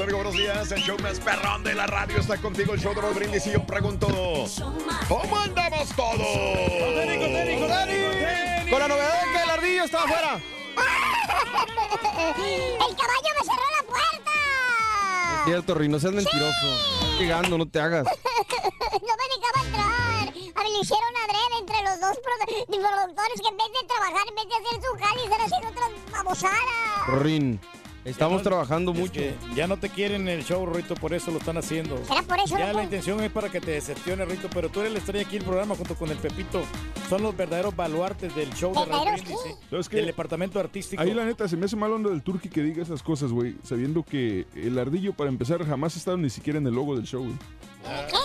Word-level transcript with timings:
Amigos, 0.00 0.22
buenos 0.24 0.34
días. 0.34 0.70
El 0.72 0.82
show 0.82 0.96
más 1.00 1.18
perrón 1.20 1.62
de 1.62 1.74
la 1.74 1.86
radio 1.86 2.18
está 2.18 2.36
contigo, 2.38 2.74
el 2.74 2.80
show 2.80 2.94
de 2.94 3.02
los 3.02 3.14
brindis. 3.14 3.46
Y 3.46 3.52
yo 3.52 3.64
pregunto, 3.64 4.06
¿cómo 5.08 5.38
andamos 5.38 5.88
todos? 5.96 6.18
Con 8.70 8.78
la 8.80 8.88
novedad 8.88 9.22
de 9.22 9.32
que 9.32 9.42
el 9.42 9.50
ardillo 9.50 9.84
está 9.84 10.04
afuera. 10.04 10.34
¡El 12.38 12.96
caballo 12.96 13.30
me 13.38 13.44
cerró 13.44 13.66
la 13.76 13.82
puerta! 13.86 14.30
Es 15.38 15.44
cierto, 15.46 15.74
Rey, 15.74 15.88
no 15.88 15.98
seas 15.98 16.12
mentiroso. 16.12 16.66
Estás 17.02 17.18
llegando, 17.18 17.58
no 17.58 17.66
te 17.68 17.80
hagas. 17.80 18.04
no 18.06 18.10
me 19.00 19.26
dejaba 19.34 19.60
entrar. 19.66 20.28
A 20.54 20.62
mí 20.64 20.70
le 20.72 20.78
hicieron 20.80 21.12
adrede 21.24 21.58
entre 21.60 21.82
los 21.82 22.00
dos 22.00 22.18
produ- 22.18 22.66
productores 22.66 23.40
que 23.40 23.48
en 23.48 23.56
vez 23.56 23.66
de 23.80 23.86
trabajar, 23.88 24.26
en 24.28 24.34
vez 24.34 24.44
de 24.48 24.54
hacer 24.54 24.80
su 24.82 24.92
jale, 25.04 25.24
están 25.24 25.40
haciendo 25.40 25.68
otras 25.68 25.90
babosadas. 26.12 27.22
Rin, 27.22 27.60
estamos 28.04 28.42
trabajando 28.42 28.92
Es 28.92 28.98
mucho. 28.98 29.12
que 29.14 29.34
ya 29.54 29.66
no 29.66 29.76
te 29.76 29.88
quieren 29.90 30.22
en 30.22 30.28
el 30.38 30.44
show, 30.44 30.64
Rito, 30.66 30.94
por 30.94 31.14
eso 31.14 31.30
lo 31.30 31.38
están 31.38 31.56
haciendo. 31.58 32.02
¿Será 32.04 32.22
por 32.22 32.38
eso, 32.40 32.58
Ya 32.58 32.72
la 32.72 32.82
intención 32.84 33.22
es 33.22 33.30
para 33.30 33.48
que 33.50 33.60
te 33.60 33.72
decepcione, 33.72 34.24
Rito, 34.24 34.48
pero 34.52 34.68
tú 34.68 34.80
eres 34.80 34.92
la 34.92 34.98
estrella 34.98 35.26
aquí 35.26 35.36
del 35.38 35.46
programa 35.46 35.74
junto 35.74 35.94
con 35.94 36.10
el 36.10 36.16
Pepito. 36.16 36.62
Son 37.08 37.22
los 37.22 37.36
verdaderos 37.36 37.74
baluartes 37.74 38.34
del 38.34 38.52
show 38.54 38.70
de 38.72 38.76
Raúl 38.80 38.88
¿Verdaderos 38.90 39.20
Brindis, 39.24 39.40
sí. 39.44 39.66
¿Sabes 39.70 39.88
qué? 39.88 39.96
Del 39.96 40.06
departamento 40.06 40.58
artístico. 40.60 41.02
Ahí 41.02 41.14
la 41.14 41.24
neta 41.24 41.48
se 41.48 41.56
me 41.56 41.66
hace 41.66 41.76
mal 41.76 41.92
onda 41.92 42.10
del 42.10 42.22
turqui 42.22 42.48
que 42.48 42.62
diga 42.62 42.82
esas 42.82 43.02
cosas, 43.02 43.30
güey, 43.32 43.56
sabiendo 43.64 44.02
que 44.02 44.46
el 44.54 44.78
ardillo 44.78 45.12
para 45.12 45.30
empezar 45.30 45.64
jamás 45.66 45.94
ha 45.96 45.98
estado 45.98 46.16
ni 46.16 46.30
siquiera 46.30 46.58
en 46.58 46.66
el 46.66 46.74
logo 46.74 46.96
del 46.96 47.04
show, 47.06 47.22
güey. 47.24 47.36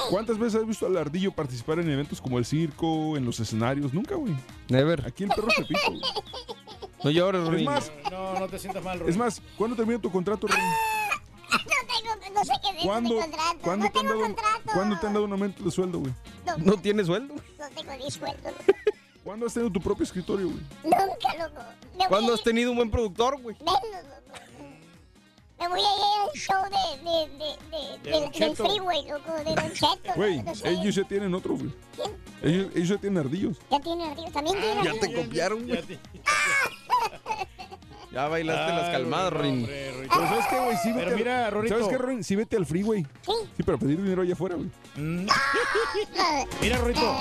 ¿Cuántas 0.10 0.38
veces 0.38 0.60
has 0.62 0.68
visto 0.68 0.86
al 0.86 0.98
ardillo 0.98 1.32
participar 1.32 1.80
en 1.80 1.90
eventos 1.90 2.20
como 2.20 2.38
el 2.38 2.44
circo, 2.46 3.16
en 3.16 3.24
los 3.26 3.40
escenarios? 3.40 3.94
Nunca, 3.94 4.16
güey. 4.16 4.34
Never. 4.68 5.06
Aquí 5.08 5.24
el 5.24 5.30
perro 5.30 5.48
Pepito. 5.56 5.80
güey. 5.88 6.02
No 7.04 7.10
llores, 7.12 7.44
Es 7.44 7.50
Rin. 7.50 7.66
más, 7.66 7.92
No, 8.12 8.40
no 8.40 8.48
te 8.48 8.60
sientas 8.60 8.84
mal, 8.84 9.00
es 9.02 9.08
Rito. 9.08 9.20
más, 9.20 9.42
¿cuándo 9.58 9.76
termina 9.76 10.00
tu 10.02 10.12
contrato, 10.12 10.48
Rin? 10.48 10.58
No 10.58 12.18
tengo, 12.20 12.36
no 12.36 12.46
sé 12.46 12.54
qué 12.64 12.78
es 12.80 12.84
¿Cuándo, 12.86 13.14
mi 13.16 13.22
contrato. 13.22 13.58
¿cuándo 13.62 13.86
no 13.86 13.92
te 13.92 14.00
han 14.00 14.06
tengo 14.06 14.14
dado, 14.20 14.26
un- 14.30 14.34
contrato. 14.36 14.72
¿cuándo 14.74 15.00
te 15.00 15.08
han 15.08 15.14
dado 15.14 15.26
un 15.26 15.32
aumento 15.34 15.64
de 15.64 15.72
sueldo, 15.72 16.00
güey? 16.00 16.14
No, 16.46 16.58
¿No 16.58 16.78
tienes 16.78 17.08
sueldo? 17.08 17.36
no 17.36 17.70
tengo 17.76 17.94
ni 18.04 18.12
sueldo. 18.12 18.50
¿Cuándo 19.24 19.46
has 19.46 19.54
tenido 19.54 19.72
tu 19.72 19.80
propio 19.80 20.04
escritorio, 20.04 20.48
güey? 20.48 20.60
Nunca, 20.84 21.36
loco. 21.38 21.62
Me 21.98 22.08
¿Cuándo 22.08 22.34
has 22.34 22.44
tenido 22.44 22.72
un 22.72 22.78
buen 22.78 22.92
productor, 22.92 23.40
güey? 23.42 23.56
Menos, 23.60 23.76
loco. 24.04 24.23
Me 25.64 25.70
voy 25.70 25.80
a 25.80 25.84
ir 25.84 26.22
al 26.24 26.40
show 26.40 26.64
de, 26.64 27.10
de, 27.10 27.18
de, 27.38 28.12
de, 28.12 28.30
De 28.30 28.40
del- 28.46 28.56
freeway, 28.56 29.08
loco, 29.08 29.32
de 29.34 29.56
Don 29.56 29.72
Cheto. 29.74 30.14
Güey, 30.16 30.42
no 30.44 30.54
sé. 30.56 30.70
ellos 30.70 30.96
ya 30.96 31.04
tienen 31.06 31.34
otro, 31.34 31.56
güey. 31.56 31.72
¿Quién? 31.96 32.12
Ellos, 32.44 32.72
ellos 32.76 32.90
ya 32.90 32.98
tienen 32.98 33.20
ardillos. 33.20 33.58
Ya 33.72 33.80
tiene 33.80 34.04
arriba, 34.12 34.30
también 34.32 34.58
tiene 34.60 34.74
Ya 34.84 34.90
arriba. 34.92 35.08
te 35.08 35.14
copiaron, 35.14 35.66
Ya 35.68 35.76
güey. 35.82 35.86
te- 35.88 36.00
Ya 38.12 38.28
bailaste 38.28 38.74
las 38.74 38.84
Ay, 38.86 38.92
calmadas, 38.92 39.34
no, 39.34 39.40
Rin. 39.42 39.66
Pero 39.66 40.10
¿sabes 40.28 40.46
qué, 40.48 40.60
güey? 40.60 40.78
Sí, 40.78 40.90
vete 40.90 41.00
Pero 41.00 41.10
al- 41.12 41.16
mira, 41.16 41.50
Rorito. 41.50 41.80
¿Sabes 41.80 41.98
qué, 41.98 41.98
Rin? 42.06 42.24
Sí, 42.24 42.36
vete 42.36 42.58
al 42.58 42.66
freeway. 42.68 43.04
Sí. 43.26 43.32
Sí, 43.58 43.64
pero 43.64 43.80
pedir 43.80 44.00
dinero 44.04 44.22
allá 44.22 44.34
afuera, 44.34 44.56
güey. 44.56 44.70
Mm. 44.96 45.28
Mira, 46.62 46.78
Rito, 46.78 47.16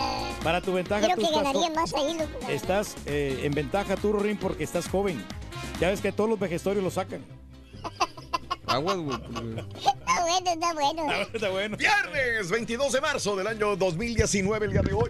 para 0.45 0.61
tu 0.61 0.75
ventaja, 0.75 1.03
Creo 1.07 1.17
tú 1.17 1.23
que 1.23 1.29
estás, 1.29 1.43
ganaría 1.45 1.71
más 1.71 1.95
ahí, 1.95 2.13
loco. 2.19 2.47
estás 2.51 2.97
eh, 3.07 3.41
en 3.45 3.53
ventaja 3.55 3.97
tú, 3.97 4.13
Rin, 4.13 4.37
porque 4.37 4.65
estás 4.65 4.87
joven. 4.89 5.25
Ya 5.81 5.89
ves 5.89 6.03
que 6.03 6.13
todos 6.13 6.29
los 6.29 6.39
vejestorios 6.39 6.85
lo 6.85 6.91
sacan. 6.91 7.25
Aguas, 8.73 8.97
güey. 8.97 9.19
güey. 9.19 9.59
Está 9.59 10.23
bueno, 10.23 10.51
está 10.51 10.73
bueno. 10.73 11.13
Está 11.33 11.49
bueno. 11.51 11.77
Viernes 11.77 12.51
22 12.51 12.93
de 12.93 13.01
marzo 13.01 13.37
del 13.37 13.47
año 13.47 13.77
2019, 13.77 14.67
el 14.67 14.73
día 14.73 14.83
de 14.83 14.93
hoy. 14.95 15.09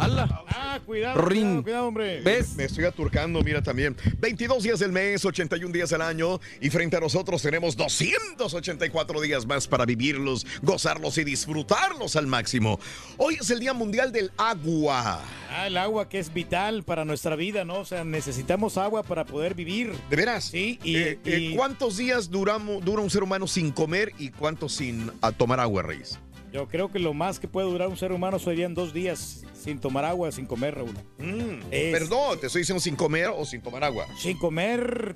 ¡Hala! 0.00 0.44
Ah, 0.48 0.80
cuidado, 0.84 1.20
Rin. 1.22 1.40
cuidado, 1.40 1.62
cuidado, 1.62 1.86
hombre. 1.88 2.20
¿Ves? 2.22 2.54
Me 2.56 2.64
estoy 2.64 2.84
aturcando, 2.84 3.42
mira 3.42 3.62
también. 3.62 3.96
22 4.18 4.62
días 4.62 4.78
del 4.78 4.92
mes, 4.92 5.24
81 5.24 5.72
días 5.72 5.90
del 5.90 6.02
año. 6.02 6.40
Y 6.60 6.70
frente 6.70 6.96
a 6.96 7.00
nosotros 7.00 7.42
tenemos 7.42 7.76
284 7.76 9.20
días 9.20 9.46
más 9.46 9.66
para 9.66 9.84
vivirlos, 9.84 10.46
gozarlos 10.62 11.18
y 11.18 11.24
disfrutarlos 11.24 12.16
al 12.16 12.26
máximo. 12.26 12.78
Hoy 13.16 13.36
es 13.40 13.50
el 13.50 13.60
Día 13.60 13.72
Mundial 13.74 14.12
del 14.12 14.30
Agua. 14.36 15.20
Ah, 15.50 15.66
el 15.66 15.76
agua 15.76 16.08
que 16.08 16.18
es 16.18 16.32
vital 16.32 16.82
para 16.84 17.04
nuestra 17.04 17.34
vida, 17.36 17.64
¿no? 17.64 17.78
O 17.80 17.84
sea, 17.84 18.04
necesitamos 18.04 18.76
agua 18.78 19.02
para 19.02 19.24
poder 19.24 19.54
vivir. 19.54 19.92
¿De 20.10 20.16
veras? 20.16 20.44
Sí, 20.44 20.78
y, 20.82 20.96
Eh, 20.96 21.18
eh, 21.24 21.38
y 21.38 21.56
¿Cuántos 21.56 21.96
días 21.96 22.30
duramos, 22.30 22.84
dura 22.84 23.02
un 23.02 23.10
ser 23.10 23.22
humano 23.22 23.46
sin 23.46 23.72
comer 23.72 24.12
y 24.18 24.30
cuántos 24.30 24.74
sin 24.74 25.10
tomar 25.36 25.60
agua, 25.60 25.82
Reyes? 25.82 26.18
Yo 26.52 26.66
creo 26.68 26.90
que 26.90 26.98
lo 26.98 27.14
más 27.14 27.38
que 27.38 27.48
puede 27.48 27.68
durar 27.70 27.88
un 27.88 27.96
ser 27.96 28.12
humano 28.12 28.38
serían 28.38 28.74
dos 28.74 28.92
días 28.94 29.44
sin 29.54 29.78
tomar 29.78 30.04
agua, 30.04 30.32
sin 30.32 30.46
comer, 30.46 30.76
Raúl. 30.76 30.94
Mm, 31.18 31.60
Es- 31.70 31.92
Perdón, 31.98 32.40
te 32.40 32.46
estoy 32.46 32.62
diciendo 32.62 32.80
sin 32.80 32.96
comer 32.96 33.28
o 33.36 33.44
sin 33.44 33.60
tomar 33.60 33.84
agua. 33.84 34.06
Sin 34.18 34.38
comer 34.38 35.14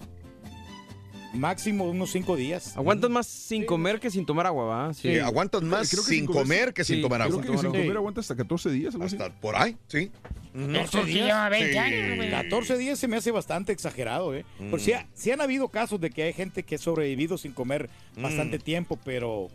máximo 1.34 1.84
unos 1.84 2.10
cinco 2.10 2.37
días. 2.37 2.76
Aguantas 2.76 3.09
más 3.10 3.26
sin 3.26 3.65
comer 3.65 3.98
que 4.00 4.10
sin 4.10 4.26
tomar 4.26 4.47
agua, 4.47 4.65
¿va? 4.65 4.93
Eh, 5.03 5.20
aguantas 5.22 5.62
más 5.62 5.91
Creo 5.91 6.03
que 6.04 6.10
sin 6.10 6.26
comer- 6.26 6.43
comer 6.43 6.75
que 6.75 6.84
sin 6.84 6.97
sí, 6.97 7.03
tomar 7.03 7.20
Creo 7.22 7.31
agua. 7.32 7.43
que 7.43 7.49
sin 7.49 7.59
Sí. 7.72 7.78
comer 7.78 7.97
aguanta 7.97 8.20
hasta 8.20 8.37
14 8.37 8.70
días, 8.70 8.94
algo 8.94 9.06
así. 9.06 9.16
Hasta 9.16 9.41
por 9.41 9.56
ahí, 9.56 9.76
sí. 9.88 10.10
Ujú. 10.54 10.72
14 10.75 11.04
días. 11.06 11.53
Sí. 11.56 12.31
14 12.31 12.76
días 12.76 12.99
se 12.99 13.08
me 13.08 13.17
hace 13.17 13.31
bastante 13.31 13.73
exagerado, 13.73 14.34
¿eh? 14.34 14.44
Por 14.70 14.79
si, 14.81 14.93
ha- 14.93 15.08
sí 15.14 15.31
han 15.31 15.40
habido 15.40 15.69
casos 15.69 15.99
de 16.02 16.11
que 16.11 16.25
hay 16.25 16.34
gente 16.34 16.64
que 16.64 16.75
ha 16.75 16.79
sobrevivido 16.79 17.38
sin 17.38 17.52
comer 17.52 17.88
bastante 18.17 18.58
tiempo, 18.58 18.99
pero 19.02 19.49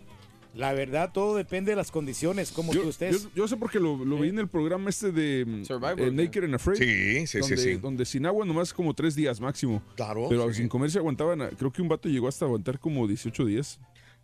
la 0.56 0.74
verdad 0.74 1.12
todo 1.14 1.36
depende 1.36 1.72
de 1.72 1.76
las 1.76 1.92
condiciones, 1.92 2.52
como 2.52 2.74
Yo, 2.74 2.82
tú 2.84 2.90
estés. 2.90 3.24
yo- 3.24 3.30
yo 3.36 3.48
sé 3.48 3.58
porque 3.58 3.80
lo, 3.80 4.04
lo 4.04 4.20
vi 4.20 4.30
en 4.30 4.40
el 4.40 4.48
programa 4.48 4.90
este 4.90 5.12
de 5.12 5.46
mm, 5.46 5.66
Survivor, 5.66 6.00
eh. 6.02 6.12
Naked 6.12 6.44
and 6.46 6.56
Afraid. 6.56 6.78
Sí, 6.80 7.28
sí, 7.28 7.28
sí, 7.28 7.40
donde, 7.40 7.58
sí. 7.58 7.74
donde 7.76 8.06
sin 8.06 8.26
agua 8.26 8.46
nomás 8.46 8.74
como 8.74 8.94
tres 8.94 9.16
días 9.16 9.40
máximo. 9.40 9.84
Claro. 9.96 10.28
Pero 10.30 10.48
sí. 10.50 10.56
sin 10.60 10.68
comer 10.70 10.90
se 10.92 10.98
aguantaban, 11.00 11.42
a- 11.42 11.50
creo 11.50 11.72
que 11.72 11.82
un 11.82 11.88
vato 11.90 12.10
llegó 12.10 12.28
hasta 12.28 12.46
aguantar 12.46 12.80
como 12.80 13.08
18 13.08 13.46
días. 13.46 13.80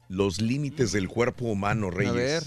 Los 0.10 0.42
límites 0.42 0.92
del 0.92 1.08
cuerpo 1.08 1.46
humano, 1.46 1.90
Reyes. 1.92 2.14
ver. 2.14 2.44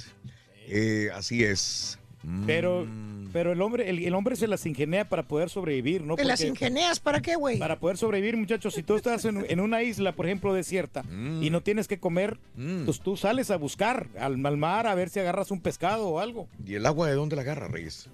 Eh, 0.69 1.11
así 1.15 1.45
es. 1.45 1.96
Mm. 2.23 2.47
Pero, 2.47 2.87
pero 3.33 3.53
el 3.53 3.61
hombre, 3.63 3.89
el, 3.91 3.99
el 4.05 4.15
hombre 4.15 4.35
se 4.37 4.47
las 4.47 4.65
ingenia 4.67 5.09
para 5.09 5.23
poder 5.25 5.51
sobrevivir, 5.51 6.03
¿no? 6.03 6.17
¿Te 6.17 6.25
las 6.25 6.41
ingenias 6.43 6.99
para 7.01 7.21
qué, 7.21 7.37
güey? 7.37 7.59
Para 7.59 7.79
poder 7.79 7.97
sobrevivir, 7.99 8.37
muchachos, 8.37 8.75
si 8.75 8.83
tú 8.83 8.97
estás 8.97 9.25
en, 9.27 9.45
en 9.49 9.61
una 9.61 9.83
isla, 9.83 10.13
por 10.13 10.27
ejemplo, 10.27 10.55
desierta, 10.55 11.05
y 11.41 11.51
no 11.51 11.61
tienes 11.63 11.87
que 11.89 11.99
comer, 11.99 12.39
Mm. 12.57 12.85
pues 12.87 13.01
tú 13.01 13.17
sales 13.17 13.51
a 13.51 13.57
buscar 13.57 14.09
al, 14.19 14.45
al 14.45 14.57
mar 14.57 14.87
a 14.87 14.95
ver 14.95 15.11
si 15.11 15.21
agarras 15.21 15.51
un 15.51 15.61
pescado 15.61 16.09
o 16.09 16.19
algo. 16.21 16.49
¿Y 16.67 16.75
el 16.75 16.87
agua 16.87 17.09
de 17.09 17.15
dónde 17.15 17.37
la 17.37 17.43
agarra, 17.43 17.69
Reyes? 17.69 18.09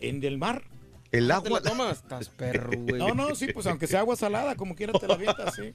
En 0.00 0.22
el 0.22 0.38
mar. 0.38 0.62
El 1.10 1.28
¿Te 1.28 1.32
agua. 1.32 1.60
la 1.62 1.70
tomas? 1.70 1.92
Estás 1.98 2.28
perro, 2.36 2.70
güey. 2.76 2.98
No, 2.98 3.14
no, 3.14 3.34
sí, 3.34 3.46
pues 3.54 3.66
aunque 3.66 3.86
sea 3.86 4.00
agua 4.00 4.14
salada, 4.14 4.54
como 4.56 4.74
quiera 4.74 4.92
te 4.92 5.06
la 5.08 5.14
avientas, 5.14 5.54
sí. 5.54 5.72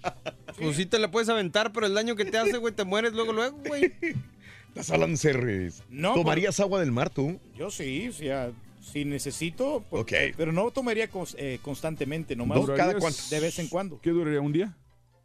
Pues 0.59 0.75
sí 0.77 0.85
te 0.85 0.99
la 0.99 1.09
puedes 1.09 1.27
aventar, 1.29 1.73
pero 1.73 1.87
el 1.87 1.95
daño 1.95 2.15
que 2.15 2.25
te 2.25 2.37
hace, 2.37 2.57
güey, 2.57 2.73
te 2.73 2.83
mueres 2.83 3.13
luego, 3.13 3.33
luego, 3.33 3.57
güey. 3.67 3.91
Estás 4.75 4.89
series. 5.17 5.83
No, 5.89 6.15
¿Tomarías 6.15 6.59
agua 6.59 6.79
del 6.79 6.91
mar 6.91 7.09
tú? 7.09 7.39
Yo 7.55 7.69
sí, 7.69 8.07
o 8.07 8.11
sea, 8.13 8.51
si 8.81 9.05
necesito, 9.05 9.83
pues, 9.89 10.01
Ok. 10.01 10.11
pero 10.35 10.51
no 10.51 10.71
tomaría 10.71 11.09
cons- 11.11 11.35
eh, 11.37 11.59
constantemente, 11.61 12.35
nomás 12.35 12.57
¿Durarías- 12.59 13.29
de 13.29 13.39
vez 13.39 13.59
en 13.59 13.67
cuando. 13.67 14.01
¿Qué 14.01 14.09
duraría 14.09 14.41
un 14.41 14.51
día? 14.51 14.75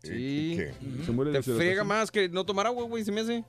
Sí. 0.02 0.54
¿Qué? 0.56 0.72
Se 1.04 1.12
muere 1.12 1.32
Te 1.32 1.42
friega 1.42 1.82
más 1.82 2.10
que 2.10 2.28
no 2.28 2.44
tomar 2.44 2.66
agua, 2.66 2.84
güey, 2.84 3.04
se 3.04 3.10
me 3.10 3.22
hace. 3.22 3.42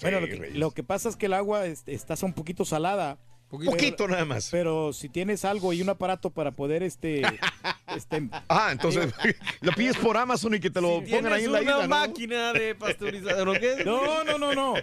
Bueno, 0.00 0.20
lo 0.20 0.26
que, 0.26 0.50
lo 0.54 0.70
que 0.70 0.82
pasa 0.82 1.08
es 1.10 1.16
que 1.16 1.26
el 1.26 1.34
agua 1.34 1.66
es- 1.66 1.82
está 1.86 2.14
un 2.22 2.32
poquito 2.32 2.64
salada. 2.64 3.18
Poquito 3.64 4.08
nada 4.08 4.24
más. 4.24 4.48
Pero 4.50 4.92
si 4.92 5.08
tienes 5.08 5.44
algo 5.44 5.72
y 5.72 5.82
un 5.82 5.88
aparato 5.88 6.30
para 6.30 6.50
poder 6.52 6.82
este, 6.82 7.22
este 7.96 8.28
Ah, 8.48 8.68
entonces 8.72 9.12
lo 9.60 9.72
pides 9.72 9.96
por 9.96 10.16
Amazon 10.16 10.54
y 10.54 10.60
que 10.60 10.70
te 10.70 10.80
lo 10.80 11.02
pongan 11.02 11.32
ahí 11.32 11.44
en 11.44 11.52
la 11.52 11.60
una 11.60 11.70
isla, 11.70 11.82
¿no? 11.82 11.88
máquina 11.88 12.52
de 12.52 12.74
pasteurizador, 12.74 13.48
¿o 13.48 13.52
qué? 13.54 13.76
No, 13.84 14.24
no, 14.24 14.38
no, 14.38 14.54
no. 14.54 14.74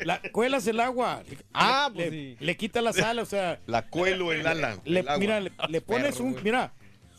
La, 0.00 0.20
cuelas 0.32 0.66
el 0.66 0.80
agua. 0.80 1.22
Ah, 1.52 1.88
le, 1.92 1.94
pues 1.94 2.10
le- 2.12 2.30
sí. 2.32 2.36
le 2.40 2.56
quita 2.56 2.80
la 2.82 2.92
sal, 2.92 3.18
o 3.18 3.26
sea. 3.26 3.58
La 3.66 3.86
cuelo 3.86 4.32
el 4.32 4.46
ala. 4.46 4.78
le- 4.84 5.00
el 5.00 5.08
agua. 5.08 5.18
mira, 5.18 5.40
le, 5.40 5.52
le 5.68 5.80
pones 5.80 6.12
Perro, 6.14 6.24
un. 6.24 6.32
güey. 6.32 6.44
Mira. 6.44 6.72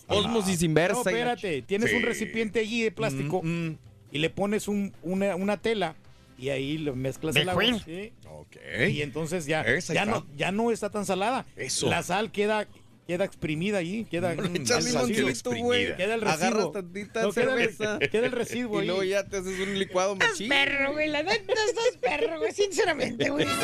Osmosis 0.08 0.62
inversa. 0.64 1.02
No, 1.04 1.10
espérate. 1.10 1.62
Tienes 1.62 1.90
Sí. 1.90 1.96
un 1.96 2.04
recipiente 2.04 2.60
allí 2.60 2.82
de 2.84 2.92
plástico 2.92 3.42
Mm, 3.44 3.76
y 4.12 4.18
le 4.20 4.30
pones 4.30 4.68
un, 4.68 4.94
una, 5.04 5.36
una 5.38 5.58
tela 5.58 5.96
y 6.42 6.50
ahí 6.50 6.78
le 6.80 6.92
mezclas 6.94 7.36
el 7.36 7.48
agua. 7.48 7.64
¿sí? 7.86 8.12
Ok. 8.28 8.56
Y 8.90 9.02
entonces 9.04 9.46
ya, 9.46 9.62
Esa 9.62 9.94
ya, 9.94 10.02
está. 10.02 10.12
no, 10.16 10.28
ya 10.36 10.52
no 10.52 10.72
está 10.72 10.90
tan 10.90 11.06
salada. 11.06 11.46
Eso. 11.56 11.88
La 11.88 12.02
sal 12.04 12.32
queda, 12.32 12.68
queda 13.08 13.24
exprimida 13.26 13.78
allí. 13.78 14.06
Queda, 14.06 14.32
el 14.34 14.38
residuo. 14.40 15.56
güey. 15.62 15.96
Queda 15.96 16.16
el 16.16 16.24
Agarras 16.24 16.40
residuo. 16.52 16.72
tantita 16.72 17.22
No, 17.22 17.32
queda 17.32 17.54
el- 17.54 17.70
cerveza. 17.76 18.00
queda 18.00 18.26
el 18.26 18.32
residuo 18.32 18.82
Y 18.82 18.86
luego 18.88 19.02
ahí. 19.02 19.10
ya 19.10 19.24
te 19.26 19.38
haces 19.38 19.60
un 19.60 19.78
licuado 19.78 20.16
machín. 20.16 20.50
Perro, 20.50 20.94
güey, 20.94 21.10
la 21.10 21.22
neta 21.24 21.54
estás 21.54 21.98
perro, 22.02 22.40
güey, 22.40 22.52
sinceramente, 22.52 23.30
güey. 23.30 23.46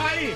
¡Ay! 0.00 0.34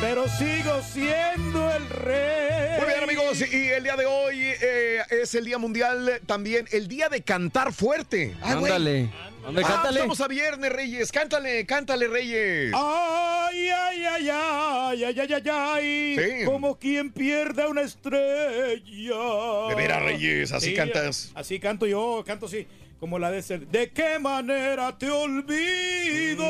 Pero 0.00 0.26
sigo 0.28 0.80
siendo 0.82 1.70
el 1.74 1.88
rey. 1.90 2.78
Muy 2.78 2.86
bien, 2.88 3.02
amigos, 3.02 3.40
y 3.52 3.68
el 3.68 3.82
día 3.82 3.96
de 3.96 4.06
hoy 4.06 4.38
eh, 4.60 5.02
es 5.10 5.34
el 5.34 5.44
Día 5.44 5.58
Mundial, 5.58 6.20
también 6.26 6.66
el 6.72 6.88
Día 6.88 7.08
de 7.08 7.22
Cantar 7.22 7.72
Fuerte. 7.72 8.34
Ándale. 8.42 9.10
Ándale, 9.44 9.66
Ah, 9.66 9.68
cántale. 9.68 9.96
estamos 10.00 10.20
a 10.20 10.28
viernes, 10.28 10.72
Reyes. 10.72 11.10
Cántale, 11.12 11.64
cántale, 11.66 12.08
Reyes. 12.08 12.72
Ay, 12.74 13.68
ay, 13.68 14.04
ay, 14.04 14.28
ay, 14.30 15.04
ay, 15.04 15.20
ay, 15.20 15.32
ay, 15.34 15.48
ay. 15.50 16.16
Sí. 16.18 16.44
Como 16.44 16.78
quien 16.78 17.10
pierde 17.10 17.66
una 17.66 17.82
estrella. 17.82 19.68
De 19.68 19.74
veras, 19.74 20.02
Reyes, 20.02 20.52
así 20.52 20.70
Sí, 20.70 20.74
cantas. 20.74 21.30
Así 21.34 21.58
canto 21.60 21.86
yo, 21.86 22.22
canto 22.26 22.46
así. 22.46 22.66
Como 23.00 23.18
la 23.18 23.30
de 23.30 23.42
ser. 23.42 23.66
¿De 23.66 23.90
qué 23.90 24.18
manera 24.18 24.96
te 24.98 25.10
olvido? 25.10 26.44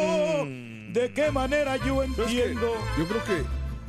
Mm. 0.44 0.92
¿De 0.92 1.12
qué 1.14 1.30
manera 1.30 1.76
yo 1.76 2.02
entiendo? 2.02 2.74
Yo 2.98 3.06
creo 3.06 3.24
que 3.24 3.44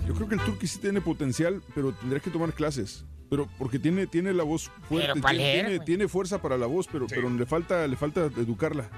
yo 0.08 0.14
creo 0.16 0.28
que 0.28 0.36
el 0.36 0.42
turqui 0.42 0.68
sí 0.68 0.80
tiene 0.80 1.02
potencial, 1.02 1.62
pero 1.74 1.92
tendría 1.94 2.20
que 2.22 2.30
tomar 2.30 2.54
clases. 2.54 3.04
Pero 3.30 3.48
porque 3.58 3.80
tiene, 3.80 4.08
tiene 4.08 4.34
la 4.34 4.44
voz 4.44 4.70
fuerte, 4.90 5.14
tiene, 5.14 5.34
leer, 5.34 5.54
tiene, 5.66 5.76
güey. 5.78 5.86
tiene 5.86 6.08
fuerza 6.08 6.42
para 6.42 6.58
la 6.58 6.66
voz, 6.68 6.88
pero, 6.92 7.08
Sí. 7.08 7.16
pero 7.16 7.30
le 7.30 7.46
falta, 7.46 7.88
le 7.88 7.96
falta 7.96 8.22
educarla. 8.26 8.90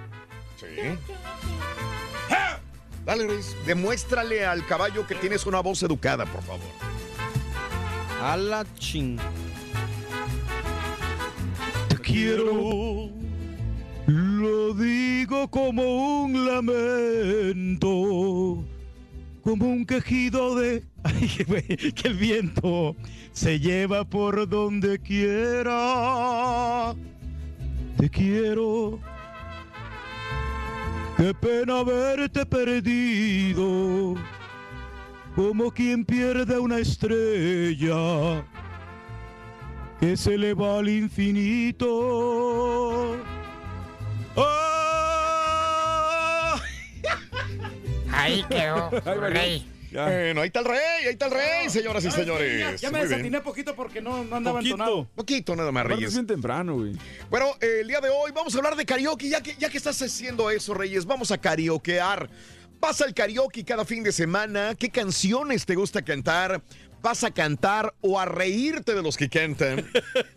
Sí. 0.60 0.66
Dale, 3.06 3.28
Reyes. 3.28 3.56
Demuéstrale 3.66 4.46
al 4.46 4.66
caballo 4.66 5.06
que 5.06 5.16
tienes 5.16 5.46
una 5.46 5.60
voz 5.60 5.84
educada, 5.84 6.26
por 6.26 6.42
favor. 6.44 6.62
A 8.22 8.36
la 8.38 8.66
ching. 8.80 9.18
Te 11.90 11.98
quiero. 11.98 13.10
Lo 14.08 14.74
digo 14.74 15.48
como 15.50 16.24
un 16.24 16.46
lamento, 16.46 17.88
como 19.44 19.66
un 19.66 19.86
quejido 19.86 20.56
de 20.56 20.84
ay, 21.04 21.30
que 21.96 22.08
el 22.10 22.16
viento 22.16 22.96
se 23.32 23.60
lleva 23.60 24.04
por 24.04 24.48
donde 24.48 25.00
quiera. 25.00 26.94
Te 27.98 28.10
quiero. 28.10 29.00
Qué 31.18 31.34
pena 31.34 31.80
haberte 31.80 32.46
perdido, 32.46 34.16
como 35.36 35.72
quien 35.72 36.04
pierde 36.04 36.60
una 36.60 36.80
estrella 36.80 38.44
que 40.00 40.18
se 40.18 40.38
le 40.38 40.54
va 40.54 40.80
al 40.80 40.90
infinito. 40.90 41.94
Ahí 48.24 48.44
quedó, 48.50 48.90
rey. 49.30 49.70
Bueno, 49.92 50.42
ahí 50.42 50.48
está 50.48 50.60
el 50.62 50.66
rey, 50.66 50.80
ahí 51.06 51.12
está 51.14 51.26
el 51.28 51.32
rey, 51.34 51.70
señoras 51.70 52.04
y 52.04 52.10
señores. 52.10 52.60
Ya, 52.60 52.76
ya 52.76 52.90
me 52.90 52.98
Muy 52.98 53.08
bien. 53.08 53.10
desatiné 53.10 53.42
poquito 53.42 53.76
porque 53.76 54.02
no, 54.02 54.24
no 54.24 54.38
andaba 54.38 54.58
Poquito. 54.58 54.74
entonado. 54.76 55.08
Poquito 55.14 55.56
nada 55.56 55.72
más, 55.72 55.82
Aparte 55.82 55.94
es 55.94 56.00
Reyes. 56.00 56.14
bien 56.16 56.26
temprano, 56.28 56.74
güey. 56.76 56.94
Bueno, 57.30 57.52
eh, 57.62 57.80
el 57.82 57.88
día 57.88 58.02
de 58.02 58.10
hoy 58.10 58.32
vamos 58.34 58.56
a 58.56 58.58
hablar 58.58 58.76
de 58.76 58.86
karaoke. 58.88 59.30
Ya 59.30 59.42
que, 59.44 59.56
ya 59.60 59.70
que 59.70 59.78
estás 59.78 60.02
haciendo 60.02 60.50
eso, 60.50 60.74
Reyes, 60.74 61.06
vamos 61.06 61.30
a 61.30 61.38
karaokear. 61.38 62.28
Pasa 62.80 63.06
el 63.06 63.14
karaoke 63.14 63.64
cada 63.64 63.86
fin 63.86 64.02
de 64.04 64.12
semana. 64.12 64.74
¿Qué 64.74 64.90
canciones 64.90 65.64
te 65.68 65.76
gusta 65.76 66.02
cantar? 66.02 66.64
¿Vas 67.04 67.24
a 67.24 67.30
cantar 67.32 67.94
o 68.02 68.20
a 68.20 68.26
reírte 68.26 68.96
de 68.96 69.04
los 69.04 69.16
que 69.16 69.30
cantan? 69.30 69.86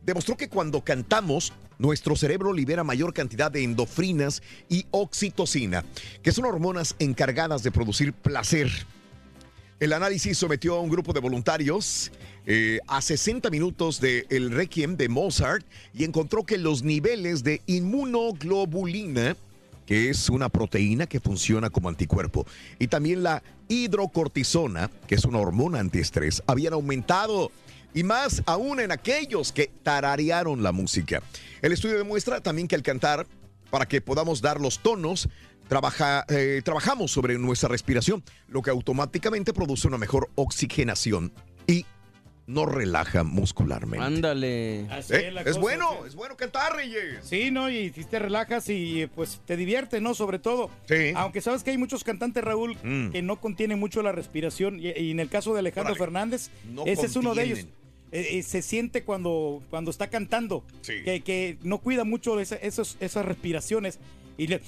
demostró 0.06 0.38
que 0.38 0.48
cuando 0.48 0.86
cantamos, 0.86 1.52
nuestro 1.80 2.16
cerebro 2.16 2.54
libera 2.54 2.86
mayor 2.86 3.14
cantidad 3.14 3.52
de 3.52 3.62
endorfinas 3.62 4.42
y 4.70 4.86
oxitocina, 4.92 5.84
que 6.24 6.32
son 6.32 6.46
hormonas 6.46 6.96
encargadas 7.00 7.62
de 7.62 7.72
producir 7.72 8.14
placer. 8.14 8.72
El 9.82 9.92
análisis 9.92 10.38
sometió 10.38 10.76
a 10.76 10.80
un 10.80 10.90
grupo 10.90 11.12
de 11.12 11.20
voluntarios 11.20 12.10
eh, 12.46 12.80
a 12.88 13.02
60 13.02 13.50
minutos 13.50 14.00
del 14.00 14.26
el 14.30 14.52
Requiem 14.52 14.96
de 14.96 15.10
Mozart 15.10 15.66
y 15.94 16.06
encontró 16.06 16.46
que 16.46 16.58
los 16.58 16.84
niveles 16.84 17.44
de 17.44 17.62
inmunoglobulina, 17.66 19.36
que 19.88 20.10
es 20.10 20.30
una 20.30 20.50
proteína 20.50 21.08
que 21.08 21.20
funciona 21.20 21.72
como 21.72 21.90
anticuerpo, 21.90 22.46
y 22.78 22.88
también 22.88 23.24
la 23.24 23.42
hidrocortisona, 23.70 24.92
que 25.08 25.16
es 25.16 25.26
una 25.26 25.40
hormona 25.40 25.80
antiestrés, 25.80 26.44
habían 26.46 26.74
aumentado. 26.74 27.52
Y 27.94 28.04
más 28.04 28.44
aún 28.46 28.80
en 28.80 28.92
aquellos 28.92 29.52
que 29.52 29.72
tararearon 29.82 30.62
la 30.62 30.72
música. 30.72 31.24
El 31.64 31.72
estudio 31.72 31.98
demuestra 31.98 32.42
también 32.42 32.68
que 32.68 32.76
al 32.76 32.84
cantar, 32.84 33.26
para 33.72 33.88
que 33.88 34.02
podamos 34.02 34.42
dar 34.42 34.62
los 34.62 34.80
tonos, 34.84 35.30
trabaja, 35.68 36.26
eh, 36.28 36.62
trabajamos 36.64 37.12
sobre 37.12 37.40
nuestra 37.40 37.70
respiración, 37.70 38.24
lo 38.50 38.62
que 38.62 38.70
automáticamente 38.70 39.54
produce 39.54 39.88
una 39.88 39.98
mejor 39.98 40.30
oxigenación 40.36 41.32
y 42.48 42.52
nos 42.52 42.72
relaja 42.74 43.24
muscularmente. 43.24 44.06
Ándale. 44.06 44.88
Así 44.90 45.14
Eh, 45.14 45.32
la 45.32 45.42
es 45.42 45.48
cosa, 45.48 45.60
bueno, 45.60 45.90
sí. 46.02 46.08
es 46.08 46.16
bueno 46.16 46.38
cantar, 46.38 46.76
Reyes. 46.76 47.20
Sí, 47.24 47.52
¿no? 47.52 47.70
Y 47.70 47.90
si 47.92 48.04
te 48.06 48.20
relajas 48.20 48.70
y 48.70 49.08
pues 49.16 49.42
te 49.46 49.58
divierte, 49.58 50.00
¿no? 50.02 50.14
Sobre 50.14 50.40
todo. 50.40 50.70
Sí. 50.88 51.12
Aunque 51.16 51.42
sabes 51.42 51.64
que 51.64 51.72
hay 51.72 51.78
muchos 51.78 52.04
cantantes, 52.04 52.44
Raúl, 52.44 52.78
Mm. 52.84 53.10
que 53.12 53.22
no 53.22 53.40
contienen 53.42 53.80
mucho 53.80 54.02
la 54.02 54.12
respiración. 54.12 54.80
Y, 54.80 54.88
y 54.98 55.12
en 55.12 55.20
el 55.20 55.30
caso 55.30 55.54
de 55.54 55.60
Alejandro 55.60 55.94
Órale. 55.94 56.06
Fernández, 56.06 56.50
No 56.72 56.86
ese 56.86 57.06
es 57.06 57.16
uno 57.16 57.36
de 57.36 57.44
ellos. 57.44 57.60
Eh, 58.14 58.38
eh, 58.40 58.44
se 58.44 58.62
siente 58.62 59.04
cuando, 59.04 59.62
cuando 59.70 59.92
está 59.92 60.10
cantando, 60.10 60.64
Sí. 60.82 61.04
que, 61.04 61.20
que 61.22 61.58
no 61.64 61.80
cuida 61.80 62.06
mucho 62.06 62.40
esa- 62.40 62.56
esos, 62.56 62.96
esas 63.02 63.26
respiraciones 63.26 64.00
y 64.38 64.48
le- 64.48 64.62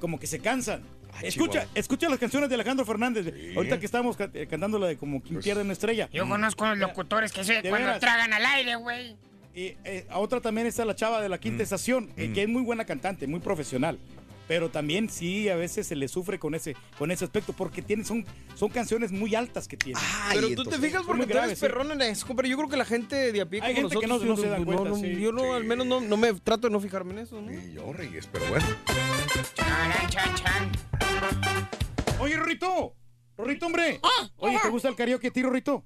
como 0.00 0.18
que 0.18 0.26
se 0.26 0.38
cansan. 0.38 0.82
Ah, 1.22 1.26
escucha, 1.26 1.66
escucha 1.74 2.08
las 2.08 2.18
canciones 2.18 2.48
de 2.48 2.54
Alejandro 2.54 2.84
Fernández. 2.86 3.26
Ahorita 3.56 3.78
que 3.78 3.86
estamos 3.86 4.16
ca- 4.16 4.30
eh, 4.32 4.46
cantando 4.48 4.78
la 4.78 4.86
de 4.88 4.96
como 4.96 5.20
quien 5.20 5.34
Pues- 5.34 5.44
pierde 5.44 5.62
una 5.62 5.72
estrella. 5.72 6.08
Yo 6.12 6.28
conozco 6.28 6.66
los 6.66 6.78
locutores 6.78 7.32
que 7.32 7.44
se 7.44 7.60
¿De 7.62 7.68
cuando 7.68 7.86
veras? 7.88 8.00
tragan 8.00 8.32
al 8.32 8.44
aire, 8.46 8.76
güey. 8.76 9.16
Y 9.54 9.74
eh, 9.84 10.06
a 10.08 10.18
otra 10.20 10.40
también 10.40 10.66
está 10.66 10.84
la 10.84 10.94
chava 10.94 11.20
de 11.20 11.28
la 11.28 11.36
Mm. 11.36 11.40
quinta 11.40 11.62
estación, 11.64 12.10
eh, 12.16 12.30
que 12.32 12.42
es 12.42 12.48
muy 12.48 12.62
buena 12.62 12.84
cantante, 12.84 13.26
muy 13.26 13.40
profesional. 13.40 13.98
Pero 14.50 14.68
también 14.68 15.08
sí, 15.08 15.48
a 15.48 15.54
veces 15.54 15.86
se 15.86 15.94
le 15.94 16.08
sufre 16.08 16.40
con 16.40 16.56
ese, 16.56 16.74
con 16.98 17.12
ese 17.12 17.24
aspecto, 17.24 17.52
porque 17.52 17.82
tiene, 17.82 18.04
son, 18.04 18.26
son 18.56 18.68
canciones 18.68 19.12
muy 19.12 19.36
altas 19.36 19.68
que 19.68 19.76
tiene. 19.76 20.00
Pero 20.34 20.52
tú 20.56 20.64
te 20.64 20.76
fijas 20.76 21.04
porque 21.06 21.24
tú 21.24 21.38
eres 21.38 21.60
perrón 21.60 21.92
en 21.92 22.02
eso, 22.02 22.26
compadre. 22.26 22.48
Yo 22.48 22.56
creo 22.56 22.68
que 22.68 22.76
la 22.76 22.84
gente 22.84 23.30
de 23.30 23.42
a 23.42 23.46
pie 23.48 23.60
Hay 23.62 23.76
gente 23.76 23.96
que 24.00 24.08
nosotros, 24.08 24.22
no- 24.24 24.30
no 24.30 24.36
se 24.36 24.42
yo 24.42 24.50
dan 24.50 24.64
cuenta, 24.64 24.94
sí. 24.96 25.20
Yo 25.20 25.30
no, 25.30 25.54
al 25.54 25.62
menos 25.62 25.86
no, 25.86 26.00
no 26.00 26.16
me 26.16 26.34
trato 26.34 26.66
de 26.66 26.72
no 26.72 26.80
fijarme 26.80 27.12
en 27.12 27.18
eso, 27.20 27.40
¿no? 27.40 27.52
yo, 27.52 27.92
Reyes, 27.92 28.26
pero 28.26 28.44
bueno. 28.48 28.66
Oye, 32.18 32.36
Rorrito, 32.36 32.96
Rorrito, 33.36 33.66
hombre. 33.66 33.88
Eh, 33.94 34.00
Oye, 34.38 34.58
¿te 34.60 34.68
gusta 34.68 34.88
el 34.88 34.96
karaoke 34.96 35.28
a 35.28 35.30
ti, 35.30 35.42
Rorrito? 35.44 35.84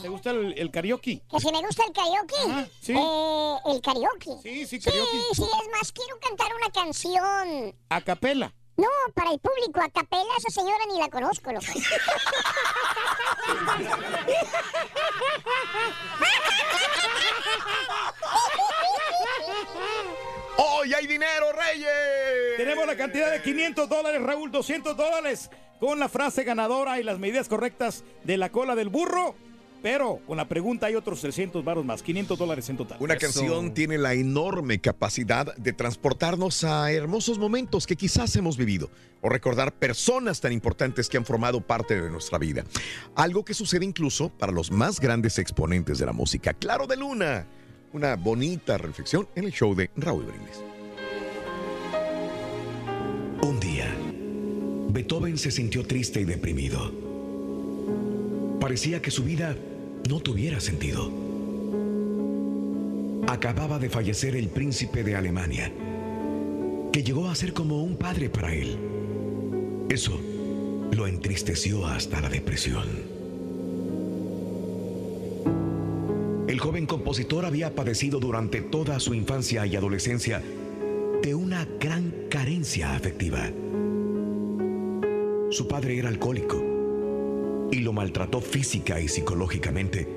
¿Te 0.00 0.08
gusta 0.08 0.30
el, 0.30 0.54
el 0.56 0.70
karaoke? 0.70 1.22
Que 1.30 1.40
si 1.40 1.52
me 1.52 1.60
gusta 1.60 1.82
el 1.86 1.92
karaoke. 1.92 2.70
sí. 2.80 2.92
Eh, 2.92 3.56
el 3.66 3.80
karaoke. 3.82 4.30
Sí, 4.42 4.66
sí, 4.66 4.80
karaoke. 4.80 5.10
Sí, 5.10 5.34
sí, 5.34 5.42
es 5.42 5.68
más, 5.70 5.92
quiero 5.92 6.18
cantar 6.20 6.48
una 6.54 6.70
canción. 6.70 7.74
A 7.90 8.00
capela. 8.00 8.54
No, 8.76 8.86
para 9.12 9.32
el 9.32 9.40
público, 9.40 9.80
a 9.80 9.88
capela, 9.90 10.30
esa 10.38 10.50
señora 10.50 10.84
ni 10.88 10.98
la 11.00 11.08
conozco, 11.08 11.50
loco. 11.52 11.66
¡Hoy 20.56 20.92
hay 20.94 21.06
dinero, 21.06 21.46
Reyes! 21.52 22.56
Tenemos 22.56 22.86
la 22.86 22.96
cantidad 22.96 23.30
de 23.30 23.42
500 23.42 23.88
dólares, 23.88 24.22
Raúl, 24.22 24.50
200 24.50 24.96
dólares 24.96 25.50
con 25.78 25.98
la 26.00 26.08
frase 26.08 26.42
ganadora 26.44 26.98
y 26.98 27.04
las 27.04 27.18
medidas 27.18 27.48
correctas 27.48 28.04
de 28.24 28.36
la 28.36 28.50
cola 28.50 28.74
del 28.74 28.88
burro. 28.88 29.36
Pero 29.82 30.20
con 30.26 30.36
la 30.36 30.48
pregunta 30.48 30.86
hay 30.86 30.96
otros 30.96 31.20
300 31.20 31.64
varos 31.64 31.84
más, 31.84 32.02
500 32.02 32.38
dólares 32.38 32.68
en 32.68 32.76
total. 32.76 32.98
Una 33.00 33.16
canción 33.16 33.74
tiene 33.74 33.96
la 33.96 34.14
enorme 34.14 34.80
capacidad 34.80 35.54
de 35.56 35.72
transportarnos 35.72 36.64
a 36.64 36.90
hermosos 36.90 37.38
momentos 37.38 37.86
que 37.86 37.96
quizás 37.96 38.34
hemos 38.36 38.56
vivido 38.56 38.90
o 39.20 39.28
recordar 39.28 39.72
personas 39.72 40.40
tan 40.40 40.52
importantes 40.52 41.08
que 41.08 41.16
han 41.16 41.24
formado 41.24 41.60
parte 41.60 42.00
de 42.00 42.10
nuestra 42.10 42.38
vida. 42.38 42.64
Algo 43.14 43.44
que 43.44 43.54
sucede 43.54 43.84
incluso 43.84 44.30
para 44.30 44.52
los 44.52 44.70
más 44.70 45.00
grandes 45.00 45.38
exponentes 45.38 45.98
de 45.98 46.06
la 46.06 46.12
música. 46.12 46.54
Claro 46.54 46.86
de 46.86 46.96
Luna. 46.96 47.46
Una 47.92 48.16
bonita 48.16 48.76
reflexión 48.76 49.28
en 49.34 49.44
el 49.44 49.52
show 49.52 49.74
de 49.74 49.90
Raúl 49.96 50.24
Brindis. 50.24 50.62
Un 53.42 53.60
día, 53.60 53.94
Beethoven 54.90 55.38
se 55.38 55.50
sintió 55.50 55.86
triste 55.86 56.20
y 56.20 56.24
deprimido. 56.24 57.07
Parecía 58.60 59.00
que 59.00 59.10
su 59.10 59.22
vida 59.22 59.56
no 60.08 60.20
tuviera 60.20 60.58
sentido. 60.58 61.10
Acababa 63.28 63.78
de 63.78 63.88
fallecer 63.88 64.34
el 64.34 64.48
príncipe 64.48 65.04
de 65.04 65.14
Alemania, 65.14 65.72
que 66.92 67.02
llegó 67.02 67.28
a 67.28 67.34
ser 67.34 67.52
como 67.52 67.82
un 67.82 67.96
padre 67.96 68.28
para 68.28 68.52
él. 68.52 68.76
Eso 69.88 70.18
lo 70.90 71.06
entristeció 71.06 71.86
hasta 71.86 72.20
la 72.20 72.28
depresión. 72.28 72.88
El 76.48 76.58
joven 76.58 76.86
compositor 76.86 77.44
había 77.44 77.74
padecido 77.74 78.18
durante 78.18 78.62
toda 78.62 78.98
su 78.98 79.14
infancia 79.14 79.66
y 79.66 79.76
adolescencia 79.76 80.42
de 81.22 81.34
una 81.34 81.68
gran 81.78 82.12
carencia 82.28 82.94
afectiva. 82.94 83.50
Su 85.50 85.68
padre 85.68 85.98
era 85.98 86.08
alcohólico 86.08 86.67
y 87.70 87.80
lo 87.80 87.92
maltrató 87.92 88.40
física 88.40 89.00
y 89.00 89.08
psicológicamente 89.08 90.08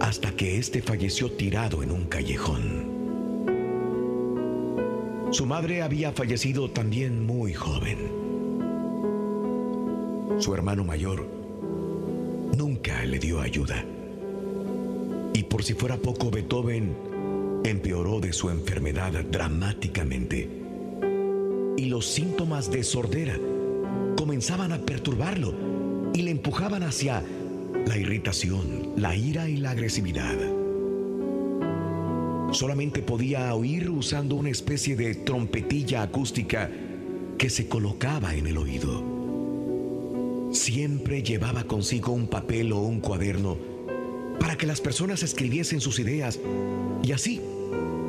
hasta 0.00 0.30
que 0.32 0.58
éste 0.58 0.80
falleció 0.80 1.30
tirado 1.32 1.82
en 1.82 1.90
un 1.90 2.04
callejón. 2.04 2.98
Su 5.30 5.44
madre 5.44 5.82
había 5.82 6.12
fallecido 6.12 6.70
también 6.70 7.26
muy 7.26 7.52
joven. 7.52 7.98
Su 10.38 10.54
hermano 10.54 10.84
mayor 10.84 11.26
nunca 12.56 13.04
le 13.04 13.18
dio 13.18 13.40
ayuda. 13.40 13.84
Y 15.34 15.42
por 15.44 15.62
si 15.64 15.74
fuera 15.74 15.96
poco, 15.96 16.30
Beethoven 16.30 16.96
empeoró 17.64 18.20
de 18.20 18.32
su 18.32 18.50
enfermedad 18.50 19.12
dramáticamente. 19.24 20.48
Y 21.76 21.86
los 21.86 22.06
síntomas 22.06 22.70
de 22.70 22.82
sordera 22.82 23.38
comenzaban 24.16 24.72
a 24.72 24.78
perturbarlo 24.78 25.52
y 26.14 26.22
le 26.22 26.30
empujaban 26.30 26.82
hacia 26.82 27.22
la 27.86 27.96
irritación, 27.96 28.92
la 28.96 29.14
ira 29.16 29.48
y 29.48 29.56
la 29.56 29.70
agresividad. 29.70 30.36
Solamente 32.52 33.02
podía 33.02 33.54
oír 33.54 33.90
usando 33.90 34.34
una 34.34 34.50
especie 34.50 34.96
de 34.96 35.14
trompetilla 35.14 36.02
acústica 36.02 36.70
que 37.36 37.50
se 37.50 37.68
colocaba 37.68 38.34
en 38.34 38.46
el 38.46 38.56
oído. 38.56 39.04
Siempre 40.52 41.22
llevaba 41.22 41.64
consigo 41.64 42.12
un 42.12 42.26
papel 42.26 42.72
o 42.72 42.80
un 42.80 43.00
cuaderno 43.00 43.58
para 44.40 44.56
que 44.56 44.66
las 44.66 44.80
personas 44.80 45.22
escribiesen 45.22 45.80
sus 45.80 45.98
ideas 45.98 46.40
y 47.02 47.12
así 47.12 47.40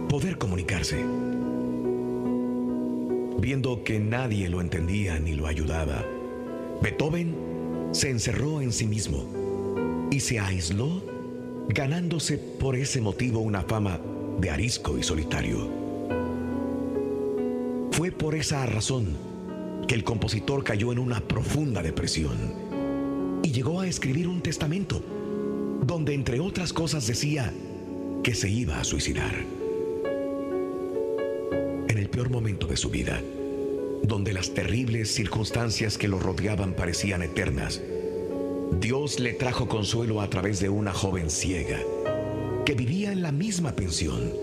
poder 0.08 0.38
comunicarse. 0.38 1.04
Viendo 3.40 3.84
que 3.84 4.00
nadie 4.00 4.50
lo 4.50 4.62
entendía 4.62 5.20
ni 5.20 5.34
lo 5.34 5.48
ayudaba, 5.48 6.06
Beethoven 6.82 7.49
se 7.92 8.10
encerró 8.10 8.62
en 8.62 8.72
sí 8.72 8.86
mismo 8.86 9.26
y 10.12 10.20
se 10.20 10.40
aisló, 10.40 11.04
ganándose 11.70 12.38
por 12.38 12.76
ese 12.76 13.02
motivo 13.02 13.40
una 13.40 13.62
fama 13.64 14.00
de 14.40 14.50
arisco 14.50 14.98
y 14.98 15.04
solitario. 15.04 15.70
Fue 17.92 18.12
por 18.12 18.36
esa 18.36 18.66
razón 18.66 19.18
que 19.88 19.96
el 19.96 20.04
compositor 20.04 20.64
cayó 20.64 20.92
en 20.92 21.00
una 21.00 21.20
profunda 21.20 21.82
depresión 21.82 22.38
y 23.44 23.52
llegó 23.52 23.82
a 23.82 23.88
escribir 23.88 24.28
un 24.28 24.42
testamento 24.42 25.02
donde 25.86 26.14
entre 26.14 26.40
otras 26.40 26.74
cosas 26.74 27.08
decía 27.08 27.54
que 28.24 28.36
se 28.36 28.50
iba 28.50 28.80
a 28.80 28.84
suicidar. 28.84 29.34
En 31.88 31.98
el 31.98 32.10
peor 32.10 32.30
momento 32.30 32.68
de 32.68 32.78
su 32.78 32.90
vida, 32.90 33.22
donde 34.10 34.34
las 34.34 34.54
terribles 34.54 35.14
circunstancias 35.14 35.98
que 35.98 36.10
lo 36.10 36.20
rodeaban 36.20 36.74
parecían 36.74 37.22
eternas, 37.22 37.82
Dios 38.82 39.20
le 39.20 39.34
trajo 39.34 39.70
consuelo 39.70 40.20
a 40.20 40.30
través 40.30 40.60
de 40.60 40.68
una 40.68 40.92
joven 40.94 41.30
ciega 41.30 41.80
que 42.66 42.74
vivía 42.74 43.12
en 43.12 43.22
la 43.22 43.32
misma 43.32 43.72
pensión, 43.74 44.34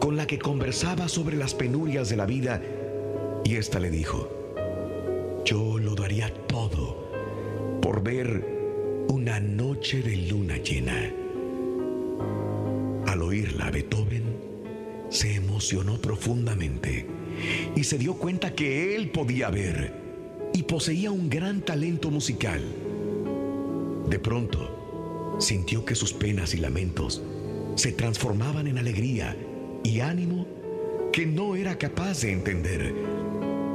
con 0.00 0.16
la 0.16 0.26
que 0.26 0.38
conversaba 0.38 1.08
sobre 1.08 1.36
las 1.36 1.54
penurias 1.54 2.08
de 2.08 2.16
la 2.16 2.26
vida, 2.26 2.62
y 3.44 3.56
ésta 3.56 3.80
le 3.80 3.90
dijo, 3.90 4.30
yo 5.44 5.78
lo 5.78 5.94
daría 5.94 6.32
todo 6.46 7.10
por 7.82 8.02
ver 8.02 9.04
una 9.08 9.40
noche 9.40 10.00
de 10.00 10.16
luna 10.16 10.58
llena. 10.58 11.12
Al 13.06 13.22
oírla, 13.22 13.70
Beethoven 13.70 14.36
se 15.10 15.34
emocionó 15.34 16.00
profundamente 16.00 17.15
y 17.74 17.84
se 17.84 17.98
dio 17.98 18.14
cuenta 18.14 18.54
que 18.54 18.96
él 18.96 19.10
podía 19.10 19.50
ver 19.50 19.92
y 20.52 20.62
poseía 20.62 21.10
un 21.10 21.28
gran 21.28 21.60
talento 21.60 22.10
musical. 22.10 22.62
De 24.08 24.18
pronto, 24.18 25.36
sintió 25.38 25.84
que 25.84 25.94
sus 25.94 26.12
penas 26.12 26.54
y 26.54 26.58
lamentos 26.58 27.22
se 27.74 27.92
transformaban 27.92 28.66
en 28.66 28.78
alegría 28.78 29.36
y 29.84 30.00
ánimo 30.00 30.46
que 31.12 31.26
no 31.26 31.56
era 31.56 31.76
capaz 31.78 32.22
de 32.22 32.32
entender. 32.32 32.94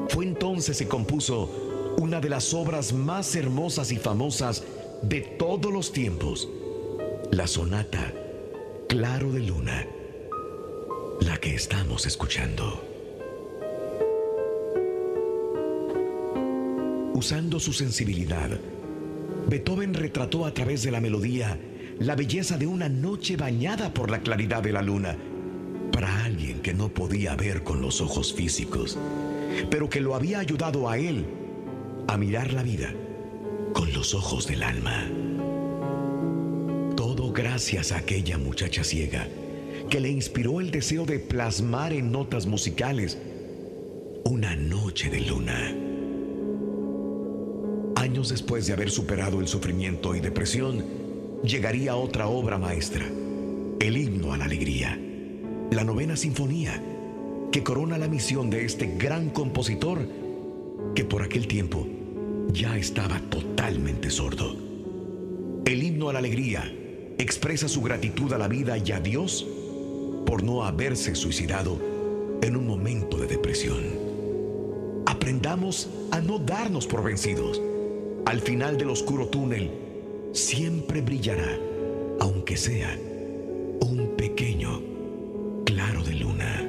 Fue 0.10 0.26
entonces 0.26 0.78
que 0.78 0.88
compuso 0.88 1.96
una 1.98 2.20
de 2.20 2.30
las 2.30 2.54
obras 2.54 2.94
más 2.94 3.36
hermosas 3.36 3.92
y 3.92 3.98
famosas 3.98 4.64
de 5.02 5.22
todos 5.22 5.72
los 5.72 5.92
tiempos, 5.92 6.50
la 7.32 7.48
sonata 7.48 8.14
Claro 8.88 9.32
de 9.32 9.40
Luna, 9.40 9.88
la 11.22 11.38
que 11.38 11.56
estamos 11.56 12.06
escuchando. 12.06 12.91
Usando 17.22 17.60
su 17.60 17.72
sensibilidad, 17.72 18.50
Beethoven 19.48 19.94
retrató 19.94 20.44
a 20.44 20.56
través 20.56 20.82
de 20.82 20.90
la 20.90 21.00
melodía 21.00 21.56
la 22.00 22.16
belleza 22.16 22.58
de 22.58 22.66
una 22.66 22.90
noche 22.90 23.38
bañada 23.38 23.94
por 23.94 24.10
la 24.10 24.22
claridad 24.22 24.64
de 24.64 24.72
la 24.72 24.82
luna 24.82 25.16
para 25.92 26.26
alguien 26.26 26.62
que 26.62 26.74
no 26.74 26.90
podía 26.90 27.36
ver 27.36 27.64
con 27.64 27.80
los 27.80 28.02
ojos 28.02 28.34
físicos, 28.34 28.98
pero 29.70 29.88
que 29.88 30.02
lo 30.02 30.16
había 30.16 30.40
ayudado 30.40 30.90
a 30.90 30.98
él 30.98 31.28
a 32.08 32.18
mirar 32.18 32.54
la 32.54 32.64
vida 32.64 32.92
con 33.72 33.94
los 33.94 34.16
ojos 34.16 34.48
del 34.48 34.64
alma. 34.64 35.08
Todo 36.96 37.32
gracias 37.32 37.92
a 37.92 37.98
aquella 37.98 38.40
muchacha 38.40 38.84
ciega 38.84 39.28
que 39.92 40.00
le 40.00 40.10
inspiró 40.10 40.60
el 40.60 40.72
deseo 40.72 41.06
de 41.06 41.20
plasmar 41.20 41.94
en 41.94 42.12
notas 42.12 42.48
musicales 42.48 43.20
una 44.26 44.56
noche 44.56 45.12
de 45.12 45.22
luna. 45.22 45.91
Después 48.30 48.68
de 48.68 48.74
haber 48.74 48.92
superado 48.92 49.40
el 49.40 49.48
sufrimiento 49.48 50.16
y 50.16 50.20
depresión, 50.20 50.86
llegaría 51.44 51.96
otra 51.96 52.28
obra 52.28 52.58
maestra, 52.58 53.06
el 53.80 53.98
himno 53.98 54.34
a 54.34 54.38
la 54.38 54.46
alegría, 54.46 55.00
la 55.72 55.84
novena 55.84 56.16
sinfonía, 56.16 56.84
que 57.52 57.64
corona 57.64 57.98
la 57.98 58.08
misión 58.08 58.50
de 58.50 58.66
este 58.66 58.96
gran 58.98 59.30
compositor 59.32 60.08
que 60.94 61.04
por 61.04 61.24
aquel 61.24 61.48
tiempo 61.48 61.88
ya 62.52 62.78
estaba 62.78 63.20
totalmente 63.30 64.10
sordo. 64.10 64.56
El 65.66 65.84
himno 65.84 66.10
a 66.10 66.14
la 66.14 66.20
alegría 66.20 66.72
expresa 67.18 67.68
su 67.68 67.82
gratitud 67.82 68.32
a 68.34 68.38
la 68.38 68.48
vida 68.48 68.78
y 68.78 68.92
a 68.92 69.00
Dios 69.00 69.48
por 70.26 70.44
no 70.44 70.64
haberse 70.64 71.16
suicidado 71.16 71.78
en 72.42 72.56
un 72.56 72.68
momento 72.68 73.18
de 73.18 73.28
depresión. 73.28 73.84
Aprendamos 75.06 75.90
a 76.12 76.20
no 76.22 76.40
darnos 76.40 76.88
por 76.88 77.04
vencidos. 77.04 77.62
Al 78.26 78.40
final 78.40 78.78
del 78.78 78.90
oscuro 78.90 79.28
túnel 79.28 79.72
siempre 80.34 81.02
brillará, 81.02 81.58
aunque 82.20 82.56
sea 82.56 82.96
un 83.82 84.14
pequeño 84.18 84.82
claro 85.66 86.04
de 86.04 86.14
luna. 86.14 86.68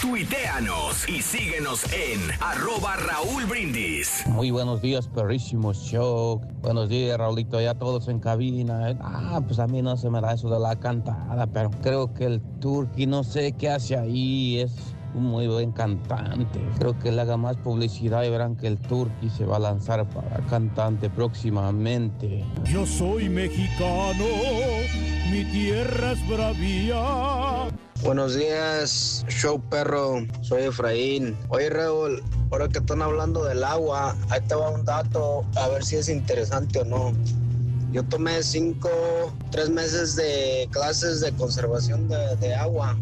Tuiteanos 0.04 1.08
y 1.08 1.22
síguenos 1.22 1.86
en 1.94 2.20
arroba 2.42 2.98
Raúl 2.98 3.46
Brindis. 3.46 4.26
Muy 4.28 4.52
buenos 4.52 4.82
días, 4.82 5.08
perrísimo 5.08 5.74
show. 5.74 6.42
Buenos 6.62 6.90
días, 6.90 7.18
Raulito, 7.18 7.62
ya 7.62 7.74
todos 7.74 8.10
en 8.10 8.20
cabina. 8.20 8.92
¿eh? 8.92 8.98
Ah, 9.00 9.40
pues 9.48 9.60
a 9.60 9.68
mí 9.68 9.82
no 9.82 9.96
se 9.96 10.10
me 10.10 10.20
da 10.20 10.34
eso 10.34 10.50
de 10.50 10.60
la 10.60 10.76
cantada, 10.76 11.48
pero 11.48 11.72
creo 11.82 12.14
que 12.14 12.26
el 12.26 12.42
Turqui 12.60 13.08
no 13.08 13.24
sé 13.24 13.54
qué 13.54 13.70
hace 13.70 13.96
ahí, 13.96 14.60
es 14.60 14.76
un 15.16 15.24
muy 15.24 15.48
buen 15.48 15.72
cantante. 15.72 16.60
Creo 16.78 17.00
que 17.00 17.10
le 17.10 17.22
haga 17.22 17.38
más 17.38 17.56
publicidad 17.56 18.24
y 18.24 18.30
verán 18.30 18.58
que 18.58 18.68
el 18.68 18.80
Turqui 18.80 19.30
se 19.30 19.46
va 19.46 19.56
a 19.56 19.60
lanzar 19.60 20.06
para 20.10 20.46
cantante 20.48 21.10
próximamente. 21.10 22.44
Yo 22.66 22.86
soy 22.86 23.30
mexicano, 23.30 24.26
mi 25.32 25.46
tierra 25.46 26.12
es 26.12 26.28
bravía. 26.28 27.70
Buenos 28.04 28.36
días, 28.36 29.24
show 29.30 29.62
perro. 29.70 30.28
Soy 30.42 30.64
Efraín. 30.64 31.38
Oye, 31.48 31.70
Raúl, 31.70 32.22
ahora 32.52 32.68
que 32.68 32.80
están 32.80 33.02
hablando 33.02 33.46
del 33.46 33.64
agua, 33.64 34.14
ahí 34.30 34.42
te 34.42 34.56
va 34.56 34.72
un 34.72 34.84
dato, 34.84 35.46
a 35.56 35.70
ver 35.70 35.86
si 35.86 35.96
es 35.96 36.10
interesante 36.10 36.80
o 36.80 36.84
no. 36.84 37.14
Yo 37.94 38.04
tomé 38.04 38.44
cinco, 38.44 38.90
tres 39.52 39.70
meses 39.70 40.18
de 40.18 40.68
clases 40.72 41.22
de 41.22 41.32
conservación 41.32 42.10
de, 42.10 42.36
de 42.42 42.54
agua. 42.54 42.98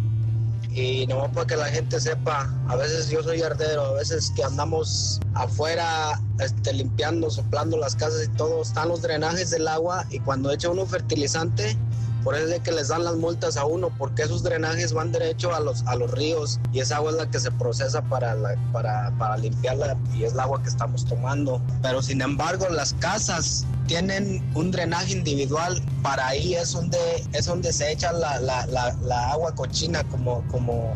Y 0.71 1.07
nomás 1.07 1.31
para 1.31 1.47
que 1.47 1.55
la 1.55 1.65
gente 1.65 1.99
sepa, 1.99 2.53
a 2.67 2.75
veces 2.75 3.09
yo 3.09 3.23
soy 3.23 3.41
ardero, 3.41 3.83
a 3.83 3.93
veces 3.93 4.31
que 4.35 4.43
andamos 4.43 5.19
afuera 5.33 6.21
este, 6.39 6.73
limpiando, 6.73 7.31
soplando 7.31 7.75
las 7.75 7.95
casas 7.95 8.25
y 8.25 8.37
todo, 8.37 8.61
están 8.61 8.89
los 8.89 9.01
drenajes 9.01 9.49
del 9.49 9.67
agua 9.67 10.05
y 10.11 10.19
cuando 10.19 10.51
echa 10.51 10.69
uno 10.69 10.85
fertilizante, 10.85 11.75
por 12.23 12.35
eso 12.35 12.53
es 12.53 12.59
que 12.61 12.71
les 12.71 12.89
dan 12.89 13.03
las 13.03 13.15
multas 13.15 13.57
a 13.57 13.65
uno, 13.65 13.89
porque 13.97 14.23
esos 14.23 14.43
drenajes 14.43 14.93
van 14.93 15.11
derecho 15.11 15.53
a 15.55 15.59
los, 15.59 15.83
a 15.87 15.95
los 15.95 16.11
ríos 16.11 16.59
y 16.71 16.79
esa 16.79 16.97
agua 16.97 17.11
es 17.11 17.17
la 17.17 17.29
que 17.29 17.39
se 17.39 17.51
procesa 17.51 18.01
para, 18.03 18.35
la- 18.35 18.55
para, 18.71 19.11
para 19.17 19.37
limpiarla 19.37 19.97
y 20.13 20.23
es 20.23 20.33
el 20.33 20.39
agua 20.39 20.61
que 20.61 20.69
estamos 20.69 21.05
tomando. 21.05 21.61
Pero 21.81 22.01
sin 22.01 22.21
embargo, 22.21 22.67
las 22.69 22.93
casas 22.93 23.65
tienen 23.87 24.43
un 24.55 24.71
drenaje 24.71 25.13
individual, 25.13 25.81
para 26.03 26.27
ahí 26.27 26.53
es 26.55 26.71
donde, 26.73 26.97
es 27.33 27.45
donde 27.45 27.73
se 27.73 27.91
echa 27.91 28.11
la- 28.11 28.39
la- 28.39 28.65
la 29.01 29.31
agua 29.31 29.53
cochina, 29.55 30.03
como, 30.05 30.43
como, 30.49 30.93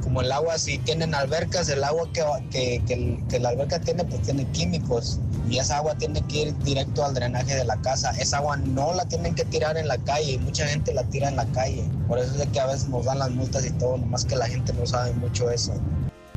como 0.00 0.20
el 0.22 0.32
agua, 0.32 0.58
si 0.58 0.78
tienen 0.78 1.14
albercas, 1.14 1.68
el 1.68 1.82
agua 1.84 2.10
que, 2.12 2.22
que, 2.50 2.82
que- 2.86 3.24
que 3.28 3.38
la 3.40 3.50
alberca 3.50 3.78
tiene, 3.80 4.04
pues 4.04 4.22
tiene 4.22 4.44
químicos. 4.46 5.18
Y 5.48 5.58
esa 5.58 5.78
agua 5.78 5.94
tiene 5.96 6.22
que 6.22 6.36
ir 6.38 6.58
directo 6.58 7.04
al 7.04 7.14
drenaje 7.14 7.54
de 7.54 7.64
la 7.64 7.76
casa. 7.76 8.10
Esa 8.18 8.38
agua 8.38 8.56
no 8.56 8.94
la 8.94 9.04
tienen 9.06 9.34
que 9.34 9.44
tirar 9.44 9.76
en 9.76 9.88
la 9.88 9.98
calle. 9.98 10.32
y 10.32 10.38
Mucha 10.38 10.66
gente 10.68 10.94
la 10.94 11.04
tira 11.04 11.28
en 11.28 11.36
la 11.36 11.46
calle. 11.46 11.90
Por 12.06 12.18
eso 12.18 12.40
es 12.40 12.48
que 12.48 12.60
a 12.60 12.66
veces 12.66 12.88
nos 12.88 13.04
dan 13.04 13.18
las 13.18 13.30
multas 13.30 13.64
y 13.66 13.70
todo, 13.72 13.96
nomás 13.98 14.24
que 14.24 14.36
la 14.36 14.46
gente 14.48 14.72
no 14.72 14.86
sabe 14.86 15.12
mucho 15.14 15.50
eso. 15.50 15.74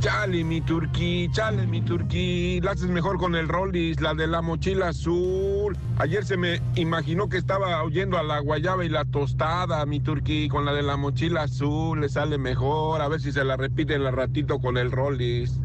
Chale, 0.05 0.43
mi 0.43 0.61
turquí, 0.61 1.27
chale, 1.31 1.65
mi 1.65 1.81
turquí. 1.81 2.61
La 2.61 2.73
haces 2.73 2.89
mejor 2.89 3.17
con 3.17 3.33
el 3.33 3.47
Rollis, 3.47 3.99
la 4.01 4.13
de 4.13 4.27
la 4.27 4.43
mochila 4.43 4.89
azul. 4.89 5.75
Ayer 5.97 6.23
se 6.23 6.37
me 6.37 6.61
imaginó 6.75 7.27
que 7.27 7.37
estaba 7.37 7.81
oyendo 7.81 8.19
a 8.19 8.21
la 8.21 8.37
guayaba 8.37 8.85
y 8.85 8.89
la 8.89 9.03
tostada, 9.05 9.83
mi 9.87 9.99
turquí. 9.99 10.47
Con 10.47 10.63
la 10.63 10.73
de 10.73 10.83
la 10.83 10.95
mochila 10.95 11.41
azul 11.41 12.01
le 12.01 12.09
sale 12.09 12.37
mejor. 12.37 13.01
A 13.01 13.07
ver 13.07 13.19
si 13.19 13.31
se 13.31 13.43
la 13.43 13.57
repiten 13.57 14.03
la 14.03 14.11
ratito 14.11 14.59
con 14.59 14.77
el 14.77 14.91
Rollis. 14.91 15.59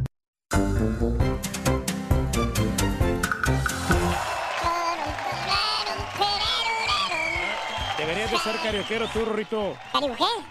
Deberías 7.98 8.31
de 8.31 8.38
ser 8.38 8.57
carioquero 8.62 9.07
tú. 9.12 9.74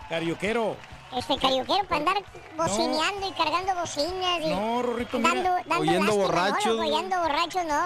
Carioquero. 0.09 0.98
Este 1.17 1.37
carioquero 1.37 1.83
para 1.87 1.97
andar 1.97 2.23
bocineando 2.55 3.27
y 3.27 3.31
cargando 3.33 3.73
bocinas 3.79 4.41
y 4.45 4.49
No, 4.49 4.81
Rorrito, 4.83 5.19
dando, 5.19 5.39
mira. 5.41 5.63
dando 5.67 5.79
Oyendo 5.79 6.15
borrachos, 6.15 6.75
¿no? 6.77 6.81
Oyendo 6.87 7.17
borrachos, 7.19 7.65
no. 7.65 7.81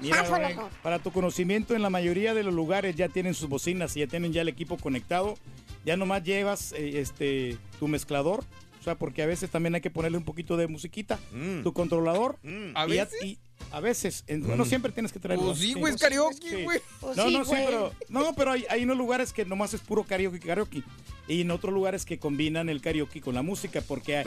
Mira, 0.00 0.24
Zafo, 0.24 0.68
para 0.82 0.98
tu 0.98 1.12
conocimiento, 1.12 1.74
en 1.76 1.82
la 1.82 1.90
mayoría 1.90 2.34
de 2.34 2.42
los 2.42 2.52
lugares 2.52 2.96
ya 2.96 3.08
tienen 3.08 3.34
sus 3.34 3.48
bocinas 3.48 3.96
y 3.96 4.00
ya 4.00 4.06
tienen 4.08 4.32
ya 4.32 4.42
el 4.42 4.48
equipo 4.48 4.76
conectado. 4.76 5.36
Ya 5.84 5.96
nomás 5.96 6.24
llevas 6.24 6.72
eh, 6.72 6.98
este 7.00 7.58
tu 7.78 7.86
mezclador. 7.86 8.42
O 8.80 8.82
sea, 8.84 8.96
porque 8.96 9.22
a 9.22 9.26
veces 9.26 9.48
también 9.50 9.74
hay 9.76 9.80
que 9.80 9.90
ponerle 9.90 10.18
un 10.18 10.24
poquito 10.24 10.56
de 10.56 10.66
musiquita. 10.66 11.18
Tu 11.62 11.72
controlador. 11.72 12.38
¿A 12.74 12.86
y 12.86 12.94
ya- 12.94 13.08
y 13.22 13.38
a 13.76 13.80
veces. 13.80 14.24
en- 14.26 14.56
no 14.56 14.64
siempre 14.64 14.92
tienes 14.92 15.12
que 15.12 15.18
traerlo. 15.18 15.46
Pues 15.46 15.58
sí, 15.58 15.74
güey, 15.74 15.94
es 15.94 16.00
karaoke, 16.00 16.64
güey. 16.64 16.80
Pues 17.00 17.16
no, 17.16 17.26
sí, 17.28 17.32
no, 17.38 17.44
sí, 17.44 17.50
pero, 17.54 17.92
no, 18.08 18.34
pero 18.34 18.52
hay, 18.52 18.64
hay 18.70 18.84
unos 18.84 18.96
lugares 18.96 19.32
que 19.32 19.44
nomás 19.44 19.74
es 19.74 19.80
puro 19.80 20.04
karaoke, 20.04 20.38
karaoke. 20.40 20.82
Y 21.26 21.40
en 21.40 21.50
otros 21.50 21.72
lugares 21.72 22.04
que 22.04 22.18
combinan 22.18 22.68
el 22.68 22.82
karaoke 22.82 23.22
con 23.22 23.34
la 23.34 23.40
música 23.40 23.80
porque, 23.80 24.22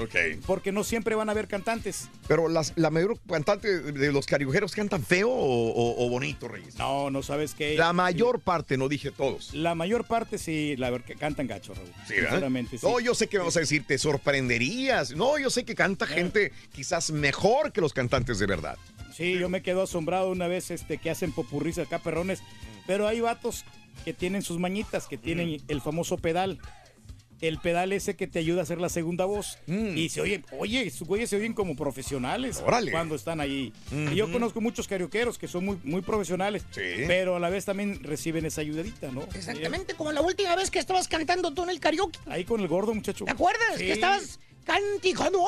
porque 0.48 0.72
no 0.72 0.84
siempre 0.84 1.14
van 1.14 1.30
a 1.30 1.32
haber 1.32 1.48
cantantes. 1.48 2.10
Pero 2.28 2.48
las- 2.50 2.74
la 2.76 2.90
mayor 2.90 3.20
cantante 3.30 3.82
de 3.82 4.12
los 4.12 4.26
cariojeros 4.26 4.74
cantan 4.74 5.04
feo 5.04 5.30
o, 5.30 5.70
o- 5.70 6.06
o 6.06 6.10
bonito, 6.10 6.48
Reyes. 6.48 6.76
No, 6.78 7.12
no 7.12 7.22
sabes 7.22 7.54
qué. 7.54 7.76
La 7.78 7.94
mayor 7.94 8.40
parte, 8.40 8.78
no 8.78 8.90
dije 8.90 9.12
todos. 9.12 9.54
La 9.54 9.76
mayor 9.76 10.06
parte 10.06 10.40
sí, 10.40 10.76
la 10.78 10.90
ver- 10.90 11.04
que 11.04 11.14
cantan 11.16 11.46
gacho, 11.46 11.76
Raúl. 11.76 11.88
Sí, 12.08 12.16
¿verdad? 12.16 12.30
Sinceramente, 12.30 12.78
sí. 12.80 12.86
No, 12.88 13.00
yo 13.00 13.14
sé 13.14 13.28
que 13.28 13.38
vamos 13.38 13.56
a 13.58 13.60
decir, 13.60 13.86
te 13.86 13.98
sorprenderías. 14.00 15.12
No, 15.16 15.38
yo 15.38 15.50
sé 15.52 15.66
que 15.66 15.76
canta 15.76 16.08
gente 16.08 16.52
quizás 16.74 17.12
mejor 17.12 17.72
que 17.72 17.82
los 17.82 17.94
cantantes 17.94 18.40
de 18.40 18.46
verdad. 18.48 18.78
Sí, 19.18 19.40
yo 19.40 19.50
me 19.50 19.64
quedo 19.64 19.82
asombrado 19.82 20.30
una 20.30 20.48
vez 20.48 20.70
este, 20.70 21.00
que 21.00 21.10
hacen 21.10 21.32
popurris 21.32 21.80
acá, 21.80 21.98
perrones. 21.98 22.44
Pero 22.86 23.08
hay 23.08 23.20
vatos 23.20 23.66
que 24.06 24.14
tienen 24.14 24.44
sus 24.44 24.60
mañitas, 24.60 25.08
que 25.08 25.18
tienen 25.18 25.60
el 25.68 25.82
famoso 25.82 26.18
pedal. 26.18 26.60
El 27.42 27.60
pedal 27.60 27.94
ese 27.94 28.16
que 28.16 28.26
te 28.28 28.40
ayuda 28.40 28.62
a 28.62 28.64
hacer 28.64 28.80
la 28.80 28.90
segunda 28.90 29.26
voz. 29.26 29.58
Y 29.68 30.10
se 30.10 30.22
oyen, 30.22 30.46
oye, 30.60 30.88
sus 30.92 31.08
güeyes 31.08 31.32
se 31.32 31.36
oyen 31.36 31.54
como 31.54 31.76
profesionales 31.76 32.62
Órale. 32.64 32.92
cuando 32.92 33.16
están 33.16 33.42
ahí. 33.42 33.74
Y 33.92 34.16
yo 34.16 34.32
conozco 34.32 34.62
muchos 34.62 34.88
carioqueros 34.88 35.40
que 35.40 35.48
son 35.48 35.66
muy, 35.66 35.80
muy 35.84 36.02
profesionales, 36.02 36.64
pero 37.08 37.38
a 37.38 37.40
la 37.40 37.50
vez 37.50 37.66
también 37.66 38.04
reciben 38.04 38.46
esa 38.46 38.62
ayudadita, 38.62 39.12
¿no? 39.12 39.24
Exactamente, 39.34 39.96
como 39.96 40.12
la 40.12 40.22
última 40.22 40.56
vez 40.56 40.70
que 40.70 40.78
estabas 40.78 41.08
cantando 41.08 41.52
tú 41.56 41.64
en 41.64 41.72
el 41.72 41.80
karaoke. 41.80 42.20
Ahí 42.28 42.44
con 42.44 42.62
el 42.62 42.68
gordo, 42.68 42.94
muchacho. 42.94 43.26
¿Te 43.26 43.32
acuerdas? 43.32 43.78
Sí. 43.78 43.86
Que 43.86 43.94
estabas 43.94 44.40
cántico 44.68 45.24
nuevo. 45.30 45.48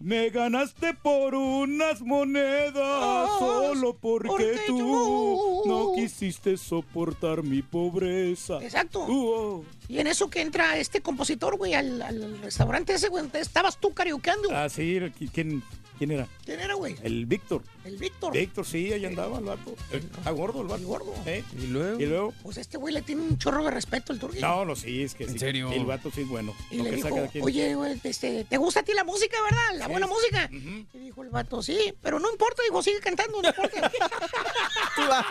Me 0.00 0.30
ganaste 0.30 0.94
por 0.94 1.34
unas 1.34 2.00
monedas, 2.00 2.72
ah, 2.76 3.36
solo 3.38 3.94
porque, 3.94 4.58
tú, 4.66 5.62
no 5.66 5.92
quisiste 5.94 6.56
soportar 6.56 7.42
mi 7.42 7.60
pobreza. 7.60 8.58
Exacto. 8.62 9.00
Uh, 9.00 9.28
oh. 9.28 9.64
Y 9.86 9.98
en 9.98 10.06
eso 10.06 10.30
que 10.30 10.40
entra 10.40 10.78
este 10.78 11.02
compositor, 11.02 11.58
güey, 11.58 11.74
al, 11.74 12.38
restaurante 12.40 12.94
ese, 12.94 13.08
güey, 13.08 13.26
estabas 13.34 13.78
tú 13.78 13.92
karaokeando. 13.92 14.48
Ah, 14.50 14.68
sí, 14.70 14.98
quién 15.34 15.62
quién 15.98 16.10
era? 16.12 16.26
¿Quién 16.44 16.60
era, 16.60 16.74
güey? 16.74 16.96
El 17.02 17.26
Víctor. 17.26 17.62
El 17.84 17.96
Víctor. 17.96 18.32
Víctor, 18.32 18.64
sí, 18.64 18.92
ahí 18.92 19.04
andaba 19.04 19.38
el 19.38 19.44
vato. 19.44 19.74
Está 19.90 20.30
gordo 20.30 20.62
el 20.62 20.68
vato. 20.68 20.84
gordo. 20.86 21.14
¿Eh? 21.26 21.44
¿Y 21.58 21.66
luego? 21.66 22.00
Y 22.00 22.06
luego. 22.06 22.34
Pues 22.42 22.56
este 22.56 22.78
güey 22.78 22.94
le 22.94 23.02
tiene 23.02 23.22
un 23.22 23.36
chorro 23.38 23.64
de 23.64 23.70
respeto 23.70 24.12
al 24.12 24.18
turqui. 24.18 24.40
No, 24.40 24.64
no, 24.64 24.74
sí, 24.76 25.02
es 25.02 25.14
que 25.14 25.28
sí. 25.28 25.38
serio? 25.38 25.70
El 25.72 25.84
vato 25.84 26.10
sí 26.10 26.22
es 26.22 26.28
bueno. 26.28 26.54
Y 26.70 26.76
Lo 26.78 26.84
le 26.84 26.90
que 26.90 26.96
dijo, 26.96 27.08
saca 27.08 27.20
de 27.22 27.28
aquí- 27.28 27.40
oye, 27.42 27.74
güey, 27.74 28.00
este, 28.04 28.44
¿te 28.44 28.56
gusta 28.56 28.80
a 28.80 28.82
ti 28.82 28.92
la 28.94 29.04
música, 29.04 29.36
verdad? 29.42 29.78
La 29.78 29.84
Sí, 29.86 29.90
buena 29.90 30.06
música. 30.06 30.48
Y 30.52 30.98
dijo 30.98 31.22
el 31.22 31.30
vato, 31.30 31.62
sí, 31.62 31.94
pero 32.02 32.18
no 32.20 32.30
importa, 32.30 32.62
dijo, 32.62 32.82
sigue 32.82 33.00
cantando, 33.00 33.42
no 33.42 33.48
importa. 33.48 33.90
Tú 34.96 35.02
dale. 35.02 35.26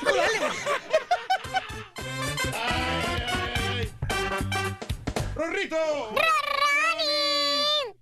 Tú 0.00 0.04
dale, 0.06 0.38
güey. 0.38 0.50
¡Rorrito! 5.34 5.76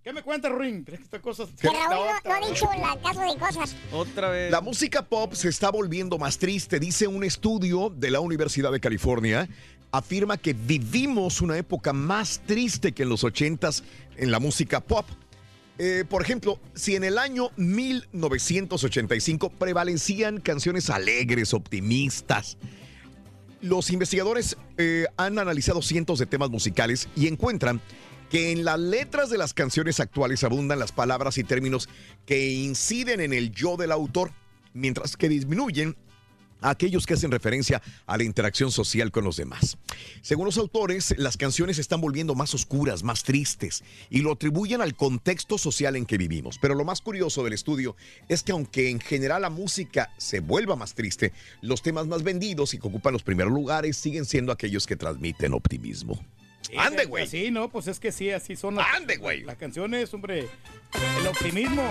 ¿Qué 0.06 0.12
me 0.12 0.22
cuenta, 0.22 0.48
Ruin? 0.48 0.84
¿Crees 0.84 1.00
que 1.00 1.04
esta 1.06 1.20
cosa... 1.20 1.46
Que 1.60 1.66
Raúl 1.66 2.06
no, 2.24 2.30
no 2.30 2.34
ha 2.36 2.48
dicho 2.48 2.70
la 2.78 2.96
caso 3.02 3.22
de 3.22 3.36
cosas. 3.40 3.74
Otra 3.90 4.30
vez. 4.30 4.52
La 4.52 4.60
música 4.60 5.04
pop 5.04 5.32
se 5.32 5.48
está 5.48 5.68
volviendo 5.68 6.16
más 6.16 6.38
triste, 6.38 6.78
dice 6.78 7.08
un 7.08 7.24
estudio 7.24 7.90
de 7.90 8.12
la 8.12 8.20
Universidad 8.20 8.70
de 8.70 8.78
California. 8.78 9.48
Afirma 9.90 10.36
que 10.36 10.52
vivimos 10.52 11.40
una 11.40 11.58
época 11.58 11.92
más 11.92 12.40
triste 12.46 12.92
que 12.92 13.02
en 13.02 13.08
los 13.08 13.24
80s 13.24 13.82
en 14.16 14.30
la 14.30 14.38
música 14.38 14.78
pop. 14.78 15.06
Eh, 15.76 16.04
por 16.08 16.22
ejemplo, 16.22 16.60
si 16.76 16.94
en 16.94 17.02
el 17.02 17.18
año 17.18 17.50
1985 17.56 19.50
prevalecían 19.50 20.40
canciones 20.40 20.88
alegres, 20.88 21.52
optimistas, 21.52 22.58
los 23.60 23.90
investigadores 23.90 24.56
eh, 24.76 25.06
han 25.16 25.40
analizado 25.40 25.82
cientos 25.82 26.20
de 26.20 26.26
temas 26.26 26.50
musicales 26.50 27.08
y 27.16 27.26
encuentran 27.26 27.80
que 28.30 28.52
en 28.52 28.64
las 28.64 28.78
letras 28.78 29.30
de 29.30 29.38
las 29.38 29.54
canciones 29.54 30.00
actuales 30.00 30.44
abundan 30.44 30.78
las 30.78 30.92
palabras 30.92 31.38
y 31.38 31.44
términos 31.44 31.88
que 32.24 32.50
inciden 32.52 33.20
en 33.20 33.32
el 33.32 33.52
yo 33.52 33.76
del 33.76 33.92
autor, 33.92 34.32
mientras 34.72 35.16
que 35.16 35.28
disminuyen 35.28 35.96
aquellos 36.60 37.06
que 37.06 37.14
hacen 37.14 37.30
referencia 37.30 37.82
a 38.06 38.16
la 38.16 38.24
interacción 38.24 38.70
social 38.70 39.10
con 39.10 39.24
los 39.24 39.36
demás. 39.36 39.78
Según 40.22 40.46
los 40.46 40.58
autores, 40.58 41.14
las 41.18 41.36
canciones 41.36 41.76
se 41.76 41.82
están 41.82 42.00
volviendo 42.00 42.34
más 42.34 42.54
oscuras, 42.54 43.02
más 43.02 43.22
tristes, 43.22 43.84
y 44.10 44.20
lo 44.20 44.32
atribuyen 44.32 44.80
al 44.80 44.96
contexto 44.96 45.58
social 45.58 45.96
en 45.96 46.06
que 46.06 46.18
vivimos. 46.18 46.58
Pero 46.60 46.74
lo 46.74 46.84
más 46.84 47.00
curioso 47.00 47.44
del 47.44 47.52
estudio 47.52 47.96
es 48.28 48.42
que 48.42 48.52
aunque 48.52 48.90
en 48.90 49.00
general 49.00 49.42
la 49.42 49.50
música 49.50 50.12
se 50.16 50.40
vuelva 50.40 50.76
más 50.76 50.94
triste, 50.94 51.32
los 51.60 51.82
temas 51.82 52.06
más 52.06 52.22
vendidos 52.22 52.74
y 52.74 52.78
que 52.78 52.88
ocupan 52.88 53.12
los 53.12 53.22
primeros 53.22 53.52
lugares 53.52 53.96
siguen 53.96 54.24
siendo 54.24 54.52
aquellos 54.52 54.86
que 54.86 54.96
transmiten 54.96 55.52
optimismo. 55.52 56.20
¡Ande, 56.76 57.04
güey! 57.06 57.26
Sí, 57.26 57.50
no, 57.50 57.68
pues 57.68 57.86
es 57.88 58.00
que 58.00 58.12
sí, 58.12 58.30
así 58.30 58.56
son 58.56 58.74
las, 58.76 58.86
¡Ande, 58.94 59.16
güey! 59.16 59.42
las 59.42 59.56
canciones, 59.56 60.12
hombre. 60.14 60.48
El 61.20 61.26
optimismo. 61.26 61.82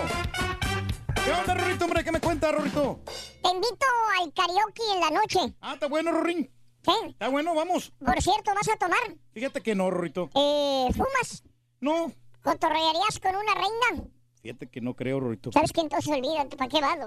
¿Qué 1.24 1.32
onda, 1.32 1.54
Rorrito, 1.54 1.84
hombre? 1.84 2.04
¿Qué 2.04 2.12
me 2.12 2.20
cuenta, 2.20 2.52
Rorrito? 2.52 3.00
Te 3.04 3.50
invito 3.50 3.86
al 4.20 4.32
karaoke 4.32 4.82
en 4.94 5.00
la 5.00 5.10
noche. 5.10 5.54
Ah, 5.60 5.74
está 5.74 5.88
bueno, 5.88 6.12
Rorín. 6.12 6.50
¿Sí? 6.84 6.92
Está 7.08 7.28
bueno, 7.28 7.54
vamos. 7.54 7.92
Por 7.98 8.22
cierto, 8.22 8.52
¿vas 8.54 8.68
a 8.68 8.76
tomar? 8.76 8.98
Fíjate 9.32 9.60
que 9.60 9.74
no, 9.74 9.90
Rorrito. 9.90 10.30
Eh, 10.34 10.88
¿Fumas? 10.92 11.42
No. 11.80 12.12
¿Cotorrearías 12.42 13.18
con 13.20 13.34
una 13.34 13.54
reina? 13.54 14.08
Fíjate 14.40 14.68
que 14.68 14.80
no 14.80 14.94
creo, 14.94 15.18
Rorrito. 15.18 15.50
¿Sabes 15.50 15.72
qué? 15.72 15.80
Entonces 15.80 16.12
olvídate, 16.12 16.56
¿para 16.56 16.70
qué 16.70 16.80
vas? 16.80 16.98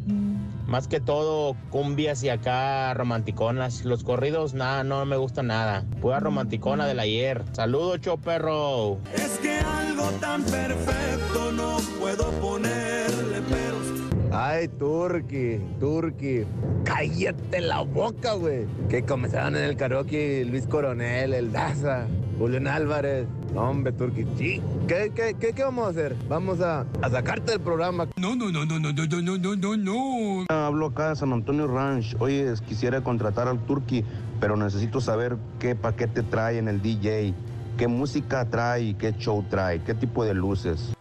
Más 0.75 0.89
que 0.89 0.99
todo 0.99 1.55
cumbias 1.71 2.25
y 2.25 2.31
acá 2.31 2.93
romanticonas. 2.95 3.85
Los 3.85 4.03
corridos, 4.03 4.55
nada, 4.55 4.83
no 4.83 5.07
me 5.07 5.17
gusta 5.17 5.45
nada. 5.45 5.85
Pura 6.01 6.19
romanticona 6.19 6.85
del 6.85 6.99
ayer. 6.99 7.45
Saludos, 7.53 8.01
show 8.01 8.19
perro. 8.19 8.99
Es 9.15 9.39
que 9.39 9.57
algo 9.57 10.11
tan 10.21 10.43
perfecto 10.43 11.53
no 11.53 11.77
puedo 12.01 12.29
ponerle 12.41 13.41
peros. 13.43 14.04
Ay, 14.37 14.67
Turki, 14.67 15.61
Turki. 15.79 16.45
Cállate 16.83 17.61
la 17.61 17.83
boca, 17.83 18.33
güey. 18.33 18.67
Que 18.89 19.05
comenzaron 19.05 19.55
en 19.55 19.63
el 19.63 19.77
karaoke 19.77 20.45
Luis 20.45 20.67
Coronel, 20.67 21.33
el 21.35 21.53
Daza, 21.53 22.09
Julián 22.37 22.67
Álvarez. 22.67 23.29
No, 23.55 23.71
hombre, 23.71 23.93
Turki. 23.93 24.27
Sí. 24.37 24.61
¿Qué, 24.89 25.13
qué, 25.15 25.37
qué, 25.39 25.53
qué 25.53 25.63
vamos 25.63 25.87
a 25.87 25.91
hacer? 25.91 26.17
Vamos 26.29 26.61
a, 26.61 26.85
a 27.01 27.11
sacarte 27.11 27.53
del 27.53 27.61
programa. 27.61 28.09
No, 28.17 28.35
no, 28.35 28.51
no, 28.51 28.67
no, 28.67 28.81
no, 28.81 28.93
no, 28.93 29.07
no, 29.07 29.39
no, 29.39 29.57
no, 29.57 29.77
no. 29.77 30.45
Hablo 30.49 30.87
acá 30.87 31.11
de 31.11 31.17
San 31.17 31.33
Antonio 31.33 31.69
Ranch. 31.69 32.17
Oye, 32.19 32.53
quisiera 32.67 33.03
contratar 33.03 33.47
al 33.47 33.61
Turkey, 33.61 34.05
pero 34.41 34.57
necesito 34.57 35.01
saber 35.01 35.37
qué 35.61 35.77
paquete 35.77 36.25
trae 36.25 36.59
en 36.59 36.67
el 36.67 36.83
DJ, 36.83 37.35
qué 37.79 37.87
música 37.87 38.45
trae 38.51 38.83
y 38.83 38.95
qué 38.95 39.13
show 39.17 39.45
trae, 39.49 39.81
qué 39.85 39.95
tipo 39.95 40.25
de 40.25 40.35
luces. 40.35 40.93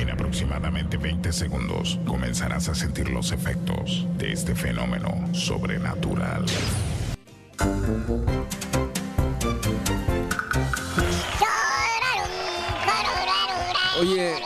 En 0.00 0.08
aproximadamente 0.08 0.96
20 0.96 1.30
segundos 1.30 1.98
comenzarás 2.06 2.70
a 2.70 2.74
sentir 2.74 3.10
los 3.10 3.32
efectos 3.32 4.06
de 4.16 4.32
este 4.32 4.54
fenómeno 4.54 5.28
sobrenatural. 5.34 6.46
Oye, 14.00 14.36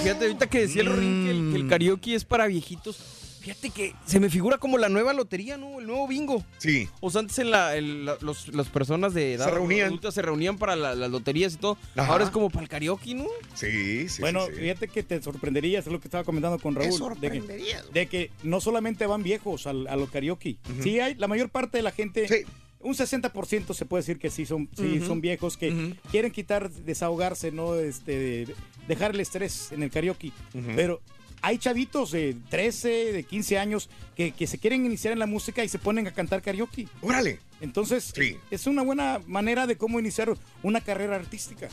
fíjate, 0.00 0.26
ahorita 0.26 0.46
que 0.46 0.60
decía 0.60 0.82
el 0.82 0.88
Rorín 0.88 1.24
que 1.24 1.30
el, 1.32 1.50
que 1.50 1.56
el 1.56 1.68
karaoke 1.68 2.14
es 2.14 2.24
para 2.24 2.46
viejitos. 2.46 3.19
Fíjate 3.40 3.70
que 3.70 3.94
se 4.06 4.20
me 4.20 4.28
figura 4.28 4.58
como 4.58 4.76
la 4.78 4.88
nueva 4.88 5.12
lotería, 5.12 5.56
¿no? 5.56 5.80
El 5.80 5.86
nuevo 5.86 6.06
bingo. 6.06 6.44
Sí. 6.58 6.88
O 7.00 7.10
sea, 7.10 7.20
antes 7.20 7.38
en 7.38 7.50
la, 7.50 7.74
los, 7.80 8.48
las 8.48 8.68
personas 8.68 9.14
de 9.14 9.32
edad 9.34 9.46
Se 9.46 9.50
reunían. 9.52 9.86
adulta 9.86 10.12
se 10.12 10.20
reunían 10.22 10.58
para 10.58 10.76
la- 10.76 10.94
las 10.94 11.10
loterías 11.10 11.54
y 11.54 11.56
todo. 11.56 11.78
Ajá. 11.96 12.12
Ahora 12.12 12.24
es 12.24 12.30
como 12.30 12.50
para 12.50 12.62
el 12.64 12.68
karaoke, 12.68 13.14
¿no? 13.14 13.24
Sí, 13.54 14.08
sí, 14.08 14.20
bueno, 14.20 14.44
sí, 14.46 14.52
sí. 14.54 14.60
fíjate 14.60 14.88
que 14.88 15.02
te 15.02 15.22
sorprenderías, 15.22 15.86
es 15.86 15.92
lo 15.92 16.00
que 16.00 16.08
estaba 16.08 16.22
comentando 16.24 16.58
con 16.58 16.74
Raúl. 16.74 17.18
de 17.20 17.30
que-? 17.30 17.76
De 17.92 18.06
que, 18.08 18.30
no 18.42 18.60
solamente 18.60 19.06
van 19.06 19.22
viejos 19.22 19.66
al, 19.66 19.86
a 19.88 19.96
los 19.96 20.10
karaoke. 20.10 20.58
Sí, 20.82 21.00
hay 21.00 21.14
la 21.14 21.26
mayor 21.26 21.48
parte 21.48 21.78
de 21.78 21.82
la 21.82 21.92
gente. 21.92 22.46
Un 22.82 22.94
60% 22.94 23.74
se 23.74 23.84
puede 23.84 24.00
decir 24.02 24.18
que 24.18 24.30
sí 24.30 24.46
son, 24.46 24.68
sí, 24.76 25.00
son 25.06 25.20
viejos 25.20 25.56
que 25.58 25.94
quieren 26.10 26.30
quitar, 26.32 26.70
desahogarse, 26.70 27.52
¿no? 27.52 27.74
Este, 27.74 28.18
de- 28.46 28.54
dejar 28.88 29.10
el 29.12 29.20
estrés 29.20 29.70
en 29.72 29.82
el 29.82 29.90
karaoke. 29.90 30.32
Pero 30.76 31.00
hay 31.42 31.58
chavitos 31.58 32.10
de 32.12 32.36
13, 32.50 33.12
de 33.12 33.22
15 33.24 33.58
años 33.58 33.88
que, 34.16 34.32
que 34.32 34.46
se 34.46 34.58
quieren 34.58 34.84
iniciar 34.86 35.12
en 35.12 35.18
la 35.18 35.26
música 35.26 35.64
y 35.64 35.68
se 35.68 35.78
ponen 35.78 36.06
a 36.06 36.12
cantar 36.12 36.42
karaoke. 36.42 36.86
¡Órale! 37.02 37.38
Entonces, 37.60 38.12
es 38.50 38.66
una 38.66 38.82
buena 38.82 39.20
manera 39.26 39.66
de 39.66 39.76
cómo 39.76 40.00
iniciar 40.00 40.32
una 40.62 40.80
carrera 40.80 41.16
artística. 41.16 41.68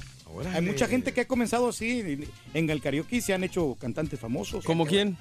Hay 0.53 0.61
mucha 0.61 0.87
gente 0.87 1.13
que 1.13 1.21
ha 1.21 1.27
comenzado 1.27 1.69
así 1.69 2.01
en- 2.01 2.27
en 2.53 2.69
el 2.69 2.81
karaoke 2.81 3.17
y 3.17 3.21
se 3.21 3.33
han 3.33 3.43
hecho 3.43 3.75
cantantes 3.79 4.19
famosos. 4.19 4.65
¿Como 4.65 4.85
quién? 4.85 5.17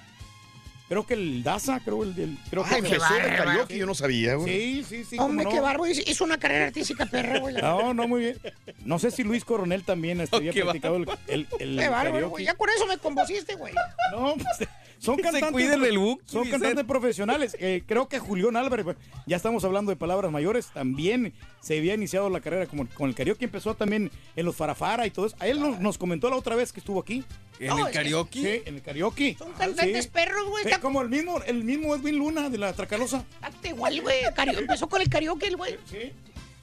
Creo 0.88 1.04
que 1.04 1.14
el 1.14 1.42
Daza, 1.42 1.80
creo 1.84 2.04
el 2.04 2.14
del... 2.14 2.38
Creo 2.48 2.64
Ay, 2.64 2.80
que 2.80 2.88
empezó 2.88 3.16
el 3.16 3.36
karaoke, 3.36 3.76
yo 3.76 3.86
no 3.86 3.94
sabía, 3.94 4.36
güey. 4.36 4.48
Sí, 4.48 4.84
sí, 4.88 5.04
sí. 5.04 5.16
Hombre, 5.18 5.44
cómo 5.44 5.54
qué 5.54 5.60
no. 5.60 5.62
barbo. 5.64 5.86
Hizo 5.88 6.22
una 6.22 6.38
carrera 6.38 6.66
artística, 6.66 7.06
perra, 7.06 7.40
güey. 7.40 7.56
No, 7.56 7.92
no, 7.92 8.06
muy 8.06 8.20
bien. 8.20 8.38
No 8.84 8.98
sé 9.00 9.10
si 9.10 9.24
Luis 9.24 9.44
Coronel 9.44 9.82
también 9.82 10.20
había 10.30 10.52
qué 10.52 10.62
practicado 10.62 10.96
el, 10.96 11.08
el, 11.26 11.48
el 11.58 11.76
Qué 11.78 11.88
bárbaro, 11.88 12.12
karaoke. 12.12 12.30
güey. 12.30 12.44
Ya 12.44 12.54
con 12.54 12.68
eso 12.70 12.86
me 12.86 12.98
convociste, 12.98 13.56
güey. 13.56 13.74
No, 14.12 14.34
pues, 14.36 14.68
son 14.98 15.16
cantantes, 15.22 15.70
el 15.70 15.98
book, 15.98 16.22
son 16.26 16.48
cantantes 16.48 16.84
profesionales. 16.84 17.56
Eh, 17.60 17.82
creo 17.86 18.08
que 18.08 18.18
Julián 18.18 18.56
Álvarez, 18.56 18.84
pues, 18.84 18.96
ya 19.26 19.36
estamos 19.36 19.64
hablando 19.64 19.90
de 19.90 19.96
palabras 19.96 20.30
mayores, 20.32 20.66
también 20.68 21.32
se 21.60 21.78
había 21.78 21.94
iniciado 21.94 22.30
la 22.30 22.40
carrera 22.40 22.66
como, 22.66 22.86
con 22.88 23.08
el 23.08 23.14
karaoke, 23.14 23.44
empezó 23.44 23.74
también 23.74 24.10
en 24.36 24.44
los 24.46 24.54
Farafara 24.56 25.06
y 25.06 25.10
todo 25.10 25.26
eso. 25.26 25.36
A 25.40 25.46
él 25.48 25.60
nos, 25.60 25.80
nos 25.80 25.98
comentó 25.98 26.30
la 26.30 26.36
otra 26.36 26.54
vez 26.56 26.72
que 26.72 26.80
estuvo 26.80 27.00
aquí. 27.00 27.24
¿En 27.58 27.78
el 27.78 27.90
karaoke? 27.90 28.40
Sí, 28.40 28.62
en 28.68 28.74
el 28.76 28.82
karaoke. 28.82 29.36
Son 29.38 29.52
cantantes 29.52 30.04
Sí. 30.04 30.10
perros, 30.12 30.46
güey. 30.48 30.62
Sí, 30.64 30.68
Está 30.70 30.80
como 30.80 31.00
el 31.02 31.08
mismo, 31.08 31.40
el 31.46 31.64
mismo 31.64 31.94
Edwin 31.94 32.18
Luna 32.18 32.50
de 32.50 32.58
la 32.58 32.72
Tracalosa. 32.72 33.24
Igual, 33.64 34.00
güey. 34.02 34.18
Empezó 34.58 34.88
con 34.88 35.00
el 35.00 35.08
karaoke, 35.08 35.46
el 35.46 35.56
güey. 35.56 35.76
Sí. 35.90 36.12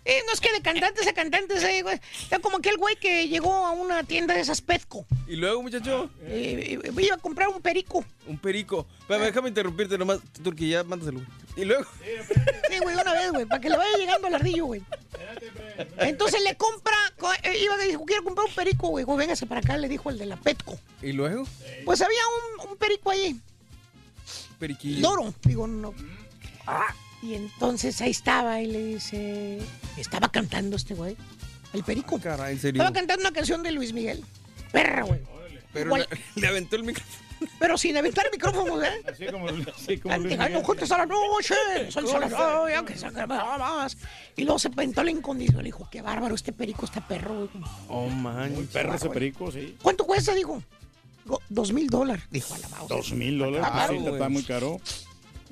Eh, 0.06 0.22
no 0.28 0.34
es 0.34 0.42
que 0.42 0.52
de 0.52 0.62
cantantes 0.62 1.08
a 1.08 1.14
cantantes, 1.14 1.64
eh, 1.64 1.82
güey. 1.82 1.98
Está 2.22 2.40
como 2.40 2.58
aquel 2.58 2.78
güey 2.78 2.96
que 2.98 3.28
llegó 3.30 3.54
a 3.66 3.72
una 3.72 4.04
tienda 4.04 4.34
de 4.34 4.42
esas 4.42 4.60
Petco. 4.62 5.06
Y 5.28 5.38
luego, 5.38 5.64
muchacho. 5.64 6.10
Eh, 6.24 6.78
iba 7.00 7.16
a 7.16 7.18
comprar 7.20 7.48
un 7.48 7.62
perico. 7.62 8.04
Un 8.28 8.38
perico. 8.38 8.86
Pero 9.08 9.24
déjame 9.24 9.48
interrumpirte 9.50 9.98
nomás, 9.98 10.20
Turki, 10.44 10.70
ya 10.70 10.84
mándaselo. 10.84 11.22
Y 11.56 11.64
luego. 11.66 11.86
Sí, 12.70 12.80
güey, 12.82 12.96
una 12.96 13.14
vez, 13.14 13.32
güey, 13.32 13.46
para 13.46 13.62
que 13.62 13.70
le 13.70 13.78
vaya 13.78 13.98
llegando 13.98 14.28
al 14.28 14.36
ardillo, 14.36 14.66
güey. 14.66 14.82
Entonces 16.00 16.42
le 16.44 16.56
compra, 16.58 16.96
co- 17.18 17.32
eh, 17.44 17.58
iba 17.64 17.82
y 17.86 17.88
dijo, 17.90 18.04
quiero 18.06 18.24
comprar 18.24 18.48
un 18.48 18.54
perico, 18.54 18.90
güey. 18.90 19.06
Güey, 19.06 19.18
véngase 19.20 19.46
para 19.46 19.62
acá, 19.62 19.78
le 19.78 19.88
dijo 19.88 20.10
el 20.10 20.18
de 20.18 20.26
la 20.26 20.36
Petco. 20.36 20.78
¿Y 21.02 21.14
luego? 21.14 21.46
Pues 21.86 22.02
había 22.02 22.22
un, 22.62 22.72
un 22.72 22.78
perico 22.78 23.10
ahí. 23.12 23.40
Periquillo. 24.60 25.02
Loro, 25.02 25.34
digo, 25.44 25.68
no. 25.68 25.94
Y 27.22 27.36
entonces 27.36 28.02
ahí 28.02 28.12
estaba 28.12 28.62
y 28.62 28.68
le 28.68 28.84
dice, 28.84 29.60
estaba 29.98 30.30
cantando 30.30 30.76
este 30.76 30.94
güey, 30.94 31.16
el 31.74 31.84
perico. 31.84 32.20
Caray, 32.20 32.54
en 32.54 32.60
serio. 32.60 32.82
Estaba 32.82 32.94
cantando 32.94 33.22
una 33.22 33.32
canción 33.34 33.64
de 33.64 33.72
Luis 33.72 33.94
Miguel. 33.94 34.24
Perra, 34.72 35.04
güey. 35.04 35.22
Pero 35.74 35.98
le, 35.98 36.08
le 36.36 36.48
aventó 36.48 36.76
el 36.76 36.84
micrófono. 36.84 37.24
Pero 37.60 37.78
sin 37.78 37.98
aventar 37.98 38.26
el 38.26 38.32
micrófono, 38.32 38.82
¿eh? 38.82 39.02
Así 39.06 39.26
como, 39.26 39.48
así 39.48 39.98
como 39.98 40.18
Luis 40.18 40.38
Miguel. 40.38 40.42
a 40.42 40.98
la 40.98 41.06
noche, 41.06 41.56
sol, 41.92 42.34
aunque 42.76 42.98
se 42.98 43.10
más. 43.12 43.98
Y 44.36 44.44
luego 44.44 44.60
se 44.60 44.70
pintó 44.70 45.04
la 45.04 45.12
incondicional. 45.12 45.64
Dijo, 45.64 45.88
qué 45.92 46.02
bárbaro, 46.02 46.36
este 46.36 46.54
perico 46.54 46.86
está 46.86 47.06
perro. 47.06 47.50
güey. 47.54 47.64
Oh, 47.88 48.08
man. 48.08 48.54
Muy 48.54 48.66
perro 48.66 48.94
ese 48.96 49.10
perico, 49.10 49.52
sí. 49.52 49.76
¿Cuánto 49.82 50.06
cuesta? 50.06 50.34
Dijo. 50.34 50.62
Dos 51.50 51.72
mil 51.72 51.88
dólares. 51.88 52.24
Dijo 52.30 52.54
a 52.54 52.58
la 52.58 52.68
mouse. 52.68 52.90
Dos 52.90 53.12
mil 53.14 53.40
dólares. 53.40 53.68
Ah, 53.72 53.88
sí, 53.90 53.96
está 53.96 54.30
muy 54.30 54.44
caro. 54.44 54.82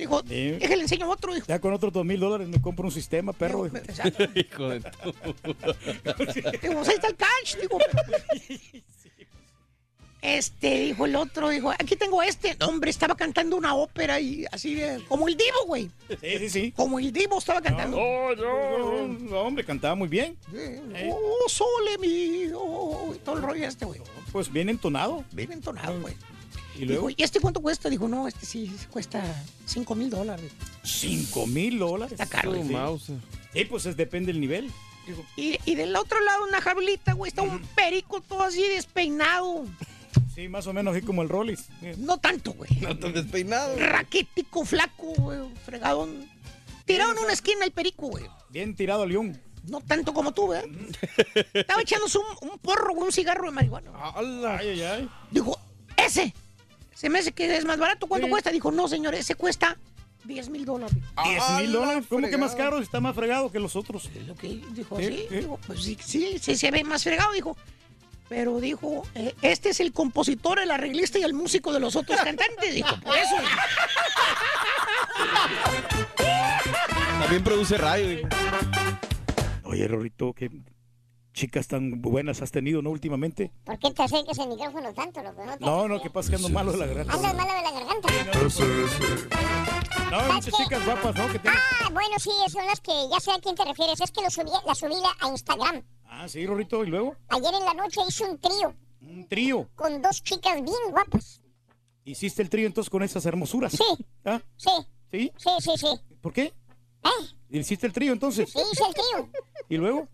Dijo, 0.01 0.21
Sí. 0.27 0.51
déjale 0.51 0.81
enseño 0.81 1.07
otro. 1.09 1.31
Dijo. 1.33 1.45
Ya 1.47 1.59
con 1.59 1.73
otros 1.73 1.93
dos 1.93 2.03
mil 2.03 2.19
dólares 2.19 2.47
me 2.47 2.59
compro 2.59 2.85
un 2.85 2.91
sistema, 2.91 3.33
perro. 3.33 3.67
Hijo 4.35 4.69
de 4.69 4.79
tu. 4.81 5.13
Digo, 6.61 6.81
ahí 6.81 6.95
está 6.95 7.07
el 7.07 7.15
cash. 7.15 7.55
Digo, 7.61 7.77
pero- 7.77 8.03
Este, 10.23 10.79
dijo 10.81 11.05
el 11.05 11.15
otro, 11.15 11.49
dijo, 11.49 11.71
aquí 11.71 11.95
tengo 11.95 12.21
este. 12.21 12.55
No, 12.59 12.67
hombre, 12.67 12.91
estaba 12.91 13.15
cantando 13.15 13.55
una 13.57 13.73
ópera 13.75 14.19
y 14.19 14.45
así 14.51 14.75
de, 14.75 15.03
como 15.07 15.27
el 15.27 15.35
Divo, 15.35 15.65
güey. 15.65 15.89
Sí, 16.21 16.37
sí, 16.39 16.49
sí. 16.49 16.71
Como 16.75 16.99
el 16.99 17.11
Divo 17.11 17.39
estaba 17.39 17.59
cantando. 17.61 17.97
Oh, 17.97 18.35
no, 18.35 19.07
no, 19.07 19.39
hombre, 19.41 19.63
cantaba 19.65 19.95
muy 19.95 20.07
bien. 20.07 20.37
Oh, 21.11 21.43
sole 21.47 21.97
mío. 21.99 23.13
Y 23.15 23.17
todo 23.19 23.37
el 23.37 23.41
rollo 23.43 23.67
este, 23.67 23.85
güey. 23.85 23.99
Pues 24.31 24.51
bien 24.51 24.69
entonado. 24.69 25.23
Bien 25.31 25.51
entonado, 25.51 25.99
güey. 26.01 26.13
¿Y 26.77 26.85
luego? 26.85 27.07
Dijo, 27.07 27.15
¿y 27.19 27.23
este 27.23 27.39
cuánto 27.39 27.61
cuesta? 27.61 27.89
Dijo, 27.89 28.07
no, 28.07 28.27
este 28.27 28.45
sí 28.45 28.71
cuesta 28.89 29.21
5 29.65 29.95
mil 29.95 30.09
dólares. 30.09 30.51
¿Cinco 30.83 31.45
mil 31.47 31.77
dólares? 31.79 32.13
Está 32.13 32.25
caro, 32.25 32.53
Sí, 32.53 32.59
güey. 32.69 32.99
sí. 32.99 33.17
Sí, 33.53 33.65
pues 33.65 33.85
es, 33.85 33.97
depende 33.97 34.31
del 34.31 34.41
nivel. 34.41 34.71
Y, 35.35 35.57
y 35.65 35.75
del 35.75 35.95
otro 35.95 36.19
lado, 36.21 36.45
una 36.45 36.61
jaulita, 36.61 37.13
güey, 37.13 37.29
está 37.29 37.41
un 37.41 37.59
perico 37.75 38.21
todo 38.21 38.43
así 38.43 38.61
despeinado. 38.61 39.65
Sí, 40.33 40.47
más 40.47 40.65
o 40.67 40.73
menos 40.73 40.95
así 40.95 41.05
como 41.05 41.21
el 41.21 41.29
Rollis. 41.29 41.67
No 41.97 42.17
tanto, 42.17 42.53
güey. 42.53 42.69
No 42.81 42.97
tan 42.97 43.11
despeinado. 43.13 43.75
Raquítico, 43.77 44.63
flaco, 44.63 45.07
güey, 45.17 45.39
fregadón. 45.65 46.29
Tirado 46.85 47.11
en 47.11 47.17
una 47.19 47.33
esquina 47.33 47.65
el 47.65 47.71
perico, 47.71 48.07
güey. 48.07 48.25
Bien 48.49 48.75
tirado 48.75 49.03
al 49.03 49.09
león. 49.09 49.39
No 49.67 49.81
tanto 49.81 50.13
como 50.13 50.33
tú, 50.33 50.53
¿eh? 50.53 50.63
Estaba 51.53 51.81
echándose 51.81 52.17
un, 52.17 52.49
un 52.49 52.57
porro, 52.59 52.93
güey, 52.93 53.05
un 53.07 53.11
cigarro 53.11 53.45
de 53.45 53.51
marihuana. 53.51 53.91
Ay, 54.15 54.69
ay, 54.69 54.81
ay. 54.81 55.09
Dijo, 55.29 55.59
ese. 55.97 56.33
Se 57.01 57.09
me 57.09 57.17
hace 57.17 57.31
que 57.31 57.57
es 57.57 57.65
más 57.65 57.79
barato. 57.79 58.05
¿Cuánto 58.05 58.29
cuesta? 58.29 58.51
Dijo, 58.51 58.71
no, 58.71 58.87
señor, 58.87 59.15
ese 59.15 59.33
cuesta 59.33 59.75
10 60.25 60.49
mil 60.49 60.65
dólares. 60.65 60.95
¿Diez 61.23 61.43
mil 61.57 61.71
dólares? 61.71 62.05
¿Cómo 62.07 62.29
que 62.29 62.37
más 62.37 62.53
caro? 62.53 62.77
Está 62.77 62.99
más 62.99 63.15
fregado 63.15 63.51
que 63.51 63.57
los 63.57 63.75
otros. 63.75 64.07
Lo 64.27 64.35
que 64.35 64.61
dijo, 64.71 64.99
Sí, 64.99 65.05
sí. 65.07 65.25
sí. 65.27 65.35
Dijo, 65.37 65.59
pues 65.65 65.81
sí, 65.81 65.97
sí, 65.99 66.37
sí, 66.39 66.55
se 66.55 66.69
ve 66.69 66.83
más 66.83 67.03
fregado, 67.03 67.31
dijo. 67.31 67.57
Pero 68.29 68.59
dijo, 68.59 69.01
eh, 69.15 69.33
este 69.41 69.69
es 69.69 69.79
el 69.79 69.93
compositor, 69.93 70.59
el 70.59 70.69
arreglista 70.69 71.17
y 71.17 71.23
el 71.23 71.33
músico 71.33 71.73
de 71.73 71.79
los 71.79 71.95
otros 71.95 72.21
cantantes. 72.21 72.71
Dijo, 72.71 72.95
por 72.99 73.17
eso. 73.17 73.35
También 77.19 77.43
produce 77.43 77.79
radio. 77.79 78.29
Oye, 79.63 79.87
Rorito, 79.87 80.33
qué 80.33 80.51
chicas 81.33 81.67
tan 81.67 82.01
buenas 82.01 82.41
has 82.41 82.51
tenido, 82.51 82.81
¿no? 82.81 82.89
Últimamente. 82.91 83.51
¿Por 83.63 83.79
qué 83.79 83.91
te 83.91 84.03
acercas 84.03 84.37
el 84.39 84.49
micrófono 84.49 84.93
tanto, 84.93 85.21
loco? 85.23 85.43
No, 85.45 85.57
te 85.57 85.65
No, 85.65 85.87
no, 85.87 86.01
que 86.01 86.09
pasa 86.09 86.29
que 86.29 86.35
ando 86.35 86.49
malo 86.49 86.71
de 86.71 86.77
la 86.79 86.85
garganta. 86.87 87.13
Andas 87.13 87.35
malo 87.35 87.53
de 87.53 87.61
la 87.61 87.71
garganta. 87.71 88.07
No, 90.11 90.19
hay 90.19 90.31
muchas 90.33 90.53
chicas 90.55 90.85
guapas, 90.85 91.15
¿no? 91.15 91.31
Que 91.31 91.39
tienen- 91.39 91.59
Ah, 91.85 91.89
bueno, 91.91 92.19
sí, 92.19 92.31
son 92.49 92.65
las 92.65 92.81
que 92.81 92.91
ya 93.09 93.19
sé 93.19 93.31
a 93.31 93.39
quién 93.39 93.55
te 93.55 93.63
refieres. 93.63 93.99
Es 94.01 94.11
que 94.11 94.21
lo 94.21 94.29
subí, 94.29 94.49
la 94.65 94.75
subí 94.75 94.93
a 95.21 95.27
Instagram. 95.29 95.83
Ah, 96.05 96.27
sí, 96.27 96.45
Rorito, 96.45 96.83
y 96.83 96.87
luego 96.87 97.15
Ayer 97.29 97.53
en 97.53 97.65
la 97.65 97.73
noche 97.73 98.01
hice 98.07 98.25
un 98.25 98.37
trío 98.37 98.75
un 99.01 99.27
trío. 99.27 99.69
con 99.75 100.01
dos 100.01 100.21
chicas 100.21 100.55
bien 100.55 100.75
guapas. 100.91 101.41
¿Hiciste 102.03 102.41
el 102.41 102.49
trío 102.49 102.67
entonces 102.67 102.89
con 102.89 103.03
esas 103.03 103.25
hermosuras? 103.25 103.71
Sí. 103.71 104.05
¿Ah? 104.25 104.41
Sí, 104.57 104.69
¿Sí? 105.11 105.31
sí, 105.37 105.49
sí, 105.59 105.71
sí. 105.77 105.87
¿Por 106.21 106.33
qué? 106.33 106.53
¿Eh? 107.03 107.59
¿Hiciste 107.59 107.87
el 107.87 107.93
trío 107.93 108.11
entonces? 108.11 108.49
Sí, 108.51 108.59
hice 108.71 108.83
el 108.87 108.93
trío. 108.93 109.31
¿Y 109.69 109.77
luego? 109.77 110.07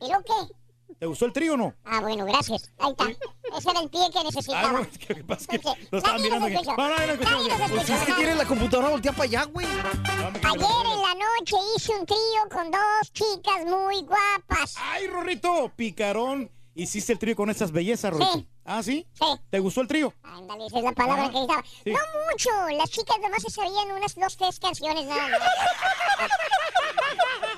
¿Y 0.00 0.06
luego 0.08 0.22
qué? 0.24 0.54
¿Te 1.02 1.06
gustó 1.06 1.24
el 1.26 1.32
trío 1.32 1.54
o 1.54 1.56
no? 1.56 1.74
Ah, 1.84 1.98
bueno, 2.00 2.24
gracias. 2.26 2.70
Ahí 2.78 2.92
está. 2.92 3.06
Ese 3.58 3.70
era 3.72 3.80
el 3.80 3.90
pie 3.90 4.08
que 4.12 4.22
necesitaba. 4.22 4.68
Ah, 4.68 4.72
no, 4.72 4.78
es 4.82 4.98
que 4.98 5.16
pasa 5.24 5.46
que 5.48 5.60
lo 5.90 5.98
estaban 5.98 6.22
mirando 6.22 6.46
aquí. 6.46 6.54
No, 6.64 6.76
no, 6.76 6.96
no, 6.96 7.16
no. 7.16 7.68
Pues 7.74 7.90
es 7.90 8.02
que 8.04 8.12
tiene 8.12 8.36
la 8.36 8.44
computadora 8.44 8.88
volteada 8.90 9.16
para 9.16 9.28
allá, 9.28 9.42
güey. 9.46 9.66
Ayer 9.66 10.86
en 10.92 11.02
la 11.02 11.14
noche 11.14 11.56
hice 11.76 11.92
un 11.98 12.06
trío 12.06 12.48
con 12.52 12.70
dos 12.70 13.12
chicas 13.12 13.64
muy 13.66 14.02
guapas. 14.02 14.76
¡Ay, 14.78 15.08
Rorrito! 15.08 15.72
Picarón. 15.74 16.48
¿Hiciste 16.76 17.14
el 17.14 17.18
trío 17.18 17.34
con 17.34 17.50
esas 17.50 17.72
bellezas, 17.72 18.12
Rorrito? 18.12 18.34
Sí. 18.34 18.48
¿Ah, 18.64 18.80
sí? 18.84 19.04
Sí. 19.14 19.24
¿Te 19.50 19.58
gustó 19.58 19.80
el 19.80 19.88
trío? 19.88 20.14
Ándale, 20.22 20.66
esa 20.66 20.78
es 20.78 20.84
la 20.84 20.92
palabra 20.92 21.24
Ah, 21.24 21.30
que 21.30 21.32
necesitaba. 21.32 21.64
sí. 21.82 21.90
No 21.90 21.98
mucho. 22.30 22.50
Las 22.78 22.90
chicas 22.90 23.16
nomás 23.20 23.42
se 23.42 23.50
sabían 23.50 23.90
unas 23.90 24.14
dos, 24.14 24.36
tres 24.36 24.60
canciones 24.60 25.04
nada 25.06 25.28
más. 25.30 25.40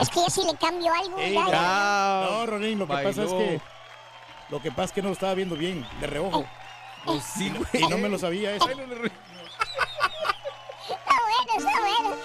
es 0.00 0.08
que 0.10 0.20
ya 0.20 0.30
si 0.30 0.44
le 0.44 0.56
cambio 0.56 0.92
algo, 0.92 1.18
Ey, 1.18 1.34
ya, 1.34 1.46
ya. 1.48 2.26
No, 2.30 2.46
Rorín, 2.46 2.78
lo 2.78 2.86
que 2.86 2.92
Bailó. 2.92 3.10
pasa 3.10 3.22
es 3.24 3.32
que. 3.32 3.60
Lo 4.50 4.60
que 4.60 4.70
pasa 4.70 4.84
es 4.84 4.92
que 4.92 5.02
no 5.02 5.08
lo 5.08 5.14
estaba 5.14 5.34
viendo 5.34 5.56
bien, 5.56 5.86
de 6.00 6.06
reojo. 6.06 6.44
Pues 7.04 7.22
sí, 7.24 7.52
Y 7.72 7.86
no 7.88 7.98
me 7.98 8.08
lo 8.08 8.18
sabía 8.18 8.54
eso. 8.54 8.68
Está 8.68 8.76
bueno, 11.20 11.52
está 11.58 11.80
bueno. 11.80 12.16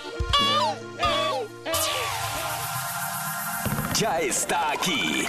Ya 3.96 4.20
está 4.20 4.72
aquí. 4.72 5.28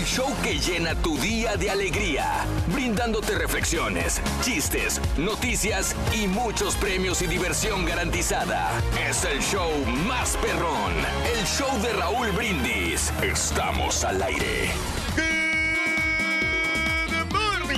El 0.00 0.06
show 0.06 0.34
que 0.42 0.58
llena 0.58 0.94
tu 0.94 1.18
día 1.18 1.58
de 1.58 1.68
alegría, 1.68 2.46
brindándote 2.72 3.34
reflexiones, 3.34 4.18
chistes, 4.40 4.98
noticias 5.18 5.94
y 6.14 6.26
muchos 6.26 6.74
premios 6.76 7.20
y 7.20 7.26
diversión 7.26 7.84
garantizada. 7.84 8.70
Es 9.06 9.26
el 9.26 9.40
show 9.40 9.70
más 10.08 10.38
perrón, 10.38 10.94
el 11.36 11.44
show 11.44 11.68
de 11.82 11.92
Raúl 11.92 12.30
Brindis. 12.30 13.12
Estamos 13.20 14.02
al 14.04 14.22
aire. 14.22 14.70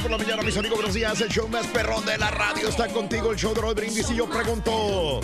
Por 0.01 0.11
la 0.13 0.19
mañana, 0.19 0.43
mis 0.43 0.57
amigos, 0.57 0.79
buenos 0.79 0.95
días. 0.95 1.21
El 1.21 1.29
show 1.29 1.49
más 1.49 1.67
perrón 1.67 2.07
de 2.07 2.19
la 2.19 2.31
radio 2.31 2.69
está 2.69 2.87
contigo, 2.87 3.33
el 3.33 3.37
show 3.37 3.53
de 3.53 3.63
Roy 3.63 3.75
Brindis. 3.75 4.09
Y 4.11 4.15
yo 4.15 4.31
pregunto, 4.31 5.21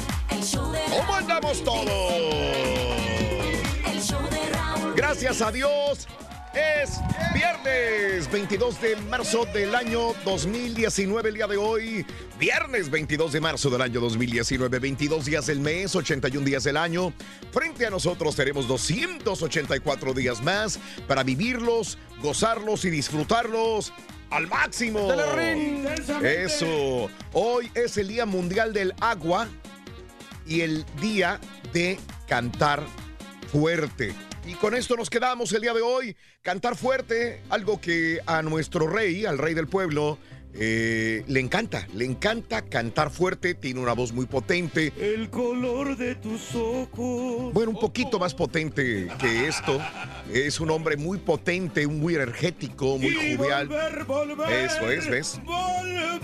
¿cómo 0.91 1.15
andamos 1.15 1.63
todos? 1.63 2.13
Gracias 4.97 5.41
a 5.43 5.53
Dios, 5.53 6.09
es 6.59 7.01
viernes 7.33 8.31
22 8.31 8.81
de 8.81 8.97
marzo 8.97 9.47
del 9.47 9.75
año 9.75 10.14
2019, 10.25 11.29
el 11.29 11.35
día 11.35 11.47
de 11.47 11.57
hoy. 11.57 12.05
Viernes 12.38 12.90
22 12.90 13.33
de 13.33 13.40
marzo 13.40 13.71
del 13.71 13.83
año 13.83 14.01
2019, 14.01 14.79
22 14.79 15.25
días 15.25 15.47
del 15.47 15.61
mes, 15.61 15.94
81 15.94 16.44
días 16.44 16.64
del 16.64 16.77
año. 16.77 17.12
Frente 17.53 17.87
a 17.87 17.90
nosotros 17.90 18.35
tenemos 18.37 18.66
284 18.68 20.14
días 20.14 20.42
más 20.42 20.79
para 21.07 21.23
vivirlos, 21.23 21.99
gozarlos 22.21 22.85
y 22.85 22.90
disfrutarlos 22.90 23.92
al 24.31 24.47
máximo. 24.47 25.09
Eso. 26.23 27.11
Hoy 27.33 27.71
es 27.75 27.97
el 27.97 28.09
Día 28.09 28.27
Mundial 28.27 28.73
del 28.73 28.94
Agua 29.01 29.49
y 30.47 30.62
el 30.62 30.85
Día 31.01 31.40
de 31.73 31.99
Cantar 32.27 32.85
Fuerte. 33.53 34.28
Y 34.49 34.55
con 34.55 34.75
esto 34.75 34.97
nos 34.97 35.11
quedamos 35.11 35.53
el 35.53 35.61
día 35.61 35.75
de 35.75 35.83
hoy. 35.83 36.17
Cantar 36.41 36.75
fuerte, 36.75 37.43
algo 37.51 37.79
que 37.83 38.21
a 38.27 38.41
nuestro 38.41 38.87
rey, 38.89 39.27
al 39.27 39.37
rey 39.37 39.53
del 39.53 39.67
pueblo, 39.69 40.17
eh, 40.55 41.23
le 41.27 41.41
encanta. 41.41 41.87
Le 41.93 42.07
encanta 42.07 42.63
cantar 42.63 43.11
fuerte, 43.11 43.53
tiene 43.55 43.81
una 43.81 43.93
voz 43.93 44.13
muy 44.13 44.25
potente. 44.25 44.91
El 44.99 45.29
color 45.29 45.99
de 45.99 46.15
tus 46.15 46.55
ojos. 46.55 47.53
Bueno, 47.53 47.73
un 47.73 47.79
poquito 47.79 48.19
más 48.19 48.35
potente 48.35 49.09
que 49.21 49.49
esto. 49.49 49.79
Es 50.33 50.61
un 50.61 50.71
hombre 50.71 50.97
muy 50.97 51.19
potente, 51.19 51.87
muy 51.87 52.15
energético, 52.15 52.97
muy 52.97 53.09
Y 53.09 53.37
jovial. 53.37 53.69
volver, 53.69 54.05
volver, 54.05 54.53
Eso 54.65 54.91
es, 54.91 55.11
¿ves? 55.11 55.41
volver. 55.45 56.23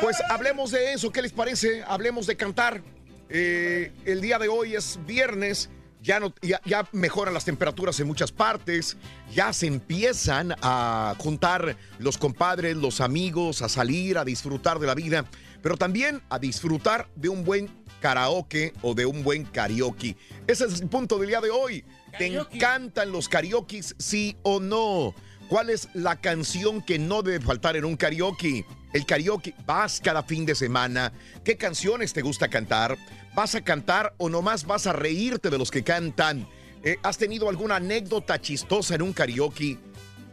Pues 0.00 0.16
hablemos 0.30 0.70
de 0.70 0.92
eso, 0.92 1.10
¿qué 1.10 1.20
les 1.20 1.32
parece? 1.32 1.82
Hablemos 1.84 2.28
de 2.28 2.36
cantar. 2.36 2.80
Eh, 3.28 3.90
el 4.04 4.20
día 4.20 4.38
de 4.38 4.46
hoy 4.48 4.74
es 4.76 4.98
viernes, 5.04 5.68
ya, 6.02 6.20
no, 6.20 6.34
ya, 6.42 6.60
ya 6.64 6.86
mejoran 6.92 7.34
las 7.34 7.44
temperaturas 7.44 7.98
en 8.00 8.06
muchas 8.06 8.32
partes, 8.32 8.96
ya 9.34 9.52
se 9.52 9.66
empiezan 9.66 10.54
a 10.62 11.14
juntar 11.18 11.76
los 11.98 12.18
compadres, 12.18 12.76
los 12.76 13.00
amigos, 13.00 13.62
a 13.62 13.68
salir, 13.68 14.18
a 14.18 14.24
disfrutar 14.24 14.78
de 14.78 14.86
la 14.86 14.94
vida, 14.94 15.24
pero 15.62 15.76
también 15.76 16.22
a 16.30 16.38
disfrutar 16.38 17.08
de 17.16 17.28
un 17.28 17.44
buen 17.44 17.68
karaoke 18.00 18.72
o 18.82 18.94
de 18.94 19.06
un 19.06 19.22
buen 19.22 19.44
karaoke. 19.44 20.16
Ese 20.46 20.64
es 20.64 20.80
el 20.80 20.88
punto 20.88 21.18
del 21.18 21.28
día 21.28 21.40
de 21.40 21.50
hoy. 21.50 21.84
¿Te 22.18 22.26
encantan 22.26 23.12
los 23.12 23.28
karaokes, 23.28 23.94
sí 23.98 24.36
o 24.42 24.58
no? 24.58 25.14
¿Cuál 25.48 25.70
es 25.70 25.88
la 25.94 26.20
canción 26.20 26.82
que 26.82 26.98
no 26.98 27.22
debe 27.22 27.44
faltar 27.44 27.76
en 27.76 27.84
un 27.84 27.96
karaoke? 27.96 28.64
El 28.92 29.06
karaoke, 29.06 29.54
vas 29.66 30.00
cada 30.00 30.22
fin 30.22 30.44
de 30.46 30.54
semana, 30.54 31.12
qué 31.44 31.56
canciones 31.56 32.12
te 32.12 32.22
gusta 32.22 32.48
cantar, 32.48 32.98
vas 33.34 33.54
a 33.54 33.60
cantar 33.62 34.14
o 34.18 34.28
nomás 34.28 34.64
vas 34.64 34.86
a 34.86 34.92
reírte 34.92 35.50
de 35.50 35.58
los 35.58 35.70
que 35.70 35.84
cantan. 35.84 36.48
Eh, 36.82 36.96
¿Has 37.02 37.18
tenido 37.18 37.48
alguna 37.48 37.76
anécdota 37.76 38.40
chistosa 38.40 38.94
en 38.94 39.02
un 39.02 39.12
karaoke? 39.12 39.78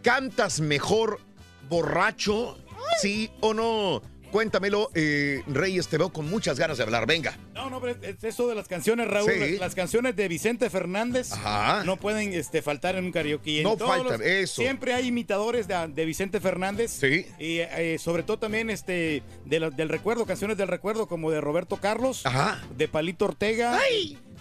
¿Cantas 0.01 0.59
mejor 0.59 1.19
borracho? 1.69 2.57
¿Sí 3.01 3.29
o 3.41 3.53
no? 3.53 4.01
Cuéntamelo, 4.31 4.89
eh, 4.93 5.41
Reyes, 5.47 5.87
te 5.87 5.97
veo 5.97 6.11
con 6.11 6.29
muchas 6.29 6.59
ganas 6.59 6.77
de 6.77 6.83
hablar. 6.83 7.05
Venga. 7.07 7.37
No, 7.53 7.69
no, 7.69 7.79
pero 7.81 7.97
es 8.01 8.23
eso 8.23 8.47
de 8.47 8.55
las 8.55 8.67
canciones, 8.67 9.07
Raúl. 9.07 9.31
Sí. 9.31 9.39
Las, 9.51 9.59
las 9.59 9.75
canciones 9.75 10.15
de 10.15 10.27
Vicente 10.27 10.69
Fernández 10.69 11.31
Ajá. 11.31 11.83
no 11.85 11.97
pueden 11.97 12.33
este, 12.33 12.61
faltar 12.61 12.95
en 12.95 13.05
un 13.05 13.11
karaoke. 13.11 13.57
En 13.59 13.63
No 13.63 13.77
faltan, 13.77 14.19
los- 14.19 14.21
eso. 14.27 14.61
Siempre 14.61 14.93
hay 14.93 15.07
imitadores 15.07 15.67
de, 15.67 15.87
de 15.87 16.05
Vicente 16.05 16.39
Fernández. 16.39 16.91
Sí. 16.91 17.25
Y 17.39 17.59
eh, 17.59 17.97
sobre 17.99 18.23
todo 18.23 18.37
también 18.39 18.69
este, 18.69 19.23
de 19.45 19.59
la- 19.59 19.69
del 19.69 19.89
recuerdo, 19.89 20.25
canciones 20.25 20.57
del 20.57 20.67
recuerdo, 20.67 21.07
como 21.07 21.31
de 21.31 21.41
Roberto 21.41 21.77
Carlos, 21.77 22.25
Ajá. 22.25 22.63
de 22.77 22.87
Palito 22.87 23.25
Ortega. 23.25 23.77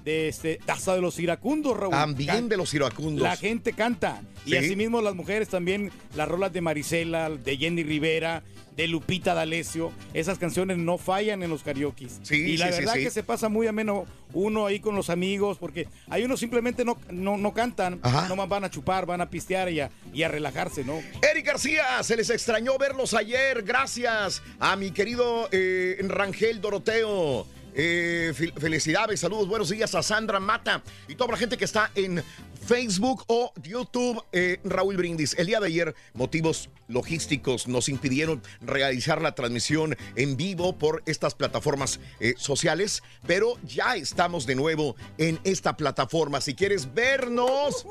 De 0.06 0.28
este, 0.28 0.60
hasta 0.68 0.94
de 0.94 1.00
los 1.00 1.18
iracundos, 1.18 1.76
Raúl. 1.76 1.90
También 1.90 2.28
Can- 2.30 2.48
de 2.48 2.56
los 2.56 2.72
iracundos. 2.72 3.24
La 3.24 3.36
gente 3.36 3.72
canta. 3.72 4.22
Sí. 4.44 4.52
Y 4.52 4.56
asimismo 4.56 5.02
las 5.02 5.16
mujeres 5.16 5.48
también, 5.48 5.90
las 6.14 6.28
rolas 6.28 6.52
de 6.52 6.60
Marisela, 6.60 7.28
de 7.28 7.56
Jenny 7.56 7.82
Rivera, 7.82 8.44
de 8.76 8.86
Lupita 8.86 9.34
D'Alessio. 9.34 9.90
Esas 10.14 10.38
canciones 10.38 10.78
no 10.78 10.96
fallan 10.96 11.42
en 11.42 11.50
los 11.50 11.64
karaoke. 11.64 12.06
Sí, 12.22 12.36
y 12.36 12.56
la 12.56 12.70
sí, 12.70 12.78
verdad 12.78 12.94
sí. 12.94 13.00
que 13.02 13.10
se 13.10 13.24
pasa 13.24 13.48
muy 13.48 13.66
ameno 13.66 14.04
uno 14.32 14.66
ahí 14.66 14.78
con 14.78 14.94
los 14.94 15.10
amigos, 15.10 15.58
porque 15.58 15.88
hay 16.08 16.22
unos 16.22 16.38
simplemente 16.38 16.84
no, 16.84 16.96
no, 17.10 17.36
no 17.36 17.52
cantan, 17.52 17.98
Ajá. 18.02 18.28
nomás 18.28 18.48
van 18.48 18.62
a 18.62 18.70
chupar, 18.70 19.06
van 19.06 19.22
a 19.22 19.28
pistear 19.28 19.72
y 19.72 19.80
a, 19.80 19.90
y 20.14 20.22
a 20.22 20.28
relajarse, 20.28 20.84
¿no? 20.84 21.00
Eric 21.28 21.46
García, 21.46 21.82
se 22.04 22.14
les 22.16 22.30
extrañó 22.30 22.78
verlos 22.78 23.12
ayer. 23.12 23.64
Gracias 23.64 24.40
a 24.60 24.76
mi 24.76 24.92
querido 24.92 25.48
eh, 25.50 25.96
Rangel 26.06 26.60
Doroteo. 26.60 27.44
Eh, 27.78 28.32
fel- 28.34 28.54
felicidades, 28.58 29.20
saludos, 29.20 29.46
buenos 29.48 29.68
días 29.68 29.94
a 29.94 30.02
Sandra 30.02 30.40
Mata 30.40 30.82
y 31.08 31.14
toda 31.14 31.32
la 31.32 31.36
gente 31.36 31.58
que 31.58 31.66
está 31.66 31.90
en 31.94 32.24
Facebook 32.66 33.22
o 33.26 33.52
YouTube. 33.62 34.24
eh, 34.32 34.58
Raúl 34.64 34.96
Brindis, 34.96 35.34
el 35.38 35.46
día 35.46 35.60
de 35.60 35.66
ayer, 35.66 35.94
motivos 36.14 36.70
logísticos 36.88 37.68
nos 37.68 37.90
impidieron 37.90 38.42
realizar 38.62 39.20
la 39.20 39.34
transmisión 39.34 39.94
en 40.14 40.38
vivo 40.38 40.78
por 40.78 41.02
estas 41.04 41.34
plataformas 41.34 42.00
eh, 42.18 42.32
sociales, 42.38 43.02
pero 43.26 43.58
ya 43.62 43.94
estamos 43.96 44.46
de 44.46 44.54
nuevo 44.54 44.96
en 45.18 45.38
esta 45.44 45.76
plataforma. 45.76 46.40
Si 46.40 46.54
quieres 46.54 46.94
vernos, 46.94 47.84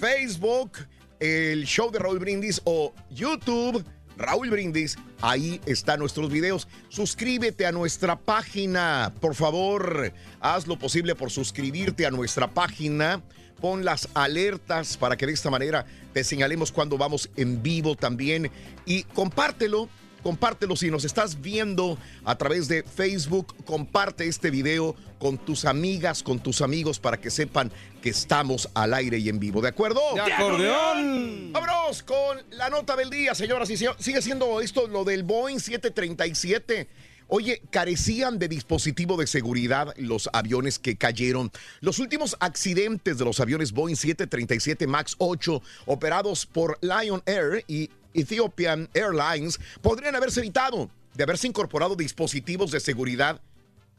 Facebook, 0.00 0.72
el 1.20 1.66
show 1.66 1.90
de 1.90 1.98
Raúl 1.98 2.18
Brindis 2.18 2.62
o 2.64 2.94
YouTube. 3.10 3.84
Raúl 4.22 4.50
Brindis, 4.50 4.96
ahí 5.20 5.60
están 5.66 5.98
nuestros 5.98 6.30
videos. 6.30 6.68
Suscríbete 6.88 7.66
a 7.66 7.72
nuestra 7.72 8.16
página, 8.18 9.12
por 9.20 9.34
favor. 9.34 10.12
Haz 10.40 10.66
lo 10.66 10.78
posible 10.78 11.14
por 11.14 11.30
suscribirte 11.30 12.06
a 12.06 12.10
nuestra 12.10 12.48
página. 12.48 13.20
Pon 13.60 13.84
las 13.84 14.08
alertas 14.14 14.96
para 14.96 15.16
que 15.16 15.26
de 15.26 15.32
esta 15.32 15.50
manera 15.50 15.84
te 16.12 16.24
señalemos 16.24 16.72
cuando 16.72 16.96
vamos 16.96 17.30
en 17.36 17.62
vivo 17.62 17.96
también. 17.96 18.50
Y 18.86 19.02
compártelo, 19.02 19.88
compártelo 20.22 20.76
si 20.76 20.90
nos 20.90 21.04
estás 21.04 21.40
viendo 21.40 21.98
a 22.24 22.36
través 22.36 22.68
de 22.68 22.82
Facebook. 22.82 23.54
Comparte 23.64 24.26
este 24.26 24.50
video 24.50 24.94
con 25.18 25.38
tus 25.38 25.64
amigas, 25.64 26.22
con 26.22 26.40
tus 26.40 26.62
amigos 26.62 26.98
para 26.98 27.20
que 27.20 27.30
sepan 27.30 27.70
que 28.00 28.10
estamos 28.10 28.68
al 28.74 28.94
aire 28.94 29.18
y 29.18 29.28
en 29.28 29.38
vivo. 29.38 29.60
¿De 29.60 29.68
acuerdo? 29.68 30.00
¡De 30.14 30.20
acordeón! 30.20 31.52
Vámonos 31.52 32.02
con 32.02 32.42
la 32.50 32.70
nota 32.70 32.96
del 32.96 33.10
día, 33.10 33.34
señoras 33.34 33.70
y 33.70 33.76
señores. 33.76 34.04
Sigue 34.04 34.22
siendo 34.22 34.60
esto 34.60 34.88
lo 34.88 35.04
del 35.04 35.22
Boeing 35.22 35.58
737. 35.58 36.88
Oye, 37.34 37.62
carecían 37.70 38.38
de 38.38 38.46
dispositivo 38.46 39.16
de 39.16 39.26
seguridad 39.26 39.94
los 39.96 40.28
aviones 40.34 40.78
que 40.78 40.96
cayeron. 40.96 41.50
Los 41.80 41.98
últimos 41.98 42.36
accidentes 42.40 43.16
de 43.16 43.24
los 43.24 43.40
aviones 43.40 43.72
Boeing 43.72 43.96
737 43.96 44.86
MAX 44.86 45.14
8 45.16 45.62
operados 45.86 46.44
por 46.44 46.78
Lion 46.82 47.22
Air 47.24 47.64
y 47.66 47.88
Ethiopian 48.12 48.90
Airlines 48.92 49.58
podrían 49.80 50.14
haberse 50.14 50.40
evitado 50.40 50.90
de 51.14 51.22
haberse 51.22 51.46
incorporado 51.46 51.96
dispositivos 51.96 52.70
de 52.70 52.80
seguridad 52.80 53.40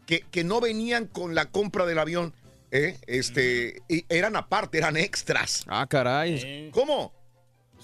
que, 0.06 0.24
que 0.30 0.44
no 0.44 0.62
venían 0.62 1.08
con 1.08 1.34
la 1.34 1.46
compra 1.46 1.88
del 1.88 1.98
avión. 1.98 2.36
¿eh? 2.70 3.00
Este, 3.08 3.82
y 3.90 4.06
eran 4.10 4.36
aparte, 4.36 4.78
eran 4.78 4.96
extras. 4.96 5.64
Ah, 5.66 5.88
caray. 5.90 6.70
¿Cómo? 6.72 7.12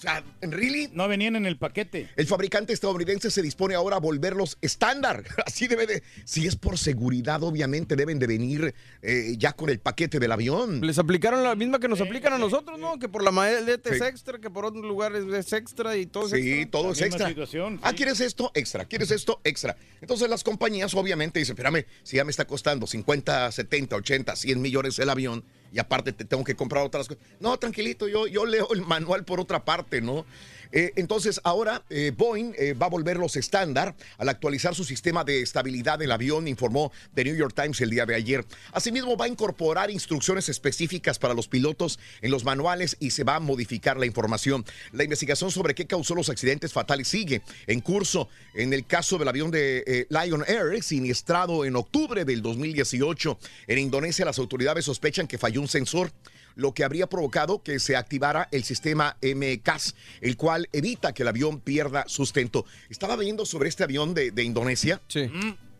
O 0.00 0.02
sea, 0.02 0.24
¿really? 0.40 0.88
No 0.94 1.06
venían 1.08 1.36
en 1.36 1.44
el 1.44 1.58
paquete. 1.58 2.08
El 2.16 2.26
fabricante 2.26 2.72
estadounidense 2.72 3.30
se 3.30 3.42
dispone 3.42 3.74
ahora 3.74 3.96
a 3.96 4.00
volverlos 4.00 4.56
estándar. 4.62 5.24
Así 5.46 5.66
debe 5.68 5.86
de. 5.86 6.02
Si 6.24 6.46
es 6.46 6.56
por 6.56 6.78
seguridad, 6.78 7.42
obviamente 7.42 7.96
deben 7.96 8.18
de 8.18 8.26
venir 8.26 8.74
eh, 9.02 9.34
ya 9.36 9.52
con 9.52 9.68
el 9.68 9.78
paquete 9.78 10.18
del 10.18 10.32
avión. 10.32 10.80
Les 10.80 10.98
aplicaron 10.98 11.42
la 11.42 11.54
misma 11.54 11.78
que 11.80 11.86
nos 11.88 12.00
aplican 12.00 12.32
a 12.32 12.38
nosotros, 12.38 12.78
¿no? 12.78 12.98
Que 12.98 13.10
por 13.10 13.22
la 13.22 13.30
maleta 13.30 13.90
es 13.90 13.98
Sí. 13.98 14.04
extra, 14.04 14.38
que 14.38 14.48
por 14.48 14.64
otros 14.64 14.82
lugares 14.86 15.24
es 15.26 15.52
extra 15.52 15.94
y 15.98 16.06
todo 16.06 16.24
es 16.24 16.30
Sí, 16.30 16.50
extra. 16.52 16.70
todo 16.70 16.92
es 16.92 17.00
extra. 17.02 17.34
Ah, 17.82 17.92
¿quieres 17.92 18.20
esto? 18.20 18.50
Extra. 18.54 18.86
¿Quieres 18.86 19.10
esto? 19.10 19.42
Extra. 19.44 19.76
Entonces 20.00 20.30
las 20.30 20.42
compañías 20.42 20.94
obviamente 20.94 21.38
dicen, 21.40 21.52
espérame, 21.52 21.84
si 22.04 22.16
ya 22.16 22.24
me 22.24 22.30
está 22.30 22.46
costando 22.46 22.86
50, 22.86 23.52
70, 23.52 23.96
80, 23.96 24.34
100 24.34 24.62
millones 24.62 24.98
el 24.98 25.10
avión 25.10 25.44
y 25.72 25.78
aparte 25.78 26.12
te 26.12 26.24
tengo 26.24 26.44
que 26.44 26.56
comprar 26.56 26.84
otras 26.84 27.08
cosas. 27.08 27.22
No, 27.38 27.56
tranquilito, 27.58 28.08
yo, 28.08 28.26
yo 28.26 28.46
leo 28.46 28.68
el 28.72 28.82
manual 28.82 29.24
por 29.24 29.40
otra 29.40 29.64
parte, 29.64 30.00
¿no? 30.00 30.24
Eh, 30.72 30.92
entonces 30.96 31.40
ahora 31.44 31.82
eh, 31.90 32.12
Boeing 32.16 32.52
eh, 32.56 32.74
va 32.74 32.86
a 32.86 32.90
volverlos 32.90 33.36
estándar 33.36 33.94
al 34.18 34.28
actualizar 34.28 34.74
su 34.74 34.84
sistema 34.84 35.24
de 35.24 35.42
estabilidad 35.42 35.98
del 35.98 36.12
avión, 36.12 36.48
informó 36.48 36.92
The 37.14 37.24
New 37.24 37.36
York 37.36 37.54
Times 37.54 37.80
el 37.80 37.90
día 37.90 38.06
de 38.06 38.14
ayer. 38.14 38.44
Asimismo 38.72 39.16
va 39.16 39.24
a 39.24 39.28
incorporar 39.28 39.90
instrucciones 39.90 40.48
específicas 40.48 41.18
para 41.18 41.34
los 41.34 41.48
pilotos 41.48 41.98
en 42.22 42.30
los 42.30 42.44
manuales 42.44 42.96
y 43.00 43.10
se 43.10 43.24
va 43.24 43.36
a 43.36 43.40
modificar 43.40 43.96
la 43.96 44.06
información. 44.06 44.64
La 44.92 45.04
investigación 45.04 45.50
sobre 45.50 45.74
qué 45.74 45.86
causó 45.86 46.14
los 46.14 46.28
accidentes 46.28 46.72
fatales 46.72 47.08
sigue 47.08 47.42
en 47.66 47.80
curso. 47.80 48.28
En 48.54 48.72
el 48.72 48.86
caso 48.86 49.18
del 49.18 49.28
avión 49.28 49.50
de 49.50 50.06
Lion 50.10 50.44
Air, 50.46 50.82
siniestrado 50.82 51.64
en 51.64 51.76
octubre 51.76 52.24
del 52.24 52.42
2018 52.42 53.38
en 53.66 53.78
Indonesia, 53.78 54.24
las 54.24 54.38
autoridades 54.38 54.84
sospechan 54.84 55.26
que 55.26 55.38
falló 55.38 55.60
un 55.60 55.68
sensor 55.68 56.12
lo 56.54 56.74
que 56.74 56.84
habría 56.84 57.08
provocado 57.08 57.62
que 57.62 57.78
se 57.78 57.96
activara 57.96 58.48
el 58.52 58.64
sistema 58.64 59.16
MCAS, 59.22 59.94
el 60.20 60.36
cual 60.36 60.68
evita 60.72 61.12
que 61.12 61.22
el 61.22 61.28
avión 61.28 61.60
pierda 61.60 62.04
sustento. 62.06 62.64
Estaba 62.88 63.16
leyendo 63.16 63.46
sobre 63.46 63.68
este 63.68 63.84
avión 63.84 64.14
de, 64.14 64.30
de 64.30 64.42
Indonesia. 64.42 65.00
Sí. 65.08 65.30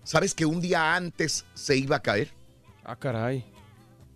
¿Sabes 0.04 0.34
que 0.34 0.46
un 0.46 0.60
día 0.60 0.94
antes 0.94 1.44
se 1.54 1.76
iba 1.76 1.96
a 1.96 2.02
caer? 2.02 2.32
Ah, 2.84 2.96
caray. 2.96 3.44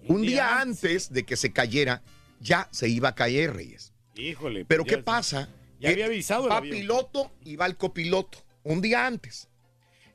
Un 0.09 0.23
día 0.23 0.61
antes 0.61 1.13
de 1.13 1.25
que 1.25 1.37
se 1.37 1.53
cayera, 1.53 2.03
ya 2.41 2.69
se 2.73 2.89
iba 2.89 3.11
a 3.11 3.15
caer, 3.15 3.55
Reyes. 3.55 3.93
Híjole. 4.17 4.65
Pero 4.65 4.85
¿qué 4.85 4.99
pasa? 4.99 5.49
Ya 5.81 5.91
había 5.91 6.07
avisado 6.07 6.45
el 6.45 6.51
Va 6.53 6.59
avión. 6.59 6.77
piloto 6.77 7.33
y 7.45 7.57
va 7.57 7.67
el 7.67 7.77
copiloto, 7.77 8.39
un 8.63 8.81
día 8.81 9.07
antes. 9.07 9.49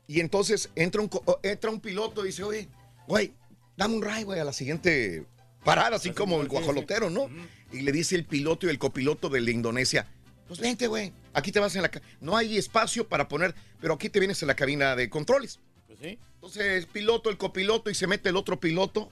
Y 0.06 0.20
entonces 0.20 0.70
entra 0.74 1.00
un, 1.02 1.10
entra 1.42 1.70
un 1.70 1.80
piloto 1.80 2.24
y 2.24 2.28
dice, 2.28 2.42
oye, 2.42 2.68
güey, 3.06 3.32
dame 3.76 3.94
un 3.96 4.02
ride, 4.02 4.24
güey, 4.24 4.40
a 4.40 4.44
la 4.44 4.52
siguiente 4.52 5.24
parada, 5.64 5.96
así 5.96 6.10
como 6.10 6.40
el 6.40 6.48
guajolotero, 6.48 7.10
¿no? 7.10 7.28
Y 7.72 7.80
le 7.82 7.92
dice 7.92 8.16
el 8.16 8.24
piloto 8.24 8.66
y 8.66 8.70
el 8.70 8.78
copiloto 8.78 9.28
de 9.28 9.40
la 9.40 9.50
Indonesia, 9.50 10.06
pues 10.48 10.58
vente, 10.58 10.86
güey, 10.88 11.12
aquí 11.32 11.52
te 11.52 11.60
vas 11.60 11.76
en 11.76 11.82
la... 11.82 11.90
No 12.20 12.36
hay 12.36 12.56
espacio 12.58 13.06
para 13.08 13.28
poner, 13.28 13.54
pero 13.80 13.94
aquí 13.94 14.08
te 14.08 14.18
vienes 14.18 14.42
en 14.42 14.48
la 14.48 14.56
cabina 14.56 14.96
de 14.96 15.08
controles. 15.08 15.60
Pues 15.86 16.00
sí. 16.00 16.18
Entonces 16.34 16.62
el 16.82 16.86
piloto, 16.88 17.30
el 17.30 17.36
copiloto 17.36 17.88
y 17.90 17.94
se 17.94 18.06
mete 18.08 18.30
el 18.30 18.36
otro 18.36 18.58
piloto 18.58 19.10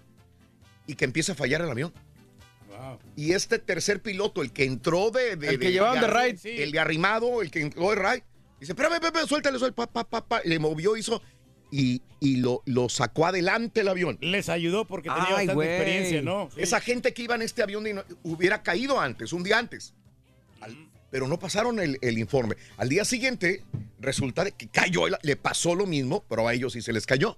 y 0.88 0.94
que 0.96 1.04
empieza 1.04 1.32
a 1.32 1.34
fallar 1.36 1.60
el 1.60 1.70
avión. 1.70 1.92
Wow. 2.68 2.98
Y 3.14 3.32
este 3.32 3.58
tercer 3.60 4.02
piloto, 4.02 4.42
el 4.42 4.50
que 4.52 4.64
entró 4.64 5.10
de... 5.10 5.36
de- 5.36 5.48
El 5.50 5.58
que 5.60 5.70
llevaban 5.70 6.00
de 6.00 6.06
ride. 6.08 6.62
El 6.64 6.72
de 6.72 6.78
arrimado, 6.80 7.40
el 7.42 7.50
que 7.52 7.60
entró 7.60 7.90
de 7.90 7.96
ride. 7.96 8.24
Dice, 8.58 8.72
espérame, 8.72 8.94
espérame, 8.94 9.26
suéltale, 9.28 9.58
suéltale, 9.60 9.86
pa, 9.86 10.04
pa, 10.04 10.08
pa, 10.08 10.26
pa. 10.26 10.40
Le 10.44 10.58
movió, 10.58 10.96
hizo... 10.96 11.22
Y, 11.70 12.00
y 12.20 12.36
lo, 12.36 12.62
lo 12.64 12.88
sacó 12.88 13.26
adelante 13.26 13.80
el 13.82 13.88
avión. 13.88 14.18
Les 14.20 14.48
ayudó 14.48 14.86
porque 14.86 15.08
tenía 15.10 15.24
Ay, 15.36 15.46
bastante 15.46 15.74
experiencia, 15.76 16.22
¿no? 16.22 16.48
Sí. 16.54 16.62
Esa 16.62 16.80
gente 16.80 17.12
que 17.12 17.22
iba 17.22 17.34
en 17.34 17.42
este 17.42 17.62
avión 17.62 17.84
hubiera 18.22 18.62
caído 18.62 18.98
antes, 19.00 19.32
un 19.32 19.42
día 19.42 19.58
antes. 19.58 19.94
Al- 20.60 20.88
pero 21.10 21.26
no 21.26 21.38
pasaron 21.38 21.78
el, 21.80 21.98
el 22.02 22.18
informe. 22.18 22.56
Al 22.76 22.88
día 22.90 23.04
siguiente, 23.04 23.62
resulta 23.98 24.44
de 24.44 24.52
que 24.52 24.68
cayó, 24.68 25.04
le 25.22 25.36
pasó 25.36 25.74
lo 25.74 25.86
mismo, 25.86 26.22
pero 26.28 26.46
a 26.46 26.52
ellos 26.54 26.74
sí 26.74 26.82
se 26.82 26.92
les 26.92 27.06
cayó. 27.06 27.36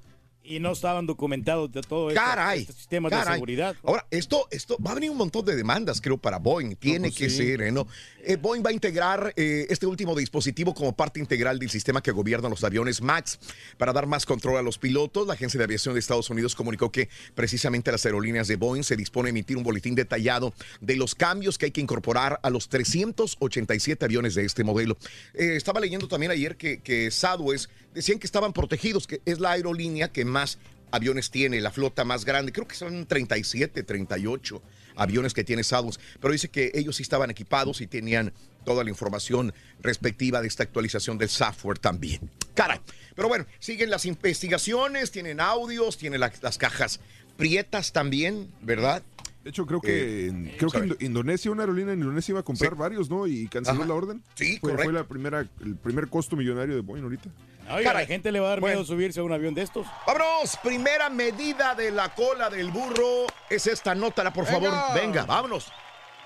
Y 0.51 0.59
no 0.59 0.73
estaban 0.73 1.07
documentados 1.07 1.71
de 1.71 1.81
todo 1.81 2.11
esto, 2.11 2.21
Caray. 2.21 2.63
estos 2.63 2.75
sistemas 2.75 3.13
de 3.13 3.33
seguridad. 3.33 3.77
Ahora, 3.85 4.05
esto, 4.11 4.49
esto 4.51 4.77
va 4.85 4.91
a 4.91 4.95
venir 4.95 5.11
un 5.11 5.17
montón 5.17 5.45
de 5.45 5.55
demandas, 5.55 6.01
creo, 6.01 6.19
para 6.19 6.39
Boeing. 6.39 6.75
Tiene 6.75 7.09
pues 7.09 7.15
que 7.15 7.31
sí. 7.31 7.37
ser, 7.37 7.63
¿eh? 7.63 7.71
¿no? 7.71 7.87
Eh, 8.25 8.35
Boeing 8.35 8.61
va 8.65 8.71
a 8.71 8.73
integrar 8.73 9.33
eh, 9.37 9.67
este 9.71 9.87
último 9.87 10.17
dispositivo 10.17 10.75
como 10.75 10.97
parte 10.97 11.21
integral 11.21 11.61
del 11.61 11.71
sistema 11.71 12.03
que 12.03 12.11
gobierna 12.11 12.49
los 12.49 12.65
aviones 12.65 13.01
MAX 13.01 13.39
para 13.79 13.93
dar 13.93 14.07
más 14.07 14.27
control 14.27 14.57
a 14.57 14.63
los 14.63 14.77
pilotos. 14.77 15.25
La 15.29 15.35
Agencia 15.35 15.59
de 15.59 15.65
Aviación 15.65 15.95
de 15.95 16.01
Estados 16.01 16.29
Unidos 16.31 16.57
comunicó 16.57 16.91
que 16.91 17.09
precisamente 17.37 17.93
las 17.93 18.05
aerolíneas 18.05 18.49
de 18.49 18.57
Boeing 18.57 18.83
se 18.83 18.97
dispone 18.97 19.29
a 19.29 19.31
emitir 19.31 19.57
un 19.57 19.63
boletín 19.63 19.95
detallado 19.95 20.53
de 20.81 20.97
los 20.97 21.15
cambios 21.15 21.59
que 21.59 21.67
hay 21.67 21.71
que 21.71 21.81
incorporar 21.81 22.41
a 22.43 22.51
los 22.51 22.69
387 22.69 24.05
aviones 24.05 24.35
de 24.35 24.45
este 24.45 24.65
modelo. 24.65 24.97
Eh, 25.35 25.55
estaba 25.55 25.79
leyendo 25.79 26.09
también 26.09 26.33
ayer 26.33 26.57
que, 26.57 26.81
que 26.81 27.13
Southwest 27.13 27.71
decían 27.95 28.19
que 28.19 28.27
estaban 28.27 28.53
protegidos, 28.53 29.07
que 29.07 29.21
es 29.25 29.41
la 29.41 29.53
aerolínea 29.53 30.13
que 30.13 30.25
más 30.25 30.59
aviones 30.93 31.31
tiene, 31.31 31.61
la 31.61 31.71
flota 31.71 32.05
más 32.05 32.25
grande. 32.25 32.53
Creo 32.53 32.67
que 32.67 32.75
son 32.75 33.07
37, 33.07 33.83
38 33.83 34.63
aviones 34.97 35.35
que 35.35 35.45
tiene 35.45 35.63
Southwest. 35.63 36.01
Pero 36.21 36.33
dice 36.33 36.49
que 36.49 36.73
ellos 36.75 36.97
sí 36.97 37.03
estaban 37.03 37.31
equipados 37.31 37.81
y 37.81 37.87
tenían 37.87 38.33
toda 38.65 38.83
la 38.85 38.91
información 38.91 39.55
respectiva 39.81 40.41
de 40.43 40.49
esta 40.49 40.63
actualización 40.65 41.17
del 41.17 41.29
software 41.29 41.79
también. 41.79 42.29
Caray. 42.55 42.81
Pero 43.15 43.29
bueno, 43.29 43.47
siguen 43.61 43.89
las 43.91 44.05
investigaciones, 44.05 45.11
tienen 45.11 45.41
audios, 45.41 45.97
tienen 45.97 46.21
la- 46.21 46.33
las 46.43 46.59
cajas 46.59 47.01
prietas 47.37 47.93
también, 47.93 48.51
¿verdad? 48.61 49.03
De 49.45 49.51
hecho, 49.51 49.65
creo 49.67 49.81
que, 49.81 50.27
Eh, 50.29 50.55
creo 50.59 50.71
que 50.71 51.03
Indonesia, 51.05 51.51
una 51.51 51.63
aerolínea 51.63 51.95
en 51.95 52.01
Indonesia 52.01 52.33
iba 52.33 52.41
a 52.41 52.43
comprar 52.43 52.75
varios, 52.75 53.09
¿no? 53.09 53.27
Y 53.27 53.47
canceló 53.49 53.79
Ajá. 53.79 53.87
la 53.89 53.95
orden. 53.95 54.23
Sí, 54.35 54.59
fue, 54.61 54.73
correcto. 54.73 54.85
Fue 54.85 54.93
la 54.93 55.05
primera, 55.09 55.49
el 55.65 55.77
primer 55.77 56.09
costo 56.09 56.37
millonario 56.37 56.75
de 56.75 56.83
Boeing 56.83 57.03
ahorita. 57.05 57.31
Oiga, 57.73 57.91
a 57.91 57.95
la 57.95 58.07
gente 58.07 58.33
le 58.33 58.41
va 58.41 58.47
a 58.49 58.51
dar 58.51 58.61
miedo 58.63 58.85
subirse 58.85 59.21
a 59.21 59.23
un 59.23 59.33
avión 59.33 59.55
de 59.55 59.63
estos. 59.63 59.87
Vámonos, 60.07 60.57
primera 60.63 61.09
medida 61.09 61.75
de 61.75 61.91
la 61.91 62.09
cola 62.15 62.51
del 62.51 62.71
burro. 62.71 63.27
Es 63.49 63.67
esta, 63.67 63.95
nótala, 63.95 64.33
por 64.33 64.47
favor. 64.47 64.71
Venga. 64.71 64.95
Venga, 64.95 65.25
vámonos. 65.27 65.73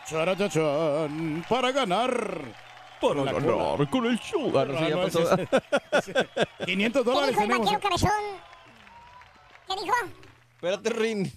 Charachachán, 0.07 1.45
para 1.49 1.73
ganar. 1.73 2.41
Para 3.01 3.25
la 3.25 3.33
ganar 3.33 3.51
cola. 3.77 3.91
con 3.91 4.07
el 4.07 4.19
show. 4.19 4.53
Ah, 4.59 4.65
no, 4.65 4.79
sí, 4.79 4.81
ya 4.81 4.87
Ah, 4.87 4.91
no, 4.91 5.03
pasó. 5.03 5.35
ese 5.99 6.11
es- 6.13 6.67
500 6.67 7.03
¿Qué 7.05 7.11
dólares 7.11 7.37
dijo 7.39 7.43
el 7.53 7.59
vaquero 7.59 7.81
cabezón? 7.81 8.11
¿Qué 9.67 9.75
dijo? 9.83 9.95
Espérate, 10.55 10.91
Rin. 10.91 11.33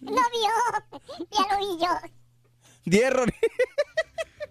No 0.00 0.12
vio. 0.12 1.00
Ya 1.30 1.40
lo 1.54 1.58
vi 1.58 1.84
yo. 1.84 1.88
Diez, 2.84 3.10
Rin. 3.10 3.32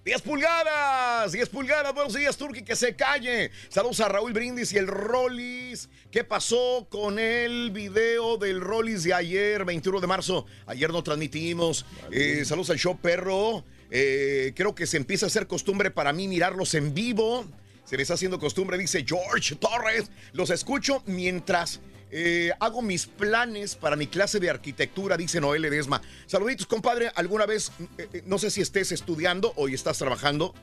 10 0.06 0.22
pulgadas, 0.24 1.32
10 1.32 1.50
pulgadas. 1.50 1.94
Buenos 1.94 2.14
días, 2.14 2.36
Turki, 2.36 2.64
que 2.64 2.76
se 2.76 2.96
calle. 2.96 3.52
Saludos 3.70 4.00
a 4.02 4.10
Raúl 4.10 4.34
Brindis 4.34 4.74
y 4.74 4.78
el 4.78 4.88
Rollis. 4.88 5.88
¿Qué 6.12 6.24
pasó 6.24 6.88
con 6.90 7.20
el 7.20 7.72
video 7.72 8.38
del 8.38 8.60
Rollis 8.60 9.04
de 9.04 9.14
ayer, 9.14 9.64
21 9.64 10.02
de 10.02 10.08
marzo? 10.08 10.46
Ayer 10.66 10.92
no 10.92 11.04
transmitimos. 11.04 11.86
Eh, 12.12 12.44
saludos 12.44 12.72
al 12.72 12.80
show 12.80 12.98
perro. 13.00 13.64
Eh, 13.92 14.52
creo 14.56 14.74
que 14.74 14.88
se 14.88 14.98
empieza 14.98 15.26
a 15.26 15.28
hacer 15.28 15.48
costumbre 15.48 15.92
para 15.92 16.12
mí 16.12 16.28
mirarlos 16.28 16.74
en 16.74 16.94
vivo. 16.94 17.46
Se 17.86 17.96
me 17.96 18.02
está 18.02 18.16
haciendo 18.16 18.40
costumbre, 18.40 18.78
dice 18.78 19.06
George 19.08 19.56
Torres. 19.56 20.10
Los 20.34 20.50
escucho 20.50 21.04
mientras 21.06 21.80
eh, 22.16 22.51
hago 22.59 22.84
mis 22.84 23.07
planes 23.07 23.76
para 23.76 23.95
mi 23.95 24.05
clase 24.05 24.39
de 24.39 24.51
arquitectura, 24.51 25.18
dice 25.18 25.41
Noel 25.41 25.64
Ledesma. 25.64 25.99
Saluditos, 26.28 26.68
compadre. 26.68 27.11
¿Alguna 27.16 27.47
vez, 27.47 27.72
eh, 27.97 28.07
eh, 28.14 28.22
no 28.28 28.38
sé 28.38 28.51
si 28.51 28.61
estés 28.61 28.91
estudiando 28.91 29.51
o 29.55 29.68
estás 29.68 29.97
trabajando? 29.97 30.53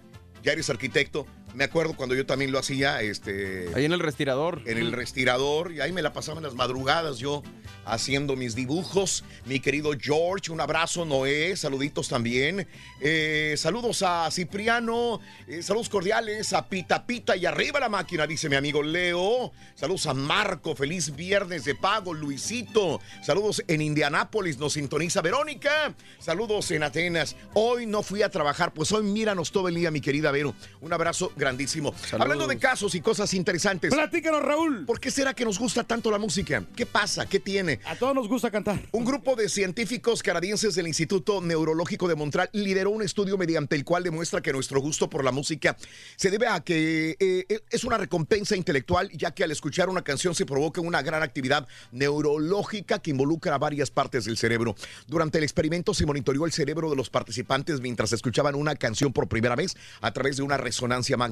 Ya 0.45 0.53
eres 0.53 0.71
arquitecto. 0.71 1.27
Me 1.55 1.65
acuerdo 1.65 1.95
cuando 1.95 2.15
yo 2.15 2.27
también 2.27 2.53
lo 2.53 2.59
hacía, 2.59 3.03
este... 3.03 3.69
Ahí 3.75 3.85
en 3.85 3.93
el 3.93 4.01
respirador. 4.01 4.63
En 4.67 4.79
el 4.79 4.93
respirador. 4.93 5.73
Y 5.73 5.81
ahí 5.81 5.93
me 5.93 6.03
la 6.03 6.13
pasaba 6.13 6.39
en 6.39 6.45
las 6.45 6.55
madrugadas 6.55 7.19
yo 7.19 7.43
haciendo 7.85 8.37
mis 8.37 8.55
dibujos. 8.55 9.25
Mi 9.47 9.61
querido 9.61 9.93
George, 9.99 10.53
un 10.53 10.61
abrazo, 10.61 11.05
Noé, 11.05 11.57
saluditos 11.57 12.09
también. 12.09 12.67
Eh, 13.01 13.55
saludos 13.57 14.03
a 14.03 14.31
Cipriano, 14.31 15.21
eh, 15.47 15.63
saludos 15.63 15.89
cordiales 15.89 16.53
a 16.53 16.69
Pita 16.69 17.07
Pita 17.07 17.37
y 17.37 17.47
arriba 17.47 17.81
la 17.81 17.89
máquina, 17.89 18.27
dice 18.27 18.49
mi 18.49 18.57
amigo 18.57 18.83
Leo. 18.83 19.53
Saludos 19.75 20.07
a 20.07 20.15
Marco, 20.15 20.77
feliz 20.77 21.15
viernes 21.17 21.65
de 21.65 21.75
pago, 21.75 22.15
Luisito. 22.15 23.01
Saludos 23.23 23.63
en 23.67 23.81
Indianápolis, 23.81 24.59
nos 24.59 24.75
sintoniza 24.75 25.23
Verónica. 25.23 25.95
Saludos 26.19 26.71
en 26.71 26.83
Atenas. 26.83 27.37
Hoy 27.55 27.87
no 27.87 28.03
fui 28.03 28.23
a 28.23 28.31
trabajar, 28.31 28.73
pues 28.73 28.93
hoy 28.93 29.03
míranos 29.05 29.51
todo 29.51 29.69
el 29.69 29.75
día, 29.75 29.91
mi 29.91 30.01
querida 30.01 30.31
Vero. 30.31 30.55
Un 30.81 30.93
abrazo 30.93 31.33
grandísimo. 31.41 31.93
Hablando 32.13 32.47
de 32.47 32.59
casos 32.59 32.95
y 32.95 33.01
cosas 33.01 33.35
interesantes. 33.35 33.93
Platícanos, 33.93 34.43
Raúl. 34.43 34.87
¿Por 34.87 35.01
qué 35.01 35.11
será 35.11 35.35
que 35.35 35.45
nos 35.45 35.59
gusta 35.59 35.83
tanto 35.83 36.11
la 36.11 36.19
música? 36.19 36.63
¿Qué 36.77 36.87
pasa? 36.87 37.27
¿Qué 37.27 37.41
tiene? 37.41 37.81
A 37.87 37.97
todos 37.97 38.15
nos 38.15 38.29
gusta 38.29 38.51
cantar. 38.51 38.81
Un 38.93 39.05
grupo 39.05 39.35
de 39.35 39.49
científicos 39.49 40.23
canadienses 40.23 40.75
del 40.75 40.87
Instituto 40.87 41.41
Neurológico 41.41 42.07
de 42.07 42.15
Montreal 42.15 42.49
lideró 42.53 42.91
un 42.91 43.03
estudio 43.03 43.37
mediante 43.37 43.75
el 43.75 43.85
cual 43.85 44.05
demuestra 44.05 44.41
que 44.41 44.53
nuestro 44.53 44.81
gusto 44.81 45.11
por 45.11 45.25
la 45.25 45.33
música 45.33 45.77
se 46.17 46.31
debe 46.31 46.47
a 46.47 46.61
que 46.61 47.17
eh, 47.19 47.61
es 47.71 47.85
una 47.85 47.99
recompensa 47.99 48.55
intelectual, 48.55 49.11
ya 49.13 49.33
que 49.33 49.45
al 49.45 49.51
escuchar 49.51 49.89
una 49.89 50.03
canción 50.03 50.35
se 50.35 50.47
provoca 50.47 50.81
una 50.81 51.03
gran 51.03 51.23
actividad 51.23 51.67
neurológica 51.91 53.01
que 53.01 53.11
involucra 53.11 53.55
a 53.55 53.59
varias 53.59 53.91
partes 53.91 54.27
del 54.27 54.37
cerebro. 54.37 54.75
Durante 55.07 55.39
el 55.39 55.45
experimento 55.45 55.95
se 55.95 56.07
monitoreó 56.07 56.45
el 56.45 56.53
cerebro 56.53 56.91
de 56.91 56.97
los 56.97 57.11
participantes 57.11 57.81
mientras 57.81 58.13
escuchaban 58.13 58.55
una 58.55 58.77
canción 58.77 59.13
por 59.13 59.29
primera 59.29 59.57
vez 59.57 59.77
a 60.01 60.13
través 60.13 60.37
de 60.37 60.43
una 60.43 60.57
resonancia 60.57 61.17
magnética. 61.17 61.30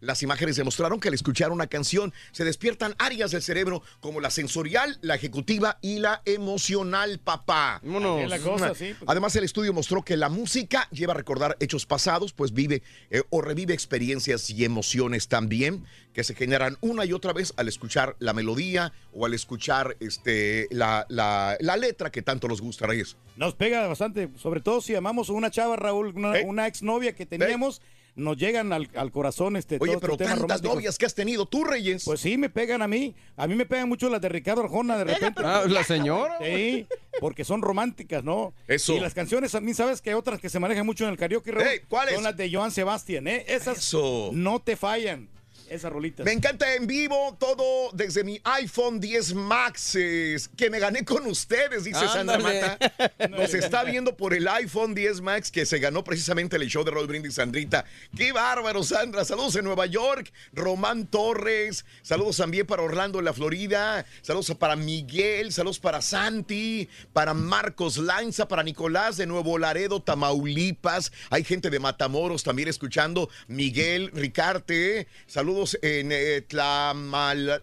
Las 0.00 0.22
imágenes 0.22 0.56
demostraron 0.56 1.00
que 1.00 1.08
al 1.08 1.14
escuchar 1.14 1.50
una 1.52 1.66
canción 1.66 2.12
se 2.32 2.44
despiertan 2.44 2.94
áreas 2.98 3.30
del 3.30 3.42
cerebro 3.42 3.82
como 4.00 4.20
la 4.20 4.30
sensorial, 4.30 4.98
la 5.02 5.14
ejecutiva 5.14 5.78
y 5.82 5.98
la 5.98 6.22
emocional, 6.24 7.18
papá. 7.18 7.80
La 8.28 8.38
cosa, 8.38 8.74
sí, 8.74 8.94
pues. 8.98 9.08
Además, 9.08 9.34
el 9.36 9.44
estudio 9.44 9.72
mostró 9.72 10.02
que 10.02 10.16
la 10.16 10.28
música 10.28 10.88
lleva 10.90 11.12
a 11.12 11.16
recordar 11.16 11.56
hechos 11.60 11.86
pasados, 11.86 12.32
pues 12.32 12.52
vive 12.52 12.82
eh, 13.10 13.22
o 13.30 13.40
revive 13.42 13.74
experiencias 13.74 14.50
y 14.50 14.64
emociones 14.64 15.28
también 15.28 15.84
que 16.12 16.24
se 16.24 16.34
generan 16.34 16.76
una 16.80 17.04
y 17.04 17.12
otra 17.12 17.32
vez 17.32 17.52
al 17.56 17.68
escuchar 17.68 18.16
la 18.18 18.32
melodía 18.32 18.92
o 19.12 19.24
al 19.26 19.34
escuchar 19.34 19.96
este, 20.00 20.66
la, 20.70 21.06
la- 21.08 21.56
la 21.60 21.76
letra 21.76 22.10
que 22.10 22.22
tanto 22.22 22.48
nos 22.48 22.60
gusta, 22.60 22.86
Reyes. 22.86 23.16
Nos 23.36 23.54
pega 23.54 23.86
bastante, 23.86 24.28
sobre 24.36 24.60
todo 24.60 24.80
si 24.80 24.94
amamos 24.96 25.30
a 25.30 25.32
una 25.32 25.50
chava, 25.50 25.76
Raúl, 25.76 26.12
una, 26.16 26.32
una 26.44 26.66
exnovia 26.66 27.14
que 27.14 27.24
teníamos, 27.24 27.80
nos 28.18 28.36
llegan 28.36 28.72
al, 28.72 28.88
al 28.94 29.10
corazón 29.10 29.56
este 29.56 29.76
Oye, 29.80 29.92
todos 29.92 30.00
pero 30.00 30.12
estos 30.14 30.18
temas 30.26 30.30
tantas 30.38 30.42
románticos. 30.58 30.74
novias 30.76 30.98
que 30.98 31.06
has 31.06 31.14
tenido 31.14 31.46
tú, 31.46 31.64
Reyes. 31.64 32.04
Pues 32.04 32.20
sí, 32.20 32.36
me 32.36 32.50
pegan 32.50 32.82
a 32.82 32.88
mí. 32.88 33.14
A 33.36 33.46
mí 33.46 33.54
me 33.54 33.64
pegan 33.64 33.88
mucho 33.88 34.08
las 34.10 34.20
de 34.20 34.28
Ricardo 34.28 34.62
Arjona 34.62 34.98
de 34.98 35.04
repente. 35.04 35.40
Ah, 35.44 35.62
¿la 35.66 35.82
señora? 35.84 36.36
Sí, 36.42 36.86
porque 37.20 37.44
son 37.44 37.62
románticas, 37.62 38.22
¿no? 38.24 38.52
Eso. 38.66 38.94
Y 38.94 39.00
las 39.00 39.14
canciones, 39.14 39.54
a 39.54 39.60
mí 39.60 39.72
sabes 39.74 40.02
que 40.02 40.10
hay 40.10 40.16
otras 40.16 40.40
que 40.40 40.48
se 40.50 40.58
manejan 40.58 40.84
mucho 40.84 41.04
en 41.04 41.10
el 41.10 41.16
karaoke, 41.16 41.52
Raúl? 41.52 41.66
Ey, 41.66 41.80
¿cuáles? 41.88 42.14
Son 42.14 42.24
las 42.24 42.36
de 42.36 42.52
Joan 42.52 42.70
Sebastián, 42.70 43.26
¿eh? 43.28 43.44
Esas 43.48 43.78
Eso. 43.78 44.30
no 44.34 44.60
te 44.60 44.76
fallan, 44.76 45.28
esas 45.70 45.92
rolitas. 45.92 46.24
Me 46.24 46.32
encanta 46.32 46.74
en 46.74 46.86
vivo 46.86 47.36
todo 47.38 47.90
desde 47.92 48.24
mi 48.24 48.40
iPhone 48.44 49.00
10 49.00 49.34
Max, 49.34 49.94
eh, 49.96 50.36
que 50.56 50.70
me 50.70 50.78
gané 50.78 51.04
con 51.04 51.26
ustedes, 51.26 51.84
dice 51.84 52.06
Sandra. 52.08 52.38
Mata. 52.38 52.78
Nos 53.30 53.54
está 53.54 53.84
viendo 53.84 54.16
por 54.16 54.34
el 54.34 54.48
iPhone 54.48 54.94
10 54.94 55.20
Max 55.20 55.50
que 55.50 55.66
se 55.66 55.78
ganó 55.78 56.04
precisamente 56.04 56.56
el 56.56 56.66
show 56.68 56.84
de 56.84 56.90
Roll 56.90 57.06
Brindis 57.06 57.34
Sandrita. 57.34 57.84
¡Qué 58.16 58.32
bárbaro, 58.32 58.82
Sandra! 58.82 59.24
Saludos 59.24 59.56
en 59.56 59.64
Nueva 59.64 59.86
York, 59.86 60.32
Román 60.52 61.06
Torres. 61.06 61.84
Saludos 62.02 62.36
también 62.36 62.66
para 62.66 62.82
Orlando, 62.82 63.18
en 63.18 63.24
la 63.24 63.32
Florida. 63.32 64.06
Saludos 64.22 64.54
para 64.58 64.76
Miguel. 64.76 65.52
Saludos 65.52 65.78
para 65.78 66.00
Santi, 66.00 66.88
para 67.12 67.34
Marcos 67.34 67.98
Lanza, 67.98 68.48
para 68.48 68.62
Nicolás 68.62 69.16
de 69.16 69.26
Nuevo 69.26 69.58
Laredo, 69.58 70.00
Tamaulipas. 70.00 71.12
Hay 71.30 71.44
gente 71.44 71.70
de 71.70 71.78
Matamoros 71.78 72.42
también 72.42 72.68
escuchando. 72.68 73.28
Miguel, 73.46 74.10
Ricarte. 74.12 75.08
Saludos 75.26 75.57
en 75.82 76.10
eh, 76.12 76.42
Tlaxmalac. 76.42 77.62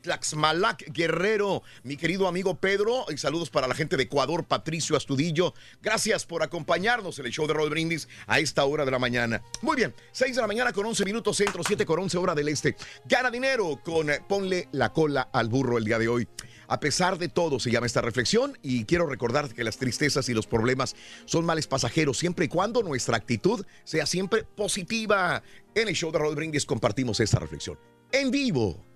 Tlaxmalac 0.00 0.92
Guerrero, 0.92 1.62
mi 1.82 1.96
querido 1.96 2.28
amigo 2.28 2.54
Pedro, 2.54 3.04
y 3.10 3.18
saludos 3.18 3.50
para 3.50 3.66
la 3.66 3.74
gente 3.74 3.96
de 3.96 4.04
Ecuador, 4.04 4.46
Patricio 4.46 4.96
Astudillo. 4.96 5.54
Gracias 5.82 6.24
por 6.24 6.42
acompañarnos 6.44 7.18
en 7.18 7.26
el 7.26 7.32
show 7.32 7.48
de 7.48 7.54
Roll 7.54 7.68
Brindis 7.68 8.08
a 8.26 8.38
esta 8.38 8.64
hora 8.64 8.84
de 8.84 8.92
la 8.92 9.00
mañana. 9.00 9.42
Muy 9.60 9.76
bien, 9.76 9.92
6 10.12 10.36
de 10.36 10.40
la 10.40 10.46
mañana 10.46 10.72
con 10.72 10.86
11 10.86 11.04
minutos 11.04 11.36
centro, 11.36 11.62
7 11.66 11.84
con 11.84 11.98
11 11.98 12.16
hora 12.16 12.34
del 12.34 12.48
este. 12.48 12.76
Gana 13.06 13.30
dinero 13.30 13.80
con 13.84 14.08
eh, 14.08 14.20
Ponle 14.26 14.68
la 14.72 14.92
cola 14.92 15.28
al 15.32 15.48
burro 15.48 15.78
el 15.78 15.84
día 15.84 15.98
de 15.98 16.08
hoy. 16.08 16.28
A 16.68 16.80
pesar 16.80 17.18
de 17.18 17.28
todo, 17.28 17.58
se 17.58 17.70
llama 17.70 17.86
esta 17.86 18.02
reflexión 18.02 18.58
y 18.62 18.84
quiero 18.84 19.06
recordar 19.06 19.52
que 19.52 19.64
las 19.64 19.78
tristezas 19.78 20.28
y 20.28 20.34
los 20.34 20.46
problemas 20.46 20.94
son 21.24 21.44
males 21.44 21.66
pasajeros 21.66 22.18
siempre 22.18 22.44
y 22.44 22.48
cuando 22.48 22.82
nuestra 22.82 23.16
actitud 23.16 23.64
sea 23.84 24.06
siempre 24.06 24.44
positiva. 24.44 25.42
En 25.74 25.88
el 25.88 25.94
show 25.94 26.12
de 26.12 26.18
Roll 26.18 26.36
Brindis 26.36 26.66
compartimos 26.66 27.20
esta 27.20 27.38
reflexión 27.38 27.78
en 28.12 28.30
vivo. 28.30 28.87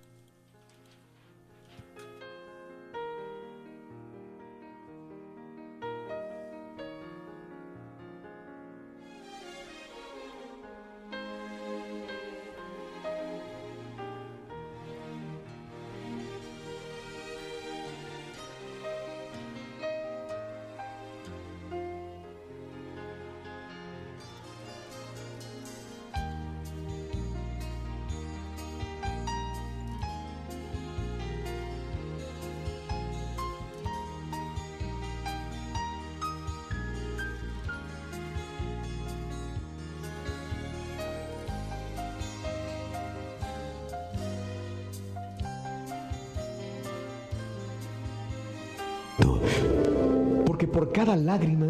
Cada 51.12 51.24
lágrima 51.24 51.66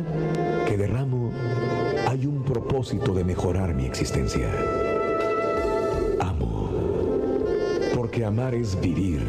que 0.68 0.76
derramo 0.76 1.32
hay 2.06 2.26
un 2.26 2.44
propósito 2.44 3.12
de 3.12 3.24
mejorar 3.24 3.74
mi 3.74 3.86
existencia. 3.86 4.48
Amo. 6.20 6.70
Porque 7.92 8.24
amar 8.24 8.54
es 8.54 8.80
vivir. 8.80 9.20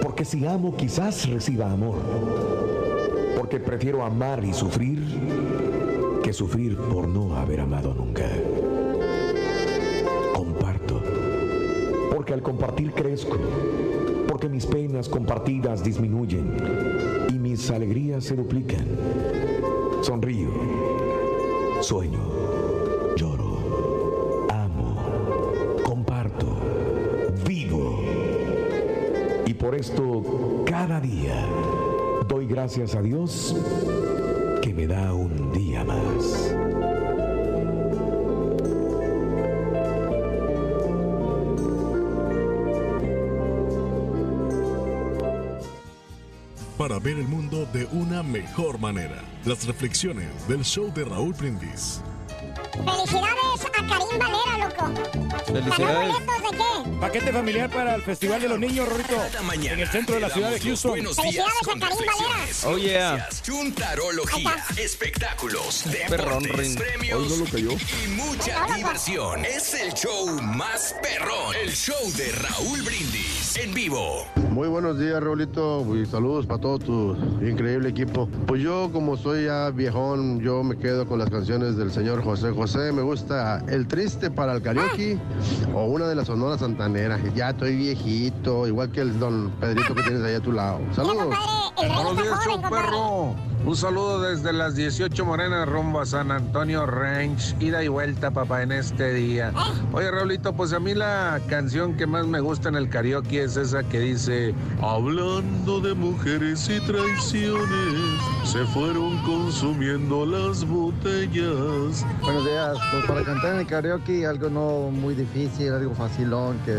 Porque 0.00 0.24
si 0.24 0.46
amo 0.46 0.76
quizás 0.76 1.28
reciba 1.28 1.72
amor. 1.72 1.96
Porque 3.36 3.58
prefiero 3.58 4.04
amar 4.04 4.44
y 4.44 4.52
sufrir 4.52 5.02
que 6.22 6.32
sufrir 6.32 6.76
por 6.76 7.08
no 7.08 7.36
haber 7.36 7.62
amado 7.62 7.94
nunca. 7.94 8.28
Comparto. 10.34 11.02
Porque 12.14 12.32
al 12.32 12.42
compartir 12.42 12.92
crezco. 12.92 13.38
Porque 14.28 14.48
mis 14.48 14.66
penas 14.66 15.08
compartidas 15.08 15.82
disminuyen 15.82 17.15
mis 17.56 17.70
alegrías 17.70 18.22
se 18.22 18.36
duplican. 18.36 18.86
Sonrío. 20.02 20.50
Sueño. 21.80 22.20
Lloro. 23.16 24.46
Amo. 24.50 24.94
Comparto. 25.82 26.58
Vivo. 27.46 28.02
Y 29.46 29.54
por 29.54 29.74
esto, 29.74 30.22
cada 30.66 31.00
día, 31.00 31.46
doy 32.28 32.46
gracias 32.46 32.94
a 32.94 33.00
Dios 33.00 33.56
que 34.60 34.74
me 34.74 34.86
da 34.86 35.14
un 35.14 35.50
día 35.52 35.82
más. 35.82 36.15
Para 46.86 47.00
ver 47.00 47.18
el 47.18 47.26
mundo 47.26 47.66
de 47.72 47.84
una 47.86 48.22
mejor 48.22 48.78
manera. 48.78 49.20
Las 49.44 49.66
reflexiones 49.66 50.28
del 50.46 50.64
show 50.64 50.94
de 50.94 51.04
Raúl 51.04 51.32
Brindis. 51.32 52.00
Felicidades 52.72 53.64
a 53.64 53.70
Karim 53.72 54.18
Valera, 54.20 54.68
loco. 54.68 55.44
Felicidades. 55.46 56.12
¿Boletos 56.12 56.42
de 56.52 56.56
qué? 56.56 56.98
Paquete 57.00 57.32
familiar 57.32 57.70
para 57.70 57.96
el 57.96 58.02
Festival 58.02 58.40
de 58.40 58.48
los 58.50 58.60
Niños, 58.60 58.88
Rorrito. 58.88 59.20
En 59.68 59.80
el 59.80 59.88
centro 59.88 60.14
de 60.14 60.20
la 60.20 60.30
ciudad 60.30 60.50
de 60.52 60.60
Houston. 60.60 60.90
Buenos 60.92 61.16
días 61.16 61.46
con 61.64 61.80
reflexiones, 61.80 62.64
Oh, 62.64 62.78
yeah. 62.78 63.28
chuntarología, 63.42 64.64
espectáculos, 64.76 65.86
Perrón, 66.08 66.44
deportes, 66.44 66.76
premios 66.76 67.20
Hoy 67.20 67.28
no 67.30 67.36
lo 67.44 67.50
cayó. 67.50 67.70
y 67.72 68.08
mucha 68.10 68.64
diversión. 68.76 69.44
Es 69.44 69.74
el 69.74 69.92
show 69.92 70.40
más 70.40 70.94
perrón, 71.02 71.52
el 71.60 71.72
show 71.74 72.12
de 72.12 72.30
Raúl 72.30 72.80
Brindis 72.82 73.56
en 73.56 73.74
vivo. 73.74 74.24
Muy 74.56 74.68
buenos 74.68 74.98
días, 74.98 75.22
Raulito, 75.22 75.84
y 75.94 76.06
saludos 76.06 76.46
para 76.46 76.58
todo 76.58 76.78
tu 76.78 77.14
increíble 77.46 77.90
equipo. 77.90 78.26
Pues 78.46 78.62
yo, 78.62 78.88
como 78.90 79.18
soy 79.18 79.44
ya 79.44 79.68
viejón, 79.68 80.40
yo 80.40 80.62
me 80.62 80.78
quedo 80.78 81.06
con 81.06 81.18
las 81.18 81.28
canciones 81.28 81.76
del 81.76 81.92
señor 81.92 82.24
José 82.24 82.52
José. 82.52 82.90
Me 82.90 83.02
gusta 83.02 83.62
El 83.68 83.86
Triste 83.86 84.30
para 84.30 84.54
el 84.54 84.62
Karaoke 84.62 85.18
o 85.74 85.84
una 85.84 86.08
de 86.08 86.14
las 86.14 86.28
sonoras 86.28 86.60
santaneras. 86.60 87.20
Ya 87.34 87.50
estoy 87.50 87.76
viejito, 87.76 88.66
igual 88.66 88.90
que 88.90 89.02
el 89.02 89.20
don 89.20 89.50
Pedrito 89.60 89.94
que 89.94 90.02
tienes 90.04 90.22
ahí 90.22 90.36
a 90.36 90.40
tu 90.40 90.52
lado. 90.52 90.80
Saludos. 90.94 91.36
Buenos 91.76 92.16
días, 92.16 92.40
show 92.42 92.62
perro. 92.62 93.55
Un 93.66 93.74
saludo 93.74 94.20
desde 94.20 94.52
las 94.52 94.76
18 94.76 95.24
Morenas 95.24 95.68
rumbo 95.68 95.98
a 95.98 96.06
San 96.06 96.30
Antonio 96.30 96.86
Ranch. 96.86 97.56
Ida 97.58 97.82
y 97.82 97.88
vuelta, 97.88 98.30
papá, 98.30 98.62
en 98.62 98.70
este 98.70 99.12
día. 99.12 99.52
Oye, 99.92 100.08
Raulito, 100.08 100.52
pues 100.52 100.72
a 100.72 100.78
mí 100.78 100.94
la 100.94 101.40
canción 101.48 101.96
que 101.96 102.06
más 102.06 102.28
me 102.28 102.38
gusta 102.38 102.68
en 102.68 102.76
el 102.76 102.88
karaoke 102.88 103.42
es 103.42 103.56
esa 103.56 103.82
que 103.82 103.98
dice: 103.98 104.54
Hablando 104.80 105.80
de 105.80 105.94
mujeres 105.94 106.68
y 106.68 106.78
traiciones, 106.86 108.20
se 108.44 108.64
fueron 108.66 109.18
consumiendo 109.24 110.24
las 110.24 110.64
botellas. 110.64 112.06
Buenos 112.22 112.44
días, 112.44 112.78
pues 112.92 113.04
para 113.06 113.24
cantar 113.24 113.54
en 113.54 113.60
el 113.62 113.66
karaoke 113.66 114.26
algo 114.26 114.48
no 114.48 114.92
muy 114.92 115.16
difícil, 115.16 115.72
algo 115.72 115.92
facilón, 115.92 116.56
que 116.64 116.72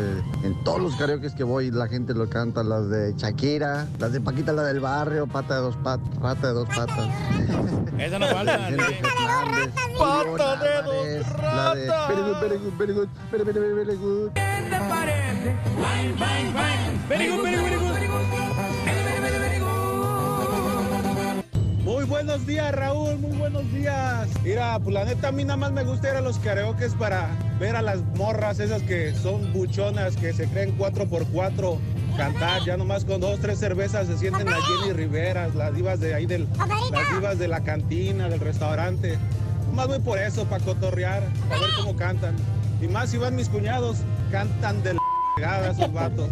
en 0.48 0.64
todos 0.64 0.80
los 0.80 0.96
karaokes 0.96 1.36
que 1.36 1.44
voy 1.44 1.70
la 1.70 1.90
gente 1.90 2.14
lo 2.14 2.30
canta, 2.30 2.64
las 2.64 2.90
de 2.90 3.14
Shakira, 3.18 3.90
las 4.00 4.14
de 4.14 4.22
Paquita, 4.22 4.54
la 4.54 4.64
del 4.64 4.80
barrio, 4.80 5.28
pata 5.28 5.56
de 5.56 5.62
dos 5.64 5.76
patas, 5.76 6.16
rata 6.22 6.48
de 6.48 6.54
dos 6.54 6.77
patas. 6.78 7.10
Esa 7.98 8.20
no 8.20 8.28
falta. 8.28 8.70
Pata 9.98 10.56
de 10.58 10.82
dos 10.84 11.06
de 11.08 11.88
Very 12.08 12.22
good, 12.22 12.40
very 12.40 12.58
good, 12.58 12.74
very 12.78 12.94
good, 12.94 13.10
very, 13.32 13.44
very, 13.44 13.60
very, 13.60 13.74
very 13.74 13.98
good. 13.98 14.32
Very 17.08 17.28
good, 17.28 17.42
very, 17.42 17.62
very 17.62 17.78
good. 17.78 17.98
Muy 21.84 22.04
buenos 22.04 22.46
días, 22.46 22.76
Raúl, 22.76 23.18
muy 23.18 23.38
buenos 23.38 23.64
días. 23.72 24.28
Mira, 24.44 24.78
pues 24.80 24.94
la 24.94 25.06
neta 25.06 25.30
a 25.30 25.32
mí 25.32 25.46
nada 25.46 25.56
más 25.56 25.72
me 25.72 25.84
gusta 25.84 26.10
ir 26.10 26.18
a 26.18 26.22
los 26.22 26.38
karaokes 26.38 26.94
para 26.96 27.30
ver 27.60 27.78
a 27.78 27.82
las 27.82 28.02
morras 28.18 28.60
esas 28.60 28.84
que 28.84 29.16
son 29.16 29.54
buchonas, 29.54 30.18
que 30.18 30.34
se 30.34 30.48
creen 30.50 30.78
4x4, 30.78 31.80
cantar, 32.18 32.64
ya 32.66 32.76
nomás 32.76 33.06
con 33.06 33.22
dos, 33.22 33.40
tres 33.40 33.60
cervezas 33.60 34.08
se 34.08 34.18
sienten 34.18 34.50
las 34.50 34.60
Jenny 34.64 34.92
Riveras, 34.92 35.54
las 35.56 35.74
divas 35.74 36.00
de 36.00 36.16
ahí 36.16 36.26
del, 36.26 36.48
las 36.92 37.12
divas 37.14 37.38
de 37.38 37.48
la 37.48 37.64
cantina, 37.64 38.28
del 38.28 38.40
restaurante. 38.40 39.18
Más 39.74 39.88
voy 39.88 40.00
por 40.00 40.18
eso, 40.18 40.46
para 40.46 40.64
cotorrear, 40.66 41.24
para 41.48 41.62
ver 41.62 41.70
cómo 41.78 41.96
cantan. 41.96 42.36
Y 42.82 42.88
más 42.88 43.12
si 43.12 43.18
van 43.18 43.36
mis 43.36 43.48
cuñados, 43.50 43.98
cantan 44.32 44.82
de 44.82 44.96
la 44.96 45.00
pegada 45.36 45.72
esos 45.72 45.94
vatos. 45.94 46.30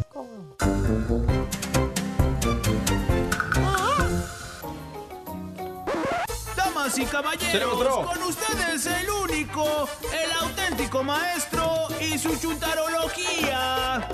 Damas 6.57 6.97
y 6.97 7.05
caballeros, 7.05 8.07
con 8.07 8.23
ustedes 8.23 8.87
el 8.87 9.09
único, 9.09 9.87
el 10.11 10.31
auténtico 10.41 11.03
maestro 11.03 11.87
y 12.01 12.17
su 12.17 12.35
chuntarología. 12.37 14.07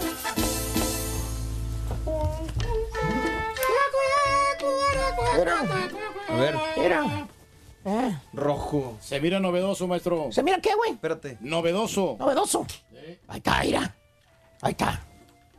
A 5.33 6.35
ver. 6.35 6.55
Mira. 6.77 7.27
Rojo. 8.33 8.97
Se 9.01 9.19
mira 9.19 9.39
novedoso, 9.39 9.87
maestro. 9.87 10.29
¿Se 10.31 10.43
mira 10.43 10.59
qué, 10.61 10.75
güey? 10.75 10.91
Espérate. 10.91 11.37
Novedoso. 11.41 12.15
Novedoso. 12.19 12.65
Ahí 13.27 13.37
está, 13.37 13.61
mira. 13.63 13.95
Ahí 14.61 14.71
está. 14.71 15.05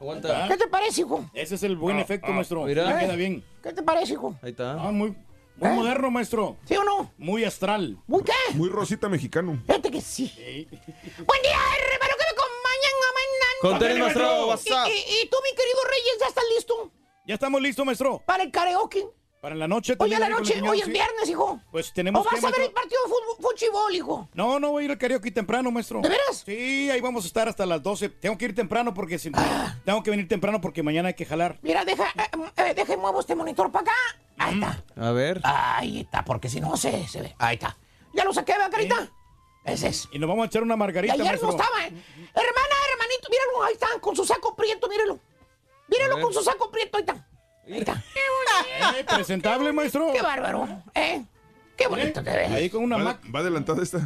Aguanta. 0.00 0.48
¿Qué 0.48 0.56
te 0.56 0.66
parece, 0.68 1.00
hijo? 1.02 1.24
Ese 1.32 1.54
es 1.54 1.62
el 1.62 1.76
buen 1.76 1.96
Ah, 1.98 2.02
efecto, 2.02 2.28
ah, 2.30 2.34
maestro. 2.34 2.64
mira. 2.64 2.84
Mira. 2.86 2.98
queda 3.00 3.14
bien. 3.16 3.44
¿Qué 3.62 3.72
te 3.72 3.82
parece, 3.82 4.12
hijo? 4.14 4.36
Ahí 4.42 4.50
está. 4.50 4.72
Ah, 4.72 4.90
muy, 4.92 5.14
muy 5.56 5.70
moderno, 5.70 6.10
maestro. 6.10 6.56
¿Sí 6.64 6.76
o 6.76 6.84
no? 6.84 7.12
Muy 7.18 7.44
astral. 7.44 7.98
¿Muy 8.06 8.22
qué? 8.24 8.32
Muy 8.54 8.68
rosita 8.68 9.08
mexicano. 9.08 9.58
Fíjate 9.66 9.90
que 9.90 10.00
sí. 10.00 10.30
Buen 10.36 11.42
día, 11.42 11.58
hermano, 11.92 12.14
que 12.18 12.24
me 12.24 12.34
acompañan 12.34 12.94
mañana. 13.14 13.60
Con 13.60 13.78
tenis, 13.78 13.98
maestro, 13.98 14.24
y 14.86 15.28
tú, 15.28 15.36
mi 15.42 15.56
querido 15.56 15.80
Reyes, 15.88 16.16
ya 16.20 16.26
estás 16.26 16.44
listo 16.56 16.90
Ya 17.26 17.34
estamos 17.34 17.60
listos, 17.62 17.86
maestro. 17.86 18.22
para 18.26 18.42
el 18.42 18.50
karaoke? 18.50 19.06
Para 19.42 19.56
la 19.56 19.66
noche 19.66 19.96
Hoy 19.98 20.14
a 20.14 20.20
la 20.20 20.28
noche, 20.28 20.62
hoy 20.62 20.82
es 20.82 20.86
viernes, 20.86 21.28
hijo. 21.28 21.58
Pues 21.72 21.92
tenemos 21.92 22.20
¿O 22.20 22.24
vas 22.30 22.38
que, 22.38 22.46
a 22.46 22.50
ver 22.50 22.60
maestro- 22.60 22.64
el 22.64 22.72
partido 22.72 23.00
de 23.02 23.10
fútbol, 23.42 23.94
hijo? 23.96 24.28
No, 24.34 24.60
no 24.60 24.70
voy 24.70 24.82
a 24.82 24.84
ir 24.84 24.90
al 24.92 24.98
karaoke 24.98 25.32
temprano, 25.32 25.68
maestro. 25.72 26.00
¿De 26.00 26.08
veras? 26.08 26.44
Sí, 26.46 26.88
ahí 26.88 27.00
vamos 27.00 27.24
a 27.24 27.26
estar 27.26 27.48
hasta 27.48 27.66
las 27.66 27.82
12. 27.82 28.08
Tengo 28.08 28.38
que 28.38 28.44
ir 28.44 28.54
temprano 28.54 28.94
porque 28.94 29.18
si- 29.18 29.32
tengo 29.84 30.00
que 30.04 30.10
venir 30.10 30.28
temprano 30.28 30.60
porque 30.60 30.84
mañana 30.84 31.08
hay 31.08 31.14
que 31.14 31.24
jalar. 31.26 31.58
Mira, 31.60 31.84
deja, 31.84 32.04
eh, 32.04 32.50
eh, 32.68 32.74
deja 32.74 32.94
y 32.94 32.96
muevo 32.96 33.18
este 33.18 33.34
monitor 33.34 33.72
para 33.72 33.82
acá. 33.82 33.92
Ahí 34.38 34.54
está. 34.54 34.84
A 34.96 35.10
ver. 35.10 35.40
Ahí 35.42 36.00
está, 36.02 36.24
porque 36.24 36.48
si 36.48 36.60
no 36.60 36.76
se, 36.76 37.08
se 37.08 37.22
ve. 37.22 37.34
Ahí 37.40 37.54
está. 37.54 37.76
¿Ya 38.14 38.22
lo 38.24 38.32
saqué, 38.32 38.52
¿verdad, 38.52 38.70
carita? 38.70 39.10
Ese 39.64 39.88
es. 39.88 40.08
Y 40.12 40.20
nos 40.20 40.28
vamos 40.28 40.44
a 40.44 40.46
echar 40.46 40.62
una 40.62 40.74
Y 40.74 40.78
margarita, 40.78 41.14
ayer 41.14 41.26
maestro. 41.26 41.48
no 41.50 41.56
estaba, 41.56 41.80
¿eh? 41.84 41.88
Hermana, 41.88 42.74
hermanito, 42.92 43.28
míralo, 43.28 43.64
ahí 43.64 43.72
está, 43.72 43.88
con 44.00 44.14
su 44.14 44.24
saco 44.24 44.54
prieto, 44.54 44.86
míralo. 44.88 45.18
Míralo 45.88 46.20
con 46.20 46.32
su 46.32 46.42
saco 46.44 46.70
prieto, 46.70 46.96
ahí 46.98 47.00
está. 47.02 47.26
Ahí 47.64 47.78
está. 47.78 48.02
Eh, 48.98 49.04
presentable, 49.04 49.72
maestro. 49.72 50.12
Qué 50.12 50.22
bárbaro, 50.22 50.68
¿eh? 50.94 51.24
Qué 51.76 51.86
bonito 51.86 52.22
te 52.22 52.30
ves. 52.30 52.50
Ahí 52.50 52.68
con 52.70 52.82
una 52.84 52.96
va, 52.98 53.04
Mac. 53.04 53.20
va 53.34 53.40
adelantada 53.40 53.82
esta. 53.82 53.98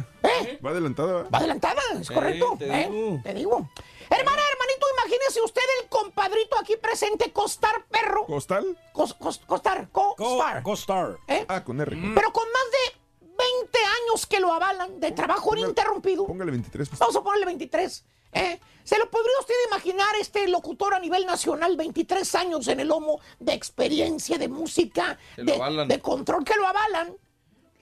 Va 0.65 0.69
adelantada. 0.71 1.23
Va 1.23 1.37
adelantada, 1.39 1.81
es 1.99 2.09
Eh, 2.09 2.13
correcto. 2.13 2.55
te 2.57 2.65
¿eh? 2.65 2.89
digo. 2.89 3.19
Te 3.23 3.33
digo. 3.33 3.69
Hermana, 4.09 4.41
hermanito, 4.51 4.85
imagínese 4.99 5.41
usted 5.41 5.61
el 5.83 5.89
compadrito 5.89 6.57
aquí 6.59 6.75
presente, 6.77 7.31
Costar 7.33 7.85
Perro. 7.89 8.25
¿Costal? 8.25 8.77
Cos- 8.93 9.17
cos- 9.19 9.41
costar, 9.45 9.89
Costar. 9.91 10.63
Costar. 10.63 11.17
¿Eh? 11.27 11.45
Ah, 11.49 11.63
con 11.63 11.81
R. 11.81 11.97
Pero 12.15 12.31
con 12.31 12.45
más 12.51 12.63
de 12.71 12.99
20 13.21 13.79
años 13.79 14.25
que 14.25 14.39
lo 14.39 14.53
avalan 14.53 14.99
de 14.99 15.11
trabajo 15.11 15.55
ininterrumpido. 15.55 16.25
Póngale 16.25 16.51
23. 16.51 16.87
pues. 16.89 16.99
Vamos 16.99 17.15
a 17.17 17.21
ponerle 17.21 17.45
23. 17.47 18.05
¿Eh? 18.33 18.59
¿Se 18.83 18.97
lo 18.97 19.09
podría 19.09 19.39
usted 19.41 19.53
imaginar 19.67 20.15
este 20.19 20.47
locutor 20.47 20.93
a 20.93 20.99
nivel 20.99 21.25
nacional, 21.25 21.75
23 21.75 22.35
años 22.35 22.67
en 22.69 22.79
el 22.79 22.87
lomo 22.87 23.19
de 23.39 23.53
experiencia, 23.53 24.37
de 24.37 24.47
música, 24.47 25.17
de, 25.35 25.85
de 25.87 25.99
control 25.99 26.45
que 26.45 26.55
lo 26.55 26.65
avalan? 26.65 27.13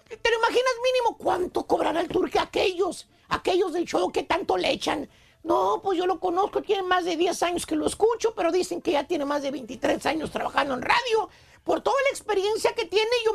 ¿Te 0.08 0.30
lo 0.30 0.38
imaginas 0.38 0.74
mínimo 0.84 1.18
cuánto 1.18 1.66
cobrará 1.68 2.02
el 2.02 2.08
turque 2.08 2.40
aquellos, 2.40 3.08
aquellos 3.30 3.74
del 3.74 3.86
show 3.86 4.12
que 4.12 4.24
tanto 4.24 4.58
le 4.58 4.72
echan? 4.72 5.08
No, 5.44 5.80
pues 5.84 5.98
yo 5.98 6.08
lo 6.08 6.20
conozco, 6.20 6.64
tiene 6.64 6.82
más 6.82 7.06
de 7.06 7.18
10 7.18 7.44
años 7.44 7.66
que 7.68 7.76
lo 7.76 7.86
escucho, 7.86 8.34
pero 8.34 8.52
dicen 8.52 8.82
que 8.82 8.94
ya 8.94 9.04
tiene 9.04 9.26
más 9.26 9.44
de 9.44 9.52
23 9.52 10.04
años 10.08 10.32
trabajando 10.32 10.74
en 10.74 10.82
radio. 10.82 11.30
Por 11.66 11.82
toda 11.82 11.98
la 12.04 12.10
experiencia 12.12 12.74
que 12.74 12.86
tiene, 12.86 13.10
yo, 13.26 13.32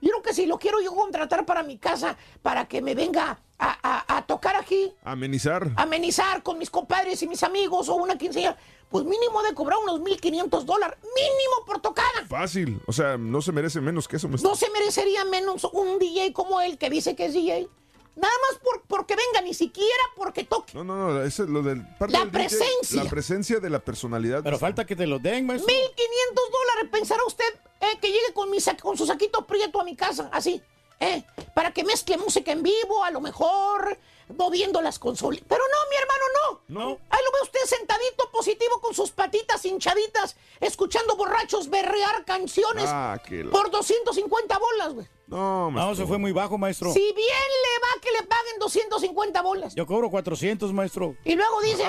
yo 0.00 0.08
creo 0.10 0.22
que 0.22 0.32
si 0.32 0.46
lo 0.46 0.58
quiero 0.58 0.80
yo 0.80 0.94
contratar 0.94 1.44
para 1.44 1.62
mi 1.62 1.76
casa, 1.76 2.16
para 2.40 2.66
que 2.66 2.80
me 2.80 2.94
venga 2.94 3.38
a, 3.58 3.78
a- 4.08 4.16
a 4.16 4.26
tocar 4.26 4.56
aquí, 4.56 4.92
Amenizar. 5.04 5.70
amenizar 5.76 6.42
con 6.42 6.58
mis 6.58 6.70
compadres 6.70 7.22
y 7.22 7.26
mis 7.28 7.42
amigos 7.42 7.88
o 7.90 7.96
una 7.96 8.16
quinceañera, 8.16 8.56
pues 8.88 9.04
mínimo 9.04 9.42
de 9.42 9.54
cobrar 9.54 9.78
unos 9.82 10.00
1.500 10.00 10.62
dólares, 10.64 10.98
mínimo 11.02 11.66
por 11.66 11.80
tocada. 11.80 12.26
Fácil. 12.28 12.80
O 12.86 12.92
sea, 12.92 13.16
no 13.18 13.40
se 13.42 13.50
merece 13.52 13.80
menos 13.80 14.06
que 14.08 14.16
eso. 14.16 14.28
No 14.28 14.54
se 14.54 14.70
merecería 14.70 15.24
menos 15.24 15.64
un 15.72 15.98
DJ 15.98 16.32
como 16.32 16.60
él 16.60 16.78
que 16.78 16.88
dice 16.90 17.16
que 17.16 17.26
es 17.26 17.32
DJ. 17.34 17.68
Nada 18.14 18.34
más 18.50 18.60
por, 18.60 18.82
porque 18.82 19.16
venga, 19.16 19.40
ni 19.42 19.54
siquiera 19.54 20.02
porque 20.16 20.44
toque. 20.44 20.74
No, 20.74 20.84
no, 20.84 20.96
no. 21.12 21.22
Ese 21.22 21.44
es 21.44 21.48
lo 21.48 21.62
del. 21.62 21.82
parte 21.96 22.12
La 22.12 22.20
del 22.20 22.30
DJ, 22.32 22.38
presencia. 22.48 23.04
la 23.04 23.10
presencia 23.10 23.58
de 23.60 23.70
la 23.70 23.78
personalidad. 23.78 24.42
Pero 24.42 24.58
falta 24.58 24.84
que 24.84 24.94
te 24.96 25.06
lo 25.06 25.18
den, 25.18 25.46
maestro. 25.46 25.66
1500 25.72 26.44
dólares, 26.52 26.90
pensará 26.92 27.22
usted 27.26 27.44
eh, 27.80 27.98
que 28.00 28.08
llegue 28.08 28.32
con, 28.34 28.50
mi 28.50 28.60
sa- 28.60 28.76
con 28.76 28.96
su 28.98 29.06
saquito 29.06 29.46
prieto 29.46 29.80
a 29.80 29.84
mi 29.84 29.96
casa, 29.96 30.28
así, 30.32 30.60
eh, 31.00 31.24
para 31.54 31.72
que 31.72 31.84
mezcle 31.84 32.18
música 32.18 32.52
en 32.52 32.62
vivo, 32.62 33.02
a 33.02 33.10
lo 33.10 33.20
mejor, 33.20 33.98
moviendo 34.36 34.80
las 34.82 34.98
consolas. 34.98 35.40
Pero 35.48 35.62
no, 35.62 35.90
mi 35.90 35.96
hermano, 35.96 36.24
no. 36.34 36.62
No. 36.68 36.98
Ahí 37.10 37.20
lo 37.24 37.30
ve 37.32 37.38
usted 37.42 37.60
sentadito, 37.76 38.30
positivo, 38.30 38.80
con 38.80 38.94
sus 38.94 39.10
patitas 39.10 39.64
hinchaditas, 39.64 40.36
escuchando 40.60 41.16
borrachos 41.16 41.68
berrear 41.68 42.24
canciones 42.24 42.86
Ah, 42.88 43.20
que 43.26 43.44
la- 43.44 43.50
por 43.50 43.70
250 43.70 44.58
bolas, 44.58 44.94
güey. 44.94 45.06
No, 45.26 45.70
No, 45.70 45.94
se 45.94 46.04
fue 46.06 46.18
muy 46.18 46.32
bajo, 46.32 46.58
maestro. 46.58 46.92
Si 46.92 47.00
bien 47.00 47.16
le 47.16 47.78
va 47.80 48.00
que 48.02 48.10
le 48.12 48.22
paguen 48.26 48.58
250 48.60 49.40
bolas. 49.40 49.74
Yo 49.74 49.86
cobro 49.86 50.10
400, 50.10 50.72
maestro. 50.74 51.16
Y 51.24 51.34
luego 51.36 51.60
dice, 51.62 51.84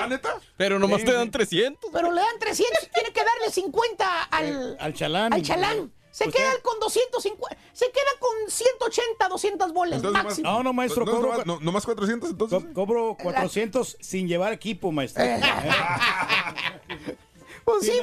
Pero 0.56 0.78
nomás 0.78 1.04
te 1.04 1.12
dan 1.12 1.30
300. 1.30 1.90
pero 1.92 2.10
le 2.10 2.20
dan 2.22 2.38
300, 2.38 2.88
tiene 2.94 3.12
que 3.12 3.22
darle 3.22 3.50
50 3.52 4.22
al, 4.24 4.76
Al 4.80 4.94
chalán. 4.94 5.32
al 5.34 5.42
chalán. 5.42 5.92
Se 6.14 6.28
Usted- 6.28 6.38
queda 6.38 6.52
con 6.62 6.78
250, 6.78 7.56
se 7.72 7.90
queda 7.90 8.04
con 8.20 8.30
180, 8.48 9.28
200 9.28 9.72
bolas 9.72 9.96
Entonces, 9.96 10.12
nomás- 10.12 10.24
máximo. 10.26 10.48
No, 10.48 10.62
no, 10.62 10.72
maestro, 10.72 11.04
No, 11.04 11.10
cobro, 11.12 11.36
no, 11.38 11.44
no, 11.44 11.60
nomás 11.60 11.84
400 11.84 12.30
entonces. 12.30 12.62
co- 12.66 12.72
cobro 12.72 13.16
400 13.20 13.96
sin 14.00 14.28
llevar 14.28 14.52
equipo, 14.52 14.92
maestro. 14.92 15.24
Eh. 15.24 15.40
Pues 17.64 17.86
sí. 17.86 18.00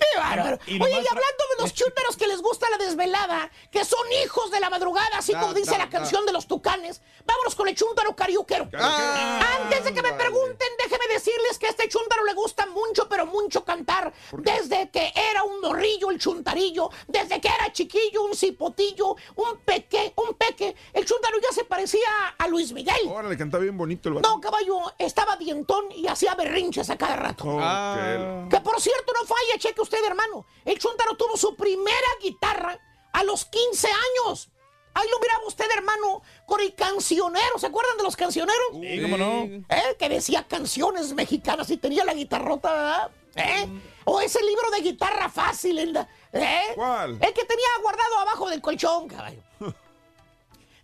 ¡Qué 0.00 0.18
bárbaro! 0.18 0.58
Y 0.66 0.80
Oye, 0.82 0.92
y 0.92 1.06
hablando 1.06 1.44
de 1.56 1.62
los 1.62 1.74
chúteros 1.74 2.16
que 2.16 2.26
les 2.26 2.40
gusta 2.40 2.68
la 2.70 2.78
desvelada, 2.78 3.50
que 3.70 3.84
son 3.84 4.00
hijos 4.24 4.50
de 4.50 4.60
la 4.60 4.70
madrugada, 4.70 5.18
así 5.18 5.32
como 5.32 5.52
dice 5.52 5.76
la 5.76 5.88
canción 5.88 6.24
de 6.26 6.32
los 6.32 6.46
tucanes, 6.46 7.02
vámonos 7.26 7.54
con 7.54 7.68
el 7.68 7.74
chúntaro 7.74 8.16
cariuquero. 8.16 8.68
Antes 8.72 9.84
de 9.84 9.92
que 9.92 10.02
me 10.02 10.12
pregunten, 10.14 10.68
déjenme 10.78 11.06
decirles 11.12 11.58
que 11.58 11.66
a 11.66 11.70
este 11.70 11.88
chúntaro 11.88 12.24
le 12.24 12.34
gusta 12.34 12.66
mucho, 12.66 13.08
pero 13.08 13.26
mucho 13.26 13.64
cantar. 13.64 14.12
Desde 14.32 14.90
que 14.90 15.12
era 15.14 15.42
un 15.42 15.60
morrillo, 15.60 16.10
el 16.10 16.18
chuntarillo, 16.18 16.90
desde 17.06 17.40
que 17.40 17.48
era 17.48 17.72
chiquillo, 17.72 18.24
un 18.24 18.34
cipotillo, 18.34 19.16
un 19.36 19.58
peque, 19.64 20.14
un 20.16 20.34
peque, 20.34 20.74
el 20.92 21.04
chúntaro 21.04 21.38
ya 21.40 21.52
se 21.52 21.64
parecía 21.64 22.08
a 22.38 22.48
Luis 22.48 22.72
Miguel. 22.72 23.08
Órale, 23.08 23.36
cantaba 23.36 23.62
bien 23.62 23.76
bonito 23.76 24.08
el. 24.08 24.20
No, 24.20 24.40
caballo, 24.40 24.80
estaba 24.98 25.36
dientón 25.36 25.92
y 25.92 26.06
hacía 26.06 26.34
berrinches 26.34 26.88
a 26.90 26.96
cada 26.96 27.16
rato. 27.16 27.58
Ah. 27.60 28.46
Que 28.50 28.60
por 28.60 28.80
cierto, 28.80 29.12
no 29.12 29.26
falla, 29.26 29.58
cheque 29.58 29.80
usted, 29.80 29.89
hermano. 30.06 30.46
El 30.64 30.78
Chuntaro 30.78 31.16
tuvo 31.16 31.36
su 31.36 31.54
primera 31.56 32.08
guitarra 32.22 32.78
a 33.12 33.24
los 33.24 33.44
15 33.44 33.88
años. 33.88 34.50
Ahí 34.94 35.08
lo 35.08 35.20
miraba 35.20 35.46
usted, 35.46 35.66
hermano, 35.76 36.22
con 36.46 36.60
el 36.60 36.74
cancionero. 36.74 37.58
¿Se 37.58 37.66
acuerdan 37.66 37.96
de 37.96 38.02
los 38.02 38.16
cancioneros? 38.16 38.68
Sí, 38.72 39.00
cómo 39.02 39.16
no. 39.16 39.42
¿Eh? 39.44 39.96
Que 39.98 40.08
decía 40.08 40.46
canciones 40.46 41.12
mexicanas 41.14 41.70
y 41.70 41.76
tenía 41.76 42.04
la 42.04 42.14
guitarrota, 42.14 42.72
¿verdad? 42.72 43.10
¿Eh? 43.36 43.68
O 44.04 44.20
ese 44.20 44.42
libro 44.42 44.70
de 44.70 44.80
guitarra 44.80 45.28
fácil, 45.28 45.96
¿eh? 46.32 46.72
¿Cuál? 46.74 47.12
El 47.12 47.32
que 47.32 47.44
tenía 47.44 47.68
guardado 47.82 48.18
abajo 48.18 48.50
del 48.50 48.60
colchón, 48.60 49.08
caballo. 49.08 49.42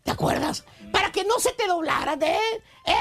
¿Te 0.05 0.13
acuerdas? 0.13 0.65
Para 0.97 1.13
que 1.13 1.25
no 1.25 1.39
se 1.39 1.53
te 1.53 1.67
doblara 1.67 2.17
de 2.17 2.39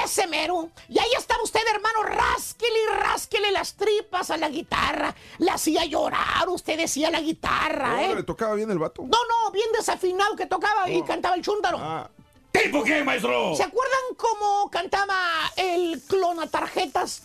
ese 0.04 0.26
mero. 0.26 0.68
Y 0.86 0.98
ahí 0.98 1.08
estaba 1.16 1.42
usted, 1.42 1.62
hermano, 1.74 2.02
rásquele 2.02 2.78
y 2.78 2.94
rásquele 2.94 3.50
las 3.52 3.74
tripas 3.74 4.30
a 4.30 4.36
la 4.36 4.50
guitarra. 4.50 5.14
Le 5.38 5.50
hacía 5.50 5.86
llorar, 5.86 6.46
usted 6.48 6.76
decía 6.76 7.10
la 7.10 7.22
guitarra, 7.22 8.02
¿eh? 8.02 8.06
Órale, 8.08 8.22
tocaba 8.24 8.54
bien 8.54 8.70
el 8.70 8.78
vato. 8.78 9.00
No, 9.00 9.08
no, 9.08 9.50
bien 9.50 9.72
desafinado 9.72 10.36
que 10.36 10.44
tocaba 10.44 10.90
y 10.90 11.02
cantaba 11.04 11.36
el 11.36 11.42
chúndaro. 11.42 11.78
Ah, 11.80 12.10
¿Tipo 12.52 12.84
qué, 12.84 13.02
maestro? 13.02 13.54
¿Se 13.56 13.62
acuerdan 13.62 14.00
cómo 14.18 14.68
cantaba 14.70 15.16
el 15.56 16.02
clona 16.06 16.50
tarjetas? 16.50 17.22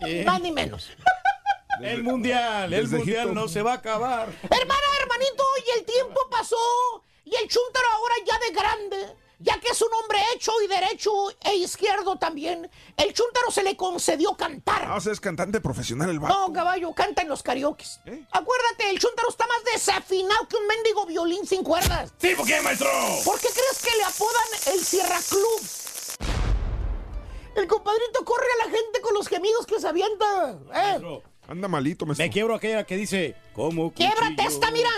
Eh. 0.00 0.24
Más 0.26 0.40
ni 0.40 0.50
menos. 0.50 0.90
El 1.80 2.02
mundial, 2.02 2.72
el 2.72 2.88
mundial 2.88 3.28
Egipto. 3.28 3.40
no 3.40 3.46
se 3.46 3.62
va 3.62 3.74
a 3.74 3.76
acabar. 3.76 4.28
Hermana, 4.42 4.82
hermanito, 5.00 5.44
y 5.64 5.78
el 5.78 5.84
tiempo 5.84 6.20
pasó. 6.28 6.56
Y 7.24 7.36
el 7.36 7.48
chúntaro 7.48 7.86
ahora 7.92 8.14
ya 8.26 8.38
de 8.40 8.50
grande, 8.52 9.16
ya 9.40 9.58
que 9.58 9.68
es 9.68 9.80
un 9.80 9.88
hombre 9.92 10.18
hecho 10.34 10.52
y 10.62 10.66
derecho 10.68 11.10
e 11.42 11.54
izquierdo 11.56 12.16
también, 12.18 12.70
el 12.96 13.12
chúntaro 13.14 13.50
se 13.50 13.62
le 13.62 13.74
concedió 13.76 14.36
cantar. 14.36 14.84
ah, 14.86 14.96
o 14.96 15.00
sea, 15.00 15.12
es 15.12 15.20
cantante 15.20 15.60
profesional 15.60 16.10
el 16.10 16.20
vato. 16.20 16.34
No, 16.34 16.52
caballo, 16.52 16.92
canta 16.92 17.22
en 17.22 17.28
los 17.28 17.42
karaokes. 17.42 18.00
¿Eh? 18.04 18.22
Acuérdate, 18.30 18.90
el 18.90 18.98
chúntaro 18.98 19.30
está 19.30 19.46
más 19.46 19.64
desafinado 19.72 20.46
que 20.46 20.56
un 20.56 20.66
mendigo 20.66 21.06
violín 21.06 21.46
sin 21.46 21.62
cuerdas. 21.64 22.12
¿Tipo 22.18 22.44
qué, 22.44 22.60
maestro? 22.60 22.88
¿Por 23.24 23.40
qué 23.40 23.48
crees 23.48 23.82
que 23.82 23.96
le 23.96 24.04
apodan 24.04 24.74
el 24.74 24.84
Sierra 24.84 25.18
Club? 25.28 25.60
El 27.56 27.66
compadrito 27.66 28.24
corre 28.24 28.46
a 28.60 28.66
la 28.66 28.70
gente 28.70 29.00
con 29.00 29.14
los 29.14 29.26
gemidos 29.26 29.66
que 29.66 29.80
se 29.80 29.88
avienta. 29.88 30.50
¿eh? 30.50 30.64
Maestro, 30.68 31.22
Anda 31.48 31.66
malito, 31.66 32.06
maestro. 32.06 32.24
Me 32.24 32.30
quiebro 32.30 32.54
aquella 32.54 32.84
que 32.84 32.96
dice, 32.96 33.34
Quiebrate 33.54 34.36
cuchillo 34.36 34.48
esta, 34.48 34.70
mira. 34.70 34.90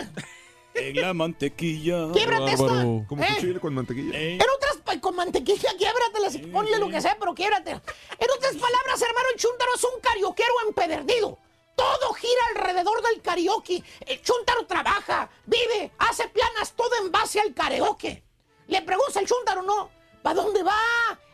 En 0.74 0.96
la 1.00 1.12
mantequilla. 1.14 2.10
Quiebrate. 2.12 2.56
Bárbaro. 2.56 3.04
Como 3.08 3.22
¿eh? 3.22 3.58
con 3.60 3.74
mantequilla. 3.74 4.18
Eh, 4.18 4.34
En 4.34 4.40
otras, 4.56 5.00
con 5.00 5.16
mantequilla, 5.16 5.70
quiébratela, 5.76 6.30
si- 6.30 6.38
ponle 6.38 6.78
lo 6.78 6.88
que 6.88 7.00
sea, 7.00 7.16
pero 7.18 7.34
quiébratela. 7.34 7.82
En 8.18 8.30
otras 8.30 8.54
palabras, 8.56 9.00
hermano, 9.02 9.28
el 9.34 9.40
Chuntaro 9.40 9.70
es 9.74 9.84
un 9.84 10.00
carioquero 10.00 10.52
empedernido. 10.68 11.38
Todo 11.74 12.12
gira 12.12 12.42
alrededor 12.54 13.02
del 13.02 13.22
karaoke. 13.22 13.82
El 14.06 14.20
Chuntaro 14.22 14.66
trabaja, 14.66 15.30
vive, 15.46 15.90
hace 15.98 16.28
planas, 16.28 16.72
todo 16.74 16.90
en 17.02 17.10
base 17.10 17.40
al 17.40 17.54
karaoke. 17.54 18.22
Le 18.68 18.82
pregunta 18.82 19.20
el 19.20 19.26
Chuntaro, 19.26 19.62
¿no? 19.62 19.90
¿Para 20.22 20.36
dónde 20.36 20.62
va? 20.62 20.78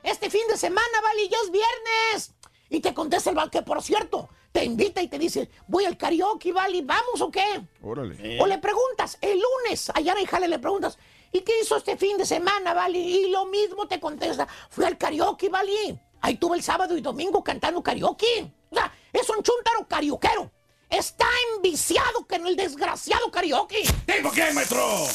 Este 0.03 0.31
fin 0.31 0.47
de 0.49 0.57
semana, 0.57 1.01
vale, 1.03 1.29
ya 1.29 1.37
es 1.45 1.51
viernes. 1.51 2.35
Y 2.71 2.81
te 2.81 2.95
contesta 2.95 3.31
el 3.31 3.51
que, 3.51 3.63
por 3.63 3.83
cierto, 3.83 4.29
te 4.53 4.65
invita 4.65 5.03
y 5.03 5.09
te 5.09 5.19
dice, 5.19 5.49
voy 5.67 5.85
al 5.85 5.97
karaoke, 5.97 6.53
vale, 6.53 6.83
¿vamos 6.83 7.21
o 7.21 7.31
qué? 7.31 7.63
Órale. 7.83 8.41
O 8.41 8.47
le 8.47 8.59
preguntas, 8.59 9.19
el 9.21 9.39
lunes, 9.41 9.91
allá 9.95 10.15
en 10.19 10.27
Jale 10.27 10.49
le 10.49 10.59
preguntas, 10.59 10.99
¿y 11.33 11.41
qué 11.41 11.61
hizo 11.61 11.77
este 11.77 11.97
fin 11.97 12.17
de 12.17 12.27
semana, 12.27 12.75
Vali? 12.75 12.99
Y 12.99 13.31
lo 13.31 13.47
mismo 13.47 13.87
te 13.87 14.01
contesta, 14.01 14.49
fui 14.71 14.85
al 14.85 14.99
karaoke, 14.99 15.49
Vali. 15.49 15.99
Ahí 16.21 16.37
tuve 16.37 16.57
el 16.57 16.63
sábado 16.63 16.97
y 16.97 17.01
domingo 17.01 17.45
cantando 17.45 17.83
karaoke. 17.83 18.51
O 18.71 18.75
sea, 18.75 18.93
es 19.13 19.29
un 19.31 19.43
chuntaro 19.43 19.87
carioquero. 19.87 20.51
Está 20.91 21.27
enviciado 21.55 22.27
que 22.27 22.37
en 22.37 22.47
el 22.47 22.57
desgraciado 22.57 23.31
karaoke. 23.31 23.83
¿Tipo 24.07 24.31
qué, 24.33 24.51
maestro? 24.53 25.07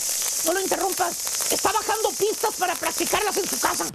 No 0.45 0.53
lo 0.53 0.61
interrumpas. 0.61 1.51
Está 1.51 1.71
bajando 1.71 2.09
pistas 2.09 2.55
para 2.57 2.75
practicarlas 2.75 3.37
en 3.37 3.47
su 3.47 3.59
casa. 3.59 3.85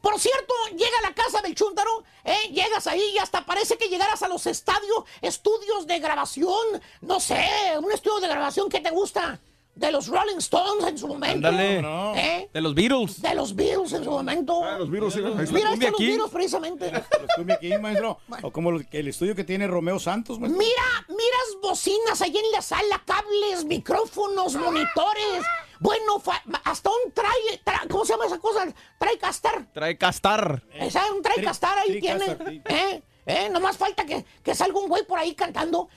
Por 0.00 0.18
cierto, 0.20 0.54
llega 0.70 0.98
a 0.98 1.08
la 1.08 1.14
casa 1.14 1.40
del 1.42 1.54
chúntaro, 1.54 2.04
¿eh? 2.24 2.48
llegas 2.52 2.86
ahí 2.86 3.02
y 3.14 3.18
hasta 3.18 3.44
parece 3.44 3.76
que 3.76 3.88
llegaras 3.88 4.22
a 4.22 4.28
los 4.28 4.46
estadios, 4.46 5.04
estudios 5.20 5.86
de 5.86 5.98
grabación, 5.98 6.80
no 7.00 7.18
sé, 7.18 7.44
un 7.78 7.90
estudio 7.90 8.20
de 8.20 8.28
grabación 8.28 8.68
que 8.68 8.80
te 8.80 8.90
gusta, 8.90 9.40
de 9.78 9.92
los 9.92 10.08
Rolling 10.08 10.38
Stones 10.38 10.86
en 10.86 10.98
su 10.98 11.06
momento. 11.06 11.48
Ándale. 11.48 11.78
¿eh? 12.16 12.50
De 12.52 12.60
los 12.60 12.74
Beatles. 12.74 13.22
De 13.22 13.34
los 13.34 13.54
Beatles 13.54 13.92
en 13.92 14.04
su 14.04 14.10
momento. 14.10 14.64
Ah, 14.64 14.78
los 14.78 14.90
virus, 14.90 15.14
sí. 15.14 15.20
Mira, 15.20 15.72
están 15.72 15.90
los. 15.92 15.98
Beatles 15.98 16.30
precisamente. 16.32 16.90
Los 16.92 17.50
aquí, 17.56 17.78
maestro. 17.78 18.18
O 18.42 18.50
como 18.50 18.70
el 18.70 19.08
estudio 19.08 19.34
que 19.34 19.44
tiene 19.44 19.66
Romeo 19.66 19.98
Santos, 19.98 20.38
maestro. 20.40 20.58
Mira, 20.58 20.82
miras 21.08 21.60
bocinas 21.62 22.20
ahí 22.20 22.36
en 22.36 22.52
la 22.52 22.62
sala, 22.62 23.02
cables, 23.06 23.64
micrófonos, 23.64 24.54
monitores. 24.56 25.44
Bueno, 25.80 26.20
hasta 26.64 26.90
un 26.90 27.12
trae, 27.12 27.60
tra- 27.64 27.86
¿cómo 27.88 28.04
se 28.04 28.12
llama 28.12 28.26
esa 28.26 28.38
cosa? 28.38 28.66
Trae 28.98 29.16
castar. 29.16 29.64
Trae 29.72 29.96
castar. 29.96 30.64
Esa, 30.74 31.04
un 31.12 31.22
trae 31.22 31.40
castar 31.42 31.78
ahí 31.78 32.00
tiene. 32.00 32.24
sí. 32.48 32.62
¿Eh? 32.68 33.02
¿Eh? 33.28 33.50
Nomás 33.50 33.76
falta 33.76 34.06
que, 34.06 34.24
que 34.42 34.54
salga 34.54 34.80
un 34.80 34.88
güey 34.88 35.04
por 35.04 35.18
ahí 35.18 35.34
cantando. 35.34 35.90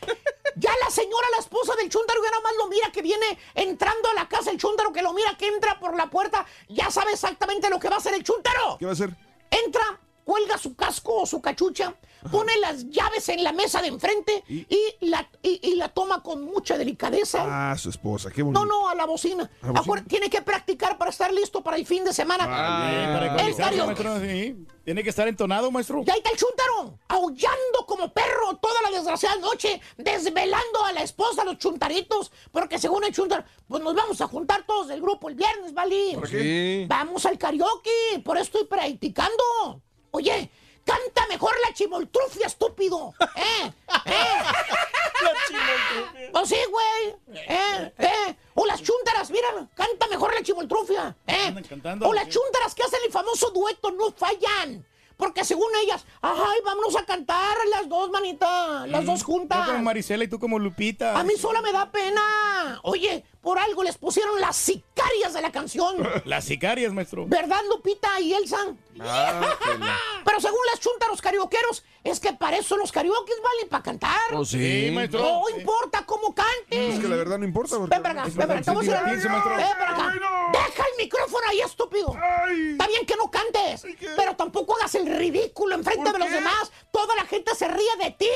Ya 0.58 0.72
la 0.84 0.90
señora, 0.90 1.28
la 1.32 1.40
esposa 1.40 1.74
del 1.78 1.90
chúndaro, 1.90 2.22
ya 2.22 2.30
nomás 2.32 2.52
lo 2.58 2.68
mira 2.68 2.92
que 2.92 3.02
viene 3.02 3.40
entrando 3.56 4.10
a 4.10 4.14
la 4.14 4.28
casa 4.28 4.52
el 4.52 4.58
chúndaro, 4.58 4.92
que 4.92 5.02
lo 5.02 5.14
mira 5.14 5.38
que 5.38 5.48
entra 5.48 5.80
por 5.80 5.96
la 5.96 6.10
puerta. 6.10 6.46
Ya 6.68 6.92
sabe 6.92 7.14
exactamente 7.14 7.70
lo 7.70 7.80
que 7.80 7.88
va 7.88 7.96
a 7.96 8.00
hacer 8.00 8.14
el 8.16 8.24
chúndaro. 8.24 8.78
¿Qué 8.78 8.86
va 8.86 8.92
a 8.92 8.94
hacer? 8.94 9.16
Entra 9.50 9.98
cuelga 10.26 10.58
su 10.58 10.76
casco 10.76 11.22
o 11.22 11.26
su 11.26 11.42
cachucha, 11.42 11.96
pone 12.30 12.52
las 12.60 12.90
llaves 12.90 13.30
en 13.30 13.44
la 13.44 13.52
mesa 13.54 13.82
de 13.82 13.88
enfrente 13.88 14.44
y, 14.48 14.68
la, 15.02 15.28
y, 15.42 15.60
y 15.64 15.76
la 15.76 15.90
toma 15.90 16.22
con 16.22 16.44
mucha 16.44 16.78
delicadeza. 16.78 17.72
Ah, 17.72 17.78
su 17.78 17.90
esposa, 17.90 18.30
qué 18.32 18.44
bonito. 18.44 18.66
No, 18.66 18.66
no, 18.66 18.90
a 18.90 18.96
la 18.96 19.06
bocina. 19.06 19.50
¿A 19.62 19.68
la 19.68 19.72
bocina? 19.72 19.82
Acuer- 20.02 20.08
tiene 20.08 20.30
que 20.30 20.42
practicar 20.42 20.98
para 20.98 21.12
estar 21.12 21.32
listo 21.34 21.64
para 21.64 21.78
el 21.78 21.86
fin 21.86 22.04
de 22.04 22.14
semana. 22.14 22.46
Ah, 22.48 23.20
para 23.34 23.48
el 23.48 23.56
karaoke. 23.56 24.56
Tiene 24.84 25.04
que 25.04 25.10
estar 25.12 25.28
entonado, 25.28 25.70
maestro. 25.72 26.04
Y 26.06 26.10
ahí 26.10 26.18
está 26.18 26.32
el 26.32 26.38
chuntaro, 26.38 26.98
aullando 27.08 27.86
como 27.86 28.12
perro 28.12 28.58
toda 28.60 28.82
la 28.82 28.90
desgraciada 28.98 29.36
noche, 29.38 29.80
desvelando 29.96 30.84
a 30.86 30.92
la 30.92 31.04
esposa, 31.04 31.44
a 31.44 31.46
los 31.46 31.60
chuntaritos, 31.60 32.32
porque 32.52 32.80
según 32.80 33.04
el 33.04 33.14
chuntaro, 33.14 33.44
pues 33.68 33.84
nos 33.84 33.94
vamos 33.94 34.20
a 34.22 34.28
juntar 34.28 34.66
todos 34.66 34.88
del 34.88 35.00
grupo 35.02 35.30
el 35.30 35.36
viernes, 35.36 35.74
¿vale? 35.74 36.14
¿Por 36.16 36.28
qué? 36.30 36.82
Sí. 36.82 36.86
Vamos 36.88 37.26
al 37.28 37.38
karaoke, 37.38 38.20
por 38.26 38.38
eso 38.38 38.46
estoy 38.46 38.66
practicando. 38.66 39.82
Oye, 40.12 40.50
canta 40.86 41.28
mejor 41.28 41.54
la 41.68 41.74
chimoltrufia, 41.74 42.48
estúpido. 42.48 43.14
¿Eh? 43.36 43.72
¿Eh? 44.06 44.22
Pues 46.32 46.50
sí, 46.50 46.58
güey. 46.70 47.16
¿Eh? 47.48 47.94
¿Eh? 47.98 48.36
O 48.56 48.66
las 48.66 48.82
chúntaras, 48.82 49.30
mira, 49.32 49.48
canta 49.76 50.08
mejor 50.08 50.34
la 50.34 50.42
chimoltrufia. 50.44 51.16
¿Eh? 51.28 51.54
cantando, 51.68 52.08
O 52.08 52.14
las 52.14 52.26
sí. 52.26 52.32
chúntaras 52.32 52.76
que 52.76 52.84
hacen 52.84 53.00
el 53.06 53.12
famoso 53.12 53.50
dueto 53.52 53.92
no 53.92 54.12
fallan. 54.12 54.86
Porque 55.18 55.46
según 55.46 55.68
ellas, 55.84 56.04
ay, 56.24 56.60
vámonos 56.66 56.96
a 56.96 57.06
cantar 57.06 57.56
las 57.70 57.88
dos, 57.88 58.10
manita, 58.10 58.88
las 58.88 59.06
dos 59.06 59.24
juntas. 59.24 59.68
Yo 59.68 59.74
como 59.74 59.84
Marisela 59.84 60.24
y 60.24 60.28
tú 60.28 60.40
como 60.40 60.58
Lupita. 60.58 61.20
A 61.20 61.24
mí 61.24 61.36
sola 61.38 61.62
me 61.62 61.72
da 61.72 61.92
pena. 61.92 62.80
Oye, 62.82 63.24
por 63.42 63.58
algo 63.60 63.84
les 63.84 63.98
pusieron 63.98 64.40
las 64.40 64.56
sicarias 64.56 65.34
de 65.34 65.42
la 65.42 65.52
canción. 65.52 65.96
Las 66.26 66.46
sicarias, 66.46 66.94
maestro. 66.94 67.26
¿Verdad, 67.28 67.62
Lupita 67.70 68.20
y 68.20 68.34
Elsa? 68.34 68.58
Ah, 69.00 69.42
Pero 70.26 70.40
según 70.40 70.60
las 70.70 70.80
chuntaros 70.80 71.20
carioqueros, 71.22 71.84
es 72.04 72.20
que 72.20 72.34
para 72.34 72.58
eso 72.58 72.78
los 72.78 72.92
karaoke 72.92 73.32
valen 73.44 73.70
para 73.70 73.82
cantar. 73.84 74.20
Oh, 74.34 74.46
sí. 74.46 74.86
Sí, 74.88 74.92
maestro. 74.92 75.22
No 75.22 75.42
Sí. 75.48 75.60
importa 75.60 76.06
cómo 76.06 76.36
cantes. 76.36 76.96
Es 76.96 77.00
que 77.00 77.08
la 77.08 77.16
verdad 77.16 77.40
no 77.40 77.46
importa. 77.46 77.78
Porque 77.78 77.96
Ven 77.96 78.04
para 78.04 78.22
acá, 78.22 78.28
es 78.30 78.36
ven 78.36 78.48
para 78.48 78.60
acá. 78.60 78.72
Vamos 78.72 78.84
a 78.84 78.86
ir 78.92 78.94
a- 78.96 79.00
divertirse, 79.00 79.30
maestro. 79.30 79.56
Ven 79.56 79.68
para 79.78 79.92
acá. 79.92 80.14
Deja 80.54 80.84
el 80.92 80.98
micrófono 81.04 81.48
ahí, 81.50 81.62
estúpido. 81.62 82.16
Está 82.72 82.88
bien 82.88 83.06
que 83.08 83.16
no 83.16 83.32
cantes, 83.32 83.86
pero 84.16 84.36
tampoco 84.36 84.76
hagas 84.78 84.94
el 84.96 85.08
ridículo 85.18 85.76
enfrente 85.76 86.12
de 86.12 86.20
los 86.20 86.30
demás. 86.32 86.72
Toda 86.92 87.16
la 87.16 87.26
gente 87.26 87.56
se 87.56 87.68
ríe 87.68 87.96
de 88.04 88.12
ti. 88.12 88.30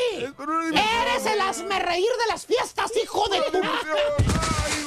Eres 1.03 1.26
el 1.28 1.41
hazme 1.41 1.78
reír 1.80 2.10
de 2.26 2.32
las 2.32 2.45
fiestas, 2.45 2.91
hijo 3.01 3.28
de 3.30 3.41
tu... 3.51 3.62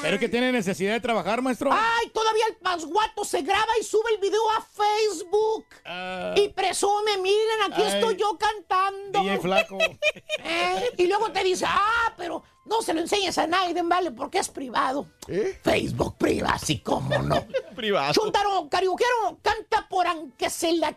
Pero 0.09 0.21
que 0.21 0.29
tiene 0.29 0.51
necesidad 0.53 0.95
de 0.95 1.01
trabajar, 1.01 1.43
maestro. 1.43 1.71
Ay, 1.73 2.09
todavía 2.11 2.47
el 2.49 2.57
pasguato 2.57 3.25
se 3.25 3.43
graba 3.43 3.73
y 3.79 3.85
sube 3.85 4.15
el 4.15 4.21
video 4.21 4.41
a 4.53 4.63
Facebook. 4.63 5.67
Y 6.37 6.49
presume, 6.49 7.19
miren, 7.19 7.63
aquí 7.71 7.83
Ay. 7.83 7.93
estoy 7.95 8.17
yo 8.17 8.39
cantando. 8.39 9.21
DJ 9.21 9.39
Flaco. 9.39 9.79
Eh, 10.45 10.91
Y 10.97 11.07
luego 11.07 11.31
te 11.31 11.43
dice, 11.45 11.65
ah, 11.69 12.15
pero 12.17 12.43
no 12.65 12.81
se 12.81 12.95
lo 12.95 13.01
enseñes 13.01 13.37
a 13.39 13.47
nadie, 13.47 13.75
vale, 13.83 14.13
porque 14.13 14.39
es 14.39 14.49
privado. 14.49 15.09
Facebook 15.63 16.17
privado, 16.17 16.55
así 16.55 16.81
como 16.81 17.19
no. 17.19 17.45
Privado. 17.77 18.13
Chuntaro, 18.13 18.69
cariuquero, 18.71 19.39
canta 19.43 19.87
por 19.89 20.07
aunque 20.07 20.49
se 20.49 20.73
la 20.73 20.97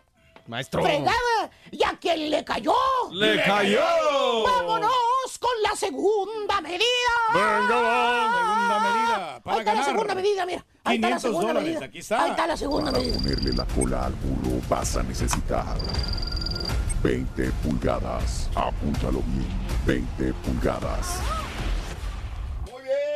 Maestro. 0.52 0.84
fregada. 0.84 1.50
Y 1.72 1.84
a 1.84 1.98
quien 2.00 2.30
le 2.30 2.44
cayó. 2.44 2.74
¡Le 3.12 3.42
cayó! 3.44 3.80
Vámonos 4.44 4.92
con 5.40 5.50
la 5.64 5.76
segunda 5.76 6.60
medida. 6.62 6.84
Venga, 7.34 7.82
va. 7.82 8.32
Segunda 8.32 8.80
medida. 8.80 9.42
Para 9.44 9.56
Ahí 9.56 9.60
está 9.62 9.74
la 9.74 9.84
segunda 9.86 10.16
medida, 10.16 10.46
mira. 10.46 10.66
Ahí 10.84 10.96
está 10.98 11.10
la 11.10 11.16
500 11.18 11.22
segunda 11.22 11.48
dólares, 11.48 11.70
medida. 11.70 11.86
aquí 11.86 11.98
está. 12.00 12.24
Ahí 12.24 12.30
está 12.32 12.48
la 12.48 12.58
segunda 12.58 12.92
Para 12.92 13.04
medida. 13.04 13.18
ponerle 13.18 13.54
la 13.54 13.66
cola 13.66 14.06
al 14.06 14.14
burro 14.14 14.62
vas 14.70 14.98
a 14.98 15.04
necesitar 15.04 15.78
20 17.02 17.52
pulgadas. 17.64 18.50
Apúntalo 18.54 19.22
bien. 19.26 19.48
20 19.86 20.34
pulgadas. 20.46 21.20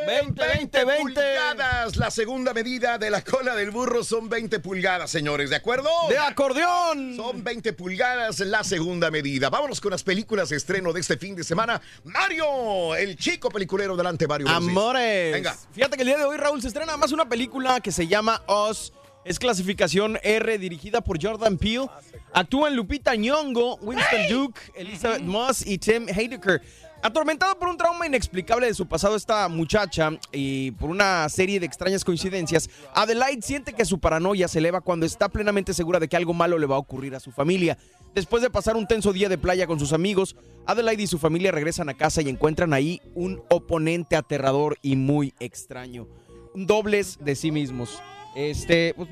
20, 0.06 0.48
20, 0.48 0.86
20. 0.86 1.04
pulgadas. 1.04 1.96
La 1.98 2.12
segunda 2.12 2.54
medida 2.54 2.98
de 2.98 3.10
la 3.10 3.22
cola 3.22 3.56
del 3.56 3.72
burro 3.72 4.04
son 4.04 4.30
20 4.30 4.60
pulgadas, 4.60 5.10
señores, 5.10 5.50
¿de 5.50 5.56
acuerdo? 5.56 5.90
¡De 6.10 6.18
acordeón! 6.18 7.16
Son 7.16 7.44
20 7.44 7.74
pulgadas 7.74 8.40
la 8.40 8.64
segunda 8.64 9.10
medida. 9.12 9.50
Vámonos 9.50 9.82
con 9.82 9.92
las 9.92 10.04
películas 10.04 10.50
de 10.50 10.58
estreno 10.58 10.94
de 10.94 11.02
este 11.02 11.18
fin 11.18 11.36
de 11.36 11.44
semana. 11.44 11.82
Mario, 12.04 12.96
el 12.96 13.16
chico 13.18 13.50
peliculero. 13.50 13.96
Delante, 13.96 14.28
Mario. 14.28 14.48
Amores. 14.50 15.34
Venga. 15.34 15.56
Fíjate 15.72 15.96
que 15.96 16.04
el 16.04 16.08
día 16.08 16.18
de 16.18 16.26
hoy, 16.26 16.38
Raúl, 16.38 16.62
se 16.62 16.68
estrena 16.68 16.98
más 16.98 17.12
una 17.12 17.28
película 17.28 17.80
que 17.80 17.92
se 17.92 18.08
llama 18.08 18.42
Us. 18.48 18.94
Es 19.26 19.40
clasificación 19.40 20.20
R, 20.22 20.58
dirigida 20.60 21.02
por 21.02 21.22
Jordan 21.22 21.58
Peele. 21.58 21.88
Actúan 22.32 22.76
Lupita 22.76 23.16
Nyong'o, 23.16 23.80
Winston 23.82 24.28
Duke, 24.30 24.60
Elizabeth 24.76 25.22
Moss 25.22 25.66
y 25.66 25.80
Tim 25.80 26.08
Heidecker. 26.08 26.62
Atormentada 27.02 27.56
por 27.56 27.70
un 27.70 27.78
trauma 27.78 28.08
inexplicable 28.08 28.66
de 28.66 28.74
su 28.74 28.88
pasado 28.88 29.16
esta 29.16 29.48
muchacha 29.48 30.12
y 30.32 30.72
por 30.72 30.90
una 30.90 31.30
serie 31.30 31.60
de 31.60 31.66
extrañas 31.66 32.04
coincidencias, 32.04 32.70
Adelaide 32.96 33.44
siente 33.44 33.74
que 33.74 33.86
su 33.86 34.00
paranoia 34.00 34.48
se 34.48 34.58
eleva 34.58 34.82
cuando 34.82 35.06
está 35.06 35.30
plenamente 35.30 35.74
segura 35.74 36.00
de 36.00 36.08
que 36.08 36.18
algo 36.18 36.34
malo 36.34 36.58
le 36.58 36.66
va 36.66 36.76
a 36.76 36.80
ocurrir 36.80 37.14
a 37.16 37.20
su 37.20 37.32
familia. 37.32 37.78
Después 38.16 38.42
de 38.42 38.50
pasar 38.50 38.76
un 38.76 38.88
tenso 38.88 39.14
día 39.14 39.30
de 39.30 39.38
playa 39.38 39.68
con 39.68 39.80
sus 39.80 39.94
amigos, 39.94 40.36
Adelaide 40.66 41.04
y 41.04 41.08
su 41.08 41.20
familia 41.20 41.52
regresan 41.52 41.90
a 41.90 41.94
casa 41.94 42.22
y 42.22 42.30
encuentran 42.30 42.74
ahí 42.74 43.02
un 43.14 43.44
oponente 43.50 44.16
aterrador 44.16 44.78
y 44.82 44.96
muy 44.96 45.34
extraño. 45.40 46.08
Dobles 46.56 47.20
de 47.20 47.36
sí 47.36 47.52
mismos. 47.52 48.02
Este, 48.36 48.94
pues. 48.96 49.10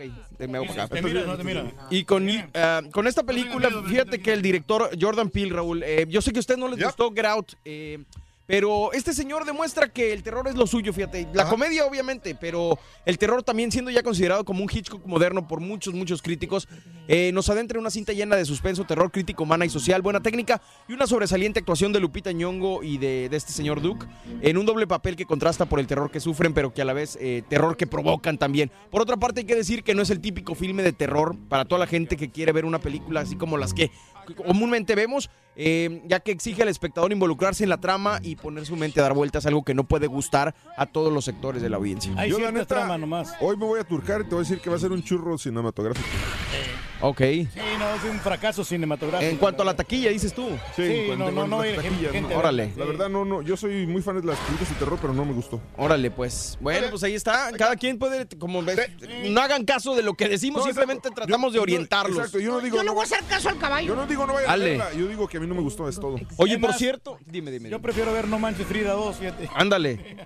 Ok, 0.00 0.36
te 0.38 0.48
me 0.48 0.58
hago 0.58 0.66
para 0.66 0.84
acá. 0.84 0.94
Te 0.94 1.02
mira, 1.02 1.22
no 1.26 1.36
te 1.36 1.44
mira. 1.44 1.70
Y 1.90 2.04
con, 2.04 2.28
eh, 2.28 2.42
con 2.92 3.06
esta 3.06 3.22
película, 3.22 3.68
fíjate 3.86 4.20
que 4.20 4.32
el 4.32 4.42
director 4.42 4.90
Jordan 4.98 5.28
Peele, 5.28 5.52
Raúl, 5.54 5.82
eh, 5.82 6.06
yo 6.08 6.22
sé 6.22 6.32
que 6.32 6.38
a 6.38 6.40
ustedes 6.40 6.58
no 6.58 6.68
les 6.68 6.82
gustó 6.82 7.12
Get 7.12 7.26
Out, 7.26 7.52
eh, 7.64 8.02
pero 8.50 8.92
este 8.92 9.14
señor 9.14 9.44
demuestra 9.44 9.92
que 9.92 10.12
el 10.12 10.24
terror 10.24 10.48
es 10.48 10.56
lo 10.56 10.66
suyo, 10.66 10.92
fíjate. 10.92 11.28
La 11.34 11.48
comedia, 11.48 11.86
obviamente, 11.86 12.34
pero 12.34 12.80
el 13.06 13.16
terror 13.16 13.44
también 13.44 13.70
siendo 13.70 13.92
ya 13.92 14.02
considerado 14.02 14.44
como 14.44 14.64
un 14.64 14.68
Hitchcock 14.68 15.06
moderno 15.06 15.46
por 15.46 15.60
muchos, 15.60 15.94
muchos 15.94 16.20
críticos, 16.20 16.66
eh, 17.06 17.30
nos 17.32 17.48
adentra 17.48 17.76
en 17.76 17.82
una 17.82 17.90
cinta 17.90 18.12
llena 18.12 18.34
de 18.34 18.44
suspenso, 18.44 18.82
terror 18.82 19.12
crítico, 19.12 19.44
humana 19.44 19.66
y 19.66 19.70
social, 19.70 20.02
buena 20.02 20.18
técnica 20.18 20.60
y 20.88 20.94
una 20.94 21.06
sobresaliente 21.06 21.60
actuación 21.60 21.92
de 21.92 22.00
Lupita 22.00 22.32
Nyong'o 22.32 22.82
y 22.82 22.98
de, 22.98 23.28
de 23.28 23.36
este 23.36 23.52
señor 23.52 23.80
Duke 23.80 24.08
en 24.42 24.58
un 24.58 24.66
doble 24.66 24.88
papel 24.88 25.14
que 25.14 25.26
contrasta 25.26 25.66
por 25.66 25.78
el 25.78 25.86
terror 25.86 26.10
que 26.10 26.18
sufren, 26.18 26.52
pero 26.52 26.74
que 26.74 26.82
a 26.82 26.84
la 26.84 26.92
vez 26.92 27.16
eh, 27.20 27.44
terror 27.48 27.76
que 27.76 27.86
provocan 27.86 28.36
también. 28.36 28.72
Por 28.90 29.00
otra 29.00 29.16
parte, 29.16 29.42
hay 29.42 29.46
que 29.46 29.54
decir 29.54 29.84
que 29.84 29.94
no 29.94 30.02
es 30.02 30.10
el 30.10 30.20
típico 30.20 30.56
filme 30.56 30.82
de 30.82 30.92
terror 30.92 31.36
para 31.48 31.66
toda 31.66 31.78
la 31.78 31.86
gente 31.86 32.16
que 32.16 32.32
quiere 32.32 32.50
ver 32.50 32.64
una 32.64 32.80
película 32.80 33.20
así 33.20 33.36
como 33.36 33.56
las 33.58 33.72
que 33.72 33.92
comúnmente 34.34 34.94
vemos, 34.94 35.30
eh, 35.62 36.00
ya 36.06 36.20
que 36.20 36.30
exige 36.32 36.62
al 36.62 36.68
espectador 36.68 37.12
involucrarse 37.12 37.62
en 37.64 37.68
la 37.68 37.78
trama 37.78 38.18
y 38.22 38.36
poner 38.36 38.64
su 38.64 38.76
mente 38.76 38.98
a 39.00 39.02
dar 39.02 39.12
vueltas, 39.12 39.44
algo 39.44 39.62
que 39.62 39.74
no 39.74 39.84
puede 39.84 40.06
gustar 40.06 40.54
a 40.78 40.86
todos 40.86 41.12
los 41.12 41.26
sectores 41.26 41.60
de 41.60 41.68
la 41.68 41.76
audiencia. 41.76 42.12
Hay 42.16 42.30
Yo, 42.30 42.38
la 42.38 42.50
neta, 42.50 42.64
trama 42.66 42.96
nomás. 42.96 43.34
Hoy 43.42 43.58
me 43.58 43.66
voy 43.66 43.78
a 43.78 43.84
turcar 43.84 44.22
y 44.22 44.24
te 44.24 44.30
voy 44.30 44.38
a 44.38 44.42
decir 44.48 44.58
que 44.60 44.70
va 44.70 44.76
a 44.76 44.78
ser 44.78 44.90
un 44.90 45.02
churro 45.02 45.36
cinematográfico. 45.36 46.08
Ok. 47.02 47.18
Sí, 47.18 47.48
no, 47.78 47.94
es 47.94 48.04
un 48.10 48.20
fracaso 48.20 48.62
cinematográfico. 48.62 49.30
En 49.30 49.38
cuanto 49.38 49.62
a 49.62 49.64
la 49.66 49.74
taquilla, 49.74 50.10
dices 50.10 50.34
tú. 50.34 50.48
Sí, 50.76 50.82
Sí, 50.86 50.92
en 51.10 51.18
no, 51.18 51.30
no, 51.30 51.46
no, 51.46 51.62
gente- 51.62 52.20
no. 52.20 52.36
Órale. 52.36 52.72
La 52.76 52.84
verdad, 52.84 53.08
no, 53.08 53.24
no. 53.24 53.40
Yo 53.40 53.56
soy 53.56 53.86
muy 53.86 54.02
fan 54.02 54.20
de 54.20 54.26
las 54.26 54.38
películas 54.40 54.68
de 54.68 54.74
terror, 54.76 54.98
pero 55.00 55.14
no 55.14 55.24
me 55.24 55.32
gustó. 55.32 55.62
Órale, 55.78 56.10
pues. 56.10 56.58
Bueno, 56.60 56.88
pues 56.90 57.02
ahí 57.02 57.14
está. 57.14 57.52
Cada 57.56 57.76
quien 57.76 57.98
puede, 57.98 58.26
como 58.38 58.62
ves, 58.62 58.78
no 59.30 59.40
hagan 59.40 59.64
caso 59.64 59.94
de 59.94 60.02
lo 60.02 60.12
que 60.12 60.28
decimos, 60.28 60.60
No, 60.60 60.66
simplemente 60.66 61.08
exacto. 61.08 61.22
tratamos 61.26 61.52
Yo- 61.52 61.54
de 61.54 61.60
orientarlos. 61.60 62.18
Exacto, 62.18 62.38
yo 62.38 62.52
no 62.52 62.60
digo. 62.60 62.76
Yo 62.76 62.82
no 62.84 62.92
voy 62.92 63.00
a 63.00 63.04
hacer 63.04 63.24
caso 63.24 63.48
al 63.48 63.56
caballo. 63.58 63.88
Yo 63.88 63.96
no 63.96 64.06
digo 64.06 64.26
no 64.26 64.34
vayan 64.34 64.50
a 64.50 64.56
verla. 64.56 64.92
Yo 64.92 65.06
digo 65.08 65.26
que 65.26 65.38
a 65.38 65.40
mí 65.40 65.46
no 65.50 65.56
me 65.56 65.62
gustó, 65.62 65.88
es 65.88 66.00
todo. 66.00 66.16
Oye, 66.36 66.58
por 66.58 66.72
cierto, 66.72 67.18
dime, 67.26 67.50
dime. 67.50 67.68
Yo 67.68 67.82
prefiero 67.82 68.12
ver 68.12 68.26
No 68.26 68.38
Manches 68.38 68.66
Frida 68.66 68.92
2, 68.92 69.16
fíjate. 69.16 69.50
Ándale. 69.54 70.16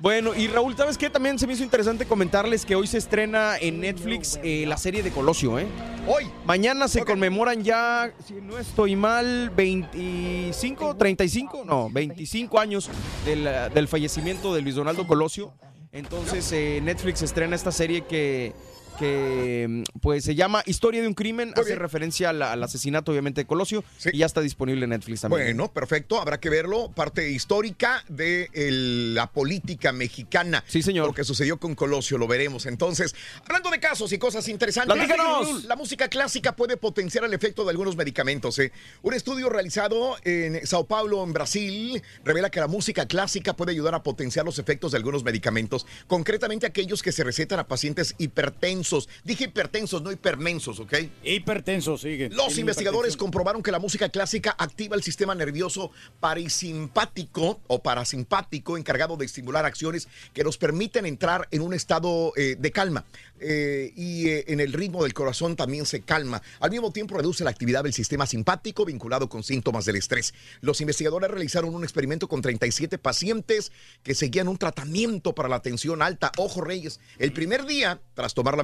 Bueno, 0.00 0.32
y 0.34 0.46
Raúl, 0.46 0.76
¿sabes 0.76 0.96
qué? 0.96 1.10
También 1.10 1.40
se 1.40 1.46
me 1.48 1.54
hizo 1.54 1.64
interesante 1.64 2.06
comentarles 2.06 2.64
que 2.64 2.76
hoy 2.76 2.86
se 2.86 2.98
estrena 2.98 3.56
en 3.58 3.80
Netflix 3.80 4.38
eh, 4.44 4.64
la 4.68 4.76
serie 4.76 5.02
de 5.02 5.10
Colosio, 5.10 5.58
¿eh? 5.58 5.66
Hoy. 6.06 6.30
Mañana 6.46 6.86
se 6.86 7.04
conmemoran 7.04 7.64
ya, 7.64 8.12
si 8.24 8.34
no 8.34 8.58
estoy 8.58 8.94
mal, 8.94 9.50
25, 9.50 10.96
35, 10.96 11.64
no, 11.66 11.90
25 11.90 12.60
años 12.60 12.88
del, 13.26 13.48
del 13.74 13.88
fallecimiento 13.88 14.54
de 14.54 14.62
Luis 14.62 14.76
Donaldo 14.76 15.04
Colosio. 15.04 15.52
Entonces 15.90 16.52
eh, 16.52 16.80
Netflix 16.82 17.22
estrena 17.22 17.56
esta 17.56 17.72
serie 17.72 18.02
que, 18.02 18.52
que 18.98 19.66
mm, 19.68 19.82
pues 20.00 20.24
se 20.24 20.34
llama 20.34 20.62
Historia 20.66 21.00
de 21.00 21.08
un 21.08 21.14
crimen, 21.14 21.52
hace 21.56 21.74
referencia 21.74 22.30
al, 22.30 22.42
al 22.42 22.62
asesinato 22.62 23.12
obviamente 23.12 23.42
de 23.42 23.46
Colosio 23.46 23.84
y 24.12 24.18
ya 24.18 24.26
está 24.26 24.40
disponible 24.40 24.84
en 24.84 24.90
Netflix 24.90 25.22
también. 25.22 25.42
Bueno, 25.56 25.72
perfecto, 25.72 26.20
habrá 26.20 26.40
que 26.40 26.50
verlo. 26.50 26.90
Parte 26.94 27.30
histórica 27.30 28.04
de 28.08 28.48
el- 28.52 29.14
la 29.14 29.30
política 29.30 29.92
mexicana. 29.92 30.64
Sí, 30.66 30.82
señor. 30.82 31.06
Lo 31.06 31.14
que 31.14 31.24
sucedió 31.24 31.58
con 31.58 31.74
Colosio, 31.74 32.18
lo 32.18 32.26
veremos. 32.26 32.66
Entonces, 32.66 33.14
hablando 33.46 33.70
de 33.70 33.80
casos 33.80 34.12
y 34.12 34.18
cosas 34.18 34.48
interesantes. 34.48 34.94
¡Platícanos! 34.96 35.64
La 35.64 35.76
música 35.76 36.08
clásica 36.08 36.54
puede 36.56 36.76
potenciar 36.76 37.24
el 37.24 37.32
efecto 37.34 37.64
de 37.64 37.70
algunos 37.70 37.96
medicamentos. 37.96 38.58
¿eh? 38.58 38.72
Un 39.02 39.14
estudio 39.14 39.48
realizado 39.48 40.16
en 40.24 40.66
Sao 40.66 40.84
Paulo, 40.86 41.22
en 41.24 41.32
Brasil, 41.32 42.02
revela 42.24 42.50
que 42.50 42.60
la 42.60 42.66
música 42.68 43.06
clásica 43.06 43.54
puede 43.54 43.72
ayudar 43.72 43.94
a 43.94 44.02
potenciar 44.02 44.44
los 44.44 44.58
efectos 44.58 44.92
de 44.92 44.98
algunos 44.98 45.24
medicamentos, 45.24 45.86
concretamente 46.06 46.66
aquellos 46.66 47.02
que 47.02 47.12
se 47.12 47.24
recetan 47.24 47.58
a 47.58 47.66
pacientes 47.68 48.14
hipertensos 48.18 48.87
hipertensos. 48.88 49.08
Dije 49.24 49.44
hipertensos, 49.44 50.02
no 50.02 50.12
hipermensos, 50.12 50.80
¿ok? 50.80 50.94
Hipertensos, 51.24 52.00
sigue. 52.00 52.30
Los 52.30 52.58
investigadores 52.58 53.16
comprobaron 53.16 53.62
que 53.62 53.70
la 53.70 53.78
música 53.78 54.08
clásica 54.08 54.54
activa 54.58 54.96
el 54.96 55.02
sistema 55.02 55.34
nervioso 55.34 55.90
parasimpático 56.20 57.60
o 57.66 57.82
parasimpático 57.82 58.76
encargado 58.76 59.16
de 59.16 59.26
estimular 59.26 59.64
acciones 59.64 60.08
que 60.32 60.44
nos 60.44 60.58
permiten 60.58 61.06
entrar 61.06 61.48
en 61.50 61.62
un 61.62 61.74
estado 61.74 62.32
eh, 62.36 62.56
de 62.58 62.70
calma. 62.70 63.04
Eh, 63.40 63.92
y 63.94 64.28
eh, 64.28 64.44
en 64.48 64.60
el 64.60 64.72
ritmo 64.72 65.04
del 65.04 65.14
corazón 65.14 65.54
también 65.56 65.86
se 65.86 66.00
calma. 66.00 66.42
Al 66.60 66.70
mismo 66.70 66.92
tiempo 66.92 67.16
reduce 67.16 67.44
la 67.44 67.50
actividad 67.50 67.84
del 67.84 67.92
sistema 67.92 68.26
simpático 68.26 68.84
vinculado 68.84 69.28
con 69.28 69.42
síntomas 69.42 69.84
del 69.84 69.96
estrés. 69.96 70.34
Los 70.60 70.80
investigadores 70.80 71.30
realizaron 71.30 71.74
un 71.74 71.84
experimento 71.84 72.28
con 72.28 72.42
37 72.42 72.98
pacientes 72.98 73.70
que 74.02 74.14
seguían 74.14 74.48
un 74.48 74.58
tratamiento 74.58 75.34
para 75.34 75.48
la 75.48 75.62
tensión 75.62 76.02
alta. 76.02 76.32
Ojo, 76.36 76.60
Reyes, 76.60 77.00
el 77.18 77.32
primer 77.32 77.64
día, 77.64 78.00
tras 78.14 78.34
tomar 78.34 78.56
la 78.56 78.62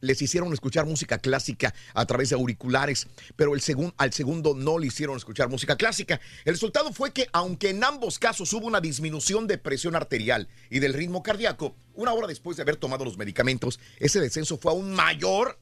les 0.00 0.20
hicieron 0.20 0.52
escuchar 0.52 0.84
música 0.84 1.16
clásica 1.18 1.72
a 1.94 2.04
través 2.04 2.28
de 2.28 2.34
auriculares, 2.34 3.06
pero 3.36 3.54
el 3.54 3.62
segun- 3.62 3.94
al 3.96 4.12
segundo 4.12 4.54
no 4.54 4.78
le 4.78 4.88
hicieron 4.88 5.16
escuchar 5.16 5.48
música 5.48 5.76
clásica. 5.76 6.20
El 6.44 6.52
resultado 6.52 6.92
fue 6.92 7.12
que, 7.12 7.26
aunque 7.32 7.70
en 7.70 7.82
ambos 7.82 8.18
casos 8.18 8.52
hubo 8.52 8.66
una 8.66 8.82
disminución 8.82 9.46
de 9.46 9.56
presión 9.56 9.96
arterial 9.96 10.48
y 10.68 10.80
del 10.80 10.92
ritmo 10.92 11.22
cardíaco, 11.22 11.74
una 11.94 12.12
hora 12.12 12.26
después 12.26 12.56
de 12.56 12.62
haber 12.62 12.76
tomado 12.76 13.04
los 13.04 13.16
medicamentos, 13.16 13.80
ese 13.98 14.20
descenso 14.20 14.58
fue 14.58 14.72
aún 14.72 14.92
mayor 14.92 15.58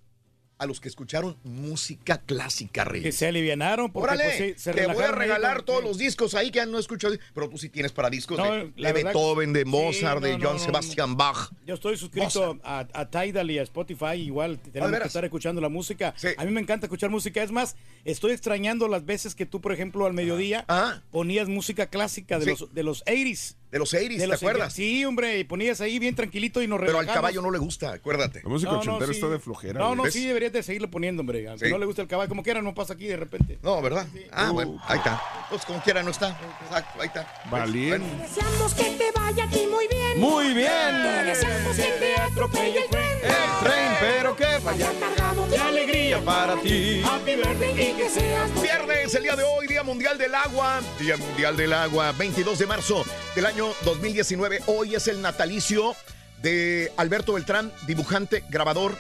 a 0.59 0.67
los 0.67 0.81
que 0.81 0.89
escucharon 0.89 1.37
música 1.43 2.19
clásica, 2.19 2.85
Reyes. 2.85 3.05
Que 3.05 3.13
se 3.13 3.27
alivianaron 3.27 3.91
porque 3.91 4.15
Órale, 4.15 4.25
pues, 4.25 4.37
sí, 4.37 4.55
se 4.57 4.73
te 4.73 4.87
voy 4.87 5.03
a 5.03 5.09
ahí 5.09 5.13
regalar 5.13 5.63
todos 5.63 5.83
los 5.83 5.99
discos 5.99 6.35
ahí 6.35 6.51
que 6.51 6.59
ya 6.59 6.67
no 6.67 6.79
escuchado, 6.79 7.15
pero 7.35 7.49
tú 7.49 7.59
sí 7.59 7.69
tienes 7.69 7.93
para 7.93 8.11
discos 8.11 8.39
No, 8.39 8.53
de, 8.53 8.93
Beethoven, 8.93 9.53
de 9.53 9.65
Sí, 9.65 9.69
Mozart, 9.69 10.21
no, 10.21 10.27
de 10.27 10.39
no, 10.39 10.59
Sebastian 10.59 11.17
Bach. 11.17 11.51
Yo 11.67 11.75
estoy 11.75 11.97
suscrito 11.97 12.59
a, 12.63 12.87
a 12.93 13.11
Tidal 13.11 13.51
y 13.51 13.59
a 13.59 13.63
Spotify, 13.63 14.15
igual 14.15 14.59
tenemos 14.61 15.01
que 15.01 15.07
estar 15.07 15.25
escuchando 15.25 15.61
la 15.61 15.69
música. 15.69 16.15
A 16.37 16.45
mí 16.45 16.51
me 16.53 16.61
encanta 16.61 16.87
escuchar 16.87 17.11
música. 17.11 17.43
Es 17.43 17.51
más, 17.51 17.77
estoy 18.05 18.33
extrañando 18.33 18.89
las 18.89 19.05
veces 19.05 19.35
que 19.35 19.47
tú, 19.47 19.61
por 19.61 19.73
ejemplo, 19.73 20.07
al 20.07 20.13
mediodía 20.13 20.67
ponías 21.11 21.49
música 21.49 21.87
clásica 21.87 22.39
de 22.39 22.47
los 22.47 22.73
de 22.73 22.83
los 22.83 23.05
80s. 23.05 23.57
De 23.73 23.79
los 23.79 23.93
80s, 23.95 24.09
De 24.11 24.19
¿te 24.19 24.27
los 24.27 24.37
acuerdas? 24.37 24.73
Sí, 24.75 25.03
hombre, 25.07 25.39
y 25.39 25.45
ponías 25.45 25.81
ahí 25.81 25.99
bien 25.99 26.15
tranquilito 26.15 26.61
y 26.63 26.69
nos 26.69 26.79
Pero 26.79 26.99
al 26.99 27.07
caballo 27.07 27.41
no 27.41 27.51
le 27.51 27.59
gusta, 27.59 27.95
acuérdate. 27.95 28.43
La 28.45 28.51
música 28.51 28.71
No, 28.71 28.77
no, 28.77 28.81
ochentera 28.83 29.07
sí. 29.07 29.19
está 29.19 29.29
de 29.31 29.39
flojera. 29.39 29.81
No, 29.81 29.95
no, 29.95 30.03
¿Ves? 30.03 30.13
sí 30.13 30.27
deberías 30.27 30.53
de 30.53 30.63
seguirlo 30.63 30.91
poniendo, 30.91 31.21
hombre. 31.23 31.49
Aunque 31.49 31.65
Sí. 31.67 31.73
no 31.73 31.79
le 31.79 31.87
gusta 31.87 32.03
el 32.03 32.09
caballo, 32.09 32.29
como 32.29 32.43
quiera, 32.43 32.61
no 32.61 32.75
pasa 32.75 32.93
aquí 32.93 33.07
de 33.07 33.17
repente. 33.17 33.59
No, 33.63 33.81
¿verdad? 33.81 34.07
Ah, 34.31 34.51
bueno, 34.51 34.79
ahí 34.87 34.99
está. 34.99 35.23
Pues 35.49 35.65
como 35.65 35.83
quiera 35.83 36.03
no 36.03 36.11
está. 36.11 36.39
Exacto, 36.67 37.01
ahí 37.01 37.07
está. 37.07 37.27
Valiente. 37.51 37.99
Bueno. 38.07 38.23
Deseamos 38.23 38.75
que 38.75 38.85
te 38.85 39.11
vaya 39.19 39.45
a 39.45 39.49
ti 39.49 39.67
muy 39.71 39.89
bien. 39.89 40.21
Muy 40.21 40.53
bien. 40.53 40.69
Te 40.69 41.25
deseamos 41.25 41.75
que 41.75 41.83
te 41.99 42.21
atropelle 42.21 42.79
el 42.85 42.91
tren. 42.91 43.03
El 43.23 43.65
tren, 43.71 43.93
pero 44.01 44.37
que 44.37 44.59
vaya 44.63 44.93
cargado 45.01 45.47
de 45.47 45.57
alegría 45.57 46.21
para 46.23 46.57
ti. 46.61 47.01
Happy 47.05 47.37
birthday 47.37 47.91
y 47.91 47.93
que 47.95 48.11
seas 48.11 48.51
muy 48.51 48.63
Viernes, 48.65 49.15
el 49.15 49.23
día 49.23 49.35
de 49.37 49.45
hoy, 49.45 49.67
Día 49.67 49.83
Mundial 49.83 50.19
del 50.19 50.35
Agua. 50.35 50.83
Día 51.01 51.17
Mundial 51.17 51.57
del 51.57 51.73
Agua, 51.73 52.13
22 52.13 52.59
de 52.59 52.67
marzo 52.67 53.03
del 53.35 53.47
año 53.47 53.62
2019. 53.85 54.61
Hoy 54.67 54.95
es 54.95 55.09
el 55.09 55.23
natalicio 55.23 55.95
de 56.43 56.93
Alberto 56.97 57.35
Beltrán, 57.35 57.73
dibujante, 57.87 58.45
grabador 58.49 58.97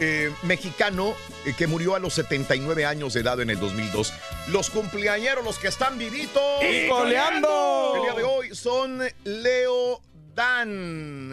eh, 0.00 0.32
mexicano 0.42 1.14
eh, 1.46 1.54
que 1.56 1.68
murió 1.68 1.94
a 1.94 2.00
los 2.00 2.14
79 2.14 2.84
años 2.84 3.14
de 3.14 3.20
edad 3.20 3.40
en 3.40 3.50
el 3.50 3.60
2002. 3.60 4.12
Los 4.48 4.70
cumpleañeros, 4.70 5.44
los 5.44 5.58
que 5.58 5.68
están 5.68 5.98
vivitos. 5.98 6.42
¡Y 6.62 6.88
coleando! 6.88 7.92
El 7.96 8.02
día 8.02 8.14
de 8.14 8.24
hoy 8.24 8.54
son 8.54 9.02
Leo 9.24 10.00
Dan. 10.34 11.30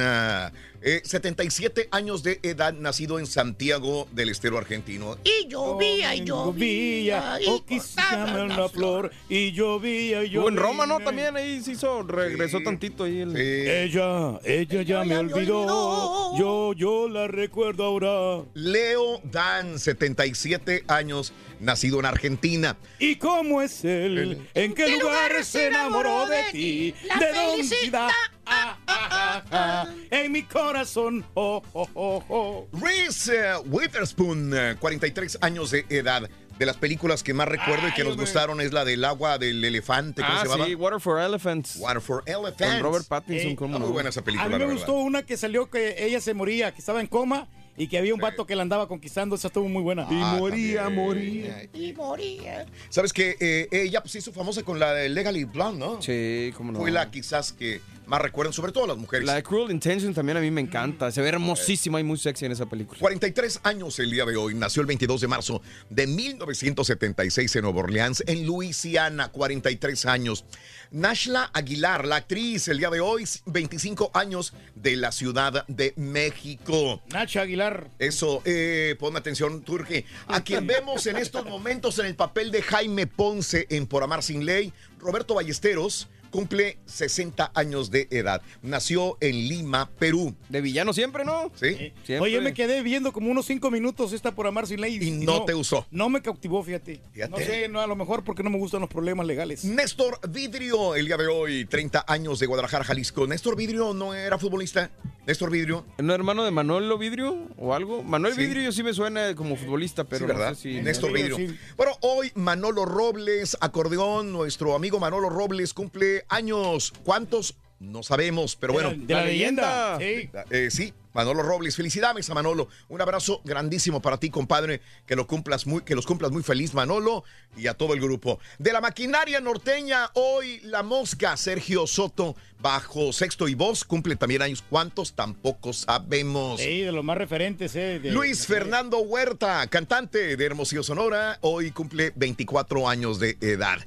Eh, 0.81 1.01
77 1.03 1.89
años 1.91 2.23
de 2.23 2.39
edad, 2.41 2.73
nacido 2.73 3.19
en 3.19 3.27
Santiago 3.27 4.07
del 4.11 4.29
Estero 4.29 4.57
argentino. 4.57 5.17
Y 5.23 5.47
llovía 5.47 6.15
y 6.15 6.23
llovía. 6.25 7.39
y 7.39 7.47
oh, 7.47 7.63
quisiera 7.63 8.45
una 8.45 8.67
flor 8.67 9.11
y 9.29 9.51
llovía 9.51 10.23
y 10.23 10.27
Estuvo 10.27 10.49
en 10.49 10.55
llovía. 10.55 10.69
Roma, 10.69 10.85
¿no? 10.87 10.99
También 10.99 11.35
ahí 11.35 11.61
se 11.61 11.73
hizo, 11.73 12.01
regresó 12.03 12.61
tantito 12.61 13.03
ahí. 13.03 13.21
El... 13.21 13.37
Ella, 13.37 14.39
ella 14.43 14.81
ya 14.81 15.03
me 15.03 15.17
olvidó. 15.17 16.35
Yo, 16.37 16.73
yo 16.73 17.07
la 17.07 17.27
recuerdo 17.27 17.85
ahora. 17.85 18.43
Leo 18.53 19.21
Dan, 19.23 19.77
77 19.77 20.83
años, 20.87 21.33
nacido 21.61 21.99
en 21.99 22.05
Argentina. 22.05 22.75
¿Y 22.99 23.15
cómo 23.15 23.61
es 23.61 23.83
él? 23.85 24.47
¿En 24.53 24.73
qué 24.73 24.97
lugar 24.99 25.43
se 25.43 25.67
enamoró 25.67 26.27
de 26.27 26.43
ti? 26.51 26.93
La 27.07 27.17
¿De 27.17 27.33
dónde 27.33 27.63
felicita. 27.63 28.07
Ah, 28.45 28.77
ah, 28.87 29.03
ah, 29.11 29.43
ah, 29.51 29.93
en 30.09 30.31
mi 30.31 30.43
corazón. 30.43 31.23
Oh, 31.35 31.61
oh, 31.73 31.87
oh, 31.93 32.23
oh. 32.29 32.67
Reese 32.79 33.37
eh, 33.37 33.53
Witherspoon, 33.65 34.51
eh, 34.53 34.75
43 34.79 35.37
años 35.41 35.71
de 35.71 35.85
edad. 35.89 36.29
De 36.59 36.65
las 36.67 36.77
películas 36.77 37.23
que 37.23 37.33
más 37.33 37.47
recuerdo 37.47 37.87
y 37.87 37.91
que 37.93 38.03
nos 38.03 38.11
hombre. 38.11 38.25
gustaron 38.25 38.61
es 38.61 38.71
la 38.71 38.85
del 38.85 39.03
agua 39.03 39.39
del 39.39 39.63
elefante. 39.65 40.21
¿Cómo 40.21 40.33
Ah, 40.35 40.41
se 40.41 40.47
llamaba? 40.47 40.65
sí, 40.67 40.75
Water 40.75 40.99
for 40.99 41.19
Elephants. 41.19 41.77
Water 41.77 42.01
for 42.01 42.21
Elephants. 42.27 42.75
Con 42.75 42.79
Robert 42.83 43.07
Pattinson, 43.07 43.51
Eh, 43.51 43.55
¿cómo 43.55 43.69
Está 43.75 43.79
no? 43.79 43.85
muy 43.85 43.93
buena 43.93 44.09
esa 44.09 44.21
película. 44.23 44.45
A 44.45 44.49
mí 44.49 44.59
me 44.63 44.67
la 44.67 44.73
gustó 44.73 44.93
una 44.93 45.23
que 45.23 45.37
salió 45.37 45.71
que 45.71 45.95
ella 46.05 46.21
se 46.21 46.35
moría, 46.35 46.71
que 46.71 46.79
estaba 46.79 47.01
en 47.01 47.07
coma 47.07 47.47
y 47.81 47.87
que 47.87 47.97
había 47.97 48.13
un 48.13 48.19
vato 48.19 48.45
que 48.45 48.55
la 48.55 48.61
andaba 48.61 48.87
conquistando. 48.87 49.35
Esa 49.35 49.47
estuvo 49.47 49.67
muy 49.67 49.81
buena. 49.81 50.03
Y 50.09 50.13
Ah, 50.21 50.35
moría, 50.37 50.83
también. 50.83 51.05
moría. 51.05 51.69
Y 51.73 51.93
moría. 51.93 52.65
¿Sabes 52.89 53.11
que 53.11 53.35
eh, 53.39 53.67
ella 53.71 54.01
pues, 54.01 54.11
se 54.11 54.19
hizo 54.19 54.31
famosa 54.31 54.61
con 54.61 54.79
la 54.79 54.93
de 54.93 55.09
Legally 55.09 55.45
Blonde, 55.45 55.79
¿no? 55.79 56.01
Sí, 56.01 56.53
cómo 56.55 56.71
no. 56.71 56.79
Fue 56.79 56.91
la 56.91 57.09
quizás 57.09 57.51
que 57.51 57.81
más 58.05 58.21
recuerdan, 58.21 58.53
sobre 58.53 58.71
todo 58.71 58.85
las 58.85 58.97
mujeres. 58.97 59.25
La 59.25 59.35
de 59.35 59.41
Cruel 59.43 59.71
Intentions 59.71 60.13
también 60.13 60.37
a 60.37 60.41
mí 60.41 60.51
me 60.51 60.61
encanta. 60.61 61.11
Se 61.11 61.21
ve 61.21 61.29
hermosísima 61.29 61.99
y 61.99 62.03
muy 62.03 62.17
sexy 62.19 62.45
en 62.45 62.51
esa 62.51 62.67
película. 62.67 62.99
43 62.99 63.61
años 63.63 63.97
el 63.99 64.11
día 64.11 64.25
de 64.25 64.35
hoy. 64.35 64.53
Nació 64.53 64.81
el 64.81 64.87
22 64.87 65.21
de 65.21 65.27
marzo 65.27 65.61
de 65.89 66.05
1976 66.07 67.55
en 67.55 67.61
Nueva 67.63 67.79
Orleans, 67.79 68.23
en 68.27 68.45
Luisiana. 68.45 69.29
43 69.29 70.05
años. 70.05 70.45
Nashla 70.91 71.49
Aguilar, 71.53 72.05
la 72.05 72.17
actriz, 72.17 72.67
el 72.67 72.77
día 72.77 72.89
de 72.89 72.99
hoy, 72.99 73.23
25 73.45 74.11
años 74.13 74.53
de 74.75 74.97
la 74.97 75.13
Ciudad 75.13 75.65
de 75.69 75.93
México. 75.95 77.01
Nacha 77.13 77.41
Aguilar. 77.41 77.89
Eso, 77.97 78.41
eh, 78.43 78.97
ponme 78.99 79.19
atención, 79.19 79.61
Turque. 79.61 80.05
A 80.27 80.43
quien 80.43 80.67
vemos 80.67 81.07
en 81.07 81.15
estos 81.15 81.45
momentos 81.45 81.97
en 81.99 82.07
el 82.07 82.15
papel 82.15 82.51
de 82.51 82.61
Jaime 82.61 83.07
Ponce 83.07 83.67
en 83.69 83.87
Por 83.87 84.03
Amar 84.03 84.21
Sin 84.21 84.45
Ley, 84.45 84.73
Roberto 84.99 85.35
Ballesteros 85.35 86.09
cumple 86.31 86.77
60 86.85 87.51
años 87.53 87.91
de 87.91 88.07
edad. 88.09 88.41
Nació 88.61 89.17
en 89.19 89.35
Lima, 89.47 89.89
Perú. 89.99 90.33
De 90.49 90.61
villano 90.61 90.93
siempre, 90.93 91.23
¿no? 91.25 91.51
Sí. 91.55 91.93
Siempre. 92.03 92.19
Oye, 92.19 92.41
me 92.41 92.53
quedé 92.53 92.81
viendo 92.81 93.11
como 93.13 93.29
unos 93.29 93.45
cinco 93.45 93.69
minutos 93.69 94.13
esta 94.13 94.31
por 94.33 94.47
amar 94.47 94.65
sin 94.67 94.81
ley. 94.81 94.97
Y 95.01 95.11
no 95.11 95.45
te 95.45 95.53
usó. 95.53 95.85
No 95.91 96.09
me 96.09 96.21
cautivó, 96.21 96.63
fíjate. 96.63 97.01
Fíjate. 97.11 97.31
No 97.31 97.37
sé, 97.37 97.67
no, 97.67 97.81
a 97.81 97.87
lo 97.87 97.95
mejor 97.95 98.23
porque 98.23 98.43
no 98.43 98.49
me 98.49 98.57
gustan 98.57 98.81
los 98.81 98.89
problemas 98.89 99.27
legales. 99.27 99.63
Néstor 99.65 100.19
Vidrio, 100.29 100.95
el 100.95 101.05
día 101.05 101.17
de 101.17 101.27
hoy, 101.27 101.65
30 101.65 102.05
años 102.07 102.39
de 102.39 102.45
Guadalajara, 102.47 102.83
Jalisco. 102.83 103.27
Néstor 103.27 103.55
Vidrio 103.55 103.93
no 103.93 104.13
era 104.13 104.37
futbolista. 104.37 104.89
Néstor 105.27 105.51
Vidrio. 105.51 105.85
¿No 105.99 106.15
hermano 106.15 106.43
de 106.43 106.51
Manolo 106.51 106.97
Vidrio 106.97 107.47
o 107.57 107.73
algo? 107.75 108.01
Manuel 108.03 108.33
Sí. 108.33 108.41
Vidrio 108.41 108.71
sí 108.71 108.81
me 108.81 108.93
suena 108.93 109.35
como 109.35 109.55
futbolista, 109.55 110.03
pero 110.05 110.19
sí, 110.19 110.23
no 110.23 110.27
¿verdad? 110.39 110.53
sé 110.55 110.61
si... 110.61 110.81
Néstor 110.81 111.11
Vidrio. 111.11 111.37
sí. 111.37 111.55
Bueno, 111.77 111.93
hoy 112.01 112.31
Manolo 112.35 112.85
Robles, 112.85 113.55
acordeón, 113.61 114.31
nuestro 114.31 114.73
amigo 114.73 114.99
Manolo 114.99 115.29
Robles 115.29 115.73
cumple 115.73 116.20
años. 116.29 116.93
¿Cuántos? 117.03 117.55
No 117.79 118.03
sabemos, 118.03 118.55
pero 118.55 118.73
bueno. 118.73 118.91
De 118.91 119.13
la, 119.13 119.21
La 119.21 119.25
leyenda. 119.25 119.97
leyenda. 119.97 120.43
Sí. 120.45 120.47
Eh, 120.55 120.69
sí, 120.69 120.93
Manolo 121.13 121.41
Robles, 121.41 121.75
felicidades 121.75 122.29
a 122.29 122.35
Manolo. 122.35 122.67
Un 122.89 123.01
abrazo 123.01 123.41
grandísimo 123.43 124.03
para 124.03 124.17
ti, 124.17 124.29
compadre. 124.29 124.81
Que 125.07 125.15
lo 125.15 125.25
cumplas 125.25 125.65
muy, 125.65 125.81
que 125.81 125.95
los 125.95 126.05
cumplas 126.05 126.29
muy 126.31 126.43
feliz, 126.43 126.75
Manolo, 126.75 127.23
y 127.57 127.65
a 127.65 127.73
todo 127.73 127.95
el 127.95 127.99
grupo. 127.99 128.39
De 128.59 128.71
la 128.71 128.81
maquinaria 128.81 129.39
norteña, 129.41 130.11
hoy 130.13 130.59
la 130.63 130.83
mosca, 130.83 131.35
Sergio 131.37 131.87
Soto, 131.87 132.35
bajo 132.59 133.11
sexto 133.13 133.47
y 133.47 133.55
voz, 133.55 133.83
cumple 133.83 134.15
también 134.15 134.43
años. 134.43 134.63
¿Cuántos? 134.69 135.13
Tampoco 135.13 135.73
sabemos. 135.73 136.61
Sí, 136.61 136.81
de 136.81 136.91
los 136.91 137.03
más 137.03 137.17
referentes, 137.17 137.75
¿eh? 137.75 137.99
de- 137.99 138.11
Luis 138.11 138.45
Fernando 138.45 138.99
Huerta, 138.99 139.65
cantante 139.67 140.37
de 140.37 140.45
Hermosillo 140.45 140.83
Sonora, 140.83 141.39
hoy 141.41 141.71
cumple 141.71 142.13
24 142.15 142.87
años 142.87 143.19
de 143.19 143.37
edad. 143.41 143.79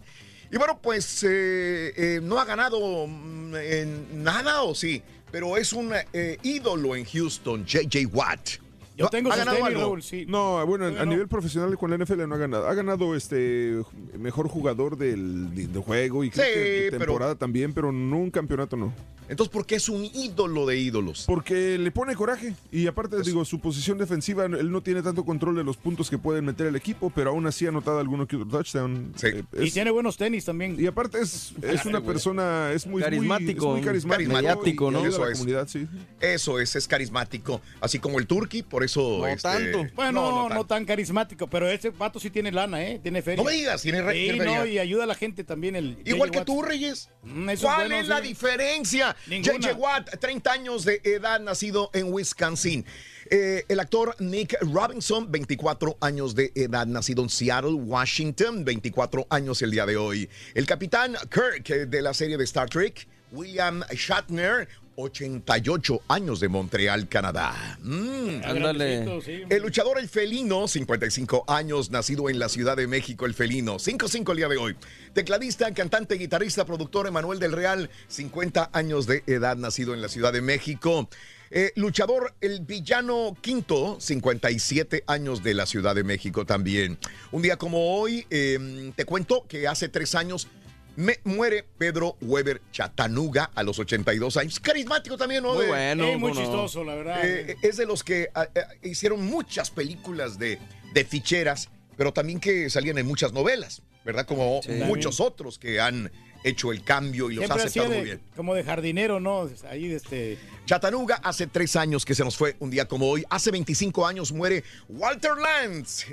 Y 0.55 0.57
bueno, 0.57 0.79
pues 0.81 1.25
eh, 1.25 1.93
eh, 1.97 2.21
no 2.23 2.39
ha 2.39 2.45
ganado 2.45 3.09
mm, 3.09 3.57
en 3.57 4.23
nada 4.23 4.63
o 4.63 4.73
sí, 4.73 5.03
pero 5.33 5.57
es 5.57 5.73
un 5.73 5.93
eh, 6.13 6.39
ídolo 6.45 6.95
en 6.95 7.05
Houston, 7.07 7.67
JJ 7.67 8.07
Watt. 8.13 8.64
Yo 8.97 9.05
¿No- 9.07 9.11
tengo 9.11 9.33
¿Ha 9.33 9.37
ganado 9.37 9.65
algo? 9.65 9.81
Raúl, 9.81 10.03
sí. 10.03 10.25
No, 10.29 10.65
bueno, 10.67 10.87
a 10.87 10.91
no. 10.91 11.07
nivel 11.07 11.27
profesional 11.27 11.77
con 11.77 11.91
la 11.91 11.97
NFL 11.99 12.29
no 12.29 12.35
ha 12.37 12.39
ganado. 12.39 12.69
Ha 12.69 12.75
ganado 12.75 13.17
este 13.17 13.81
mejor 14.19 14.47
jugador 14.49 14.97
del, 14.97 15.53
del 15.55 15.83
juego 15.83 16.23
y 16.23 16.31
creo 16.31 16.45
Sí, 16.47 16.53
que 16.55 16.61
de 16.61 16.91
pero- 16.93 17.05
temporada 17.07 17.35
también, 17.35 17.73
pero 17.73 17.91
no 17.91 18.17
un 18.19 18.31
campeonato 18.31 18.77
no. 18.77 18.93
Entonces, 19.27 19.51
¿por 19.51 19.65
qué 19.65 19.77
es 19.77 19.89
un 19.89 20.05
ídolo 20.05 20.67
de 20.67 20.77
ídolos? 20.79 21.25
Porque 21.27 21.79
le 21.79 21.91
pone 21.91 22.15
coraje 22.15 22.55
y 22.71 22.87
aparte, 22.87 23.17
digo, 23.23 23.43
su 23.47 23.59
posición 23.59 23.97
defensiva, 23.97 24.45
él 24.45 24.71
no 24.71 24.83
tiene 24.83 25.01
tanto 25.01 25.25
control 25.25 25.57
de 25.57 25.65
los 25.65 25.79
puntos 25.79 26.11
que 26.11 26.19
pueden 26.19 26.45
meter 26.45 26.67
el 26.67 26.77
equipo, 26.77 27.09
pero 27.09 27.31
aún 27.31 27.47
así 27.47 27.65
ha 27.65 27.71
anotado 27.71 27.99
alguno 28.01 28.27
que 28.27 28.37
otro 28.37 28.49
touchdown. 28.51 29.15
Eh, 29.23 29.43
Y 29.63 29.71
tiene 29.71 29.91
buenos 29.91 30.19
tenis 30.19 30.45
también. 30.45 30.77
y 30.79 30.87
aparte 30.87 31.21
es, 31.23 31.55
es 31.63 31.87
una 31.87 32.03
persona, 32.03 32.71
es 32.73 32.87
muy 32.87 33.01
Carismático, 33.01 33.67
muy, 33.71 33.77
es 33.79 34.05
muy 34.05 34.15
carismático, 34.15 34.91
y 34.91 34.93
¿no? 34.93 35.07
Eso 35.07 35.25
la 35.25 35.33
es. 35.33 35.39
comunidad, 35.39 35.69
sí. 35.69 35.89
Eso 36.21 36.61
es, 36.61 36.77
es 36.77 36.87
carismático. 36.87 37.63
Así 37.81 37.99
como 38.01 38.19
el 38.19 38.27
Turqui, 38.27 38.63
por 38.63 38.84
eso. 38.85 39.19
No 39.19 39.27
este, 39.27 39.43
tanto. 39.43 39.87
Bueno, 39.95 40.13
no, 40.13 40.31
no, 40.31 40.43
no 40.43 40.49
tanto. 40.49 40.67
tan 40.67 40.85
carismático, 40.85 41.49
pero 41.49 41.69
ese 41.69 41.91
vato 41.91 42.21
sí 42.21 42.31
tiene 42.31 42.53
lana, 42.53 42.83
¿eh? 42.85 43.01
Tiene 43.03 43.23
feria. 43.23 43.43
No 43.43 43.51
me 43.51 43.57
digas, 43.57 43.83
tiene 43.83 44.03
re- 44.03 44.15
Sí, 44.15 44.39
no, 44.39 44.67
y 44.67 44.79
ayuda 44.79 45.05
a 45.05 45.07
la 45.07 45.15
gente 45.15 45.45
también. 45.45 45.77
El 45.77 45.99
Igual 46.05 46.31
que 46.31 46.45
tú. 46.45 46.63
Reyes. 46.63 47.11
Mm, 47.23 47.51
eso 47.51 47.67
¿Cuál 47.67 47.89
bueno, 47.89 47.97
es 47.97 48.09
la 48.09 48.21
sí. 48.21 48.29
diferencia? 48.29 49.17
J.J. 49.29 49.75
Watt, 49.75 50.19
30 50.19 50.53
años 50.53 50.85
de 50.85 51.01
edad, 51.05 51.41
nacido 51.41 51.91
en 51.93 52.13
Wisconsin. 52.13 52.85
Eh, 53.31 53.65
el 53.69 53.81
actor 53.81 54.15
Nick 54.19 54.57
Robinson, 54.61 55.31
24 55.33 55.97
años 56.01 56.35
de 56.35 56.53
edad, 56.55 56.87
nacido 56.87 57.23
en 57.23 57.31
Seattle, 57.31 57.73
Washington, 57.73 58.65
24 58.65 59.27
años 59.31 59.63
el 59.63 59.71
día 59.71 59.87
de 59.87 59.97
hoy. 59.97 60.29
El 60.55 60.67
capitán 60.67 61.15
Kirk 61.31 61.69
eh, 61.71 61.87
de 61.87 62.03
la 62.03 62.13
serie 62.13 62.37
de 62.37 62.45
Star 62.45 62.69
Trek, 62.69 63.09
William 63.33 63.83
Shatner, 63.93 64.69
88 64.97 66.03
años 66.09 66.41
de 66.41 66.49
Montreal, 66.49 67.09
Canadá. 67.09 67.79
Mm. 67.83 68.45
Ándale. 68.45 69.21
El 69.49 69.63
luchador 69.63 69.99
El 69.99 70.09
Felino, 70.09 70.69
55 70.69 71.45
años, 71.49 71.91
nacido 71.91 72.31
en 72.31 72.39
la 72.39 72.49
Ciudad 72.49 72.77
de 72.77 72.87
México, 72.87 73.27
El 73.27 73.35
Felino, 73.35 73.77
5-5 73.77 74.31
el 74.31 74.37
día 74.37 74.49
de 74.49 74.57
hoy. 74.57 74.77
Tecladista, 75.13 75.73
cantante, 75.73 76.17
guitarrista, 76.17 76.65
productor 76.65 77.07
Emanuel 77.07 77.39
del 77.39 77.53
Real, 77.53 77.91
50 78.09 78.71
años 78.73 79.07
de 79.07 79.23
edad, 79.27 79.57
nacido 79.57 79.95
en 79.95 80.03
la 80.03 80.09
Ciudad 80.09 80.33
de 80.33 80.43
México. 80.43 81.09
Eh, 81.51 81.73
luchador 81.77 82.35
El 82.41 82.61
Villano 82.61 83.37
Quinto, 83.41 83.99
57 84.01 85.05
años 85.07 85.43
de 85.43 85.55
la 85.55 85.67
Ciudad 85.67 85.95
de 85.95 86.03
México 86.03 86.45
también. 86.45 86.99
Un 87.31 87.43
día 87.43 87.57
como 87.57 87.97
hoy, 87.97 88.27
eh, 88.31 88.93
te 88.97 89.05
cuento 89.05 89.45
que 89.47 89.69
hace 89.69 89.89
tres 89.89 90.15
años 90.15 90.49
me 90.97 91.19
muere 91.25 91.65
Pedro 91.79 92.17
Weber 92.21 92.63
Chatanuga 92.73 93.51
a 93.55 93.63
los 93.63 93.79
82 93.79 94.37
años. 94.37 94.61
Carismático 94.61 95.17
también, 95.17 95.43
¿no? 95.43 95.55
Muy 95.55 95.63
De- 95.65 95.69
bueno, 95.69 96.19
muy 96.19 96.33
chistoso, 96.33 96.85
la 96.85 96.95
verdad. 96.95 97.21
eh, 97.25 97.57
es 97.63 97.77
de 97.77 97.87
los 97.87 98.05
que 98.05 98.29
ah, 98.35 98.47
ah, 98.55 98.61
hicieron 98.83 99.25
muchas 99.27 99.71
películas 99.71 100.39
de, 100.39 100.59
de 100.93 101.05
ficheras, 101.05 101.69
pero 101.97 102.13
también 102.13 102.41
que 102.41 102.71
salían 102.71 102.99
en 102.99 103.07
muchas 103.07 103.33
novelas, 103.33 103.83
¿verdad? 104.05 104.27
Como 104.27 104.61
Sí. 104.63 104.71
muchos 104.73 105.21
otros 105.21 105.59
que 105.59 105.81
han 105.81 106.11
hecho 106.45 106.73
el 106.73 106.85
cambio 106.85 107.31
y 107.31 107.37
los 107.37 107.45
Siempre 107.47 107.63
ha 107.63 107.67
aceptado 107.67 107.89
muy 107.89 107.97
de- 107.99 108.05
bien. 108.05 108.21
como 108.37 108.55
de 108.55 108.63
jardinero, 108.65 109.19
¿no? 109.19 109.49
Ahí, 109.71 109.93
este... 109.93 110.39
Chatanuga 110.67 111.17
hace 111.17 111.47
tres 111.47 111.75
años 111.77 112.05
que 112.05 112.15
se 112.15 112.23
nos 112.23 112.37
fue 112.37 112.55
un 112.59 112.71
día 112.71 112.87
como 112.87 113.09
hoy. 113.09 113.25
Hace 113.31 113.51
25 113.51 114.07
años 114.07 114.31
muere 114.33 114.63
Walter 114.89 115.33
Lantz. 115.39 116.05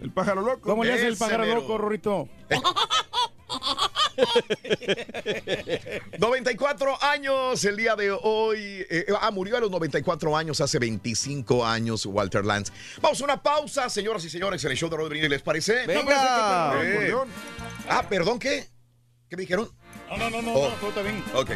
El 0.00 0.12
pájaro 0.12 0.42
loco. 0.42 0.60
¿Cómo 0.60 0.84
le 0.84 0.92
hace 0.92 1.08
el 1.08 1.16
pájaro 1.16 1.44
mero. 1.44 1.56
loco, 1.60 1.76
Rorrito? 1.76 2.28
94 6.18 7.02
años 7.02 7.64
el 7.64 7.76
día 7.76 7.96
de 7.96 8.10
hoy. 8.10 8.86
Eh, 8.90 9.06
ah, 9.20 9.30
murió 9.30 9.56
a 9.56 9.60
los 9.60 9.70
94 9.70 10.36
años, 10.36 10.60
hace 10.60 10.78
25 10.78 11.64
años, 11.64 12.06
Walter 12.06 12.44
Lantz. 12.44 12.72
Vamos 13.00 13.20
a 13.20 13.24
una 13.24 13.42
pausa, 13.42 13.88
señoras 13.88 14.24
y 14.24 14.30
señores, 14.30 14.64
en 14.64 14.70
el 14.70 14.76
show 14.76 14.90
de 14.90 14.96
Rodríguez, 14.96 15.30
¿les 15.30 15.42
parece? 15.42 15.86
Venga. 15.86 16.80
Eh. 16.82 17.14
Ah, 17.88 18.06
perdón, 18.08 18.38
¿qué? 18.38 18.66
¿Qué 19.28 19.36
me 19.36 19.42
dijeron? 19.42 19.70
No, 20.10 20.16
no, 20.16 20.30
no, 20.30 20.42
no, 20.42 20.52
Oh. 20.54 20.68
no, 20.70 20.74
todo 20.76 20.88
está 20.88 21.02
bien. 21.02 21.22
Ok. 21.34 21.50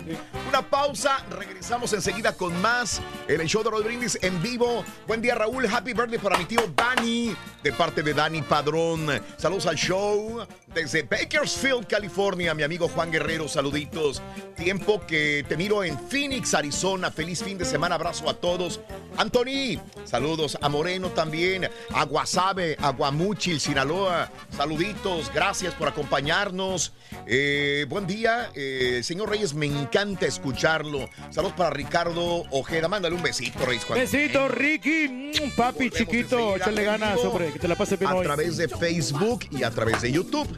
Una 0.48 0.62
pausa, 0.62 1.24
regresamos 1.30 1.92
enseguida 1.94 2.32
con 2.36 2.60
más 2.60 3.00
en 3.26 3.40
el 3.40 3.46
show 3.48 3.62
de 3.62 3.70
Rod 3.70 3.82
Brindis 3.84 4.18
en 4.20 4.42
vivo. 4.42 4.84
Buen 5.06 5.22
día, 5.22 5.34
Raúl. 5.34 5.66
Happy 5.66 5.94
birthday 5.94 6.18
para 6.18 6.36
mi 6.36 6.44
tío 6.44 6.60
Dani, 6.76 7.34
de 7.62 7.72
parte 7.72 8.02
de 8.02 8.12
Dani 8.12 8.42
Padrón. 8.42 9.06
Saludos 9.38 9.66
al 9.66 9.76
show 9.76 10.46
desde 10.74 11.02
Bakersfield, 11.02 11.86
California. 11.86 12.54
Mi 12.54 12.62
amigo 12.62 12.88
Juan 12.88 13.10
Guerrero, 13.10 13.48
saluditos. 13.48 14.20
Tiempo 14.56 15.00
que 15.06 15.44
te 15.48 15.56
miro 15.56 15.82
en 15.82 15.98
Phoenix, 16.08 16.52
Arizona. 16.54 17.10
Feliz 17.10 17.42
fin 17.42 17.56
de 17.56 17.64
semana. 17.64 17.94
Abrazo 17.94 18.28
a 18.28 18.34
todos. 18.34 18.80
Anthony, 19.16 19.80
saludos 20.04 20.58
a 20.60 20.68
Moreno 20.68 21.08
también, 21.10 21.68
a 21.94 22.04
Guasave, 22.04 22.76
a 22.80 22.90
Guamuchil, 22.90 23.60
Sinaloa. 23.60 24.30
Saluditos, 24.56 25.30
gracias 25.32 25.74
por 25.74 25.88
acompañarnos. 25.88 26.92
Eh, 27.26 27.86
buen 27.88 28.06
día, 28.06 28.41
eh, 28.54 29.00
señor 29.02 29.30
Reyes, 29.30 29.54
me 29.54 29.66
encanta 29.66 30.26
escucharlo. 30.26 31.08
Saludos 31.30 31.54
para 31.56 31.70
Ricardo 31.70 32.44
Ojeda. 32.50 32.88
Mándale 32.88 33.14
un 33.14 33.22
besito, 33.22 33.64
Reyes. 33.64 33.84
cuando- 33.84 34.02
Besito, 34.04 34.48
Ricky. 34.48 35.08
Mm, 35.08 35.50
Papi, 35.56 35.90
chiquito. 35.90 36.56
Échale 36.56 36.84
ganas, 36.84 37.18
hombre. 37.20 37.52
Que 37.52 37.58
te 37.58 37.68
la 37.68 37.74
pases 37.76 37.98
bien 37.98 38.10
A 38.10 38.14
hoy. 38.14 38.24
través 38.24 38.56
de 38.56 38.68
Facebook 38.68 39.46
y 39.50 39.62
a 39.62 39.70
través 39.70 40.00
de 40.02 40.12
YouTube. 40.12 40.48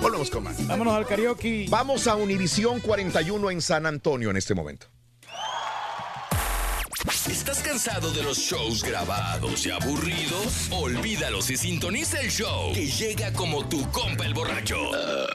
Volvemos 0.00 0.30
con 0.30 0.44
más. 0.44 0.64
Vámonos 0.66 0.94
al 0.94 1.06
karaoke. 1.06 1.66
Vamos 1.68 2.06
a 2.06 2.14
Univisión 2.14 2.80
41 2.80 3.50
en 3.50 3.60
San 3.60 3.84
Antonio 3.86 4.30
en 4.30 4.36
este 4.36 4.54
momento. 4.54 4.86
¿Estás 7.30 7.62
cansado 7.62 8.10
de 8.12 8.22
los 8.22 8.38
shows 8.38 8.82
grabados 8.82 9.66
y 9.66 9.70
aburridos? 9.70 10.68
Olvídalos 10.70 11.50
y 11.50 11.56
sintoniza 11.56 12.20
el 12.20 12.30
show 12.30 12.72
que 12.72 12.86
llega 12.86 13.32
como 13.34 13.68
tu 13.68 13.82
compa 13.90 14.24
el 14.24 14.32
borracho. 14.32 14.76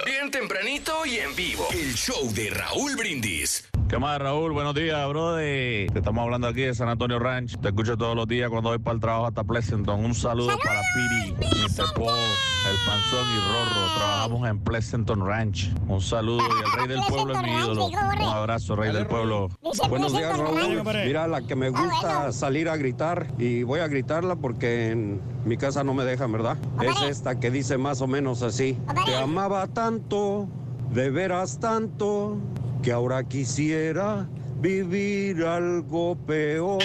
Bien 0.05 0.31
tempranito 0.31 1.05
y 1.05 1.17
en 1.17 1.35
vivo. 1.35 1.67
El 1.71 1.93
show 1.93 2.31
de 2.33 2.49
Raúl 2.49 2.95
Brindis. 2.95 3.69
¿Qué 3.87 3.99
más, 3.99 4.17
Raúl? 4.17 4.53
Buenos 4.53 4.73
días, 4.73 5.07
brother. 5.07 5.91
Te 5.91 5.99
estamos 5.99 6.23
hablando 6.23 6.47
aquí 6.47 6.61
de 6.61 6.73
San 6.73 6.89
Antonio 6.89 7.19
Ranch. 7.19 7.59
Te 7.61 7.67
escucho 7.67 7.95
todos 7.95 8.15
los 8.15 8.27
días 8.27 8.49
cuando 8.49 8.69
voy 8.69 8.79
para 8.79 8.95
el 8.95 8.99
trabajo 8.99 9.27
hasta 9.27 9.43
Pleasanton. 9.43 10.03
Un 10.03 10.15
saludo 10.15 10.57
para 10.63 10.81
Piri, 10.95 11.33
Mr. 11.33 11.93
Paul, 11.93 12.09
el 12.09 12.75
Panzón 12.87 13.27
y 13.29 13.37
Rorro. 13.37 13.95
Trabajamos 13.95 14.49
en 14.49 14.59
Pleasanton 14.63 15.27
Ranch. 15.27 15.69
Un 15.87 16.01
saludo 16.01 16.39
y 16.39 16.65
el 16.65 16.71
rey 16.71 16.87
del 16.87 17.05
pueblo 17.07 17.35
es 17.35 17.41
mi 17.43 17.51
ídolo. 17.51 17.85
Un 17.85 18.23
abrazo, 18.23 18.75
rey 18.75 18.91
del 18.91 19.05
pueblo. 19.05 19.49
Buenos 19.89 20.11
días, 20.11 20.39
Raúl. 20.39 20.83
Mira, 21.05 21.27
la 21.27 21.41
que 21.43 21.55
me 21.55 21.69
gusta 21.69 21.82
salir 22.31 22.69
a 22.69 22.77
gritar 22.77 23.27
y 23.37 23.63
voy 23.63 23.79
a 23.79 23.87
gritarla 23.87 24.35
porque 24.35 24.91
en 24.91 25.21
mi 25.45 25.57
casa 25.57 25.83
no 25.83 25.93
me 25.93 26.03
dejan, 26.03 26.31
¿verdad? 26.31 26.57
Es 26.81 27.01
esta 27.09 27.39
que 27.39 27.51
dice 27.51 27.77
más 27.77 28.01
o 28.01 28.07
menos 28.07 28.41
así. 28.41 28.77
Te 29.05 29.15
amaba 29.15 29.67
tanto, 29.67 30.47
de 30.93 31.09
veras 31.09 31.59
tanto, 31.59 32.37
que 32.81 32.91
ahora 32.91 33.23
quisiera 33.23 34.27
vivir 34.61 35.43
algo 35.43 36.15
peor. 36.15 36.81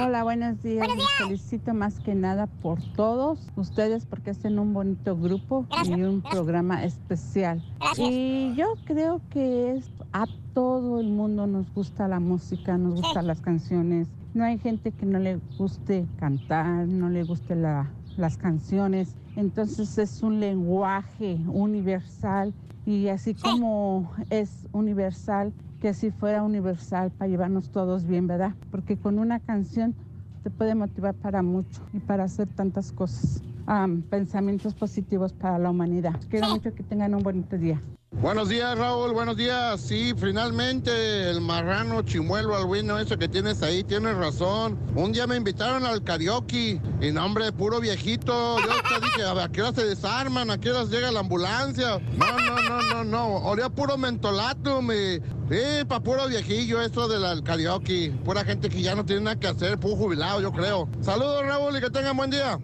Hola, 0.00 0.22
buenos 0.22 0.62
días. 0.62 0.86
Les 0.94 1.10
felicito 1.18 1.74
más 1.74 1.98
que 2.00 2.14
nada 2.14 2.46
por 2.46 2.78
todos 2.94 3.40
ustedes 3.56 4.06
porque 4.06 4.30
hacen 4.30 4.58
un 4.58 4.72
bonito 4.72 5.16
grupo 5.16 5.66
y 5.84 5.92
un 6.02 6.22
programa 6.22 6.84
especial. 6.84 7.64
Y 7.96 8.54
yo 8.54 8.74
creo 8.84 9.20
que 9.30 9.76
es 9.76 9.90
a 10.12 10.26
todo 10.54 11.00
el 11.00 11.08
mundo 11.08 11.46
nos 11.46 11.72
gusta 11.74 12.08
la 12.08 12.20
música, 12.20 12.76
nos 12.78 13.00
gustan 13.00 13.26
las 13.26 13.40
canciones. 13.40 14.08
No 14.38 14.44
hay 14.44 14.56
gente 14.60 14.92
que 14.92 15.04
no 15.04 15.18
le 15.18 15.40
guste 15.58 16.06
cantar, 16.14 16.86
no 16.86 17.08
le 17.10 17.24
guste 17.24 17.56
la- 17.56 17.96
las 18.14 18.36
canciones. 18.36 19.16
Entonces 19.34 19.98
es 19.98 20.22
un 20.22 20.38
lenguaje 20.38 21.42
universal 21.48 22.54
y 22.84 23.08
así 23.08 23.34
como 23.34 24.12
es 24.30 24.68
universal, 24.70 25.52
que 25.80 25.88
así 25.88 26.12
fuera 26.12 26.44
universal 26.44 27.10
para 27.10 27.28
llevarnos 27.28 27.72
todos 27.72 28.06
bien, 28.06 28.28
¿verdad? 28.28 28.54
Porque 28.70 28.96
con 28.96 29.18
una 29.18 29.40
canción 29.40 29.96
te 30.44 30.52
puede 30.52 30.76
motivar 30.76 31.16
para 31.16 31.42
mucho 31.42 31.88
y 31.92 31.98
para 31.98 32.22
hacer 32.22 32.48
tantas 32.48 32.92
cosas. 32.92 33.42
Am, 33.68 34.00
pensamientos 34.00 34.72
positivos 34.72 35.34
para 35.34 35.58
la 35.58 35.68
humanidad. 35.68 36.18
Quiero 36.30 36.48
mucho 36.48 36.74
que 36.74 36.82
tengan 36.82 37.14
un 37.14 37.22
bonito 37.22 37.58
día. 37.58 37.82
Buenos 38.12 38.48
días, 38.48 38.78
Raúl. 38.78 39.12
Buenos 39.12 39.36
días. 39.36 39.78
Sí, 39.82 40.14
finalmente 40.16 41.28
el 41.28 41.42
marrano 41.42 42.00
chimuelo 42.00 42.56
albino, 42.56 42.98
eso 42.98 43.18
que 43.18 43.28
tienes 43.28 43.62
ahí, 43.62 43.84
tienes 43.84 44.16
razón. 44.16 44.78
Un 44.96 45.12
día 45.12 45.26
me 45.26 45.36
invitaron 45.36 45.84
al 45.84 46.02
karaoke 46.02 46.80
y 47.02 47.12
nombre 47.12 47.52
puro 47.52 47.78
viejito. 47.78 48.58
Yo 48.58 48.72
hasta 48.72 49.00
dije, 49.04 49.22
a 49.22 49.34
ver, 49.34 49.44
¿a 49.44 49.48
qué 49.50 49.60
hora 49.60 49.74
se 49.74 49.84
desarman? 49.84 50.50
¿A 50.50 50.58
qué 50.58 50.70
horas 50.70 50.88
llega 50.88 51.12
la 51.12 51.20
ambulancia? 51.20 52.00
No, 52.16 52.38
no, 52.38 52.62
no, 52.62 52.82
no, 52.94 53.04
no. 53.04 53.36
Olía 53.50 53.68
puro 53.68 53.98
mentolato, 53.98 54.80
me. 54.80 55.16
Sí, 55.50 55.84
pa' 55.86 56.00
puro 56.00 56.26
viejillo 56.26 56.80
esto 56.80 57.06
del 57.06 57.42
karaoke. 57.42 58.14
Pura 58.24 58.46
gente 58.46 58.70
que 58.70 58.80
ya 58.80 58.94
no 58.94 59.04
tiene 59.04 59.20
nada 59.24 59.38
que 59.38 59.48
hacer, 59.48 59.78
puro 59.78 59.94
jubilado, 59.94 60.40
yo 60.40 60.52
creo. 60.52 60.88
Saludos, 61.02 61.44
Raúl, 61.44 61.76
y 61.76 61.80
que 61.82 61.90
tengan 61.90 62.16
buen 62.16 62.30
día. 62.30 62.58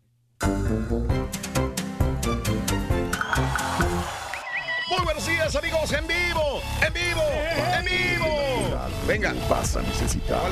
Muy 4.88 5.02
buenos 5.04 5.26
días, 5.26 5.56
amigos, 5.56 5.92
en 5.92 6.06
vivo, 6.06 6.60
en 6.86 6.92
vivo, 6.92 7.22
en 7.78 7.84
vivo. 7.84 8.26
Venga. 9.08 9.34
Vas 9.48 9.76
a 9.76 9.82
necesitar 9.82 10.42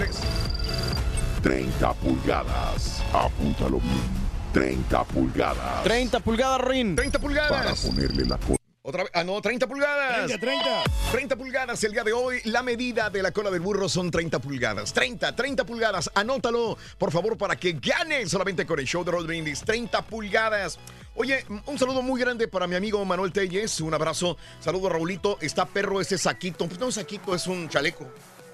30 1.43 1.93
pulgadas. 1.95 3.03
Apúntalo 3.13 3.81
bien. 3.81 4.23
30 4.55 5.05
pulgadas. 5.05 5.85
30 5.85 6.21
pulgadas, 6.21 6.61
Rin. 6.63 6.97
30 6.97 7.19
Para 7.19 7.29
pulgadas. 7.29 7.81
ponerle 7.81 8.25
la 8.25 8.39
Otra 8.85 9.05
vez, 9.05 9.13
ah, 9.15 9.23
no, 9.23 9.41
30 9.41 9.69
pulgadas. 9.69 10.27
30, 10.27 10.39
30. 10.41 10.83
30 11.13 11.37
pulgadas 11.37 11.85
el 11.85 11.93
día 11.93 12.03
de 12.03 12.13
hoy. 12.13 12.41
La 12.47 12.65
medida 12.65 13.11
de 13.11 13.23
la 13.23 13.31
cola 13.31 13.49
del 13.49 13.61
burro 13.61 13.89
son 13.89 14.11
30 14.11 14.41
pulgadas. 14.41 14.93
30, 14.93 15.37
30 15.37 15.65
pulgadas. 15.65 16.11
Anótalo, 16.17 16.77
por 16.99 17.13
favor, 17.13 17.39
para 17.39 17.55
que 17.55 17.75
gane 17.75 18.27
solamente 18.27 18.67
con 18.67 18.81
el 18.81 18.85
show 18.87 19.05
de 19.05 19.13
Roll 19.13 19.29
Brindis. 19.29 19.61
30 19.61 20.03
pulgadas. 20.03 20.81
Oye, 21.15 21.45
un 21.67 21.79
saludo 21.79 22.03
muy 22.03 22.21
grande 22.21 22.49
para 22.49 22.67
mi 22.67 22.75
amigo 22.75 23.05
Manuel 23.05 23.33
Telles. 23.33 23.81
Un 23.81 23.95
abrazo. 23.95 24.37
Saludo, 24.59 24.89
Raulito. 24.89 25.39
Está 25.41 25.65
perro 25.65 26.01
ese 26.01 26.19
saquito. 26.19 26.67
Pues 26.67 26.81
no 26.81 26.89
es 26.89 26.97
saquito, 26.97 27.37
es 27.37 27.47
un 27.47 27.69
chaleco. 27.69 28.09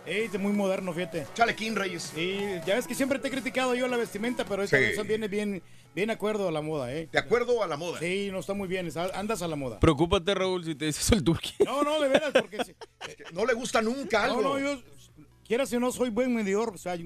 Ey, 0.04 0.28
muy 0.38 0.52
moderno, 0.52 0.92
fíjate. 0.92 1.26
Chalequín, 1.34 1.74
Reyes. 1.74 2.12
Sí, 2.14 2.38
ya 2.66 2.74
ves 2.76 2.86
que 2.86 2.94
siempre 2.94 3.18
te 3.18 3.28
he 3.28 3.30
criticado 3.30 3.74
yo 3.74 3.86
la 3.88 3.96
vestimenta, 3.96 4.44
pero 4.44 4.62
esta 4.62 4.76
Sí. 4.78 4.82
vez 4.84 5.06
viene 5.06 5.28
bien, 5.28 5.62
bien 5.94 6.10
acuerdo 6.10 6.48
a 6.48 6.52
la 6.52 6.60
moda, 6.62 6.92
¿eh? 6.94 7.08
De 7.10 7.18
acuerdo 7.18 7.62
a 7.62 7.66
la 7.66 7.76
moda. 7.76 7.98
Sí, 7.98 8.28
no 8.30 8.38
está 8.40 8.54
muy 8.54 8.68
bien, 8.68 8.86
está- 8.86 9.10
andas 9.18 9.42
a 9.42 9.48
la 9.48 9.56
moda. 9.56 9.80
Preocúpate, 9.80 10.34
Raúl, 10.34 10.64
si 10.64 10.74
te 10.74 10.86
dices 10.86 11.10
el 11.12 11.24
turqui. 11.24 11.52
No, 11.64 11.82
no, 11.82 12.00
de 12.00 12.08
veras, 12.08 12.32
porque... 12.32 12.58
si- 12.64 12.74
No 13.34 13.44
le 13.46 13.54
gusta 13.54 13.82
nunca 13.82 14.24
algo. 14.24 14.40
No, 14.42 14.48
no, 14.50 14.58
yo, 14.60 14.80
quieras 15.46 15.72
o 15.72 15.80
no, 15.80 15.90
soy 15.92 16.10
buen 16.10 16.34
medidor, 16.34 16.74
o 16.74 16.78
sea, 16.78 16.96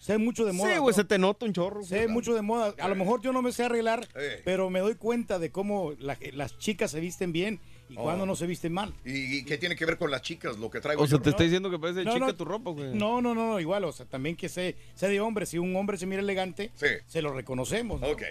sé 0.00 0.18
mucho 0.18 0.44
de 0.44 0.52
moda. 0.52 0.72
Sí, 0.72 0.78
güey, 0.78 0.92
¿no? 0.92 0.96
se 0.96 1.04
te 1.04 1.18
nota 1.18 1.46
un 1.46 1.52
chorro. 1.52 1.82
Sé 1.84 2.08
mucho 2.08 2.34
de 2.34 2.42
moda. 2.42 2.74
A 2.80 2.88
lo 2.88 2.94
mejor 2.96 3.20
yo 3.22 3.32
no 3.32 3.42
me 3.42 3.52
sé 3.52 3.64
arreglar, 3.64 4.08
Eh. 4.14 4.40
pero 4.44 4.70
me 4.70 4.80
doy 4.80 4.94
cuenta 4.94 5.38
de 5.38 5.50
cómo 5.52 5.92
la- 5.98 6.18
las 6.32 6.56
chicas 6.58 6.90
se 6.90 7.00
visten 7.00 7.32
bien 7.32 7.60
y 7.90 7.96
Oh. 7.98 8.02
cuando 8.04 8.24
no 8.24 8.36
se 8.36 8.46
visten 8.46 8.72
mal. 8.72 8.94
¿Y, 9.04 9.38
y 9.38 9.44
qué 9.44 9.58
tiene 9.58 9.74
que 9.76 9.84
ver 9.84 9.98
con 9.98 10.10
las 10.10 10.22
chicas 10.22 10.56
lo 10.58 10.70
que 10.70 10.80
traigo? 10.80 11.02
O 11.02 11.06
sea, 11.06 11.18
yo? 11.18 11.22
te 11.22 11.30
está 11.30 11.42
diciendo 11.42 11.70
que 11.70 11.78
parece 11.78 12.04
No, 12.04 12.12
chica 12.14 12.26
no. 12.26 12.34
tu 12.34 12.44
ropa, 12.44 12.70
güey. 12.70 12.94
No, 12.94 13.20
no, 13.20 13.34
no, 13.34 13.48
no, 13.50 13.60
igual, 13.60 13.84
o 13.84 13.92
sea, 13.92 14.06
también 14.06 14.36
que 14.36 14.48
sé, 14.48 14.76
sé 14.94 15.08
de 15.08 15.20
hombre, 15.20 15.44
si 15.46 15.58
un 15.58 15.74
hombre 15.76 15.96
se 15.98 16.06
mira 16.06 16.22
elegante, 16.22 16.70
se 17.06 17.20
lo 17.22 17.32
reconocemos. 17.32 18.00
¿no? 18.00 18.06
Ok. 18.08 18.22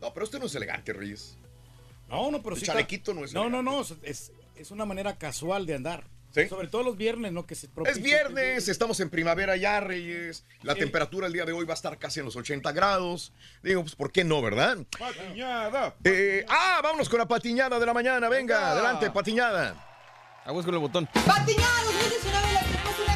No, 0.00 0.12
pero 0.14 0.24
usted 0.24 0.38
no 0.38 0.46
es 0.46 0.54
elegante, 0.54 0.92
Reyes. 0.92 1.36
No, 2.08 2.30
no, 2.30 2.42
pero 2.42 2.54
El 2.56 2.60
sí. 2.60 2.66
chalequito 2.66 3.14
no 3.14 3.24
es 3.24 3.32
No, 3.32 3.48
no, 3.48 3.62
no, 3.62 3.80
es, 4.02 4.32
es 4.56 4.70
una 4.70 4.84
manera 4.84 5.16
casual 5.18 5.66
de 5.66 5.74
andar. 5.74 6.04
¿Sí? 6.34 6.48
Sobre 6.48 6.68
todo 6.68 6.82
los 6.82 6.96
viernes, 6.96 7.30
¿no? 7.32 7.46
Que 7.46 7.54
se 7.54 7.68
Es 7.86 8.02
viernes, 8.02 8.68
estamos 8.68 8.98
en 9.00 9.10
primavera 9.10 9.54
ya, 9.56 9.80
Reyes. 9.80 10.44
La 10.62 10.72
Sí. 10.74 10.80
temperatura 10.80 11.26
el 11.26 11.32
día 11.32 11.44
de 11.44 11.52
hoy 11.52 11.66
va 11.66 11.74
a 11.74 11.76
estar 11.76 11.98
casi 11.98 12.20
en 12.20 12.24
los 12.26 12.36
80 12.36 12.72
grados. 12.72 13.32
Digo, 13.62 13.82
pues, 13.82 13.94
¿por 13.94 14.10
qué 14.10 14.24
no, 14.24 14.40
verdad? 14.40 14.78
Patiñada. 14.98 15.94
Eh, 16.04 16.44
ah, 16.48 16.80
vámonos 16.82 17.08
con 17.10 17.18
la 17.18 17.28
patiñada 17.28 17.78
de 17.78 17.84
la 17.86 17.92
mañana. 17.92 18.28
Venga, 18.30 18.56
Venga. 18.56 18.70
adelante, 18.72 19.10
patiñada. 19.10 19.88
Aguas 20.46 20.64
con 20.64 20.74
el 20.74 20.80
botón. 20.80 21.06
Patiñada 21.06 21.82
2019 21.84 22.48
le 22.52 22.58
tenemos 22.60 22.98
una 22.98 23.14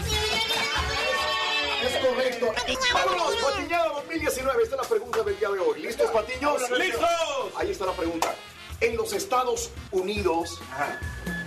Es 1.88 1.96
correcto. 2.06 2.54
Vámonos, 2.92 3.34
patiñada 3.36 3.88
2019. 3.88 4.62
Esta 4.62 4.76
es 4.76 4.82
la 4.82 4.88
pregunta 4.88 5.22
del 5.22 5.38
día 5.38 5.48
de 5.50 5.58
hoy. 5.58 5.82
¿Listos, 5.82 6.10
patiños? 6.10 6.70
¡Listos! 6.78 7.08
Ahí 7.56 7.70
está 7.70 7.86
la 7.86 7.92
pregunta. 7.92 8.34
En 8.80 8.94
los 8.96 9.12
Estados 9.14 9.70
Unidos, 9.90 10.60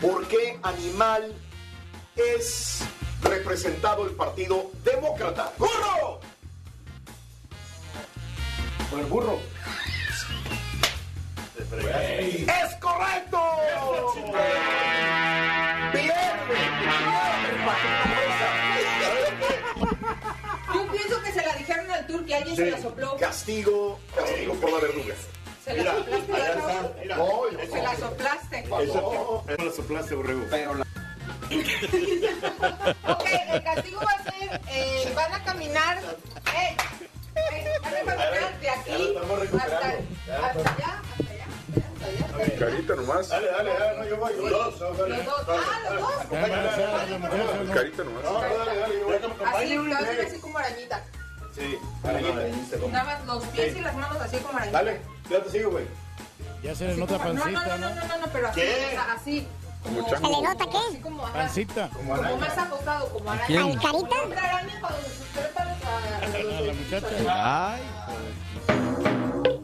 ¿por 0.01 0.27
qué 0.27 0.57
animal 0.63 1.31
es 2.19 2.81
representado 3.21 4.05
el 4.05 4.11
Partido 4.15 4.71
Demócrata? 4.83 5.53
¡Burro! 5.57 6.19
Por 8.89 8.99
el 8.99 9.05
burro. 9.05 9.39
¡Es 11.59 12.75
correcto! 12.79 13.41
Yo 20.73 20.91
pienso 20.91 21.21
que 21.21 21.31
se 21.31 21.45
la 21.45 21.55
dijeron 21.55 21.91
al 21.91 22.07
turqui, 22.07 22.33
alguien 22.33 22.55
se 22.55 22.71
la 22.71 22.81
sopló. 22.81 23.17
Castigo, 23.17 23.99
castigo 24.15 24.53
por 24.55 24.71
la 24.71 24.79
verduga. 24.79 25.15
Se 25.63 25.83
la 25.83 25.93
soplaste, 25.93 27.69
Se 27.69 27.81
la 27.81 27.95
soplaste. 27.97 28.65
Me 29.57 29.65
la 29.65 29.71
soplaste, 29.71 30.15
borrego. 30.15 30.45
Pero 30.49 30.73
la... 30.73 30.85
Ok, 33.07 33.25
el 33.53 33.63
castigo 33.63 33.99
va 34.01 34.11
a 34.11 34.23
ser, 34.23 34.61
eh, 34.69 35.13
van 35.15 35.33
a 35.33 35.43
caminar, 35.43 35.97
eh, 35.97 36.77
eh, 37.35 37.79
van 37.81 37.93
a 37.93 38.15
caminar 38.15 38.59
de 38.59 38.69
aquí 38.69 38.91
hasta, 38.91 39.57
hasta 39.57 39.63
allá, 39.65 39.93
hasta 40.45 40.71
allá, 40.71 40.97
hasta 41.07 42.03
allá. 42.07 42.59
Carita 42.59 42.95
nomás. 42.95 43.29
Dale, 43.29 43.47
dale, 43.47 43.73
dale, 43.73 43.97
no, 43.99 44.05
yo 44.05 44.17
voy, 44.17 44.33
yo 44.35 44.41
voy. 44.41 44.49
Los 44.51 44.65
dos, 44.65 44.81
ah, 45.49 45.89
los 45.91 46.01
dos. 46.01 46.13
Carita 47.73 48.03
nomás. 48.03 48.23
dale, 48.23 48.79
dale, 48.79 48.99
yo 48.99 49.05
voy. 49.05 49.15
Así, 49.45 49.75
lo 49.75 49.95
hacen 49.95 50.25
así 50.25 50.39
como 50.39 50.57
arañita. 50.57 51.03
Sí, 51.55 51.77
Nada 52.91 53.03
más 53.03 53.25
los 53.25 53.43
pies 53.45 53.75
y 53.75 53.81
las 53.81 53.95
manos 53.95 54.21
así 54.21 54.37
como 54.37 54.57
arañita. 54.57 54.77
Dale, 54.77 55.01
ya 55.29 55.43
te 55.43 55.49
sigo, 55.49 55.71
güey. 55.71 55.85
Ya 56.63 56.75
se 56.75 56.87
le 56.87 56.97
nota 56.97 57.17
no, 57.17 57.23
pancita, 57.23 57.49
no, 57.49 57.59
no, 57.59 57.77
¿no? 57.77 57.95
no, 57.95 58.07
no, 58.07 58.17
no, 58.17 58.27
pero 58.33 58.47
así, 58.49 58.59
¿Qué? 58.59 58.85
o 58.87 58.89
sea, 58.91 59.13
así. 59.13 59.47
Como, 59.83 60.09
¿Se 60.09 60.15
le 60.19 60.41
nota 60.41 60.65
qué? 60.69 60.77
Así 60.77 60.97
como, 60.99 61.23
Pancita. 61.23 61.89
como 61.89 62.15
más 62.37 62.57
acostado, 62.57 63.09
como 63.13 63.31
araña. 63.31 63.47
La 66.29 66.73
muchacha. 66.73 67.07
Ay. 67.29 67.81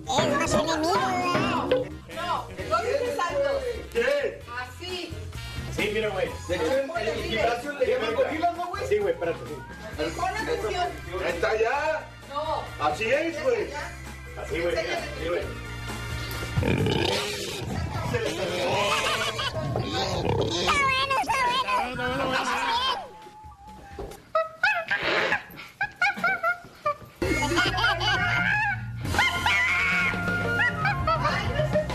Es 0.06 0.28
más 0.38 0.54
enemigo, 0.54 0.94
¿verdad? 0.94 1.68
No, 2.16 2.48
no 2.70 2.78
dices 2.84 3.20
alto. 3.20 3.52
¿Qué? 3.92 4.42
Así. 4.60 4.94
Sí, 5.76 5.84
mira, 5.94 6.10
güey. 6.10 6.30
Sí, 8.88 8.96
güey, 9.00 9.14
espérate. 9.14 9.40
Pon 10.16 10.38
atención. 10.38 10.88
Está 11.28 11.50
ya. 11.60 12.08
No. 12.30 12.64
Así 12.86 13.06
es, 13.06 13.44
güey. 13.44 13.68
Así, 14.42 14.60
güey. 14.62 14.76
Así, 14.78 15.28
güey. 15.28 15.42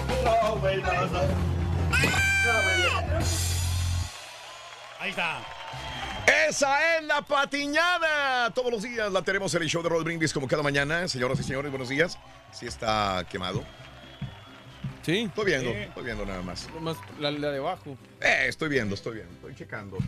Está 0.09 0.51
bueno, 0.55 0.93
está 1.05 1.23
bueno. 2.63 3.21
Ahí 5.01 5.11
está. 5.11 5.39
Esa 6.49 6.97
es 6.97 7.05
la 7.05 7.23
patiñada. 7.23 8.51
Todos 8.51 8.71
los 8.71 8.83
días 8.83 9.11
la 9.11 9.23
tenemos 9.23 9.55
en 9.55 9.63
el 9.63 9.69
show 9.69 9.83
de 9.83 9.89
Roll 9.89 10.05
Brindis 10.05 10.33
como 10.33 10.47
cada 10.47 10.63
mañana. 10.63 11.09
Señoras 11.09 11.41
y 11.41 11.43
señores, 11.43 11.71
buenos 11.71 11.89
días. 11.89 12.19
Sí 12.53 12.67
está 12.67 13.25
quemado. 13.29 13.65
Sí. 15.03 15.21
Estoy 15.21 15.47
viendo, 15.47 15.71
estoy 15.71 16.05
viendo 16.05 16.27
nada 16.27 16.43
más. 16.43 16.69
Nomás 16.75 16.97
la, 17.19 17.31
la 17.31 17.51
de 17.51 17.59
abajo. 17.59 17.97
Eh, 18.21 18.47
estoy 18.49 18.69
viendo, 18.69 18.95
estoy 18.95 19.15
viendo. 19.15 19.33
Estoy 19.35 19.55
checando. 19.55 19.99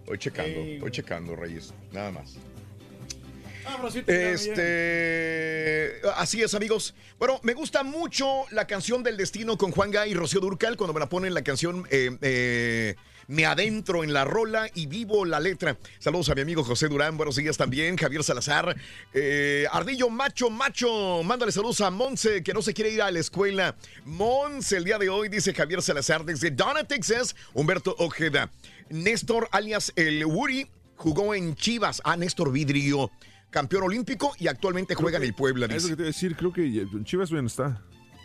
Estoy 0.00 0.18
checando, 0.18 0.62
Sí, 0.62 0.72
estoy 0.72 0.90
checando, 0.90 1.36
Reyes. 1.36 1.72
Nada 1.92 2.10
más. 2.10 2.36
Ah, 3.64 3.88
bien. 3.92 4.04
Este, 4.06 6.00
así 6.16 6.42
es, 6.42 6.54
amigos. 6.54 6.94
Bueno, 7.18 7.38
me 7.42 7.54
gusta 7.54 7.82
mucho 7.82 8.44
la 8.50 8.66
canción 8.66 9.02
del 9.02 9.16
destino 9.16 9.56
con 9.56 9.70
Juan 9.70 9.90
Gay 9.90 10.10
y 10.10 10.14
Rocío 10.14 10.40
Durcal. 10.40 10.76
Cuando 10.76 10.94
me 10.94 11.00
la 11.00 11.08
ponen 11.08 11.34
la 11.34 11.42
canción, 11.42 11.86
eh, 11.90 12.16
eh, 12.22 12.96
me 13.30 13.46
adentro 13.46 14.02
en 14.02 14.12
la 14.12 14.24
rola 14.24 14.68
y 14.74 14.86
vivo 14.86 15.24
la 15.24 15.38
letra. 15.38 15.78
Saludos 16.00 16.28
a 16.30 16.34
mi 16.34 16.40
amigo 16.40 16.64
José 16.64 16.88
Durán. 16.88 17.16
Buenos 17.16 17.36
días 17.36 17.56
también. 17.56 17.96
Javier 17.96 18.24
Salazar. 18.24 18.76
Eh, 19.14 19.66
Ardillo 19.70 20.10
Macho 20.10 20.50
Macho. 20.50 21.22
Mándale 21.22 21.52
saludos 21.52 21.80
a 21.80 21.90
Monse, 21.90 22.42
que 22.42 22.52
no 22.52 22.60
se 22.60 22.74
quiere 22.74 22.90
ir 22.90 23.02
a 23.02 23.10
la 23.10 23.20
escuela. 23.20 23.76
Monse, 24.04 24.78
el 24.78 24.84
día 24.84 24.98
de 24.98 25.08
hoy, 25.08 25.28
dice 25.28 25.54
Javier 25.54 25.80
Salazar. 25.80 26.24
Desde 26.24 26.50
Donna, 26.50 26.82
Texas, 26.82 27.36
Humberto 27.54 27.94
Ojeda. 27.98 28.50
Néstor, 28.88 29.48
alias 29.52 29.92
el 29.94 30.26
Woody, 30.26 30.66
jugó 30.96 31.32
en 31.32 31.54
Chivas. 31.54 32.02
Ah, 32.04 32.16
Néstor 32.16 32.50
Vidrio 32.50 33.10
campeón 33.50 33.82
olímpico 33.82 34.32
y 34.38 34.46
actualmente 34.46 34.94
juega 34.94 35.18
en 35.18 35.24
el 35.24 35.34
Puebla, 35.34 35.66
Eso 35.66 35.74
dice. 35.74 35.88
que 35.88 35.96
te 35.96 36.02
iba 36.02 36.06
a 36.06 36.12
decir, 36.12 36.36
creo 36.36 36.52
que 36.52 36.86
Chivas 37.04 37.30
bien 37.32 37.46
está. 37.46 37.82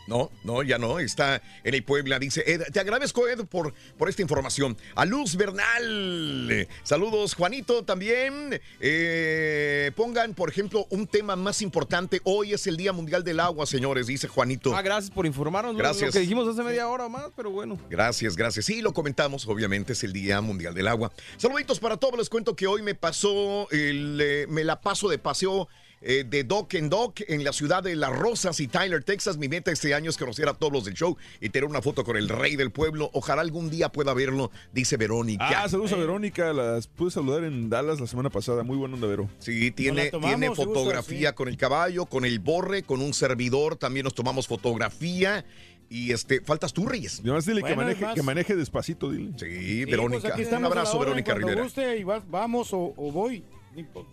No, 0.08 0.32
no, 0.44 0.62
ya 0.62 0.78
no, 0.78 1.00
está 1.00 1.42
en 1.64 1.74
el 1.74 1.84
Puebla, 1.84 2.20
dice 2.20 2.44
Ed. 2.46 2.62
Te 2.72 2.80
agradezco, 2.80 3.28
Ed, 3.28 3.46
por, 3.46 3.74
por 3.98 4.10
esta 4.10 4.22
información. 4.22 4.78
A 4.96 5.06
Luz 5.06 5.36
Bernal, 5.36 6.68
saludos, 6.84 7.34
Juanito, 7.34 7.84
también. 7.84 8.62
Eh, 8.80 9.92
pongan, 9.96 10.34
por 10.34 10.50
ejemplo, 10.50 10.86
un 10.90 11.08
tema 11.08 11.36
más 11.36 11.62
importante. 11.62 12.22
Hoy 12.24 12.54
es 12.54 12.68
el 12.68 12.78
Día 12.78 12.94
Mundial 12.94 13.24
del 13.24 13.40
Agua, 13.40 13.66
señores, 13.66 14.08
dice 14.08 14.28
Juanito. 14.28 14.76
Ah, 14.76 14.82
gracias 14.82 15.12
por 15.12 15.26
informarnos. 15.26 15.74
¿no? 15.74 15.80
Gracias. 15.80 16.08
Lo 16.08 16.12
que 16.14 16.20
dijimos 16.20 16.48
hace 16.48 16.64
media 16.64 16.88
hora 16.88 17.06
o 17.06 17.10
más, 17.10 17.28
pero 17.36 17.50
bueno. 17.50 17.80
Gracias, 17.90 18.36
gracias. 18.36 18.66
Sí, 18.66 18.82
lo 18.82 18.94
comentamos, 18.94 19.48
obviamente 19.48 19.94
es 19.94 20.04
el 20.04 20.14
Día 20.14 20.40
Mundial 20.42 20.74
del 20.74 20.88
Agua. 20.88 21.12
Saluditos 21.38 21.80
para 21.80 21.98
todos, 21.98 22.18
les 22.18 22.30
cuento 22.30 22.56
que 22.56 22.68
hoy 22.68 22.82
me 22.82 22.96
pasó, 22.96 23.68
el, 23.72 24.20
eh, 24.22 24.46
me 24.50 24.64
la 24.64 24.82
paso 24.82 25.10
de 25.10 25.18
paseo 25.18 25.68
eh, 26.08 26.24
de 26.24 26.44
Dock 26.44 26.76
en 26.76 26.88
Dock 26.88 27.22
en 27.28 27.44
la 27.44 27.52
ciudad 27.52 27.82
de 27.82 27.96
Las 27.96 28.16
Rosas 28.16 28.60
y 28.60 28.68
Tyler, 28.68 29.04
Texas. 29.04 29.38
Mi 29.38 29.48
meta 29.50 29.72
este 29.72 29.94
año 29.96 30.12
es 30.12 30.18
conocer 30.18 30.48
a 30.48 30.54
todos 30.54 30.72
los 30.72 30.86
del 30.86 30.94
show 30.94 31.18
y 31.42 31.50
tener 31.50 31.68
una 31.68 31.82
foto 31.82 32.04
con 32.04 32.16
el 32.16 32.30
rey 32.30 32.56
del 32.56 32.72
pueblo. 32.72 33.10
Ojalá 33.14 33.42
algún 33.42 33.70
día 33.72 33.90
pueda 33.90 34.14
verlo, 34.14 34.52
dice 34.72 34.98
Verónica. 34.98 35.64
Ah, 35.64 35.68
saludos 35.68 35.94
a 35.94 35.96
Verónica. 35.96 36.54
Las 36.54 36.86
pude 36.88 37.10
saludar 37.10 37.44
en 37.44 37.70
Dallas 37.72 38.00
la 38.00 38.06
semana 38.08 38.30
pasada. 38.30 38.64
Muy 38.64 38.78
buena 38.78 38.94
onda, 38.96 39.08
Vero. 39.08 39.30
Sí, 39.40 39.72
tiene, 39.72 40.12
tomamos, 40.12 40.30
tiene 40.36 40.48
gusta, 40.50 40.64
fotografía 40.64 41.34
con 41.34 41.48
el 41.48 41.58
caballo, 41.58 42.06
con 42.06 42.24
el 42.24 42.38
borre, 42.40 42.84
con 42.84 43.02
un 43.02 43.14
servidor. 43.14 43.76
También 43.76 44.04
nos 44.04 44.14
tomamos 44.14 44.48
fotografía. 44.48 45.44
Y 45.90 46.12
este, 46.12 46.42
faltas 46.42 46.74
tú, 46.74 46.86
Reyes. 46.88 47.20
Y 47.24 47.28
además 47.28 47.46
dile 47.46 47.62
que, 47.64 47.76
maneje, 47.76 47.98
además- 47.98 48.16
que 48.16 48.24
maneje 48.24 48.56
despacito, 48.56 49.12
dile. 49.12 49.32
Sí, 49.38 49.46
Sí, 49.48 49.86
Verónica. 49.86 50.22
pues 50.22 50.34
aquí 50.48 50.56
Un 50.56 50.66
abrazo, 50.66 50.98
Verónica 51.00 51.34
Rivera. 51.36 51.62
guste 51.62 51.98
y 51.98 52.04
vas- 52.04 52.24
vamos 52.30 52.74
o, 52.74 52.94
o 52.98 53.12
voy. 53.12 53.44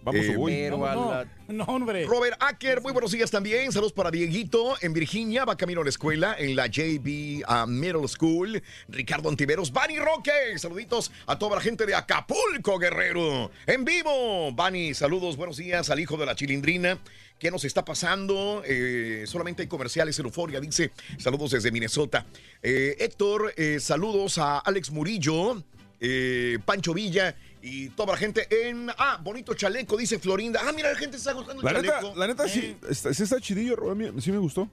Vamos 0.02 0.24
Eh, 0.51 0.68
No, 0.70 0.84
a 0.86 0.94
no, 0.94 1.10
la- 1.12 1.26
no, 1.48 1.64
hombre. 1.64 2.05
Robert 2.06 2.36
Acker, 2.40 2.80
muy 2.80 2.93
buenos 2.93 3.12
días 3.12 3.30
también. 3.30 3.70
Saludos 3.70 3.93
para 3.93 4.10
Dieguito 4.10 4.74
en 4.80 4.93
Virginia, 4.93 5.44
va 5.44 5.56
camino 5.56 5.80
a 5.82 5.84
la 5.84 5.90
escuela 5.90 6.34
en 6.39 6.56
la 6.56 6.66
JB 6.66 7.44
uh, 7.48 7.66
Middle 7.68 8.09
School. 8.09 8.60
Ricardo 8.89 9.28
Antiveros, 9.28 9.72
Bani 9.72 9.98
Roque, 9.98 10.59
saluditos 10.59 11.12
a 11.26 11.39
toda 11.39 11.56
la 11.56 11.62
gente 11.62 11.86
de 11.86 11.94
Acapulco, 11.94 12.78
Guerrero. 12.78 13.51
En 13.66 13.84
vivo, 13.84 14.51
Bani, 14.52 14.94
saludos, 14.94 15.36
buenos 15.36 15.56
días 15.59 15.90
al 15.90 16.01
hijo 16.01 16.16
de 16.16 16.26
la 16.26 16.34
chilindrina. 16.34 16.98
¿Qué 17.39 17.51
nos 17.51 17.64
está 17.64 17.84
pasando? 17.84 18.62
Eh, 18.66 19.24
solamente 19.26 19.62
hay 19.62 19.68
comerciales 19.68 20.18
en 20.18 20.26
Euforia, 20.26 20.60
dice. 20.60 20.90
Saludos 21.18 21.52
desde 21.52 21.70
Minnesota. 21.70 22.26
Eh, 22.62 22.97
Héctor, 22.98 23.52
eh, 23.56 23.78
saludos 23.80 24.39
a 24.39 24.59
Alex 24.59 24.90
Murillo, 24.90 25.62
eh, 26.01 26.59
Pancho 26.64 26.94
Villa 26.94 27.36
y 27.62 27.89
toda 27.90 28.12
la 28.12 28.18
gente 28.18 28.47
en. 28.68 28.90
Ah, 28.98 29.18
bonito 29.22 29.55
chaleco, 29.55 29.97
dice 29.97 30.18
Florinda. 30.18 30.60
Ah, 30.64 30.72
mira, 30.72 30.93
la 30.93 30.98
gente 30.98 31.16
está 31.16 31.32
buscando 31.32 31.62
el 31.66 31.74
La 31.74 31.80
neta, 31.80 31.94
chaleco. 32.01 32.16
la 32.18 32.26
neta 32.26 32.48
sí, 32.48 32.76
está, 32.90 33.14
sí 33.14 33.22
está 33.22 33.40
chidillo, 33.40 33.76
Ro, 33.76 33.93
a 33.93 33.94
mí 33.94 34.10
sí 34.20 34.32
me 34.32 34.39
gustó. 34.39 34.68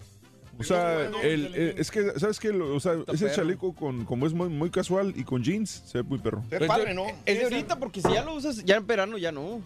O 0.57 0.63
sea, 0.63 1.05
el- 1.23 1.55
el- 1.55 1.75
es 1.79 1.89
que, 1.89 2.19
¿sabes 2.19 2.37
qué? 2.37 2.51
Lo- 2.51 2.75
O 2.75 2.79
sea, 2.81 2.93
ese 3.07 3.25
perro. 3.27 3.35
chaleco 3.35 3.73
con, 3.73 4.03
como 4.03 4.27
es 4.27 4.33
muy, 4.33 4.49
muy 4.49 4.69
casual 4.69 5.13
y 5.15 5.23
con 5.23 5.41
jeans, 5.41 5.83
se 5.85 5.99
ve 5.99 6.03
muy 6.03 6.19
perro. 6.19 6.43
Qué 6.49 6.57
Pues 6.57 6.67
padre, 6.67 6.87
de- 6.89 6.93
¿no? 6.95 7.05
Es 7.25 7.37
de 7.37 7.43
ahorita 7.45 7.79
porque 7.79 8.01
si 8.01 8.11
ya 8.11 8.23
lo 8.25 8.33
usas 8.33 8.65
ya 8.65 8.75
en 8.75 8.85
verano 8.85 9.17
ya 9.17 9.31
no. 9.31 9.61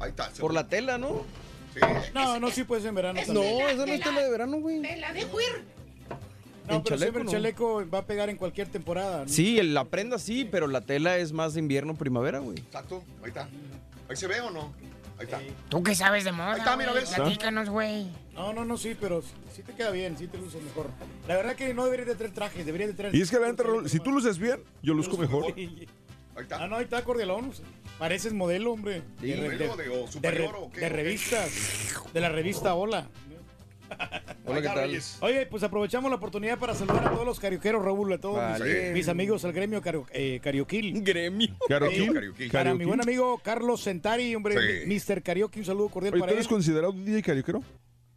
Ahí 0.00 0.10
está. 0.10 0.30
Por 0.40 0.52
la 0.54 0.66
tela, 0.66 0.98
¿no? 0.98 1.24
Sí. 1.72 1.80
No, 2.14 2.40
no, 2.40 2.50
sí 2.50 2.64
puedes 2.64 2.84
en 2.84 2.94
verano 2.96 3.20
No, 3.20 3.26
también. 3.26 3.60
esa 3.68 3.86
no 3.86 3.92
es 3.92 4.00
tela 4.00 4.20
de 4.22 4.30
verano, 4.30 4.56
güey. 4.58 4.80
Me 4.80 4.96
la 4.96 5.12
dejo 5.12 5.40
ir. 5.40 5.64
No, 6.68 6.76
en 6.76 6.82
pero 6.82 6.96
chaleco, 6.96 6.98
siempre 7.00 7.20
el 7.22 7.26
no. 7.26 7.32
chaleco 7.32 7.90
va 7.90 7.98
a 7.98 8.06
pegar 8.06 8.30
en 8.30 8.36
cualquier 8.36 8.68
temporada. 8.68 9.22
¿no? 9.24 9.28
Sí, 9.28 9.58
el- 9.58 9.74
la 9.74 9.84
prenda 9.84 10.18
sí, 10.18 10.46
pero 10.50 10.66
la 10.68 10.80
tela 10.82 11.16
es 11.18 11.32
más 11.32 11.54
de 11.54 11.60
invierno, 11.60 11.94
primavera, 11.94 12.38
güey. 12.38 12.58
Exacto, 12.58 13.02
ahí 13.22 13.28
está. 13.28 13.48
¿Ahí 14.08 14.16
se 14.16 14.26
ve 14.26 14.40
o 14.40 14.50
no? 14.50 14.72
Ahí 15.18 15.24
está. 15.24 15.40
¿Tú 15.68 15.82
qué 15.82 15.94
sabes 15.94 16.24
de 16.24 16.32
moda? 16.32 16.52
Ahí 16.54 16.58
está, 16.60 16.76
mira, 16.76 16.90
güey? 16.92 17.02
¿ves? 17.04 17.14
Platícanos, 17.14 17.68
güey. 17.68 18.06
No, 18.34 18.52
no, 18.52 18.64
no, 18.64 18.76
sí, 18.76 18.96
pero 19.00 19.22
sí 19.54 19.62
te 19.62 19.72
queda 19.74 19.90
bien, 19.90 20.16
sí 20.16 20.26
te 20.26 20.38
luces 20.38 20.62
mejor. 20.62 20.86
La 21.28 21.36
verdad 21.36 21.54
que 21.54 21.74
no 21.74 21.84
deberías 21.84 22.08
de 22.08 22.14
traer 22.14 22.32
traje, 22.32 22.64
deberías 22.64 22.90
de 22.90 22.94
traer... 22.96 23.14
Y 23.14 23.20
es 23.20 23.30
que 23.30 23.38
la 23.38 23.48
neta, 23.48 23.64
si 23.86 23.98
tú 24.00 24.10
luces 24.10 24.38
bien, 24.38 24.62
yo 24.82 24.94
luzco 24.94 25.16
mejor. 25.18 25.52
Ahí 25.54 25.86
está. 26.38 26.62
Ah, 26.64 26.66
no, 26.66 26.76
ahí 26.76 26.84
está 26.84 27.04
cordialón. 27.04 27.52
Pareces 27.98 28.32
modelo, 28.32 28.72
hombre. 28.72 29.02
Sí, 29.20 29.34
re- 29.34 29.42
modelo 29.50 29.76
de- 29.76 29.88
o 29.90 30.06
superior, 30.10 30.54
¿o 30.58 30.70
qué? 30.70 30.80
de 30.80 30.88
revistas. 30.88 31.50
De 32.14 32.20
la 32.20 32.30
revista 32.30 32.74
Hola. 32.74 33.06
Hola, 34.44 34.60
¿qué 34.60 34.68
tal? 34.68 34.98
Oye, 35.20 35.46
pues 35.46 35.62
aprovechamos 35.62 36.10
la 36.10 36.16
oportunidad 36.16 36.58
para 36.58 36.74
saludar 36.74 37.06
a 37.06 37.10
todos 37.10 37.24
los 37.24 37.38
carioqueros, 37.38 37.84
Raúl, 37.84 38.12
a 38.12 38.18
todos 38.18 38.36
mis- 38.50 38.58
Vale. 38.60 38.92
mis, 38.92 39.08
amigos 39.08 39.42
del 39.42 39.52
gremio 39.52 39.80
cario, 39.80 40.06
eh, 40.12 40.40
Carioquil. 40.42 41.02
Gremio. 41.02 41.56
Carioquil. 41.68 42.12
Carioquil. 42.12 42.50
Para 42.50 42.74
mi 42.74 42.84
buen 42.84 43.00
amigo 43.00 43.38
Carlos 43.42 43.80
Sentari, 43.82 44.34
hombre, 44.34 44.56
Sí. 44.84 44.86
Mr. 45.12 45.22
Karaoke, 45.22 45.60
un 45.60 45.64
saludo 45.64 45.88
cordial 45.88 46.14
Oye, 46.14 46.20
para 46.20 46.30
¿tú 46.32 46.34
él. 46.34 46.38
eres 46.38 46.48
considerado 46.48 46.92
un 46.92 47.04
DJ 47.04 47.22
carioquero? 47.22 47.62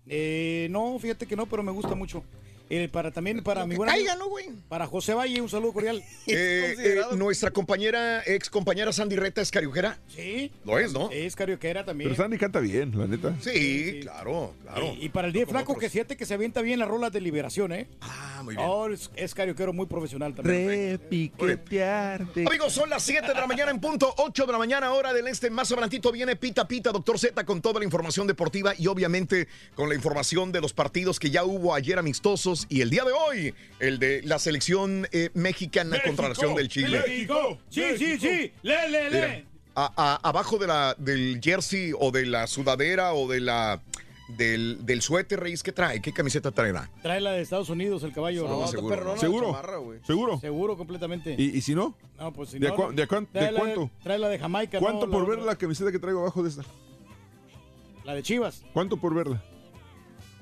Eh, 0.07 0.67
no, 0.71 0.97
fíjate 0.99 1.25
que 1.25 1.35
no, 1.35 1.45
pero 1.45 1.63
me 1.63 1.71
gusta 1.71 1.95
mucho. 1.95 2.23
Eh, 2.69 2.89
para 2.91 3.11
también 3.11 3.43
para 3.43 3.65
mi 3.67 3.75
buen 3.75 3.87
Caiga, 3.89 4.13
amigo- 4.13 4.25
¿no, 4.25 4.29
güey? 4.31 4.47
para 4.67 4.87
José 4.87 5.13
Valle, 5.13 5.39
un 5.39 5.49
saludo 5.49 5.73
cordial. 5.73 6.03
Eh, 6.27 6.75
eh, 6.79 7.01
nuestra 7.15 7.51
compañera, 7.51 8.23
ex 8.25 8.49
compañera 8.49 8.91
Sandy 8.91 9.15
Reta 9.15 9.41
es 9.41 9.51
cariojera. 9.51 9.99
Sí. 10.07 10.51
Lo 10.65 10.79
es, 10.79 10.91
¿no? 10.91 11.11
Es 11.11 11.35
carioquera 11.35 11.85
también. 11.85 12.09
Pero 12.09 12.23
Sandy 12.23 12.37
canta 12.39 12.59
bien, 12.59 12.97
la 12.97 13.05
neta. 13.05 13.35
Sí, 13.41 13.99
claro, 14.01 14.53
claro. 14.63 14.95
Y, 14.99 15.05
y 15.05 15.09
para 15.09 15.27
el 15.27 15.33
día 15.33 15.45
Como 15.45 15.59
flaco, 15.59 15.73
otros. 15.73 15.83
que 15.83 15.89
siente 15.91 16.17
que 16.17 16.25
se 16.25 16.33
avienta 16.33 16.61
bien 16.61 16.79
las 16.79 16.87
rolas 16.89 17.11
de 17.13 17.21
liberación, 17.21 17.71
¿eh? 17.73 17.87
Ah, 18.01 18.41
muy 18.43 18.55
bien. 18.55 18.67
Oh, 18.67 18.87
es, 18.89 19.11
es 19.15 19.35
carioquero 19.35 19.71
muy 19.71 19.85
profesional 19.85 20.33
también. 20.33 20.67
Repiquetearte. 20.67 22.45
Amigos, 22.47 22.73
son 22.73 22.89
las 22.89 23.03
7 23.03 23.27
de 23.27 23.33
la 23.35 23.45
mañana 23.47 23.69
en 23.71 23.79
punto, 23.79 24.13
8 24.17 24.45
de 24.47 24.51
la 24.51 24.57
mañana, 24.57 24.91
hora 24.93 25.13
del 25.13 25.27
este. 25.27 25.49
Más 25.51 25.71
adelantito 25.71 26.11
viene 26.11 26.35
Pita 26.35 26.67
Pita, 26.67 26.91
Doctor 26.91 27.19
Z, 27.19 27.45
con 27.45 27.61
toda 27.61 27.79
la 27.79 27.85
información 27.85 28.25
deportiva 28.25 28.73
y 28.77 28.87
obviamente 28.87 29.47
con 29.75 29.89
la 29.89 29.95
información 29.95 30.51
de 30.51 30.61
los 30.61 30.73
partidos 30.73 31.19
que 31.19 31.29
ya 31.29 31.43
hubo 31.43 31.75
ayer 31.75 31.99
amistosos 31.99 32.54
y 32.69 32.81
el 32.81 32.89
día 32.89 33.03
de 33.03 33.11
hoy, 33.11 33.53
el 33.79 33.99
de 33.99 34.21
la 34.23 34.39
selección 34.39 35.07
eh, 35.11 35.29
mexicana 35.33 35.97
contra 36.03 36.23
la 36.23 36.29
nación 36.29 36.55
del 36.55 36.69
Chile. 36.69 37.01
México. 37.05 37.57
Sí, 37.69 37.83
sí, 37.97 38.17
sí. 38.19 38.51
Le, 38.63 38.89
le, 38.89 39.09
Mira, 39.09 39.27
le. 39.27 39.45
a- 39.75 39.91
a- 39.95 40.19
abajo 40.29 40.57
de 40.57 40.67
la, 40.67 40.95
del 40.97 41.39
jersey 41.43 41.91
o 41.99 42.11
de 42.11 42.25
la 42.25 42.47
sudadera 42.47 43.13
o 43.13 43.27
de 43.27 43.39
la 43.41 43.81
del, 44.37 44.79
del 44.85 45.03
suéter, 45.03 45.39
Reyes, 45.39 45.61
¿qué 45.61 45.71
trae? 45.71 46.01
¿Qué 46.01 46.11
camiseta 46.11 46.49
traerá? 46.51 46.89
Trae 47.03 47.21
la 47.21 47.31
de 47.33 47.41
Estados 47.41 47.69
Unidos, 47.69 48.01
el 48.01 48.11
caballo. 48.11 48.47
No, 48.47 48.67
seguro, 48.67 48.95
perrona 48.95 49.13
la 49.13 49.19
¿Seguro? 49.19 49.45
chamarra. 49.47 49.77
¿Seguro? 50.07 50.39
Seguro, 50.39 50.77
completamente. 50.77 51.35
¿Y, 51.37 51.57
y 51.57 51.61
si 51.61 51.75
no? 51.75 51.95
No, 52.17 52.33
pues 52.33 52.49
si 52.49 52.57
¿De, 52.59 52.69
no, 52.69 52.91
de 52.91 53.07
cuán- 53.07 53.25
de 53.25 53.39
Trae 53.39 53.51
la 53.51 53.59
cuánto? 53.59 53.91
trae 54.03 54.17
la 54.17 54.29
de 54.29 54.39
Jamaica. 54.39 54.79
¿Cuánto 54.79 55.05
no, 55.05 55.11
por 55.11 55.23
la 55.29 55.35
ver 55.35 55.45
la 55.45 55.55
camiseta 55.57 55.91
que 55.91 55.99
traigo 55.99 56.21
abajo 56.21 56.41
de 56.41 56.49
esta? 56.49 56.63
La 58.03 58.13
de 58.15 58.23
Chivas. 58.23 58.63
¿Cuánto 58.73 58.97
por 58.97 59.13
verla? 59.13 59.43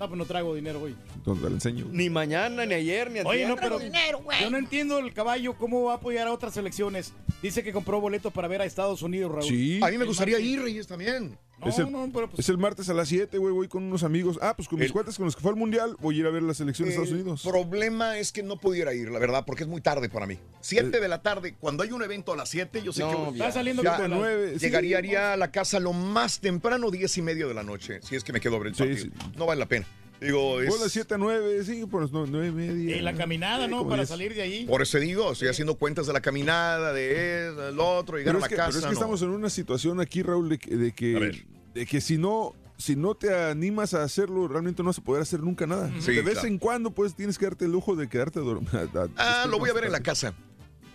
No, 0.03 0.09
pues 0.09 0.17
no 0.17 0.25
traigo 0.25 0.53
dinero 0.53 0.81
hoy. 0.81 0.97
Entonces, 1.15 1.41
te 1.41 1.49
la 1.49 1.55
enseño. 1.55 1.85
Ni 1.89 2.09
mañana, 2.09 2.65
ni 2.65 2.73
ayer, 2.73 3.09
ni 3.09 3.21
Oye, 3.21 3.47
no, 3.47 3.55
pero 3.55 3.79
dinero, 3.79 4.19
güey. 4.21 4.41
yo 4.41 4.49
no 4.49 4.57
entiendo 4.57 4.99
el 4.99 5.13
caballo 5.13 5.57
cómo 5.57 5.85
va 5.85 5.93
a 5.93 5.95
apoyar 5.95 6.27
a 6.27 6.33
otras 6.33 6.55
selecciones. 6.55 7.13
Dice 7.41 7.63
que 7.63 7.71
compró 7.71 8.01
boletos 8.01 8.33
para 8.33 8.49
ver 8.49 8.59
a 8.61 8.65
Estados 8.65 9.01
Unidos, 9.01 9.31
Raúl. 9.31 9.43
Sí. 9.43 9.79
A 9.81 9.87
mí 9.87 9.97
me 9.97 10.03
gustaría 10.03 10.41
ir, 10.41 10.61
Reyes, 10.61 10.87
también. 10.87 11.37
No, 11.63 11.69
es, 11.69 11.79
el, 11.79 11.91
no, 11.91 12.09
pero 12.13 12.27
pues, 12.29 12.39
es 12.39 12.49
el 12.49 12.57
martes 12.57 12.89
a 12.89 12.93
las 12.93 13.07
7, 13.07 13.37
güey. 13.37 13.53
Voy 13.53 13.67
con 13.67 13.83
unos 13.83 14.03
amigos. 14.03 14.39
Ah, 14.41 14.53
pues 14.55 14.67
con 14.67 14.79
mis 14.79 14.87
El- 14.87 14.93
cuates 14.93 15.15
con 15.17 15.25
los 15.25 15.35
que 15.35 15.41
fue 15.41 15.51
al 15.51 15.57
mundial. 15.57 15.95
Voy 15.99 16.15
a 16.17 16.19
ir 16.19 16.25
a 16.25 16.29
ver 16.29 16.43
la 16.43 16.53
selección 16.53 16.87
de 16.87 16.93
Estados 16.93 17.09
El 17.11 17.21
Unidos. 17.21 17.43
problema 17.43 18.17
es 18.17 18.31
que 18.31 18.43
no 18.43 18.57
pudiera 18.57 18.93
ir, 18.93 19.09
la 19.09 19.19
verdad, 19.19 19.43
porque 19.45 19.63
es 19.63 19.69
muy 19.69 19.81
tarde 19.81 20.09
para 20.09 20.25
mí. 20.27 20.37
Siete 20.61 20.99
de 20.99 21.07
la 21.07 21.21
tarde, 21.21 21.55
cuando 21.59 21.83
hay 21.83 21.91
un 21.91 22.03
evento 22.03 22.33
a 22.33 22.35
las 22.37 22.49
7, 22.49 22.81
yo 22.83 22.93
sé 22.93 23.01
No, 23.01 23.09
que 23.31 23.37
ya. 23.39 23.45
está 23.47 23.51
saliendo 23.51 23.83
Ya, 23.83 23.91
como 23.93 24.05
a 24.05 24.07
las- 24.07 24.19
nueve, 24.19 24.53
sí. 24.53 24.65
llegaría 24.65 25.33
a 25.33 25.37
la 25.37 25.51
casa 25.51 25.79
lo 25.79 25.93
más 25.93 26.39
temprano, 26.39 26.91
diez 26.91 27.17
y 27.17 27.21
media 27.21 27.47
de 27.47 27.53
la 27.53 27.63
noche, 27.63 27.99
si 28.03 28.15
es 28.15 28.23
que 28.23 28.33
me 28.33 28.39
quedo 28.41 28.55
a 28.55 28.59
ver 28.59 28.67
el 28.69 28.75
Sí, 28.75 28.83
partido. 28.83 29.05
sí. 29.05 29.11
No 29.37 29.45
vale 29.45 29.59
la 29.59 29.67
pena. 29.67 29.85
Digo, 30.21 30.61
es... 30.61 30.81
De 30.81 30.89
7 30.89 31.15
a 31.15 31.17
9, 31.17 31.65
sí, 31.65 31.85
por 31.85 32.01
las 32.01 32.11
9 32.11 32.47
y 32.47 32.51
media. 32.51 32.95
Y 32.95 33.01
la 33.01 33.13
caminada, 33.13 33.65
Sí, 33.65 33.71
¿no? 33.71 33.83
Para 33.83 34.03
10. 34.03 34.09
salir 34.09 34.33
de 34.33 34.41
ahí. 34.41 34.65
Por 34.65 34.81
eso 34.81 34.97
digo, 34.97 35.33
estoy 35.33 35.49
haciendo 35.49 35.75
cuentas 35.75 36.07
de 36.07 36.13
la 36.13 36.21
caminada, 36.21 36.93
de 36.93 37.47
eso, 37.49 37.59
del 37.61 37.77
otro, 37.81 38.17
llegar 38.17 38.33
Pero 38.33 38.37
a 38.37 38.39
es, 38.39 38.41
la 38.43 38.47
que, 38.47 38.55
casa. 38.55 38.67
pero 38.69 38.77
es 38.79 38.83
que 38.85 38.89
no. 38.91 38.93
estamos 38.93 39.21
en 39.21 39.29
una 39.31 39.49
situación 39.49 39.99
aquí, 39.99 40.21
Raúl, 40.23 40.47
de 40.47 40.59
que, 40.59 40.77
de 40.77 40.87
A 40.87 40.91
que, 40.91 41.13
ver. 41.15 41.45
De 41.73 41.85
que 41.85 42.01
si 42.01 42.17
no 42.17 42.53
si 42.75 42.95
no 42.95 43.15
te 43.15 43.33
animas 43.33 43.93
a 43.93 44.03
hacerlo, 44.03 44.47
realmente 44.47 44.81
no 44.83 44.87
vas 44.87 44.97
a 44.97 45.03
poder 45.03 45.21
hacer 45.21 45.39
nunca 45.41 45.65
nada. 45.67 45.89
Sí, 45.99 46.11
de 46.11 46.21
vez 46.21 46.33
claro. 46.33 46.47
en 46.49 46.57
cuando, 46.57 46.91
pues, 46.91 47.15
tienes 47.15 47.37
que 47.37 47.45
darte 47.45 47.65
el 47.65 47.71
lujo 47.71 47.95
de 47.95 48.09
quedarte 48.09 48.39
dormido. 48.39 48.71
Ah, 49.17 49.45
lo 49.49 49.59
voy 49.59 49.69
a 49.69 49.73
ver 49.73 49.85
en 49.85 49.91
la 49.91 50.01
casa. 50.01 50.33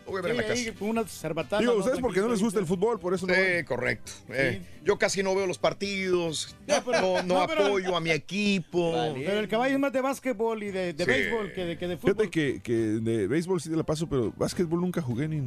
Lo 0.05 0.11
voy 0.13 0.19
a 0.19 0.23
ver 0.23 0.33
Sí, 0.33 0.39
en 0.43 0.49
la 0.49 0.55
casa. 0.73 0.79
con 0.79 0.89
una 0.89 1.05
cerbatana. 1.05 1.61
Digo, 1.61 1.75
¿no? 1.75 1.79
ustedes 1.79 2.01
porque 2.01 2.21
no 2.21 2.29
les 2.29 2.43
gusta 2.43 2.59
el 2.59 2.67
fútbol, 2.67 2.99
por 2.99 3.15
eso 3.15 3.27
no 3.27 3.33
van. 3.33 3.43
Sí, 3.59 3.65
correcto. 3.65 4.13
Eh, 4.29 4.61
yo 4.85 4.99
casi 4.99 5.23
no 5.23 5.35
veo 5.35 5.47
los 5.47 5.57
partidos, 5.59 6.57
no, 6.67 6.83
pero- 6.85 7.23
no 7.23 7.41
no, 7.41 7.47
pero- 7.47 7.67
apoyo 7.67 7.97
a 7.97 8.01
mi 8.01 8.11
equipo. 8.11 8.93
Pero 9.15 9.39
el 9.41 9.49
caballo 9.49 9.75
es 9.75 9.81
más 9.81 9.93
de 9.93 10.01
básquetbol 10.01 10.63
y 10.65 10.71
de, 10.73 10.93
de 10.95 11.05
Sí. 11.05 11.11
béisbol 11.11 11.53
que 11.53 11.65
de, 11.65 11.79
que 11.79 11.87
de 11.89 11.97
fútbol. 11.97 12.15
Fíjate 12.17 12.31
que, 12.31 12.61
que 12.61 12.73
de 12.75 13.27
béisbol 13.29 13.61
sí 13.61 13.71
te 13.71 13.77
la 13.77 13.85
paso, 13.85 14.09
pero 14.09 14.33
básquetbol 14.37 14.81
nunca 14.81 15.01
jugué 15.01 15.29
ni. 15.29 15.41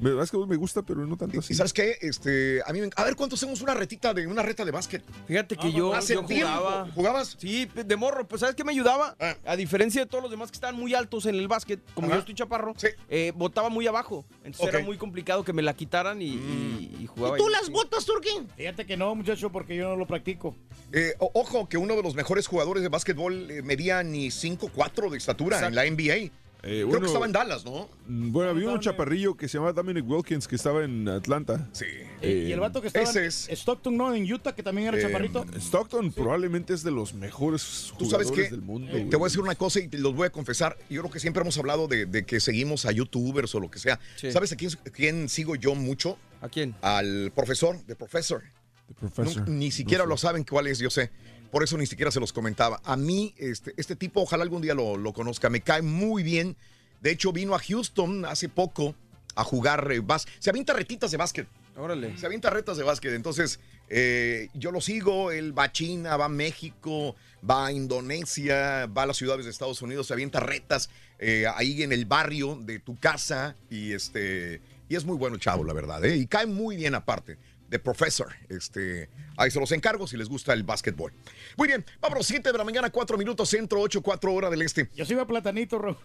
Me, 0.00 0.12
básquetbol 0.12 0.48
me 0.48 0.56
gusta, 0.56 0.82
pero 0.82 1.06
no 1.06 1.16
tanto 1.16 1.38
así. 1.40 1.52
¿Y 1.52 1.56
sabes 1.56 1.72
qué? 1.72 1.96
Este, 2.00 2.60
a 2.66 2.72
mí, 2.72 2.80
me- 2.80 2.90
a 2.96 3.04
ver, 3.04 3.14
¿cuánto 3.16 3.34
hacemos 3.36 3.60
una 3.60 3.74
retita 3.74 4.14
de 4.14 4.26
una 4.26 4.42
reta 4.42 4.64
de 4.64 4.70
básquet? 4.70 5.04
Fíjate 5.26 5.56
que 5.56 5.70
yo, 5.72 5.94
Hace 5.94 6.14
yo 6.14 6.24
tiempo. 6.24 6.46
jugaba. 6.48 6.88
¿Jugabas? 6.94 7.36
Sí, 7.38 7.66
de 7.66 7.96
morro. 7.96 8.26
Pues 8.26 8.40
¿sabes 8.40 8.56
qué 8.56 8.64
me 8.64 8.72
ayudaba? 8.72 9.14
Ah. 9.20 9.36
A 9.44 9.56
diferencia 9.56 10.00
de 10.00 10.06
todos 10.06 10.22
los 10.22 10.30
demás 10.30 10.50
que 10.50 10.56
estaban 10.56 10.74
muy 10.76 10.94
altos 10.94 11.26
en 11.26 11.34
el 11.34 11.46
básquet, 11.48 11.80
como 11.94 12.06
Ajá. 12.06 12.16
yo 12.16 12.20
estoy 12.20 12.34
chaparro, 12.34 12.72
Sí. 12.76 12.88
eh, 13.08 13.32
botaba 13.36 13.68
muy 13.68 13.86
abajo. 13.86 14.24
Entonces. 14.42 14.72
Mm. 14.72 14.76
era 14.76 14.84
muy 14.84 14.96
complicado 14.96 15.44
que 15.44 15.52
me 15.52 15.62
la 15.62 15.74
quitaran 15.74 16.22
y, 16.22 16.28
y- 16.28 16.96
y 17.00 17.06
jugaba. 17.06 17.36
¿Tú 17.36 17.46
ahí. 17.46 17.52
las 17.52 17.68
botas, 17.70 18.04
Turquín? 18.06 18.48
Fíjate 18.56 18.86
que 18.86 18.96
no, 18.96 19.14
muchacho, 19.14 19.50
porque 19.52 19.76
yo 19.76 19.90
no 19.90 19.96
lo 19.96 20.06
practico. 20.06 20.56
Eh, 20.92 21.14
ojo, 21.18 21.68
que 21.68 21.76
uno 21.76 21.94
de 21.94 22.02
los 22.02 22.14
mejores 22.14 22.46
jugadores 22.46 22.82
de 22.82 22.88
básquetbol 22.88 23.50
eh, 23.50 23.62
medía 23.62 24.02
ni 24.02 24.28
5'4 24.30 25.10
de 25.10 25.18
estatura 25.18 25.66
en 25.66 25.74
la 25.74 25.84
NBA. 25.84 26.30
Eh, 26.62 26.68
Creo 26.82 26.86
bueno, 26.88 27.00
que 27.00 27.06
estaba 27.06 27.26
en 27.26 27.32
Dallas, 27.32 27.64
¿no? 27.64 27.88
mm, 28.06 28.32
Bueno, 28.32 28.50
había 28.50 28.68
un 28.70 28.80
chaparrillo 28.80 29.34
que 29.36 29.48
se 29.48 29.54
llamaba 29.58 29.72
Dominic 29.72 30.06
Wilkins 30.08 30.46
que 30.46 30.56
estaba 30.56 30.84
en 30.84 31.08
Atlanta. 31.08 31.68
Sí. 31.72 31.86
Eh, 32.20 32.46
y 32.48 32.52
el 32.52 32.60
vato 32.60 32.80
que 32.82 32.88
estaba 32.88 33.08
ese 33.08 33.20
en 33.20 33.24
es. 33.26 33.48
Stockton, 33.50 33.96
¿no? 33.96 34.14
En 34.14 34.30
Utah, 34.30 34.54
que 34.54 34.62
también 34.62 34.88
era 34.88 34.98
Eh, 34.98 35.02
chaparrito. 35.02 35.46
Stockton 35.58 36.12
probablemente 36.12 36.74
es 36.74 36.82
de 36.82 36.90
los 36.90 37.14
mejores 37.14 37.92
Tú 37.98 38.04
sabes 38.04 38.30
que 38.30 38.50
del 38.50 38.60
mundo. 38.62 38.92
te 38.92 39.16
voy 39.16 39.24
a 39.24 39.28
decir 39.28 39.40
una 39.40 39.54
cosa 39.54 39.80
y 39.80 39.88
te 39.88 39.98
los 39.98 40.14
voy 40.14 40.26
a 40.26 40.30
confesar. 40.30 40.76
Yo 40.90 41.00
creo 41.00 41.10
que 41.12 41.20
siempre 41.20 41.40
hemos 41.42 41.56
hablado 41.56 41.88
de, 41.88 42.04
de 42.06 42.24
que 42.26 42.40
seguimos 42.40 42.84
a 42.84 42.92
youtubers 42.92 43.54
o 43.54 43.60
lo 43.60 43.70
que 43.70 43.78
sea. 43.78 43.98
Sí. 44.16 44.30
¿Sabes 44.30 44.52
a 44.52 44.56
quién, 44.56 44.70
quién 44.92 45.28
sigo 45.30 45.56
yo 45.56 45.74
mucho? 45.74 46.18
¿A 46.42 46.48
quién? 46.48 46.74
Al 46.82 47.32
profesor, 47.34 47.82
de 47.86 47.96
profesor. 47.96 48.42
The 48.88 48.94
Professor. 48.94 49.48
Ni 49.48 49.70
siquiera 49.70 50.04
lo 50.04 50.16
saben 50.16 50.42
cuál 50.42 50.66
es, 50.66 50.80
yo 50.80 50.90
sé. 50.90 51.10
Por 51.50 51.62
eso 51.62 51.76
ni 51.76 51.86
siquiera 51.86 52.10
se 52.10 52.20
los 52.20 52.32
comentaba. 52.32 52.80
A 52.84 52.96
mí, 52.96 53.34
este, 53.38 53.74
este 53.76 53.96
tipo, 53.96 54.22
ojalá 54.22 54.42
algún 54.42 54.62
día 54.62 54.74
lo, 54.74 54.96
lo 54.96 55.12
conozca, 55.12 55.50
me 55.50 55.60
cae 55.60 55.82
muy 55.82 56.22
bien. 56.22 56.56
De 57.00 57.10
hecho, 57.10 57.32
vino 57.32 57.54
a 57.54 57.58
Houston 57.58 58.24
hace 58.24 58.48
poco 58.48 58.94
a 59.34 59.44
jugar 59.44 59.90
eh, 59.90 60.02
Se 60.38 60.50
avienta 60.50 60.72
retitas 60.72 61.10
de 61.10 61.16
básquet. 61.16 61.48
Órale. 61.76 62.16
Se 62.18 62.26
avienta 62.26 62.50
retas 62.50 62.76
de 62.76 62.84
básquet. 62.84 63.12
Entonces, 63.12 63.58
Eh, 63.92 64.50
yo 64.54 64.70
lo 64.70 64.80
sigo, 64.80 65.32
él 65.32 65.52
va 65.58 65.64
a 65.64 65.72
China, 65.72 66.16
va 66.16 66.26
a 66.26 66.28
México, 66.28 67.16
va 67.42 67.66
a 67.66 67.72
Indonesia, 67.72 68.86
va 68.86 69.02
a 69.02 69.06
las 69.06 69.16
ciudades 69.16 69.44
de 69.44 69.50
Estados 69.50 69.82
Unidos, 69.82 70.06
se 70.06 70.12
avienta 70.12 70.38
retas 70.38 70.90
eh, 71.18 71.46
ahí 71.56 71.82
en 71.82 71.92
el 71.92 72.04
barrio 72.04 72.56
de 72.62 72.78
tu 72.78 72.96
casa 73.00 73.56
y 73.68 73.92
este 73.92 74.60
y 74.88 74.94
es 74.94 75.04
muy 75.04 75.16
bueno 75.16 75.38
chavo, 75.38 75.64
la 75.64 75.72
verdad, 75.72 76.04
¿eh? 76.04 76.16
y 76.16 76.26
cae 76.26 76.46
muy 76.46 76.76
bien 76.76 76.94
aparte 76.94 77.36
de 77.68 77.78
Professor. 77.80 78.32
Este, 78.48 79.08
ahí 79.40 79.50
se 79.50 79.58
los 79.58 79.72
encargo 79.72 80.06
si 80.06 80.16
les 80.16 80.28
gusta 80.28 80.52
el 80.52 80.62
básquetbol. 80.62 81.12
Muy 81.56 81.68
bien, 81.68 81.84
vámonos, 82.00 82.26
7 82.26 82.52
de 82.52 82.58
la 82.58 82.64
mañana, 82.64 82.90
4 82.90 83.16
minutos, 83.16 83.48
centro, 83.48 83.80
8, 83.80 84.02
4 84.02 84.32
horas 84.32 84.50
del 84.50 84.62
este. 84.62 84.90
Yo 84.94 85.04
soy 85.04 85.18
a 85.18 85.24
platanito, 85.24 85.78
Raúl. 85.78 85.96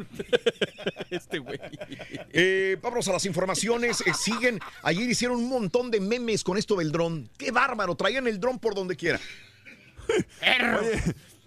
este 1.09 1.39
güey. 1.39 1.59
Eh, 2.31 2.77
vámonos 2.81 3.07
a 3.09 3.13
las 3.13 3.25
informaciones. 3.25 4.01
Eh, 4.01 4.13
siguen. 4.13 4.59
Ayer 4.83 5.09
hicieron 5.09 5.37
un 5.37 5.49
montón 5.49 5.91
de 5.91 5.99
memes 5.99 6.43
con 6.43 6.57
esto 6.57 6.75
del 6.75 6.91
dron. 6.91 7.29
¡Qué 7.37 7.51
bárbaro! 7.51 7.95
Traían 7.95 8.27
el 8.27 8.39
dron 8.39 8.59
por 8.59 8.73
donde 8.73 8.95
quiera. 8.95 9.19
Oye, 10.79 11.01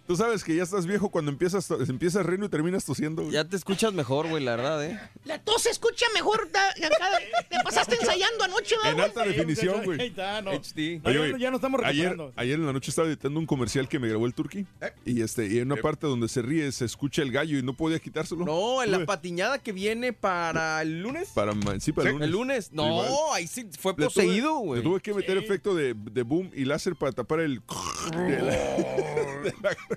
tú 0.08 0.16
sabes 0.16 0.42
que 0.42 0.56
ya 0.56 0.62
estás 0.64 0.86
viejo 0.86 1.10
cuando 1.10 1.30
empiezas, 1.30 1.70
empiezas 1.70 2.24
riendo 2.26 2.46
y 2.46 2.48
terminas 2.48 2.84
tosiendo. 2.84 3.22
güey. 3.22 3.34
Ya 3.34 3.44
te 3.44 3.54
escuchas 3.56 3.92
mejor, 3.92 4.26
güey, 4.28 4.42
la 4.42 4.56
verdad, 4.56 4.84
¿eh? 4.84 4.98
La 5.24 5.38
tos 5.38 5.62
se 5.62 5.70
escucha 5.70 6.06
mejor. 6.14 6.50
da- 6.50 6.70
acá. 6.70 7.18
Te 7.50 7.56
pasaste 7.62 7.96
ensayando 8.00 8.42
anoche, 8.44 8.74
¿verdad, 8.82 8.98
En 8.98 9.00
alta 9.04 9.24
definición, 9.24 9.84
güey. 9.84 10.00
Ahí 10.00 10.08
está, 10.08 10.40
no. 10.42 10.50
HD. 10.52 11.00
No, 11.04 11.12
ya- 11.12 11.18
güey, 11.18 11.38
ya 11.38 11.50
no 11.50 11.56
estamos 11.56 11.80
ayer, 11.84 12.16
ayer 12.36 12.54
en 12.58 12.66
la 12.66 12.72
noche 12.72 12.90
estaba 12.90 13.06
editando 13.06 13.38
un 13.38 13.46
comercial 13.46 13.86
que 13.88 13.98
me 13.98 14.08
grabó 14.08 14.26
el 14.26 14.32
Turqui. 14.34 14.66
Y 15.04 15.20
este, 15.20 15.46
y 15.46 15.58
en 15.58 15.70
una 15.70 15.80
parte 15.80 16.06
donde 16.06 16.28
se 16.28 16.40
ríe 16.42 16.72
se 16.72 16.86
escucha 16.86 17.20
el 17.22 17.30
gallo 17.30 17.58
y 17.58 17.62
no 17.62 17.74
podía 17.74 17.98
quitárselo. 17.98 18.44
No, 18.46 18.82
en 18.82 18.90
la 18.90 18.98
Tuve- 19.00 19.06
patiñada 19.06 19.58
que 19.58 19.72
viene 19.72 20.14
para 20.14 20.80
el 20.80 21.02
lunes. 21.02 21.28
Para, 21.34 21.52
sí, 21.80 21.92
para 21.92 22.08
el 22.08 22.14
lunes. 22.14 22.24
El 22.26 22.32
lunes. 22.32 22.72
No, 22.72 22.86
Igual. 22.86 23.08
ahí 23.34 23.46
sí 23.46 23.68
fue 23.78 23.92
tuve- 23.94 24.04
poseído, 24.06 24.56
güey. 24.58 24.80
Le 24.80 24.84
tuve 24.88 25.00
que 25.00 25.12
meter 25.12 25.36
efecto 25.36 25.74
de, 25.74 25.94
de 25.94 26.22
boom 26.22 26.50
y 26.54 26.64
láser 26.64 26.96
para 26.96 27.12
tapar 27.12 27.40
el. 27.40 27.60
de 28.16 28.42
la- 28.42 29.76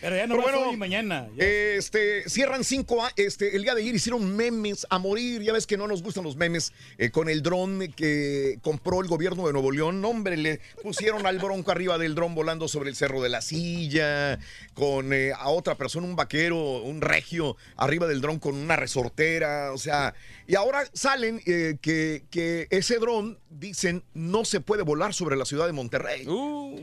Pero 0.00 0.16
ya 0.16 0.26
no 0.26 0.36
Pero 0.36 0.42
bueno, 0.42 0.68
hoy 0.68 0.74
y 0.74 0.76
mañana. 0.76 1.28
Ya. 1.36 1.44
Este, 1.44 2.28
cierran 2.28 2.64
cinco, 2.64 3.02
este, 3.16 3.56
el 3.56 3.62
día 3.62 3.74
de 3.74 3.82
ayer 3.82 3.94
hicieron 3.94 4.36
memes 4.36 4.86
a 4.90 4.98
morir, 4.98 5.42
ya 5.42 5.52
ves 5.52 5.66
que 5.66 5.76
no 5.76 5.88
nos 5.88 6.02
gustan 6.02 6.24
los 6.24 6.36
memes, 6.36 6.72
eh, 6.98 7.10
con 7.10 7.28
el 7.28 7.42
dron 7.42 7.92
que 7.96 8.58
compró 8.62 9.00
el 9.00 9.08
gobierno 9.08 9.46
de 9.46 9.52
Nuevo 9.52 9.72
León, 9.72 10.00
No, 10.00 10.10
hombre, 10.10 10.36
le 10.36 10.60
pusieron 10.82 11.26
al 11.26 11.38
bronco 11.38 11.70
arriba 11.70 11.98
del 11.98 12.14
dron 12.14 12.34
volando 12.34 12.68
sobre 12.68 12.90
el 12.90 12.96
Cerro 12.96 13.22
de 13.22 13.28
la 13.28 13.40
Silla, 13.40 14.38
con 14.74 15.12
eh, 15.12 15.32
a 15.36 15.48
otra 15.48 15.74
persona, 15.76 16.06
un 16.06 16.16
vaquero, 16.16 16.82
un 16.82 17.00
regio, 17.00 17.56
arriba 17.76 18.06
del 18.06 18.20
dron 18.20 18.38
con 18.38 18.54
una 18.54 18.76
resortera, 18.76 19.72
o 19.72 19.78
sea, 19.78 20.14
y 20.46 20.54
ahora 20.54 20.84
salen 20.92 21.40
eh, 21.46 21.76
que, 21.80 22.24
que 22.30 22.68
ese 22.70 22.98
dron, 22.98 23.38
dicen, 23.50 24.04
no 24.14 24.44
se 24.44 24.60
puede 24.60 24.82
volar 24.82 25.14
sobre 25.14 25.36
la 25.36 25.44
ciudad 25.44 25.66
de 25.66 25.72
Monterrey, 25.72 26.26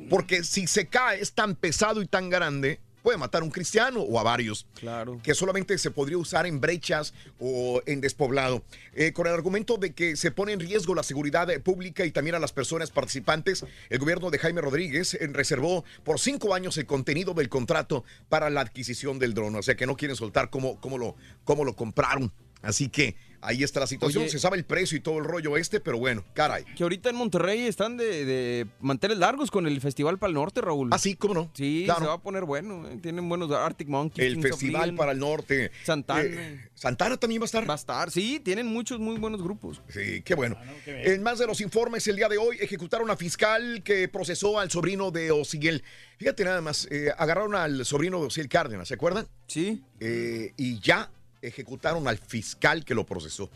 porque 0.09 0.43
si 0.43 0.67
se 0.67 0.87
cae 0.87 1.21
es 1.21 1.33
tan 1.33 1.55
pesado 1.55 2.01
y 2.01 2.07
tan 2.07 2.29
grande, 2.29 2.79
puede 3.05 3.19
matar 3.19 3.43
a 3.43 3.45
un 3.45 3.51
cristiano 3.51 4.01
o 4.01 4.19
a 4.19 4.23
varios 4.23 4.65
Claro. 4.79 5.19
que 5.21 5.35
solamente 5.35 5.77
se 5.77 5.91
podría 5.91 6.17
usar 6.17 6.47
en 6.47 6.59
brechas 6.59 7.13
o 7.39 7.79
en 7.85 8.01
despoblado, 8.01 8.63
Eh, 8.95 9.11
con 9.13 9.27
el 9.27 9.33
argumento 9.33 9.77
de 9.77 9.93
que 9.93 10.15
se 10.15 10.31
pone 10.31 10.53
en 10.53 10.59
riesgo 10.59 10.95
la 10.95 11.03
seguridad 11.03 11.47
eh, 11.51 11.59
pública 11.59 12.03
y 12.05 12.11
también 12.11 12.35
a 12.35 12.39
las 12.39 12.51
personas 12.51 12.89
participantes. 12.89 13.63
El 13.89 13.99
gobierno 13.99 14.31
de 14.31 14.39
Jaime 14.39 14.61
Rodríguez 14.61 15.13
eh, 15.13 15.27
reservó 15.31 15.83
por 16.03 16.19
cinco 16.19 16.55
años 16.55 16.77
el 16.77 16.87
contenido 16.87 17.33
del 17.35 17.47
contrato 17.47 18.03
para 18.27 18.49
la 18.49 18.61
adquisición 18.61 19.19
del 19.19 19.35
dron, 19.35 19.55
o 19.55 19.61
sea 19.61 19.75
que 19.75 19.85
no 19.85 19.95
quieren 19.97 20.15
soltar 20.17 20.49
cómo, 20.49 20.79
cómo, 20.81 20.97
lo, 20.97 21.15
cómo 21.43 21.63
lo 21.63 21.75
compraron. 21.75 22.31
Así 22.63 22.89
que 22.89 23.15
ahí 23.45 23.63
está 23.63 23.79
la 23.79 23.87
situación. 23.87 24.23
Oye. 24.23 24.31
se 24.31 24.39
sabe 24.39 24.57
el 24.57 24.65
precio 24.65 24.97
y 24.97 25.01
todo 25.01 25.17
el 25.19 25.25
rollo 25.25 25.57
este, 25.57 25.79
pero 25.79 25.97
bueno, 25.97 26.23
caray. 26.33 26.63
Que 26.75 26.83
ahorita 26.83 27.09
en 27.09 27.15
Monterrey 27.15 27.61
están 27.67 27.97
de, 27.97 28.25
de 28.25 28.67
manteles 28.81 29.17
largos 29.17 29.51
con 29.51 29.67
el 29.67 29.79
Festival 29.81 30.17
para 30.19 30.29
el 30.29 30.35
Norte, 30.35 30.61
Raúl. 30.61 30.89
Ah, 30.91 30.97
sí, 30.97 31.15
cómo 31.15 31.33
no. 31.33 31.51
Sí, 31.53 31.83
Claro. 31.85 31.99
se 32.01 32.07
va 32.07 32.13
a 32.13 32.21
poner 32.21 32.43
bueno. 32.45 32.87
eh. 32.89 32.97
Tienen 33.01 33.27
buenos 33.29 33.51
Arctic 33.51 33.87
Monkeys. 33.87 34.25
El 34.27 34.33
Kings 34.35 34.49
Festival 34.49 34.95
para 34.95 35.11
el 35.11 35.19
Norte. 35.19 35.71
Santana. 35.83 36.21
Eh, 36.23 36.69
Santana 36.73 37.17
también 37.17 37.41
va 37.41 37.45
a 37.45 37.47
estar. 37.47 37.69
Va 37.69 37.73
a 37.73 37.77
estar, 37.77 38.11
sí, 38.11 38.39
tienen 38.43 38.67
muchos 38.67 38.99
muy 38.99 39.17
buenos 39.17 39.41
grupos. 39.41 39.81
Sí, 39.89 40.21
qué 40.23 40.35
bueno. 40.35 40.55
Ah, 40.59 40.63
qué 40.83 41.13
en 41.13 41.23
más 41.23 41.39
de 41.39 41.47
los 41.47 41.61
informes, 41.61 42.07
el 42.07 42.15
día 42.15 42.27
de 42.29 42.37
hoy 42.37 42.57
ejecutaron 42.59 43.09
a 43.09 43.15
fiscal 43.15 43.81
que 43.83 44.07
procesó 44.07 44.59
al 44.59 44.69
sobrino 44.71 45.11
de 45.11 45.31
Osiel. 45.31 45.83
Fíjate 46.17 46.43
nada 46.45 46.61
más, 46.61 46.87
eh, 46.91 47.11
agarraron 47.17 47.55
al 47.55 47.85
sobrino 47.85 48.19
de 48.21 48.27
Osiel 48.27 48.47
Cárdenas, 48.49 48.87
¿se 48.87 48.93
acuerdan? 48.93 49.27
Sí. 49.47 49.83
y 49.99 50.79
ya 50.79 51.09
ejecutaron 51.47 52.07
al 52.07 52.17
fiscal 52.17 52.85
que 52.85 52.95
lo 52.95 53.05
procesó. 53.05 53.49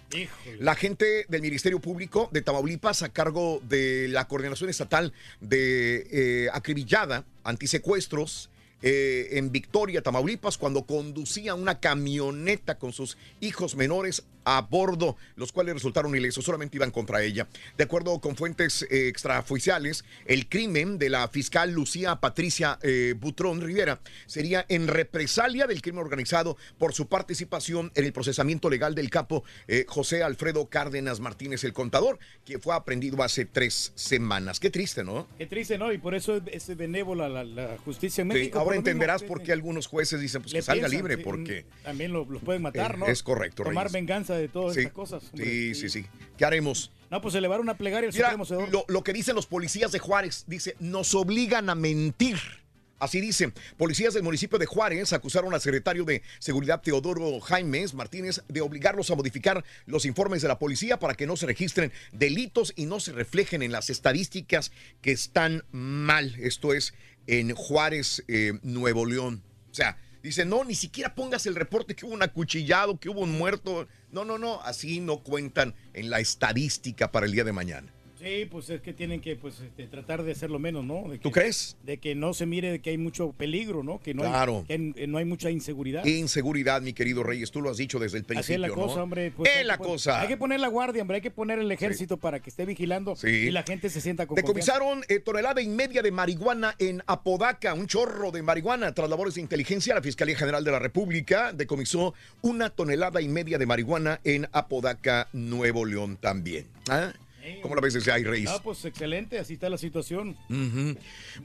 La 0.60 0.76
gente 0.76 1.26
del 1.28 1.42
Ministerio 1.42 1.80
Público 1.80 2.30
de 2.32 2.42
Tamaulipas, 2.42 3.04
a 3.04 3.10
cargo 3.10 3.62
de 3.64 4.08
la 4.10 4.28
Coordinación 4.28 4.70
Estatal 4.70 5.14
de 5.40 6.08
eh, 6.12 6.50
Acribillada, 6.54 7.26
Antisecuestros, 7.44 8.50
eh, 8.82 9.30
en 9.34 9.52
Victoria, 9.52 10.02
Tamaulipas, 10.02 10.58
cuando 10.58 10.84
conducía 10.84 11.56
una 11.56 11.80
camioneta 11.80 12.78
con 12.78 12.94
sus 12.94 13.18
hijos 13.42 13.76
menores 13.76 14.24
a 14.46 14.62
bordo, 14.62 15.16
los 15.36 15.52
cuales 15.52 15.76
resultaron 15.76 16.16
ilesos, 16.16 16.44
solamente 16.46 16.78
iban 16.78 16.90
contra 16.92 17.22
ella. 17.22 17.48
De 17.78 17.84
acuerdo 17.84 18.20
con 18.20 18.36
fuentes 18.36 18.82
eh, 18.90 19.08
extraoficiales, 19.08 20.06
el 20.26 20.48
crimen 20.48 20.98
de 20.98 21.10
la 21.10 21.28
fiscal 21.28 21.72
Lucía 21.72 22.16
Patricia 22.16 22.80
eh, 22.82 23.14
Butrón 23.20 23.62
Rivera 23.62 24.00
sería 24.26 24.66
en 24.70 24.88
represalia 24.88 25.68
del 25.68 25.82
crimen 25.82 26.02
organizado 26.02 26.58
por 26.80 26.94
su 26.94 27.08
participación 27.08 27.92
en 27.96 28.06
el 28.06 28.14
procesamiento 28.14 28.70
legal 28.70 28.96
del 28.96 29.10
capo 29.10 29.44
eh, 29.68 29.86
José 29.88 30.24
Alfredo 30.24 30.68
Cárdenas 30.68 31.20
Martínez, 31.20 31.64
el 31.64 31.74
contador, 31.74 32.18
que 32.46 32.60
fue 32.60 32.74
aprendido 32.74 33.22
hace 33.22 33.46
tres 33.46 33.92
semanas. 33.96 34.60
Qué 34.60 34.72
triste, 34.72 35.04
¿no? 35.04 35.28
Qué 35.38 35.46
triste, 35.46 35.78
¿no? 35.78 35.94
Y 35.94 35.98
por 36.00 36.16
eso 36.16 36.38
es, 36.38 36.70
es 36.70 36.78
benévola 36.78 37.30
la, 37.30 37.44
la 37.44 37.78
justicia 37.86 38.22
en 38.24 38.32
Sí, 38.32 38.38
México. 38.38 38.60
Ahora 38.70 38.78
entenderás 38.78 39.24
por 39.24 39.42
qué 39.44 39.52
algunos 39.52 39.88
jueces 39.88 40.20
dicen 40.22 40.42
pues, 40.42 40.54
que 40.54 40.62
salga 40.62 40.88
piensan, 40.88 40.98
libre, 40.98 41.18
porque 41.18 41.66
También 41.84 42.14
lo- 42.14 42.26
los 42.26 42.42
pueden 42.42 42.62
matar, 42.62 42.96
Eh, 42.96 42.98
¿no? 43.00 43.06
es 43.08 43.24
correcto, 43.24 43.64
Tomar 43.64 43.86
Reyes. 43.86 43.94
venganza 43.94 44.36
de 44.36 44.48
todas 44.48 44.74
Sí, 44.76 44.82
estas 44.82 44.94
cosas. 44.94 45.24
hombre. 45.32 45.46
sí, 45.46 45.76
sí, 45.76 45.90
sí. 45.90 46.06
¿Qué 46.38 46.46
haremos? 46.46 46.92
No, 47.12 47.22
pues 47.22 47.34
elevar 47.36 47.60
una 47.60 47.76
plegaria 47.78 48.10
al 48.10 48.14
Mira, 48.16 48.32
Supremo 48.46 48.68
lo, 48.72 48.86
lo 48.88 49.04
que 49.04 49.14
dicen 49.14 49.36
los 49.36 49.48
policías 49.48 49.92
de 49.92 50.00
Juárez, 50.00 50.44
dice, 50.48 50.76
nos 50.80 51.14
obligan 51.16 51.70
a 51.70 51.76
mentir. 51.76 52.38
Así 53.02 53.22
dicen, 53.22 53.54
policías 53.78 54.14
del 54.14 54.24
municipio 54.24 54.60
de 54.60 54.66
Juárez 54.66 55.14
acusaron 55.14 55.54
al 55.54 55.62
secretario 55.62 56.04
de 56.04 56.22
Seguridad 56.40 56.82
Teodoro 56.82 57.40
Jaimes 57.40 57.94
Martínez 57.94 58.42
de 58.50 58.60
obligarlos 58.60 59.10
a 59.10 59.16
modificar 59.16 59.64
los 59.86 60.04
informes 60.04 60.42
de 60.42 60.50
la 60.50 60.60
policía 60.60 61.00
para 61.00 61.14
que 61.14 61.26
no 61.26 61.38
se 61.38 61.46
registren 61.46 61.94
delitos 62.12 62.74
y 62.76 62.88
no 62.88 63.00
se 63.00 63.14
reflejen 63.14 63.64
en 63.64 63.72
las 63.72 63.90
estadísticas 63.90 64.74
que 65.02 65.12
están 65.14 65.64
mal. 65.72 66.36
Esto 66.40 66.74
es 66.74 66.94
en 67.30 67.54
Juárez, 67.54 68.24
eh, 68.28 68.54
Nuevo 68.64 69.06
León. 69.06 69.44
O 69.70 69.74
sea, 69.74 69.98
dice, 70.24 70.46
no, 70.46 70.64
ni 70.64 70.74
siquiera 70.74 71.14
pongas 71.14 71.46
el 71.46 71.54
reporte 71.54 71.96
que 71.96 72.06
hubo 72.08 72.16
un 72.16 72.24
acuchillado, 72.24 73.00
que 73.00 73.10
hubo 73.10 73.22
un 73.22 73.38
muerto. 73.38 73.88
No, 74.12 74.26
no, 74.26 74.40
no, 74.40 74.62
así 74.64 75.00
no 75.00 75.20
cuentan 75.20 75.76
en 75.94 76.10
la 76.10 76.20
estadística 76.20 77.12
para 77.12 77.28
el 77.28 77.32
día 77.32 77.44
de 77.44 77.52
mañana. 77.52 77.94
Sí, 78.20 78.46
pues 78.52 78.70
es 78.70 78.82
que 78.82 78.92
tienen 78.94 79.22
que 79.22 79.36
pues, 79.38 79.60
este, 79.62 79.88
tratar 79.88 80.24
de 80.24 80.34
hacerlo 80.34 80.60
menos, 80.60 80.84
¿no? 80.84 81.04
De 81.10 81.18
que, 81.18 81.24
¿Tú 81.24 81.32
crees? 81.32 81.78
De 81.84 81.98
que 81.98 82.16
no 82.16 82.34
se 82.34 82.46
mire 82.46 82.70
de 82.72 82.80
que 82.80 82.90
hay 82.90 82.98
mucho 82.98 83.32
peligro, 83.32 83.82
¿no? 83.82 84.00
Que 84.02 84.14
no, 84.14 84.24
Claro. 84.24 84.66
hay, 84.70 84.92
que 84.94 85.08
no 85.08 85.18
hay 85.18 85.26
mucha 85.26 85.50
inseguridad. 85.50 86.04
Inseguridad, 86.06 86.82
mi 86.82 86.92
querido 86.94 87.24
Reyes, 87.24 87.50
tú 87.52 87.62
lo 87.62 87.70
has 87.70 87.78
dicho 87.78 87.98
desde 87.98 88.18
el 88.18 88.24
Así 88.26 88.32
es 88.32 88.46
principio, 88.60 88.60
la 88.68 88.70
cosa, 88.74 88.96
¿no? 88.98 89.04
hombre. 89.04 89.32
pues, 89.32 89.50
es 89.58 89.66
la 89.66 89.78
cosa. 89.78 90.20
Hay 90.22 90.28
que 90.28 90.38
poner 90.38 90.60
la 90.60 90.68
guardia, 90.68 91.02
hombre. 91.02 91.16
Hay 91.16 91.22
que 91.22 91.32
poner 91.32 91.60
el 91.60 91.72
ejército 91.72 92.18
para 92.18 92.42
que 92.42 92.50
esté 92.50 92.66
vigilando 92.66 93.16
Sí. 93.16 93.28
y 93.30 93.52
la 93.52 93.64
gente 93.64 93.90
se 93.90 94.02
sienta 94.02 94.28
con. 94.28 94.36
Decomisaron 94.36 95.02
eh, 95.08 95.20
tonelada 95.20 95.62
y 95.62 95.70
media 95.70 96.02
de 96.02 96.12
marihuana 96.12 96.76
en 96.78 97.02
Apodaca, 97.08 97.74
un 97.74 97.88
chorro 97.88 98.32
de 98.32 98.42
marihuana. 98.42 98.94
Tras 98.94 99.10
labores 99.10 99.36
de 99.36 99.42
inteligencia, 99.42 99.96
la 99.96 100.02
Fiscalía 100.02 100.36
General 100.36 100.64
de 100.64 100.72
la 100.72 100.80
República 100.80 101.54
decomisó 101.54 102.14
una 102.42 102.70
tonelada 102.70 103.22
y 103.22 103.30
media 103.30 103.58
de 103.58 103.66
marihuana 103.66 104.20
en 104.26 104.48
Apodaca, 104.52 105.30
Nuevo 105.32 105.86
León 105.86 106.18
también. 106.18 106.66
¿Ah? 106.90 107.14
¿Cómo 107.62 107.76
la 107.76 107.82
ves 107.82 107.94
desde 107.94 108.12
ahí, 108.12 108.24
Reyes? 108.24 108.50
Ah, 108.50 108.62
pues 108.64 108.84
excelente, 108.86 109.40
así 109.40 109.54
está 109.54 109.70
la 109.70 109.78
situación. 109.78 110.38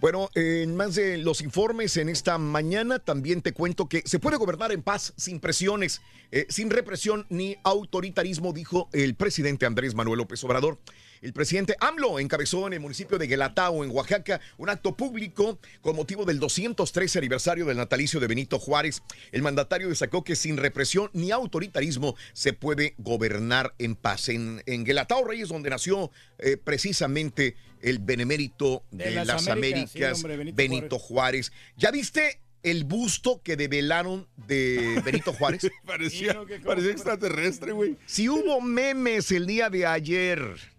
Bueno, 0.00 0.30
en 0.34 0.76
más 0.76 0.94
de 0.94 1.18
los 1.18 1.40
informes 1.40 1.96
en 1.96 2.08
esta 2.08 2.38
mañana, 2.38 2.98
también 2.98 3.42
te 3.42 3.52
cuento 3.52 3.88
que 3.88 4.02
se 4.04 4.18
puede 4.18 4.36
gobernar 4.36 4.72
en 4.72 4.82
paz 4.82 5.12
sin 5.16 5.40
presiones, 5.40 6.02
eh, 6.30 6.46
sin 6.48 6.70
represión 6.70 7.26
ni 7.28 7.56
autoritarismo, 7.64 8.52
dijo 8.52 8.88
el 8.92 9.14
presidente 9.14 9.66
Andrés 9.66 9.94
Manuel 9.94 10.18
López 10.18 10.42
Obrador. 10.44 10.78
El 11.24 11.32
presidente 11.32 11.74
AMLO 11.80 12.20
encabezó 12.20 12.66
en 12.66 12.74
el 12.74 12.80
municipio 12.80 13.16
de 13.16 13.26
Guelatao, 13.26 13.82
en 13.82 13.90
Oaxaca, 13.90 14.42
un 14.58 14.68
acto 14.68 14.94
público 14.94 15.58
con 15.80 15.96
motivo 15.96 16.26
del 16.26 16.38
213 16.38 17.18
aniversario 17.18 17.64
del 17.64 17.78
natalicio 17.78 18.20
de 18.20 18.26
Benito 18.26 18.58
Juárez. 18.58 19.02
El 19.32 19.40
mandatario 19.40 19.88
destacó 19.88 20.22
que 20.22 20.36
sin 20.36 20.58
represión 20.58 21.08
ni 21.14 21.30
autoritarismo 21.30 22.14
se 22.34 22.52
puede 22.52 22.94
gobernar 22.98 23.74
en 23.78 23.96
paz. 23.96 24.28
En, 24.28 24.62
en 24.66 24.84
Guelatao, 24.84 25.24
Reyes, 25.24 25.48
donde 25.48 25.70
nació 25.70 26.10
eh, 26.40 26.58
precisamente 26.58 27.56
el 27.80 28.00
benemérito 28.00 28.84
de, 28.90 29.04
De 29.04 29.10
las 29.12 29.26
las, 29.26 29.48
Américas, 29.48 29.94
Américas, 29.94 30.18
sí, 30.18 30.24
hombre, 30.24 30.36
Benito 30.36 30.56
Benito, 30.56 30.98
Juárez. 30.98 31.52
¿Ya 31.78 31.90
viste 31.90 32.42
el 32.62 32.84
busto 32.84 33.40
que 33.42 33.56
develaron 33.56 34.28
de 34.46 35.00
Benito 35.06 35.32
Juárez? 35.32 35.70
parecía, 35.86 36.38
parecía 36.62 36.90
extraterrestre, 36.90 37.72
güey. 37.72 37.96
Si 38.04 38.28
hubo 38.28 38.60
memes 38.60 39.32
el 39.32 39.46
día 39.46 39.70
de 39.70 39.86
ayer. 39.86 40.73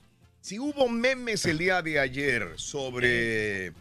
Si 0.46 0.60
hubo 0.60 0.88
memes 0.88 1.44
el 1.48 1.58
día 1.58 1.82
de 1.82 1.98
ayer 2.00 2.50
sobre 2.58 3.72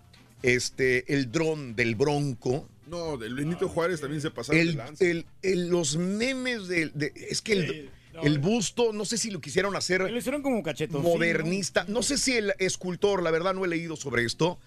este 0.42 1.12
el 1.12 1.30
dron 1.30 1.76
del 1.76 1.94
Bronco. 1.94 2.66
No, 2.86 3.18
del 3.18 3.34
Benito 3.34 3.68
Juárez 3.68 4.00
también 4.00 4.22
se 4.22 4.30
pasaron 4.30 4.58
El, 4.62 4.68
de 4.68 4.74
lanza. 4.74 5.04
el- 5.04 5.26
el- 5.42 5.68
los 5.68 5.98
memes 5.98 6.66
de, 6.68 6.86
de- 6.94 7.12
es 7.28 7.42
que 7.42 7.52
el, 7.52 7.90
el 8.22 8.38
busto, 8.38 8.94
no 8.94 9.04
sé 9.04 9.18
si 9.18 9.30
lo 9.30 9.42
quisieron 9.42 9.76
hacer 9.76 10.10
Lo 10.10 10.16
hicieron 10.16 10.40
como 10.40 10.62
cachetón. 10.62 11.02
modernista. 11.02 11.84
No 11.86 12.02
sé 12.02 12.16
si 12.16 12.32
el 12.32 12.54
escultor, 12.58 13.22
la 13.22 13.30
verdad 13.30 13.52
no 13.52 13.66
he 13.66 13.68
leído 13.68 13.94
sobre 13.94 14.24
esto, 14.24 14.58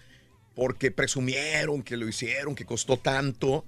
porque 0.54 0.92
presumieron 0.92 1.82
que 1.82 1.96
lo 1.96 2.06
hicieron, 2.06 2.54
que 2.54 2.64
costó 2.64 2.98
tanto, 2.98 3.64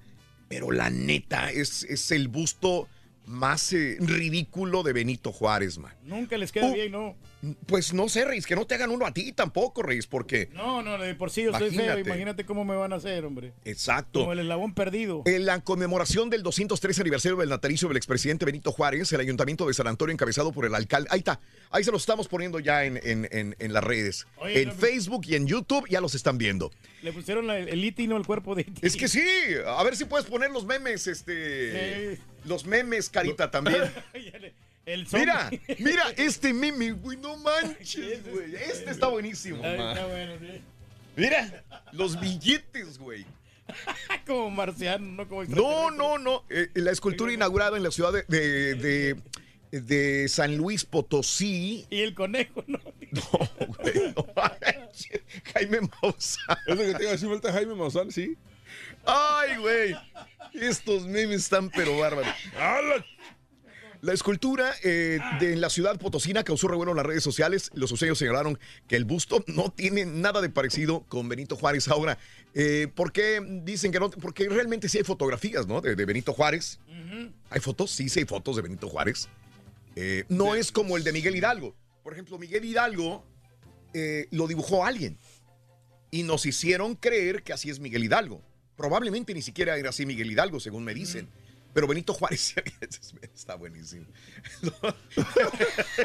pero 0.48 0.70
la 0.70 0.88
neta 0.88 1.50
es, 1.50 1.82
es 1.82 2.12
el 2.12 2.28
busto 2.28 2.86
más 3.26 3.72
eh, 3.72 3.96
ridículo 3.98 4.84
de 4.84 4.92
Benito 4.92 5.32
Juárez, 5.32 5.78
man. 5.78 5.92
Nunca 6.04 6.38
les 6.38 6.52
queda 6.52 6.68
Uh. 6.68 6.74
bien, 6.74 6.92
¿no? 6.92 7.16
Pues 7.66 7.94
no 7.94 8.08
sé, 8.08 8.24
Reis, 8.26 8.46
que 8.46 8.54
no 8.54 8.66
te 8.66 8.74
hagan 8.74 8.90
uno 8.90 9.06
a 9.06 9.14
ti 9.14 9.32
tampoco, 9.32 9.82
Reis, 9.82 10.06
porque... 10.06 10.50
No, 10.52 10.82
no, 10.82 10.98
de 10.98 11.14
por 11.14 11.30
sí 11.30 11.42
yo 11.44 11.50
estoy 11.52 11.70
feo. 11.70 11.98
Imagínate. 11.98 12.44
Cómo 12.44 12.64
me 12.66 12.74
van 12.76 12.92
a 12.92 12.96
hacer, 12.96 13.24
hombre. 13.24 13.52
Exacto. 13.64 14.20
Como 14.20 14.32
el 14.34 14.40
eslabón 14.40 14.74
perdido. 14.74 15.22
En 15.24 15.46
la 15.46 15.60
conmemoración 15.60 16.28
del 16.28 16.42
203 16.42 16.98
aniversario 17.00 17.36
del 17.38 17.48
natalicio 17.48 17.88
del 17.88 17.96
expresidente 17.96 18.44
Benito 18.44 18.72
Juárez, 18.72 19.10
el 19.12 19.20
ayuntamiento 19.20 19.66
de 19.66 19.72
San 19.74 19.86
Antonio, 19.86 20.12
encabezado 20.12 20.52
por 20.52 20.66
el 20.66 20.74
alcalde. 20.74 21.08
Ahí 21.10 21.20
está, 21.20 21.40
ahí 21.70 21.82
se 21.84 21.90
los 21.92 22.02
estamos 22.02 22.28
poniendo 22.28 22.58
ya 22.60 22.84
en, 22.84 22.98
en- 23.02 23.28
en- 23.32 23.56
en 23.58 23.72
las 23.72 23.84
redes. 23.84 24.26
Oye, 24.36 24.62
en 24.62 24.68
no, 24.68 24.74
Facebook 24.74 25.22
y 25.26 25.34
en 25.36 25.46
YouTube 25.46 25.86
ya 25.88 26.00
los 26.02 26.14
están 26.14 26.36
viendo. 26.36 26.70
Le 27.02 27.12
pusieron 27.12 27.46
la- 27.46 27.58
el 27.58 27.82
iti, 27.84 28.06
no 28.06 28.16
el 28.18 28.26
cuerpo 28.26 28.54
de 28.54 28.62
iti. 28.62 28.86
Es 28.86 28.96
que 28.96 29.08
sí, 29.08 29.22
a 29.66 29.82
ver 29.82 29.96
si 29.96 30.04
puedes 30.04 30.26
poner 30.26 30.50
los 30.50 30.66
memes, 30.66 31.06
este. 31.06 32.18
Los 32.44 32.66
memes, 32.66 33.08
carita, 33.08 33.50
también. 33.50 33.82
El 34.86 35.06
Mira, 35.12 35.42
zombie. 35.50 35.60
mira 35.78 36.02
este 36.16 36.52
meme, 36.52 36.92
güey, 36.92 37.16
no 37.18 37.36
manches, 37.36 38.24
güey. 38.32 38.54
Este 38.54 38.90
está 38.90 39.08
buenísimo. 39.08 39.60
Ay, 39.64 39.72
está 39.78 40.06
bueno, 40.06 40.32
sí. 40.40 40.60
Mira, 41.16 41.64
los 41.92 42.18
billetes, 42.20 42.98
güey. 42.98 43.24
como 44.26 44.50
marciano, 44.50 45.06
no 45.12 45.28
como 45.28 45.44
No, 45.44 45.90
no, 45.90 46.18
no. 46.18 46.44
Eh, 46.50 46.68
la 46.74 46.90
escultura 46.90 47.32
inaugurada 47.32 47.76
en 47.76 47.82
la 47.84 47.90
ciudad 47.90 48.12
de, 48.12 48.24
de- 48.28 48.74
de- 48.74 49.16
de 49.80 50.28
San 50.28 50.56
Luis 50.56 50.84
Potosí. 50.84 51.86
Y 51.90 52.00
el 52.00 52.12
conejo, 52.14 52.64
¿no? 52.66 52.80
Güey, 53.78 54.12
no 54.16 54.26
manches. 54.34 55.20
Jaime 55.54 55.78
Maussan. 56.02 56.58
Es 56.66 56.76
lo 56.76 56.82
que 56.84 56.94
te 56.94 57.02
iba 57.02 57.10
a 57.10 57.12
decir, 57.12 57.28
falta 57.28 57.52
Jaime 57.52 57.74
Maussan, 57.76 58.10
sí. 58.10 58.36
Ay, 59.04 59.56
güey. 59.58 59.94
Estos 60.54 61.06
memes 61.06 61.42
están 61.42 61.70
pero 61.70 61.96
bárbaros. 61.98 62.34
¡Hala! 62.58 63.04
La 64.02 64.14
escultura 64.14 64.72
eh, 64.82 65.18
de 65.40 65.56
la 65.56 65.68
ciudad 65.68 65.98
potosina 65.98 66.42
causó 66.42 66.68
revuelo 66.68 66.92
en 66.92 66.96
las 66.96 67.06
redes 67.06 67.22
sociales. 67.22 67.70
Los 67.74 67.92
usuarios 67.92 68.18
señalaron 68.18 68.58
que 68.88 68.96
el 68.96 69.04
busto 69.04 69.44
no 69.46 69.70
tiene 69.70 70.06
nada 70.06 70.40
de 70.40 70.48
parecido 70.48 71.04
con 71.08 71.28
Benito 71.28 71.54
Juárez. 71.56 71.88
Ahora, 71.88 72.18
eh, 72.54 72.88
¿por 72.94 73.12
qué 73.12 73.40
dicen 73.62 73.92
que 73.92 74.00
no? 74.00 74.10
Porque 74.10 74.48
realmente 74.48 74.88
sí 74.88 74.98
hay 74.98 75.04
fotografías, 75.04 75.66
¿no? 75.66 75.80
De, 75.80 75.96
de 75.96 76.04
Benito 76.06 76.32
Juárez. 76.32 76.80
¿Hay 77.50 77.60
fotos? 77.60 77.90
Sí, 77.90 78.08
sí 78.08 78.20
hay 78.20 78.24
fotos 78.24 78.56
de 78.56 78.62
Benito 78.62 78.88
Juárez. 78.88 79.28
Eh, 79.96 80.24
no 80.28 80.54
es 80.54 80.72
como 80.72 80.96
el 80.96 81.04
de 81.04 81.12
Miguel 81.12 81.36
Hidalgo. 81.36 81.74
Por 82.02 82.12
ejemplo, 82.12 82.38
Miguel 82.38 82.64
Hidalgo 82.64 83.24
eh, 83.92 84.28
lo 84.30 84.46
dibujó 84.46 84.84
alguien 84.84 85.18
y 86.10 86.22
nos 86.22 86.46
hicieron 86.46 86.94
creer 86.94 87.42
que 87.42 87.52
así 87.52 87.70
es 87.70 87.80
Miguel 87.80 88.04
Hidalgo. 88.04 88.42
Probablemente 88.76 89.34
ni 89.34 89.42
siquiera 89.42 89.76
era 89.76 89.90
así 89.90 90.06
Miguel 90.06 90.30
Hidalgo, 90.30 90.60
según 90.60 90.84
me 90.84 90.94
dicen. 90.94 91.28
Pero 91.72 91.86
Benito 91.86 92.12
Juárez 92.14 92.54
está 93.34 93.54
buenísimo. 93.54 94.06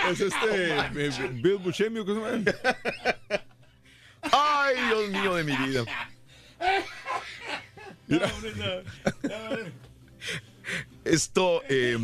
Es 0.10 0.22
este 0.22 0.78
eh, 0.78 1.30
Bill 1.34 1.58
Buscemi, 1.58 2.00
¿o 2.00 2.06
¿qué 2.06 2.14
se 2.14 2.20
llama? 2.20 2.44
Ay, 4.32 4.76
Dios 4.88 5.10
mío 5.10 5.36
de 5.36 5.44
mi 5.44 5.56
vida. 5.58 5.86
Mira. 8.08 8.32
Esto, 11.04 11.62
eh, 11.70 11.98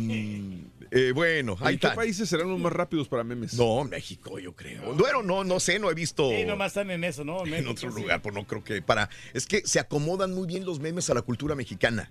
eh, 0.94 1.12
bueno, 1.12 1.56
ahí 1.60 1.74
¿En 1.74 1.80
qué 1.80 1.88
países 1.88 2.28
serán 2.28 2.50
los 2.50 2.60
más 2.60 2.70
rápidos 2.70 3.08
para 3.08 3.24
memes? 3.24 3.54
No, 3.54 3.82
México, 3.84 4.38
yo 4.38 4.54
creo. 4.54 4.94
Bueno, 4.94 5.22
no, 5.22 5.42
no 5.42 5.58
sé, 5.58 5.78
no 5.78 5.90
he 5.90 5.94
visto 5.94 6.28
Sí, 6.30 6.44
nomás 6.44 6.68
están 6.68 6.90
en 6.90 7.02
eso, 7.02 7.24
¿no? 7.24 7.46
en 7.46 7.66
otro 7.66 7.90
sí. 7.90 7.98
lugar, 7.98 8.20
pues 8.20 8.34
no 8.34 8.46
creo 8.46 8.62
que 8.62 8.82
para. 8.82 9.08
Es 9.32 9.46
que 9.46 9.62
se 9.64 9.80
acomodan 9.80 10.34
muy 10.34 10.46
bien 10.46 10.66
los 10.66 10.80
memes 10.80 11.08
a 11.08 11.14
la 11.14 11.22
cultura 11.22 11.54
mexicana. 11.54 12.10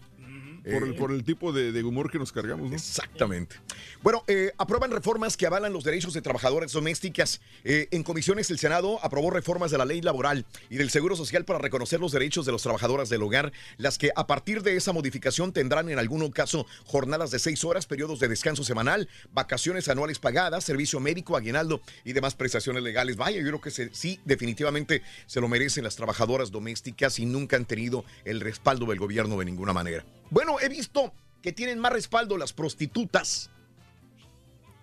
Por, 0.64 0.84
el, 0.84 0.96
por 0.96 1.12
el 1.12 1.24
tipo 1.24 1.52
de, 1.52 1.72
de 1.72 1.84
humor 1.84 2.12
que 2.12 2.20
nos 2.20 2.32
cargamos, 2.32 2.70
¿no? 2.70 2.76
Exactamente. 2.76 3.56
Bueno, 4.04 4.24
eh, 4.28 4.52
aprueban 4.60 4.92
reformas 4.92 5.36
que 5.36 5.48
avalan 5.48 5.74
los 5.74 5.84
derechos 5.84 6.14
de 6.14 6.22
trabajadoras 6.22 6.72
domésticas. 6.72 7.42
Eh, 7.64 7.88
en 7.90 8.04
comisiones 8.04 8.52
el 8.52 8.60
Senado 8.60 9.00
aprobó 9.04 9.32
reformas 9.32 9.72
de 9.72 9.80
la 9.80 9.86
ley 9.86 10.02
laboral 10.02 10.46
y 10.70 10.76
del 10.78 10.92
Seguro 10.92 11.16
Social 11.16 11.46
para 11.46 11.58
reconocer 11.58 12.00
los 12.00 12.12
derechos 12.12 12.46
de 12.46 12.52
las 12.52 12.62
trabajadoras 12.62 13.10
del 13.10 13.24
hogar, 13.24 13.52
las 13.78 13.98
que 13.98 14.12
a 14.16 14.28
partir 14.28 14.62
de 14.62 14.76
esa 14.76 14.94
modificación 14.94 15.52
tendrán 15.52 15.90
en 15.90 15.98
algún 15.98 16.30
caso 16.30 16.68
jornadas 16.86 17.32
de 17.32 17.40
seis 17.40 17.64
horas, 17.64 17.88
periodos 17.88 18.20
de 18.20 18.28
descanso 18.28 18.64
semanal, 18.64 19.10
vacaciones 19.34 19.88
anuales 19.90 20.20
pagadas, 20.20 20.64
servicio 20.64 21.00
médico, 21.00 21.36
aguinaldo 21.36 21.82
y 22.06 22.14
demás 22.14 22.36
prestaciones 22.36 22.84
legales. 22.84 23.16
Vaya, 23.18 23.40
yo 23.40 23.48
creo 23.48 23.62
que 23.62 23.72
se- 23.72 23.90
sí, 23.94 24.20
definitivamente 24.26 25.02
se 25.26 25.42
lo 25.42 25.48
merecen 25.48 25.84
las 25.84 25.96
trabajadoras 25.96 26.52
domésticas 26.52 27.18
y 27.18 27.26
nunca 27.26 27.56
han 27.56 27.66
tenido 27.66 28.06
el 28.26 28.42
respaldo 28.42 28.86
del 28.86 29.00
gobierno 29.00 29.40
de 29.40 29.46
ninguna 29.46 29.74
manera. 29.74 30.06
Bueno, 30.32 30.60
he 30.60 30.70
visto 30.70 31.14
que 31.44 31.52
tienen 31.52 31.78
más 31.78 31.94
respaldo 31.94 32.38
las 32.38 32.54
prostitutas 32.54 33.52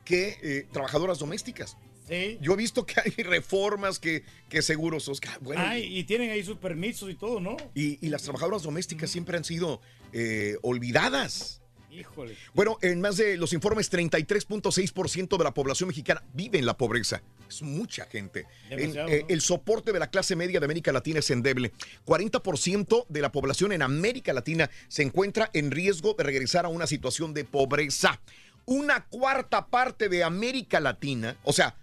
que 0.05 0.39
eh, 0.43 0.69
trabajadoras 0.73 1.19
domésticas. 1.19 1.77
Sí. 2.07 2.39
Yo 2.41 2.53
he 2.53 2.57
visto 2.57 2.87
que 2.87 3.01
hay 3.01 3.23
reformas 3.23 3.99
que, 3.99 4.23
que 4.49 4.63
seguros, 4.63 5.09
Oscar. 5.09 5.39
Bueno, 5.41 5.63
Ay, 5.65 5.99
y 5.99 6.05
tienen 6.05 6.31
ahí 6.31 6.43
sus 6.43 6.57
permisos 6.59 7.11
y 7.11 7.15
todo, 7.15 7.41
¿no? 7.41 7.57
y, 7.75 8.05
y 8.05 8.09
las 8.09 8.23
trabajadoras 8.23 8.63
domésticas 8.63 9.11
siempre 9.11 9.37
han 9.37 9.45
sido 9.45 9.81
eh, 10.13 10.57
olvidadas. 10.63 11.61
Híjole. 11.91 12.37
Bueno, 12.55 12.79
en 12.83 13.01
más 13.01 13.17
de 13.17 13.37
los 13.37 13.53
informes, 13.53 13.91
33.6% 13.91 15.37
de 15.37 15.45
la 15.45 15.55
población 15.55 15.89
mexicana 15.89 16.23
vive 16.35 16.59
en 16.59 16.67
la 16.67 16.77
pobreza. 16.77 17.23
Es 17.49 17.63
mucha 17.63 18.05
gente. 18.07 18.47
En, 18.71 18.97
eh. 18.97 19.25
El 19.29 19.41
soporte 19.41 19.93
de 19.93 19.99
la 19.99 20.11
clase 20.11 20.37
media 20.37 20.61
de 20.61 20.65
América 20.65 20.93
Latina 20.93 21.21
es 21.21 21.31
endeble. 21.31 21.73
40% 22.07 23.07
de 23.09 23.21
la 23.21 23.33
población 23.33 23.73
en 23.73 23.83
América 23.83 24.33
Latina 24.33 24.71
se 24.89 25.03
encuentra 25.03 25.51
en 25.55 25.71
riesgo 25.71 26.15
de 26.15 26.25
regresar 26.25 26.67
a 26.67 26.69
una 26.69 26.87
situación 26.87 27.33
de 27.33 27.45
pobreza. 27.45 28.21
Una 28.67 29.07
cuarta 29.07 29.67
parte 29.69 30.11
de 30.11 30.23
América 30.23 30.79
Latina, 30.81 31.39
o 31.43 31.55
sea, 31.55 31.75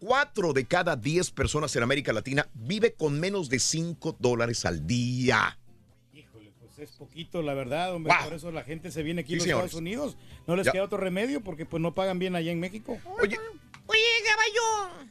4 0.00 0.52
de 0.54 0.64
cada 0.64 0.96
10 0.96 1.30
personas 1.32 1.74
en 1.76 1.82
América 1.82 2.12
Latina 2.12 2.48
vive 2.54 2.94
con 2.94 3.20
menos 3.20 3.48
de 3.48 3.58
5 3.58 4.16
dólares 4.18 4.64
al 4.64 4.86
día. 4.86 5.58
Es 6.80 6.92
poquito, 6.92 7.42
la 7.42 7.52
verdad, 7.52 7.94
hombre. 7.94 8.12
Wow. 8.16 8.24
Por 8.28 8.34
eso 8.36 8.50
la 8.50 8.64
gente 8.64 8.90
se 8.90 9.02
viene 9.02 9.20
aquí 9.20 9.34
Sí, 9.34 9.34
a 9.34 9.36
los 9.38 9.44
señores. 9.44 9.64
Estados 9.66 9.80
Unidos. 9.80 10.16
No 10.46 10.56
les 10.56 10.64
Ya. 10.66 10.72
queda 10.72 10.84
otro 10.84 10.96
remedio 10.98 11.42
porque 11.42 11.66
pues 11.66 11.80
no 11.82 11.94
pagan 11.94 12.18
bien 12.18 12.34
allá 12.36 12.50
en 12.52 12.58
México. 12.60 12.98
Oye, 13.20 13.36
Oye, 13.86 14.00
caballo. 14.26 15.06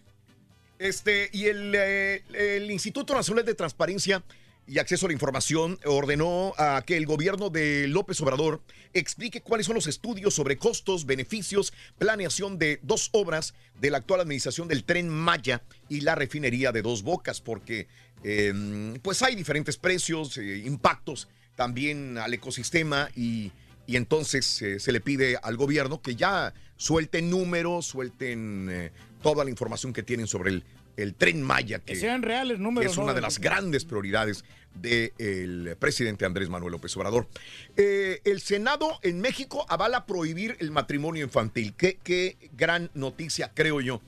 Este, 0.80 1.30
y 1.32 1.46
el, 1.46 1.74
eh, 1.76 2.24
el 2.34 2.72
Instituto 2.72 3.14
Nacional 3.14 3.46
de 3.46 3.54
Transparencia 3.54 4.24
y 4.66 4.80
Acceso 4.80 5.06
a 5.06 5.10
la 5.10 5.14
Información 5.14 5.78
ordenó 5.86 6.54
a 6.58 6.82
que 6.86 6.96
el 6.98 7.06
gobierno 7.06 7.50
de 7.50 7.88
López 7.88 8.20
Obrador 8.22 8.62
explique 8.94 9.42
cuáles 9.42 9.66
son 9.68 9.76
los 9.76 9.88
estudios 9.88 10.34
sobre 10.34 10.58
costos, 10.58 11.06
beneficios, 11.06 11.74
planeación 11.98 12.58
de 12.58 12.80
dos 12.82 13.10
obras 13.12 13.54
de 13.80 13.92
la 13.92 13.98
actual 13.98 14.22
administración 14.22 14.68
del 14.68 14.86
tren 14.86 15.10
Maya 15.10 15.62
y 15.90 16.02
la 16.02 16.16
refinería 16.16 16.72
de 16.72 16.82
Dos 16.82 17.04
Bocas, 17.04 17.42
porque 17.42 17.88
eh, 18.24 18.54
pues 19.02 19.22
hay 19.22 19.36
diferentes 19.36 19.78
precios, 19.78 20.38
eh, 20.38 20.64
impactos 20.66 21.28
también 21.60 22.18
al 22.18 22.34
ecosistema 22.34 23.10
y, 23.18 23.52
y 23.86 23.98
entonces 23.98 24.62
eh, 24.62 24.80
se 24.80 24.94
le 24.94 25.02
pide 25.02 25.38
al 25.44 25.58
gobierno 25.58 26.02
que 26.02 26.16
ya 26.16 26.54
suelten 26.78 27.30
números, 27.30 27.86
suelten 27.86 28.70
eh, 28.72 28.92
toda 29.22 29.44
la 29.44 29.50
información 29.50 29.92
que 29.92 30.02
tienen 30.02 30.26
sobre 30.26 30.52
el, 30.52 30.64
el 30.96 31.16
tren 31.16 31.44
Maya, 31.44 31.80
que, 31.80 31.96
Que 31.96 32.00
sean 32.00 32.22
reales 32.22 32.60
números. 32.60 32.94
es 32.94 32.98
una 32.98 33.08
¿no? 33.08 33.14
de 33.14 33.20
las 33.20 33.40
grandes 33.40 33.84
prioridades 33.84 34.46
del 34.74 35.76
presidente 35.78 36.24
Andrés 36.24 36.48
Manuel 36.48 36.72
López 36.72 36.96
Obrador. 36.96 37.28
Eh, 37.76 38.22
el 38.24 38.40
Senado 38.40 38.98
en 39.02 39.20
México 39.20 39.66
avala 39.68 40.06
prohibir 40.06 40.56
el 40.62 40.72
matrimonio 40.72 41.26
infantil. 41.26 41.74
Qué, 41.76 42.00
qué 42.02 42.38
gran 42.54 42.90
noticia, 42.94 43.52
creo 43.54 43.82
yo. 43.82 44.02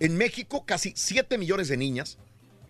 En 0.00 0.16
México, 0.16 0.66
casi 0.66 0.92
7 0.96 1.38
millones 1.38 1.68
de 1.68 1.76
niñas 1.76 2.18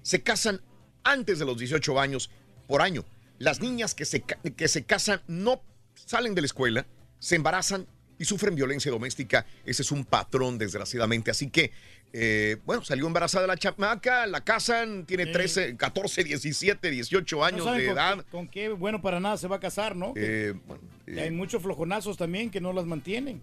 se 0.03 0.23
casan 0.23 0.61
antes 1.05 1.39
de 1.39 1.47
los 1.47 1.57
18 1.57 1.99
años 1.99 2.29
por 2.67 2.83
año. 2.83 3.07
Las 3.41 3.61
niñas 3.63 3.95
que 3.95 4.05
se, 4.05 4.21
que 4.23 4.69
se 4.69 4.85
casan 4.85 5.23
no 5.27 5.63
salen 5.95 6.35
de 6.35 6.43
la 6.43 6.45
escuela, 6.47 6.87
se 7.19 7.37
embarazan 7.37 7.87
y 8.19 8.27
sufren 8.27 8.55
violencia 8.55 8.91
doméstica. 8.93 9.47
Ese 9.65 9.81
es 9.81 9.91
un 9.91 10.05
patrón, 10.05 10.59
desgraciadamente. 10.59 11.31
Así 11.31 11.49
que, 11.49 11.73
eh, 12.13 12.59
bueno, 12.67 12.85
salió 12.85 13.07
embarazada 13.07 13.47
la 13.47 13.57
chamaca, 13.57 14.27
la 14.27 14.45
casan, 14.45 15.07
tiene 15.07 15.25
Sí. 15.25 15.33
13, 15.33 15.77
14, 15.79 16.23
17, 16.25 16.91
18 16.91 17.37
No 17.39 17.45
años 17.45 17.65
de 17.65 17.71
con, 17.87 17.97
edad. 17.97 18.17
qué- 18.19 18.31
con 18.31 18.49
qué 18.49 18.69
bueno 18.69 19.01
para 19.01 19.21
nada 19.21 19.39
se 19.39 19.49
va 19.49 19.57
a 19.57 19.61
casar, 19.61 19.97
¿no? 19.97 20.13
Eh, 20.17 20.53
bueno, 20.67 20.83
hay 21.19 21.31
muchos 21.31 21.63
flojonazos 21.63 22.19
también 22.19 22.51
que 22.51 22.61
no 22.61 22.75
las 22.75 22.85
mantienen. 22.85 23.41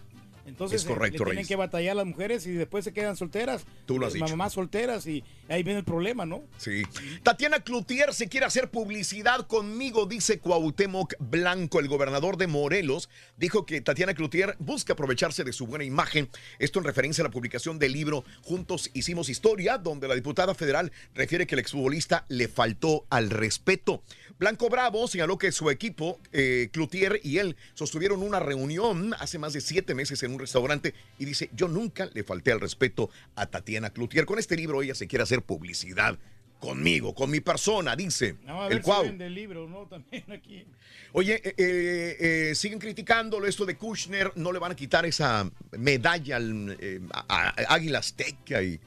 Entonces 0.47 0.81
Es 0.81 0.87
correcto, 0.87 1.05
eh, 1.05 1.11
le 1.11 1.17
tienen 1.17 1.35
Reyes. 1.35 1.47
que 1.47 1.55
batallar 1.57 1.95
las 1.95 2.05
mujeres 2.05 2.47
y 2.47 2.51
después 2.53 2.85
se 2.85 2.93
quedan 2.93 3.17
solteras. 3.17 3.65
Tú 3.85 3.99
lo 3.99 4.07
has 4.07 4.13
dicho. 4.13 4.25
Mamás 4.27 4.53
solteras 4.53 5.05
y 5.05 5.23
ahí 5.49 5.61
viene 5.61 5.79
el 5.79 5.85
problema, 5.85 6.25
¿no? 6.25 6.43
Sí. 6.57 6.83
Tatiana 7.21 7.59
Cloutier 7.59 8.13
se 8.13 8.29
quiere 8.29 8.45
hacer 8.45 8.69
publicidad 8.71 9.45
conmigo, 9.45 10.05
dice 10.05 10.39
Cuauhtémoc 10.39 11.15
Blanco, 11.19 11.79
el 11.79 11.87
gobernador 11.89 12.37
de 12.37 12.47
Morelos. 12.47 13.09
Dijo 13.35 13.65
que 13.65 13.81
Tatiana 13.81 14.13
Cloutier 14.13 14.55
busca 14.59 14.93
aprovecharse 14.93 15.43
de 15.43 15.51
su 15.51 15.67
buena 15.67 15.83
imagen. 15.83 16.29
Esto 16.59 16.79
en 16.79 16.85
referencia 16.85 17.21
a 17.23 17.27
la 17.27 17.31
publicación 17.31 17.77
del 17.77 17.91
libro 17.91 18.23
Juntos 18.41 18.89
Hicimos 18.93 19.27
Historia, 19.29 19.77
donde 19.77 20.07
la 20.07 20.15
diputada 20.15 20.55
federal 20.55 20.91
refiere 21.13 21.45
que 21.45 21.55
el 21.55 21.59
exfutbolista 21.59 22.25
le 22.29 22.47
faltó 22.47 23.05
al 23.09 23.29
respeto. 23.29 24.01
Blanco 24.39 24.69
Bravo 24.69 25.07
señaló 25.07 25.37
que 25.37 25.51
su 25.51 25.69
equipo, 25.71 26.19
eh, 26.31 26.69
Cloutier 26.71 27.19
y 27.23 27.39
él, 27.39 27.55
sostuvieron 27.73 28.21
una 28.21 28.39
reunión 28.39 29.15
hace 29.19 29.39
más 29.39 29.53
de 29.53 29.61
siete 29.61 29.95
meses 29.95 30.21
en 30.23 30.31
un 30.31 30.36
restaurante 30.39 30.93
y 31.19 31.25
dice, 31.25 31.49
yo 31.53 31.67
nunca 31.67 32.09
le 32.13 32.23
falté 32.23 32.51
al 32.51 32.59
respeto 32.59 33.09
a 33.35 33.45
Tatiana 33.47 33.89
Cloutier. 33.91 34.25
Con 34.25 34.39
este 34.39 34.55
libro 34.55 34.81
ella 34.81 34.95
se 34.95 35.07
quiere 35.07 35.23
hacer 35.23 35.41
publicidad 35.41 36.17
conmigo, 36.59 37.13
con 37.13 37.29
mi 37.29 37.39
persona, 37.39 37.95
dice 37.95 38.35
Vamos 38.45 38.63
a 38.65 38.67
ver 38.69 38.77
el 38.77 38.79
si 38.79 38.83
Cuau. 38.83 39.03
vende 39.03 39.27
el 39.27 39.35
libro, 39.35 39.67
¿no? 39.69 39.85
También 39.89 40.23
aquí. 40.31 40.65
Oye, 41.13 41.35
eh, 41.43 41.53
eh, 41.57 42.17
eh, 42.49 42.55
siguen 42.55 42.79
criticándolo 42.79 43.45
esto 43.45 43.63
de 43.65 43.77
Kushner, 43.77 44.31
no 44.35 44.51
le 44.51 44.57
van 44.59 44.71
a 44.71 44.75
quitar 44.75 45.05
esa 45.05 45.49
medalla 45.77 46.37
al 46.37 47.07
a- 47.11 47.25
a- 47.27 47.73
Águila 47.75 47.99
Azteca 47.99 48.63
y, 48.63 48.79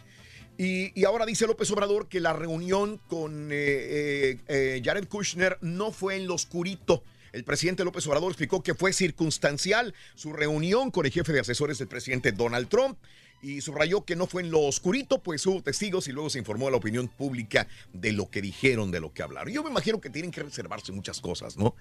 y, 0.58 0.92
y 1.00 1.04
ahora 1.04 1.24
dice 1.24 1.46
López 1.46 1.70
Obrador 1.70 2.08
que 2.08 2.18
la 2.20 2.32
reunión 2.32 2.98
con 3.06 3.50
Jared 3.50 5.06
Kushner 5.08 5.56
no 5.60 5.92
fue 5.92 6.16
en 6.16 6.26
lo 6.26 6.34
oscurito. 6.34 7.04
El 7.32 7.44
presidente 7.44 7.84
López 7.84 8.06
Obrador 8.06 8.30
explicó 8.30 8.62
que 8.62 8.74
fue 8.74 8.92
circunstancial 8.92 9.94
su 10.14 10.32
reunión 10.32 10.90
con 10.90 11.06
el 11.06 11.12
jefe 11.12 11.32
de 11.32 11.40
asesores 11.40 11.78
del 11.78 11.88
presidente 11.88 12.32
Donald 12.32 12.68
Trump 12.68 12.98
y 13.42 13.60
subrayó 13.60 14.04
que 14.04 14.16
no 14.16 14.26
fue 14.26 14.42
en 14.42 14.50
lo 14.50 14.60
oscurito, 14.60 15.22
pues 15.22 15.46
hubo 15.46 15.62
testigos 15.62 16.08
y 16.08 16.12
luego 16.12 16.30
se 16.30 16.38
informó 16.38 16.68
a 16.68 16.70
la 16.70 16.76
opinión 16.76 17.08
pública 17.08 17.66
de 17.92 18.12
lo 18.12 18.30
que 18.30 18.42
dijeron, 18.42 18.90
de 18.90 19.00
lo 19.00 19.12
que 19.12 19.22
hablaron. 19.22 19.52
Yo 19.52 19.62
me 19.62 19.70
imagino 19.70 20.00
que 20.00 20.10
tienen 20.10 20.30
que 20.30 20.42
reservarse 20.42 20.92
muchas 20.92 21.20
cosas, 21.20 21.56
¿no? 21.56 21.74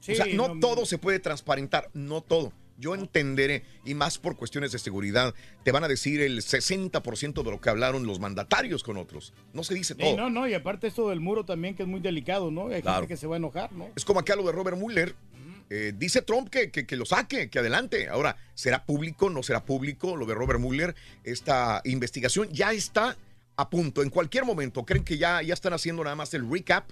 Sí, 0.00 0.12
o 0.12 0.16
sea, 0.16 0.26
no, 0.26 0.54
no, 0.54 0.60
todo 0.60 0.86
se 0.86 0.98
puede 0.98 1.18
transparentar, 1.18 1.90
no 1.94 2.22
todo. 2.22 2.52
Yo 2.80 2.94
entenderé, 2.94 3.62
y 3.84 3.94
más 3.94 4.18
por 4.18 4.36
cuestiones 4.36 4.72
de 4.72 4.78
seguridad, 4.78 5.34
te 5.64 5.70
van 5.70 5.84
a 5.84 5.88
decir 5.88 6.20
el 6.22 6.40
60% 6.42 7.42
de 7.44 7.50
lo 7.50 7.60
que 7.60 7.68
hablaron 7.70 8.06
los 8.06 8.18
mandatarios 8.18 8.82
con 8.82 8.96
otros. 8.96 9.32
No 9.52 9.62
se 9.62 9.74
dice 9.74 9.94
Sí, 9.94 10.00
todo. 10.00 10.16
no, 10.16 10.30
no, 10.30 10.48
y 10.48 10.54
aparte 10.54 10.86
esto 10.86 11.08
del 11.10 11.20
muro 11.20 11.44
también 11.44 11.74
que 11.74 11.82
es 11.82 11.88
muy 11.88 12.00
delicado, 12.00 12.50
¿no? 12.50 12.68
Hay 12.68 12.82
Claro. 12.82 13.00
gente 13.02 13.14
que 13.14 13.16
se 13.18 13.26
va 13.26 13.36
a 13.36 13.38
enojar, 13.38 13.70
¿no? 13.72 13.88
Es 13.94 14.04
como 14.04 14.20
acá 14.20 14.34
lo 14.34 14.42
de 14.44 14.52
Robert 14.52 14.76
Mueller. 14.78 15.14
Eh, 15.72 15.92
dice 15.96 16.20
Trump 16.22 16.48
que, 16.48 16.70
que- 16.72 16.84
que 16.84 16.96
lo 16.96 17.04
saque, 17.04 17.48
que 17.48 17.58
adelante. 17.60 18.08
Ahora, 18.08 18.36
¿será 18.54 18.84
público? 18.84 19.30
¿No 19.30 19.42
será 19.44 19.64
público 19.64 20.16
lo 20.16 20.26
de 20.26 20.34
Robert 20.34 20.58
Mueller? 20.58 20.96
Esta 21.22 21.80
investigación 21.84 22.48
ya 22.50 22.72
está 22.72 23.16
a 23.56 23.70
punto. 23.70 24.02
En 24.02 24.10
cualquier 24.10 24.44
momento, 24.44 24.84
creen 24.84 25.04
que 25.04 25.16
ya, 25.18 25.42
ya 25.42 25.54
están 25.54 25.72
haciendo 25.72 26.02
nada 26.02 26.16
más 26.16 26.34
el 26.34 26.50
recap 26.50 26.90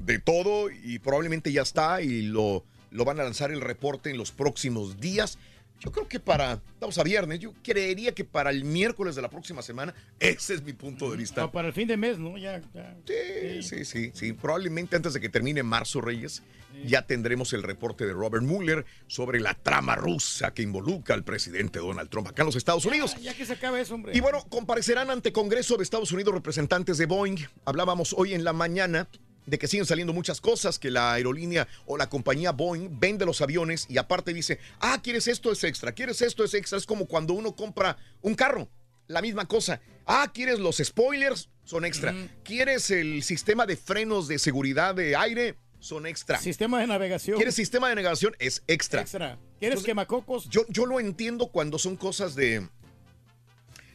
de 0.00 0.18
todo 0.18 0.70
y 0.70 0.98
probablemente 0.98 1.52
ya 1.52 1.62
está 1.62 2.02
y 2.02 2.22
lo, 2.22 2.64
lo 2.90 3.04
van 3.04 3.20
a 3.20 3.24
lanzar 3.24 3.50
el 3.50 3.60
reporte 3.60 4.10
en 4.10 4.18
los 4.18 4.32
próximos 4.32 5.00
días. 5.00 5.38
Yo 5.80 5.92
creo 5.92 6.08
que 6.08 6.18
para, 6.18 6.60
estamos 6.72 6.96
a 6.96 7.02
viernes, 7.02 7.38
yo 7.38 7.52
creería 7.62 8.14
que 8.14 8.24
para 8.24 8.50
el 8.50 8.64
miércoles 8.64 9.14
de 9.14 9.22
la 9.22 9.28
próxima 9.28 9.60
semana, 9.60 9.94
ese 10.18 10.54
es 10.54 10.62
mi 10.62 10.72
punto 10.72 11.10
de 11.10 11.18
vista. 11.18 11.42
No, 11.42 11.52
para 11.52 11.68
el 11.68 11.74
fin 11.74 11.86
de 11.86 11.98
mes, 11.98 12.18
¿no? 12.18 12.38
Ya, 12.38 12.62
ya. 12.72 12.96
Sí, 13.06 13.62
sí, 13.62 13.84
sí, 13.84 14.10
sí. 14.14 14.32
Probablemente 14.32 14.96
antes 14.96 15.12
de 15.12 15.20
que 15.20 15.28
termine 15.28 15.62
marzo, 15.62 16.00
Reyes, 16.00 16.42
ya 16.84 17.02
tendremos 17.02 17.52
el 17.52 17.62
reporte 17.62 18.06
de 18.06 18.12
Robert 18.12 18.44
Mueller 18.44 18.84
sobre 19.06 19.40
la 19.40 19.54
trama 19.54 19.96
rusa 19.96 20.52
que 20.52 20.62
involucra 20.62 21.14
al 21.14 21.24
presidente 21.24 21.78
Donald 21.78 22.08
Trump 22.08 22.28
acá 22.28 22.42
en 22.42 22.46
los 22.46 22.56
Estados 22.56 22.84
Unidos. 22.84 23.16
Ya 23.20 23.34
que 23.34 23.44
se 23.44 23.54
acabe 23.54 23.80
eso, 23.80 23.94
hombre. 23.94 24.16
Y 24.16 24.20
bueno, 24.20 24.44
comparecerán 24.48 25.10
ante 25.10 25.32
Congreso 25.32 25.76
de 25.76 25.82
Estados 25.82 26.12
Unidos 26.12 26.34
representantes 26.34 26.98
de 26.98 27.06
Boeing. 27.06 27.36
Hablábamos 27.64 28.14
hoy 28.16 28.34
en 28.34 28.44
la 28.44 28.52
mañana 28.52 29.08
de 29.46 29.58
que 29.58 29.68
siguen 29.68 29.86
saliendo 29.86 30.12
muchas 30.12 30.40
cosas, 30.40 30.78
que 30.78 30.90
la 30.90 31.12
aerolínea 31.12 31.66
o 31.86 31.96
la 31.96 32.08
compañía 32.08 32.52
Boeing 32.52 32.98
vende 32.98 33.24
los 33.24 33.40
aviones 33.40 33.86
y 33.88 33.98
aparte 33.98 34.34
dice, 34.34 34.58
ah, 34.80 35.00
quieres 35.02 35.28
esto 35.28 35.52
es 35.52 35.64
extra, 35.64 35.92
quieres 35.92 36.20
esto 36.20 36.44
es 36.44 36.54
extra. 36.54 36.78
Es 36.78 36.86
como 36.86 37.06
cuando 37.06 37.32
uno 37.32 37.54
compra 37.54 37.96
un 38.22 38.34
carro, 38.34 38.68
la 39.06 39.22
misma 39.22 39.46
cosa. 39.46 39.80
Ah, 40.04 40.30
quieres 40.32 40.58
los 40.58 40.76
spoilers, 40.78 41.48
son 41.64 41.84
extra. 41.84 42.14
¿Quieres 42.44 42.90
el 42.90 43.22
sistema 43.22 43.66
de 43.66 43.76
frenos 43.76 44.28
de 44.28 44.38
seguridad 44.38 44.94
de 44.94 45.16
aire? 45.16 45.56
Son 45.78 46.06
extra. 46.06 46.38
Sistema 46.38 46.80
de 46.80 46.86
navegación. 46.86 47.36
¿Quieres 47.36 47.54
sistema 47.54 47.88
de 47.88 47.96
navegación? 47.96 48.34
Es 48.38 48.62
extra. 48.66 49.02
Extra. 49.02 49.38
¿Quieres 49.60 49.82
quemacocos? 49.82 50.48
Yo, 50.48 50.64
yo 50.68 50.86
lo 50.86 51.00
entiendo 51.00 51.48
cuando 51.48 51.78
son 51.78 51.96
cosas 51.96 52.34
de, 52.34 52.68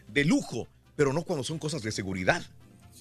de 0.07 0.25
lujo, 0.25 0.67
pero 0.95 1.11
no 1.11 1.23
cuando 1.23 1.43
son 1.43 1.59
cosas 1.59 1.81
de 1.81 1.91
seguridad. 1.91 2.43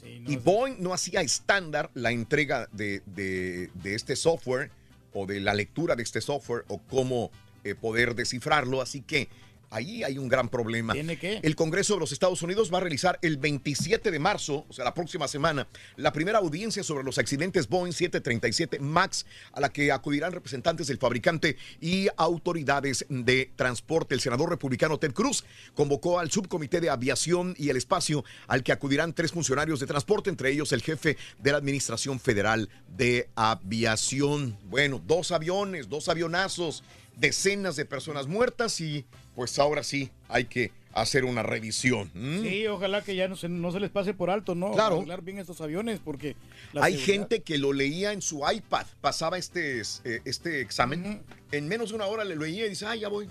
Y 0.05 0.37
Boeing 0.37 0.77
no 0.81 0.93
hacía 0.93 1.21
estándar 1.21 1.91
la 1.95 2.11
entrega 2.11 2.69
de, 2.73 3.03
de- 3.07 3.71
de 3.75 3.95
este 3.95 4.17
software 4.17 4.71
o 5.13 5.27
de 5.27 5.41
la 5.41 5.55
lectura 5.55 5.97
de 5.97 6.03
este 6.03 6.21
software 6.21 6.65
o 6.69 6.79
cómo 6.79 7.31
eh, 7.65 7.75
poder 7.75 8.15
descifrarlo, 8.15 8.81
así 8.81 9.03
que 9.03 9.29
ahí 9.71 10.03
hay 10.03 10.19
un 10.19 10.29
gran 10.29 10.49
problema. 10.49 10.93
¿Tiene 10.93 11.19
qué? 11.19 11.41
El 11.43 11.57
Congreso 11.57 11.95
de 11.95 12.01
los 12.01 12.13
Estados 12.13 12.43
Unidos 12.43 12.73
va 12.73 12.79
a 12.79 12.81
realizar 12.81 13.19
el 13.23 13.39
27 13.39 14.11
de 14.11 14.19
marzo, 14.19 14.67
o 14.69 14.73
sea, 14.73 14.85
la 14.85 14.95
próxima 14.95 15.29
semana, 15.29 15.69
la 15.97 16.13
primera 16.13 16.39
audiencia 16.39 16.83
sobre 16.83 17.05
los 17.05 17.19
accidentes 17.19 17.69
Boeing 17.69 17.93
737 17.93 18.81
MAX, 18.81 19.27
a 19.53 19.61
la 19.61 19.73
que 19.73 19.93
acudirán 19.93 20.33
representantes 20.33 20.89
del 20.89 20.99
fabricante 20.99 21.57
y 21.81 22.09
autoridades 22.17 23.07
de 23.09 23.51
transporte. 23.57 24.15
El 24.15 24.21
senador 24.21 24.51
republicano 24.51 24.99
Ted 24.99 25.13
Cruz 25.13 25.45
convocó 25.75 26.19
al 26.19 26.31
subcomité 26.31 26.81
de 26.81 26.91
aviación 26.91 27.55
y 27.57 27.71
el 27.71 27.77
espacio, 27.77 28.25
al 28.49 28.63
que 28.63 28.73
acudirán 28.73 29.15
tres 29.15 29.33
funcionarios 29.33 29.81
de 29.81 29.87
transporte, 29.87 30.31
entre 30.31 30.51
ellos 30.51 30.73
el 30.73 30.83
jefe 30.83 31.17
de 31.39 31.53
la 31.53 31.59
Administración 31.59 32.19
Federal 32.21 32.69
de 32.89 33.29
Aviación. 33.35 34.59
Bueno, 34.65 35.01
dos 35.07 35.31
aviones, 35.31 35.89
dos 35.89 36.09
avionazos, 36.09 36.83
decenas 37.17 37.77
de 37.77 37.85
personas 37.85 38.27
muertas 38.27 38.81
y 38.81 39.05
pues 39.41 39.59
ahora 39.59 39.83
sí 39.83 40.11
hay 40.29 40.45
que 40.45 40.71
hacer 40.93 41.25
una 41.25 41.43
revisión. 41.43 42.11
Sí, 42.43 42.67
ojalá 42.67 43.03
que 43.03 43.17
ya 43.17 43.27
no 43.27 43.37
se, 43.37 43.49
no 43.49 43.73
se 43.73 43.81
les 43.81 43.89
pase 43.89 44.13
por 44.13 44.29
alto, 44.29 44.55
¿no? 44.55 44.73
Claro. 44.73 44.97
Arreglar 44.97 45.23
bien 45.23 45.39
estos 45.39 45.63
aviones 45.63 45.99
porque... 45.99 46.37
Hay 46.75 46.93
seguridad- 46.93 47.07
gente 47.07 47.41
que 47.43 47.57
lo 47.57 47.73
leía 47.73 48.13
en 48.13 48.21
su 48.21 48.43
iPad, 48.47 48.85
pasaba 49.01 49.39
este, 49.39 49.81
eh, 49.81 50.21
este 50.27 50.61
examen, 50.61 51.23
en 51.53 51.69
menos 51.69 51.89
de 51.89 51.95
una 51.95 52.05
hora 52.05 52.23
le 52.23 52.37
leía 52.37 52.67
y 52.67 52.69
dice, 52.69 52.85
ah, 52.85 52.95
ya 52.95 53.09
voy. 53.09 53.31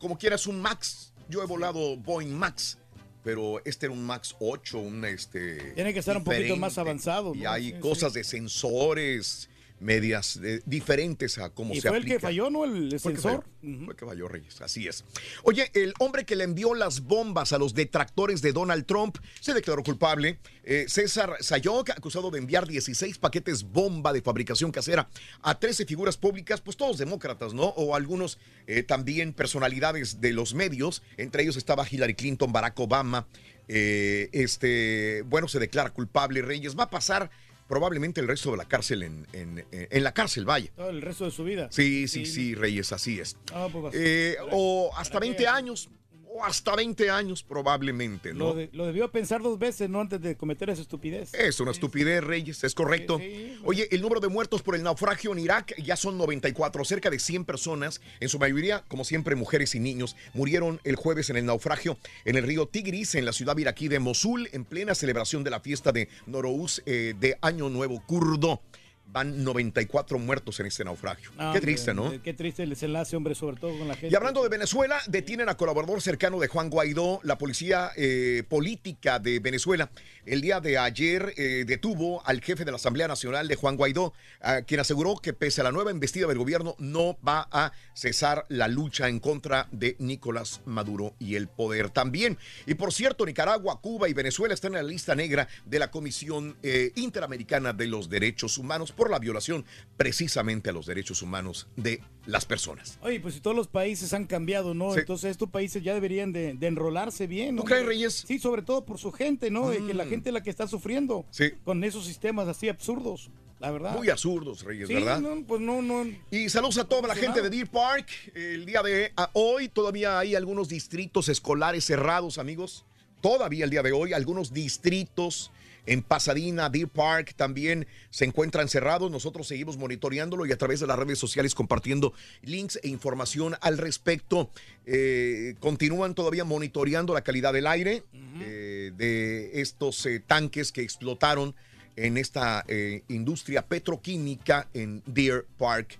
Como 0.00 0.18
quieras 0.18 0.48
un 0.48 0.60
Max. 0.60 1.12
Yo 1.28 1.40
he 1.40 1.46
volado 1.46 1.96
Boeing 1.98 2.32
Max, 2.34 2.78
pero 3.22 3.62
este 3.64 3.86
era 3.86 3.92
un 3.92 4.04
Max 4.04 4.34
8, 4.40 4.76
un 4.80 5.04
este... 5.04 5.70
Tiene 5.76 5.92
que 5.92 6.00
estar 6.00 6.16
un 6.16 6.24
poquito 6.24 6.56
más 6.56 6.78
avanzado, 6.78 7.32
Y 7.32 7.42
¿no? 7.42 7.50
hay 7.52 7.70
Sí, 7.70 7.78
cosas 7.78 8.12
de 8.12 8.24
sensores 8.24 9.48
medias 9.80 10.38
eh, 10.42 10.60
diferentes 10.64 11.36
a 11.38 11.50
cómo 11.50 11.74
Y 11.74 11.80
se 11.80 11.88
fue 11.88 11.98
el 11.98 12.02
aplica. 12.04 12.16
que 12.16 12.20
falló, 12.20 12.48
¿no? 12.50 12.64
El, 12.64 12.76
el 12.76 12.84
el 12.84 12.90
que 12.92 12.98
sensor. 12.98 13.44
falló. 13.62 13.84
Fue 13.84 13.96
que 13.96 14.06
falló 14.06 14.28
Reyes, 14.28 14.60
así 14.60 14.86
es. 14.86 15.04
Oye, 15.42 15.70
el 15.74 15.94
hombre 15.98 16.24
que 16.24 16.36
le 16.36 16.44
envió 16.44 16.74
las 16.74 17.00
bombas 17.00 17.52
a 17.52 17.58
los 17.58 17.74
detractores 17.74 18.40
de 18.42 18.52
Donald 18.52 18.86
Trump 18.86 19.16
se 19.40 19.52
declaró 19.54 19.82
culpable. 19.82 20.38
Eh, 20.62 20.86
César 20.88 21.36
Sayok, 21.40 21.90
acusado 21.90 22.30
de 22.30 22.38
enviar 22.38 22.66
16 22.66 23.18
paquetes 23.18 23.64
bomba 23.64 24.12
de 24.12 24.22
fabricación 24.22 24.70
casera 24.70 25.08
a 25.42 25.58
13 25.58 25.84
figuras 25.86 26.16
públicas, 26.16 26.60
pues 26.60 26.76
todos 26.76 26.96
demócratas, 26.98 27.52
¿no? 27.52 27.64
O 27.64 27.94
algunos 27.94 28.38
eh, 28.66 28.82
también 28.82 29.32
personalidades 29.32 30.20
de 30.20 30.32
los 30.32 30.54
medios. 30.54 31.02
Entre 31.16 31.42
ellos 31.42 31.56
estaba 31.56 31.86
Hillary 31.90 32.14
Clinton, 32.14 32.52
Barack 32.52 32.78
Obama. 32.80 33.26
Eh, 33.66 34.28
este, 34.32 35.22
bueno, 35.26 35.48
se 35.48 35.58
declara 35.58 35.90
culpable 35.90 36.42
Reyes. 36.42 36.78
Va 36.78 36.84
a 36.84 36.90
pasar 36.90 37.30
probablemente 37.68 38.20
el 38.20 38.28
resto 38.28 38.50
de 38.52 38.56
la 38.58 38.64
cárcel 38.66 39.02
en, 39.02 39.26
en- 39.32 39.64
en 39.70 40.04
la 40.04 40.12
cárcel, 40.12 40.44
vaya. 40.44 40.70
Todo 40.76 40.90
el 40.90 41.02
resto 41.02 41.24
de 41.24 41.30
su 41.30 41.44
vida. 41.44 41.68
Sí, 41.70 42.08
sí, 42.08 42.26
sí, 42.26 42.54
Reyes, 42.54 42.92
así 42.92 43.20
es. 43.20 43.36
Ah, 43.52 43.68
pues, 43.72 43.94
Eh, 43.96 44.36
o 44.52 44.90
hasta 44.96 45.18
20 45.18 45.46
años, 45.46 45.88
o 46.36 46.44
hasta 46.44 46.74
20 46.74 47.10
años 47.10 47.44
probablemente, 47.44 48.34
Lo, 48.34 48.46
¿no? 48.48 48.54
de- 48.54 48.68
lo 48.72 48.86
debió 48.86 49.08
pensar 49.12 49.40
dos 49.40 49.56
veces, 49.56 49.88
¿no? 49.88 50.00
Antes 50.00 50.20
de 50.20 50.36
cometer 50.36 50.68
esa 50.68 50.82
estupidez. 50.82 51.32
Es 51.32 51.60
una 51.60 51.70
estupidez, 51.70 52.24
Reyes, 52.24 52.64
es 52.64 52.74
correcto. 52.74 53.20
Oye, 53.62 53.86
el 53.92 54.00
número 54.02 54.20
de 54.20 54.26
muertos 54.26 54.60
por 54.60 54.74
el 54.74 54.82
naufragio 54.82 55.30
en 55.32 55.38
Irak 55.38 55.74
ya 55.80 55.94
son 55.94 56.18
94. 56.18 56.84
Cerca 56.84 57.08
de 57.08 57.20
100 57.20 57.44
personas, 57.44 58.00
en 58.18 58.28
su 58.28 58.40
mayoría, 58.40 58.82
como 58.88 59.04
siempre, 59.04 59.36
mujeres 59.36 59.76
y 59.76 59.80
niños, 59.80 60.16
murieron 60.32 60.80
el 60.82 60.96
jueves 60.96 61.30
en 61.30 61.36
el 61.36 61.46
naufragio 61.46 61.96
en 62.24 62.34
el 62.34 62.42
río 62.42 62.66
Tigris, 62.66 63.14
en 63.14 63.26
la 63.26 63.32
ciudad 63.32 63.56
iraquí 63.56 63.86
de 63.86 64.00
Mosul, 64.00 64.48
en 64.52 64.64
plena 64.64 64.96
celebración 64.96 65.44
de 65.44 65.50
la 65.50 65.60
fiesta 65.60 65.92
de 65.92 66.08
Norouz 66.26 66.82
eh, 66.86 67.14
de 67.20 67.38
Año 67.42 67.68
Nuevo 67.68 68.02
Kurdo. 68.06 68.60
Van 69.06 69.44
94 69.44 70.18
muertos 70.18 70.58
en 70.60 70.66
este 70.66 70.84
naufragio. 70.84 71.30
Ah, 71.32 71.36
Qué 71.36 71.44
hombre, 71.46 71.60
triste, 71.60 71.94
¿no? 71.94 72.12
eh, 72.12 72.20
Qué 72.22 72.34
triste 72.34 72.62
el 72.62 72.70
desenlace, 72.70 73.16
hombre, 73.16 73.34
sobre 73.34 73.56
todo 73.56 73.78
con 73.78 73.88
la 73.88 73.94
gente. 73.94 74.12
Y 74.12 74.14
hablando 74.16 74.42
de 74.42 74.48
Venezuela, 74.48 75.00
detienen 75.06 75.48
a 75.48 75.56
colaborador 75.56 76.00
cercano 76.02 76.40
de 76.40 76.48
Juan 76.48 76.70
Guaidó. 76.70 77.20
La 77.22 77.38
policía 77.38 77.90
eh, 77.96 78.42
política 78.48 79.18
de 79.18 79.38
Venezuela 79.38 79.90
el 80.26 80.40
día 80.40 80.58
de 80.60 80.78
ayer 80.78 81.34
eh, 81.36 81.64
detuvo 81.66 82.26
al 82.26 82.40
jefe 82.40 82.64
de 82.64 82.70
la 82.70 82.76
Asamblea 82.76 83.06
Nacional 83.08 83.46
de 83.46 83.56
Juan 83.56 83.76
Guaidó, 83.76 84.14
a 84.40 84.62
quien 84.62 84.80
aseguró 84.80 85.16
que 85.16 85.34
pese 85.34 85.60
a 85.60 85.64
la 85.64 85.72
nueva 85.72 85.90
investida 85.90 86.26
del 86.26 86.38
gobierno 86.38 86.76
no 86.78 87.18
va 87.26 87.46
a 87.50 87.72
cesar 87.92 88.46
la 88.48 88.68
lucha 88.68 89.08
en 89.08 89.20
contra 89.20 89.68
de 89.70 89.96
Nicolás 89.98 90.62
Maduro 90.64 91.14
y 91.18 91.34
el 91.34 91.48
poder 91.48 91.90
también. 91.90 92.38
Y 92.66 92.74
por 92.74 92.92
cierto, 92.92 93.26
Nicaragua, 93.26 93.80
Cuba 93.80 94.08
y 94.08 94.14
Venezuela 94.14 94.54
están 94.54 94.72
en 94.74 94.82
la 94.84 94.88
lista 94.90 95.14
negra 95.14 95.46
de 95.66 95.78
la 95.78 95.90
Comisión 95.90 96.56
eh, 96.62 96.92
Interamericana 96.94 97.72
de 97.74 97.86
los 97.86 98.08
Derechos 98.08 98.56
Humanos 98.56 98.92
por 98.94 99.10
la 99.10 99.18
violación 99.18 99.64
precisamente 99.96 100.70
a 100.70 100.72
los 100.72 100.86
derechos 100.86 101.22
humanos 101.22 101.66
de 101.76 102.00
las 102.26 102.44
personas. 102.46 102.98
Oye, 103.02 103.20
pues 103.20 103.34
si 103.34 103.40
todos 103.40 103.56
los 103.56 103.68
países 103.68 104.12
han 104.14 104.26
cambiado, 104.26 104.74
¿no? 104.74 104.92
Sí. 104.92 105.00
Entonces 105.00 105.30
estos 105.30 105.50
países 105.50 105.82
ya 105.82 105.94
deberían 105.94 106.32
de, 106.32 106.54
de 106.54 106.66
enrolarse 106.66 107.26
bien. 107.26 107.54
¿no? 107.56 107.62
¿Tú 107.62 107.68
crees, 107.68 107.86
Reyes? 107.86 108.24
Sí, 108.26 108.38
sobre 108.38 108.62
todo 108.62 108.84
por 108.84 108.98
su 108.98 109.12
gente, 109.12 109.50
¿no? 109.50 109.68
De 109.70 109.84
que 109.84 109.94
la 109.94 110.04
Mm. 110.04 110.08
gente 110.10 110.28
es 110.30 110.34
la 110.34 110.42
que 110.42 110.50
está 110.50 110.66
sufriendo 110.66 111.24
Sí. 111.30 111.50
con 111.64 111.82
esos 111.84 112.06
sistemas 112.06 112.48
así 112.48 112.68
absurdos, 112.68 113.30
la 113.60 113.70
verdad. 113.70 113.96
Muy 113.96 114.10
absurdos, 114.10 114.62
Reyes, 114.62 114.88
Sí, 114.88 114.94
¿verdad? 114.94 115.20
no, 115.20 115.44
pues 115.46 115.60
no, 115.60 115.80
no. 115.82 116.04
Y 116.30 116.48
saludos 116.48 116.78
a 116.78 116.84
toda 116.84 117.08
la 117.08 117.14
gente 117.14 117.40
de 117.42 117.50
Deer 117.50 117.68
Park. 117.70 118.08
El 118.34 118.66
día 118.66 118.82
de 118.82 119.12
a- 119.16 119.30
hoy 119.34 119.68
todavía 119.68 120.18
hay 120.18 120.34
algunos 120.34 120.68
distritos 120.68 121.28
escolares 121.28 121.84
cerrados, 121.84 122.38
amigos. 122.38 122.84
Todavía 123.20 123.64
el 123.64 123.70
día 123.70 123.82
de 123.82 123.92
hoy 123.92 124.12
algunos 124.12 124.52
distritos 124.52 125.50
en 125.86 126.02
Pasadena, 126.02 126.70
Deer 126.70 126.88
Park 126.88 127.34
también 127.36 127.86
se 128.10 128.24
encuentran 128.24 128.68
cerrados. 128.68 129.10
Nosotros 129.10 129.46
seguimos 129.46 129.76
monitoreándolo 129.76 130.46
y 130.46 130.52
a 130.52 130.58
través 130.58 130.80
de 130.80 130.86
las 130.86 130.98
redes 130.98 131.18
sociales 131.18 131.54
compartiendo 131.54 132.14
links 132.42 132.78
e 132.82 132.88
información 132.88 133.56
al 133.60 133.78
respecto. 133.78 134.50
Eh, 134.86 135.54
continúan 135.60 136.14
todavía 136.14 136.44
monitoreando 136.44 137.12
la 137.12 137.22
calidad 137.22 137.52
del 137.52 137.66
aire 137.66 138.02
eh, 138.40 138.92
de 138.96 139.60
estos 139.60 140.06
eh, 140.06 140.22
tanques 140.26 140.72
que 140.72 140.82
explotaron 140.82 141.54
en 141.96 142.16
esta 142.18 142.64
industria 143.06 143.64
petroquímica 143.64 144.68
en 144.74 145.00
Deer 145.06 145.46
Park, 145.56 145.96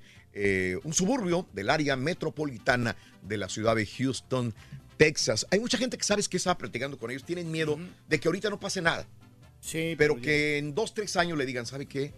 un 0.83 0.93
suburbio 0.93 1.47
del 1.53 1.71
área 1.71 1.95
metropolitana 1.95 2.97
de 3.23 3.39
la 3.39 3.49
ciudad 3.49 3.77
de 3.77 3.87
Houston, 3.87 4.53
Texas. 4.97 5.47
Hay 5.53 5.61
mucha 5.61 5.79
gente 5.79 5.97
que 5.97 6.03
sabes 6.03 6.29
que 6.29 6.37
estaba 6.37 6.59
platicando 6.59 6.99
con 6.99 7.13
ellos, 7.13 7.23
tienen 7.23 7.49
miedo 7.49 7.79
de 8.09 8.19
que 8.19 8.27
ahorita 8.27 8.51
no 8.51 8.59
pase 8.59 8.83
nada. 8.83 9.07
Sí, 9.65 9.95
pero 9.97 10.21
que 10.21 10.59
en 10.59 10.75
dos, 10.75 10.93
tres 10.93 11.17
años 11.17 11.39
le 11.39 11.47
digan, 11.47 11.65
¿sabe 11.65 11.87
qué? 11.87 12.13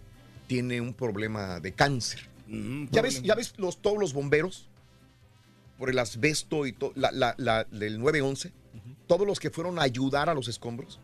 Tiene 0.47 0.81
un 0.81 0.93
problema 0.93 1.59
de 1.61 1.71
cáncer. 1.71 2.19
¿Ya 2.91 3.01
ves, 3.01 3.21
ya 3.21 3.35
ves 3.35 3.53
los, 3.57 3.81
todos 3.81 3.97
los 3.97 4.13
bomberos 4.13 4.67
por 5.77 5.89
el 5.89 5.97
asbesto 5.99 6.65
y 6.65 6.73
to- 6.73 6.91
la, 6.95 7.11
la- 7.11 7.35
la- 7.37 7.63
del 7.65 7.99
911? 7.99 8.51
Todos 9.07 9.25
los 9.25 9.39
que 9.39 9.49
fueron 9.49 9.79
a 9.79 9.83
ayudar 9.83 10.29
a 10.29 10.33
los 10.33 10.47
escombros, 10.49 10.99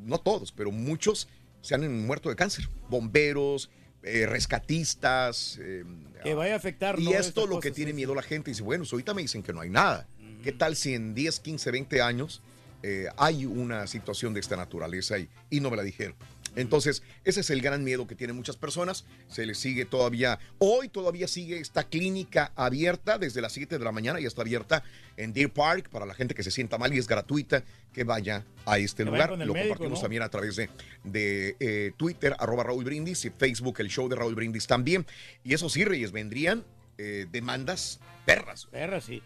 no 0.00 0.18
todos, 0.18 0.50
pero 0.50 0.72
muchos 0.72 1.28
se 1.62 1.74
han 1.76 2.06
muerto 2.06 2.28
de 2.28 2.34
cáncer. 2.36 2.68
Bomberos, 2.90 3.70
eh, 4.02 4.26
rescatistas. 4.26 5.58
eh, 5.62 5.84
Que 6.24 6.34
vaya 6.34 6.54
a 6.54 6.56
afectar. 6.56 6.98
y 6.98 7.04
¿no? 7.04 7.10
esto 7.12 7.46
lo 7.46 7.60
que 7.60 7.70
tiene 7.70 7.92
sí, 7.92 7.96
miedo 7.96 8.14
la 8.16 8.22
gente. 8.22 8.50
Dice, 8.50 8.62
bueno, 8.62 8.84
ahorita 8.90 9.14
me 9.14 9.22
dicen 9.22 9.42
que 9.44 9.52
no 9.52 9.60
hay 9.60 9.70
nada. 9.70 10.08
¿Qué 10.42 10.52
tal 10.52 10.74
si 10.76 10.94
en 10.94 11.14
10, 11.14 11.40
15, 11.40 11.70
20 11.70 12.02
años 12.02 12.42
eh, 12.86 13.08
hay 13.16 13.46
una 13.46 13.86
situación 13.86 14.34
de 14.34 14.40
esta 14.40 14.56
naturaleza 14.56 15.18
y, 15.18 15.26
y 15.48 15.60
no 15.60 15.70
me 15.70 15.76
la 15.78 15.82
dijeron? 15.82 16.14
Entonces, 16.54 17.02
ese 17.24 17.40
es 17.40 17.50
el 17.50 17.60
gran 17.60 17.82
miedo 17.82 18.06
que 18.06 18.14
tienen 18.14 18.36
muchas 18.36 18.56
personas. 18.56 19.06
Se 19.28 19.46
les 19.46 19.58
sigue 19.58 19.86
todavía, 19.86 20.38
hoy 20.58 20.88
todavía 20.88 21.26
sigue 21.26 21.58
esta 21.58 21.84
clínica 21.84 22.52
abierta 22.54 23.18
desde 23.18 23.40
las 23.40 23.52
7 23.52 23.78
de 23.78 23.84
la 23.84 23.90
mañana 23.90 24.20
y 24.20 24.26
está 24.26 24.42
abierta 24.42 24.84
en 25.16 25.32
Deer 25.32 25.50
Park 25.50 25.88
para 25.88 26.06
la 26.06 26.14
gente 26.14 26.34
que 26.34 26.42
se 26.42 26.50
sienta 26.50 26.78
mal 26.78 26.92
y 26.94 26.98
es 26.98 27.08
gratuita 27.08 27.64
que 27.92 28.04
vaya 28.04 28.44
a 28.66 28.78
este 28.78 29.04
Que 29.04 29.10
lugar. 29.10 29.30
Lo 29.30 29.36
médico, 29.36 29.54
compartimos 29.54 29.98
¿no? 29.98 30.02
también 30.02 30.22
a 30.22 30.28
través 30.28 30.56
de, 30.56 30.68
de 31.04 31.56
eh, 31.58 31.92
Twitter, 31.96 32.36
arroba 32.38 32.64
Raúl 32.64 32.84
Brindis 32.84 33.24
y 33.24 33.30
Facebook, 33.30 33.76
el 33.78 33.88
show 33.88 34.08
de 34.08 34.16
Raúl 34.16 34.34
Brindis 34.34 34.66
también. 34.66 35.06
Y 35.42 35.54
eso 35.54 35.68
sí, 35.68 35.84
Reyes, 35.84 36.12
vendrían 36.12 36.64
eh, 36.98 37.26
demandas 37.32 37.98
perras. 38.26 38.66
Perras, 38.66 39.04
sí. 39.04 39.22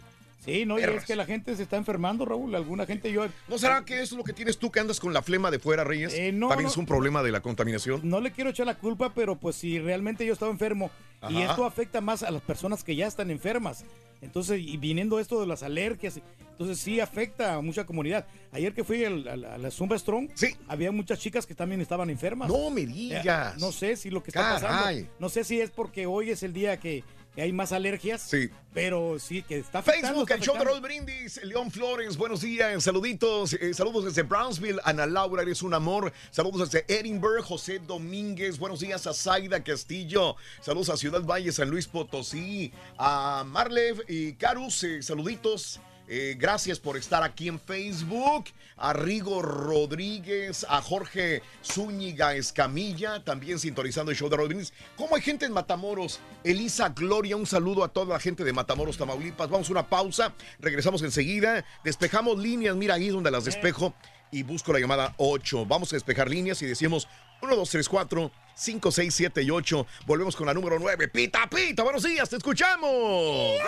Sí, 0.49 0.67
no, 0.67 0.79
y 0.79 0.83
es 0.83 1.05
que 1.05 1.15
la 1.17 1.27
gente 1.27 1.55
se 1.57 1.63
está 1.63 1.77
enfermando, 1.77 2.25
Raúl. 2.25 2.55
Alguna 2.55 2.87
gente 2.87 3.13
yo. 3.13 3.27
¿No 3.49 3.59
será 3.59 3.85
que 3.85 3.95
eso 4.01 4.15
es 4.15 4.19
lo 4.19 4.25
que 4.25 4.33
tienes 4.33 4.59
tú 4.59 4.71
que 4.71 4.81
andas 4.81 4.99
con 5.01 5.13
la 5.13 5.23
flema 5.23 5.51
de 5.51 5.59
fuera, 5.59 5.85
Reyes? 5.85 6.15
Eh, 6.15 6.33
no, 6.33 6.49
También 6.49 6.65
no. 6.67 6.71
es 6.71 6.77
un 6.77 6.87
problema 6.87 7.23
de 7.23 7.31
la 7.33 7.41
contaminación. 7.41 8.01
No 8.03 8.21
le 8.21 8.33
quiero 8.33 8.51
echar 8.51 8.67
la 8.67 8.77
culpa, 8.77 9.13
pero 9.15 9.37
pues 9.37 9.57
si 9.57 9.79
realmente 9.79 10.25
yo 10.25 10.33
estaba 10.33 10.51
enfermo 10.51 10.91
y 11.29 11.43
esto 11.43 11.65
afecta 11.65 12.01
más 12.01 12.23
a 12.23 12.31
las 12.31 12.43
personas 12.43 12.83
que 12.85 12.97
ya 12.97 13.07
están 13.07 13.31
enfermas. 13.31 13.85
Entonces, 14.21 14.61
y 14.61 14.77
viniendo 14.79 15.21
esto 15.21 15.41
de 15.41 15.47
las 15.47 15.63
alergias, 15.63 16.21
entonces 16.51 16.79
sí 16.79 16.99
afecta 16.99 17.55
a 17.55 17.61
mucha 17.61 17.87
comunidad. 17.87 18.27
Ayer 18.51 18.75
que 18.75 18.83
fui 18.83 19.05
al- 19.05 19.29
al- 19.29 19.45
a 19.45 19.59
la 19.59 19.71
Zumba 19.71 19.97
Strong, 19.97 20.29
había 20.67 20.91
muchas 20.91 21.21
chicas 21.21 21.47
que 21.47 21.55
también 21.55 21.81
estaban 21.81 22.11
enfermas. 22.11 22.49
No 22.49 22.69
me 22.71 22.85
digas. 22.85 23.55
Eh, 23.55 23.59
no 23.61 23.71
sé 23.71 23.95
si 23.97 24.11
lo 24.11 24.21
que 24.23 24.31
está 24.31 24.59
Caray. 24.59 24.63
pasando. 25.05 25.09
No 25.21 25.29
sé 25.29 25.45
si 25.45 25.61
es 25.61 25.71
porque 25.71 26.07
hoy 26.07 26.31
es 26.31 26.43
el 26.43 26.53
día 26.53 26.81
que, 26.81 27.05
que 27.39 27.43
hay 27.43 27.53
más 27.53 27.71
alergias. 27.71 28.23
Sí. 28.23 28.51
Pero 28.75 29.17
sí, 29.21 29.45
que 29.45 29.59
está 29.59 29.79
afectando. 29.79 30.09
Facebook, 30.09 30.23
está 30.23 30.35
el 30.35 30.41
show 30.41 30.59
de. 30.59 30.65
Raúl 30.65 30.81
Brindis, 30.81 31.41
León 31.45 31.71
Flores, 31.71 32.17
buenos 32.17 32.41
días, 32.41 32.83
saluditos, 32.83 33.53
eh, 33.53 33.73
saludos 33.75 34.07
desde 34.07 34.25
Brownsville, 34.25 34.81
Ana 34.83 35.07
Laura, 35.07 35.43
eres 35.43 35.63
un 35.63 35.73
amor, 35.73 36.13
saludos 36.33 36.69
desde 36.69 36.85
Edinburgh, 36.93 37.45
José 37.45 37.79
Domínguez, 37.79 38.59
buenos 38.59 38.81
días 38.81 39.07
a 39.07 39.15
Zaida 39.15 39.63
Castillo, 39.63 40.35
saludos 40.61 40.89
a 40.89 40.97
Ciudad 40.97 41.23
Valle, 41.23 41.53
San 41.53 41.71
Luis 41.71 41.87
Potosí, 41.87 42.73
a 42.99 43.45
Marlev 43.47 44.03
y 44.09 44.33
Carus, 44.33 44.83
eh, 44.83 45.01
saluditos. 45.01 45.79
Eh, 46.09 46.35
gracias 46.39 46.81
por 46.81 46.97
estar 46.97 47.23
aquí 47.23 47.49
en 47.49 47.61
Facebook. 47.61 48.47
A 48.77 48.93
Rodríguez, 48.93 50.65
a 50.69 50.81
Jorge 50.81 51.43
Zúñiga 51.65 52.35
Escamilla, 52.35 53.25
también 53.25 53.59
sintonizando 53.59 54.13
el 54.13 54.17
show 54.17 54.29
de 54.29 54.37
Brindis. 54.37 54.73
¿Cómo 54.97 55.17
hay 55.17 55.23
gente 55.23 55.47
en 55.47 55.53
Matamoros? 55.53 56.21
Elisa 56.45 56.91
Gloria, 56.91 57.37
un 57.37 57.47
saludo 57.47 57.83
a 57.83 57.89
toda 57.89 58.15
la 58.15 58.21
gente 58.21 58.45
de 58.45 58.53
Matamoros, 58.53 58.97
Tamaulipas. 58.97 59.51
Vamos 59.51 59.69
a 59.69 59.73
una 59.73 59.89
pausa, 59.89 60.33
regresamos 60.61 61.03
enseguida. 61.03 61.65
Despejamos 61.85 62.39
líneas, 62.39 62.77
mira 62.77 62.95
ahí 62.95 63.09
donde 63.09 63.31
las 63.31 63.45
despejo 63.45 63.95
y 64.31 64.43
busco 64.45 64.73
la 64.73 64.79
llamada 64.79 65.15
8. 65.19 65.67
Vamos 65.67 65.93
a 65.93 65.97
despejar 65.97 66.31
líneas 66.31 66.63
y 66.63 66.67
decimos 66.67 67.09
1, 67.43 67.57
2, 67.57 67.71
3, 67.71 67.89
4, 67.89 68.33
5, 68.55 68.93
6, 68.93 69.15
7 69.15 69.43
y 69.43 69.51
8. 69.51 69.87
Volvemos 70.07 70.37
con 70.37 70.47
la 70.47 70.55
número 70.55 70.79
9. 70.79 71.09
Pita, 71.09 71.49
pita, 71.49 71.83
buenos 71.83 72.03
días, 72.03 72.29
te 72.29 72.37
escuchamos. 72.37 72.91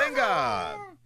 Venga. 0.07 1.00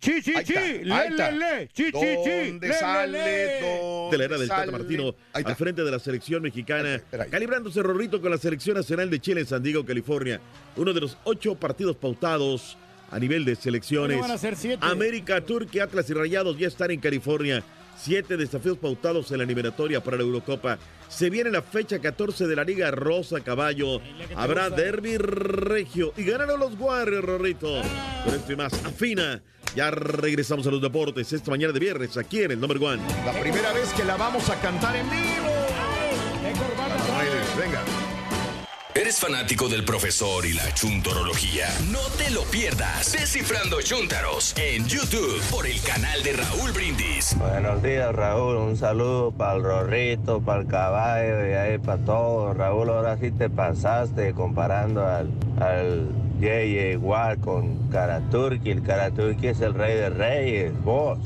Sí, 0.00 0.22
sí, 0.22 0.32
Ahí 0.36 0.44
sí, 0.46 0.54
está, 0.54 1.30
le, 1.30 1.38
le, 1.38 1.38
le, 1.38 1.70
sí, 1.74 1.86
sí, 1.86 1.92
sí, 1.92 1.92
¿Dónde 1.92 2.68
le, 2.68 2.68
le, 2.68 2.74
sale? 2.74 3.12
le. 3.12 3.60
¿Dónde 3.60 4.10
de 4.12 4.18
la 4.18 4.24
era 4.24 4.38
del 4.38 4.48
Tata? 4.48 4.70
Martino 4.70 5.14
al 5.32 5.56
frente 5.56 5.82
de 5.82 5.90
la 5.90 5.98
selección 5.98 6.42
mexicana, 6.42 7.02
calibrándose 7.30 7.82
Rorrito 7.82 8.20
con 8.20 8.30
la 8.30 8.38
selección 8.38 8.76
nacional 8.76 9.10
de 9.10 9.18
Chile 9.20 9.40
en 9.40 9.46
San 9.46 9.62
Diego, 9.62 9.84
California. 9.84 10.40
Uno 10.76 10.92
de 10.92 11.00
los 11.00 11.18
ocho 11.24 11.56
partidos 11.56 11.96
pautados 11.96 12.76
a 13.10 13.18
nivel 13.18 13.44
de 13.44 13.56
selecciones. 13.56 14.20
Van 14.20 14.30
a 14.30 14.38
ser 14.38 14.54
siete. 14.54 14.78
América, 14.86 15.40
Turquía, 15.40 15.84
Atlas 15.84 16.08
y 16.10 16.14
Rayados 16.14 16.56
ya 16.58 16.68
están 16.68 16.92
en 16.92 17.00
California. 17.00 17.64
Siete 18.00 18.36
desafíos 18.36 18.78
pautados 18.78 19.32
en 19.32 19.38
la 19.38 19.44
eliminatoria 19.44 20.00
para 20.00 20.16
la 20.16 20.22
Eurocopa. 20.22 20.78
Se 21.08 21.30
viene 21.30 21.50
la 21.50 21.62
fecha 21.62 21.98
14 21.98 22.46
de 22.46 22.54
la 22.54 22.62
Liga 22.62 22.90
Rosa 22.92 23.40
Caballo. 23.40 24.00
Habrá 24.36 24.70
derby 24.70 25.16
regio. 25.16 26.12
Y 26.16 26.22
ganaron 26.24 26.60
los 26.60 26.78
Warriors, 26.78 27.24
Rorrito. 27.24 27.82
Con 28.24 28.34
esto 28.34 28.52
y 28.52 28.56
más, 28.56 28.72
afina. 28.84 29.42
Ya 29.74 29.90
regresamos 29.90 30.66
a 30.66 30.70
los 30.70 30.80
deportes 30.80 31.32
esta 31.32 31.50
mañana 31.50 31.72
de 31.72 31.80
viernes 31.80 32.16
aquí 32.16 32.42
en 32.42 32.52
el 32.52 32.60
Number 32.60 32.78
One. 32.78 33.02
La 33.24 33.32
primera 33.32 33.72
vez 33.72 33.92
que 33.92 34.04
la 34.04 34.16
vamos 34.16 34.48
a 34.50 34.60
cantar 34.60 34.96
en 34.96 35.08
vivo. 35.10 35.48
Venga. 37.58 37.82
¿Eres 38.94 39.20
fanático 39.20 39.68
del 39.68 39.84
profesor 39.84 40.44
y 40.44 40.54
la 40.54 40.74
chuntorología? 40.74 41.68
No 41.92 42.00
te 42.16 42.30
lo 42.30 42.42
pierdas. 42.42 43.12
Descifrando 43.12 43.80
Chúntaros 43.80 44.54
en 44.56 44.86
YouTube 44.88 45.40
por 45.50 45.66
el 45.66 45.80
canal 45.82 46.22
de 46.24 46.32
Raúl 46.32 46.72
Brindis. 46.72 47.36
Buenos 47.38 47.80
días, 47.82 48.12
Raúl. 48.12 48.56
Un 48.56 48.76
saludo 48.76 49.30
para 49.30 49.54
el 49.54 49.62
Rorrito, 49.62 50.40
para 50.40 50.62
el 50.62 50.66
caballo 50.66 51.48
y 51.48 51.52
ahí 51.52 51.78
para 51.78 52.04
todos. 52.04 52.56
Raúl, 52.56 52.88
ahora 52.88 53.16
sí 53.18 53.30
te 53.30 53.48
pasaste 53.48 54.32
comparando 54.32 55.06
al, 55.06 55.30
al 55.60 56.08
Yeye 56.40 56.92
igual 56.92 57.38
con 57.38 57.76
Karaturki. 57.90 58.70
El 58.70 58.82
Karaturki 58.82 59.48
es 59.48 59.60
el 59.60 59.74
rey 59.74 59.96
de 59.96 60.10
reyes. 60.10 60.72
Vos, 60.84 61.18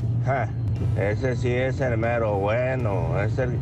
ese 0.97 1.35
sí 1.35 1.51
es 1.51 1.79
el 1.81 1.97
mero 1.97 2.35
bueno. 2.35 3.19
Es 3.21 3.37
el, 3.37 3.57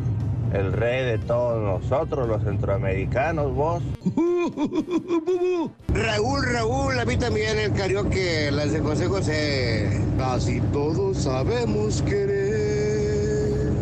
el 0.52 0.72
rey 0.72 1.04
de 1.04 1.18
todos 1.18 1.62
nosotros, 1.62 2.26
los 2.28 2.42
centroamericanos, 2.42 3.54
vos. 3.54 3.82
Raúl, 5.88 6.42
Raúl, 6.52 6.98
a 6.98 7.04
mí 7.04 7.16
también 7.16 7.58
el 7.58 7.72
karaoke, 7.72 8.50
las 8.50 8.72
de 8.72 8.80
José 8.80 9.06
José. 9.06 10.00
Casi 10.18 10.60
todos 10.72 11.18
sabemos 11.18 12.02
querer, 12.02 13.72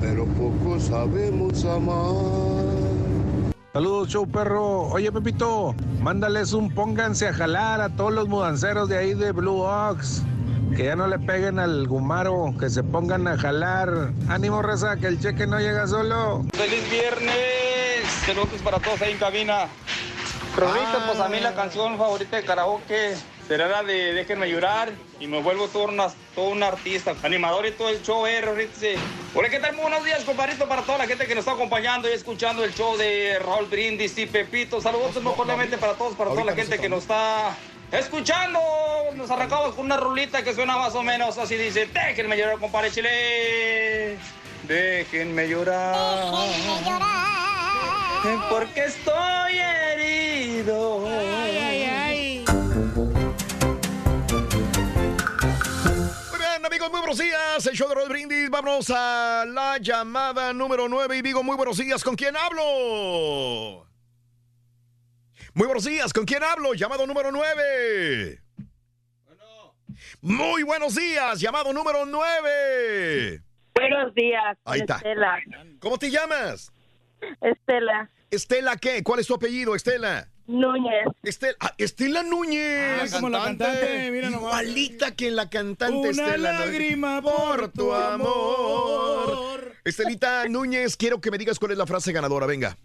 pero 0.00 0.24
poco 0.26 0.80
sabemos 0.80 1.64
amar. 1.64 2.79
Saludos, 3.72 4.08
show 4.08 4.26
perro. 4.26 4.88
Oye, 4.88 5.12
Pepito, 5.12 5.76
mándales 6.00 6.52
un 6.52 6.74
pónganse 6.74 7.28
a 7.28 7.32
jalar 7.32 7.80
a 7.80 7.88
todos 7.88 8.12
los 8.12 8.26
mudanceros 8.26 8.88
de 8.88 8.98
ahí 8.98 9.14
de 9.14 9.30
Blue 9.30 9.60
Ox. 9.60 10.22
Que 10.76 10.86
ya 10.86 10.96
no 10.96 11.06
le 11.06 11.20
peguen 11.20 11.60
al 11.60 11.86
gumaro, 11.86 12.52
que 12.58 12.68
se 12.68 12.82
pongan 12.82 13.28
a 13.28 13.38
jalar. 13.38 14.10
Ánimo, 14.28 14.60
raza, 14.60 14.96
que 14.96 15.06
el 15.06 15.20
cheque 15.20 15.46
no 15.46 15.60
llega 15.60 15.86
solo. 15.86 16.44
¡Feliz 16.52 16.90
viernes! 16.90 18.10
Saludos 18.26 18.60
para 18.64 18.80
todos 18.80 19.00
ahí 19.02 19.12
en 19.12 19.18
cabina. 19.18 19.68
Rolito, 20.56 21.06
pues 21.06 21.20
a 21.20 21.28
mí 21.28 21.38
la 21.38 21.54
canción 21.54 21.96
favorita 21.96 22.38
de 22.38 22.44
karaoke 22.44 23.14
será 23.50 23.66
la 23.66 23.82
de 23.82 24.14
Déjenme 24.14 24.48
llorar 24.48 24.92
y 25.18 25.26
me 25.26 25.42
vuelvo 25.42 25.66
todo, 25.66 25.86
una- 25.86 26.06
todo 26.36 26.50
un 26.50 26.62
artista, 26.62 27.16
animador 27.24 27.66
y 27.66 27.72
todo 27.72 27.88
el 27.88 28.00
show, 28.00 28.24
eh. 28.24 28.40
Hola, 29.34 29.48
¿qué 29.48 29.58
tal? 29.58 29.72
Muy 29.74 29.82
buenos 29.82 30.04
días, 30.04 30.22
compadrito, 30.22 30.68
para 30.68 30.82
toda 30.82 30.98
la 30.98 31.06
gente 31.08 31.26
que 31.26 31.34
nos 31.34 31.42
está 31.42 31.54
acompañando 31.54 32.08
y 32.08 32.12
escuchando 32.12 32.62
el 32.62 32.72
show 32.72 32.96
de 32.96 33.40
Raúl 33.40 33.66
Brindis 33.66 34.16
y 34.18 34.26
Pepito. 34.26 34.80
Saludos 34.80 35.20
muy 35.20 35.32
cordialmente 35.32 35.78
para 35.78 35.94
todos, 35.94 36.14
para 36.14 36.30
toda 36.30 36.44
la 36.44 36.54
gente 36.54 36.78
que 36.78 36.88
nos 36.88 37.00
está 37.00 37.56
escuchando. 37.90 38.60
Nos 39.16 39.28
arrancamos 39.32 39.74
con 39.74 39.86
una 39.86 39.96
rulita 39.96 40.44
que 40.44 40.54
suena 40.54 40.76
más 40.76 40.94
o 40.94 41.02
menos 41.02 41.36
así, 41.36 41.56
dice, 41.56 41.86
Déjenme 41.92 42.38
llorar, 42.38 42.58
compadre 42.58 42.92
Chile. 42.92 44.16
Déjenme 44.62 45.48
llorar. 45.48 46.30
Porque 48.48 48.84
estoy 48.84 49.58
herido. 49.58 51.08
Amigos, 56.90 56.92
muy 56.92 57.00
buenos 57.00 57.18
días. 57.18 57.66
El 57.66 57.76
show 57.76 57.88
de 57.88 57.94
Rod 57.94 58.08
Brindis. 58.08 58.50
Vámonos 58.50 58.90
a 58.90 59.44
la 59.46 59.78
llamada 59.78 60.52
número 60.52 60.88
9. 60.88 61.18
Y 61.18 61.22
digo, 61.22 61.42
muy 61.42 61.56
buenos 61.56 61.78
días. 61.78 62.02
¿Con 62.02 62.16
quién 62.16 62.36
hablo? 62.36 63.86
Muy 65.54 65.66
buenos 65.66 65.84
días. 65.84 66.12
¿Con 66.12 66.24
quién 66.24 66.42
hablo? 66.42 66.74
Llamado 66.74 67.06
número 67.06 67.30
9. 67.32 68.42
Muy 70.22 70.62
buenos 70.62 70.94
días. 70.94 71.40
Llamado 71.40 71.72
número 71.72 72.04
9. 72.06 73.42
Buenos 73.74 74.14
días. 74.14 74.58
Ahí 74.64 74.80
está. 74.80 74.96
Estela. 74.96 75.38
¿Cómo 75.80 75.98
te 75.98 76.10
llamas? 76.10 76.72
Estela. 77.40 78.10
¿Estela 78.30 78.76
qué? 78.76 79.02
¿Cuál 79.02 79.20
es 79.20 79.26
tu 79.26 79.34
apellido, 79.34 79.74
Estela? 79.74 80.29
Núñez. 80.50 81.06
Estela, 81.22 81.54
ah, 81.60 81.74
Estela 81.78 82.22
Núñez. 82.22 83.02
Ah, 83.02 83.16
como 83.16 83.30
la 83.30 83.44
cantante, 83.44 84.10
mira 84.10 84.30
nomás. 84.30 84.62
Igualita 84.62 85.14
que 85.14 85.30
la 85.30 85.48
cantante 85.48 85.96
Una 85.96 86.10
Estela 86.10 86.52
Núñez. 86.52 86.72
lágrima 86.72 87.22
por 87.22 87.72
tu 87.72 87.92
amor. 87.92 89.74
Estelita 89.84 90.46
Núñez, 90.48 90.96
quiero 90.96 91.20
que 91.20 91.30
me 91.30 91.38
digas 91.38 91.58
cuál 91.58 91.72
es 91.72 91.78
la 91.78 91.86
frase 91.86 92.12
ganadora. 92.12 92.46
Venga. 92.46 92.76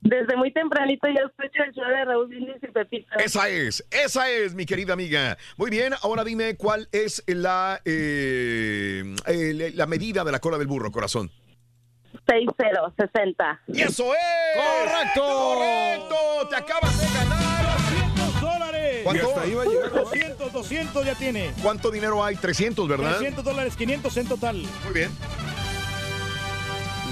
Desde 0.00 0.36
muy 0.36 0.52
tempranito 0.52 1.08
yo 1.08 1.26
escucho 1.26 1.62
el 1.64 1.72
show 1.72 1.88
de 1.88 2.04
Raúl 2.04 2.28
Brindis 2.28 2.56
y 2.62 2.66
Pepito. 2.68 3.08
Esa 3.18 3.48
es, 3.48 3.84
esa 3.90 4.30
es, 4.30 4.54
mi 4.54 4.66
querida 4.66 4.92
amiga. 4.92 5.36
Muy 5.56 5.70
bien, 5.70 5.94
ahora 6.02 6.22
dime 6.22 6.56
cuál 6.56 6.88
es 6.92 7.24
la, 7.26 7.80
eh, 7.84 9.02
eh, 9.26 9.72
la 9.74 9.86
medida 9.86 10.22
de 10.22 10.32
la 10.32 10.38
cola 10.38 10.58
del 10.58 10.66
burro, 10.68 10.92
corazón. 10.92 11.30
6060. 12.26 13.60
¡Y 13.68 13.82
eso 13.82 14.12
es! 14.14 14.20
¡Correcto! 14.56 15.22
¡Correcto! 15.22 16.16
¡Te 16.50 16.56
acabas 16.56 17.00
de 17.00 17.06
ganar! 17.18 17.66
200 17.76 18.40
dólares. 18.40 19.00
¿Cuánto? 19.04 19.28
Hasta 19.28 19.40
ahí 19.42 19.54
va 19.54 19.62
a 19.62 19.66
llegar. 19.66 19.90
200, 19.92 20.52
200 20.52 21.06
ya 21.06 21.14
tiene. 21.14 21.52
¿Cuánto 21.62 21.90
dinero 21.90 22.24
hay? 22.24 22.36
300, 22.36 22.88
¿verdad? 22.88 23.16
300 23.18 23.44
dólares, 23.44 23.76
500 23.76 24.16
en 24.16 24.28
total. 24.28 24.56
Muy 24.84 24.92
bien. 24.92 25.10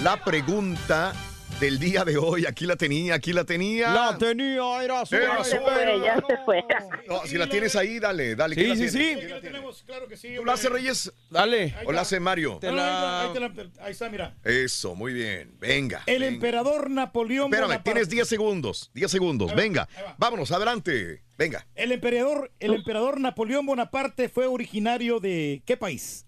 La 0.03 0.16
pregunta 0.23 1.12
del 1.60 1.78
día 1.78 2.05
de 2.05 2.16
hoy, 2.18 2.47
aquí 2.47 2.66
la 2.66 2.76
tenía, 2.76 3.14
aquí 3.14 3.32
la 3.32 3.44
tenía. 3.44 3.90
La 3.93 4.18
tenía, 4.18 4.82
era 4.82 5.06
su. 5.06 5.14
Era 5.14 5.39
Ya 5.39 5.44
se 5.44 5.60
fue, 5.60 6.01
ya 6.05 6.16
se 6.16 6.36
fue. 6.44 6.64
No, 7.09 7.24
si 7.26 7.39
la 7.39 7.48
tienes 7.48 7.74
ahí, 7.76 7.98
dale, 7.98 8.35
dale. 8.36 8.55
Sí, 8.55 8.60
¿quién 8.62 8.70
la 8.70 8.76
sí, 8.76 8.89
sí. 8.90 9.14
¿Quién 9.16 9.31
la 9.31 9.40
tiene? 9.40 9.60
Claro 9.86 10.09
que 10.09 10.16
sí. 10.16 10.35
¿Tú 10.36 10.44
la 10.44 10.52
haces, 10.55 10.70
Reyes? 10.70 11.12
Dale. 11.31 11.74
¿O 11.86 11.93
la 11.93 12.02
hace 12.02 12.20
Mario? 12.20 12.55
Ahí, 12.55 12.59
te 12.60 12.72
la- 12.72 13.52
ahí 13.81 13.93
está, 13.93 14.09
mira. 14.10 14.35
Eso, 14.44 14.94
muy 14.94 15.12
bien. 15.12 15.55
Venga. 15.59 16.02
El 16.06 16.20
venga. 16.20 16.35
emperador 16.35 16.90
Napoleón 16.90 17.47
Espérame, 17.47 17.68
Bonaparte. 17.68 17.90
tienes 17.90 18.09
10 18.10 18.28
segundos. 18.28 18.90
10 18.94 19.10
segundos. 19.10 19.55
Venga. 19.55 19.89
Vámonos, 20.18 20.51
adelante. 20.52 21.22
Venga. 21.39 21.66
El 21.74 21.93
emperador, 21.93 22.51
el 22.60 22.74
emperador 22.74 23.20
Napoleón 23.20 23.64
Bonaparte 23.66 24.28
fue 24.28 24.47
originario 24.47 25.20
de 25.20 25.62
qué 25.64 25.76
país? 25.76 26.26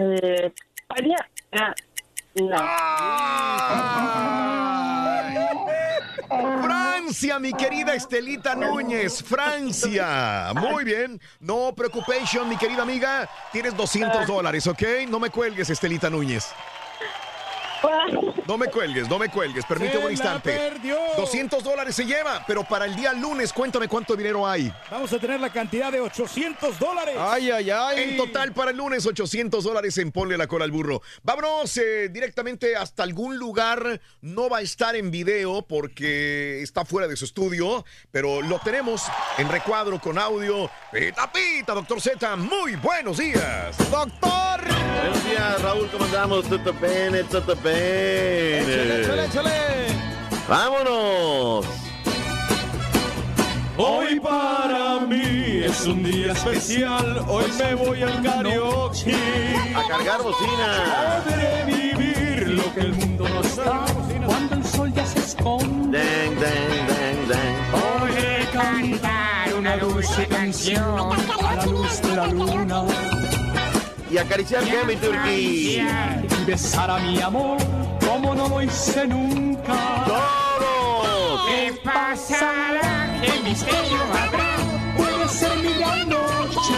Eh, 0.00 0.52
España. 0.76 1.16
Ah, 2.36 4.10
Francia, 6.62 7.38
mi 7.38 7.52
querida 7.52 7.94
Estelita 7.94 8.56
Núñez, 8.56 9.22
Francia. 9.22 10.52
Muy 10.56 10.82
bien. 10.84 11.20
No 11.38 11.72
preocupación, 11.76 12.48
mi 12.48 12.56
querida 12.56 12.82
amiga. 12.82 13.28
Tienes 13.52 13.76
200 13.76 14.26
dólares, 14.26 14.66
¿ok? 14.66 14.82
No 15.08 15.20
me 15.20 15.30
cuelgues, 15.30 15.70
Estelita 15.70 16.10
Núñez. 16.10 16.52
No 18.46 18.58
me 18.58 18.66
cuelgues, 18.66 19.08
no 19.08 19.18
me 19.18 19.30
cuelgues. 19.30 19.64
Permíteme 19.64 20.00
Se 20.00 20.04
un 20.04 20.10
instante. 20.12 20.52
la 20.52 20.70
perdió. 20.70 20.98
200 21.16 21.64
dólares 21.64 21.94
se 21.96 22.04
lleva, 22.04 22.44
pero 22.46 22.62
para 22.62 22.84
el 22.84 22.94
día 22.94 23.12
lunes, 23.14 23.52
cuéntame 23.52 23.88
cuánto 23.88 24.14
dinero 24.16 24.46
hay. 24.46 24.70
Vamos 24.90 25.12
a 25.14 25.18
tener 25.18 25.40
la 25.40 25.50
cantidad 25.50 25.90
de 25.90 26.00
800 26.00 26.78
dólares. 26.78 27.16
Ay, 27.18 27.50
ay, 27.50 27.70
ay. 27.70 28.02
En 28.02 28.16
total 28.18 28.52
para 28.52 28.70
el 28.70 28.76
lunes 28.76 29.06
800 29.06 29.64
dólares 29.64 29.96
en 29.98 30.12
Ponle 30.12 30.36
la 30.36 30.46
cola 30.46 30.64
al 30.66 30.70
burro. 30.70 31.00
Vámonos 31.22 31.76
eh, 31.78 32.10
directamente 32.10 32.76
hasta 32.76 33.02
algún 33.02 33.38
lugar. 33.38 34.00
No 34.20 34.50
va 34.50 34.58
a 34.58 34.62
estar 34.62 34.94
en 34.94 35.10
video 35.10 35.62
porque 35.62 36.60
está 36.62 36.84
fuera 36.84 37.08
de 37.08 37.16
su 37.16 37.24
estudio, 37.24 37.84
pero 38.10 38.42
lo 38.42 38.58
tenemos 38.58 39.02
en 39.38 39.48
recuadro 39.48 39.98
con 39.98 40.18
audio. 40.18 40.70
Pita 40.92 41.32
pita, 41.32 41.72
doctor 41.72 42.00
Z. 42.00 42.36
Muy 42.36 42.76
buenos 42.76 43.16
días. 43.16 43.76
Doctor. 43.90 44.60
Buenos 44.96 45.24
días, 45.24 45.62
Raúl, 45.62 45.88
¿cómo 45.90 46.04
andamos? 46.04 46.44
Tutto 46.48 46.72
bene, 46.74 47.24
tutto 47.24 47.56
Échale, 47.74 49.00
échale, 49.02 49.24
échale. 49.26 49.86
¡Vámonos! 50.48 51.66
Hoy 53.76 54.20
para 54.20 55.00
mí 55.00 55.62
es 55.64 55.84
un 55.86 56.04
día 56.04 56.32
especial, 56.32 57.24
hoy 57.26 57.44
me 57.58 57.74
voy 57.74 58.02
al 58.02 58.22
karaoke. 58.22 59.16
A 59.74 59.88
cargar 59.88 60.22
bocina. 60.22 61.22
Podré 61.24 61.64
vivir 61.64 62.48
lo 62.50 62.72
que 62.72 62.80
el 62.80 62.92
mundo 62.94 63.28
no 63.28 63.40
está 63.40 63.84
cuando 64.26 64.54
el 64.54 64.64
sol 64.64 64.92
ya 64.92 65.04
se 65.04 65.18
esconde. 65.18 65.98
Dang, 65.98 66.86
dang, 66.86 67.28
dang. 67.28 67.70
Podré 67.72 68.46
cantar 68.52 69.54
una 69.58 69.76
dulce 69.76 70.26
canción 70.28 71.10
a 71.42 71.54
la 71.56 71.66
luz 71.66 72.00
de 72.02 72.14
la 72.14 72.26
luna. 72.28 72.84
Y 74.14 74.18
acariciar 74.18 74.62
que 74.62 74.84
mi 74.84 74.94
turquí. 74.94 75.80
Y 75.80 76.44
besar 76.46 76.88
a 76.88 76.98
mi 76.98 77.20
amor 77.20 77.58
como 77.98 78.32
no 78.32 78.48
lo 78.48 78.62
hice 78.62 79.08
nunca. 79.08 80.04
¡Todos! 80.06 81.42
¿Qué 81.48 81.74
pasará? 81.82 83.18
¿Qué 83.20 83.40
misterio 83.42 83.98
habrá? 84.12 84.54
Puede 84.96 85.28
ser 85.28 85.56
mi 85.58 85.72
gran 85.72 86.08
noche. 86.08 86.74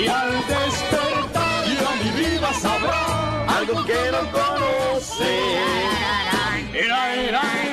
Y 0.00 0.06
al 0.06 0.32
despertar 0.48 1.64
ya 1.66 1.90
mi 2.02 2.10
vida 2.24 2.54
sabrá 2.54 3.44
Algo 3.58 3.84
que 3.84 4.12
no 4.12 4.32
conoce. 4.32 5.58
Era, 6.72 7.14
era, 7.16 7.65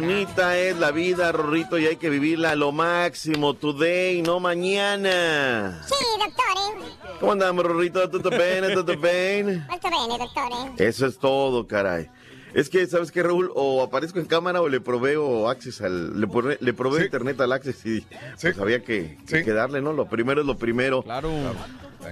bonita 0.00 0.58
es 0.58 0.78
la 0.78 0.90
vida, 0.92 1.30
Rorrito, 1.32 1.78
y 1.78 1.86
hay 1.86 1.96
que 1.96 2.08
vivirla 2.10 2.52
a 2.52 2.56
lo 2.56 2.72
máximo, 2.72 3.54
today, 3.54 4.22
no 4.22 4.40
mañana. 4.40 5.82
Sí, 5.86 5.94
dottore. 6.18 6.90
¿Cómo 7.20 7.32
andamos, 7.32 7.64
Rorrito? 7.66 8.08
¿Tutto 8.08 8.30
bene? 8.30 8.74
¿Tutto 8.74 8.98
bene? 8.98 9.64
Molto 9.68 9.88
bene, 9.90 10.18
dottore. 10.18 10.88
Eso 10.88 11.06
es 11.06 11.18
todo, 11.18 11.66
caray. 11.66 12.08
Es 12.54 12.68
que, 12.68 12.86
¿sabes 12.86 13.12
qué, 13.12 13.22
Raúl? 13.22 13.52
O 13.54 13.82
aparezco 13.82 14.18
en 14.18 14.24
cámara 14.26 14.60
o 14.62 14.68
le 14.68 14.80
proveo 14.80 15.48
access 15.48 15.82
al, 15.82 16.18
le, 16.20 16.26
le 16.60 16.72
proveo 16.74 17.04
internet 17.04 17.40
al 17.40 17.52
access 17.52 17.84
y 17.86 18.04
pues 18.40 18.58
había 18.58 18.82
que, 18.82 19.18
que- 19.28 19.44
que 19.44 19.52
darle, 19.52 19.80
¿no? 19.80 19.92
Lo 19.92 20.08
primero 20.08 20.40
es 20.40 20.46
lo 20.46 20.56
primero. 20.56 21.02
Claro. 21.02 21.30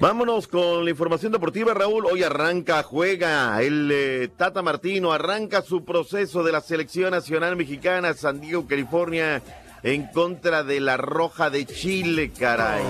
Vámonos 0.00 0.46
con 0.46 0.84
la 0.84 0.90
información 0.90 1.32
deportiva, 1.32 1.74
Raúl. 1.74 2.06
Hoy 2.06 2.22
arranca, 2.22 2.82
juega 2.84 3.60
el 3.62 3.90
eh, 3.92 4.28
Tata 4.36 4.62
Martino, 4.62 5.12
arranca 5.12 5.62
su 5.62 5.84
proceso 5.84 6.44
de 6.44 6.52
la 6.52 6.60
selección 6.60 7.10
nacional 7.10 7.56
mexicana, 7.56 8.14
San 8.14 8.40
Diego, 8.40 8.66
California, 8.68 9.42
en 9.82 10.06
contra 10.12 10.62
de 10.62 10.78
la 10.80 10.96
Roja 10.98 11.50
de 11.50 11.66
Chile, 11.66 12.30
caray. 12.38 12.84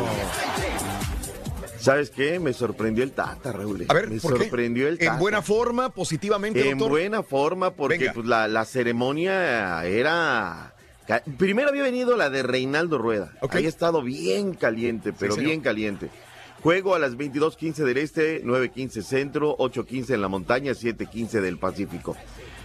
¿Sabes 1.79 2.11
qué? 2.11 2.39
Me 2.41 2.53
sorprendió 2.53 3.05
el 3.05 3.13
Tata, 3.13 3.53
Raúl. 3.53 3.87
A 3.89 3.95
ver, 3.95 4.11
me 4.11 4.21
¿por 4.21 4.35
qué? 4.37 4.45
sorprendió 4.45 4.89
el 4.89 4.99
Tata. 4.99 5.13
En 5.15 5.19
buena 5.19 5.41
forma, 5.41 5.89
positivamente, 5.91 6.61
En 6.69 6.77
doctor. 6.77 6.91
buena 6.91 7.23
forma, 7.23 7.71
porque 7.71 8.11
pues, 8.13 8.27
la, 8.27 8.49
la 8.49 8.65
ceremonia 8.67 9.83
era... 9.87 10.75
Primero 11.39 11.71
había 11.71 11.85
venido 11.85 12.19
la 12.19 12.29
de 12.29 12.43
Reinaldo 12.43 12.99
Rueda. 12.99 13.33
Ahí 13.49 13.65
ha 13.65 13.69
estado 13.69 14.03
bien 14.03 14.53
caliente, 14.53 15.15
pero 15.19 15.37
bien 15.37 15.63
caliente. 15.63 16.11
Juego 16.63 16.95
a 16.95 16.99
las 16.99 17.17
22.15 17.17 17.85
del 17.85 17.99
Este, 17.99 18.45
9.15 18.45 19.03
Centro, 19.03 19.57
8.15 19.59 20.15
en 20.15 20.21
la 20.21 20.29
montaña, 20.29 20.73
7.15 20.73 21.41
del 21.41 21.59
Pacífico. 21.59 22.17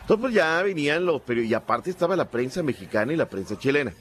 Entonces 0.01 0.21
pues 0.21 0.33
ya 0.33 0.61
venían 0.63 1.05
los 1.05 1.21
periodistas, 1.21 1.51
y 1.51 1.63
aparte 1.63 1.89
estaba 1.89 2.15
la 2.15 2.29
prensa 2.29 2.63
mexicana 2.63 3.13
y 3.13 3.15
la 3.15 3.29
prensa 3.29 3.57
chilena. 3.57 3.93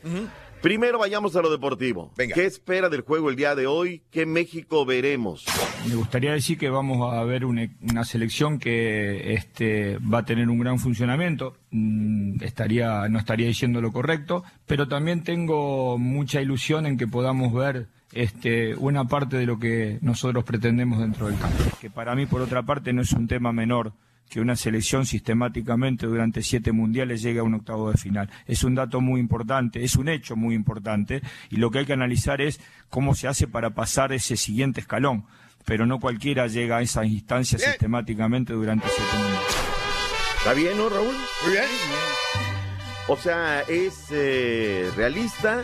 Primero 0.63 0.99
vayamos 0.99 1.35
a 1.37 1.43
lo 1.43 1.51
deportivo. 1.51 2.13
¿Qué 2.17 2.47
espera 2.47 2.89
del 2.89 3.01
juego 3.01 3.31
el 3.31 3.37
día 3.37 3.55
de 3.55 3.67
hoy? 3.67 4.03
¿Qué 4.11 4.27
México 4.27 4.87
veremos? 4.87 5.45
Me 5.89 5.97
gustaría 5.97 6.33
decir 6.33 6.57
que 6.57 6.71
vamos 6.71 7.13
a 7.13 7.23
ver 7.25 7.45
una, 7.45 7.69
una 7.83 8.05
selección 8.05 8.61
que 8.61 9.35
este, 9.35 9.99
va 9.99 10.19
a 10.19 10.25
tener 10.25 10.49
un 10.49 10.61
gran 10.61 10.79
funcionamiento. 10.79 11.57
Mm, 11.73 12.43
estaría, 12.45 13.09
no 13.09 13.19
estaría 13.19 13.49
diciendo 13.49 13.81
lo 13.81 13.91
correcto, 13.91 14.45
pero 14.67 14.87
también 14.87 15.25
tengo 15.25 15.99
mucha 15.99 16.41
ilusión 16.41 16.87
en 16.87 16.97
que 16.97 17.09
podamos 17.09 17.53
ver 17.53 17.89
este, 18.13 18.75
una 18.75 19.05
parte 19.05 19.37
de 19.37 19.47
lo 19.47 19.59
que 19.59 19.99
nosotros 20.03 20.45
pretendemos 20.45 21.01
dentro 21.01 21.27
del 21.27 21.39
campo. 21.39 21.57
Que 21.81 21.91
para 21.91 22.15
mí, 22.15 22.27
por 22.27 22.41
otra 22.41 22.63
parte, 22.63 22.93
no 22.93 23.03
es 23.03 23.13
un 23.13 23.27
tema 23.27 23.53
menor 23.53 23.93
que 24.29 24.41
una 24.41 24.57
selección 24.57 25.05
sistemáticamente 25.05 26.07
durante 26.07 26.43
siete 26.43 26.73
mundiales 26.73 27.21
llegue 27.21 27.41
a 27.41 27.43
un 27.43 27.53
octavo 27.53 27.91
de 27.91 27.99
final. 27.99 28.31
Es 28.47 28.65
un 28.65 28.75
dato 28.75 29.03
muy 29.03 29.21
importante, 29.21 29.85
es 29.85 29.97
un 29.97 30.09
hecho 30.09 30.37
muy 30.37 30.55
importante, 30.55 31.21
y 31.51 31.57
lo 31.57 31.71
que 31.71 31.81
hay 31.81 31.85
que 31.85 31.93
analizar 31.93 32.41
es 32.41 32.59
cómo 32.89 33.15
se 33.15 33.29
hace 33.29 33.47
para 33.47 33.71
pasar 33.71 34.11
ese 34.13 34.39
siguiente 34.39 34.81
escalón. 34.81 35.27
Pero 35.67 35.87
no 35.87 36.01
cualquiera 36.01 36.47
llega 36.47 36.79
a 36.79 36.83
esas 36.83 37.07
instancias 37.07 37.61
sistemáticamente 37.61 38.55
durante 38.55 38.89
siete 38.89 39.19
mundiales. 39.19 39.57
¿Está 40.39 40.55
bien, 40.55 40.77
no, 40.79 40.89
Raúl? 40.89 41.15
Muy 41.45 41.53
bien. 41.53 41.65
O 43.09 43.17
sea, 43.17 43.61
es 43.69 44.07
eh, 44.11 44.91
realista, 44.97 45.61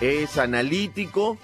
es 0.00 0.36
analítico 0.36 1.38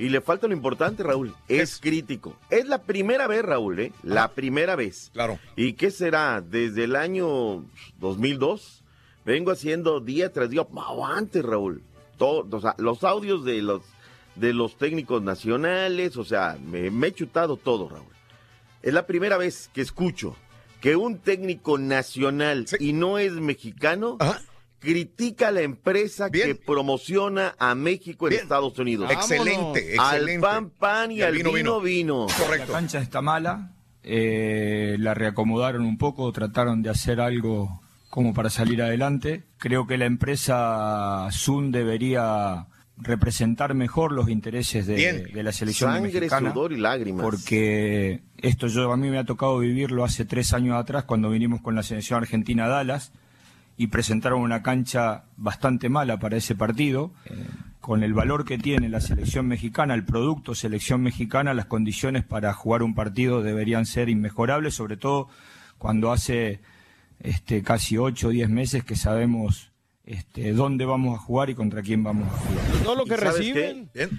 y 0.00 0.08
le 0.08 0.22
falta 0.22 0.48
lo 0.48 0.54
importante, 0.54 1.02
Raúl. 1.02 1.34
Es, 1.46 1.78
crítico. 1.78 2.34
Es 2.48 2.66
la 2.66 2.82
primera 2.82 3.26
vez, 3.26 3.42
Raúl, 3.42 3.78
¿eh? 3.80 3.92
La 4.02 4.28
primera 4.28 4.74
vez. 4.74 5.10
Claro. 5.12 5.38
¿Y 5.56 5.74
qué 5.74 5.90
será? 5.90 6.40
Desde 6.40 6.84
el 6.84 6.96
año 6.96 7.66
2002 7.98 8.82
vengo 9.26 9.50
haciendo 9.50 10.00
día 10.00 10.32
tras 10.32 10.48
día. 10.48 10.66
Raúl. 11.42 11.82
Todo, 12.16 12.48
o 12.50 12.60
sea, 12.62 12.74
los 12.78 13.04
audios 13.04 13.44
de 13.44 13.60
los 13.60 13.82
de 14.36 14.54
los 14.54 14.78
técnicos 14.78 15.22
nacionales, 15.22 16.16
o 16.16 16.24
sea, 16.24 16.56
me, 16.64 16.90
me 16.90 17.08
he 17.08 17.12
chutado 17.12 17.58
todo, 17.58 17.90
Raúl. 17.90 18.06
Es 18.80 18.94
la 18.94 19.06
primera 19.06 19.36
vez 19.36 19.68
que 19.74 19.82
escucho 19.82 20.34
que 20.80 20.96
un 20.96 21.18
técnico 21.18 21.76
nacional 21.76 22.64
y 22.78 22.94
no 22.94 23.18
es 23.18 23.32
mexicano 23.32 24.16
critica 24.80 25.48
a 25.48 25.52
la 25.52 25.60
empresa 25.60 26.30
que 26.30 26.54
promociona 26.56 27.54
a 27.58 27.74
México 27.74 28.26
en 28.28 28.34
Estados 28.34 28.78
Unidos. 28.78 29.10
Excelente, 29.10 29.94
Al 29.98 30.16
excelente. 30.16 30.40
pan 30.46 30.70
pan 30.70 31.12
y, 31.12 31.16
Y 31.18 31.22
al 31.22 31.28
al 31.28 31.34
vino, 31.36 31.52
vino 31.52 31.80
vino. 31.80 32.26
vino. 32.26 32.48
La 32.58 32.64
cancha 32.66 32.98
está 33.00 33.20
mala, 33.20 33.72
eh, 34.02 34.96
la 34.98 35.14
reacomodaron 35.14 35.84
un 35.84 35.98
poco, 35.98 36.32
trataron 36.32 36.82
de 36.82 36.90
hacer 36.90 37.20
algo 37.20 37.80
como 38.08 38.32
para 38.34 38.50
salir 38.50 38.82
adelante. 38.82 39.44
Creo 39.58 39.86
que 39.86 39.98
la 39.98 40.06
empresa 40.06 41.28
Zoom 41.30 41.70
debería 41.70 42.66
representar 42.96 43.74
mejor 43.74 44.12
los 44.12 44.28
intereses 44.28 44.86
de, 44.86 44.94
Bien. 44.94 45.30
de 45.32 45.42
la 45.42 45.52
selección 45.52 45.92
Sangre, 45.92 46.12
mexicana. 46.12 46.52
sudor 46.52 46.72
y 46.72 46.76
lágrimas. 46.78 47.22
Porque 47.24 48.22
esto 48.38 48.66
yo 48.66 48.92
a 48.92 48.96
mí 48.96 49.08
me 49.10 49.18
ha 49.18 49.24
tocado 49.24 49.58
vivirlo 49.58 50.04
hace 50.04 50.24
tres 50.24 50.52
años 50.52 50.76
atrás 50.76 51.04
cuando 51.04 51.30
vinimos 51.30 51.60
con 51.62 51.74
la 51.74 51.82
selección 51.82 52.18
argentina 52.22 52.64
a 52.66 52.68
Dallas 52.68 53.12
y 53.80 53.86
presentaron 53.86 54.42
una 54.42 54.62
cancha 54.62 55.24
bastante 55.38 55.88
mala 55.88 56.18
para 56.18 56.36
ese 56.36 56.54
partido. 56.54 57.12
Eh, 57.24 57.46
con 57.80 58.02
el 58.02 58.12
valor 58.12 58.44
que 58.44 58.58
tiene 58.58 58.90
la 58.90 59.00
selección 59.00 59.46
mexicana, 59.48 59.94
el 59.94 60.04
producto 60.04 60.54
selección 60.54 61.00
mexicana, 61.00 61.54
las 61.54 61.64
condiciones 61.64 62.22
para 62.22 62.52
jugar 62.52 62.82
un 62.82 62.94
partido 62.94 63.42
deberían 63.42 63.86
ser 63.86 64.10
inmejorables, 64.10 64.74
sobre 64.74 64.98
todo 64.98 65.30
cuando 65.78 66.12
hace 66.12 66.60
este, 67.20 67.62
casi 67.62 67.96
ocho 67.96 68.28
o 68.28 68.30
diez 68.32 68.50
meses 68.50 68.84
que 68.84 68.96
sabemos 68.96 69.72
este, 70.04 70.52
dónde 70.52 70.84
vamos 70.84 71.18
a 71.18 71.22
jugar 71.22 71.48
y 71.48 71.54
contra 71.54 71.80
quién 71.80 72.02
vamos 72.02 72.28
a 72.28 72.36
jugar. 72.36 72.64
Todo 72.84 72.94
lo 72.96 73.04
que 73.06 73.14
¿Y 73.14 73.16
sabes 73.16 73.34
reciben. 73.38 73.88
qué? 73.94 74.10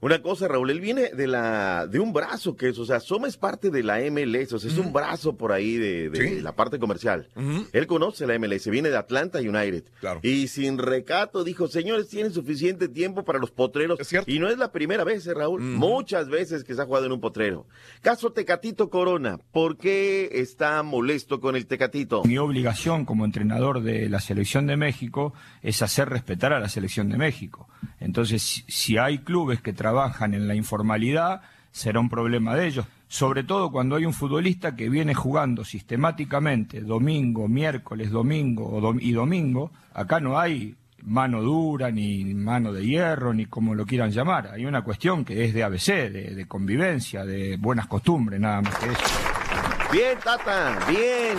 Una 0.00 0.20
cosa, 0.20 0.46
Raúl, 0.46 0.70
él 0.70 0.80
viene 0.80 1.08
de 1.14 1.26
la 1.26 1.86
de 1.86 1.98
un 2.00 2.12
brazo 2.12 2.54
que 2.54 2.68
es, 2.68 2.78
o 2.78 2.84
sea, 2.84 3.00
Soma 3.00 3.28
es 3.28 3.38
parte 3.38 3.70
de 3.70 3.82
la 3.82 3.98
MLS, 4.10 4.52
o 4.52 4.58
sea, 4.58 4.70
es 4.70 4.76
un 4.76 4.92
brazo 4.92 5.36
por 5.38 5.52
ahí 5.52 5.76
de, 5.78 6.10
de 6.10 6.28
Sí. 6.28 6.40
la 6.42 6.54
parte 6.54 6.78
comercial. 6.78 7.28
Él 7.72 7.86
conoce 7.86 8.26
la 8.26 8.38
MLS, 8.38 8.68
viene 8.68 8.90
de 8.90 8.96
Atlanta 8.98 9.38
United. 9.38 9.84
Claro. 10.00 10.20
Y 10.22 10.48
sin 10.48 10.76
recato 10.78 11.44
dijo, 11.44 11.66
señores, 11.66 12.08
tienen 12.08 12.32
suficiente 12.32 12.88
tiempo 12.88 13.24
para 13.24 13.38
los 13.38 13.50
potreros. 13.50 13.98
Y 14.26 14.38
no 14.38 14.48
es 14.50 14.58
la 14.58 14.70
primera 14.70 15.02
vez, 15.02 15.26
eh, 15.26 15.32
Raúl, 15.34 15.62
muchas 15.62 16.28
veces 16.28 16.62
que 16.62 16.74
se 16.74 16.82
ha 16.82 16.84
jugado 16.84 17.06
en 17.06 17.12
un 17.12 17.20
potrero. 17.20 17.66
Caso 18.02 18.32
Tecatito 18.32 18.90
Corona, 18.90 19.38
¿por 19.50 19.78
qué 19.78 20.28
está 20.32 20.82
molesto 20.82 21.40
con 21.40 21.56
el 21.56 21.66
Tecatito? 21.66 22.22
Mi 22.24 22.36
obligación 22.36 23.06
como 23.06 23.24
entrenador 23.24 23.82
de 23.82 24.08
la 24.10 24.20
selección 24.20 24.66
de 24.66 24.76
México 24.76 25.32
es 25.62 25.80
hacer 25.80 26.10
respetar 26.10 26.52
a 26.52 26.60
la 26.60 26.68
selección 26.68 27.08
de 27.08 27.16
México. 27.16 27.68
Entonces, 28.00 28.64
si, 28.68 28.98
hay 28.98 29.18
clubes 29.18 29.60
que 29.60 29.72
trabajan 29.72 30.34
en 30.34 30.46
la 30.48 30.54
informalidad, 30.54 31.42
será 31.72 32.00
un 32.00 32.08
problema 32.08 32.54
de 32.54 32.66
ellos. 32.66 32.86
Sobre 33.08 33.44
todo 33.44 33.70
cuando 33.70 33.96
hay 33.96 34.04
un 34.04 34.12
futbolista 34.12 34.74
que 34.76 34.88
viene 34.88 35.14
jugando 35.14 35.64
sistemáticamente 35.64 36.80
domingo, 36.80 37.48
miércoles, 37.48 38.10
domingo 38.10 38.68
o 38.68 38.80
dom- 38.80 38.98
y 39.00 39.12
domingo. 39.12 39.70
Acá 39.94 40.20
no 40.20 40.38
hay 40.38 40.74
mano 41.02 41.40
dura, 41.40 41.90
ni 41.92 42.24
mano 42.34 42.72
de 42.72 42.84
hierro, 42.84 43.32
ni 43.32 43.46
como 43.46 43.74
lo 43.74 43.86
quieran 43.86 44.10
llamar. 44.10 44.48
Hay 44.48 44.66
una 44.66 44.82
cuestión 44.82 45.24
que 45.24 45.44
es 45.44 45.54
de 45.54 45.62
ABC, 45.62 46.10
de, 46.10 46.34
de 46.34 46.46
convivencia, 46.46 47.24
de 47.24 47.56
buenas 47.58 47.86
costumbres, 47.86 48.40
nada 48.40 48.60
más 48.62 48.74
que 48.76 48.86
eso. 48.86 49.02
Bien, 49.92 50.18
Tata, 50.22 50.78
bien. 50.88 51.36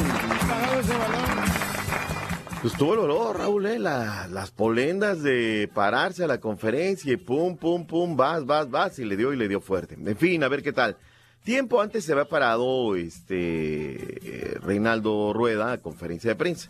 Pues 2.68 2.77
tuvo 2.77 2.95
el 2.95 2.99
olor, 2.99 3.38
Raúl, 3.38 3.65
¿eh? 3.65 3.80
La- 3.80 4.27
las 4.30 4.52
polendas 4.52 5.23
de 5.23 5.69
pararse 5.73 6.26
a 6.26 6.27
la 6.27 6.41
conferencia 6.41 7.14
y 7.14 7.15
pum, 7.15 7.56
pum, 7.56 7.88
pum, 7.88 8.18
vas, 8.18 8.45
vas, 8.45 8.69
vas, 8.69 8.99
y 8.99 9.06
le 9.06 9.15
dio 9.15 9.31
y 9.31 9.38
le 9.38 9.48
dio 9.48 9.61
fuerte. 9.61 9.95
En 9.95 10.18
fin, 10.18 10.44
a 10.44 10.49
ver 10.49 10.61
qué 10.61 10.73
tal. 10.73 10.98
Tiempo 11.45 11.80
antes 11.80 12.03
se 12.03 12.11
había 12.11 12.26
parado 12.26 12.98
este 12.98 14.52
eh, 14.52 14.57
Reinaldo 14.60 15.31
Rueda 15.31 15.72
a 15.72 15.77
conferencia 15.77 16.31
de 16.31 16.35
prensa. 16.35 16.69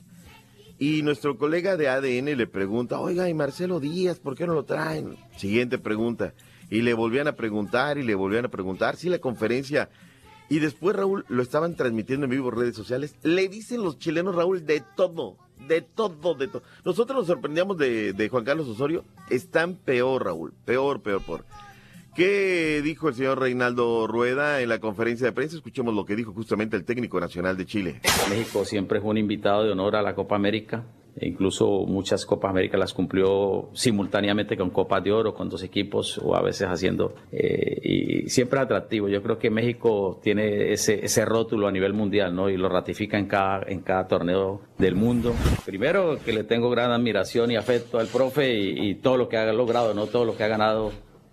Y 0.77 1.01
nuestro 1.01 1.35
colega 1.35 1.77
de 1.77 1.89
ADN 1.89 2.37
le 2.37 2.45
pregunta, 2.45 2.99
oiga, 2.99 3.27
y 3.27 3.33
Marcelo 3.33 3.79
Díaz, 3.79 4.19
¿por 4.19 4.35
qué 4.35 4.45
no 4.45 4.53
lo 4.53 4.65
traen? 4.65 5.17
Siguiente 5.35 5.79
pregunta. 5.79 6.35
Y 6.69 6.83
le 6.83 6.93
volvían 6.93 7.27
a 7.27 7.31
preguntar 7.35 7.97
y 7.97 8.03
le 8.03 8.13
volvían 8.13 8.45
a 8.45 8.49
preguntar. 8.49 8.97
Sí, 8.97 9.09
la 9.09 9.17
conferencia. 9.17 9.89
Y 10.47 10.59
después, 10.59 10.95
Raúl, 10.95 11.25
lo 11.27 11.41
estaban 11.41 11.75
transmitiendo 11.75 12.25
en 12.25 12.29
vivo 12.29 12.51
redes 12.51 12.75
sociales. 12.75 13.15
Le 13.23 13.47
dicen 13.49 13.81
los 13.81 13.97
chilenos, 13.97 14.35
Raúl, 14.35 14.63
de 14.63 14.83
todo. 14.95 15.46
De 15.67 15.81
todo, 15.81 16.35
de 16.35 16.47
todo. 16.47 16.63
Nosotros 16.85 17.17
nos 17.17 17.27
sorprendíamos 17.27 17.77
de, 17.77 18.13
de 18.13 18.29
Juan 18.29 18.43
Carlos 18.43 18.67
Osorio. 18.67 19.03
Están 19.29 19.75
peor, 19.75 20.25
Raúl. 20.25 20.53
Peor, 20.65 21.01
peor, 21.01 21.21
peor. 21.23 21.45
¿Qué 22.17 22.81
dijo 22.84 23.09
el 23.09 23.13
señor 23.13 23.39
Reinaldo 23.39 24.07
Rueda 24.07 24.61
en 24.61 24.69
la 24.69 24.79
conferencia 24.79 25.27
de 25.27 25.34
prensa? 25.34 25.55
Escuchemos 25.55 25.93
lo 25.93 26.03
que 26.03 26.15
dijo 26.15 26.34
justamente 26.34 26.75
el 26.75 26.84
técnico 26.84 27.19
nacional 27.19 27.55
de 27.57 27.67
Chile. 27.67 28.01
México 28.27 28.65
siempre 28.65 28.99
fue 28.99 29.11
un 29.11 29.19
invitado 29.19 29.63
de 29.63 29.71
honor 29.71 29.95
a 29.95 30.01
la 30.01 30.15
Copa 30.15 30.35
América. 30.35 30.84
E 31.19 31.27
incluso 31.27 31.85
muchas 31.85 32.26
Copas 32.26 32.52
América 32.52 32.77
las 32.77 32.94
cumplió 32.94 33.69
simultáneamente 33.73 34.56
con 34.56 34.69
Copas 34.69 35.03
de 35.03 35.11
Oro, 35.11 35.34
con 35.34 35.49
dos 35.49 35.64
equipos 35.64 36.18
o 36.23 36.35
a 36.35 36.41
veces 36.41 36.68
haciendo. 36.68 37.15
eh, 37.31 37.80
y 37.84 38.30
siempre 38.30 38.60
atractivo. 38.60 39.07
Yo 39.07 39.23
creo 39.23 39.39
que 39.39 39.49
México 39.49 40.19
tiene 40.22 40.72
ese, 40.72 41.03
ese 41.06 41.26
rótulo 41.26 41.68
a 41.68 41.72
nivel 41.72 41.94
mundial 41.94 42.35
¿no? 42.35 42.49
y 42.49 42.57
lo 42.57 42.69
ratifica 42.69 43.18
en 43.18 43.27
cada, 43.27 43.64
en 43.68 43.81
cada 43.81 44.07
torneo 44.07 44.61
del 44.77 44.95
mundo. 44.95 45.34
Primero 45.65 46.18
que 46.23 46.34
le 46.34 46.44
tengo 46.44 46.69
gran 46.69 46.91
admiración 46.91 47.52
y 47.52 47.56
afecto 47.56 47.99
al 47.99 48.07
profe 48.07 48.53
y 48.53 48.95
todo 48.95 49.18
lo 49.18 49.30
que 49.30 49.38
ha 49.38 49.52
logrado, 49.53 49.94
¿no? 49.94 50.07
todo 50.07 50.26
lo 50.26 50.35
que 50.35 50.44
ha 50.44 50.48
ganado 50.48 50.91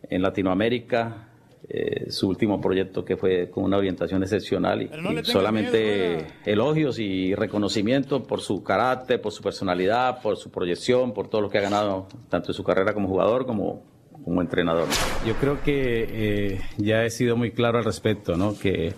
en 0.08 0.22
Latinoamérica. 0.22 1.28
Eh, 1.68 2.10
su 2.10 2.28
último 2.28 2.60
proyecto 2.60 3.04
que 3.04 3.16
fue 3.16 3.50
con 3.50 3.64
una 3.64 3.78
orientación 3.78 4.22
excepcional 4.22 4.82
y, 4.82 4.90
no 5.00 5.24
solamente 5.24 6.26
elogios 6.44 6.98
y 6.98 7.34
reconocimiento 7.34 8.22
por 8.22 8.40
su 8.40 8.62
carácter, 8.62 9.20
por 9.20 9.32
su 9.32 9.42
personalidad, 9.42 10.20
por 10.20 10.36
su 10.36 10.50
proyección, 10.50 11.14
por 11.14 11.28
todo 11.28 11.40
lo 11.40 11.50
que 11.50 11.58
ha 11.58 11.62
ganado 11.62 12.06
tanto 12.28 12.50
en 12.50 12.54
su 12.54 12.64
carrera 12.64 12.92
como 12.92 13.08
jugador 13.08 13.46
como 13.46 13.94
como 14.24 14.40
entrenador. 14.40 14.88
Yo 15.26 15.34
creo 15.34 15.62
que 15.62 16.06
eh, 16.10 16.60
ya 16.78 17.04
he 17.04 17.10
sido 17.10 17.36
muy 17.36 17.50
claro 17.50 17.78
al 17.78 17.84
respecto, 17.84 18.36
¿no? 18.36 18.58
Que 18.58 18.94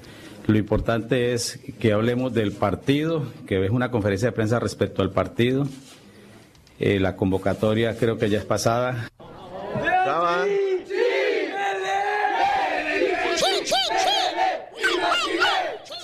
lo 0.46 0.56
importante 0.56 1.32
es 1.32 1.58
que 1.80 1.92
hablemos 1.92 2.32
del 2.32 2.52
partido, 2.52 3.24
que 3.46 3.64
es 3.64 3.70
una 3.70 3.90
conferencia 3.90 4.28
de 4.28 4.32
prensa 4.32 4.60
respecto 4.60 5.02
al 5.02 5.10
partido. 5.10 5.66
Eh, 6.78 7.00
la 7.00 7.16
convocatoria 7.16 7.96
creo 7.96 8.18
que 8.18 8.30
ya 8.30 8.38
es 8.38 8.44
pasada. 8.44 9.08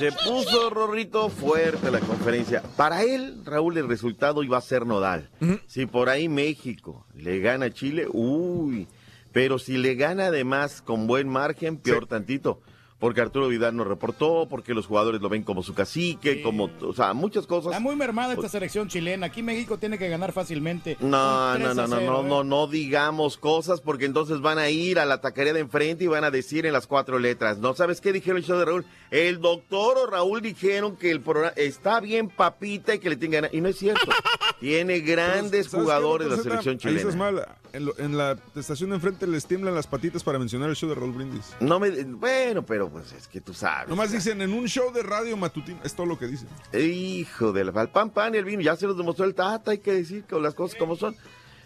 Se 0.02 0.10
puso 0.10 0.68
Rorrito 0.68 1.28
fuerte 1.28 1.88
la 1.88 2.00
conferencia. 2.00 2.60
Para 2.76 3.04
él, 3.04 3.40
Raúl, 3.44 3.78
el 3.78 3.86
resultado 3.86 4.42
iba 4.42 4.58
a 4.58 4.60
ser 4.60 4.84
nodal. 4.84 5.30
Si 5.68 5.86
por 5.86 6.08
ahí 6.08 6.28
México 6.28 7.06
le 7.14 7.38
gana 7.38 7.66
a 7.66 7.70
Chile, 7.70 8.08
uy, 8.12 8.88
Pero 9.30 9.60
si 9.60 9.78
le 9.78 9.94
gana 9.94 10.26
además 10.26 10.82
con 10.82 11.06
buen 11.06 11.28
margen, 11.28 11.76
peor 11.76 12.08
tantito. 12.08 12.60
Porque 12.98 13.20
Arturo 13.20 13.48
Vidal 13.48 13.74
no 13.76 13.82
reportó, 13.82 14.46
porque 14.48 14.74
los 14.74 14.86
jugadores 14.86 15.20
lo 15.20 15.28
ven 15.28 15.42
como 15.42 15.64
su 15.64 15.74
cacique, 15.74 16.40
como, 16.40 16.70
o 16.82 16.92
sea, 16.92 17.14
muchas 17.14 17.48
cosas. 17.48 17.72
Está 17.72 17.80
muy 17.80 17.96
mermada 17.96 18.32
esta 18.32 18.48
selección 18.48 18.88
chilena. 18.88 19.26
Aquí 19.26 19.42
México 19.42 19.76
tiene 19.76 19.98
que 19.98 20.08
ganar 20.08 20.32
fácilmente. 20.32 20.96
No, 21.00 21.52
Un 21.52 21.62
3 21.62 21.68
no, 21.68 21.74
no, 21.74 21.86
no, 21.88 21.96
0, 21.98 22.12
no, 22.12 22.22
no, 22.22 22.44
no 22.44 22.66
digamos 22.68 23.38
cosas 23.38 23.80
porque 23.80 24.04
entonces 24.04 24.40
van 24.40 24.58
a 24.58 24.68
ir 24.68 25.00
a 25.00 25.04
la 25.04 25.20
taquería 25.20 25.52
de 25.52 25.60
enfrente 25.60 26.04
y 26.04 26.06
van 26.08 26.22
a 26.22 26.30
decir 26.30 26.64
en 26.64 26.72
las 26.72 26.86
cuatro 26.86 27.18
letras. 27.18 27.58
¿No 27.58 27.74
sabes 27.74 28.00
qué 28.00 28.12
dijeron 28.12 28.38
el 28.38 28.44
show 28.44 28.58
de 28.58 28.66
Raúl? 28.66 28.86
El 29.12 29.40
doctor 29.40 29.98
o 29.98 30.06
Raúl 30.06 30.40
dijeron 30.40 30.96
que 30.96 31.10
el 31.10 31.20
programa 31.20 31.52
está 31.56 32.00
bien 32.00 32.28
papita 32.28 32.94
y 32.94 32.98
que 32.98 33.10
le 33.10 33.16
tiene 33.16 33.36
ganas. 33.36 33.52
Y 33.54 33.60
no 33.60 33.68
es 33.68 33.76
cierto. 33.76 34.00
Tiene 34.58 35.00
grandes 35.00 35.66
¿Sabes 35.66 35.70
qué, 35.70 35.76
jugadores 35.80 36.28
la 36.28 36.36
Rosetta? 36.36 36.62
selección 36.62 36.92
Ahí 36.94 36.98
chilena. 37.02 37.16
mal. 37.16 37.48
En, 37.74 37.84
lo- 37.84 37.98
en 37.98 38.16
la 38.16 38.38
estación 38.54 38.90
de 38.90 38.96
enfrente 38.96 39.26
les 39.26 39.44
tiemblan 39.44 39.74
las 39.74 39.86
patitas 39.86 40.22
para 40.24 40.38
mencionar 40.38 40.70
el 40.70 40.76
show 40.76 40.88
de 40.88 40.94
Raúl 40.94 41.12
Brindis. 41.12 41.54
No 41.60 41.78
me, 41.78 41.90
bueno, 42.04 42.64
pero 42.64 42.88
pues 42.88 43.12
es 43.12 43.28
que 43.28 43.40
tú 43.42 43.52
sabes. 43.52 43.88
Nomás 43.88 44.12
dicen 44.12 44.40
en 44.40 44.52
un 44.54 44.66
show 44.66 44.92
de 44.92 45.02
radio 45.02 45.36
matutino. 45.36 45.78
Es 45.84 45.94
todo 45.94 46.06
lo 46.06 46.18
que 46.18 46.26
dicen. 46.28 46.48
Hijo 46.72 47.52
del 47.52 47.70
pan 47.72 48.10
pan 48.10 48.34
y 48.34 48.38
el 48.38 48.44
vino, 48.46 48.62
ya 48.62 48.76
se 48.76 48.86
los 48.86 48.96
demostró 48.96 49.24
el 49.26 49.34
Tata, 49.34 49.72
hay 49.72 49.78
que 49.78 49.92
decir 49.92 50.24
que 50.24 50.38
las 50.40 50.54
cosas 50.54 50.78
como 50.78 50.96
son. 50.96 51.14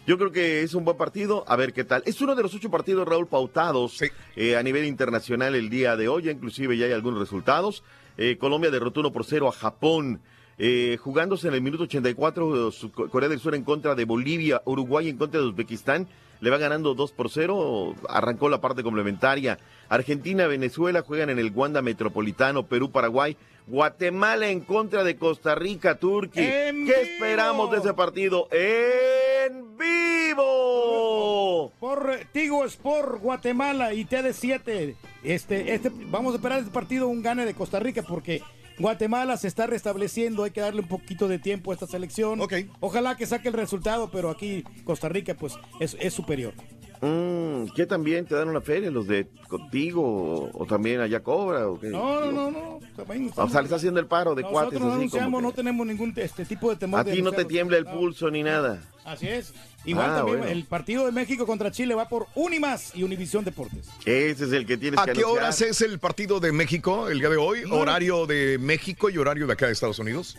Yo 0.07 0.19
creo 0.19 0.31
que 0.31 0.63
es 0.63 0.75
un 0.75 0.85
buen 0.85 0.97
partido, 0.97 1.45
a 1.49 1.57
ver 1.57 1.73
qué 1.73 1.83
tal. 1.83 2.03
Es 2.07 2.21
uno 2.21 2.35
de 2.37 2.43
los 2.43 2.55
ocho 2.55 2.71
partidos, 2.71 3.09
Raúl, 3.09 3.27
pautados 3.27 4.01
eh, 4.37 4.57
a 4.57 4.63
nivel 4.63 4.85
internacional 4.85 5.55
el 5.57 5.69
día 5.69 5.97
de 5.97 6.07
hoy, 6.09 6.23
ya 6.25 6.31
inclusive 6.31 6.77
ya 6.77 6.87
hay 6.87 6.93
algunos 6.93 7.19
resultados. 7.19 7.83
Eh, 8.17 8.37
Colombia 8.39 8.71
derrotó 8.71 9.01
1 9.01 9.13
por 9.13 9.25
0 9.25 9.49
a 9.49 9.53
Japón. 9.53 10.21
Eh, 10.59 10.97
jugándose 11.03 11.49
en 11.49 11.55
el 11.55 11.61
minuto 11.61 11.83
84, 11.83 12.69
eh, 12.69 12.73
su- 12.73 12.91
Corea 12.93 13.29
del 13.29 13.41
Sur 13.41 13.55
en 13.57 13.65
contra 13.65 13.95
de 13.95 14.05
Bolivia, 14.07 14.63
Uruguay 14.65 15.09
en 15.09 15.19
contra 15.19 15.41
de 15.41 15.47
Uzbekistán, 15.49 16.09
le 16.41 16.51
va 16.51 16.57
ganando 16.57 16.95
2 16.95 17.13
por 17.13 17.29
0, 17.29 17.95
arrancó 18.09 18.49
la 18.49 18.61
parte 18.61 18.83
complementaria. 18.83 19.59
Argentina, 19.91 20.47
Venezuela 20.47 21.03
juegan 21.03 21.29
en 21.31 21.39
el 21.39 21.51
Wanda 21.53 21.83
Metropolitano, 21.83 22.67
Perú, 22.69 22.91
Paraguay, 22.91 23.37
Guatemala 23.67 24.49
en 24.49 24.61
contra 24.61 25.03
de 25.03 25.17
Costa 25.17 25.57
Rica, 25.57 25.99
Turquía. 25.99 26.71
¿Qué 26.71 27.03
esperamos 27.03 27.71
de 27.73 27.79
ese 27.79 27.93
partido? 27.95 28.49
¡En 28.53 29.77
vivo! 29.77 31.73
Por 31.81 32.13
Tigo 32.33 32.65
Sport 32.65 33.21
Guatemala 33.21 33.93
y 33.93 34.05
TD7. 34.05 34.95
Este, 35.25 35.75
este, 35.75 35.91
vamos 35.93 36.33
a 36.33 36.37
esperar 36.37 36.61
este 36.61 36.71
partido 36.71 37.09
un 37.09 37.23
gane 37.23 37.45
de 37.45 37.55
Costa 37.55 37.81
Rica 37.81 38.03
porque 38.03 38.41
Guatemala 38.79 39.37
se 39.37 39.49
está 39.49 39.67
restableciendo. 39.67 40.45
Hay 40.45 40.53
que 40.53 40.61
darle 40.61 40.83
un 40.83 40.89
poquito 40.89 41.27
de 41.27 41.41
tiempo 41.41 41.73
a 41.73 41.75
esta 41.75 41.89
selección. 41.89 42.41
Ojalá 42.79 43.17
que 43.17 43.27
saque 43.27 43.49
el 43.49 43.55
resultado, 43.55 44.11
pero 44.13 44.31
aquí 44.31 44.63
Costa 44.85 45.09
Rica 45.09 45.35
pues 45.35 45.59
es, 45.81 45.97
es 45.99 46.15
superior. 46.15 46.55
Mm, 47.01 47.67
¿Qué 47.75 47.87
también 47.87 48.25
te 48.27 48.35
dan 48.35 48.49
una 48.49 48.61
feria 48.61 48.91
los 48.91 49.07
de 49.07 49.29
contigo 49.49 50.03
o, 50.03 50.51
o 50.63 50.67
también 50.67 51.01
allá 51.01 51.21
cobra? 51.21 51.69
O 51.69 51.79
qué? 51.79 51.89
No, 51.89 52.21
no, 52.21 52.33
no, 52.33 52.51
no. 52.51 52.81
También 52.97 53.31
O 53.37 53.49
sea, 53.49 53.61
le 53.61 53.67
está 53.67 53.77
haciendo 53.77 54.01
el 54.01 54.07
paro 54.07 54.35
de 54.35 54.43
Nosotros 54.43 54.63
cuates 54.65 54.81
no 54.81 54.87
así 54.87 54.91
como 54.91 55.01
anunciamos, 55.03 55.41
que- 55.41 55.47
no 55.47 55.53
tenemos 55.53 55.87
ningún 55.87 56.13
este 56.17 56.45
tipo 56.45 56.71
de 56.71 56.77
temor. 56.77 57.01
A 57.01 57.05
ti 57.05 57.21
no 57.23 57.33
te 57.33 57.45
tiembla 57.45 57.77
el 57.79 57.85
No. 57.85 57.93
pulso 57.93 58.31
ni 58.31 58.43
nada. 58.43 58.83
Así 59.05 59.29
es. 59.29 59.53
Igual 59.85 60.11
Ah, 60.11 60.17
también 60.17 60.39
bueno. 60.39 60.53
el 60.53 60.65
partido 60.65 61.07
de 61.07 61.13
México 61.13 61.47
contra 61.47 61.71
Chile 61.71 61.95
va 61.95 62.09
por 62.09 62.27
Unimas 62.35 62.91
y 62.97 63.05
Univisión 63.05 63.45
Deportes. 63.45 63.87
Ese 64.05 64.45
es 64.47 64.53
el 64.53 64.67
que 64.67 64.77
tienes 64.77 64.99
¿A 64.99 65.05
que 65.05 65.13
qué 65.13 65.21
anunciar. 65.21 65.43
horas 65.45 65.61
es 65.63 65.81
el 65.83 65.99
partido 66.01 66.41
de 66.41 66.51
México 66.51 67.09
el 67.09 67.21
día 67.21 67.29
de 67.29 67.37
hoy? 67.37 67.63
¿Horario 67.71 68.27
de 68.27 68.59
México 68.59 69.11
y 69.11 69.19
horario 69.19 69.47
de 69.47 69.53
acá 69.53 69.67
de 69.67 69.73
Estados 69.73 70.01
Unidos? 70.01 70.37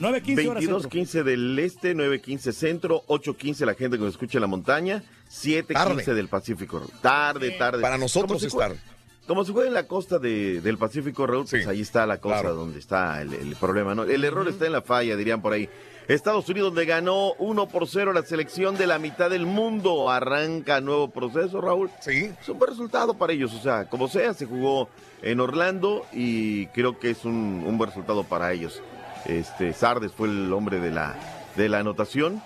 9.15 0.00 0.48
horas 0.48 0.64
centro. 0.64 0.80
22.15 0.90 1.22
del 1.24 1.58
este, 1.58 1.94
9.15 1.94 2.52
centro, 2.52 3.02
8.15 3.06 3.64
la 3.66 3.74
gente 3.74 3.98
que 3.98 4.04
nos 4.04 4.14
escucha 4.14 4.38
en 4.38 4.42
la 4.42 4.46
montaña, 4.48 5.02
7.15 5.30 5.66
Tarde. 5.74 6.14
del 6.14 6.28
Pacífico. 6.28 6.82
Tarde, 7.02 7.50
tarde. 7.52 7.82
Para 7.82 7.98
nosotros 7.98 8.42
es 8.42 8.54
tarde. 8.56 8.78
Como 9.26 9.44
se 9.44 9.52
juega 9.52 9.68
en 9.68 9.74
la 9.74 9.86
costa 9.86 10.18
de- 10.18 10.60
del 10.60 10.76
Pacífico, 10.78 11.24
Raúl, 11.26 11.46
pues 11.48 11.66
ahí 11.66 11.82
está 11.82 12.04
la 12.06 12.18
cosa 12.18 12.40
claro. 12.40 12.54
donde 12.56 12.78
está 12.80 13.22
el, 13.22 13.32
el 13.34 13.54
problema. 13.56 13.94
¿no? 13.94 14.02
El 14.02 14.24
error 14.24 14.48
está 14.48 14.66
en 14.66 14.72
la 14.72 14.82
falla, 14.82 15.14
dirían 15.16 15.40
por 15.40 15.52
ahí. 15.52 15.68
Estados 16.08 16.48
Unidos 16.48 16.74
le 16.74 16.84
ganó 16.86 17.34
1 17.34 17.68
por 17.68 17.86
0 17.86 18.10
a 18.10 18.14
la 18.14 18.22
selección 18.24 18.76
de 18.76 18.88
la 18.88 18.98
mitad 18.98 19.30
del 19.30 19.46
mundo. 19.46 20.10
Arranca 20.10 20.80
nuevo 20.80 21.10
proceso, 21.10 21.60
Raúl. 21.60 21.90
Sí. 22.00 22.32
Es 22.40 22.48
un 22.48 22.58
buen 22.58 22.70
resultado 22.70 23.14
para 23.14 23.32
ellos. 23.32 23.54
O 23.54 23.60
sea, 23.62 23.88
como 23.88 24.08
sea, 24.08 24.34
se 24.34 24.46
jugó 24.46 24.88
en 25.22 25.38
Orlando 25.38 26.04
y 26.12 26.66
creo 26.68 26.98
que 26.98 27.10
es 27.10 27.24
un, 27.24 27.62
un 27.64 27.78
buen 27.78 27.90
resultado 27.90 28.24
para 28.24 28.52
ellos. 28.52 28.82
Este, 29.26 29.72
Sardes 29.72 30.12
fue 30.12 30.28
el 30.28 30.52
hombre 30.52 30.80
de 30.80 30.90
la, 30.90 31.16
de 31.56 31.68
la 31.68 31.78
anotación. 31.80 32.42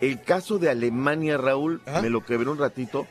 El 0.00 0.20
caso 0.22 0.58
de 0.58 0.70
Alemania, 0.70 1.36
Raúl, 1.38 1.80
me 2.02 2.10
lo 2.10 2.24
quebré 2.24 2.48
un 2.50 2.58
ratito. 2.58 3.06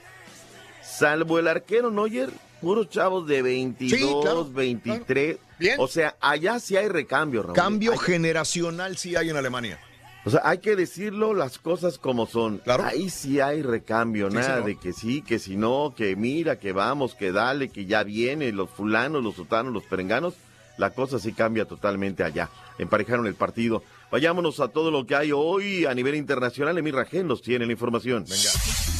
Salvo 0.81 1.39
el 1.39 1.47
arquero 1.47 1.89
Neuer, 1.91 2.29
puros 2.61 2.89
chavos 2.89 3.27
de 3.27 3.41
22, 3.41 3.99
Sí, 3.99 4.15
claro, 4.21 4.45
23. 4.49 5.37
Bien. 5.59 5.75
O 5.79 5.87
sea, 5.87 6.15
allá 6.19 6.59
sí 6.59 6.75
hay 6.75 6.87
recambio, 6.89 7.41
Raúl. 7.43 7.55
Cambio 7.55 7.93
Hay- 7.93 7.97
generacional 7.99 8.97
sí 8.97 9.15
hay 9.15 9.29
en 9.29 9.37
Alemania. 9.37 9.79
o 10.25 10.29
sea, 10.29 10.41
hay 10.43 10.57
que 10.59 10.75
decirlo 10.75 11.33
las 11.33 11.57
cosas 11.57 11.97
como 11.97 12.25
son. 12.27 12.61
Ahí 12.65 13.09
sí 13.09 13.39
hay 13.39 13.61
recambio, 13.61 14.29
Sí, 14.29 14.35
nada 14.35 14.47
señor. 14.55 14.65
de 14.65 14.75
que 14.77 14.93
sí, 14.93 15.21
que 15.21 15.39
si 15.39 15.55
no, 15.55 15.93
que 15.95 16.15
mira, 16.15 16.59
que 16.59 16.73
vamos, 16.73 17.15
que 17.15 17.31
dale, 17.31 17.69
que 17.69 17.85
ya 17.85 18.03
viene, 18.03 18.51
los 18.51 18.69
fulanos, 18.69 19.23
los 19.23 19.35
sotanos, 19.35 19.73
los 19.73 19.83
perenganos. 19.83 20.33
La 20.77 20.89
cosa 20.89 21.19
sí 21.19 21.33
cambia 21.33 21.65
totalmente 21.65 22.23
allá. 22.23 22.49
Emparejaron 22.77 23.27
el 23.27 23.35
partido. 23.35 23.83
Vayámonos 24.13 24.59
a 24.59 24.67
todo 24.67 24.91
lo 24.91 25.07
que 25.07 25.15
hay 25.15 25.31
hoy 25.31 25.87
a 25.87 25.95
nivel 25.95 26.13
internacional. 26.13 26.77
Emir 26.77 26.93
Rajén 26.93 27.25
nos 27.25 27.41
tiene 27.41 27.65
la 27.65 27.71
información. 27.71 28.25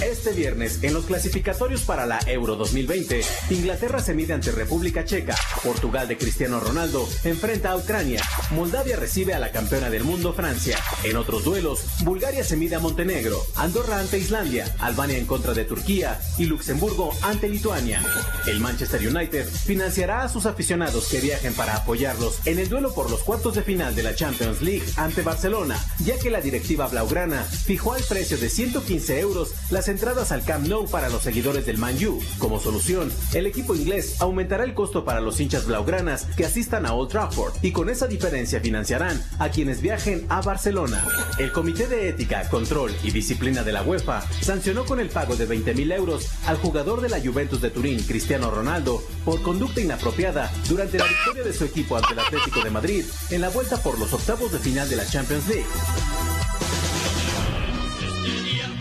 Este 0.03 0.33
viernes, 0.33 0.83
en 0.83 0.95
los 0.95 1.05
clasificatorios 1.05 1.83
para 1.83 2.07
la 2.07 2.19
Euro 2.25 2.55
2020, 2.55 3.21
Inglaterra 3.51 3.99
se 3.99 4.15
mide 4.15 4.33
ante 4.33 4.51
República 4.51 5.05
Checa, 5.05 5.35
Portugal 5.63 6.07
de 6.07 6.17
Cristiano 6.17 6.59
Ronaldo 6.59 7.07
enfrenta 7.25 7.71
a 7.71 7.77
Ucrania, 7.77 8.23
Moldavia 8.49 8.97
recibe 8.97 9.35
a 9.35 9.39
la 9.39 9.51
campeona 9.51 9.91
del 9.91 10.03
mundo 10.03 10.33
Francia. 10.33 10.79
En 11.03 11.15
otros 11.15 11.43
duelos, 11.43 11.85
Bulgaria 12.03 12.43
se 12.43 12.57
mide 12.57 12.75
a 12.75 12.79
Montenegro, 12.79 13.37
Andorra 13.55 13.99
ante 13.99 14.17
Islandia, 14.17 14.75
Albania 14.79 15.19
en 15.19 15.27
contra 15.27 15.53
de 15.53 15.63
Turquía 15.63 16.19
y 16.39 16.45
Luxemburgo 16.45 17.11
ante 17.21 17.49
Lituania. 17.49 18.01
El 18.47 18.59
Manchester 18.59 19.07
United 19.07 19.45
financiará 19.47 20.23
a 20.23 20.29
sus 20.29 20.47
aficionados 20.47 21.07
que 21.07 21.21
viajen 21.21 21.53
para 21.53 21.75
apoyarlos 21.75 22.45
en 22.47 22.57
el 22.57 22.67
duelo 22.67 22.95
por 22.95 23.11
los 23.11 23.21
cuartos 23.21 23.53
de 23.53 23.61
final 23.61 23.93
de 23.95 24.01
la 24.01 24.15
Champions 24.15 24.59
League 24.63 24.83
ante 25.03 25.21
Barcelona, 25.21 25.77
ya 26.03 26.17
que 26.17 26.29
la 26.29 26.41
directiva 26.41 26.87
blaugrana 26.87 27.43
fijó 27.43 27.93
al 27.93 28.03
precio 28.03 28.37
de 28.37 28.49
115 28.49 29.19
euros 29.19 29.53
las 29.69 29.87
entradas 29.87 30.31
al 30.31 30.43
Camp 30.43 30.67
Nou 30.67 30.87
para 30.87 31.09
los 31.09 31.23
seguidores 31.23 31.65
del 31.65 31.77
Man 31.77 31.95
U. 32.05 32.19
Como 32.37 32.59
solución, 32.59 33.11
el 33.33 33.45
equipo 33.45 33.75
inglés 33.75 34.21
aumentará 34.21 34.63
el 34.63 34.73
costo 34.73 35.03
para 35.05 35.21
los 35.21 35.39
hinchas 35.39 35.65
blaugranas 35.65 36.25
que 36.37 36.45
asistan 36.45 36.85
a 36.85 36.93
Old 36.93 37.11
Trafford 37.11 37.53
y 37.61 37.71
con 37.71 37.89
esa 37.89 38.07
diferencia 38.07 38.59
financiarán 38.59 39.21
a 39.39 39.49
quienes 39.49 39.81
viajen 39.81 40.25
a 40.29 40.41
Barcelona. 40.41 41.05
El 41.37 41.51
Comité 41.51 41.87
de 41.87 42.09
Ética, 42.09 42.47
Control 42.49 42.91
y 43.03 43.11
Disciplina 43.11 43.63
de 43.63 43.73
la 43.73 43.83
UEFA 43.83 44.23
sancionó 44.41 44.85
con 44.85 44.99
el 44.99 45.09
pago 45.09 45.35
de 45.35 45.47
20.000 45.47 45.93
euros 45.93 46.27
al 46.45 46.57
jugador 46.57 47.01
de 47.01 47.09
la 47.09 47.19
Juventus 47.19 47.61
de 47.61 47.69
Turín, 47.69 48.01
Cristiano 48.03 48.51
Ronaldo, 48.51 49.03
por 49.25 49.41
conducta 49.41 49.81
inapropiada 49.81 50.51
durante 50.69 50.97
la 50.97 51.05
victoria 51.05 51.43
de 51.43 51.53
su 51.53 51.65
equipo 51.65 51.97
ante 51.97 52.13
el 52.13 52.19
Atlético 52.19 52.63
de 52.63 52.69
Madrid 52.69 53.05
en 53.29 53.41
la 53.41 53.49
vuelta 53.49 53.77
por 53.77 53.99
los 53.99 54.13
octavos 54.13 54.51
de 54.51 54.59
final 54.59 54.82
de 54.89 54.95
la 54.97 55.05
Champions 55.05 55.47
League. 55.47 55.65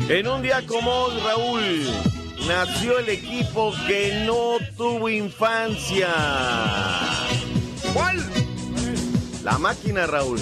En 0.08 0.26
un 0.26 0.42
día 0.42 0.66
como 0.66 0.90
hoy, 0.90 1.20
Raúl, 1.20 1.86
nació 2.48 2.98
el 2.98 3.08
equipo 3.08 3.72
que 3.86 4.24
no 4.26 4.58
tuvo 4.76 5.08
infancia. 5.08 6.08
¿Cuál? 7.94 8.18
La 9.44 9.58
máquina, 9.58 10.06
Raúl. 10.06 10.40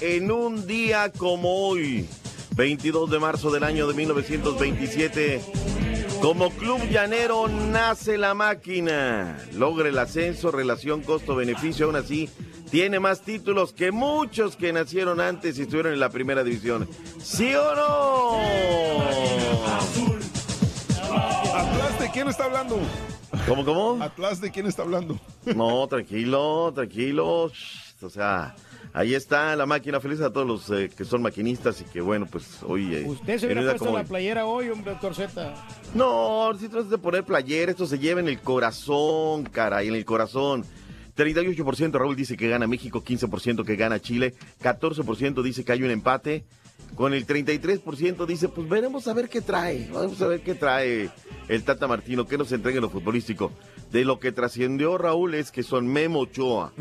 En 0.00 0.30
un 0.30 0.66
día 0.66 1.12
como 1.12 1.68
hoy, 1.68 2.08
22 2.56 3.10
de 3.10 3.18
marzo 3.18 3.50
del 3.50 3.64
año 3.64 3.86
de 3.86 3.94
1927, 3.94 5.42
como 6.22 6.50
club 6.50 6.80
llanero 6.88 7.48
nace 7.48 8.16
la 8.16 8.32
máquina. 8.32 9.36
Logra 9.54 9.88
el 9.88 9.98
ascenso, 9.98 10.52
relación 10.52 11.02
costo-beneficio, 11.02 11.86
aún 11.86 11.96
así 11.96 12.30
tiene 12.70 13.00
más 13.00 13.22
títulos 13.22 13.72
que 13.72 13.90
muchos 13.90 14.56
que 14.56 14.72
nacieron 14.72 15.20
antes 15.20 15.58
y 15.58 15.62
estuvieron 15.62 15.92
en 15.92 16.00
la 16.00 16.10
primera 16.10 16.44
división. 16.44 16.88
¿Sí 17.20 17.54
o 17.54 17.74
no? 17.74 18.38
¿Atlas 21.54 22.00
de 22.00 22.10
quién 22.12 22.28
está 22.28 22.44
hablando? 22.44 22.78
¿Cómo, 23.46 23.64
cómo? 23.64 24.02
¿Atlas 24.02 24.40
de 24.40 24.50
quién 24.50 24.66
está 24.66 24.82
hablando? 24.82 25.18
No, 25.56 25.86
tranquilo, 25.88 26.72
tranquilo. 26.72 27.50
O 28.00 28.10
sea, 28.10 28.54
ahí 28.92 29.14
está 29.14 29.54
la 29.56 29.66
máquina. 29.66 30.00
Feliz 30.00 30.20
a 30.20 30.32
todos 30.32 30.46
los 30.46 30.70
eh, 30.70 30.90
que 30.94 31.04
son 31.04 31.22
maquinistas 31.22 31.80
y 31.80 31.84
que, 31.84 32.00
bueno, 32.00 32.26
pues 32.30 32.62
hoy. 32.62 32.94
eh, 32.94 33.04
Usted 33.06 33.38
se 33.38 33.46
hubiera 33.46 33.62
puesto 33.62 33.84
como 33.86 33.98
la 33.98 34.04
playera 34.04 34.46
hoy, 34.46 34.68
hombre, 34.70 34.96
Z. 35.14 35.54
No, 35.94 36.52
si 36.58 36.68
tratas 36.68 36.90
de 36.90 36.98
poner 36.98 37.24
playera, 37.24 37.70
esto 37.72 37.86
se 37.86 37.98
lleva 37.98 38.20
en 38.20 38.28
el 38.28 38.40
corazón, 38.40 39.44
caray, 39.44 39.88
en 39.88 39.94
el 39.94 40.04
corazón. 40.04 40.64
38% 41.16 41.92
Raúl 41.92 42.16
dice 42.16 42.36
que 42.36 42.48
gana 42.48 42.66
México, 42.66 43.02
15% 43.04 43.64
que 43.66 43.76
gana 43.76 44.00
Chile, 44.00 44.34
14% 44.62 45.42
dice 45.42 45.64
que 45.64 45.72
hay 45.72 45.82
un 45.82 45.90
empate. 45.90 46.44
Con 46.94 47.14
el 47.14 47.26
33%, 47.26 48.26
dice, 48.26 48.48
pues 48.48 48.68
veremos 48.68 49.08
a 49.08 49.14
ver 49.14 49.28
qué 49.28 49.40
trae, 49.40 49.88
vamos 49.92 50.20
a 50.20 50.26
ver 50.26 50.42
qué 50.42 50.54
trae 50.54 51.10
el 51.48 51.64
Tata 51.64 51.86
Martino, 51.86 52.26
qué 52.26 52.38
nos 52.38 52.52
entrega 52.52 52.76
en 52.76 52.82
lo 52.82 52.90
futbolístico. 52.90 53.52
De 53.90 54.04
lo 54.06 54.18
que 54.18 54.32
trascendió 54.32 54.96
Raúl 54.96 55.34
es 55.34 55.50
que 55.50 55.62
son 55.62 55.86
Memo 55.86 56.20
Ochoa, 56.20 56.72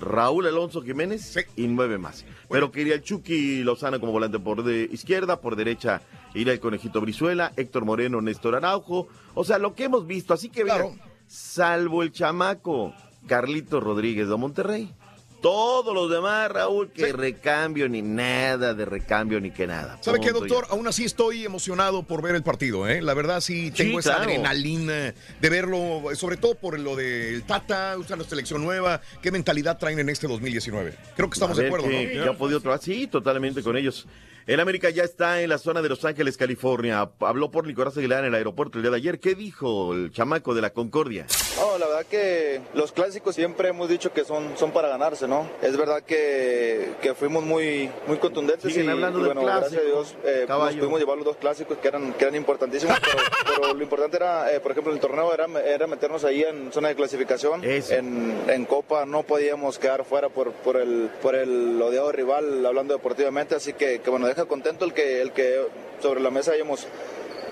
Raúl 0.00 0.46
Alonso 0.46 0.82
Jiménez 0.82 1.36
y 1.56 1.66
nueve 1.66 1.98
más. 1.98 2.24
Pero 2.48 2.70
quería 2.70 2.94
el 2.94 3.02
Chucky 3.02 3.64
Lozano 3.64 3.98
como 3.98 4.12
volante 4.12 4.38
por 4.38 4.62
de 4.62 4.88
izquierda, 4.92 5.40
por 5.40 5.56
derecha 5.56 6.02
iría 6.34 6.52
el 6.52 6.60
Conejito 6.60 7.00
Brizuela, 7.00 7.52
Héctor 7.56 7.84
Moreno, 7.84 8.20
Néstor 8.20 8.54
Araujo. 8.54 9.08
O 9.34 9.42
sea, 9.42 9.58
lo 9.58 9.74
que 9.74 9.84
hemos 9.84 10.06
visto. 10.06 10.32
Así 10.32 10.48
que 10.48 10.62
vean, 10.62 11.00
salvo 11.26 12.04
el 12.04 12.12
chamaco 12.12 12.94
Carlito 13.26 13.80
Rodríguez 13.80 14.28
de 14.28 14.36
Monterrey. 14.36 14.94
Todos 15.40 15.94
los 15.94 16.10
demás, 16.10 16.50
Raúl, 16.50 16.90
que 16.90 17.12
recambio 17.12 17.88
ni 17.88 18.02
nada 18.02 18.74
de 18.74 18.84
recambio 18.84 19.40
ni 19.40 19.50
que 19.50 19.66
nada. 19.66 19.98
¿Sabe 20.02 20.20
qué, 20.20 20.32
doctor? 20.32 20.66
ya. 20.66 20.72
Aún 20.74 20.86
así 20.86 21.04
estoy 21.04 21.44
emocionado 21.44 22.02
por 22.02 22.20
ver 22.20 22.34
el 22.34 22.42
partido, 22.42 22.86
¿eh? 22.86 23.00
La 23.00 23.14
verdad 23.14 23.40
sí 23.40 23.70
tengo 23.70 23.98
esa 23.98 24.16
claro. 24.16 24.24
adrenalina 24.24 25.14
de 25.40 25.50
verlo, 25.50 26.02
sobre 26.14 26.36
todo 26.36 26.54
por 26.56 26.78
lo 26.78 26.94
del 26.94 27.42
Tata, 27.44 27.96
usa 27.98 28.16
la 28.16 28.24
selección 28.24 28.62
nueva, 28.62 29.00
qué 29.22 29.30
mentalidad 29.30 29.78
traen 29.78 29.98
en 29.98 30.10
este 30.10 30.28
2019. 30.28 30.94
Creo 31.16 31.30
que 31.30 31.34
estamos 31.34 31.56
de 31.56 31.66
acuerdo, 31.66 31.86
¿no? 31.86 31.92
qué 31.92 32.26
ha 32.28 32.36
podido 32.36 32.60
trabajar. 32.60 32.84
Sí, 32.84 33.06
totalmente 33.06 33.62
con 33.62 33.76
ellos. 33.76 34.06
El 34.50 34.58
América 34.58 34.90
ya 34.90 35.04
está 35.04 35.42
en 35.42 35.48
la 35.48 35.58
zona 35.58 35.80
de 35.80 35.88
Los 35.88 36.04
Ángeles, 36.04 36.36
California. 36.36 37.08
Habló 37.20 37.52
por 37.52 37.68
Nicolás 37.68 37.96
Aguilar 37.96 38.24
en 38.24 38.30
el 38.30 38.34
aeropuerto 38.34 38.78
el 38.78 38.82
día 38.82 38.90
de 38.90 38.96
ayer. 38.96 39.20
¿Qué 39.20 39.36
dijo 39.36 39.94
el 39.94 40.10
chamaco 40.10 40.56
de 40.56 40.60
la 40.60 40.70
Concordia? 40.70 41.24
No, 41.56 41.78
la 41.78 41.86
verdad 41.86 42.06
que 42.06 42.60
los 42.74 42.90
clásicos 42.90 43.36
siempre 43.36 43.68
hemos 43.68 43.88
dicho 43.88 44.12
que 44.12 44.24
son, 44.24 44.56
son 44.56 44.72
para 44.72 44.88
ganarse, 44.88 45.28
¿no? 45.28 45.48
Es 45.62 45.76
verdad 45.76 46.02
que, 46.02 46.94
que 47.00 47.14
fuimos 47.14 47.44
muy, 47.44 47.88
muy 48.08 48.16
contundentes 48.16 48.72
Siguen 48.72 48.88
y, 48.88 48.90
hablando 48.90 49.20
y 49.20 49.24
bueno, 49.26 49.42
gracias 49.42 49.80
a 49.80 49.84
Dios 49.84 50.16
eh, 50.24 50.46
nos 50.48 50.74
pudimos 50.74 50.98
llevar 50.98 51.16
los 51.18 51.26
dos 51.26 51.36
clásicos 51.36 51.78
que 51.78 51.86
eran, 51.86 52.12
que 52.14 52.24
eran 52.24 52.34
importantísimos, 52.34 52.98
pero, 52.98 53.18
pero 53.44 53.74
lo 53.74 53.82
importante 53.84 54.16
era, 54.16 54.52
eh, 54.52 54.58
por 54.58 54.72
ejemplo, 54.72 54.92
el 54.92 54.98
torneo 54.98 55.32
era, 55.32 55.46
era 55.60 55.86
meternos 55.86 56.24
ahí 56.24 56.42
en 56.42 56.72
zona 56.72 56.88
de 56.88 56.96
clasificación. 56.96 57.62
En, 57.62 58.42
en 58.48 58.64
Copa 58.64 59.06
no 59.06 59.22
podíamos 59.22 59.78
quedar 59.78 60.04
fuera 60.04 60.28
por, 60.28 60.50
por, 60.50 60.76
el, 60.76 61.08
por 61.22 61.36
el 61.36 61.80
odiado 61.80 62.10
rival, 62.10 62.66
hablando 62.66 62.94
deportivamente, 62.94 63.54
así 63.54 63.74
que, 63.74 64.00
que 64.00 64.10
bueno, 64.10 64.26
deja 64.26 64.39
contento 64.48 64.84
el 64.84 64.92
que, 64.92 65.22
el 65.22 65.32
que 65.32 65.66
sobre 66.02 66.20
la 66.20 66.30
mesa 66.30 66.52
hayamos, 66.52 66.86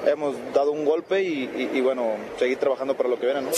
hemos 0.07 0.35
dado 0.55 0.73
un 0.73 0.85
golpe 0.85 1.23
y, 1.23 1.45
y- 1.45 1.71
y, 1.79 1.81
bueno, 1.81 2.17
seguir 2.39 2.59
trabajando 2.59 2.97
para 2.97 3.09
lo 3.09 3.19
que 3.19 3.27
viene, 3.27 3.43
¿no? 3.43 3.51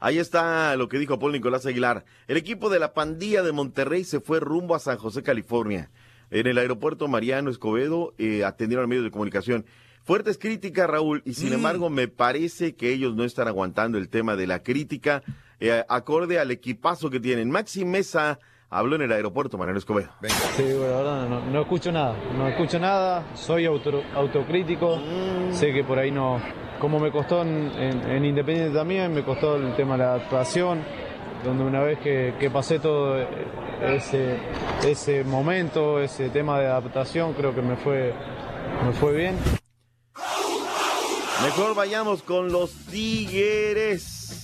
Ahí 0.00 0.18
está 0.18 0.76
lo 0.76 0.88
que 0.88 0.98
dijo 0.98 1.18
Paul 1.18 1.32
Nicolás 1.32 1.66
Aguilar. 1.66 2.04
El 2.28 2.36
equipo 2.36 2.70
de 2.70 2.78
la 2.78 2.94
pandilla 2.94 3.42
de 3.42 3.50
Monterrey 3.52 4.04
se 4.04 4.20
fue 4.20 4.38
rumbo 4.40 4.74
a 4.74 4.78
San 4.78 4.96
José, 4.96 5.22
California. 5.22 5.90
En 6.30 6.46
el 6.46 6.58
aeropuerto 6.58 7.08
Mariano 7.08 7.50
Escobedo 7.50 8.14
eh, 8.18 8.44
atendieron 8.44 8.84
a 8.84 8.86
medios 8.86 9.04
de 9.04 9.10
comunicación. 9.10 9.66
Fuertes 10.04 10.38
críticas, 10.38 10.88
Raúl, 10.88 11.22
y 11.24 11.34
sin 11.34 11.50
Mm. 11.50 11.54
embargo 11.54 11.90
me 11.90 12.06
parece 12.08 12.76
que 12.76 12.92
ellos 12.92 13.14
no 13.16 13.24
están 13.24 13.48
aguantando 13.48 13.98
el 13.98 14.08
tema 14.08 14.36
de 14.36 14.46
la 14.46 14.62
crítica 14.62 15.22
eh, 15.60 15.84
acorde 15.88 16.38
al 16.38 16.50
equipazo 16.52 17.10
que 17.10 17.18
tienen. 17.18 17.50
Maxi 17.50 17.84
Mesa 17.84 18.38
habló 18.70 18.96
en 18.96 19.02
el 19.02 19.12
aeropuerto 19.12 19.56
Mariano 19.58 19.78
Escobedo. 19.78 20.08
Sí, 20.56 20.62
bueno, 20.64 20.88
la 20.90 20.96
verdad 20.98 21.28
no, 21.28 21.40
no 21.46 21.60
escucho 21.62 21.90
nada, 21.92 22.14
no 22.36 22.48
escucho 22.48 22.78
nada, 22.78 23.24
soy 23.34 23.66
auto- 23.66 24.02
autocrítico, 24.14 24.98
sé 25.52 25.72
que 25.72 25.84
por 25.84 25.98
ahí 25.98 26.10
no, 26.10 26.40
como 26.80 26.98
me 26.98 27.10
costó 27.10 27.42
en, 27.42 27.70
en- 27.78 28.10
en 28.10 28.24
Independiente 28.24 28.76
también, 28.76 29.12
me 29.14 29.22
costó 29.24 29.56
el 29.56 29.74
tema 29.74 29.92
de 29.96 29.98
la 30.04 30.10
adaptación, 30.14 30.82
donde 31.44 31.64
una 31.64 31.80
vez 31.80 31.98
que, 32.00 32.34
que 32.38 32.50
pasé 32.50 32.78
todo 32.78 33.16
ese, 33.82 34.38
ese 34.84 35.24
momento, 35.24 36.00
ese 36.00 36.28
tema 36.30 36.58
de 36.60 36.66
adaptación, 36.66 37.32
creo 37.34 37.54
que 37.54 37.62
me 37.62 37.76
fue, 37.76 38.12
me 38.84 38.92
fue 38.92 39.12
bien. 39.16 39.36
Mejor 41.44 41.76
vayamos 41.76 42.22
con 42.24 42.50
los 42.50 42.72
Tigres. 42.90 44.37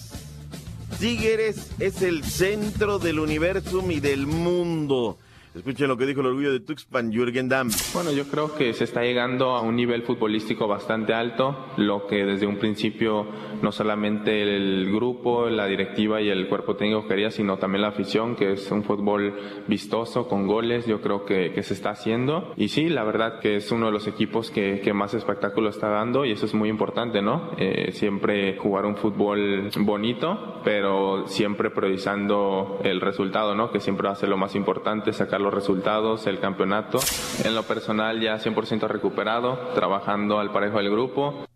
Tigres 0.98 1.70
es 1.78 2.02
el 2.02 2.24
centro 2.24 2.98
del 2.98 3.18
universo 3.18 3.82
y 3.90 4.00
del 4.00 4.26
mundo. 4.26 5.18
Escuchen 5.54 5.86
lo 5.86 5.96
que 5.96 6.04
dijo 6.04 6.20
el 6.20 6.26
orgullo 6.26 6.50
de 6.50 6.58
Tuxpan, 6.58 7.12
Jürgen 7.12 7.48
Damm. 7.48 7.70
Bueno, 7.92 8.10
yo 8.10 8.24
creo 8.24 8.56
que 8.56 8.72
se 8.72 8.82
está 8.82 9.02
llegando 9.02 9.54
a 9.54 9.60
un 9.60 9.76
nivel 9.76 10.02
futbolístico 10.02 10.66
bastante 10.66 11.14
alto, 11.14 11.66
lo 11.76 12.08
que 12.08 12.24
desde 12.24 12.44
un 12.44 12.58
principio 12.58 13.28
no 13.62 13.70
solamente 13.70 14.42
el 14.42 14.92
grupo, 14.92 15.48
la 15.48 15.66
directiva 15.66 16.20
y 16.20 16.28
el 16.28 16.48
cuerpo 16.48 16.74
técnico 16.74 17.06
quería, 17.06 17.30
sino 17.30 17.56
también 17.56 17.82
la 17.82 17.88
afición, 17.88 18.34
que 18.34 18.54
es 18.54 18.68
un 18.72 18.82
fútbol 18.82 19.32
vistoso, 19.68 20.26
con 20.26 20.48
goles, 20.48 20.86
yo 20.86 21.00
creo 21.00 21.24
que, 21.24 21.52
que 21.52 21.62
se 21.62 21.74
está 21.74 21.90
haciendo. 21.90 22.52
Y 22.56 22.66
sí, 22.66 22.88
la 22.88 23.04
verdad 23.04 23.38
que 23.38 23.54
es 23.54 23.70
uno 23.70 23.86
de 23.86 23.92
los 23.92 24.08
equipos 24.08 24.50
que, 24.50 24.80
que 24.80 24.92
más 24.92 25.14
espectáculo 25.14 25.68
está 25.68 25.88
dando 25.88 26.24
y 26.24 26.32
eso 26.32 26.46
es 26.46 26.54
muy 26.54 26.68
importante, 26.68 27.22
¿no? 27.22 27.52
Eh, 27.58 27.92
siempre 27.92 28.56
jugar 28.58 28.86
un 28.86 28.96
fútbol 28.96 29.70
bonito, 29.78 30.60
pero 30.64 31.28
siempre 31.28 31.70
priorizando 31.70 32.80
el 32.82 33.00
resultado, 33.00 33.54
¿no? 33.54 33.70
Que 33.70 33.78
siempre 33.78 34.08
va 34.08 34.14
a 34.14 34.16
ser 34.16 34.28
lo 34.28 34.36
más 34.36 34.56
importante, 34.56 35.12
sacar 35.12 35.43
los 35.44 35.54
resultados, 35.54 36.26
el 36.26 36.40
campeonato. 36.40 36.98
En 37.44 37.54
lo 37.54 37.62
personal 37.62 38.20
ya 38.20 38.38
100% 38.38 38.88
recuperado, 38.88 39.56
trabajando 39.74 40.40
al 40.40 40.50
parejo 40.52 40.78
del 40.78 40.90
grupo. 40.90 41.46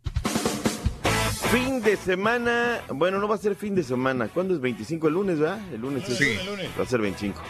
Fin 1.50 1.80
de 1.82 1.96
semana, 1.96 2.80
bueno, 2.90 3.18
no 3.18 3.26
va 3.26 3.36
a 3.36 3.38
ser 3.38 3.54
fin 3.54 3.74
de 3.74 3.82
semana. 3.82 4.28
¿Cuándo 4.28 4.54
es 4.54 4.60
25? 4.60 5.08
El 5.08 5.14
lunes, 5.14 5.38
¿verdad? 5.38 5.58
El 5.72 5.80
lunes 5.80 6.06
es- 6.08 6.18
Sí. 6.18 6.36
Va 6.78 6.82
a 6.82 6.86
ser 6.86 7.00
25. 7.00 7.40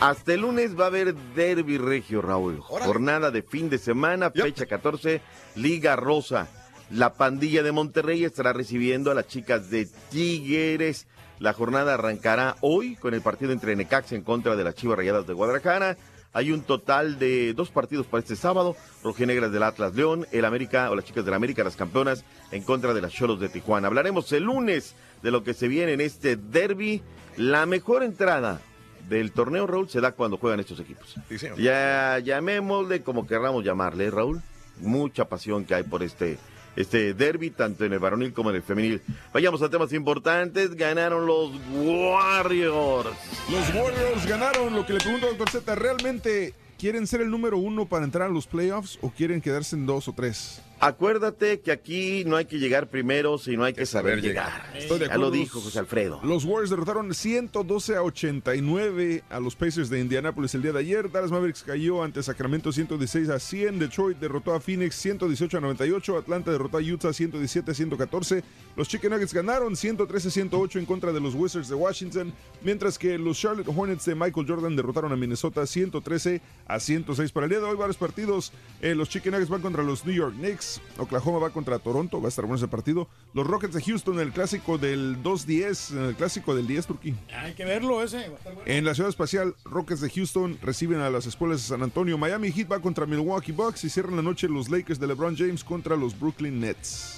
Hasta 0.00 0.32
el 0.32 0.40
lunes 0.40 0.78
va 0.78 0.84
a 0.84 0.86
haber 0.86 1.14
Derby 1.34 1.76
Regio, 1.76 2.22
Raúl. 2.22 2.58
Jornada 2.60 3.30
de 3.30 3.42
fin 3.42 3.68
de 3.68 3.76
semana, 3.76 4.30
fecha 4.30 4.64
14, 4.64 5.20
Liga 5.56 5.96
Rosa. 5.96 6.48
La 6.90 7.12
pandilla 7.12 7.62
de 7.62 7.70
Monterrey 7.72 8.24
estará 8.24 8.52
recibiendo 8.54 9.10
a 9.10 9.14
las 9.14 9.26
chicas 9.28 9.68
de 9.70 9.86
Tigres. 10.10 11.06
La 11.40 11.54
jornada 11.54 11.94
arrancará 11.94 12.56
hoy 12.60 12.96
con 12.96 13.14
el 13.14 13.22
partido 13.22 13.52
entre 13.52 13.74
Necaxa 13.74 14.14
en 14.14 14.22
contra 14.22 14.56
de 14.56 14.62
las 14.62 14.74
Chivas 14.74 14.98
Rayadas 14.98 15.26
de 15.26 15.32
Guadalajara. 15.32 15.96
Hay 16.34 16.52
un 16.52 16.60
total 16.60 17.18
de 17.18 17.54
dos 17.54 17.70
partidos 17.70 18.06
para 18.06 18.20
este 18.20 18.36
sábado. 18.36 18.76
Rojinegras 19.02 19.50
del 19.50 19.62
Atlas 19.62 19.94
León, 19.94 20.26
el 20.32 20.44
América 20.44 20.90
o 20.90 20.94
las 20.94 21.06
chicas 21.06 21.24
del 21.24 21.32
América, 21.32 21.64
las 21.64 21.76
campeonas, 21.76 22.26
en 22.52 22.62
contra 22.62 22.92
de 22.92 23.00
las 23.00 23.14
Cholos 23.14 23.40
de 23.40 23.48
Tijuana. 23.48 23.86
Hablaremos 23.86 24.30
el 24.32 24.44
lunes 24.44 24.94
de 25.22 25.30
lo 25.30 25.42
que 25.42 25.54
se 25.54 25.66
viene 25.66 25.94
en 25.94 26.02
este 26.02 26.36
derby. 26.36 27.02
La 27.38 27.64
mejor 27.64 28.02
entrada 28.02 28.60
del 29.08 29.32
torneo, 29.32 29.66
Raúl, 29.66 29.88
se 29.88 30.02
da 30.02 30.12
cuando 30.12 30.36
juegan 30.36 30.60
estos 30.60 30.78
equipos. 30.78 31.16
Ya 31.56 32.18
llamémosle 32.18 33.02
como 33.02 33.26
querramos 33.26 33.64
llamarle, 33.64 34.04
¿eh, 34.04 34.10
Raúl. 34.10 34.42
Mucha 34.80 35.24
pasión 35.24 35.64
que 35.64 35.74
hay 35.74 35.84
por 35.84 36.02
este, 36.02 36.38
este 36.76 37.14
derby, 37.14 37.50
tanto 37.50 37.84
en 37.84 37.92
el 37.92 37.98
varonil 37.98 38.32
como 38.32 38.50
en 38.50 38.56
el 38.56 38.62
femenil. 38.62 39.02
Vayamos 39.32 39.62
a 39.62 39.68
temas 39.68 39.92
importantes. 39.92 40.74
Ganaron 40.74 41.26
los 41.26 41.50
Warriors. 41.72 43.10
Los 43.50 43.74
Warriors 43.74 44.26
ganaron. 44.26 44.74
Lo 44.74 44.86
que 44.86 44.94
le 44.94 45.00
pregunto, 45.00 45.26
doctor 45.26 45.50
Z, 45.50 45.74
¿realmente 45.74 46.54
quieren 46.78 47.06
ser 47.06 47.20
el 47.20 47.30
número 47.30 47.58
uno 47.58 47.86
para 47.86 48.04
entrar 48.04 48.28
a 48.28 48.32
los 48.32 48.46
playoffs 48.46 48.98
o 49.02 49.10
quieren 49.10 49.40
quedarse 49.40 49.76
en 49.76 49.86
dos 49.86 50.08
o 50.08 50.12
tres? 50.12 50.62
Acuérdate 50.82 51.60
que 51.60 51.72
aquí 51.72 52.24
no 52.24 52.36
hay 52.36 52.46
que 52.46 52.58
llegar 52.58 52.88
primero, 52.88 53.36
sino 53.36 53.64
hay 53.64 53.74
que 53.74 53.84
saber 53.84 54.22
llegar. 54.22 54.64
Estoy 54.74 54.98
de 54.98 55.08
Ya 55.08 55.18
lo 55.18 55.30
dijo 55.30 55.60
José 55.60 55.78
Alfredo. 55.78 56.20
Los 56.24 56.46
Warriors 56.46 56.70
derrotaron 56.70 57.12
112 57.12 57.96
a 57.96 58.02
89 58.02 59.22
a 59.28 59.40
los 59.40 59.54
Pacers 59.56 59.90
de 59.90 60.00
Indianapolis 60.00 60.54
el 60.54 60.62
día 60.62 60.72
de 60.72 60.78
ayer. 60.78 61.10
Dallas 61.10 61.30
Mavericks 61.30 61.64
cayó 61.64 62.02
ante 62.02 62.22
Sacramento 62.22 62.72
116 62.72 63.28
a 63.28 63.38
100. 63.38 63.78
Detroit 63.78 64.18
derrotó 64.18 64.54
a 64.54 64.60
Phoenix 64.60 64.94
118 64.94 65.58
a 65.58 65.60
98. 65.60 66.16
Atlanta 66.16 66.50
derrotó 66.50 66.78
a 66.78 66.80
Utah 66.80 67.12
117 67.12 67.70
a 67.70 67.74
114. 67.74 68.42
Los 68.74 68.88
Chicken 68.88 69.10
Nuggets 69.10 69.34
ganaron 69.34 69.76
113 69.76 70.28
a 70.28 70.30
108 70.30 70.78
en 70.78 70.86
contra 70.86 71.12
de 71.12 71.20
los 71.20 71.34
Wizards 71.34 71.68
de 71.68 71.74
Washington. 71.74 72.32
Mientras 72.62 72.98
que 72.98 73.18
los 73.18 73.38
Charlotte 73.38 73.68
Hornets 73.68 74.06
de 74.06 74.14
Michael 74.14 74.46
Jordan 74.48 74.76
derrotaron 74.76 75.12
a 75.12 75.16
Minnesota 75.16 75.66
113 75.66 76.40
a 76.66 76.80
106. 76.80 77.32
Para 77.32 77.44
el 77.44 77.50
día 77.50 77.58
de 77.58 77.66
hoy, 77.66 77.76
varios 77.76 77.98
partidos. 77.98 78.50
Eh, 78.80 78.94
los 78.94 79.10
Chicken 79.10 79.32
Nuggets 79.32 79.50
van 79.50 79.60
contra 79.60 79.82
los 79.82 80.06
New 80.06 80.14
York 80.14 80.34
Knicks. 80.36 80.69
Oklahoma 80.98 81.38
va 81.38 81.50
contra 81.50 81.78
Toronto. 81.78 82.20
Va 82.20 82.26
a 82.26 82.28
estar 82.28 82.44
bueno 82.44 82.56
ese 82.56 82.68
partido. 82.68 83.08
Los 83.34 83.46
Rockets 83.46 83.74
de 83.74 83.82
Houston, 83.82 84.20
el 84.20 84.32
clásico 84.32 84.78
del 84.78 85.22
2-10. 85.22 86.08
El 86.08 86.14
clásico 86.16 86.54
del 86.54 86.66
10 86.66 86.86
Turquí. 86.86 87.14
Hay 87.34 87.54
que 87.54 87.64
verlo 87.64 88.02
ese. 88.02 88.28
va 88.28 88.34
a 88.34 88.38
estar 88.38 88.54
bueno. 88.54 88.70
En 88.70 88.84
la 88.84 88.94
ciudad 88.94 89.08
espacial, 89.08 89.54
Rockets 89.64 90.00
de 90.00 90.10
Houston 90.10 90.58
reciben 90.62 91.00
a 91.00 91.10
las 91.10 91.26
escuelas 91.26 91.62
de 91.62 91.68
San 91.68 91.82
Antonio. 91.82 92.18
Miami 92.18 92.52
Heat 92.52 92.70
va 92.70 92.80
contra 92.80 93.06
Milwaukee 93.06 93.52
Bucks 93.52 93.84
y 93.84 93.90
cierran 93.90 94.16
la 94.16 94.22
noche 94.22 94.48
los 94.48 94.68
Lakers 94.68 95.00
de 95.00 95.06
LeBron 95.06 95.36
James 95.36 95.64
contra 95.64 95.96
los 95.96 96.18
Brooklyn 96.18 96.60
Nets. 96.60 97.16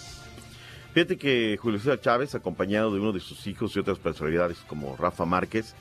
Fíjate 0.92 1.16
que 1.16 1.58
Julio 1.60 1.78
César 1.78 2.00
Chávez, 2.00 2.34
acompañado 2.34 2.92
de 2.92 3.00
uno 3.00 3.12
de 3.12 3.20
sus 3.20 3.46
hijos 3.46 3.74
y 3.74 3.78
otras 3.78 3.98
personalidades 3.98 4.58
como 4.68 4.94
Rafa 4.96 5.24
Márquez, 5.24 5.74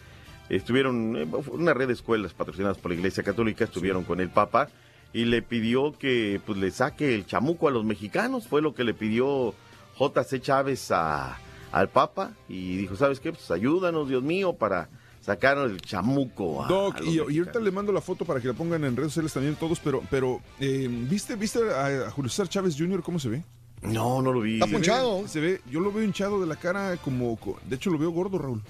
estuvieron 0.48 1.18
en 1.18 1.34
una 1.52 1.74
red 1.74 1.88
de 1.88 1.94
escuelas 1.94 2.34
patrocinadas 2.34 2.78
por 2.78 2.92
la 2.92 2.98
Iglesia 2.98 3.22
Católica, 3.22 3.66
estuvieron 3.66 4.06
con 4.06 4.22
el 4.22 4.30
Papa 4.30 4.70
y 5.14 5.26
le 5.26 5.42
pidió 5.42 5.92
que 5.98 6.40
pues 6.46 6.58
le 6.58 6.72
saque 6.72 7.16
el 7.16 7.26
chamuco 7.26 7.68
a 7.68 7.72
los 7.72 7.84
mexicanos, 7.86 8.48
fue 8.48 8.62
lo 8.62 8.74
que 8.74 8.84
le 8.84 8.94
pidió 8.94 9.54
JC 10.00 10.42
Chávez 10.42 10.90
a, 10.92 11.38
al 11.72 11.90
Papa 11.90 12.32
y 12.48 12.78
dijo, 12.78 12.96
¿sabes 12.96 13.20
qué? 13.20 13.32
Pues 13.34 13.50
ayúdanos, 13.52 14.08
Dios 14.10 14.24
mío, 14.24 14.54
para 14.54 14.90
sacaron 15.20 15.70
el 15.72 15.82
chamuco. 15.82 16.64
a- 16.64 16.68
Doc, 16.68 16.96
a 16.96 17.00
los 17.02 17.08
y, 17.10 17.16
y 17.16 17.20
ahorita 17.20 17.60
le 17.60 17.72
mando 17.72 17.92
la 17.92 18.02
foto 18.02 18.26
para 18.26 18.40
que 18.40 18.48
la 18.48 18.54
pongan 18.54 18.84
en 18.86 18.96
redes 18.96 19.12
sociales 19.12 19.34
también 19.34 19.56
todos, 19.56 19.80
pero, 19.80 20.02
pero 20.10 20.42
eh, 20.60 20.88
¿viste, 20.90 21.36
¿viste 21.36 21.60
a, 21.72 22.08
a 22.08 22.12
Julio 22.12 22.30
César 22.30 22.48
Chávez 22.50 22.76
Jr. 22.78 23.04
cómo 23.04 23.20
se 23.20 23.30
ve? 23.30 23.44
No, 23.84 24.22
no 24.22 24.32
lo 24.32 24.42
vi. 24.42 24.56
Está 24.56 24.68
Se 24.68 24.72
ve-. 24.74 25.28
Se 25.28 25.40
ve, 25.40 25.62
yo 25.70 25.80
lo 25.80 25.92
veo 25.92 26.04
hinchado 26.04 26.40
de 26.40 26.46
la 26.48 26.56
cara 26.56 26.98
como, 26.98 27.36
co- 27.38 27.60
de 27.68 27.76
hecho 27.76 27.90
lo 27.90 27.98
veo 27.98 28.12
gordo, 28.12 28.38
Raúl. 28.38 28.62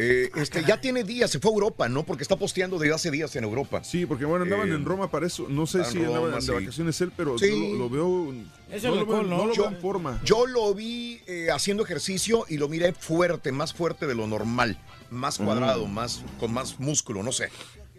Eh, 0.00 0.30
este, 0.36 0.62
ya 0.64 0.80
tiene 0.80 1.02
días, 1.02 1.28
se 1.30 1.40
fue 1.40 1.50
a 1.50 1.54
Europa, 1.54 1.88
¿no? 1.88 2.04
Porque 2.04 2.22
está 2.22 2.36
posteando 2.36 2.78
desde 2.78 2.94
hace 2.94 3.10
días 3.10 3.34
en 3.34 3.42
Europa. 3.42 3.82
Sí, 3.82 4.06
porque 4.06 4.24
bueno, 4.24 4.44
andaban 4.44 4.70
Eh, 4.70 4.74
en 4.74 4.84
Roma 4.84 5.10
para 5.10 5.26
eso. 5.26 5.46
No 5.48 5.66
sé 5.66 5.84
si 5.84 5.98
andaban 5.98 6.34
de 6.34 6.40
sí. 6.40 6.50
vacaciones 6.52 7.00
él, 7.00 7.10
pero 7.16 7.36
Sí. 7.38 7.48
yo 7.50 7.72
lo, 7.76 7.78
lo 7.78 7.90
veo. 7.90 8.34
Es 8.70 8.84
no 8.84 8.90
lo 8.90 8.94
veo, 8.94 9.00
alcohol, 9.16 9.28
¿no? 9.30 9.36
no 9.38 9.46
lo 9.46 9.54
Yo- 9.54 9.62
veo 9.64 9.70
en 9.72 9.78
forma. 9.80 10.20
Yo 10.24 10.46
lo 10.46 10.72
vi 10.72 11.20
eh, 11.26 11.48
haciendo 11.52 11.82
ejercicio 11.82 12.44
y 12.48 12.58
lo 12.58 12.68
miré 12.68 12.92
fuerte, 12.92 13.50
más 13.50 13.74
fuerte 13.74 14.06
de 14.06 14.14
lo 14.14 14.26
normal, 14.28 14.78
más 15.10 15.38
cuadrado, 15.38 15.86
más 15.86 16.22
con 16.38 16.52
más 16.52 16.78
músculo, 16.78 17.22
no 17.24 17.32
sé. 17.32 17.48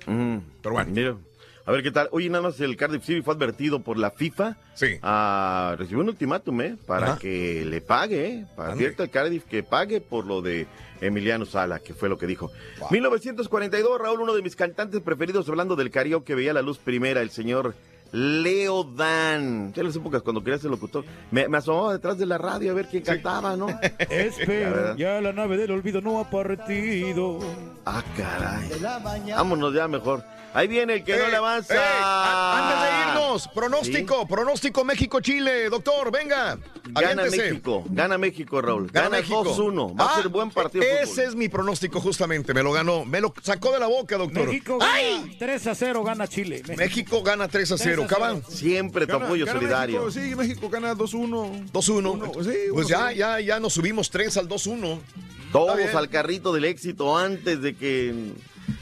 Ujú. 0.08 0.42
Pero 0.62 0.74
bueno. 0.76 0.92
Mira, 0.92 1.18
a 1.70 1.72
ver 1.72 1.84
qué 1.84 1.92
tal. 1.92 2.10
Oye, 2.12 2.28
nada 2.30 2.42
más 2.42 2.60
el 2.62 2.76
Cardiff 2.76 3.06
City 3.06 3.22
fue 3.22 3.36
advertido 3.36 3.82
por 3.82 4.00
la 4.00 4.10
FIFA. 4.10 4.58
Sí. 4.74 4.98
A 5.04 5.76
recibir 5.78 6.00
un 6.00 6.10
ultimátum, 6.10 6.62
¿eh? 6.62 6.78
Para 6.88 7.12
Ajá. 7.12 7.20
que 7.20 7.64
le 7.64 7.80
pague, 7.80 8.26
¿eh? 8.28 8.46
Para 8.56 8.74
advierte 8.74 9.04
al 9.04 9.12
Cardiff 9.12 9.44
que 9.44 9.62
pague 9.62 10.02
por 10.02 10.26
lo 10.26 10.42
de 10.42 10.66
Emiliano 11.00 11.46
Sala, 11.46 11.78
que 11.78 11.94
fue 11.94 12.10
lo 12.10 12.18
que 12.18 12.26
dijo. 12.26 12.50
1942, 12.90 14.02
Raúl, 14.02 14.22
uno 14.22 14.34
de 14.34 14.42
mis 14.42 14.56
cantantes 14.56 15.00
preferidos, 15.02 15.48
hablando 15.48 15.76
del 15.76 15.92
karaoke, 15.92 16.34
veía 16.34 16.54
la 16.54 16.64
luz 16.64 16.80
primera, 16.80 17.22
el 17.22 17.30
señor 17.30 17.76
Leo 18.12 18.84
Dan. 18.84 19.72
Ya 19.74 19.82
en 19.82 19.88
las 19.88 19.96
épocas 19.96 20.24
cuando 20.24 20.44
quería 20.44 20.58
ser 20.58 20.72
locutor, 20.72 21.06
me, 21.30 21.48
me 21.48 21.60
asomaba 21.60 21.94
detrás 21.94 22.18
de 22.18 22.26
la 22.26 22.40
radio 22.40 22.72
a 22.72 22.74
ver 22.74 22.88
quién 22.88 23.04
cantaba, 23.04 23.56
¿no? 23.56 23.68
Espera, 24.10 24.96
ya 24.98 25.22
la 25.22 25.34
nave 25.34 25.56
del 25.56 25.70
olvido 25.70 26.02
no 26.02 26.20
ha 26.20 26.28
partido. 26.32 27.38
Ah, 27.86 28.04
caray. 28.18 28.72
Vámonos 29.36 29.72
ya 29.76 29.88
mejor. 29.88 30.24
Ahí 30.54 30.68
viene 30.68 30.96
el 30.96 31.04
que 31.04 31.16
no 31.16 31.26
Eh, 31.26 31.30
le 31.30 31.36
avanza. 31.38 31.76
eh, 31.76 31.80
a- 31.80 32.58
antes 32.58 32.82
de 32.82 33.22
irnos, 33.22 33.48
pronóstico, 33.50 34.28
pronóstico 34.28 34.84
México-Chile, 34.84 35.70
doctor, 35.70 36.12
venga. 36.12 36.58
Gana 36.92 37.10
aviéntese. 37.22 37.50
México, 37.52 37.84
gana 37.90 38.18
México, 38.18 38.60
Raúl. 38.62 38.88
Gana 38.92 39.10
Gana, 39.10 39.18
México. 39.20 39.44
2-1. 39.44 39.96
Va 39.96 40.06
a 40.06 40.14
Ah, 40.14 40.16
ser 40.16 40.30
buen 40.30 40.50
partido. 40.50 40.84
Ese 40.84 41.06
fútbol. 41.06 41.24
es 41.26 41.36
mi 41.36 41.50
pronóstico 41.50 42.02
justamente, 42.02 42.54
me 42.56 42.64
lo 42.64 42.72
ganó, 42.72 43.06
me 43.06 43.22
lo 43.22 43.32
sacó 43.44 43.72
de 43.72 43.80
la 43.80 43.86
boca, 43.88 44.18
doctor. 44.18 44.48
México 44.48 44.80
gana 44.80 45.24
3 45.38 45.68
a 45.68 45.76
0, 45.76 46.04
gana 46.04 46.28
Chile. 46.28 46.64
México 46.76 47.22
gana 47.22 47.48
3 47.48 47.72
a 47.72 47.78
0, 47.78 48.04
3 48.08 48.12
a 48.12 48.16
Cabán. 48.16 48.44
Siempre 48.50 49.06
tu 49.06 49.14
Gana- 49.14 49.26
apoyo 49.26 49.46
gana 49.46 49.60
solidario. 49.60 50.06
México, 50.06 50.20
sí, 50.26 50.36
México 50.36 50.70
gana 50.70 50.96
2-1. 50.96 51.64
2-1. 51.72 52.12
Uno, 52.14 52.26
sí, 52.44 52.58
pues 52.74 52.88
uno, 52.88 52.90
ya, 52.90 53.10
sí. 53.12 53.16
ya, 53.18 53.40
ya 53.40 53.60
nos 53.60 53.74
subimos 53.74 54.10
3 54.10 54.36
al 54.38 54.48
2-1. 54.48 55.00
Todos 55.52 55.96
al 55.96 56.10
carrito 56.10 56.54
del 56.54 56.66
éxito 56.66 57.16
antes 57.18 57.62
de 57.62 57.76
que. 57.76 58.34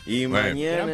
Y 0.05 0.25
Bueno. 0.25 0.49
mañana. 0.55 0.93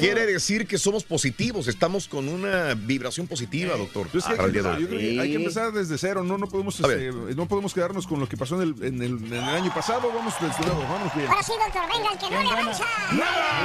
Quiere 0.00 0.26
decir 0.26 0.66
que 0.66 0.78
somos 0.78 1.04
positivos, 1.04 1.68
estamos 1.68 2.08
con 2.08 2.28
una 2.28 2.74
vibración 2.74 3.26
positiva, 3.26 3.76
doctor. 3.76 4.08
Pues 4.08 4.24
que 4.24 4.34
para 4.34 4.46
hay, 4.46 4.52
que 4.52 4.58
empezar, 4.58 4.76
hoy. 4.76 4.82
yo 4.82 4.88
creo 4.88 5.00
que 5.00 5.06
hay 5.20 5.28
que 5.28 5.36
Sí. 5.36 5.42
empezar 5.42 5.72
desde 5.72 5.98
cero, 5.98 6.22
no, 6.24 6.38
no 6.38 6.46
podemos, 6.48 6.78
este, 6.80 7.12
no 7.34 7.46
podemos 7.46 7.74
quedarnos 7.74 8.06
con 8.06 8.20
lo 8.20 8.28
que 8.28 8.36
pasó 8.36 8.60
en 8.60 8.68
el, 8.68 8.74
en 8.84 9.02
el- 9.02 9.24
en 9.26 9.32
el 9.34 9.44
año 9.44 9.72
pasado, 9.74 10.10
vamos 10.14 10.34
desde 10.40 10.62
luego, 10.64 10.82
vamos 10.82 11.14
bien. 11.14 11.28
Ahora 11.28 11.42
sí, 11.42 11.52
doctor, 11.62 11.82
venga, 11.92 12.10
el 12.12 12.18
que 12.18 12.30
no 12.30 12.42
le 12.42 12.50
avanza. 12.50 12.84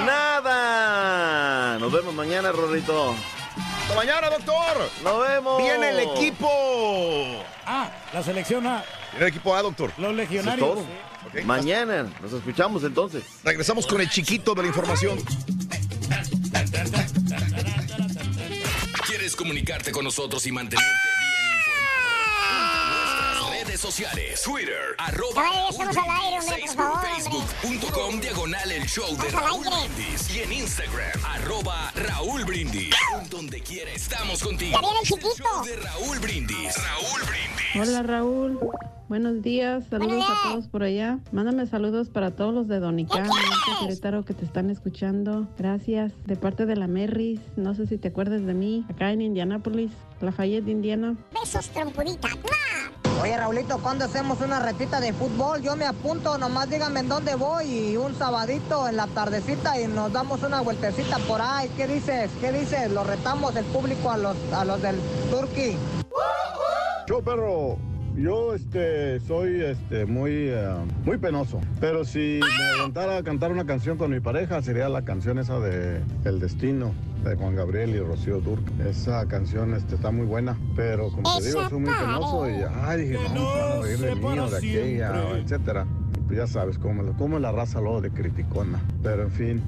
Nada. 0.06 1.78
Nos 1.80 1.92
vemos 1.92 2.14
mañana, 2.14 2.52
Rorrito. 2.52 3.16
Hasta 3.90 4.06
mañana, 4.06 4.30
doctor. 4.30 4.92
Nos 5.04 5.28
vemos. 5.28 5.58
Viene 5.64 5.90
el 5.90 6.00
equipo. 6.02 6.48
Ah, 7.66 7.90
la 8.14 8.22
selección 8.22 8.68
A, 8.68 8.84
Viene 9.14 9.26
el 9.26 9.32
equipo 9.32 9.56
A, 9.56 9.64
doctor. 9.64 9.92
los 9.98 10.12
es 10.12 10.16
legionarios. 10.16 10.78
Mañana. 11.44 12.08
Nos 12.22 12.34
escuchamos 12.34 12.84
entonces. 12.84 13.24
Regresamos 13.44 13.88
con 13.88 14.00
el 14.00 14.08
chiquito 14.08 14.54
de 14.54 14.62
la 14.62 14.68
información. 14.68 15.18
¿Quieres 19.08 19.36
comunicarte 19.36 19.92
con 19.92 20.04
nosotros 20.04 20.46
y 20.46 20.52
mantenerte 20.52 21.09
redes 23.80 23.96
sociales. 23.96 24.42
Twitter, 24.42 24.96
arroba 24.98 25.44
Ay, 25.46 25.70
estamos 25.70 25.98
al 25.98 26.10
aire, 26.10 26.40
hombre, 26.40 26.64
por 26.66 26.76
favor. 26.76 27.02
Facebook.com, 27.02 28.20
diagonal 28.20 28.72
el 28.72 28.86
show 28.86 29.16
de 29.18 29.30
Raúl. 29.30 29.66
Brindis. 29.66 30.36
Y 30.36 30.42
en 30.42 30.54
Instagram, 30.54 31.26
arroba 31.26 31.92
Raúl 31.96 32.44
Brindis. 32.46 32.96
Donde 33.30 33.62
quiera 33.62 33.92
estamos 33.92 34.44
contigo. 34.44 34.80
Viene 34.80 35.00
el 35.00 35.08
chiquito. 35.08 35.36
show 35.36 35.66
de 35.66 35.76
Raúl 35.78 36.20
Brindis. 36.20 36.76
Raúl 36.76 37.22
Brindis. 37.24 37.90
Hola 37.90 38.04
Raúl, 38.04 38.60
buenos 39.10 39.42
días, 39.42 39.86
saludos 39.90 40.12
Buenos 40.12 40.28
días. 40.28 40.40
a 40.46 40.50
todos 40.52 40.68
por 40.68 40.84
allá. 40.84 41.20
Mándame 41.32 41.66
saludos 41.66 42.10
para 42.10 42.32
todos 42.32 42.54
los 42.54 42.68
de 42.68 42.80
Donicán, 42.80 43.26
este 43.26 43.86
Querétaro 43.86 44.24
que 44.24 44.34
te 44.34 44.46
están 44.46 44.70
escuchando. 44.70 45.48
Gracias, 45.58 46.14
de 46.26 46.36
parte 46.36 46.66
de 46.66 46.76
la 46.76 46.88
Merris, 46.88 47.42
no 47.58 47.74
sé 47.74 47.88
si 47.88 47.98
te 47.98 48.10
acuerdas 48.10 48.46
de 48.46 48.54
mí, 48.54 48.86
acá 48.90 49.12
en 49.12 49.22
Indianápolis, 49.22 49.92
Lafayette, 50.22 50.68
Indiana. 50.70 51.16
Besos, 51.34 51.70
trompudita. 51.70 52.30
Oye, 53.22 53.36
Raulito, 53.36 53.80
¿cuándo 53.80 54.06
hacemos 54.06 54.40
una 54.40 54.60
retita 54.62 55.02
de 55.02 55.12
fútbol? 55.12 55.62
Yo 55.62 55.76
me 55.76 55.86
apunto, 55.86 56.38
nomás 56.38 56.70
díganme 56.70 57.02
en 57.02 57.10
dónde 57.10 57.36
voy 57.36 57.66
y 57.66 57.98
un 57.98 58.16
sabadito 58.16 58.88
en 58.88 58.96
la 58.96 59.08
tardecita 59.08 59.82
y 59.82 59.88
nos 59.88 60.14
damos 60.14 60.42
una 60.44 60.62
vueltecita 60.62 61.18
por 61.28 61.42
ahí. 61.42 61.70
¿Qué 61.76 61.86
dices? 61.88 62.30
¿Qué 62.40 62.54
dices? 62.54 62.90
Lo 62.92 63.04
retamos 63.04 63.54
el 63.58 63.66
público 63.66 64.10
a 64.10 64.18
los, 64.18 64.38
a 64.54 64.64
los 64.64 64.82
del 64.82 64.96
Turkey. 65.30 65.76
Yo, 67.08 67.22
perro, 67.22 67.78
yo 68.22 68.54
este, 68.54 69.20
soy 69.22 69.62
este, 69.62 70.06
muy, 70.06 70.32
eh, 70.50 70.68
muy 71.06 71.18
penoso. 71.18 71.60
Pero 71.80 72.04
si 72.06 72.40
me 72.42 72.80
aventara 72.80 73.18
a 73.18 73.24
cantar 73.24 73.52
una 73.52 73.66
canción 73.66 73.98
con 73.98 74.12
mi 74.12 74.20
pareja, 74.20 74.62
sería 74.62 74.90
la 74.90 75.04
canción 75.04 75.40
esa 75.40 75.60
de 75.60 76.02
El 76.26 76.40
Destino, 76.40 76.92
de 77.24 77.36
Juan 77.36 77.56
Gabriel 77.56 77.92
y 77.92 78.00
Rocío 78.00 78.42
Durk. 78.42 78.62
Esa 78.86 79.26
canción 79.28 79.74
este, 79.74 79.96
está 79.96 80.12
muy 80.12 80.26
buena, 80.26 80.58
pero 80.76 81.10
como 81.10 81.38
te 81.40 81.46
digo, 81.48 81.68
soy 81.70 81.80
muy 81.80 81.92
penoso 81.94 82.50
y 82.50 82.54
ay, 82.84 83.02
dije, 83.02 83.18
no, 83.34 83.50
a 83.50 83.82
reír 83.82 83.98
de 84.00 84.16
mí 84.16 84.40
o 84.40 84.50
de 84.50 84.58
aquella, 84.58 85.38
etcétera. 85.38 85.86
Pues 86.28 86.38
ya 86.38 86.48
sabes 86.48 86.78
cómo, 86.78 87.04
es- 87.04 87.16
cómo 87.18 87.38
es 87.38 87.42
la 87.42 87.52
raza 87.52 87.80
luego 87.82 88.02
de 88.02 88.12
criticona. 88.12 88.80
Pero 89.02 89.24
en 89.24 89.32
fin. 89.32 89.62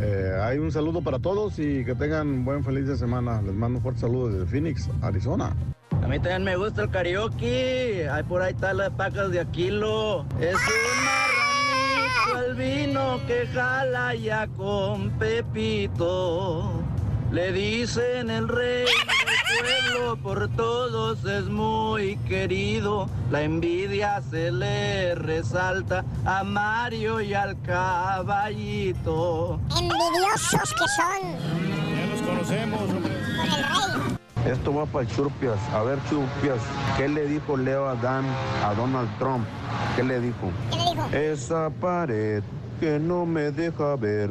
eh, 0.00 0.32
hay 0.42 0.58
un 0.58 0.72
saludo 0.72 1.02
para 1.02 1.18
todos 1.18 1.58
y 1.58 1.84
que 1.84 1.94
tengan 1.94 2.44
buen 2.44 2.64
feliz 2.64 2.86
de 2.88 2.96
semana. 2.96 3.42
Les 3.42 3.54
mando 3.54 3.78
un 3.78 3.82
fuerte 3.82 4.00
saludo 4.00 4.28
desde 4.30 4.46
Phoenix, 4.46 4.88
Arizona. 5.02 5.54
A 6.02 6.08
mí 6.08 6.18
también 6.18 6.44
me 6.44 6.56
gusta 6.56 6.82
el 6.82 6.90
karaoke. 6.90 8.08
Hay 8.10 8.22
por 8.24 8.42
ahí 8.42 8.52
está 8.52 8.74
las 8.74 8.90
pacas 8.90 9.30
de 9.30 9.40
Aquilo. 9.40 10.26
Es 10.40 10.54
un 10.54 11.04
marranito 11.04 11.32
el 12.46 12.54
vino 12.54 13.20
que 13.26 13.46
jala 13.46 14.14
ya 14.14 14.48
con 14.48 15.10
Pepito. 15.10 16.82
Le 17.30 17.52
dicen 17.52 18.30
el 18.30 18.48
rey 18.48 18.84
del 18.84 19.92
pueblo, 19.92 20.16
por 20.16 20.48
todos 20.56 21.24
es 21.24 21.44
muy 21.44 22.16
querido. 22.28 23.08
La 23.30 23.42
envidia 23.42 24.20
se 24.28 24.50
le 24.50 25.14
resalta 25.14 26.04
a 26.26 26.42
Mario 26.44 27.20
y 27.20 27.32
al 27.32 27.60
caballito. 27.62 29.60
Envidiosos 29.78 30.74
que 30.74 30.84
son. 30.96 31.38
Ya 31.96 32.06
los 32.06 32.22
conocemos, 32.22 32.80
hombre. 32.82 33.12
Con 33.36 33.46
el 33.46 34.10
rey. 34.10 34.21
Esto 34.46 34.74
va 34.74 34.86
para 34.86 35.06
Churpias. 35.06 35.58
A 35.72 35.82
ver, 35.82 35.98
Churpias, 36.10 36.60
¿qué 36.96 37.08
le 37.08 37.26
dijo 37.26 37.56
Leo 37.56 37.86
Adán 37.86 38.24
a 38.64 38.74
Donald 38.74 39.08
Trump? 39.18 39.46
¿Qué 39.94 40.02
le 40.02 40.20
dijo? 40.20 40.50
¿Qué 40.70 40.78
le 40.78 40.90
dijo? 40.90 41.08
Esa 41.12 41.70
pared 41.70 42.42
que 42.80 42.98
no 42.98 43.24
me 43.24 43.52
deja 43.52 43.94
ver. 43.96 44.30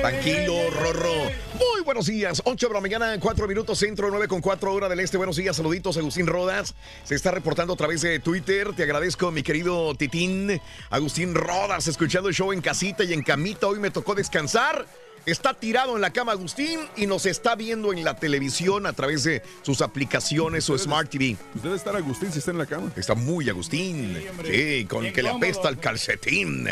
Tranquilo, 0.00 0.70
Rorro. 0.70 1.24
Muy 1.58 1.82
buenos 1.84 2.06
días. 2.06 2.40
8 2.44 2.68
de 2.68 2.74
la 2.74 2.80
mañana, 2.80 3.18
4 3.18 3.48
minutos 3.48 3.78
centro, 3.78 4.08
9 4.10 4.28
con 4.28 4.40
4 4.40 4.72
hora 4.72 4.88
del 4.88 5.00
este. 5.00 5.16
Buenos 5.16 5.36
días, 5.36 5.56
saluditos, 5.56 5.96
Agustín 5.96 6.26
Rodas. 6.26 6.74
Se 7.02 7.16
está 7.16 7.32
reportando 7.32 7.74
a 7.74 7.76
través 7.76 8.02
de 8.02 8.20
Twitter. 8.20 8.72
Te 8.74 8.84
agradezco, 8.84 9.32
mi 9.32 9.42
querido 9.42 9.94
Titín. 9.96 10.60
Agustín 10.90 11.34
Rodas, 11.34 11.88
escuchando 11.88 12.28
el 12.28 12.34
show 12.34 12.52
en 12.52 12.60
casita 12.60 13.02
y 13.02 13.12
en 13.12 13.22
camita. 13.22 13.66
Hoy 13.66 13.80
me 13.80 13.90
tocó 13.90 14.14
descansar. 14.14 14.86
Está 15.26 15.52
tirado 15.52 15.96
en 15.96 16.00
la 16.00 16.10
cama 16.10 16.32
Agustín 16.32 16.80
y 16.96 17.06
nos 17.06 17.26
está 17.26 17.54
viendo 17.56 17.92
en 17.92 18.02
la 18.04 18.16
televisión 18.16 18.86
a 18.86 18.92
través 18.92 19.24
de 19.24 19.42
sus 19.62 19.82
aplicaciones 19.82 20.70
o 20.70 20.78
Smart 20.78 21.10
TV. 21.10 21.36
Debe 21.54 21.76
estar 21.76 21.94
Agustín 21.96 22.32
si 22.32 22.38
está 22.38 22.52
en 22.52 22.58
la 22.58 22.66
cama. 22.66 22.92
Está 22.96 23.14
muy 23.14 23.50
Agustín. 23.50 24.16
Sí, 24.46 24.86
con 24.88 25.02
Bien 25.02 25.12
que 25.12 25.22
le 25.22 25.30
apesta 25.30 25.68
el 25.68 25.78
calcetín. 25.78 26.68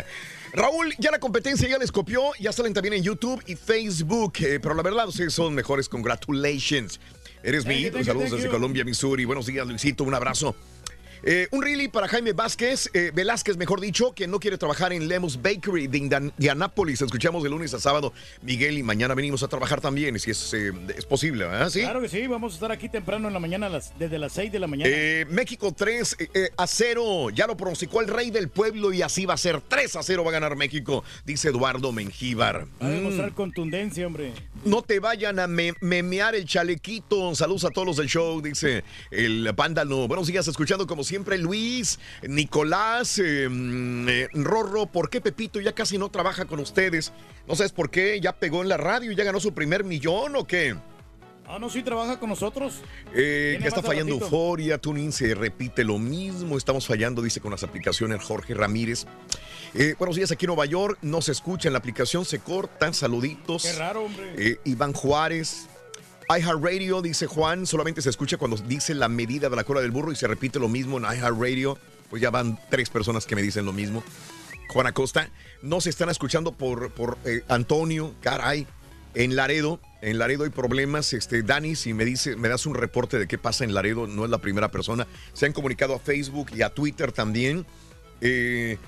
Raúl, 0.57 0.95
ya 0.97 1.11
la 1.11 1.19
competencia 1.19 1.69
ya 1.69 1.77
les 1.77 1.93
copió, 1.93 2.33
ya 2.41 2.51
salen 2.51 2.73
también 2.73 2.95
en 2.95 3.03
YouTube 3.03 3.43
y 3.47 3.57
Facebook, 3.57 4.33
eh, 4.41 4.59
pero 4.59 4.75
la 4.75 4.83
verdad 4.83 5.07
ustedes 5.07 5.35
son 5.35 5.55
mejores, 5.55 5.87
congratulations. 5.87 6.99
Eres 7.43 7.67
mi 7.67 7.75
ídolo, 7.75 8.03
saludos 8.03 8.31
desde. 8.31 8.49
Colombia, 8.49 8.83
Missouri. 8.83 9.27
Buenos 9.27 9.45
días, 9.45 9.67
Luisito, 9.67 10.03
un 10.03 10.15
abrazo. 10.15 10.57
Eh, 11.23 11.49
un 11.51 11.63
really 11.63 11.89
para 11.89 12.09
Jaime 12.09 12.33
Vázquez, 12.33 12.91
eh, 12.95 13.11
Velázquez, 13.15 13.57
mejor 13.57 13.81
dicho, 13.81 14.13
que 14.13 14.27
no 14.27 14.39
quiere 14.39 14.59
trabajar 14.59 14.93
en 14.93 15.09
Lemus 15.09 15.41
Bakery 15.43 15.87
de 15.89 15.99
Indianápolis. 15.99 17.01
Escuchamos 17.03 17.43
de 17.43 17.49
lunes 17.51 17.75
a 17.75 17.81
sábado, 17.81 18.13
Miguel, 18.43 18.79
y 18.79 18.83
mañana 18.83 19.15
venimos 19.15 19.43
a 19.43 19.49
trabajar 19.49 19.81
también, 19.81 20.19
si 20.19 20.31
es, 20.31 20.55
eh, 20.55 20.73
es 20.97 21.05
posible, 21.07 21.45
¿verdad? 21.47 21.71
¿Sí? 21.71 21.81
Claro 21.81 22.01
que 22.01 22.09
sí, 22.09 22.27
vamos 22.27 22.53
a 22.53 22.55
estar 22.57 22.73
aquí 22.73 22.89
temprano 22.89 23.29
en 23.29 23.35
la 23.35 23.41
mañana, 23.41 23.69
las- 23.69 23.93
desde 23.99 24.19
las 24.19 24.33
6 24.33 24.53
de 24.53 24.59
la 24.59 24.67
mañana. 24.67 24.95
México 25.31 25.73
3 25.77 26.17
eh, 26.19 26.51
a 26.57 26.67
0. 26.67 27.31
Ya 27.31 27.47
lo 27.47 27.57
pronosticó 27.57 28.01
el 28.01 28.09
rey 28.09 28.31
del 28.31 28.49
pueblo 28.49 28.93
y 28.93 29.03
así 29.03 29.27
va 29.27 29.35
a 29.35 29.39
ser. 29.39 29.61
3 29.61 29.97
a 29.97 30.03
0 30.03 30.23
va 30.25 30.31
a 30.31 30.33
ganar 30.35 30.57
México, 30.57 31.05
dice 31.25 31.49
Eduardo 31.49 31.93
Mengíbar. 31.93 32.67
Va 32.83 32.87
a 32.87 32.91
demostrar 32.91 33.31
Mm. 33.31 33.35
contundencia, 33.35 34.07
hombre. 34.07 34.33
No 34.65 34.83
te 34.83 34.99
vayan 34.99 35.39
a 35.39 35.47
me- 35.47 35.75
memear 35.81 36.35
el 36.35 36.45
chalequito. 36.45 37.35
Saludos 37.37 37.65
a 37.65 37.71
todos 37.71 37.87
los 37.87 37.97
del 37.99 38.09
show, 38.09 38.41
dice 38.43 38.83
el 39.13 39.49
vándalo. 39.55 40.09
Buenos 40.09 40.27
días, 40.27 40.49
escuchando 40.49 40.89
como 40.89 41.05
siempre 41.05 41.39
Luis, 41.39 42.01
Nicolás, 42.27 43.21
eh, 43.23 43.49
mm, 43.49 44.09
eh, 44.09 44.29
Rorro. 44.35 44.87
¿Por 44.87 45.09
qué 45.09 45.21
Pepito 45.21 45.61
ya 45.61 45.73
casi 45.73 45.99
no 45.99 46.09
trabaja 46.09 46.47
con 46.47 46.59
ustedes? 46.59 47.13
No 47.47 47.55
sabes 47.55 47.71
por 47.73 47.91
qué, 47.91 48.19
ya 48.21 48.33
pegó 48.33 48.63
en 48.63 48.69
la 48.69 48.77
radio 48.77 49.13
y 49.13 49.15
ya 49.15 49.23
ganó 49.23 49.39
su 49.39 49.55
primer 49.55 49.85
millón 49.85 50.35
o 50.35 50.45
qué. 50.47 50.75
Ah, 51.49 51.59
no, 51.61 51.71
sí 51.71 51.85
trabaja 51.85 52.19
con 52.19 52.29
nosotros. 52.29 52.81
Eh, 53.15 53.51
Tiene 53.53 53.63
que 53.63 53.69
está 53.69 53.83
fallando 53.83 54.15
ratito. 54.15 54.25
Euforia, 54.25 54.79
Tuning 54.79 55.13
se 55.13 55.33
repite 55.37 55.85
lo 55.85 55.97
mismo, 55.97 56.59
estamos 56.59 56.89
fallando, 56.89 57.23
dice 57.23 57.41
con 57.41 57.53
las 57.53 57.63
aplicaciones 57.63 58.21
Jorge 58.25 58.53
Ramírez. 58.55 59.07
Eh, 59.79 59.95
buenos 59.99 60.17
días 60.17 60.31
aquí 60.31 60.47
en 60.47 60.49
Nueva 60.49 60.65
York, 60.65 60.99
no 61.03 61.21
se 61.21 61.33
escucha 61.33 61.69
en 61.69 61.75
la 61.75 61.81
aplicación, 61.81 62.25
se 62.25 62.39
cortan, 62.39 62.95
saluditos. 62.95 63.63
Qué 63.63 63.75
raro, 63.75 64.05
hombre. 64.05 64.33
Eh, 64.39 64.61
Iván 64.65 64.95
Juárez. 64.95 65.67
iHeartRadio, 66.31 67.03
dice 67.03 67.27
Juan, 67.27 67.67
solamente 67.67 68.01
se 68.01 68.09
escucha 68.09 68.39
cuando 68.39 68.57
dice 68.57 68.95
la 68.95 69.09
medida 69.09 69.51
de 69.51 69.57
la 69.57 69.65
cola 69.65 69.83
del 69.83 69.91
burro 69.91 70.13
y 70.13 70.17
se 70.17 70.27
repite 70.27 70.59
lo 70.59 70.69
mismo 70.69 70.97
en 70.97 71.05
iHeartRadio. 71.05 71.77
Pues 72.09 72.23
ya 72.23 72.31
van 72.31 72.59
tres 72.71 72.89
personas 72.89 73.27
que 73.27 73.37
me 73.37 73.43
dicen 73.43 73.67
lo 73.67 73.75
mismo. 73.75 74.03
Juan 74.69 74.87
Acosta, 74.87 75.29
no 75.61 75.83
se 75.83 75.91
están 75.91 76.09
escuchando 76.09 76.53
por, 76.53 76.91
por 76.93 77.19
eh, 77.27 77.43
Antonio, 77.49 78.15
caray. 78.23 78.67
En 79.15 79.37
Laredo, 79.37 79.79
en 80.01 80.19
Laredo 80.19 80.45
hay 80.45 80.51
problemas. 80.51 81.13
Este, 81.13 81.43
Dani, 81.43 81.77
si 81.77 81.93
me 81.93 82.07
dice, 82.07 82.37
me 82.37 82.49
das 82.49 82.65
un 82.65 82.75
reporte 82.75 83.19
de 83.19 83.29
qué 83.29 83.37
pasa 83.37 83.65
en 83.65 83.75
Laredo, 83.75 84.07
no 84.07 84.25
es 84.25 84.31
la 84.31 84.39
primera 84.39 84.71
persona. 84.71 85.07
Se 85.35 85.45
han 85.45 85.53
comunicado 85.53 85.95
a 85.95 85.99
Facebook 85.99 86.49
y 86.55 86.63
a 86.63 86.71
Twitter 86.71 87.13
también. 87.13 87.67
Eh, 88.23 88.79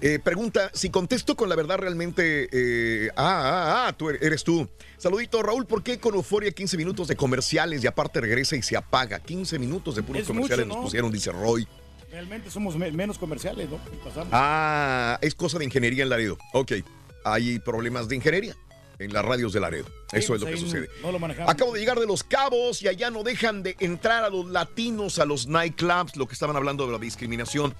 eh, 0.00 0.18
pregunta, 0.22 0.70
si 0.74 0.90
contesto 0.90 1.34
con 1.36 1.48
la 1.48 1.56
verdad 1.56 1.78
realmente... 1.78 2.48
eh, 2.52 3.10
ah, 3.16 3.84
ah, 3.84 3.86
ah, 3.88 3.92
tú 3.96 4.10
eres 4.10 4.44
tú. 4.44 4.68
Saludito, 4.96 5.42
Raúl, 5.42 5.66
¿por 5.66 5.82
qué 5.82 5.98
con 5.98 6.14
Euforia 6.14 6.50
15 6.52 6.76
minutos 6.76 7.08
de 7.08 7.16
comerciales 7.16 7.82
y 7.82 7.86
aparte 7.86 8.20
regresa 8.20 8.56
y 8.56 8.62
se 8.62 8.76
apaga? 8.76 9.18
15 9.20 9.58
minutos 9.58 9.94
de 9.96 10.02
puros 10.02 10.22
Es 10.22 10.28
comerciales 10.28 10.66
mucho, 10.66 10.74
nos 10.74 10.76
¿no? 10.78 10.82
pusieron, 10.84 11.10
dice 11.12 11.32
Roy. 11.32 11.66
Realmente 12.10 12.50
somos 12.50 12.76
me- 12.76 12.90
menos 12.92 13.18
comerciales, 13.18 13.68
¿no? 13.68 13.78
Pasamos. 14.04 14.28
Ah, 14.32 15.18
es 15.20 15.34
cosa 15.34 15.58
de 15.58 15.64
ingeniería 15.64 16.02
en 16.04 16.08
Laredo. 16.08 16.38
Ok, 16.52 16.72
hay 17.24 17.58
problemas 17.58 18.08
de 18.08 18.16
ingeniería 18.16 18.56
en 18.98 19.12
las 19.12 19.24
radios 19.24 19.52
de 19.52 19.60
Laredo. 19.60 19.84
Sí, 20.10 20.16
Eso 20.16 20.34
es 20.34 20.40
pues 20.40 20.40
lo 20.40 20.46
que 20.46 20.56
sucede. 20.56 20.88
No 21.02 21.12
lo 21.12 21.18
manejamos. 21.18 21.52
Acabo 21.52 21.72
de 21.74 21.80
llegar 21.80 22.00
de 22.00 22.06
Los 22.06 22.24
Cabos 22.24 22.82
y 22.82 22.88
allá 22.88 23.10
no 23.10 23.22
dejan 23.24 23.62
de 23.62 23.76
entrar 23.78 24.24
a 24.24 24.30
los 24.30 24.46
latinos 24.46 25.18
a 25.18 25.24
los 25.26 25.46
nightclubs, 25.46 26.16
lo 26.16 26.26
que 26.26 26.32
estaban 26.32 26.56
hablando 26.56 26.86
de 26.86 26.92
la 26.92 26.98
discriminación. 26.98 27.74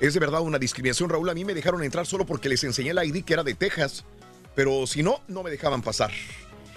Es 0.00 0.14
de 0.14 0.20
verdad 0.20 0.40
una 0.40 0.58
discriminación, 0.58 1.08
Raúl. 1.08 1.28
A 1.30 1.34
mí 1.34 1.44
me 1.44 1.54
dejaron 1.54 1.82
entrar 1.82 2.06
solo 2.06 2.26
porque 2.26 2.48
les 2.48 2.62
enseñé 2.64 2.90
el 2.90 3.04
ID 3.04 3.24
que 3.24 3.32
era 3.32 3.42
de 3.42 3.54
Texas, 3.54 4.04
pero 4.54 4.86
si 4.86 5.02
no, 5.02 5.20
no 5.28 5.42
me 5.42 5.50
dejaban 5.50 5.82
pasar. 5.82 6.10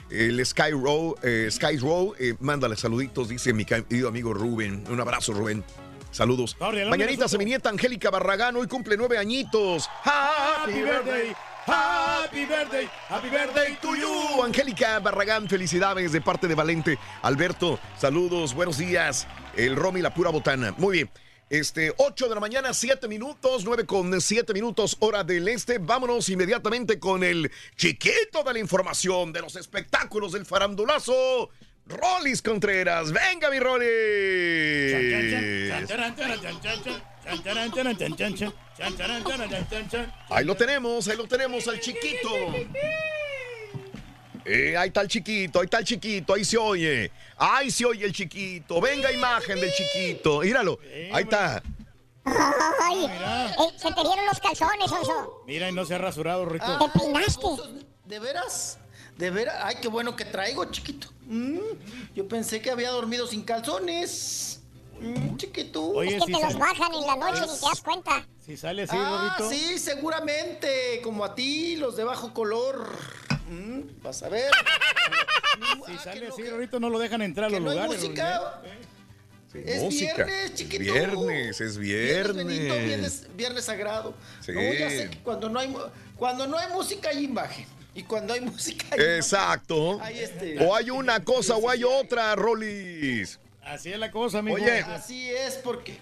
El 0.10 0.44
Sky 0.46 0.72
Row, 0.72 1.16
eh, 1.22 1.50
Sky 1.52 1.78
Row, 1.78 2.14
eh, 2.18 2.36
mándale 2.40 2.78
saluditos, 2.78 3.28
dice 3.28 3.54
mi 3.54 3.66
querido 3.66 4.08
amigo 4.08 4.34
Rubén. 4.34 4.84
Un 4.90 5.02
abrazo, 5.02 5.34
Rubén. 5.34 5.64
Saludos. 6.12 6.56
Gabriel, 6.60 6.90
Mañanitas 6.90 7.34
a 7.34 7.38
mi 7.38 7.46
nieta 7.46 7.70
Angélica 7.70 8.10
Barragán, 8.10 8.56
hoy 8.56 8.68
cumple 8.68 8.96
nueve 8.96 9.18
añitos. 9.18 9.90
Happy 10.04 10.82
birthday, 10.82 11.36
happy 11.66 12.46
birthday, 12.46 12.90
happy 13.10 13.30
birthday 13.30 13.78
to 13.82 13.96
you. 13.96 14.44
Angélica 14.44 15.00
Barragán, 15.00 15.50
felicidades 15.50 16.14
de 16.14 16.22
parte 16.22 16.48
de 16.48 16.56
Valente. 16.56 16.98
Alberto, 17.22 17.78
saludos, 18.00 18.54
buenos 18.54 18.78
días. 18.78 19.28
El 19.56 19.76
Romy, 19.76 20.02
la 20.02 20.14
pura 20.14 20.30
botana. 20.30 20.74
Muy 20.78 20.94
bien. 20.94 21.10
Este, 21.50 21.94
8 21.96 22.28
de 22.28 22.36
la 22.36 22.42
mañana, 22.42 22.74
7 22.74 23.08
minutos, 23.08 23.64
9 23.64 23.86
con 23.86 24.20
7 24.20 24.54
minutos, 24.54 24.98
hora 25.00 25.24
del 25.24 25.48
este. 25.48 25.78
Vámonos 25.78 26.28
inmediatamente 26.28 27.00
con 27.00 27.24
el 27.24 27.50
chiquito 27.78 28.44
de 28.44 28.54
la 28.54 28.60
información 28.60 29.32
de 29.32 29.42
los 29.42 29.56
espectáculos 29.56 30.34
del 30.34 30.46
farandulazo. 30.46 31.50
Rolis 31.86 32.42
Contreras. 32.42 33.14
Venga, 33.14 33.50
mi 33.50 33.60
Rolis. 33.60 33.88
Ahí 40.30 40.44
lo 40.44 40.56
tenemos, 40.56 41.08
ahí 41.08 41.16
lo 41.16 41.28
tenemos 41.30 41.66
al 41.70 41.80
chiquito. 41.80 42.30
Eh, 44.48 44.78
ahí 44.78 44.88
está 44.88 45.02
el 45.02 45.10
chiquito, 45.10 45.60
ahí 45.60 45.66
está 45.66 45.80
el 45.80 45.86
chiquito, 45.86 46.34
ahí 46.34 46.46
se 46.46 46.58
oye. 46.58 47.12
Ahí 47.36 47.70
se 47.70 47.86
oye 47.86 48.06
el 48.06 48.14
chiquito. 48.14 48.80
Venga 48.80 49.12
imagen 49.12 49.60
del 49.60 49.72
chiquito. 49.74 50.40
Míralo. 50.40 50.80
Ahí 51.12 51.24
está. 51.24 51.62
Ay, 52.24 53.06
eh, 53.06 53.56
se 53.78 53.92
te 53.92 54.02
dieron 54.02 54.26
los 54.26 54.40
calzones, 54.40 54.92
oso. 54.92 55.44
Mira, 55.46 55.70
y 55.70 55.74
no 55.74 55.86
se 55.86 55.96
ha 55.96 55.98
rasurado, 55.98 56.46
Rico. 56.46 56.66
Te 56.66 57.00
peinaste. 57.00 57.48
¿De 58.06 58.20
veras? 58.20 58.80
¿De 59.18 59.30
veras? 59.30 59.56
Ay, 59.64 59.76
qué 59.82 59.88
bueno 59.88 60.16
que 60.16 60.26
traigo, 60.26 60.66
chiquito. 60.66 61.10
Mm, 61.26 61.60
yo 62.16 62.28
pensé 62.28 62.62
que 62.62 62.72
había 62.72 62.90
dormido 62.92 63.28
sin 63.28 63.44
calzones. 63.44 64.62
Mm, 65.00 65.36
chiquito. 65.38 66.02
es 66.02 66.24
que 66.24 66.34
te 66.34 66.42
los 66.42 66.58
bajan 66.58 66.94
en 66.94 67.06
la 67.06 67.16
noche 67.16 67.42
ni 67.42 67.48
te 67.48 67.66
das 67.66 67.82
cuenta. 67.82 68.26
Si 68.46 68.58
sale 68.58 68.84
así, 68.84 68.96
ah, 68.98 69.38
sí, 69.50 69.78
seguramente. 69.78 71.02
Como 71.04 71.24
a 71.24 71.36
ti, 71.36 71.76
los 71.76 71.98
de 71.98 72.04
bajo 72.04 72.34
color. 72.34 72.96
Mm, 73.50 74.02
vas 74.04 74.24
a 74.24 74.30
ver. 74.30 74.52
Si 75.88 75.98
sale 75.98 76.28
así, 76.28 76.44
Rorrito, 76.44 76.80
no 76.80 76.90
lo 76.90 77.00
dejan 77.00 77.22
entrar 77.24 77.48
a 77.48 77.50
los 77.50 77.62
no 77.62 77.70
hay 77.72 77.78
lugares. 77.78 78.02
música. 78.04 78.62
Sí, 79.52 79.60
Es 79.66 79.82
música. 79.82 80.14
viernes, 80.26 80.54
chiquito. 80.54 80.84
Viernes, 80.84 81.62
es 81.62 81.78
Viernes, 81.78 82.36
Benito, 82.36 82.62
viernes. 82.64 82.86
viernes, 82.86 83.28
viernes 83.36 83.66
sagrado. 83.66 84.14
Sí. 84.42 84.52
No, 84.52 84.62
ya 84.62 84.90
sé 84.90 85.10
que 85.10 85.18
cuando 85.20 85.50
no 85.50 85.60
hay, 85.60 85.74
cuando 86.16 86.46
no 86.46 86.58
hay 86.58 86.72
música 86.74 87.10
hay 87.10 87.24
imagen. 87.24 87.66
Y 87.96 88.04
cuando 88.04 88.34
hay 88.34 88.42
música 88.42 88.86
hay 88.92 88.98
imagen. 89.00 89.16
Exacto. 89.16 90.00
Hay 90.02 90.20
este- 90.20 90.64
O 90.64 90.76
hay 90.76 90.90
una 90.92 91.24
cosa 91.24 91.56
o 91.56 91.70
hay 91.70 91.84
otra, 91.84 92.36
Rolis. 92.36 93.40
Así 93.64 93.92
es 93.92 93.98
la 93.98 94.12
cosa, 94.12 94.40
amigo. 94.40 94.58
Oye. 94.58 94.80
Así 94.82 95.30
es 95.32 95.56
porque 95.56 95.98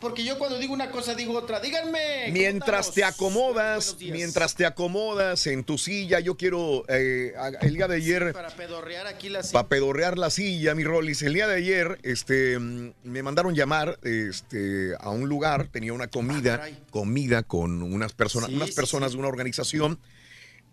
porque 0.00 0.24
yo 0.24 0.38
cuando 0.38 0.58
digo 0.58 0.72
una 0.72 0.90
cosa 0.90 1.14
digo 1.14 1.36
otra. 1.36 1.60
Díganme. 1.60 2.22
¿cómo 2.24 2.32
Mientras 2.32 2.92
te 2.92 3.04
acomodas, 3.04 3.96
mientras 4.00 4.54
te 4.54 4.64
acomodas 4.64 5.46
en 5.46 5.64
tu 5.64 5.78
silla, 5.78 6.20
yo 6.20 6.36
quiero, 6.36 6.84
eh, 6.88 7.34
el 7.60 7.74
día 7.74 7.86
de 7.86 7.96
ayer, 7.96 8.32
Para 8.32 8.50
pedorrear 8.50 9.06
aquí 9.06 9.28
la 9.28 9.42
para 9.52 9.68
pedorrear 9.68 10.18
la 10.18 10.30
silla, 10.30 10.74
mi 10.74 10.84
Rolis, 10.84 11.22
el 11.22 11.34
día 11.34 11.46
de 11.46 11.56
ayer, 11.56 11.98
este, 12.02 12.58
mm, 12.58 12.92
me 13.04 13.22
mandaron 13.22 13.54
llamar, 13.54 13.98
este, 14.02 14.94
a 14.98 15.10
un 15.10 15.28
lugar, 15.28 15.68
tenía 15.68 15.92
una 15.92 16.08
comida, 16.08 16.68
comida 16.90 17.42
con 17.42 17.82
unas 17.82 18.12
personas, 18.12 18.48
Sí, 18.48 18.56
unas 18.56 18.70
sí, 18.70 18.74
personas 18.74 19.12
de 19.12 19.18
una 19.18 19.28
organización, 19.28 19.98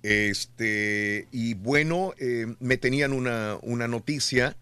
este, 0.03 1.27
y 1.31 1.53
bueno, 1.55 2.13
eh, 2.17 2.55
me 2.59 2.77
tenían 2.77 3.13
una, 3.13 3.57
una 3.61 3.87
noticia 3.87 4.55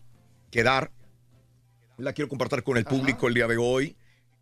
que 0.49 0.63
dar, 0.63 0.91
la 1.97 2.13
quiero 2.13 2.29
compartir 2.29 2.63
con 2.63 2.77
el 2.77 2.85
público 2.85 3.27
el 3.27 3.33
día 3.33 3.47
de 3.47 3.57
hoy. 3.57 3.95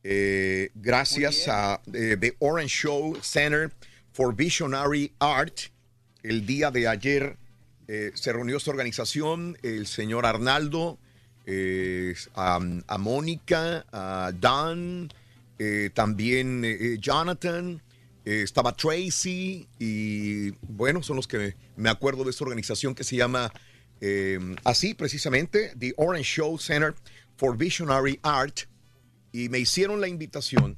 Eh, 0.06 0.70
gracias 0.76 1.48
a 1.48 1.82
eh, 1.94 2.18
The 2.20 2.36
Orange 2.40 2.76
Show 2.76 3.18
Center 3.22 3.72
for 4.12 4.36
Visionary 4.36 5.14
Art. 5.20 5.72
El 6.24 6.46
día 6.46 6.72
de 6.72 6.90
ayer 6.90 7.38
eh, 7.88 8.12
se 8.14 8.34
reunió 8.34 8.58
esta 8.58 8.72
organización, 8.72 9.58
el 9.64 9.88
señor 9.88 10.26
Arnaldo, 10.26 11.00
a, 12.36 12.60
a 12.88 12.98
Mónica, 12.98 13.86
a 13.92 14.32
Dan, 14.34 15.12
también 15.94 16.64
Jonathan, 17.02 17.82
estaba 18.24 18.74
Tracy 18.76 19.68
y 19.78 20.52
bueno, 20.62 21.04
son 21.04 21.18
los 21.18 21.28
que 21.28 21.56
me 21.76 21.90
acuerdo 21.90 22.24
de 22.24 22.30
esta 22.30 22.46
organización 22.46 22.96
que 22.96 23.04
se 23.04 23.18
llama 23.18 23.52
así 24.64 24.94
precisamente, 24.94 25.74
The 25.78 25.94
Orange 25.98 26.24
Show 26.24 26.58
Center 26.58 26.96
for 27.36 27.58
Visionary 27.58 28.18
Art 28.24 28.62
y 29.34 29.50
me 29.50 29.60
hicieron 29.60 30.00
la 30.00 30.08
invitación 30.08 30.78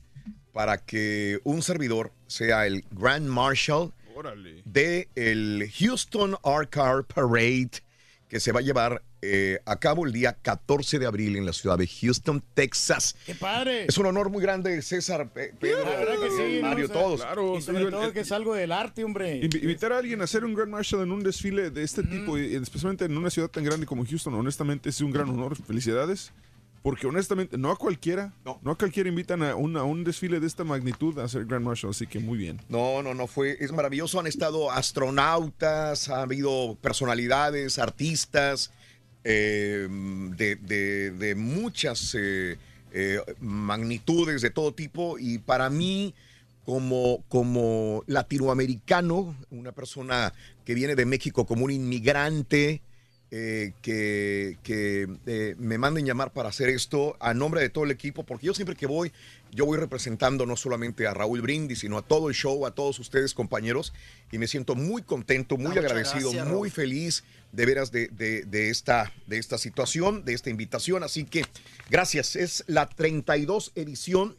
para 0.54 0.78
que 0.80 1.40
un 1.44 1.62
servidor 1.62 2.12
sea 2.28 2.66
el 2.66 2.84
Grand 2.92 3.28
Marshal 3.28 3.94
Órale. 4.16 4.62
de 4.66 5.10
el 5.16 5.70
Houston 5.80 6.36
Art 6.44 6.70
Car 6.72 7.04
Parade 7.06 7.70
que 8.30 8.40
se 8.40 8.52
va 8.52 8.62
a 8.62 8.64
llevar 8.64 9.04
eh, 9.22 9.60
a 9.66 9.76
cabo 9.80 10.06
el 10.06 10.12
día 10.14 10.34
14 10.34 10.98
de 11.00 11.06
abril 11.06 11.36
en 11.36 11.46
la 11.46 11.54
ciudad 11.54 11.78
de 11.78 11.88
Houston, 11.88 12.44
Texas. 12.54 13.16
¡Qué 13.26 13.34
padre! 13.36 13.86
Es 13.88 13.98
un 13.98 14.06
honor 14.08 14.30
muy 14.30 14.42
grande, 14.42 14.82
César, 14.82 15.32
Pe- 15.32 15.52
Pedro, 15.60 15.84
La 15.84 15.96
verdad 15.98 16.14
que 16.22 16.30
sí, 16.32 16.42
eh, 16.42 16.60
¿no? 16.62 16.70
Mario, 16.70 16.86
O 16.86 16.88
sea, 16.88 17.02
todos. 17.02 17.22
Claro, 17.22 17.58
Y 17.58 17.62
sobre 17.62 17.80
digo, 17.80 17.92
todo 17.92 18.06
el- 18.06 18.14
que 18.14 18.20
es 18.22 18.32
algo 18.32 18.54
del 18.56 18.72
arte, 18.72 19.04
hombre. 19.04 19.42
Invi- 19.42 19.62
Invitar 19.62 19.94
a 19.94 19.98
alguien 20.00 20.22
a 20.22 20.26
hacer 20.26 20.44
un 20.46 20.54
Grand 20.54 20.72
Marshal 20.72 21.02
en 21.02 21.12
un 21.12 21.24
desfile 21.24 21.70
de 21.72 21.84
este 21.84 22.04
tipo, 22.04 22.38
y 22.38 22.56
especialmente 22.56 23.06
en 23.06 23.18
una 23.18 23.30
ciudad 23.30 23.50
tan 23.50 23.64
grande 23.64 23.86
como 23.86 24.06
Houston, 24.06 24.34
honestamente 24.36 24.90
es 24.90 25.02
un 25.02 25.12
gran 25.12 25.30
honor. 25.30 25.56
Felicidades. 25.56 26.32
Porque 26.86 27.08
honestamente, 27.08 27.58
no 27.58 27.72
a 27.72 27.76
cualquiera, 27.78 28.32
no, 28.46 28.60
a 28.72 28.76
cualquiera 28.78 29.10
invitan 29.10 29.42
a, 29.42 29.56
un- 29.56 29.76
a 29.76 29.82
un 29.84 30.04
desfile 30.04 30.40
de 30.40 30.46
esta 30.46 30.64
magnitud 30.64 31.18
a 31.18 31.28
ser 31.28 31.46
Grand 31.46 31.66
Marshal, 31.66 31.90
así 31.90 32.06
que 32.06 32.20
muy 32.20 32.38
bien. 32.38 32.62
No, 32.70 33.02
no, 33.02 33.16
no 33.16 33.26
fue, 33.26 33.58
es 33.60 33.72
maravilloso. 33.72 34.20
Han 34.20 34.28
estado 34.28 34.70
astronautas, 34.70 36.10
ha 36.10 36.22
habido 36.22 36.78
personalidades, 36.84 37.80
artistas, 37.80 38.70
eh, 39.24 39.88
de, 39.90 40.56
de- 40.58 41.10
de 41.10 41.34
muchas 41.34 42.14
eh, 42.14 42.58
eh, 42.92 43.20
magnitudes 43.40 44.44
de 44.44 44.52
todo 44.52 44.72
tipo. 44.72 45.18
Y 45.18 45.40
para 45.40 45.72
mí, 45.72 46.14
como, 46.66 47.24
como 47.30 48.04
latinoamericano, 48.06 49.36
una 49.50 49.72
persona 49.72 50.34
que 50.66 50.76
viene 50.76 50.94
de 50.96 51.06
México 51.08 51.48
como 51.48 51.66
un 51.66 51.72
inmigrante, 51.72 52.82
eh, 53.32 53.74
que, 53.82 54.58
que, 54.64 55.08
eh, 55.26 55.56
me 55.58 55.78
manden 55.78 56.06
llamar 56.06 56.32
para 56.32 56.50
hacer 56.50 56.70
esto 56.70 57.18
a 57.20 57.34
nombre 57.34 57.60
de 57.62 57.70
todo 57.70 57.84
el 57.84 57.92
equipo, 57.92 58.24
porque 58.24 58.46
yo 58.48 58.54
siempre 58.54 58.76
que 58.76 58.86
voy, 58.86 59.12
yo 59.52 59.66
voy 59.66 59.78
representando 59.78 60.46
no 60.46 60.56
solamente 60.56 61.08
a 61.08 61.14
Raúl 61.14 61.42
Brindis, 61.42 61.80
sino 61.80 61.98
a 61.98 62.02
todo 62.02 62.30
el 62.30 62.36
show, 62.36 62.66
a 62.66 62.72
todos 62.76 63.00
ustedes 63.00 63.34
compañeros, 63.34 63.94
y 64.32 64.38
me 64.38 64.48
siento 64.48 64.76
muy 64.76 65.02
contento, 65.02 65.58
muy 65.58 65.66
Ah, 65.66 65.70
muchas 65.70 65.86
agradecido, 65.86 66.32
gracias, 66.32 66.48
muy 66.54 66.70
feliz 66.70 67.24
de 67.52 67.66
veras 67.66 67.92
de, 67.92 68.08
de- 68.10 68.44
de 68.44 68.70
esta, 68.70 69.12
de 69.28 69.38
esta 69.38 69.58
situación, 69.58 70.24
de 70.24 70.34
esta 70.34 70.50
invitación, 70.50 71.04
así 71.04 71.26
que 71.26 71.44
gracias, 71.90 72.36
es 72.36 72.64
la 72.68 72.88
32 72.90 73.72
edición 73.76 74.38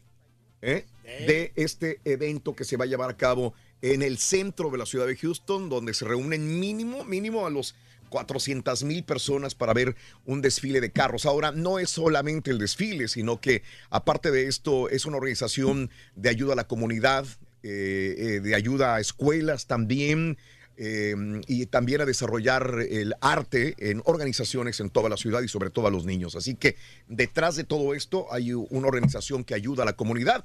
¿eh? 0.62 0.84
de 1.26 1.52
este 1.56 2.00
evento 2.04 2.54
que 2.54 2.64
se 2.64 2.76
va 2.76 2.84
a 2.84 2.88
llevar 2.88 3.10
a 3.10 3.16
cabo 3.16 3.52
en 3.82 4.02
el 4.02 4.18
centro 4.18 4.70
de 4.70 4.78
la 4.78 4.86
ciudad 4.86 5.06
de 5.06 5.16
Houston, 5.16 5.68
donde 5.68 5.92
se 5.94 6.04
reúnen 6.04 6.58
mínimo, 6.60 7.04
mínimo 7.04 7.46
a 7.46 7.50
los 7.50 7.74
400 8.08 8.84
mil 8.84 9.04
personas 9.04 9.54
para 9.54 9.74
ver 9.74 9.96
un 10.24 10.42
desfile 10.42 10.80
de 10.80 10.90
carros. 10.90 11.26
Ahora, 11.26 11.52
no 11.52 11.78
es 11.78 11.90
solamente 11.90 12.50
el 12.50 12.58
desfile, 12.58 13.08
sino 13.08 13.40
que 13.40 13.62
aparte 13.90 14.30
de 14.30 14.46
esto, 14.46 14.88
es 14.88 15.06
una 15.06 15.16
organización 15.16 15.90
de 16.14 16.28
ayuda 16.28 16.54
a 16.54 16.56
la 16.56 16.66
comunidad, 16.66 17.26
eh, 17.62 18.14
eh, 18.18 18.40
de 18.40 18.54
ayuda 18.54 18.94
a 18.94 19.00
escuelas 19.00 19.66
también. 19.66 20.38
eh, 20.78 21.14
y 21.46 21.64
también 21.66 22.02
a 22.02 22.04
desarrollar 22.04 22.80
el 22.90 23.14
arte 23.22 23.74
en 23.78 24.02
organizaciones 24.04 24.78
en 24.80 24.90
toda 24.90 25.08
la 25.08 25.16
ciudad 25.16 25.40
y 25.40 25.48
sobre 25.48 25.70
todo 25.70 25.86
a 25.86 25.90
los 25.90 26.04
niños. 26.04 26.36
Así 26.36 26.54
que 26.54 26.76
detrás 27.08 27.56
de 27.56 27.64
todo 27.64 27.94
esto 27.94 28.30
hay 28.30 28.52
una 28.52 28.86
organización 28.86 29.42
que 29.42 29.54
ayuda 29.54 29.84
a 29.84 29.86
la 29.86 29.96
comunidad. 29.96 30.44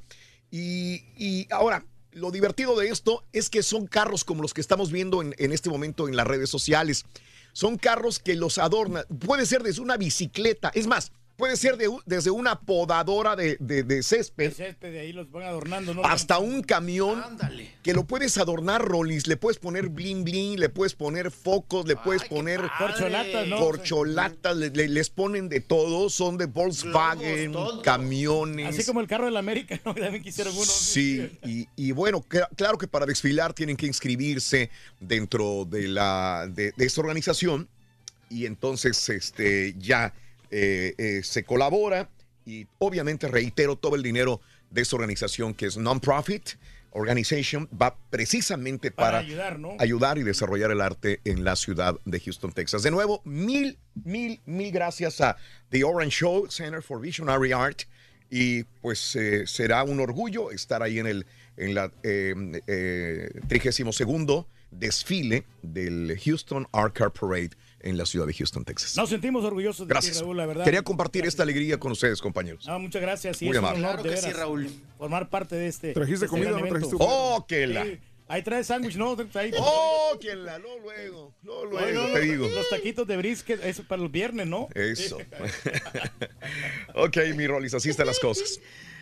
Y, 0.50 1.48
ahora, 1.52 1.86
lo 2.12 2.32
divertido 2.32 2.78
de 2.78 2.88
esto 2.88 3.26
es 3.34 3.50
que 3.50 3.64
son 3.64 3.88
carros 3.88 4.24
como 4.24 4.42
los 4.42 4.54
que 4.54 4.62
estamos 4.62 4.92
viendo 4.92 5.22
en, 5.22 5.34
en 5.38 5.52
este 5.52 5.70
momento 5.70 6.08
en 6.08 6.16
las 6.16 6.28
redes 6.28 6.50
sociales. 6.50 7.06
Son 7.54 7.78
carros 7.78 8.20
que 8.20 8.36
los 8.36 8.58
adornan. 8.58 9.06
Puede 9.26 9.46
ser 9.46 9.64
desde 9.64 9.82
una 9.82 9.98
bicicleta. 9.98 10.72
Es 10.74 10.88
más, 10.88 11.12
puede 11.42 11.58
ser 11.58 11.76
de 11.78 11.90
desde 12.06 12.30
una 12.30 12.60
podadora 12.62 13.36
de, 13.36 13.58
de- 13.60 13.82
de 13.84 14.04
césped 14.04 14.54
Este 14.60 14.92
de 14.92 15.00
ahí 15.00 15.12
los 15.12 15.32
van 15.32 15.44
adornando, 15.44 15.94
¿no? 15.94 16.04
hasta 16.06 16.38
un 16.38 16.62
camión 16.62 17.22
que 17.82 17.94
lo 17.94 18.04
puedes 18.06 18.38
adornar, 18.38 18.82
Rolis. 18.86 19.26
Le 19.26 19.38
puedes 19.38 19.58
poner 19.58 19.90
bling 19.90 20.24
bling, 20.24 20.60
le 20.60 20.70
puedes 20.70 20.94
poner 20.94 21.32
focos, 21.32 21.88
le 21.88 21.96
puedes 21.96 22.24
poner 22.26 22.62
Corcholatas, 22.78 23.48
¿no? 23.48 23.58
corcholatas, 23.58 24.56
le- 24.56 24.70
le- 24.70 24.88
les 24.88 25.10
ponen 25.10 25.50
de 25.50 25.60
todo. 25.62 26.10
Son 26.12 26.38
de 26.38 26.46
Volkswagen, 26.46 27.54
camiones. 27.84 28.68
Así 28.68 28.86
como 28.86 29.02
el 29.02 29.08
carro 29.08 29.26
de 29.26 29.32
la 29.32 29.40
América, 29.40 29.80
¿no? 29.84 29.94
Que 29.96 30.02
También 30.02 30.24
quisieron 30.24 30.54
uno. 30.56 30.66
Sí, 30.66 31.38
y, 31.44 31.68
y 31.76 31.92
bueno, 31.92 32.24
cl- 32.30 32.48
claro 32.56 32.78
que 32.78 32.88
para 32.88 33.06
desfilar 33.06 33.54
tienen 33.54 33.76
que 33.78 33.88
inscribirse 33.88 34.70
dentro 35.00 35.66
de 35.66 35.88
la 35.88 36.48
de, 36.48 36.72
de 36.78 36.86
esta 36.86 37.02
organización 37.02 37.68
y 38.30 38.46
entonces 38.46 39.10
este 39.10 39.76
ya 39.80 40.14
eh, 40.52 40.94
eh, 40.98 41.22
se 41.24 41.44
colabora 41.44 42.10
y 42.46 42.68
obviamente 42.80 43.28
reitero 43.28 43.76
todo 43.76 43.96
el 43.96 44.04
dinero 44.04 44.42
de 44.70 44.82
esta 44.82 44.96
organización 44.96 45.54
que 45.54 45.66
es 45.66 45.78
non-profit 45.78 46.50
organization 46.92 47.70
va 47.70 47.96
precisamente 48.10 48.92
Para 48.92 49.12
para, 49.12 49.20
ayudar, 49.20 49.60
¿no? 49.60 49.76
ayudar 49.80 50.18
y 50.18 50.24
desarrollar 50.24 50.72
el 50.72 50.82
arte 50.82 51.22
en 51.24 51.44
la 51.44 51.56
ciudad 51.56 51.96
de 52.06 52.20
Houston, 52.20 52.52
Texas. 52.52 52.84
De 52.84 52.92
nuevo, 52.92 53.22
mil, 53.24 53.78
mil, 54.04 54.42
mil 54.46 54.72
gracias 54.72 55.22
a 55.22 55.38
The 55.70 55.84
Orange 55.84 56.18
Show 56.18 56.48
Center 56.50 56.82
for 56.82 57.00
Visionary 57.00 57.54
Art 57.54 57.84
y 58.30 58.64
pues 58.82 59.16
eh, 59.16 59.46
será 59.48 59.84
un 59.84 60.00
orgullo 60.00 60.52
estar 60.52 60.82
ahí 60.84 61.00
en 61.00 61.08
el 61.08 61.26
en 61.58 61.76
la 61.76 61.92
eh, 62.04 62.34
eh, 62.68 63.30
32 63.48 64.46
desfile 64.72 65.46
del 65.62 66.18
Houston 66.24 66.66
Art 66.72 66.94
Car 66.96 67.12
Parade 67.12 67.52
en 67.84 67.98
la 67.98 68.06
ciudad 68.06 68.26
de 68.28 68.34
Houston, 68.34 68.64
Texas. 68.66 68.96
Nos 68.98 69.10
sentimos 69.10 69.44
orgullosos 69.44 69.88
de 69.88 69.94
Gracias. 69.94 70.18
ti, 70.18 70.24
Raúl, 70.24 70.38
la 70.38 70.46
verdad. 70.46 70.64
Quería 70.66 70.82
compartir 70.84 71.26
esta 71.26 71.44
alegría 71.44 71.80
con 71.80 71.92
ustedes, 71.92 72.22
compañeros. 72.22 72.68
Muchas 72.80 73.02
gracias. 73.02 73.42
y 73.42 73.46
Muy 73.46 73.56
es 73.56 73.60
un 73.60 73.66
amable. 73.66 73.80
honor, 73.86 73.92
Claro 74.02 74.10
de 74.10 74.16
que 74.16 74.22
sí, 74.22 74.28
veras, 74.28 74.40
Raúl. 74.40 74.70
Formar 74.98 75.30
parte 75.30 75.56
de 75.56 75.68
este. 75.68 75.94
¿Trajiste 75.94 76.20
de 76.22 76.26
este 76.26 76.28
comida 76.28 76.50
o 76.56 76.60
no 76.60 76.66
trajiste 76.68 76.98
comida? 76.98 77.08
Oh, 77.10 77.46
que 77.48 77.68
la- 77.68 77.84
Sí. 77.86 78.00
Ahí 78.28 78.44
trae 78.44 78.64
sándwich, 78.64 78.96
¿no? 78.96 79.18
Ahí- 79.34 79.52
Oh, 79.60 80.18
que 80.22 80.34
la, 80.38 80.58
no, 80.58 80.78
luego, 80.80 81.34
no, 81.44 81.66
luego, 81.66 81.86
Oye, 81.86 81.94
no, 81.94 82.06
te 82.06 82.14
no, 82.14 82.20
digo. 82.20 82.48
Los 82.48 82.70
taquitos 82.70 83.06
de 83.06 83.18
brisket, 83.18 83.62
eso 83.66 83.84
para 83.84 84.02
los 84.02 84.10
viernes, 84.10 84.48
¿no? 84.48 84.70
Eso. 84.74 85.18
ok, 86.96 87.18
mi 87.36 87.46
Rolis, 87.48 87.74
así 87.74 87.90
están 87.90 88.08
las 88.08 88.20
cosas. 88.20 88.60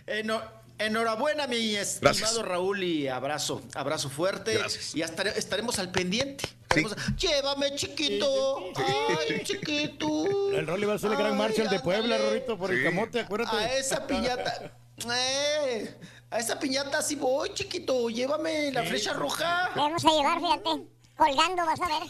Eno- 0.08 0.42
enhorabuena, 0.80 1.46
mi 1.46 1.76
estimado 1.76 2.18
Gracias. 2.18 2.42
Raúl, 2.44 2.84
y 2.84 3.08
abrazo, 3.08 3.62
abrazo 3.76 4.10
fuerte. 4.10 4.54
Gracias. 4.56 4.96
Y 4.96 5.04
hasta 5.04 5.24
estaremos 5.30 5.78
al 5.80 5.92
pendiente. 5.92 6.46
Estaremos- 6.70 7.16
Llévame, 7.18 7.76
chiquito. 7.76 8.72
Ay, 8.76 9.44
chiquito. 9.44 10.52
El 10.54 10.68
Rolly 10.68 10.86
va 10.86 10.94
a 10.96 11.00
ser 11.00 11.12
el 11.12 11.18
gran 11.18 11.38
Marshall 11.38 11.70
de 11.70 11.80
Puebla. 11.80 12.18
Rorito, 12.18 12.58
por 12.58 12.72
el 12.72 12.78
Sí. 12.80 12.84
camote, 12.84 13.20
acuérdate. 13.22 13.58
A 13.58 13.74
esa 13.78 14.06
piñata. 14.06 14.72
Eh, 15.12 15.98
a 16.30 16.40
esa 16.40 16.60
piñata 16.60 17.02
sí 17.02 17.16
voy, 17.16 17.54
chiquito. 17.54 18.10
Llévame 18.10 18.72
la 18.72 18.84
flecha 18.84 19.14
roja. 19.14 19.72
Vamos 19.76 20.04
a 20.06 20.10
llevar, 20.10 20.40
fíjate. 20.40 20.84
Colgando, 21.18 21.66
vas 21.66 21.80
a 21.82 21.88
ver. 21.88 22.04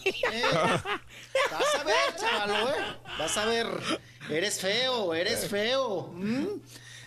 Vas 1.52 1.76
a 1.76 1.84
ver, 1.84 2.16
chavalo, 2.20 2.70
¿eh? 2.70 2.74
Vas 3.18 3.38
a 3.38 3.46
ver. 3.46 3.68
Eres 4.30 4.60
feo, 4.60 5.14
eres 5.16 5.48
feo. 5.48 6.12
¿Mm? 6.14 6.46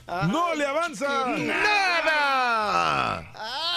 Ay, 0.09 0.29
¡No 0.33 0.53
le 0.55 0.67
avanza 0.67 1.25
chiquito. 1.27 1.53
¡Nada! 1.53 3.19
Ay, 3.37 3.72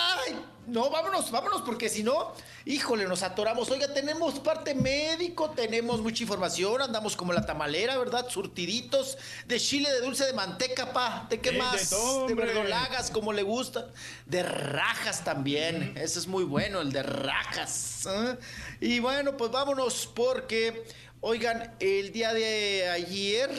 no, 0.67 0.89
vámonos, 0.89 1.29
vámonos, 1.31 1.61
porque 1.61 1.89
si 1.89 2.01
no, 2.01 2.33
híjole, 2.65 3.05
nos 3.05 3.23
atoramos. 3.23 3.69
Oiga, 3.69 3.93
tenemos 3.93 4.39
parte 4.39 4.73
médico, 4.73 5.51
tenemos 5.51 6.01
mucha 6.01 6.23
información, 6.23 6.81
andamos 6.81 7.15
como 7.15 7.33
la 7.33 7.45
tamalera, 7.45 7.97
¿verdad? 7.97 8.27
Surtiditos 8.29 9.17
de 9.47 9.59
chile, 9.59 9.91
de 9.91 10.01
dulce, 10.01 10.25
de 10.25 10.33
manteca, 10.33 10.91
pa. 10.91 11.27
¿De 11.29 11.39
qué 11.39 11.51
más? 11.51 11.91
de 12.27 12.33
verdolagas, 12.33 13.11
como 13.11 13.31
le 13.31 13.43
gusta. 13.43 13.87
De 14.25 14.43
rajas 14.43 15.23
también. 15.23 15.93
Mm. 15.93 15.97
Ese 15.97 16.19
es 16.19 16.27
muy 16.27 16.43
bueno, 16.43 16.81
el 16.81 16.91
de 16.91 17.03
rajas. 17.03 18.07
¿eh? 18.07 18.37
Y 18.81 18.99
bueno, 18.99 19.37
pues 19.37 19.51
vámonos, 19.51 20.09
porque. 20.13 20.85
Oigan, 21.29 21.71
el 21.79 22.11
día 22.11 22.33
de 22.35 22.87
ayer, 22.87 23.49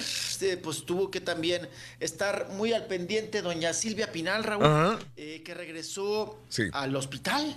eh, 0.40 0.56
pues 0.56 0.84
tuvo 0.86 1.10
que 1.10 1.20
también 1.20 1.68
estar 1.98 2.50
muy 2.50 2.72
al 2.72 2.86
pendiente 2.86 3.42
doña 3.42 3.72
Silvia 3.72 4.12
Pinal, 4.12 4.44
Raúl, 4.44 5.00
eh, 5.16 5.42
que 5.44 5.52
regresó 5.52 6.38
Sí. 6.48 6.62
al 6.72 6.94
hospital. 6.94 7.56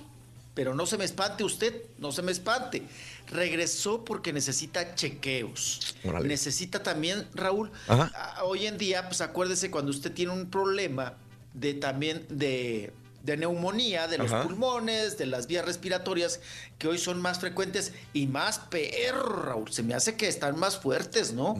Pero 0.55 0.73
no 0.73 0.87
se 0.87 0.97
me 0.97 1.05
espante 1.05 1.43
usted, 1.43 1.83
no 1.99 2.11
se 2.11 2.23
me 2.23 2.31
espante. 2.31 2.81
Regresó 3.27 4.03
porque 4.03 4.33
necesita 4.33 4.95
chequeos. 4.95 5.95
Necesita 6.23 6.81
también, 6.81 7.27
Raúl, 7.35 7.71
Ajá. 7.87 8.43
hoy 8.45 8.65
en 8.65 8.79
día, 8.79 9.05
pues 9.07 9.21
acuérdese 9.21 9.69
cuando 9.69 9.91
usted 9.91 10.11
tiene 10.11 10.31
un 10.31 10.49
problema 10.49 11.13
de 11.53 11.75
también 11.75 12.25
de, 12.29 12.91
de 13.29 13.37
neumonía, 13.37 14.07
de 14.07 14.17
los 14.17 14.31
Ajá. 14.31 14.43
pulmones, 14.43 15.17
de 15.17 15.25
las 15.27 15.47
vías 15.47 15.63
respiratorias, 15.65 16.39
que 16.77 16.87
hoy 16.87 16.97
son 16.97 17.21
más 17.21 17.39
frecuentes 17.39 17.93
y 18.13 18.27
más 18.27 18.59
perro, 18.59 19.43
Raúl. 19.43 19.71
Se 19.71 19.83
me 19.83 19.93
hace 19.93 20.15
que 20.15 20.27
están 20.27 20.57
más 20.57 20.77
fuertes, 20.79 21.33
¿no? 21.33 21.55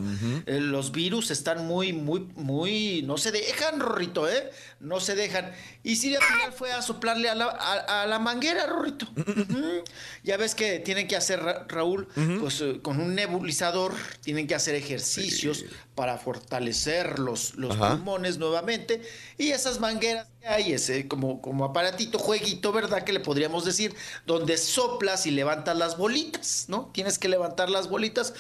Eh, 0.45 0.59
los 0.59 0.91
virus 0.91 1.29
están 1.31 1.67
muy, 1.67 1.93
muy, 1.93 2.21
muy. 2.35 3.03
No 3.03 3.17
se 3.17 3.31
dejan, 3.31 3.79
Rorrito, 3.79 4.27
¿eh? 4.27 4.49
No 4.79 4.99
se 4.99 5.15
dejan. 5.15 5.51
Y 5.83 5.97
si 5.97 6.15
al 6.15 6.23
final 6.23 6.51
fue 6.53 6.71
a 6.71 6.81
soplarle 6.81 7.29
a 7.29 7.35
la, 7.35 7.45
a- 7.45 8.03
a 8.03 8.07
la 8.07 8.17
manguera, 8.19 8.65
Rorrito. 8.65 9.07
Ujú. 9.15 9.83
Ya 10.23 10.37
ves 10.37 10.55
que 10.55 10.79
tienen 10.79 11.07
que 11.07 11.15
hacer, 11.15 11.41
Ra- 11.41 11.65
Raúl, 11.67 12.07
pues 12.39 12.61
eh, 12.61 12.79
con 12.81 12.99
un 12.99 13.13
nebulizador, 13.15 13.93
tienen 14.21 14.47
que 14.47 14.55
hacer 14.55 14.73
ejercicios 14.75 15.65
para 15.99 16.17
fortalecer 16.17 17.19
los, 17.19 17.55
los 17.55 17.75
Ajá. 17.75 17.89
pulmones 17.89 18.37
nuevamente. 18.37 19.01
Y 19.37 19.49
esas 19.49 19.81
mangueras 19.81 20.27
que 20.39 20.47
hay, 20.47 20.71
ese 20.71 21.09
como, 21.09 21.41
como 21.41 21.65
aparatito, 21.65 22.17
jueguito, 22.17 22.71
¿verdad? 22.71 23.03
Que 23.03 23.11
le 23.11 23.19
podríamos 23.19 23.65
decir, 23.65 23.93
donde 24.25 24.57
soplas 24.57 25.25
y 25.25 25.31
levantas 25.31 25.75
las 25.75 25.97
bolitas, 25.97 26.67
¿no? 26.69 26.89
Tienes 26.93 27.19
que 27.19 27.27
levantar 27.27 27.69
las 27.69 27.89
bolitas. 27.89 28.33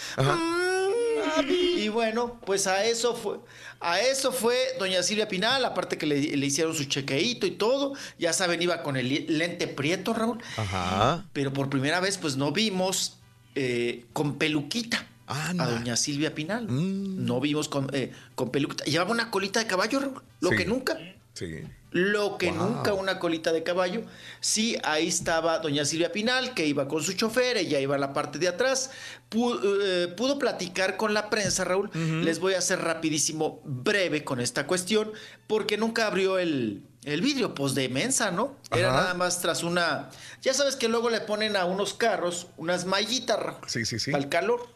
Y 1.49 1.89
bueno, 1.89 2.39
pues 2.45 2.65
a 2.65 2.85
eso 2.85 3.13
fue, 3.13 3.39
a 3.81 3.99
eso 3.99 4.31
fue 4.31 4.55
doña 4.79 5.03
Silvia 5.03 5.27
Pinal, 5.27 5.65
aparte 5.65 5.97
que 5.97 6.05
le, 6.05 6.37
le 6.37 6.45
hicieron 6.45 6.73
su 6.73 6.85
chequeíto 6.85 7.45
y 7.45 7.51
todo, 7.51 7.91
ya 8.17 8.31
saben, 8.31 8.61
iba 8.61 8.83
con 8.83 8.95
el 8.95 9.25
lente 9.37 9.67
prieto, 9.67 10.13
Raúl, 10.13 10.41
Ajá. 10.55 11.25
pero 11.33 11.51
por 11.51 11.69
primera 11.69 11.99
vez 11.99 12.17
pues 12.17 12.37
no 12.37 12.53
vimos 12.53 13.17
eh, 13.55 14.05
con 14.13 14.37
peluquita. 14.37 15.05
A 15.29 15.53
doña 15.53 15.95
Silvia 15.95 16.33
Pinal. 16.33 16.65
No 16.69 17.39
vimos 17.39 17.69
con, 17.69 17.87
eh, 17.93 18.11
con 18.35 18.49
peluca. 18.51 18.83
Llevaba 18.85 19.11
una 19.11 19.29
colita 19.31 19.59
de 19.59 19.67
caballo, 19.67 19.99
Raúl, 19.99 20.21
lo 20.41 20.49
Sí. 20.49 20.55
que 20.57 20.65
nunca. 20.65 20.97
Sí. 21.33 21.63
Lo 21.91 22.37
que 22.37 22.51
Wow. 22.51 22.57
nunca 22.69 22.93
una 22.93 23.17
colita 23.17 23.51
de 23.51 23.63
caballo. 23.63 24.03
Sí, 24.41 24.77
ahí 24.83 25.07
estaba 25.07 25.59
doña 25.59 25.85
Silvia 25.85 26.11
Pinal, 26.11 26.53
que 26.53 26.65
iba 26.67 26.87
con 26.87 27.01
su 27.03 27.13
chofer, 27.13 27.57
ella 27.57 27.79
iba 27.79 27.95
a 27.95 27.97
la 27.99 28.13
parte 28.13 28.37
de 28.39 28.47
atrás. 28.47 28.91
Eh, 29.31 30.13
pudo 30.17 30.37
platicar 30.37 30.97
con 30.97 31.13
la 31.13 31.29
prensa, 31.29 31.63
Raúl. 31.63 31.89
Les 32.23 32.39
voy 32.39 32.53
a 32.55 32.59
hacer 32.59 32.79
rapidísimo, 32.81 33.61
breve 33.65 34.23
con 34.23 34.39
esta 34.39 34.67
cuestión, 34.67 35.11
porque 35.47 35.77
nunca 35.77 36.05
abrió 36.07 36.37
el, 36.37 36.83
el 37.05 37.21
vidrio, 37.21 37.55
pues 37.55 37.73
de 37.73 37.89
mensa, 37.89 38.29
¿no? 38.31 38.55
Era 38.71 38.89
Ajá. 38.89 39.01
nada 39.01 39.13
más 39.15 39.41
tras 39.41 39.63
una... 39.63 40.09
Ya 40.41 40.53
sabes 40.53 40.75
que 40.75 40.89
luego 40.89 41.09
le 41.09 41.21
ponen 41.21 41.55
a 41.55 41.65
unos 41.65 41.93
carros 41.95 42.47
unas 42.57 42.85
mallitas, 42.85 43.39
Raúl. 43.39 43.61
Sí, 43.67 43.85
sí, 43.85 43.97
sí. 43.99 44.11
Para 44.11 44.23
el 44.23 44.29
calor. 44.29 44.67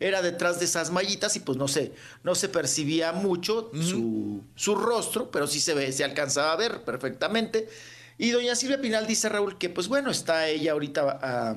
Era 0.00 0.22
detrás 0.22 0.58
de 0.58 0.64
esas 0.64 0.90
mallitas 0.90 1.34
y 1.36 1.40
pues 1.40 1.58
no 1.58 1.66
se, 1.66 1.92
no 2.22 2.34
se 2.34 2.48
percibía 2.48 3.12
mucho 3.12 3.70
su, 3.82 4.42
su 4.54 4.74
rostro, 4.76 5.30
pero 5.30 5.46
sí 5.46 5.60
se 5.60 5.74
ve, 5.74 5.90
se 5.92 6.04
alcanzaba 6.04 6.52
a 6.52 6.56
ver 6.56 6.82
perfectamente. 6.82 7.68
Y 8.16 8.30
doña 8.30 8.54
Silvia 8.54 8.80
Pinal 8.80 9.06
dice, 9.06 9.28
Raúl, 9.28 9.58
que 9.58 9.68
pues 9.68 9.88
bueno, 9.88 10.10
está 10.10 10.48
ella 10.48 10.72
ahorita 10.72 11.18
ah, 11.22 11.56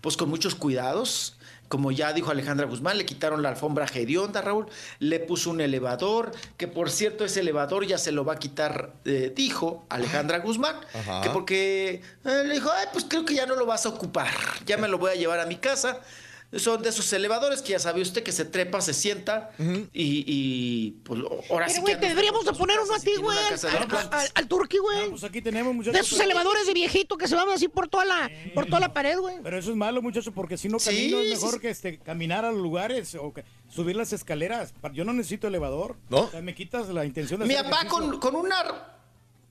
pues 0.00 0.16
con 0.16 0.28
muchos 0.28 0.54
cuidados. 0.54 1.34
Como 1.68 1.90
ya 1.90 2.12
dijo 2.12 2.30
Alejandra 2.30 2.64
Guzmán, 2.66 2.96
le 2.96 3.04
quitaron 3.04 3.42
la 3.42 3.48
alfombra 3.48 3.86
hedionda, 3.92 4.40
Raúl, 4.40 4.66
le 5.00 5.18
puso 5.18 5.50
un 5.50 5.60
elevador, 5.60 6.30
que 6.56 6.68
por 6.68 6.90
cierto 6.90 7.24
ese 7.24 7.40
elevador 7.40 7.84
ya 7.84 7.98
se 7.98 8.12
lo 8.12 8.24
va 8.24 8.34
a 8.34 8.38
quitar, 8.38 8.92
eh, 9.04 9.32
dijo 9.34 9.84
Alejandra 9.88 10.38
Guzmán, 10.38 10.76
Ajá. 10.94 11.22
que 11.22 11.30
porque 11.30 12.02
eh, 12.24 12.42
le 12.46 12.54
dijo, 12.54 12.70
ay, 12.70 12.86
pues 12.92 13.04
creo 13.08 13.24
que 13.24 13.34
ya 13.34 13.46
no 13.46 13.56
lo 13.56 13.66
vas 13.66 13.84
a 13.84 13.88
ocupar, 13.88 14.28
ya 14.64 14.76
me 14.76 14.86
lo 14.86 14.96
voy 14.98 15.10
a 15.10 15.14
llevar 15.16 15.40
a 15.40 15.46
mi 15.46 15.56
casa. 15.56 16.00
Son 16.54 16.80
de 16.82 16.88
esos 16.88 17.12
elevadores 17.12 17.60
que 17.60 17.70
ya 17.72 17.78
sabe 17.78 18.00
usted 18.00 18.22
que 18.22 18.30
se 18.32 18.44
trepa, 18.44 18.80
se 18.80 18.94
sienta 18.94 19.50
y, 19.58 20.24
y, 20.26 20.90
pues 21.02 21.20
ahora 21.50 21.68
sí 21.68 21.74
Pero, 21.74 21.82
güey, 21.82 21.94
que 21.94 22.00
te 22.00 22.08
deberíamos 22.08 22.44
de 22.44 22.52
poner 22.52 22.78
uno 22.80 22.94
a 22.94 22.98
ti, 23.00 23.12
güey. 23.20 23.36
Al, 23.36 24.08
al, 24.12 24.28
al- 24.34 24.48
turqui, 24.48 24.78
güey. 24.78 25.10
Pues 25.10 25.24
aquí 25.24 25.42
tenemos, 25.42 25.74
muchachos. 25.74 25.94
De 25.94 26.00
esos 26.00 26.20
elevadores 26.20 26.66
de 26.66 26.72
viejito 26.72 27.16
que 27.18 27.26
se 27.28 27.34
van 27.34 27.48
así 27.50 27.68
por 27.68 27.88
toda 27.88 28.04
la, 28.04 28.30
por 28.54 28.66
toda 28.66 28.80
la 28.80 28.92
pared, 28.92 29.18
güey. 29.18 29.36
Pero 29.42 29.58
eso 29.58 29.70
es 29.70 29.76
malo, 29.76 30.00
muchacho, 30.02 30.32
porque 30.32 30.56
si 30.56 30.68
no 30.68 30.78
Sí, 30.78 30.90
camino 30.90 31.18
es 31.18 31.24
sí, 31.26 31.34
mejor 31.34 31.54
sí. 31.54 31.60
que 31.60 31.70
este, 31.70 31.98
caminar 31.98 32.44
a 32.44 32.52
los 32.52 32.62
lugares 32.62 33.14
o 33.16 33.34
que- 33.34 33.44
subir 33.68 33.96
las 33.96 34.12
escaleras. 34.12 34.72
Yo 34.94 35.04
no 35.04 35.12
necesito 35.12 35.48
elevador. 35.48 35.96
¿No? 36.08 36.20
O 36.22 36.30
sea, 36.30 36.40
me 36.42 36.54
quitas 36.54 36.88
la 36.88 37.04
intención 37.04 37.40
de 37.40 37.46
Mi 37.46 37.54
hacer 37.54 37.70
papá 37.70 37.88
con, 37.88 38.18
con 38.20 38.36
una 38.36 38.95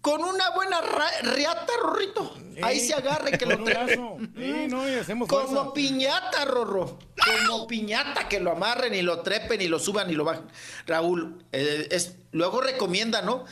con 0.06 0.23
una 0.23 0.52
buena 0.52 0.82
riata, 1.23 1.73
Rorrito. 1.82 2.32
Ahí 2.61 2.80
se 2.80 2.94
agarra 2.94 3.32
y 3.32 3.38
que 3.40 3.45
lo 3.48 3.53
Con 3.53 3.61
un 3.61 3.65
brazo. 3.65 4.18
Sí, 4.38 4.68
no, 4.69 4.88
y 4.88 4.94
hacemos 4.94 5.27
Como 5.27 5.48
fuerza. 5.48 5.73
piñata, 5.73 6.45
Rorro. 6.45 6.99
Como 7.48 7.65
piñata, 7.65 8.30
que 8.30 8.40
lo 8.40 8.52
amarren 8.52 8.94
y 8.94 9.02
lo 9.02 9.22
trepen 9.22 9.61
y 9.64 9.68
lo 9.68 9.80
suban 9.80 10.11
y 10.11 10.14
lo 10.14 10.23
bajen. 10.23 10.44
Raúl, 10.86 11.44
eh, 11.52 11.88
es, 11.90 12.18
luego 12.32 12.61
recomienda, 12.61 13.23
¿no? 13.23 13.45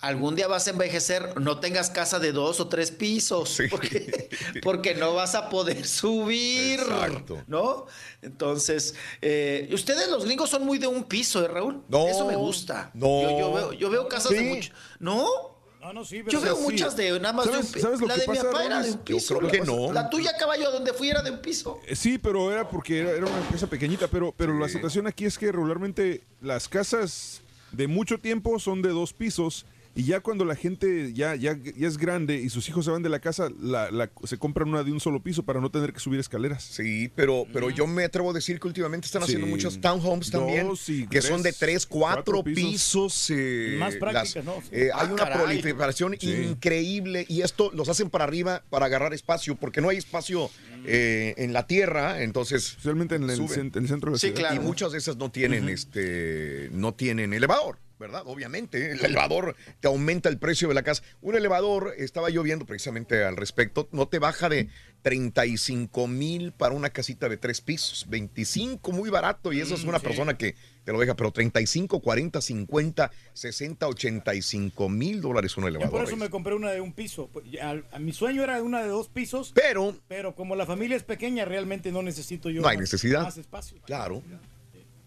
Algún 0.00 0.36
día 0.36 0.46
vas 0.46 0.66
a 0.66 0.70
envejecer, 0.72 1.40
no 1.40 1.58
tengas 1.58 1.88
casa 1.88 2.18
de 2.18 2.32
dos 2.32 2.60
o 2.60 2.68
tres 2.68 2.90
pisos, 2.90 3.58
porque, 3.70 4.28
porque 4.62 4.94
no 4.94 5.14
vas 5.14 5.34
a 5.34 5.48
poder 5.48 5.86
subir, 5.86 6.80
Exacto. 6.80 7.42
¿no? 7.46 7.86
Entonces, 8.20 8.94
eh, 9.22 9.70
ustedes 9.72 10.06
los 10.10 10.26
gringos 10.26 10.50
son 10.50 10.66
muy 10.66 10.76
de 10.76 10.86
un 10.86 11.04
piso, 11.04 11.42
¿eh, 11.42 11.48
Raúl? 11.48 11.82
No, 11.88 12.06
Eso 12.06 12.26
me 12.26 12.36
gusta. 12.36 12.90
no. 12.92 13.22
Yo, 13.22 13.38
yo 13.38 13.52
veo, 13.54 13.72
yo 13.72 13.88
veo 13.88 14.06
casas 14.06 14.32
de 14.32 14.38
Sí. 14.38 14.44
mucho. 14.44 14.72
¿No? 15.00 15.57
No, 15.80 15.92
no, 15.92 16.04
sí, 16.04 16.22
pero 16.24 16.30
Yo 16.32 16.40
veo 16.40 16.56
sí. 16.56 16.62
muchas 16.62 16.96
de 16.96 17.20
nada 17.20 17.32
más 17.32 17.44
de 17.46 17.50
un 17.52 17.56
¿Sabes- 17.58 17.72
piso. 17.72 17.86
sabes 17.86 18.00
lo 18.00 18.06
La 18.08 18.14
que 18.14 18.20
de 18.22 18.26
mi 18.28 18.34
pasa, 18.36 18.50
papá 18.50 18.64
era 18.64 18.82
de 18.82 18.90
un 18.90 18.96
Yo 18.98 19.04
piso. 19.04 19.38
creo 19.38 19.50
que 19.50 19.58
la- 19.58 19.64
no. 19.64 19.92
La 19.92 20.10
tuya, 20.10 20.36
caballo, 20.36 20.70
donde 20.72 20.92
fui 20.92 21.08
era 21.08 21.22
de 21.22 21.30
un 21.30 21.38
piso. 21.40 21.80
Eh, 21.86 21.94
Sí, 21.94 22.18
pero 22.18 22.50
era 22.52 22.68
porque 22.68 22.98
era, 23.00 23.10
era 23.12 23.26
una 23.26 23.48
casa 23.48 23.68
pequeñita, 23.68 24.08
pero, 24.08 24.34
pero 24.36 24.58
la 24.58 24.68
situación 24.68 25.06
aquí 25.06 25.24
es 25.24 25.38
que 25.38 25.52
regularmente 25.52 26.22
las 26.40 26.68
casas 26.68 27.42
de 27.70 27.86
mucho 27.86 28.18
tiempo 28.18 28.58
son 28.58 28.82
de 28.82 28.88
dos 28.88 29.12
pisos 29.12 29.66
y 29.98 30.04
ya 30.04 30.20
cuando 30.20 30.44
la 30.44 30.54
gente 30.54 31.12
ya, 31.12 31.34
ya, 31.34 31.58
ya 31.76 31.88
es 31.88 31.98
grande 31.98 32.36
y 32.36 32.48
sus 32.50 32.68
hijos 32.68 32.84
se 32.84 32.90
van 32.92 33.02
de 33.02 33.08
la 33.08 33.18
casa, 33.18 33.48
la, 33.60 33.90
la- 33.90 34.10
se 34.24 34.38
compran 34.38 34.68
una 34.68 34.84
de 34.84 34.92
un 34.92 35.00
solo 35.00 35.20
piso 35.22 35.42
para 35.42 35.60
no 35.60 35.70
tener 35.70 35.92
que 35.92 35.98
subir 35.98 36.20
escaleras. 36.20 36.62
Sí, 36.62 37.10
pero, 37.16 37.46
pero 37.52 37.68
yo 37.70 37.86
me 37.88 38.04
atrevo 38.04 38.30
a 38.30 38.32
decir 38.32 38.60
que 38.60 38.68
últimamente 38.68 39.06
están 39.06 39.24
haciendo 39.24 39.46
Sí. 39.46 39.50
muchos 39.52 39.80
townhomes 39.80 40.30
también, 40.30 40.68
Dos 40.68 40.88
y 40.88 41.08
que 41.08 41.20
son 41.20 41.42
de 41.42 41.52
tres, 41.52 41.84
cuatro, 41.84 42.34
cuatro 42.34 42.44
pisos. 42.44 42.70
pisos. 42.70 43.30
eh, 43.30 43.76
Más 43.80 43.96
prácticas, 43.96 44.36
las- 44.36 44.44
¿no? 44.44 44.62
eh, 44.70 44.90
Ah, 44.94 45.00
hay 45.02 45.06
una 45.08 45.24
caray. 45.24 45.38
proliferación 45.38 46.16
Sí. 46.20 46.30
increíble 46.48 47.26
y 47.28 47.42
esto 47.42 47.70
los 47.74 47.88
hacen 47.88 48.08
para 48.08 48.22
arriba 48.24 48.62
para 48.70 48.86
agarrar 48.86 49.14
espacio, 49.14 49.56
porque 49.56 49.80
no 49.80 49.88
hay 49.88 49.96
espacio 49.96 50.48
eh, 50.86 51.34
en 51.38 51.52
la 51.52 51.66
tierra, 51.66 52.22
entonces 52.22 52.68
Especialmente 52.68 53.16
en 53.16 53.24
el, 53.24 53.30
en 53.30 53.40
el 53.42 53.88
centro 53.88 54.10
de 54.12 54.14
la 54.14 54.18
Sí, 54.18 54.28
ciudad. 54.28 54.34
claro. 54.42 54.54
y 54.54 54.58
muchas 54.60 54.92
de 54.92 54.98
esas 54.98 55.16
no 55.16 55.28
tienen 55.32 55.68
este 55.68 56.68
no 56.72 56.94
tienen 56.94 57.32
elevador. 57.32 57.78
¿Verdad? 57.98 58.22
Obviamente, 58.26 58.92
el 58.92 59.04
elevador 59.04 59.56
te 59.80 59.88
aumenta 59.88 60.28
el 60.28 60.38
precio 60.38 60.68
de 60.68 60.74
la 60.74 60.82
casa. 60.84 61.02
Un 61.20 61.34
elevador, 61.34 61.94
estaba 61.98 62.30
yo 62.30 62.42
viendo 62.44 62.64
precisamente 62.64 63.24
al 63.24 63.36
respecto, 63.36 63.88
no 63.90 64.06
te 64.06 64.20
baja 64.20 64.48
de 64.48 64.68
35 65.02 66.06
mil 66.06 66.52
para 66.52 66.74
una 66.74 66.90
casita 66.90 67.28
de 67.28 67.36
tres 67.36 67.60
pisos. 67.60 68.06
25, 68.08 68.92
muy 68.92 69.10
barato, 69.10 69.52
y 69.52 69.60
eso 69.60 69.74
es 69.74 69.82
una 69.84 69.98
persona 69.98 70.38
que 70.38 70.54
te 70.84 70.92
lo 70.92 71.00
deja, 71.00 71.14
pero 71.16 71.32
35, 71.32 72.00
40, 72.00 72.40
50, 72.40 73.10
60, 73.32 73.88
85 73.88 74.88
mil 74.88 75.20
dólares 75.20 75.56
un 75.56 75.64
Yo 75.64 75.68
elevador. 75.68 75.90
por 75.92 76.04
eso 76.04 76.16
me 76.16 76.30
compré 76.30 76.54
una 76.54 76.70
de 76.70 76.80
un 76.80 76.92
piso. 76.92 77.28
Pues, 77.32 77.46
a 77.60 77.98
mi 77.98 78.12
sueño 78.12 78.42
era 78.44 78.62
una 78.62 78.80
de 78.82 78.88
dos 78.88 79.08
pisos, 79.08 79.50
Pero 79.54 79.96
pero 80.06 80.34
como 80.36 80.54
la 80.56 80.66
familia 80.66 80.96
es 80.96 81.02
pequeña, 81.02 81.44
realmente 81.44 81.90
no 81.92 82.02
necesito 82.02 82.48
yo 82.48 82.62
no 82.62 82.68
hay 82.68 82.76
más- 82.76 82.82
necesidad. 82.82 83.22
más 83.22 83.36
espacio. 83.38 83.78
Claro. 83.86 84.22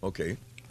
Ok. 0.02 0.20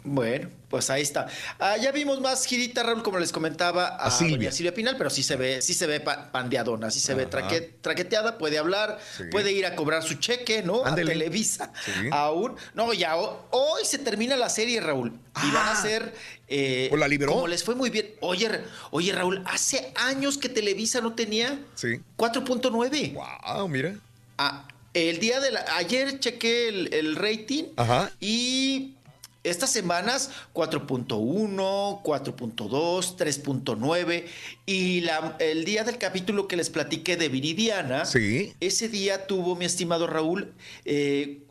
Bueno, 0.03 0.49
pues 0.69 0.89
ahí 0.89 1.03
está. 1.03 1.27
Ah, 1.59 1.77
ya 1.77 1.91
vimos 1.91 2.19
más 2.21 2.43
girita, 2.45 2.81
Raúl, 2.81 3.03
como 3.03 3.19
les 3.19 3.31
comentaba 3.31 3.87
a, 3.87 4.07
A 4.07 4.11
Silvia. 4.11 4.37
doña 4.37 4.51
Silvia 4.51 4.73
Pinal, 4.73 4.95
pero 4.97 5.11
sí 5.11 5.21
se 5.21 5.35
ve, 5.35 5.61
sí 5.61 5.75
se 5.75 5.85
ve 5.85 5.99
pa- 5.99 6.31
pandeadona, 6.31 6.89
sí 6.89 6.99
se 6.99 7.13
ve 7.13 7.27
traque- 7.27 7.69
traqueteada, 7.81 8.39
puede 8.39 8.57
hablar, 8.57 8.97
Sí. 9.15 9.25
puede 9.31 9.51
ir 9.51 9.65
a 9.67 9.75
cobrar 9.75 10.01
su 10.01 10.15
cheque, 10.15 10.63
¿no? 10.63 10.83
Ándele. 10.85 11.11
A 11.11 11.13
Televisa. 11.13 11.71
Sí. 11.85 12.09
Aún. 12.11 12.55
No, 12.73 12.93
ya 12.93 13.15
ho- 13.15 13.45
hoy 13.51 13.85
se 13.85 13.99
termina 13.99 14.35
la 14.37 14.49
serie, 14.49 14.81
Raúl. 14.81 15.13
Y 15.43 15.51
van 15.51 15.67
a 15.67 15.75
ser. 15.79 16.13
eh, 16.53 16.87
¿Pues 16.89 16.99
la 16.99 17.07
liberó? 17.07 17.31
Como 17.33 17.47
les 17.47 17.63
fue 17.63 17.75
muy 17.75 17.89
bien. 17.91 18.13
Oye, 18.19 18.49
oye, 18.89 19.13
Raúl, 19.13 19.41
hace 19.45 19.93
años 19.95 20.37
que 20.37 20.49
Televisa 20.49 20.99
no 20.99 21.13
tenía 21.13 21.59
Sí. 21.75 22.01
4.9. 22.17 23.13
Wow, 23.13 23.67
mira. 23.69 23.95
Ah, 24.37 24.67
el 24.93 25.19
día 25.19 25.39
de 25.39 25.51
la. 25.51 25.63
Ayer 25.77 26.19
chequé 26.19 26.67
el, 26.69 26.93
el 26.93 27.15
rating. 27.15 27.65
Ajá. 27.77 28.11
Y 28.19 28.95
estas 29.43 29.71
semanas 29.71 30.29
4.1, 30.53 32.01
4.2, 32.03 33.15
3.9 33.17 34.25
y 34.65 35.01
la- 35.01 35.35
el 35.39 35.65
día 35.65 35.83
del 35.83 35.97
capítulo 35.97 36.47
que 36.47 36.55
les 36.55 36.69
platiqué 36.69 37.17
de 37.17 37.29
Viridiana, 37.29 38.05
Sí. 38.05 38.53
ese 38.59 38.87
día 38.89 39.25
tuvo 39.27 39.55
mi 39.55 39.65
estimado 39.65 40.07
Raúl 40.07 40.53
eh, 40.85 41.41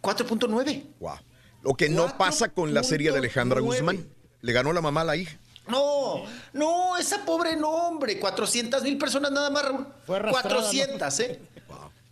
4.9. 0.00 0.84
Wow. 1.00 1.12
Lo 1.62 1.74
que 1.74 1.88
no 1.88 2.16
pasa 2.18 2.48
con 2.48 2.74
la 2.74 2.82
serie 2.82 3.10
de 3.12 3.18
Alejandra 3.18 3.60
4.9. 3.60 3.64
Guzmán. 3.64 4.06
Le 4.42 4.52
ganó 4.52 4.72
la 4.72 4.80
mamá 4.82 5.00
a 5.02 5.04
la 5.04 5.16
hija. 5.16 5.38
No, 5.66 6.24
no, 6.52 6.98
esa 6.98 7.24
pobre 7.24 7.56
nombre, 7.56 8.18
400 8.20 8.82
mil 8.82 8.98
personas 8.98 9.30
nada 9.32 9.48
más, 9.48 9.64
Raúl. 9.64 9.86
Fue 10.04 10.16
arrastrada, 10.16 10.56
400, 10.56 11.20
¿eh? 11.20 11.40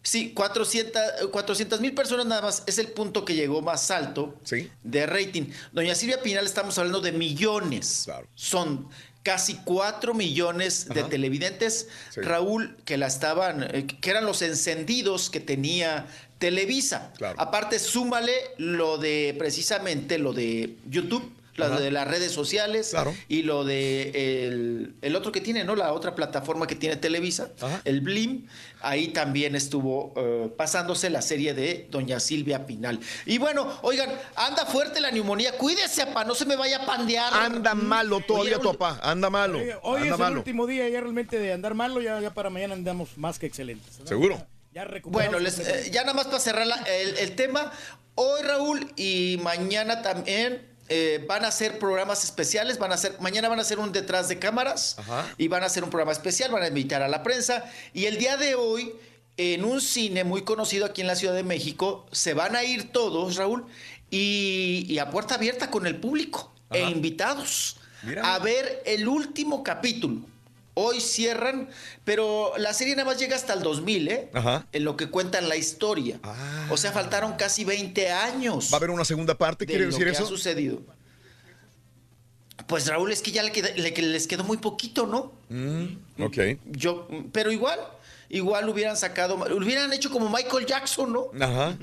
Sí, 0.03 0.33
400 0.35 1.81
mil 1.81 1.95
personas 1.95 2.27
nada 2.27 2.43
más. 2.43 2.62
Es 2.66 2.79
el 2.79 2.89
punto 2.89 3.24
que 3.24 3.35
llegó 3.35 3.62
más 3.62 3.91
alto 3.91 4.35
Sí. 4.45 4.69
de 4.83 5.07
rating. 5.07 5.45
Doña 5.73 5.95
Silvia 5.95 6.20
Pinal, 6.23 6.45
estamos 6.45 6.77
hablando 6.79 7.01
de 7.01 7.12
millones. 7.12 8.03
Claro. 8.05 8.27
Son 8.35 8.89
casi 9.23 9.55
4 9.65 10.15
millones 10.15 10.89
de 10.89 11.05
televidentes, 11.05 11.87
Sí. 12.12 12.20
Raúl, 12.20 12.77
que 12.85 12.97
la 12.97 13.07
estaban, 13.07 13.62
eh, 13.62 13.87
que 13.87 14.11
eran 14.11 14.24
los 14.24 14.43
encendidos 14.43 15.31
que 15.31 15.39
tenía 15.39 16.07
Televisa. 16.39 17.12
Claro. 17.16 17.41
Aparte, 17.41 17.79
súmale 17.79 18.33
lo 18.59 18.99
de 18.99 19.37
precisamente 19.39 20.19
lo 20.19 20.33
de 20.33 20.74
YouTube, 20.91 21.33
lo 21.57 21.66
Ajá. 21.66 21.81
de 21.81 21.91
las 21.91 22.09
redes 22.09 22.33
sociales 22.33 22.89
Claro. 22.91 23.15
y 23.29 23.43
lo 23.43 23.65
de 23.65 24.47
el, 24.47 24.95
el 25.03 25.16
otro 25.16 25.33
que 25.33 25.41
tiene, 25.43 25.65
¿no? 25.65 25.77
La 25.77 25.93
otra 25.93 26.15
plataforma 26.15 26.66
que 26.66 26.74
tiene 26.74 26.97
Televisa, 26.97 27.51
Ajá. 27.61 27.83
el 27.85 28.01
Blim. 28.01 28.47
Ahí 28.81 29.09
también 29.09 29.55
estuvo 29.55 30.12
eh, 30.16 30.51
pasándose 30.57 31.11
la 31.11 31.20
serie 31.23 31.53
de 31.55 31.87
Doña 31.91 32.19
Silvia 32.20 32.66
Pinal. 32.66 32.99
Y 33.27 33.39
bueno, 33.39 33.70
oigan, 33.83 34.11
anda 34.35 34.65
fuerte 34.66 35.01
la 35.01 35.11
neumonía. 35.11 35.53
Cuídese, 35.59 36.07
pa, 36.07 36.24
no 36.24 36.35
se 36.35 36.47
me 36.47 36.57
vaya 36.57 36.79
a 36.83 36.87
pandear. 36.87 37.33
Anda 37.35 37.74
malo 37.74 38.20
todavía 38.20 38.59
tu 38.59 38.73
papá. 38.73 38.99
Anda 39.03 39.29
malo. 39.31 39.59
Oye, 39.59 39.77
hoy 39.83 40.03
anda 40.09 40.15
es 40.27 40.31
el 40.33 40.37
último 40.39 40.66
día 40.66 40.89
ya 40.89 41.01
realmente 41.01 41.39
de 41.39 41.53
andar 41.53 41.74
malo, 41.74 42.01
ya, 42.01 42.20
ya 42.20 42.33
para 42.35 42.49
mañana 42.51 42.74
andamos 42.74 43.16
más 43.19 43.39
que 43.39 43.47
excelentes. 43.47 44.01
¿Seguro? 44.05 44.45
Ya 44.73 44.85
recuperamos 44.85 45.33
Bueno, 45.33 45.45
les- 45.45 45.59
eh, 45.61 45.91
ya 45.93 46.01
nada 46.01 46.15
más 46.15 46.27
para 46.27 46.41
cerrar 46.41 46.66
la- 46.66 46.83
el, 46.83 47.19
el 47.19 47.37
tema. 47.37 47.70
Hoy, 48.15 48.43
Raúl, 48.43 48.91
y 48.97 49.39
mañana 49.43 50.03
también 50.03 50.66
eh, 50.94 51.24
van 51.27 51.44
a 51.44 51.48
hacer 51.48 51.78
programas 51.78 52.23
especiales. 52.23 52.78
Van 52.78 52.93
a 52.93 52.97
hacer, 52.97 53.16
mañana 53.19 53.48
van 53.48 53.59
a 53.59 53.62
hacer 53.62 53.78
un 53.78 53.93
detrás 53.93 54.28
de 54.28 54.39
cámaras 54.39 54.97
Ajá. 54.98 55.27
y 55.39 55.48
van 55.48 55.62
a 55.62 55.66
hacer 55.66 55.82
un 55.85 55.89
programa 55.89 56.12
especial. 56.12 56.51
Van 56.52 56.62
a 56.62 56.69
invitar 56.69 57.02
a 57.02 57.09
la 57.09 57.23
prensa. 57.23 57.64
Y 57.94 58.05
el 58.05 58.19
día 58.19 58.36
de 58.36 58.55
hoy 58.55 58.93
en 59.39 59.64
un 59.64 59.81
cine 59.81 60.24
muy 60.24 60.43
conocido 60.43 60.85
aquí 60.85 61.01
en 61.01 61.06
la 61.06 61.16
Ciudad 61.16 61.35
de 61.35 61.44
México. 61.44 62.06
Se 62.12 62.35
van 62.35 62.56
a 62.56 62.64
ir 62.64 62.93
todos, 62.93 63.36
Raúl, 63.36 63.64
y, 64.10 64.85
y 64.86 64.98
a 64.98 65.09
puerta 65.10 65.36
abierta 65.36 65.70
con 65.70 65.86
el 65.86 65.97
público 65.97 66.52
e 66.70 66.81
invitados 66.81 67.77
a 68.23 68.39
ver 68.39 68.82
el 68.85 69.09
último 69.09 69.62
capítulo. 69.62 70.20
Hoy 70.74 71.01
cierran, 71.01 71.69
pero 72.05 72.53
la 72.57 72.73
serie 72.73 72.97
nada 72.97 73.11
más 73.11 73.19
llega 73.19 73.36
hasta 73.36 73.53
el 73.53 73.61
2000, 73.62 74.09
¿eh? 74.09 74.31
Ajá. 74.32 74.66
En 74.73 74.85
lo 74.85 74.97
que 74.97 75.11
cuentan 75.11 75.49
la 75.49 75.57
historia. 75.57 76.19
O 76.70 76.77
sea, 76.78 76.93
faltaron 76.93 77.35
casi 77.35 77.65
20 77.65 78.11
años. 78.11 78.70
¿Va 78.73 78.77
a 78.77 78.78
haber 78.78 78.90
una 78.90 79.05
segunda 79.05 79.36
parte? 79.36 79.66
de 79.66 79.73
¿Quiere 79.73 79.85
lo 79.85 79.90
decir 79.90 80.07
que 80.07 80.12
eso? 80.12 80.24
ha 80.24 80.27
sucedido. 80.27 80.81
Pues 82.66 82.86
Raúl, 82.86 83.12
es 83.12 83.23
que 83.23 83.32
ya 83.32 83.43
le 83.43 83.51
queda- 83.53 83.74
le- 83.77 83.93
que 83.93 84.03
les 84.03 84.27
quedó 84.27 84.44
muy 84.44 84.57
poquito, 84.59 85.07
¿no? 85.07 85.32
Mm, 85.49 86.23
ok. 86.23 86.39
Yo, 86.70 87.09
pero 87.32 87.51
igual, 87.51 87.78
igual 88.28 88.69
hubieran 88.69 88.97
sacado, 88.97 89.35
hubieran 89.55 89.93
hecho 89.93 90.11
como 90.11 90.31
Michael 90.31 90.65
Jackson, 90.66 91.12
¿no? 91.12 91.27
Ajá. 91.40 91.77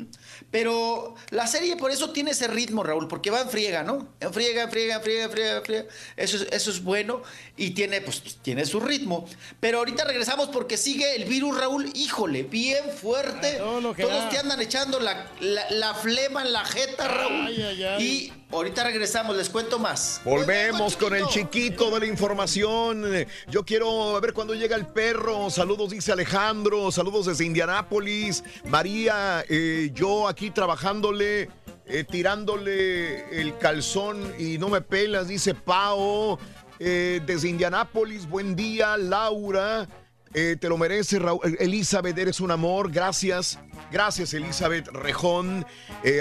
Pero 0.52 1.16
la 1.30 1.46
serie 1.48 1.76
por 1.76 1.92
eso 1.92 2.10
tiene 2.12 2.32
ese 2.32 2.48
ritmo, 2.48 2.84
Raúl, 2.84 3.08
porque 3.08 3.30
va 3.30 3.42
en 3.42 3.50
friega, 3.50 3.84
¿no? 3.84 4.08
En 4.20 4.34
friega, 4.34 4.64
en 4.64 4.72
friega, 4.72 4.96
en 4.96 5.02
friega, 5.02 5.24
en 5.26 5.32
friega, 5.32 5.58
en 5.58 5.64
friega. 5.64 5.86
Eso 6.18 6.38
es, 6.38 6.48
eso 6.52 6.72
es 6.72 6.84
bueno 6.84 7.22
y 7.56 7.72
tiene, 7.72 8.02
pues, 8.02 8.22
tiene 8.42 8.66
su 8.66 8.80
ritmo. 8.80 9.28
Pero 9.60 9.78
ahorita 9.80 10.06
regresamos 10.06 10.50
porque 10.50 10.76
sigue 10.78 11.16
el 11.16 11.26
virus, 11.26 11.58
Raúl, 11.58 11.92
híjole, 11.94 12.44
bien 12.44 12.84
fuerte. 13.00 13.60
lo 13.82 13.94
que 13.94 14.04
Todos 14.04 14.24
da. 14.24 14.30
te 14.30 14.38
andan 14.40 14.60
echando 14.62 15.00
la, 15.00 15.28
la- 15.40 15.70
la 15.70 15.94
flema 15.94 16.42
en 16.42 16.52
la 16.54 16.66
jeta, 16.66 17.08
Raúl. 17.08 17.46
Ay, 17.48 17.62
ay, 17.62 17.84
ay. 17.84 18.04
Y 18.04 18.34
ahorita 18.52 18.84
regresamos, 18.84 19.36
les 19.38 19.50
cuento 19.50 19.78
más. 19.78 20.22
Volvemos 20.26 20.98
con 20.98 21.16
el 21.16 21.28
chiquito 21.28 21.92
de 21.92 22.00
la 22.00 22.06
información. 22.08 23.06
Yo 23.48 23.64
quiero 23.66 24.20
ver 24.20 24.34
cuándo 24.34 24.56
llega 24.56 24.76
el 24.76 24.88
perro. 24.88 25.50
Saludos, 25.52 25.92
dice 25.92 26.12
Alejandro. 26.12 26.92
Saludos 26.92 27.28
desde 27.28 27.46
Indianápolis. 27.46 28.44
María, 28.66 29.46
eh, 29.48 29.92
yo 29.94 30.28
aquí 30.28 30.39
trabajándole, 30.50 31.50
eh, 31.86 32.04
tirándole 32.10 33.42
el 33.42 33.58
calzón 33.58 34.34
y 34.40 34.58
no 34.58 34.70
me 34.70 34.82
pelas, 34.82 35.28
dice 35.28 35.54
Pao. 35.54 36.40
Eh, 36.80 37.20
desde 37.26 37.50
Indianápolis, 37.50 38.28
buen 38.28 38.56
día, 38.56 38.96
Laura. 38.96 39.88
Eh, 40.34 40.56
te 40.60 40.70
lo 40.70 40.78
mereces, 40.78 41.22
Raúl. 41.22 41.42
Eh, 41.44 41.58
Elizabeth, 41.60 42.18
eres 42.18 42.40
un 42.40 42.52
amor. 42.52 42.90
Gracias. 42.90 43.60
Gracias, 43.92 44.34
Elizabeth 44.34 44.88
Rejón. 44.88 45.66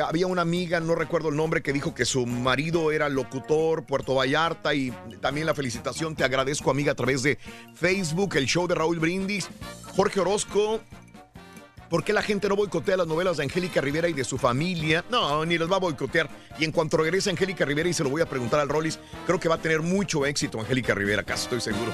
Había 0.05 0.27
una 0.27 0.43
amiga, 0.43 0.81
no 0.81 0.95
recuerdo 0.95 1.29
el 1.29 1.37
nombre, 1.37 1.63
que 1.63 1.73
dijo 1.73 1.95
que 1.95 2.05
su 2.05 2.27
marido 2.27 2.91
era 2.91 3.09
locutor, 3.09 3.85
Puerto 3.85 4.15
Vallarta. 4.15 4.75
Y 4.75 4.91
también 5.21 5.47
la 5.47 5.55
felicitación. 5.55 6.17
Te 6.17 6.25
agradezco, 6.25 6.71
amiga, 6.71 6.93
a 6.93 6.97
través 6.97 7.23
de 7.23 7.39
Facebook, 7.75 8.37
el 8.37 8.47
show 8.47 8.67
de 8.67 8.75
Raúl 8.75 8.99
Brindis. 8.99 9.49
Jorge 9.95 10.21
Orozco. 10.21 10.81
¿Por 11.89 12.05
qué 12.05 12.13
la 12.13 12.23
gente 12.23 12.49
no 12.49 12.57
boicotea 12.57 12.99
las 12.99 13.07
novelas 13.07 13.39
de 13.39 13.45
Angélica 13.45 13.81
Rivera 13.81 14.09
y 14.09 14.13
de 14.13 14.23
su 14.23 14.37
familia? 14.37 15.05
No, 15.11 15.45
ni 15.47 15.57
las 15.57 15.71
va 15.71 15.77
a 15.77 15.81
boicotear. 15.81 16.29
Y 16.59 16.65
en 16.65 16.73
cuanto 16.73 16.99
regrese 16.99 17.31
Angélica 17.31 17.65
Rivera, 17.65 17.89
y 17.89 17.95
se 17.95 18.05
lo 18.05 18.11
voy 18.11 18.21
a 18.21 18.27
preguntar 18.27 18.61
al 18.61 18.69
Rollis, 18.69 18.99
creo 19.27 19.41
que 19.41 19.49
va 19.49 19.55
a 19.55 19.63
tener 19.63 19.81
mucho 19.81 20.27
éxito 20.27 20.61
Angélica 20.61 20.95
Rivera, 20.95 21.23
casi 21.23 21.45
estoy 21.45 21.61
seguro. 21.61 21.91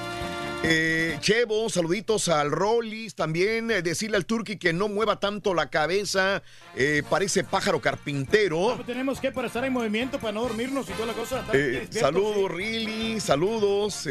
Eh, 0.67 1.17
Chevo, 1.21 1.69
saluditos 1.69 2.27
al 2.27 2.49
Rollis. 2.49 3.13
También 3.13 3.69
eh, 3.69 3.81
decirle 3.83 4.17
al 4.17 4.25
Turqui 4.25 4.57
que 4.57 4.73
no 4.73 4.87
mueva 4.87 5.19
tanto 5.19 5.53
la 5.53 5.69
cabeza. 5.69 6.41
eh, 6.75 7.03
parece 7.09 7.43
pájaro 7.43 7.79
carpintero. 7.81 8.79
Tenemos 8.85 9.19
que 9.19 9.31
para 9.31 9.47
estar 9.47 9.63
en 9.63 9.73
movimiento, 9.73 10.17
para 10.19 10.33
no 10.33 10.41
dormirnos 10.41 10.89
y 10.89 10.93
toda 10.93 11.05
la 11.07 11.13
cosa. 11.13 11.45
Eh, 11.53 11.87
saludos, 11.91 12.51
Rilly, 12.51 13.19
saludos. 13.19 14.07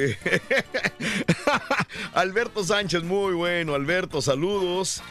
Alberto 2.14 2.62
Sánchez, 2.64 3.02
muy 3.02 3.34
bueno, 3.34 3.74
Alberto, 3.74 4.22
saludos. 4.22 5.02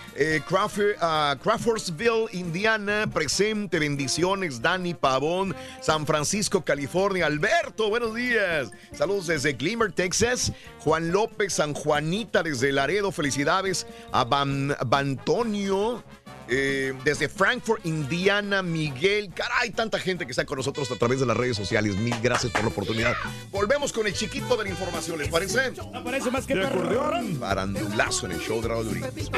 Crawford- 0.48 0.96
ah, 1.02 1.36
Crawfordsville, 1.42 2.28
Indiana, 2.32 3.10
presente, 3.14 3.80
bendiciones, 3.80 4.62
Dani 4.62 4.94
Pavón, 4.94 5.56
San 5.82 6.06
Francisco, 6.06 6.64
California. 6.64 7.26
Alberto, 7.26 7.90
buenos 7.90 8.16
días. 8.16 8.72
Saludos 8.94 9.28
desde 9.28 9.54
Glimmer, 9.54 9.92
Texas. 9.92 10.52
Juan 10.80 11.12
López, 11.12 11.33
San 11.50 11.74
Juanita, 11.74 12.44
desde 12.44 12.72
Laredo, 12.72 13.12
felicidades. 13.12 13.88
A 14.12 14.24
Ban 14.24 14.76
Bantonio. 14.86 16.04
Eh, 16.50 16.94
desde 17.06 17.30
Frankfurt, 17.30 17.86
Indiana, 17.86 18.62
Miguel. 18.62 19.32
Caray, 19.34 19.72
tanta 19.72 19.98
gente 20.00 20.26
que 20.26 20.32
está 20.32 20.46
con 20.46 20.58
nosotros 20.58 20.92
a 20.92 20.96
través 20.96 21.20
de 21.20 21.26
las 21.26 21.38
redes 21.38 21.56
sociales. 21.56 21.96
Mil 21.96 22.16
gracias 22.22 22.52
por 22.52 22.62
la 22.64 22.68
oportunidad. 22.68 23.16
Volvemos 23.50 23.94
con 23.94 24.08
el 24.08 24.14
chiquito 24.14 24.58
de 24.58 24.66
la 24.66 24.70
información, 24.70 25.18
¿les 25.18 25.30
parece? 25.30 25.72
No 25.92 26.04
parece 26.04 26.32
más 26.32 26.46
que 26.46 26.62
acordeón. 26.62 27.40
Barandulazo 27.40 28.26
en 28.26 28.34
el 28.34 28.40
show 28.40 28.62
de 28.62 28.68
Raúl 28.68 28.90
Brindis. 28.90 29.30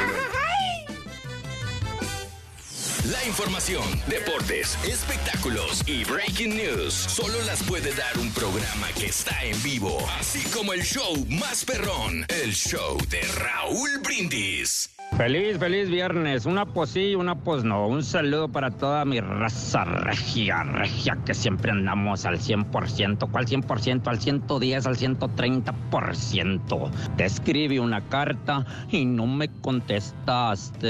La 3.12 3.24
información, 3.28 3.84
deportes, 4.08 4.78
espectáculos 4.84 5.84
y 5.86 6.04
breaking 6.06 6.58
news 6.58 6.94
solo 6.94 7.40
las 7.46 7.62
puede 7.62 7.94
dar 7.94 8.18
un 8.20 8.32
programa 8.32 8.88
que 8.98 9.06
está 9.06 9.44
en 9.44 9.62
vivo, 9.62 10.00
así 10.18 10.42
como 10.50 10.74
el 10.74 10.82
show 10.82 11.14
más 11.30 11.64
perrón, 11.66 12.26
el 12.42 12.54
show 12.54 12.98
de 13.12 13.22
Raúl 13.38 14.00
Brindis. 14.04 14.90
Feliz, 15.18 15.60
feliz 15.60 15.88
viernes. 15.88 16.48
Una 16.48 16.66
pues 16.66 16.90
sí, 16.90 17.14
una 17.14 17.36
pues 17.36 17.64
no. 17.64 17.88
Un 17.88 18.04
saludo 18.04 18.48
para 18.50 18.72
toda 18.72 19.06
mi 19.06 19.20
raza 19.20 19.84
regia, 19.84 20.64
regia, 20.64 21.16
que 21.26 21.36
siempre 21.36 21.70
andamos 21.70 22.26
al 22.26 22.40
100%. 22.40 23.30
¿Cuál 23.30 23.46
100%? 23.46 24.08
Al 24.08 24.20
110, 24.20 24.88
al 24.88 24.98
130%. 24.98 26.92
Te 27.18 27.26
escribí 27.26 27.78
una 27.78 28.02
carta 28.10 28.66
y 28.92 29.06
no 29.06 29.28
me 29.28 29.48
contestaste. 29.62 30.90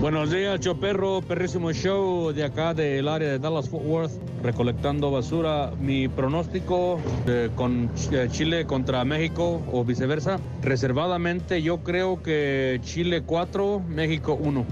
Buenos 0.00 0.30
días, 0.30 0.60
Choperro, 0.60 1.22
perrísimo 1.22 1.72
show 1.72 2.32
de 2.32 2.44
acá 2.44 2.72
del 2.72 3.08
área 3.08 3.30
de 3.30 3.38
Dallas 3.40 3.68
Fort 3.68 3.84
Worth, 3.84 4.12
recolectando 4.44 5.10
basura. 5.10 5.72
Mi 5.80 6.06
pronóstico 6.06 7.00
eh, 7.26 7.50
con 7.56 7.90
eh, 8.12 8.28
Chile 8.30 8.64
contra 8.64 9.04
México 9.04 9.60
o 9.72 9.84
viceversa, 9.84 10.38
reservadamente 10.62 11.62
yo 11.62 11.82
creo 11.82 12.22
que 12.22 12.78
Chile 12.84 13.24
4, 13.26 13.80
México 13.88 14.38
1. 14.40 14.66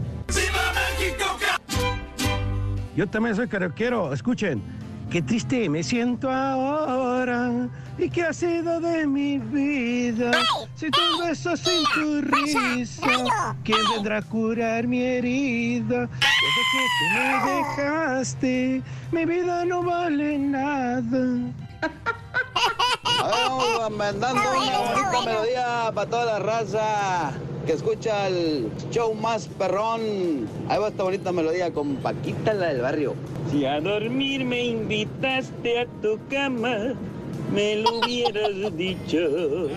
Yo 2.94 3.06
también 3.08 3.34
soy 3.34 3.48
karaokeero. 3.48 4.12
Escuchen. 4.12 4.85
Qué 5.10 5.22
triste 5.22 5.68
me 5.68 5.82
siento 5.82 6.30
ahora. 6.30 7.68
¿Y 7.98 8.10
qué 8.10 8.24
ha 8.24 8.32
sido 8.32 8.80
de 8.80 9.06
mi 9.06 9.38
vida? 9.38 10.32
Si 10.74 10.90
tus 10.90 11.26
besos 11.26 11.60
sin 11.60 11.84
tu 11.94 12.20
risa, 12.22 13.56
¿quién 13.64 13.78
vendrá 13.94 14.18
a 14.18 14.22
curar 14.22 14.86
mi 14.86 15.00
herida? 15.00 16.00
Desde 16.00 16.62
que 16.72 16.82
tú 16.98 17.04
me 17.14 17.54
dejaste, 17.54 18.82
mi 19.12 19.24
vida 19.24 19.64
no 19.64 19.82
vale 19.82 20.38
nada. 20.38 21.52
Vamos 23.20 23.90
mandando 23.90 24.40
una 24.40 24.78
bonita 24.78 25.20
melodía 25.24 25.92
para 25.94 26.10
toda 26.10 26.24
la 26.24 26.38
raza 26.38 27.32
que 27.66 27.72
escucha 27.72 28.28
el 28.28 28.70
show 28.90 29.14
más 29.14 29.48
perrón. 29.58 30.48
Ahí 30.68 30.78
va 30.78 30.88
esta 30.88 31.02
bonita 31.02 31.32
melodía 31.32 31.72
con 31.72 31.96
Paquita, 31.96 32.54
la 32.54 32.68
del 32.68 32.80
barrio. 32.82 33.14
Si 33.50 33.64
a 33.64 33.80
dormir 33.80 34.44
me 34.44 34.64
invitaste 34.64 35.80
a 35.80 35.86
tu 36.02 36.18
cama, 36.30 36.94
me 37.52 37.76
lo 37.76 37.98
hubieras 37.98 38.76
dicho. 38.76 39.68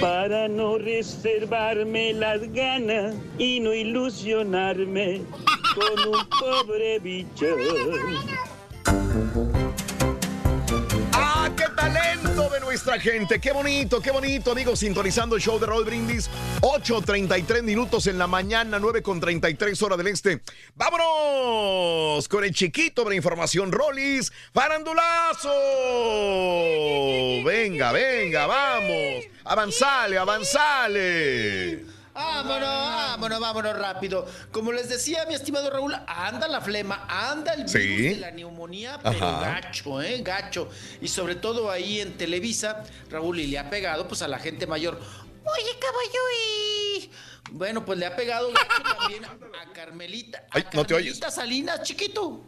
Para 0.00 0.48
no 0.48 0.78
reservarme 0.78 2.12
las 2.12 2.40
ganas 2.52 3.14
y 3.38 3.60
no 3.60 3.72
ilusionarme 3.72 5.22
con 5.74 6.08
un 6.14 6.28
pobre 6.40 6.98
bicho. 6.98 7.46
¡Ah, 12.54 12.60
qué 12.60 12.60
talento 12.60 12.60
de 12.60 12.60
nuestra 12.60 13.00
gente! 13.00 13.40
¡Qué 13.40 13.52
bonito, 13.52 14.00
qué 14.00 14.10
bonito, 14.10 14.52
amigos! 14.52 14.78
Sintonizando 14.80 15.36
el 15.36 15.42
show 15.42 15.58
de 15.58 15.66
Raúl 15.66 15.84
Brindis. 15.84 16.30
8.33 16.60 17.62
minutos 17.62 18.06
en 18.06 18.18
la 18.18 18.26
mañana, 18.26 18.78
9.33 18.78 19.82
hora 19.82 19.96
del 19.96 20.08
este. 20.08 20.40
¡Vámonos! 20.74 22.28
Con 22.28 22.44
el 22.44 22.52
chiquito 22.52 23.04
de 23.04 23.10
la 23.10 23.16
información, 23.16 23.72
Rollis. 23.72 24.32
¡Farandulazo! 24.52 25.50
Venga, 27.44 27.92
venga, 27.92 28.46
vamos. 28.46 29.24
Avanzale, 29.44 30.18
avanzale. 30.18 31.93
Vámonos, 32.14 32.60
vámonos, 32.68 33.40
vámonos 33.40 33.76
rápido. 33.78 34.26
Como 34.52 34.70
les 34.72 34.88
decía, 34.88 35.24
mi 35.26 35.34
estimado 35.34 35.68
Raúl, 35.68 35.94
anda 36.06 36.46
la 36.46 36.60
flema, 36.60 37.04
anda 37.08 37.52
el 37.54 37.64
virus 37.64 37.72
Sí. 37.72 38.02
de 38.10 38.16
la 38.16 38.30
neumonía, 38.30 38.98
pero 39.02 39.16
Ajá. 39.26 39.40
gacho, 39.60 40.00
¿eh? 40.00 40.20
Gacho. 40.22 40.68
Y 41.00 41.08
sobre 41.08 41.34
todo 41.34 41.70
ahí 41.70 42.00
en 42.00 42.16
Televisa, 42.16 42.84
Raúl, 43.10 43.40
y 43.40 43.48
le 43.48 43.58
ha 43.58 43.68
pegado 43.68 44.06
pues 44.06 44.22
a 44.22 44.28
la 44.28 44.38
gente 44.38 44.66
mayor. 44.66 44.94
Oye, 45.44 45.78
caballo, 45.80 46.20
y... 46.40 47.10
Bueno, 47.50 47.84
pues 47.84 47.98
le 47.98 48.06
ha 48.06 48.16
pegado 48.16 48.50
gacho 48.52 48.82
también 48.98 49.24
a 49.24 49.72
Carmelita. 49.72 50.38
A 50.50 50.58
Ay, 50.58 50.64
no 50.72 50.86
te 50.86 50.94
oyes. 50.94 51.18
Carmelita 51.18 51.30
Salinas, 51.30 51.82
chiquito. 51.82 52.46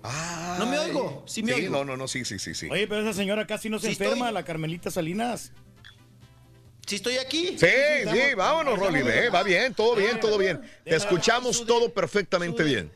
no 0.58 0.66
me 0.66 0.78
oigo, 0.78 1.24
sí 1.26 1.42
me 1.42 1.52
Sí, 1.52 1.60
oigo. 1.62 1.72
no, 1.78 1.84
no, 1.84 1.96
no, 1.96 2.08
sí, 2.08 2.24
sí, 2.24 2.38
sí, 2.38 2.54
sí. 2.54 2.68
Oye, 2.70 2.86
pero 2.86 3.02
esa 3.02 3.12
señora 3.12 3.46
casi 3.46 3.68
no 3.68 3.78
se 3.78 3.88
Sí 3.88 3.92
enferma, 3.94 4.26
estoy. 4.26 4.32
la 4.34 4.44
Carmelita 4.44 4.90
Salinas. 4.90 5.52
¿Sí 6.86 6.96
estoy 6.96 7.18
aquí? 7.18 7.58
Sí, 7.58 7.66
sí, 8.12 8.34
vámonos, 8.36 8.78
Rolly. 8.78 9.02
va 9.34 9.42
bien, 9.42 9.74
todo 9.74 9.96
bien, 9.96 10.20
todo 10.20 10.38
bien. 10.38 10.60
Te 10.84 10.94
escuchamos 10.94 11.66
todo 11.66 11.92
perfectamente 11.92 12.62
bien. 12.62 12.92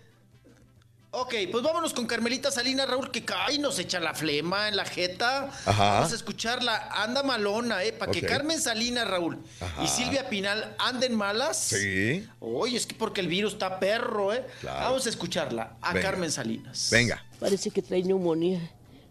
Ok, 1.13 1.35
pues 1.51 1.65
vámonos 1.65 1.93
con 1.93 2.07
Carmelita 2.07 2.53
Salinas, 2.53 2.89
Raúl, 2.89 3.11
que 3.11 3.25
cae, 3.25 3.59
nos 3.59 3.81
echa 3.81 3.99
la 3.99 4.15
flema 4.15 4.69
en 4.69 4.77
la 4.77 4.85
jeta. 4.85 5.51
Ajá. 5.67 5.95
Vamos 5.95 6.13
a 6.13 6.15
escucharla. 6.15 6.89
Anda 6.93 7.25
malona, 7.25 7.83
¿eh? 7.83 7.93
Para 7.93 8.13
que 8.13 8.23
Carmen 8.23 8.61
Salinas, 8.61 9.09
Raúl, 9.09 9.43
Ajá. 9.61 9.83
y 9.83 9.89
Silvia 9.89 10.29
Pinal 10.29 10.77
anden 10.79 11.17
malas. 11.17 11.57
Sí. 11.59 12.25
Oye, 12.39 12.77
es 12.77 12.87
que 12.87 12.95
porque 12.95 13.21
el 13.21 13.27
virus 13.27 13.55
está 13.55 13.81
perro, 13.81 14.33
¿eh? 14.33 14.47
Claro. 14.61 14.85
Vamos 14.85 15.07
a 15.07 15.09
escucharla 15.09 15.77
a 15.81 15.93
Venga. 15.93 16.09
Carmen 16.09 16.31
Salinas. 16.31 16.91
Venga. 16.93 17.25
Parece 17.41 17.73
que 17.73 17.83
trae 17.83 18.05
neumonía. 18.05 18.61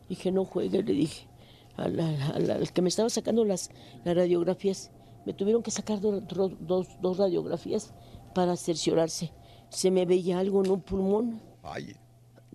Dije, 0.07 0.31
no 0.31 0.45
juegue, 0.45 0.81
le 0.81 0.93
dije. 0.93 1.27
Al, 1.79 1.99
al- 1.99 2.71
que 2.73 2.81
me 2.81 2.89
estaba 2.89 3.09
sacando 3.09 3.45
las, 3.45 3.69
las 4.03 4.15
radiografías, 4.15 4.91
me 5.25 5.33
tuvieron 5.33 5.63
que 5.63 5.71
sacar 5.71 5.99
do- 5.99 6.21
do- 6.21 6.49
dos, 6.59 6.87
dos 7.01 7.17
radiografías 7.17 7.93
para 8.33 8.55
cerciorarse. 8.57 9.31
Se 9.69 9.91
me 9.91 10.05
veía 10.05 10.39
algo 10.39 10.63
en 10.63 10.71
un 10.71 10.81
pulmón, 10.81 11.41
Ay. 11.63 11.95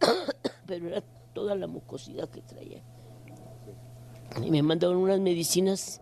pero 0.66 0.88
era 0.88 1.02
toda 1.32 1.54
la 1.54 1.66
mucosidad 1.66 2.28
que 2.28 2.42
traía. 2.42 2.82
Y 4.42 4.50
me 4.50 4.62
mandaron 4.62 4.96
unas 4.96 5.20
medicinas 5.20 6.00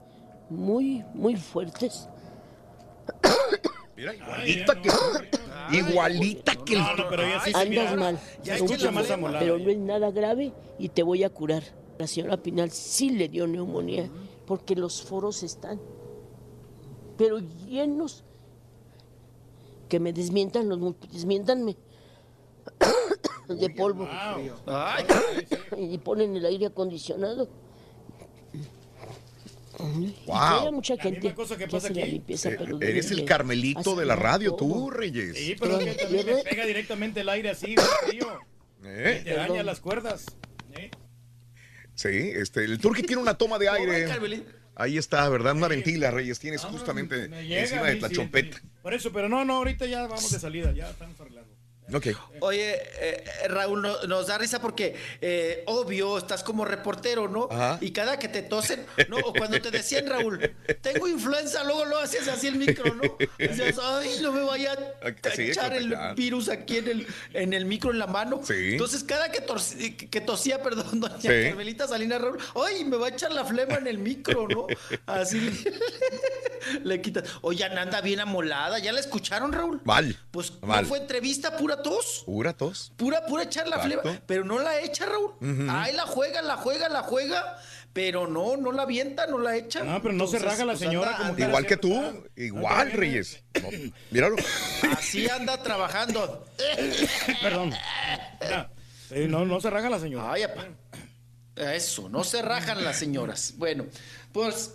muy, 0.49 1.05
muy 1.15 1.36
fuertes. 1.36 2.09
Mira, 3.97 4.15
igualita 4.15 4.81
que 4.81 4.91
Igualita 5.76 6.57
que 6.65 6.75
el. 6.75 6.83
pero 7.09 7.23
ya 7.28 7.41
sí 7.41 7.52
se 7.52 7.57
Andas 7.59 7.68
mira. 7.68 7.97
mal. 7.97 8.18
Ya 8.42 8.57
amolada. 9.15 9.41
Pero 9.41 9.59
no 9.59 9.70
es 9.70 9.78
nada 9.78 10.10
grave 10.10 10.52
y 10.78 10.89
te 10.89 11.02
voy 11.02 11.25
a 11.25 11.31
curar. 11.31 11.62
La 11.98 12.06
señora 12.06 12.36
Pinal 12.42 12.70
sí 12.70 13.10
le 13.10 13.28
dio 13.28 13.46
neumonía 13.46 14.08
porque 14.46 14.74
los 14.74 15.02
foros 15.02 15.42
están, 15.42 15.80
pero 17.16 17.38
llenos. 17.68 18.24
Que 19.88 20.00
me 20.00 20.12
desmientan 20.12 20.68
los 20.70 20.78
mu- 20.78 20.94
desmientanme 21.12 21.76
de 23.48 23.70
polvo. 23.70 24.08
Y 25.76 25.98
ponen 25.98 26.34
el 26.36 26.46
aire 26.46 26.66
acondicionado. 26.66 27.48
Wow. 30.26 30.36
hay 30.36 30.72
mucha 30.72 30.96
gente 30.96 31.34
cosa 31.34 31.56
que 31.56 31.64
que 31.64 31.70
pasa 31.70 31.88
hace 31.88 31.94
la 31.96 32.02
aquí. 32.02 32.12
limpieza, 32.12 32.50
Eh, 32.50 32.56
pero 32.58 32.80
Eres 32.80 33.10
el 33.10 33.24
Carmelito 33.24 33.96
de 33.96 34.06
la 34.06 34.14
radio, 34.16 34.54
todo. 34.54 34.68
tú, 34.68 34.90
Reyes. 34.90 35.36
Sí, 35.36 35.56
pero 35.58 35.78
es 35.78 35.96
que 35.96 36.02
también 36.04 36.26
le 36.26 36.42
pega 36.44 36.64
directamente 36.66 37.20
el 37.20 37.28
aire 37.28 37.50
así, 37.50 37.74
frío. 38.06 38.26
¿Eh? 38.84 39.18
Y 39.20 39.24
te 39.24 39.34
daña 39.34 39.62
las 39.62 39.80
cuerdas. 39.80 40.26
Sí, 42.02 42.32
este, 42.34 42.64
el 42.64 42.78
Turqui 42.78 43.02
tiene 43.02 43.22
una 43.22 43.34
toma 43.34 43.58
de 43.58 43.68
aire. 43.70 44.42
Ahí 44.74 44.98
está, 44.98 45.28
¿verdad? 45.28 45.55
Una 45.55 45.68
ventila, 45.68 46.10
Reyes. 46.10 46.39
Tienes 46.40 46.62
justamente 46.64 47.28
Me 47.28 47.47
llega 47.47 47.60
encima 47.62 47.82
de 47.82 48.00
la 48.00 48.08
sí, 48.08 48.14
chompeta. 48.16 48.58
sí. 48.58 48.66
Por 48.82 48.94
eso, 48.94 49.12
pero 49.12 49.28
no, 49.28 49.44
no, 49.44 49.56
ahorita 49.58 49.86
ya 49.86 50.02
vamos 50.06 50.31
de 50.32 50.40
salida, 50.40 50.72
ya 50.72 50.90
estamos 50.90 51.20
arreglando. 51.20 51.55
Ok. 51.93 52.07
Oye, 52.41 52.81
eh, 53.01 53.25
Raúl, 53.49 53.83
no- 53.83 54.02
nos 54.07 54.27
da 54.28 54.39
risa 54.39 54.61
porque, 54.61 54.94
eh, 55.20 55.62
obvio, 55.67 56.17
estás 56.19 56.43
como 56.43 56.65
reportero, 56.65 57.28
¿no? 57.28 57.49
Ajá. 57.51 57.78
Y 57.81 57.91
cada 57.91 58.19
que 58.19 58.28
te 58.28 58.43
tosen, 58.43 58.86
¿no? 59.09 59.17
O 59.19 59.33
cuando 59.33 59.61
te 59.61 59.70
decían, 59.70 60.07
Raúl, 60.07 60.55
tengo 60.81 61.09
influenza, 61.09 61.65
luego 61.65 61.85
lo 61.85 61.99
hacías 61.99 62.28
así 62.28 62.47
el 62.47 62.55
micro, 62.57 62.94
¿no? 62.94 63.02
Decías, 63.39 63.78
ay, 63.83 64.19
no 64.23 64.33
me 64.33 64.43
vaya 64.43 64.73
a 65.02 65.31
Sí, 65.35 65.51
echar 65.51 65.73
el 65.75 65.94
virus 66.17 66.49
aquí 66.49 66.78
en 66.78 66.89
el, 66.89 67.07
en 67.35 67.52
el 67.52 67.65
micro, 67.67 67.91
en 67.91 67.99
la 67.99 68.07
mano. 68.07 68.41
Sí. 68.44 68.55
Entonces, 68.73 69.02
cada 69.05 69.31
que, 69.31 69.44
que 69.97 70.20
tosía, 70.20 70.62
perdón, 70.62 71.01
doña 71.01 71.20
Sí. 71.20 71.28
Carmelita 71.28 71.89
Salinas, 71.89 72.20
Raúl, 72.23 72.39
ay, 72.65 72.85
me 72.85 72.97
va 72.97 73.07
a 73.07 73.11
echar 73.11 73.33
la 73.33 73.44
flema 73.44 73.75
en 73.75 73.86
el 73.89 73.99
micro, 73.99 74.47
¿no? 74.49 74.67
Así 75.07 75.41
le, 75.41 75.52
le 76.85 77.02
quitas. 77.02 77.25
Oye, 77.43 77.65
anda 77.65 78.01
bien 78.01 78.20
amolada, 78.20 78.78
¿ya 78.78 78.93
la 78.93 79.01
escucharon, 79.01 79.52
Raúl? 79.52 79.81
Mal. 79.85 80.17
Pues 80.31 80.52
Mal. 80.62 80.83
no 80.83 80.89
fue 80.89 80.99
entrevista, 80.99 81.57
pura 81.57 81.82
tos. 81.83 82.23
Pura 82.25 82.52
tos. 82.52 82.93
Pura, 82.97 83.27
pura 83.27 83.44
echar 83.44 83.69
la 83.69 83.78
flema, 83.81 84.02
pero 84.27 84.44
no 84.44 84.59
la 84.59 84.81
echa, 84.81 85.07
Raúl. 85.07 85.33
Ujú. 85.41 85.67
Ahí 85.70 85.93
la 85.93 86.07
juega, 86.07 86.43
la 86.43 86.57
juega, 86.57 86.89
la 86.89 87.02
juega, 87.02 87.59
pero 87.93 88.27
no, 88.27 88.57
no 88.57 88.73
la 88.73 88.83
avienta, 88.83 89.27
no 89.27 89.39
la 89.39 89.57
echa. 89.57 89.83
No, 89.83 90.01
pero 90.01 90.15
no 90.15 90.27
se 90.27 90.39
raja 90.39 90.65
la 90.65 90.77
señora 90.77 91.17
como 91.17 91.39
Igual 91.39 91.67
que 91.67 91.77
tú, 91.77 92.25
igual, 92.36 92.93
Reyes. 92.93 93.43
No, 93.61 93.69
míralo. 94.11 94.36
Así 94.97 95.28
anda 95.28 95.62
trabajando. 95.62 96.47
Perdón. 97.43 97.75
Eh, 99.11 99.27
no, 99.28 99.44
no 99.44 99.61
se 99.61 99.69
raja 99.69 99.91
la 99.91 99.99
señora. 99.99 100.33
Ay, 100.33 100.44
apa. 100.44 100.67
Eso, 101.57 102.09
no 102.09 102.25
se 102.25 102.41
rajan 102.41 102.83
las 102.83 102.97
señoras. 102.99 103.55
Bueno, 103.57 103.85
pues 104.33 104.75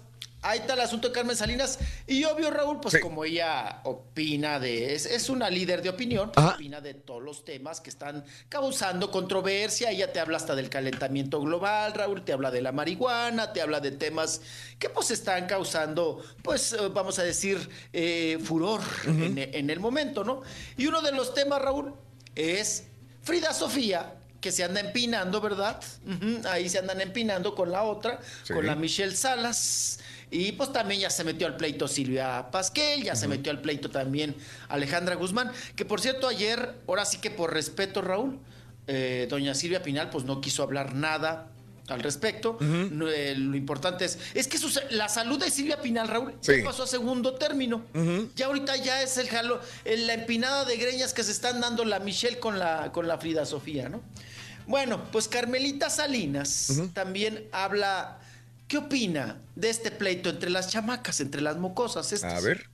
ahí 0.49 0.59
está 0.59 0.73
el 0.73 0.81
asunto 0.81 1.07
de 1.09 1.13
Carmen 1.13 1.35
Salinas. 1.35 1.79
Y 2.07 2.23
obvio, 2.23 2.49
Raúl, 2.51 2.79
pues 2.79 2.97
como 3.01 3.23
ella 3.25 3.81
opina 3.83 4.59
de. 4.59 4.93
Es, 4.95 5.05
es 5.05 5.29
una 5.29 5.49
líder 5.49 5.81
de 5.81 5.89
opinión, 5.89 6.31
pues, 6.31 6.45
opina 6.45 6.81
de 6.81 6.93
todos 6.93 7.21
los 7.21 7.43
temas 7.45 7.81
que 7.81 7.89
están 7.89 8.23
causando 8.49 9.11
controversia. 9.11 9.91
Ella 9.91 10.11
te 10.11 10.19
habla 10.19 10.37
hasta 10.37 10.55
del 10.55 10.69
calentamiento 10.69 11.39
global, 11.41 11.93
Raúl, 11.93 12.23
te 12.23 12.33
habla 12.33 12.51
de 12.51 12.61
la 12.61 12.71
marihuana, 12.71 13.53
te 13.53 13.61
habla 13.61 13.79
de 13.79 13.91
temas 13.91 14.41
que 14.79 14.89
pues 14.89 15.11
están 15.11 15.47
causando, 15.47 16.23
pues 16.43 16.73
eh, 16.73 16.77
vamos 16.93 17.19
a 17.19 17.23
decir, 17.23 17.69
eh, 17.93 18.37
furor 18.43 18.81
en, 19.05 19.37
en 19.37 19.69
el 19.69 19.79
momento, 19.79 20.23
¿no? 20.23 20.41
Y 20.77 20.87
uno 20.87 21.01
de 21.01 21.11
los 21.11 21.33
temas, 21.33 21.61
Raúl, 21.61 21.93
es 22.35 22.83
Frida 23.23 23.53
Sofía, 23.53 24.13
que 24.39 24.51
se 24.51 24.63
anda 24.63 24.79
empinando, 24.79 25.41
¿verdad? 25.41 25.81
Ahí 26.47 26.69
se 26.69 26.77
andan 26.77 27.01
empinando 27.01 27.55
con 27.55 27.71
la 27.71 27.83
otra, 27.83 28.19
Sí. 28.43 28.53
con 28.53 28.65
la 28.67 28.75
Michelle 28.75 29.15
Salas. 29.15 29.99
Y 30.29 30.51
pues 30.53 30.73
también 30.73 30.99
ya 31.01 31.09
se 31.09 31.23
metió 31.23 31.47
al 31.47 31.55
pleito 31.55 31.87
Silvia 31.87 32.49
Pasquel, 32.51 33.01
ya 33.03 33.15
se 33.15 33.27
metió 33.29 33.51
al 33.51 33.61
pleito 33.61 33.89
también 33.89 34.35
Alejandra 34.67 35.15
Guzmán, 35.15 35.51
que 35.75 35.85
por 35.85 36.01
cierto 36.01 36.27
ayer, 36.27 36.75
ahora 36.87 37.05
sí 37.05 37.19
que 37.19 37.31
por 37.31 37.53
respeto 37.53 38.01
Raúl, 38.01 38.37
eh, 38.87 39.27
doña 39.29 39.53
Silvia 39.55 39.81
Pinal 39.81 40.09
pues 40.09 40.25
no 40.25 40.41
quiso 40.41 40.63
hablar 40.63 40.93
nada 40.95 41.47
al 41.87 42.01
respecto. 42.03 42.57
Eh, 42.61 43.35
lo 43.37 43.55
importante 43.55 44.03
es, 44.03 44.19
es 44.33 44.49
que 44.49 44.57
su 44.57 44.69
la 44.89 45.07
salud 45.07 45.39
de 45.39 45.49
Silvia 45.49 45.81
Pinal, 45.81 46.09
Raúl, 46.09 46.33
Sí. 46.41 46.57
ya 46.59 46.65
pasó 46.65 46.83
a 46.83 46.87
segundo 46.87 47.35
término. 47.35 47.83
Ya 48.35 48.47
ahorita 48.47 48.75
ya 48.75 49.01
es 49.01 49.17
el 49.17 49.29
jalo, 49.29 49.61
la 49.85 50.13
empinada 50.13 50.65
de 50.65 50.75
greñas 50.75 51.13
que 51.13 51.23
se 51.23 51.31
están 51.31 51.61
dando 51.61 51.85
la 51.85 51.99
Michelle 51.99 52.39
con 52.39 52.59
la, 52.59 52.91
con 52.91 53.07
la 53.07 53.17
Frida 53.17 53.45
Sofía, 53.45 53.87
¿no? 53.87 54.01
Bueno, 54.65 55.01
pues 55.13 55.29
Carmelita 55.29 55.89
Salinas 55.89 56.73
también 56.93 57.47
habla. 57.53 58.19
¿Qué 58.67 58.77
opina 58.77 59.41
de 59.55 59.69
este 59.69 59.91
pleito 59.91 60.29
entre 60.29 60.49
las 60.49 60.69
chamacas, 60.69 61.21
entre 61.21 61.41
las 61.41 61.57
mocosas? 61.57 62.11
estas? 62.11 62.33
A 62.33 62.45
ver. 62.45 62.69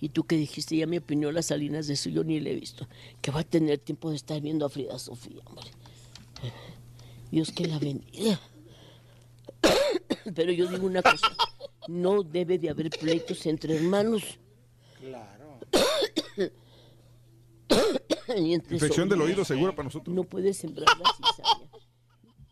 Y 0.00 0.08
tú 0.08 0.24
que 0.24 0.36
dijiste, 0.36 0.76
ya 0.76 0.86
me 0.86 0.98
opinió 0.98 1.30
las 1.30 1.46
Salinas 1.46 1.86
de 1.86 1.94
eso, 1.94 2.08
yo 2.08 2.24
ni 2.24 2.40
le 2.40 2.52
he 2.52 2.54
visto. 2.54 2.88
Que 3.20 3.30
va 3.30 3.40
a 3.40 3.44
tener 3.44 3.78
tiempo 3.78 4.10
de 4.10 4.16
estar 4.16 4.40
viendo 4.40 4.66
a 4.66 4.70
Frida 4.70 4.98
Sofía, 4.98 5.40
hombre. 5.44 5.66
Dios 7.30 7.52
que 7.52 7.66
la 7.66 7.78
bendiga. 7.78 8.40
Pero 10.34 10.52
yo 10.52 10.66
digo 10.66 10.86
una 10.86 11.02
cosa, 11.02 11.28
no 11.86 12.22
debe 12.22 12.58
de 12.58 12.70
haber 12.70 12.90
pleitos 12.90 13.46
entre 13.46 13.76
hermanos. 13.76 14.22
Claro. 14.98 15.60
Ni 18.36 18.54
entre 18.54 18.74
Infección 18.74 19.08
del 19.08 19.20
oído 19.20 19.44
segura 19.44 19.72
para 19.72 19.84
nosotros. 19.84 20.14
No 20.14 20.24
puedes 20.24 20.56
sembrar 20.56 20.88
la 20.98 21.12
cizaña 21.12 21.69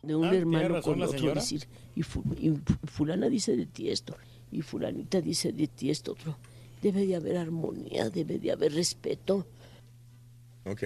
de 0.01 0.15
un 0.15 0.25
Ah, 0.25 0.35
hermano 0.35 0.81
con 0.81 0.99
la 0.99 1.05
otro. 1.07 1.33
Decir, 1.35 1.65
y, 1.95 2.03
fu- 2.03 2.23
y 2.39 2.49
fu- 2.51 2.87
fulana 2.87 3.27
dice 3.29 3.55
de 3.57 3.65
ti 3.65 3.89
esto, 3.89 4.15
y 4.51 4.61
fulanita 4.61 5.21
dice 5.21 5.51
de 5.51 5.67
ti 5.67 5.89
esto 5.89 6.13
otro. 6.13 6.37
Debe 6.81 7.05
de 7.05 7.15
haber 7.15 7.37
armonía, 7.37 8.09
debe 8.09 8.39
de 8.39 8.51
haber 8.51 8.73
respeto. 8.73 9.45
Ok. 10.65 10.83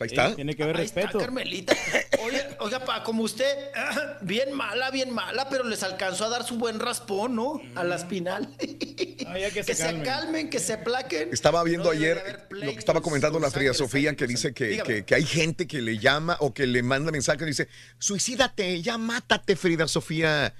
Ahí 0.00 0.08
está. 0.08 0.34
Tiene 0.34 0.56
que 0.56 0.62
haber 0.64 0.78
Ahí 0.78 0.86
está, 0.86 1.08
Carmelita. 1.08 1.72
Oiga, 2.24 2.56
oiga, 2.58 2.84
pa, 2.84 3.04
como 3.04 3.22
usted, 3.22 3.46
bien 4.22 4.52
mala, 4.52 4.90
bien 4.90 5.12
mala, 5.12 5.48
pero 5.48 5.62
les 5.64 5.82
alcanzó 5.84 6.24
a 6.24 6.28
dar 6.30 6.44
su 6.44 6.56
buen 6.56 6.80
raspón, 6.80 7.36
¿no? 7.36 7.60
A 7.76 7.84
la 7.84 7.94
espinal. 7.96 8.48
que, 8.58 9.62
se, 9.62 10.02
calmen. 10.02 10.50
que 10.50 10.58
se 10.58 10.72
aplaquen. 10.72 11.28
Estaba 11.32 11.62
viendo 11.62 11.84
No 11.86 11.90
ayer 11.92 12.46
lo 12.50 12.72
que 12.72 12.78
estaba 12.78 13.00
comentando 13.02 13.38
la 13.38 13.50
Frida 13.50 13.72
sangre, 13.72 13.86
Sofía, 13.86 14.16
que 14.16 14.26
dice 14.26 14.52
que, 14.52 14.82
que- 14.84 15.04
que 15.04 15.14
hay 15.14 15.24
gente 15.24 15.66
que 15.68 15.80
le 15.80 15.98
llama 15.98 16.36
o 16.40 16.52
que 16.52 16.66
le 16.66 16.82
manda 16.82 17.12
mensajes 17.12 17.42
y 17.42 17.46
dice, 17.46 17.68
suicídate, 17.98 18.82
ya 18.82 18.98
mátate, 18.98 19.54
Frida 19.54 19.86
Sofía. 19.86 20.54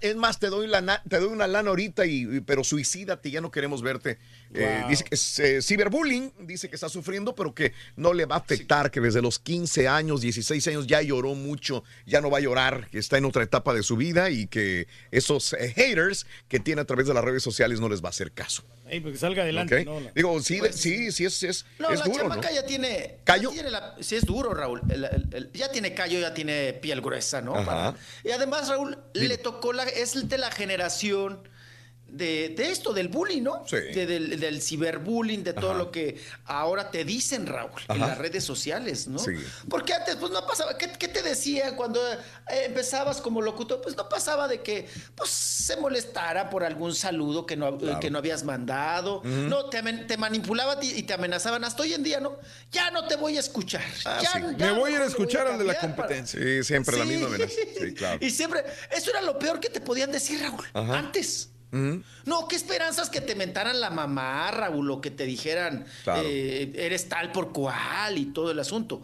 Es 0.00 0.16
más, 0.16 0.38
te 0.38 0.48
doy, 0.48 0.66
la 0.66 1.02
te 1.08 1.18
doy 1.18 1.32
una 1.32 1.46
lana 1.46 1.70
ahorita, 1.70 2.06
y, 2.06 2.40
pero 2.40 2.64
suicídate, 2.64 3.30
ya 3.30 3.40
no 3.40 3.50
queremos 3.50 3.82
verte. 3.82 4.18
Eh, 4.54 4.84
dice 4.88 5.04
que 5.04 5.14
es 5.14 5.38
eh, 5.38 5.62
ciberbullying, 5.62 6.32
dice 6.40 6.68
que 6.68 6.74
está 6.74 6.88
sufriendo, 6.88 7.34
pero 7.34 7.54
que 7.54 7.72
no 7.96 8.12
le 8.12 8.26
va 8.26 8.36
a 8.36 8.38
afectar, 8.38 8.90
que 8.90 9.00
desde 9.00 9.22
los 9.22 9.38
15 9.38 9.88
años, 9.88 10.20
16 10.20 10.66
años 10.68 10.86
ya 10.86 11.00
lloró 11.02 11.34
mucho, 11.34 11.84
ya 12.06 12.20
no 12.20 12.30
va 12.30 12.38
a 12.38 12.40
llorar, 12.40 12.88
que 12.90 12.98
está 12.98 13.18
en 13.18 13.24
otra 13.24 13.42
etapa 13.42 13.72
de 13.74 13.82
su 13.82 13.96
vida 13.96 14.30
y 14.30 14.46
que 14.46 14.86
esos 15.10 15.54
eh, 15.54 15.72
haters 15.74 16.26
que 16.48 16.60
tiene 16.60 16.82
a 16.82 16.84
través 16.84 17.06
de 17.06 17.14
las 17.14 17.24
redes 17.24 17.42
sociales 17.42 17.80
no 17.80 17.88
les 17.88 18.02
va 18.02 18.08
a 18.08 18.10
hacer 18.10 18.32
caso. 18.32 18.64
Ey, 18.88 19.00
porque 19.00 19.16
salga 19.18 19.42
adelante. 19.42 19.80
¿ok? 19.80 19.84
¿no? 19.86 20.00
La- 20.00 20.10
Digo, 20.14 20.40
sí, 20.42 20.60
de- 20.60 20.72
sí, 20.72 21.12
sí, 21.12 21.24
es, 21.24 21.42
es, 21.44 21.64
No, 21.78 21.90
es 21.90 22.00
la 22.00 22.04
duro, 22.06 22.24
¿no? 22.24 22.30
chamaca 22.30 22.50
ya 22.52 22.66
tiene. 22.66 23.18
¿Callo? 23.24 23.50
ya 23.50 23.54
tiene 23.54 23.70
la- 23.70 23.96
sí, 24.00 24.16
es 24.16 24.24
duro, 24.26 24.52
Raúl. 24.54 24.82
El- 24.90 25.04
el- 25.04 25.28
el- 25.32 25.52
ya 25.52 25.70
tiene 25.70 25.94
callo, 25.94 26.18
ya 26.18 26.34
tiene 26.34 26.72
piel 26.74 27.00
gruesa, 27.00 27.40
¿no? 27.40 27.52
Para- 27.64 27.94
y 28.24 28.30
además, 28.32 28.68
Raúl, 28.68 28.98
le 29.14 29.38
tocó 29.38 29.72
la. 29.72 29.84
Es 29.84 30.28
de 30.28 30.38
la 30.38 30.50
generación 30.50 31.48
de, 32.12 32.50
de 32.56 32.70
esto, 32.70 32.92
del 32.92 33.08
bullying, 33.08 33.42
¿no? 33.42 33.64
Sí. 33.66 33.76
De- 33.76 34.06
del, 34.06 34.38
del 34.38 34.60
ciberbullying, 34.62 35.42
de 35.42 35.52
todo 35.54 35.70
Ajá. 35.70 35.78
lo 35.78 35.90
que 35.90 36.20
ahora 36.44 36.90
te 36.90 37.04
dicen, 37.04 37.46
Raúl, 37.46 37.70
en 37.88 38.00
las 38.00 38.18
redes 38.18 38.44
sociales, 38.44 39.08
¿no? 39.08 39.18
Sí. 39.18 39.32
Porque 39.68 39.94
antes, 39.94 40.16
pues 40.16 40.30
no 40.30 40.46
pasaba. 40.46 40.76
¿Qué, 40.76 40.90
qué 40.98 41.08
te 41.08 41.22
decían 41.22 41.74
cuando 41.74 42.00
eh, 42.12 42.18
empezabas 42.66 43.20
como 43.20 43.40
locutor? 43.40 43.80
Pues 43.80 43.96
no 43.96 44.08
pasaba 44.08 44.46
de 44.48 44.60
que 44.62 44.86
pues, 45.14 45.30
se 45.30 45.76
molestara 45.76 46.50
por 46.50 46.64
algún 46.64 46.94
saludo 46.94 47.46
que 47.46 47.56
no, 47.56 47.78
Claro. 47.78 48.00
que 48.00 48.10
no 48.10 48.18
habías 48.18 48.44
mandado. 48.44 49.22
No, 49.24 49.70
te, 49.70 49.82
te 49.82 50.16
manipulaban 50.16 50.78
y, 50.82 51.02
te 51.04 51.14
amenazaban 51.14 51.64
hasta 51.64 51.82
hoy 51.82 51.94
en 51.94 52.02
día, 52.02 52.20
¿no? 52.20 52.38
Ya 52.70 52.90
no 52.90 53.06
te 53.06 53.16
voy 53.16 53.36
a 53.36 53.40
escuchar. 53.40 53.82
Ah, 54.04 54.18
Ya- 54.22 54.30
sí. 54.32 54.38
ya 54.58 54.72
Me 54.72 54.78
voy 54.78 54.92
a 54.92 54.96
ir 54.96 55.00
a 55.02 55.06
escuchar 55.06 55.46
al 55.46 55.58
de 55.58 55.64
la 55.64 55.74
para- 55.74 55.94
competencia. 55.94 56.38
Sí, 56.40 56.62
siempre 56.64 56.96
la 56.98 57.04
misma 57.04 57.28
amenaza. 57.28 57.52
Sí, 57.80 57.94
claro. 57.94 58.18
Y 58.22 58.30
siempre, 58.30 58.62
eso 58.90 59.10
era 59.10 59.22
lo 59.22 59.38
peor 59.38 59.58
que 59.60 59.70
te 59.70 59.80
podían 59.80 60.12
decir, 60.12 60.40
Raúl, 60.42 60.64
Ajá. 60.74 60.98
antes. 60.98 61.48
No, 61.72 62.48
qué 62.48 62.56
esperanzas 62.56 63.08
que 63.10 63.20
te 63.20 63.34
mentaran 63.34 63.80
la 63.80 63.90
mamá, 63.90 64.50
Raúl, 64.50 64.90
o 64.90 65.00
que 65.00 65.10
te 65.10 65.24
dijeran, 65.24 65.86
Claro. 66.04 66.22
eh, 66.24 66.72
eres 66.76 67.08
tal 67.08 67.32
por 67.32 67.52
cual 67.52 68.18
y 68.18 68.26
todo 68.26 68.50
el 68.50 68.58
asunto. 68.58 69.02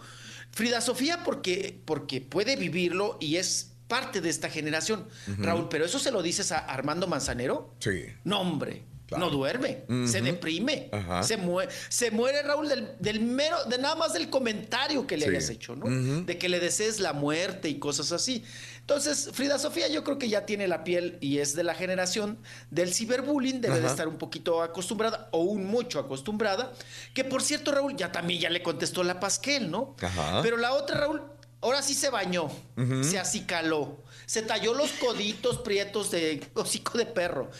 Frida 0.52 0.80
Sofía, 0.80 1.22
porque, 1.24 1.80
porque 1.84 2.20
puede 2.20 2.56
vivirlo 2.56 3.16
y 3.20 3.36
es 3.36 3.72
parte 3.86 4.20
de 4.20 4.28
esta 4.28 4.50
generación. 4.50 5.06
Raúl, 5.38 5.68
pero 5.70 5.84
eso 5.86 5.98
se 5.98 6.10
lo 6.10 6.22
dices 6.22 6.52
a 6.52 6.58
Armando 6.58 7.06
Manzanero. 7.06 7.74
Sí. 7.78 8.04
No, 8.24 8.40
hombre. 8.40 8.84
No 9.16 9.30
duerme, 9.30 9.84
se 10.06 10.20
deprime, 10.20 10.90
Ajá. 10.92 11.22
se, 11.22 11.38
muere, 11.38 11.72
se 11.88 12.10
muere 12.10 12.42
Raúl 12.42 12.68
del, 12.68 12.90
del 13.00 13.20
mero, 13.20 13.64
de 13.64 13.78
nada 13.78 13.94
más 13.94 14.12
del 14.12 14.28
comentario 14.28 15.06
que 15.06 15.16
le 15.16 15.24
Sí. 15.24 15.30
hayas 15.30 15.48
hecho, 15.48 15.74
¿no? 15.74 15.86
De 16.26 16.36
que 16.36 16.50
le 16.50 16.60
desees 16.60 17.00
la 17.00 17.14
muerte 17.14 17.70
y 17.70 17.78
cosas 17.78 18.12
así. 18.12 18.44
Entonces, 18.88 19.28
Frida 19.34 19.58
Sofía 19.58 19.86
yo 19.88 20.02
creo 20.02 20.16
que 20.16 20.30
ya 20.30 20.46
tiene 20.46 20.66
la 20.66 20.82
piel 20.82 21.18
y 21.20 21.40
es 21.40 21.54
de 21.54 21.62
la 21.62 21.74
generación 21.74 22.38
del 22.70 22.94
ciberbullying, 22.94 23.60
debe 23.60 23.80
de 23.80 23.86
estar 23.86 24.08
un 24.08 24.16
poquito 24.16 24.62
acostumbrada 24.62 25.28
o 25.30 25.42
un 25.42 25.66
mucho 25.66 25.98
acostumbrada, 25.98 26.72
que 27.12 27.22
por 27.22 27.42
cierto 27.42 27.70
Raúl 27.70 27.96
ya 27.96 28.10
también 28.10 28.40
ya 28.40 28.48
le 28.48 28.62
contestó 28.62 29.04
la 29.04 29.20
Pasquel, 29.20 29.70
¿no? 29.70 29.94
Ajá. 30.00 30.40
Pero 30.42 30.56
la 30.56 30.72
otra 30.72 31.00
Raúl 31.00 31.22
ahora 31.60 31.82
sí 31.82 31.92
se 31.92 32.08
bañó, 32.08 32.50
se 33.02 33.18
acicaló, 33.18 33.98
se 34.24 34.40
talló 34.40 34.72
los 34.72 34.90
coditos 34.92 35.58
prietos 35.58 36.10
de 36.10 36.48
hocico 36.54 36.96
de 36.96 37.04
perro. 37.04 37.50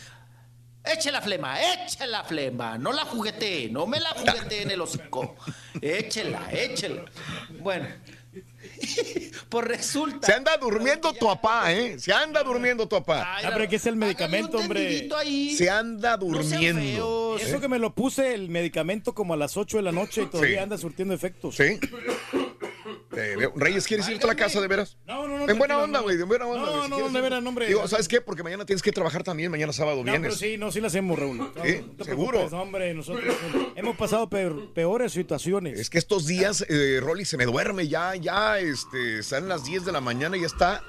Eche 0.83 1.11
la 1.11 1.21
flema, 1.21 1.59
eche 1.61 2.07
la 2.07 2.23
flema, 2.23 2.79
no 2.79 2.91
la 2.91 3.05
juguete, 3.05 3.69
no 3.69 3.85
me 3.85 3.99
la 3.99 4.09
juguete 4.15 4.63
en 4.63 4.71
el 4.71 4.81
hocico. 4.81 5.35
Échela, 5.79 6.49
échela. 6.51 7.05
Bueno, 7.59 7.87
pues 9.49 9.67
resulta. 9.67 10.27
Se 10.27 10.33
anda 10.33 10.57
durmiendo 10.57 11.13
tu 11.13 11.25
papá, 11.25 11.71
¿eh? 11.73 11.97
Se 11.99 12.13
anda 12.13 12.43
durmiendo 12.43 12.87
tu 12.87 12.95
papá. 12.97 13.37
Ah, 13.43 13.51
pero 13.53 13.67
que 13.67 13.77
es 13.77 13.85
el 13.85 13.95
medicamento, 13.95 14.57
hombre. 14.57 15.09
Se 15.55 15.69
anda 15.69 16.17
durmiendo. 16.17 17.37
Eso 17.39 17.59
que 17.59 17.67
me 17.67 17.79
lo 17.79 17.93
puse 17.93 18.33
el 18.33 18.49
medicamento 18.49 19.13
como 19.13 19.33
a 19.33 19.37
las 19.37 19.57
8 19.57 19.77
de 19.77 19.83
la 19.83 19.91
noche 19.91 20.23
y 20.23 20.25
todavía 20.27 20.57
Sí. 20.57 20.63
anda 20.63 20.77
surtiendo 20.77 21.13
efectos. 21.13 21.55
Sí. 21.55 21.79
Veo. 23.11 23.53
Reyes, 23.55 23.87
¿quieres 23.87 24.07
irte 24.07 24.23
a 24.25 24.27
la 24.27 24.35
casa 24.35 24.61
de 24.61 24.67
veras? 24.67 24.97
No, 25.07 25.27
no, 25.27 25.39
no. 25.39 25.49
En 25.49 25.57
buena 25.57 25.77
onda, 25.79 25.99
no. 25.99 26.03
güey, 26.03 26.21
en 26.21 26.27
buena 26.27 26.45
onda. 26.45 26.65
No, 26.65 26.87
no, 26.87 26.95
quieres 26.97 27.13
de 27.13 27.21
veras, 27.21 27.41
no, 27.43 27.49
hombre. 27.49 27.67
Digo, 27.67 27.87
¿sabes 27.87 28.07
qué? 28.07 28.21
Porque 28.21 28.43
mañana 28.43 28.65
tienes 28.65 28.81
que 28.83 28.91
trabajar 28.91 29.23
también, 29.23 29.49
mañana 29.51 29.73
sábado, 29.73 29.97
No, 29.97 30.03
pero 30.05 30.19
vienes. 30.19 30.37
sí, 30.37 30.57
no, 30.57 30.71
sí 30.71 30.79
la 30.79 30.87
hacemos, 30.87 31.17
Raúl. 31.17 31.37
No, 31.37 31.51
Sí, 31.65 31.85
no 31.97 32.05
seguro. 32.05 32.45
hombre, 32.51 32.93
nosotros 32.93 33.35
hemos 33.75 33.95
pasado 33.97 34.29
peor- 34.29 34.73
peores 34.73 35.11
situaciones. 35.13 35.79
Es 35.79 35.89
que 35.89 35.97
estos 35.97 36.27
días, 36.27 36.63
eh, 36.69 36.99
Rolly, 37.01 37.25
se 37.25 37.37
me 37.37 37.45
duerme 37.45 37.87
ya, 37.87 38.15
ya, 38.15 38.59
este, 38.59 39.19
están 39.19 39.47
las 39.47 39.65
10 39.65 39.85
de 39.85 39.91
la 39.91 40.01
mañana 40.01 40.37
y 40.37 40.41
ya 40.41 40.47
está 40.47 40.83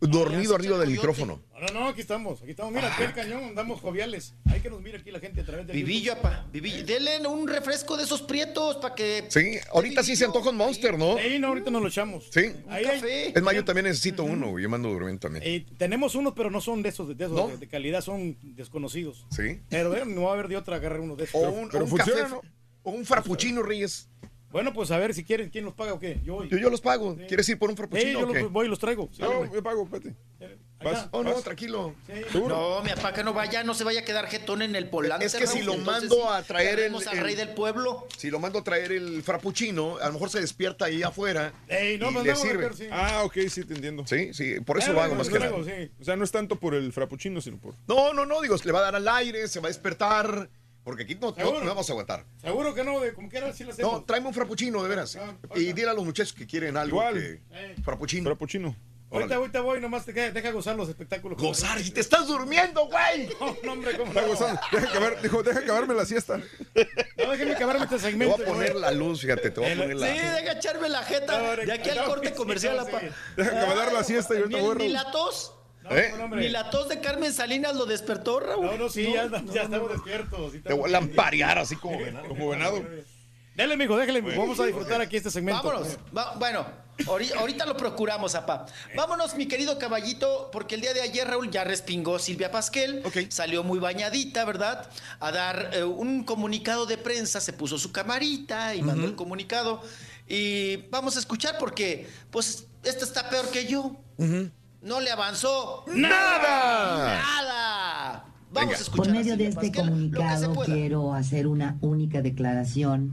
dormido 0.00 0.54
arriba 0.54 0.78
del 0.78 0.90
micrófono. 0.90 1.40
No, 1.60 1.66
no, 1.80 1.88
aquí 1.88 2.00
estamos, 2.00 2.40
aquí 2.40 2.52
estamos. 2.52 2.72
Mira, 2.72 2.92
aquí 2.92 3.02
el 3.02 3.12
cañón, 3.12 3.42
andamos 3.44 3.80
joviales. 3.80 4.34
Hay 4.50 4.60
que 4.60 4.70
nos 4.70 4.80
mire 4.80 4.98
aquí 4.98 5.10
la 5.10 5.18
gente 5.18 5.40
a 5.40 5.44
través 5.44 5.66
del 5.66 5.74
Vivillo, 5.76 6.12
apa, 6.12 6.46
vivillo. 6.52 6.84
Denle 6.86 7.26
un 7.26 7.48
refresco 7.48 7.96
de 7.96 8.04
esos 8.04 8.22
prietos 8.22 8.76
para 8.76 8.94
que. 8.94 9.24
Sí, 9.28 9.58
ahorita 9.72 10.02
sí 10.02 10.14
se 10.14 10.24
antoja 10.26 10.50
un 10.50 10.56
Monster, 10.56 10.96
¿no? 10.96 11.18
Sí, 11.18 11.38
no, 11.38 11.48
ahorita 11.48 11.70
nos 11.70 11.82
lo 11.82 11.88
echamos. 11.88 12.28
Sí. 12.30 12.52
Ahí 12.68 12.84
hay- 12.84 13.32
Es 13.34 13.42
más, 13.42 13.54
yo 13.54 13.64
también 13.64 13.86
necesito 13.86 14.22
uno, 14.24 14.58
yo 14.58 14.68
mando 14.68 14.88
durmiendo 14.88 15.20
también. 15.20 15.42
Eh, 15.46 15.66
tenemos 15.76 16.14
unos, 16.14 16.34
pero 16.34 16.50
no 16.50 16.60
son 16.60 16.82
de 16.82 16.90
esos, 16.90 17.08
de, 17.16 17.24
esos 17.24 17.36
¿No? 17.36 17.48
de, 17.48 17.56
de 17.56 17.66
calidad, 17.68 18.00
son 18.02 18.36
desconocidos. 18.54 19.26
Sí. 19.30 19.60
Pero 19.68 19.96
eh, 19.96 20.04
no 20.06 20.22
va 20.22 20.30
a 20.30 20.34
haber 20.34 20.48
de 20.48 20.56
otra 20.56 20.76
agarrar 20.76 21.00
uno 21.00 21.16
de 21.16 21.24
esos. 21.24 21.34
O 21.42 21.48
un, 21.50 21.74
o 21.74 21.84
un 21.84 21.96
café, 21.96 22.12
o 22.82 22.90
un 22.90 23.04
frappuccino, 23.04 23.62
Reyes. 23.62 24.08
Bueno, 24.50 24.72
pues 24.72 24.90
a 24.90 24.98
ver 24.98 25.12
si 25.14 25.24
quieren, 25.24 25.50
¿quién 25.50 25.64
los 25.64 25.74
paga 25.74 25.92
o 25.92 25.98
qué? 25.98 26.20
Yo 26.24 26.34
voy. 26.36 26.48
Yo, 26.48 26.56
yo 26.56 26.70
los 26.70 26.80
pago. 26.80 27.14
Sí. 27.18 27.24
¿Quieres 27.28 27.48
ir 27.50 27.58
por 27.58 27.68
un 27.68 27.76
Sí, 27.76 27.78
frappuccino 27.78 28.20
yo 28.20 28.28
o 28.28 28.32
qué? 28.32 28.40
los 28.42 28.52
voy 28.52 28.66
y 28.66 28.70
los 28.70 28.78
traigo. 28.78 29.08
Sí, 29.12 29.20
No, 29.22 29.52
yo 29.52 29.62
pago, 29.62 29.84
espérate. 29.84 30.14
Vas, 30.82 31.08
Oh, 31.10 31.24
no, 31.24 31.34
vas. 31.34 31.42
tranquilo. 31.42 31.92
No, 32.32 32.80
mi 32.82 32.90
papá 32.90 33.12
que 33.12 33.24
no 33.24 33.32
vaya, 33.34 33.64
no 33.64 33.74
se 33.74 33.82
vaya 33.82 34.00
a 34.00 34.04
quedar 34.04 34.26
jetón 34.28 34.62
en 34.62 34.76
el 34.76 34.88
polante. 34.88 35.26
Es 35.26 35.34
que 35.34 35.46
si 35.48 35.62
lo 35.62 35.74
entonces 35.74 36.08
mando 36.08 36.14
sí, 36.14 36.22
a 36.30 36.42
traer 36.44 36.78
el, 36.78 36.94
al 36.94 37.18
rey 37.18 37.34
del 37.34 37.48
pueblo. 37.50 38.06
Si 38.16 38.30
lo 38.30 38.38
mando 38.38 38.60
a 38.60 38.64
traer 38.64 38.92
el 38.92 39.22
frappuccino, 39.24 39.98
a 40.00 40.06
lo 40.06 40.12
mejor 40.12 40.30
se 40.30 40.40
despierta 40.40 40.84
ahí 40.84 41.02
afuera. 41.02 41.52
Ey, 41.66 41.98
no, 41.98 42.10
y 42.10 42.14
pues 42.14 42.24
le 42.26 42.30
no, 42.32 42.36
sirve. 42.38 42.70
sí. 42.74 42.86
Ah, 42.92 43.22
ok, 43.24 43.36
sí, 43.50 43.64
te 43.64 43.74
entiendo. 43.74 44.06
Sí, 44.06 44.32
sí, 44.32 44.60
por 44.60 44.78
eso 44.78 44.90
Eh, 44.90 44.94
lo 44.94 45.00
hago 45.02 45.14
bueno, 45.16 45.24
más 45.24 45.28
que 45.32 45.38
nada. 45.40 45.64
sí. 45.64 45.90
O 46.00 46.04
sea, 46.04 46.14
no 46.14 46.22
es 46.22 46.30
tanto 46.30 46.54
por 46.56 46.74
el 46.76 46.92
frappuccino, 46.92 47.40
sino 47.40 47.58
por... 47.58 47.74
No, 47.88 48.14
no, 48.14 48.24
no, 48.24 48.40
digo, 48.40 48.54
le 48.64 48.70
va 48.72 48.78
a 48.78 48.82
dar 48.82 48.94
al 48.94 49.08
aire, 49.08 49.48
se 49.48 49.58
va 49.58 49.66
a 49.66 49.70
despertar, 49.70 50.48
porque 50.88 51.02
aquí 51.02 51.14
no, 51.16 51.34
no, 51.36 51.60
no 51.60 51.66
vamos 51.66 51.86
a 51.90 51.92
aguantar. 51.92 52.24
Seguro 52.40 52.74
que 52.74 52.82
no, 52.82 52.98
de 53.00 53.12
como 53.12 53.28
quiera 53.28 53.52
sí 53.52 53.62
lo 53.62 53.72
hacemos. 53.72 53.92
No, 53.92 54.04
tráeme 54.04 54.28
un 54.28 54.32
frappuccino, 54.34 54.82
de 54.82 54.88
veras. 54.88 55.16
Ah, 55.16 55.34
Y 55.54 55.74
dile 55.74 55.90
a 55.90 55.92
los 55.92 56.02
muchachos 56.04 56.32
que 56.32 56.46
quieren 56.46 56.78
algo. 56.78 56.96
Igual. 56.96 57.14
que- 57.14 57.40
Eh, 57.52 57.76
Frappuccino. 57.84 58.24
Frappuccino. 58.24 58.74
ahorita, 59.10 59.34
ahorita 59.36 59.60
voy, 59.60 59.80
nomás 59.82 60.04
te 60.06 60.12
deja, 60.14 60.30
deja 60.32 60.50
gozar 60.50 60.76
los 60.76 60.88
espectáculos. 60.88 61.38
Gozar, 61.38 61.78
si 61.80 61.90
te 61.90 62.00
estás 62.00 62.26
durmiendo, 62.26 62.86
güey. 62.88 63.28
No, 63.40 63.56
no, 63.62 63.72
hombre, 63.72 63.92
¿cómo 63.98 64.06
Está 64.08 64.22
no? 64.22 64.28
gozando. 64.28 64.60
Deja, 64.72 64.88
acabar, 64.88 65.20
dijo, 65.22 65.42
deja 65.42 65.58
acabarme 65.60 65.94
la 65.94 66.06
siesta. 66.06 66.38
No, 66.38 67.30
déjenme 67.30 67.52
acabarme 67.54 67.84
este 67.84 67.96
Te 67.96 68.02
segmento. 68.02 68.36
voy 68.36 68.44
a 68.44 68.48
poner 68.48 68.74
la 68.76 68.90
luz, 68.92 69.20
fíjate, 69.20 69.50
te 69.50 69.60
voy 69.60 69.70
a 69.70 69.76
poner 69.76 69.96
la... 69.96 70.06
Sí, 70.06 70.12
deja 70.14 70.52
echarme 70.52 70.88
la 70.88 71.02
jeta 71.02 71.56
de 71.56 71.72
aquí 71.72 71.90
al 71.90 72.04
corte 72.06 72.32
comercial. 72.32 72.86
sí. 72.86 73.06
Deja 73.36 73.50
que 73.50 73.66
me 73.66 73.74
dar 73.74 73.92
la 73.92 74.04
siesta 74.04 74.34
y 74.34 74.38
ahorita 74.38 74.56
Ni, 74.56 74.62
voy 74.62 74.72
a 74.72 74.74
ni 74.78 74.80
Raúl. 74.84 74.92
la 74.92 75.10
tos, 75.12 75.54
¿Eh? 75.90 76.12
No, 76.18 76.28
ni 76.28 76.48
la 76.48 76.70
tos 76.70 76.88
de 76.88 77.00
Carmen 77.00 77.32
Salinas 77.32 77.74
lo 77.74 77.86
despertó, 77.86 78.40
Raúl. 78.40 78.66
No, 78.66 78.76
no, 78.76 78.88
sí, 78.88 79.04
ya, 79.12 79.28
ya 79.52 79.62
estamos 79.62 79.90
despiertos. 79.92 80.52
sí 80.52 80.60
Te 80.60 80.72
voy 80.72 80.88
a 80.88 80.92
lamparear 80.92 81.58
así 81.58 81.76
como 81.76 81.98
venado. 81.98 82.28
Como 82.28 82.48
venado. 82.50 82.84
Dele, 83.54 83.76
mijo, 83.76 83.96
déjale, 83.96 84.22
mijo. 84.22 84.40
Vamos 84.40 84.60
a 84.60 84.66
disfrutar 84.66 85.00
aquí 85.00 85.16
este 85.16 85.30
segmento. 85.32 85.62
Vámonos. 85.64 85.98
Va- 86.16 86.34
bueno, 86.38 86.64
ahori- 87.06 87.34
ahorita 87.34 87.66
lo 87.66 87.76
procuramos, 87.76 88.36
apá. 88.36 88.66
Vámonos, 88.94 89.34
mi 89.34 89.46
querido 89.48 89.76
caballito, 89.80 90.48
porque 90.52 90.76
el 90.76 90.80
día 90.80 90.94
de 90.94 91.00
ayer, 91.00 91.26
Raúl, 91.26 91.50
ya 91.50 91.64
respingó 91.64 92.20
Silvia 92.20 92.52
Pasquel. 92.52 93.02
Salió 93.30 93.64
muy 93.64 93.80
bañadita, 93.80 94.44
¿verdad? 94.44 94.88
A 95.18 95.32
dar 95.32 95.70
eh, 95.72 95.82
un 95.82 96.22
comunicado 96.22 96.86
de 96.86 96.98
prensa, 96.98 97.40
se 97.40 97.52
puso 97.52 97.78
su 97.78 97.90
camarita 97.90 98.76
y 98.76 98.82
mandó 98.82 99.06
el 99.08 99.16
comunicado. 99.16 99.82
Y 100.28 100.76
vamos 100.90 101.16
a 101.16 101.18
escuchar 101.18 101.56
porque, 101.58 102.06
pues, 102.30 102.66
esta 102.84 103.04
está 103.04 103.28
peor 103.28 103.50
que 103.50 103.66
yo. 103.66 103.96
No 104.82 105.00
le 105.00 105.10
avanzó 105.10 105.84
¡Nada! 105.94 107.20
¡Nada! 107.20 108.24
Vamos 108.52 108.70
Venga. 108.70 108.72
a 108.72 108.80
escuchar 108.80 109.06
Por 109.06 109.08
a 109.08 109.18
medio 109.18 109.36
de 109.36 109.46
este 109.48 109.72
comunicado 109.72 110.54
quiero 110.64 111.12
hacer 111.12 111.46
una 111.46 111.76
única 111.80 112.22
declaración 112.22 113.12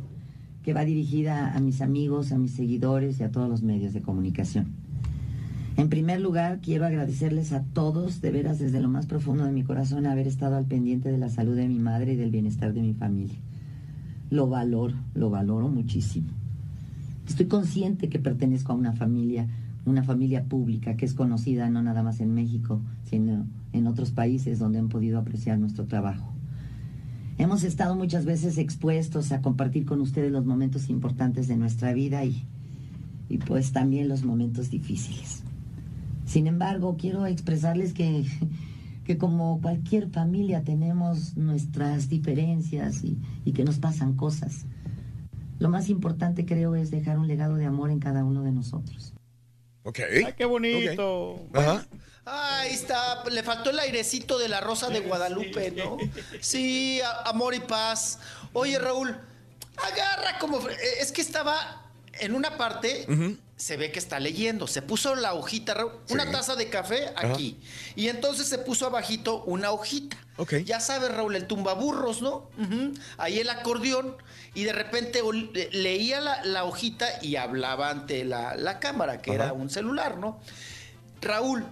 que 0.64 0.74
va 0.74 0.86
dirigida 0.86 1.54
a 1.54 1.60
mis 1.60 1.82
amigos, 1.82 2.32
a 2.32 2.38
mis 2.38 2.52
seguidores 2.54 3.20
y 3.20 3.24
a 3.24 3.32
todos 3.32 3.50
los 3.50 3.62
medios 3.62 3.94
de 3.94 4.02
comunicación. 4.02 4.74
En 5.78 5.90
primer 5.90 6.22
lugar, 6.22 6.60
quiero 6.62 6.86
agradecerles 6.86 7.52
a 7.52 7.64
todos, 7.64 8.22
de 8.22 8.32
veras 8.32 8.60
desde 8.60 8.80
lo 8.80 8.88
más 8.88 9.06
profundo 9.06 9.44
de 9.44 9.52
mi 9.52 9.64
corazón, 9.64 10.06
haber 10.06 10.26
estado 10.26 10.56
al 10.56 10.66
pendiente 10.66 11.12
de 11.12 11.18
la 11.18 11.30
salud 11.30 11.56
de 11.56 11.68
mi 11.68 11.80
madre 11.80 12.14
y 12.14 12.16
del 12.16 12.32
bienestar 12.32 12.74
de 12.74 12.82
mi 12.82 12.94
familia. 12.94 13.38
Lo 14.30 14.48
valoro, 14.48 14.96
lo 15.14 15.30
valoro 15.30 15.68
muchísimo. 15.68 16.30
Estoy 17.28 17.48
consciente 17.48 18.08
que 18.08 18.20
pertenezco 18.20 18.72
a 18.72 18.76
una 18.76 18.94
familia, 18.94 19.48
una 19.86 20.04
familia 20.04 20.44
pública 20.46 20.96
que 20.98 21.06
es 21.06 21.14
conocida 21.14 21.70
no 21.70 21.82
nada 21.82 22.04
más 22.04 22.20
en 22.20 22.34
México, 22.34 22.82
sino 23.04 23.46
en 23.72 23.88
otros 23.88 24.12
países 24.12 24.60
donde 24.60 24.80
han 24.80 24.90
podido 24.90 25.20
apreciar 25.20 25.60
nuestro 25.60 25.86
trabajo. 25.86 26.34
Hemos 27.38 27.64
estado 27.64 27.96
muchas 27.96 28.26
veces 28.26 28.58
expuestos 28.58 29.32
a 29.32 29.42
compartir 29.42 29.86
con 29.86 30.00
ustedes 30.02 30.32
los 30.32 30.46
momentos 30.46 30.90
importantes 30.90 31.48
de 31.48 31.58
nuestra 31.58 31.94
vida 31.94 32.24
y, 32.24 32.46
y 33.30 33.38
pues 33.40 33.74
también 33.74 34.08
los 34.08 34.24
momentos 34.24 34.70
difíciles. 34.70 35.44
Sin 36.26 36.48
embargo, 36.48 36.96
quiero 36.98 37.26
expresarles 37.26 37.94
que, 37.94 38.26
que 39.04 39.18
como 39.18 39.60
cualquier 39.62 40.10
familia 40.10 40.64
tenemos 40.64 41.36
nuestras 41.36 42.10
diferencias 42.10 43.04
y, 43.04 43.20
y 43.44 43.52
que 43.52 43.66
nos 43.66 43.80
pasan 43.80 44.16
cosas. 44.16 44.66
Lo 45.60 45.70
más 45.70 45.90
importante 45.90 46.46
creo 46.46 46.76
es 46.76 46.90
dejar 46.90 47.20
un 47.20 47.28
legado 47.28 47.56
de 47.56 47.66
amor 47.66 47.92
en 47.92 48.00
cada 48.00 48.24
uno 48.24 48.44
de 48.44 48.52
nosotros. 48.52 49.15
Ok. 49.86 50.00
Ay, 50.00 50.34
qué 50.38 50.46
bonito. 50.46 51.40
Ajá. 51.54 51.86
Ahí 52.26 52.74
está, 52.74 53.24
le 53.30 53.44
faltó 53.44 53.70
el 53.70 53.78
airecito 53.80 54.40
de 54.40 54.50
la 54.50 54.60
rosa 54.60 54.90
de 54.90 55.00
Guadalupe, 55.02 55.70
¿no? 55.72 55.98
Sí, 56.42 57.00
a- 57.02 57.22
amor 57.30 57.54
y 57.54 57.60
paz. 57.60 58.18
Oye, 58.54 58.80
Raúl, 58.80 59.16
agarra 59.78 60.40
como... 60.40 60.60
fre- 60.60 60.76
Es 61.00 61.12
que 61.12 61.22
estaba 61.22 61.84
en 62.20 62.34
una 62.34 62.58
parte 62.58 63.06
se 63.58 63.78
ve 63.78 63.92
que 63.92 64.00
está 64.00 64.20
leyendo. 64.20 64.68
Se 64.68 64.82
puso 64.82 65.16
la 65.16 65.34
hojita, 65.34 65.74
Raúl, 65.74 65.94
una 66.10 66.30
taza 66.32 66.56
de 66.56 66.70
café 66.70 67.14
aquí. 67.16 67.60
Y 67.96 68.10
entonces 68.10 68.48
se 68.48 68.58
puso 68.58 68.86
abajito 68.86 69.44
una 69.44 69.72
hojita. 69.72 70.18
Ya 70.66 70.80
sabes, 70.82 71.12
Raúl, 71.12 71.36
el 71.36 71.48
tumbaburros, 71.48 72.22
¿no? 72.22 72.50
Ahí 73.18 73.40
el 73.40 73.50
acordeón. 73.50 74.18
Y 74.54 74.64
de 74.64 74.74
repente 74.74 75.22
leía 75.72 76.20
la, 76.22 76.44
la 76.44 76.66
hojita 76.66 77.08
y 77.22 77.38
hablaba 77.38 77.90
ante 77.90 78.26
la, 78.26 78.56
la 78.56 78.80
cámara, 78.80 79.22
que 79.22 79.34
era 79.34 79.54
un 79.54 79.70
celular, 79.70 80.18
¿no? 80.18 80.40
Raúl, 81.22 81.66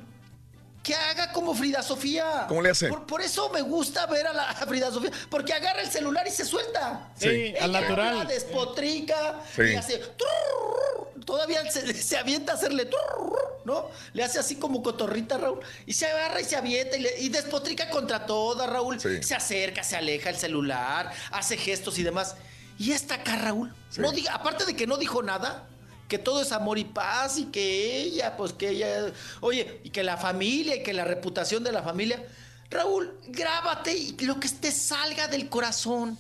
que 0.83 0.93
haga 0.93 1.31
como 1.31 1.55
Frida 1.55 1.81
Sofía. 1.81 2.45
¿Cómo 2.49 2.61
le 2.61 2.69
hace? 2.71 2.89
Por, 2.89 3.05
por 3.07 3.21
eso 3.21 3.49
me 3.49 3.61
gusta 3.61 4.05
ver 4.05 4.27
a 4.27 4.33
la 4.33 4.49
a 4.49 4.55
Frida 4.67 4.91
Sofía, 4.91 5.11
porque 5.29 5.53
agarra 5.53 5.81
el 5.81 5.89
celular 5.89 6.27
y 6.27 6.31
se 6.31 6.43
suelta. 6.45 7.09
Sí, 7.17 7.27
Ella 7.29 7.63
al 7.63 7.71
natural. 7.71 8.07
habla, 8.19 8.25
despotrica 8.25 9.39
Sí. 9.55 9.61
y 9.71 9.75
hace 9.75 9.97
trrr, 9.97 11.23
todavía 11.25 11.69
se, 11.71 11.93
se 11.93 12.17
avienta 12.17 12.51
a 12.51 12.55
hacerle 12.55 12.85
trrr, 12.85 13.61
¿no? 13.65 13.89
Le 14.13 14.23
hace 14.23 14.39
así 14.39 14.57
como 14.57 14.83
cotorrita, 14.83 15.37
Raúl. 15.37 15.61
Y 15.85 15.93
se 15.93 16.05
agarra 16.07 16.41
y 16.41 16.43
se 16.43 16.57
avienta 16.57 16.97
y, 16.97 17.01
le- 17.01 17.19
y 17.21 17.29
despotrica 17.29 17.89
contra 17.89 18.25
toda, 18.25 18.67
Raúl. 18.67 18.99
Se 18.99 19.35
acerca, 19.35 19.83
se 19.83 19.95
aleja 19.95 20.29
el 20.29 20.35
celular, 20.35 21.11
hace 21.31 21.55
gestos 21.55 21.97
y 21.97 22.03
demás. 22.03 22.35
Y 22.77 22.91
esta 22.91 23.15
acá, 23.15 23.37
Raúl, 23.37 23.73
no 23.97 24.11
diga, 24.11 24.33
aparte 24.33 24.65
de 24.65 24.75
que 24.75 24.85
no 24.87 24.97
dijo 24.97 25.23
nada, 25.23 25.65
que 26.13 26.19
todo 26.19 26.43
es 26.43 26.51
amor 26.51 26.77
y 26.77 26.83
paz 26.83 27.39
y 27.39 27.45
que 27.45 28.03
ella, 28.03 28.37
pues 28.37 28.53
que 28.53 28.69
ella, 28.69 29.11
oye, 29.41 29.79
y 29.83 29.89
que 29.89 30.03
la 30.03 30.15
familia 30.15 30.75
y 30.75 30.83
que 30.83 30.93
la 30.93 31.05
reputación 31.05 31.63
de 31.63 31.71
la 31.71 31.81
familia. 31.81 32.23
Raúl, 32.69 33.17
grábate 33.29 33.97
y 33.97 34.15
lo 34.19 34.39
que 34.39 34.47
te 34.47 34.71
salga 34.71 35.27
del 35.27 35.49
corazón. 35.49 36.19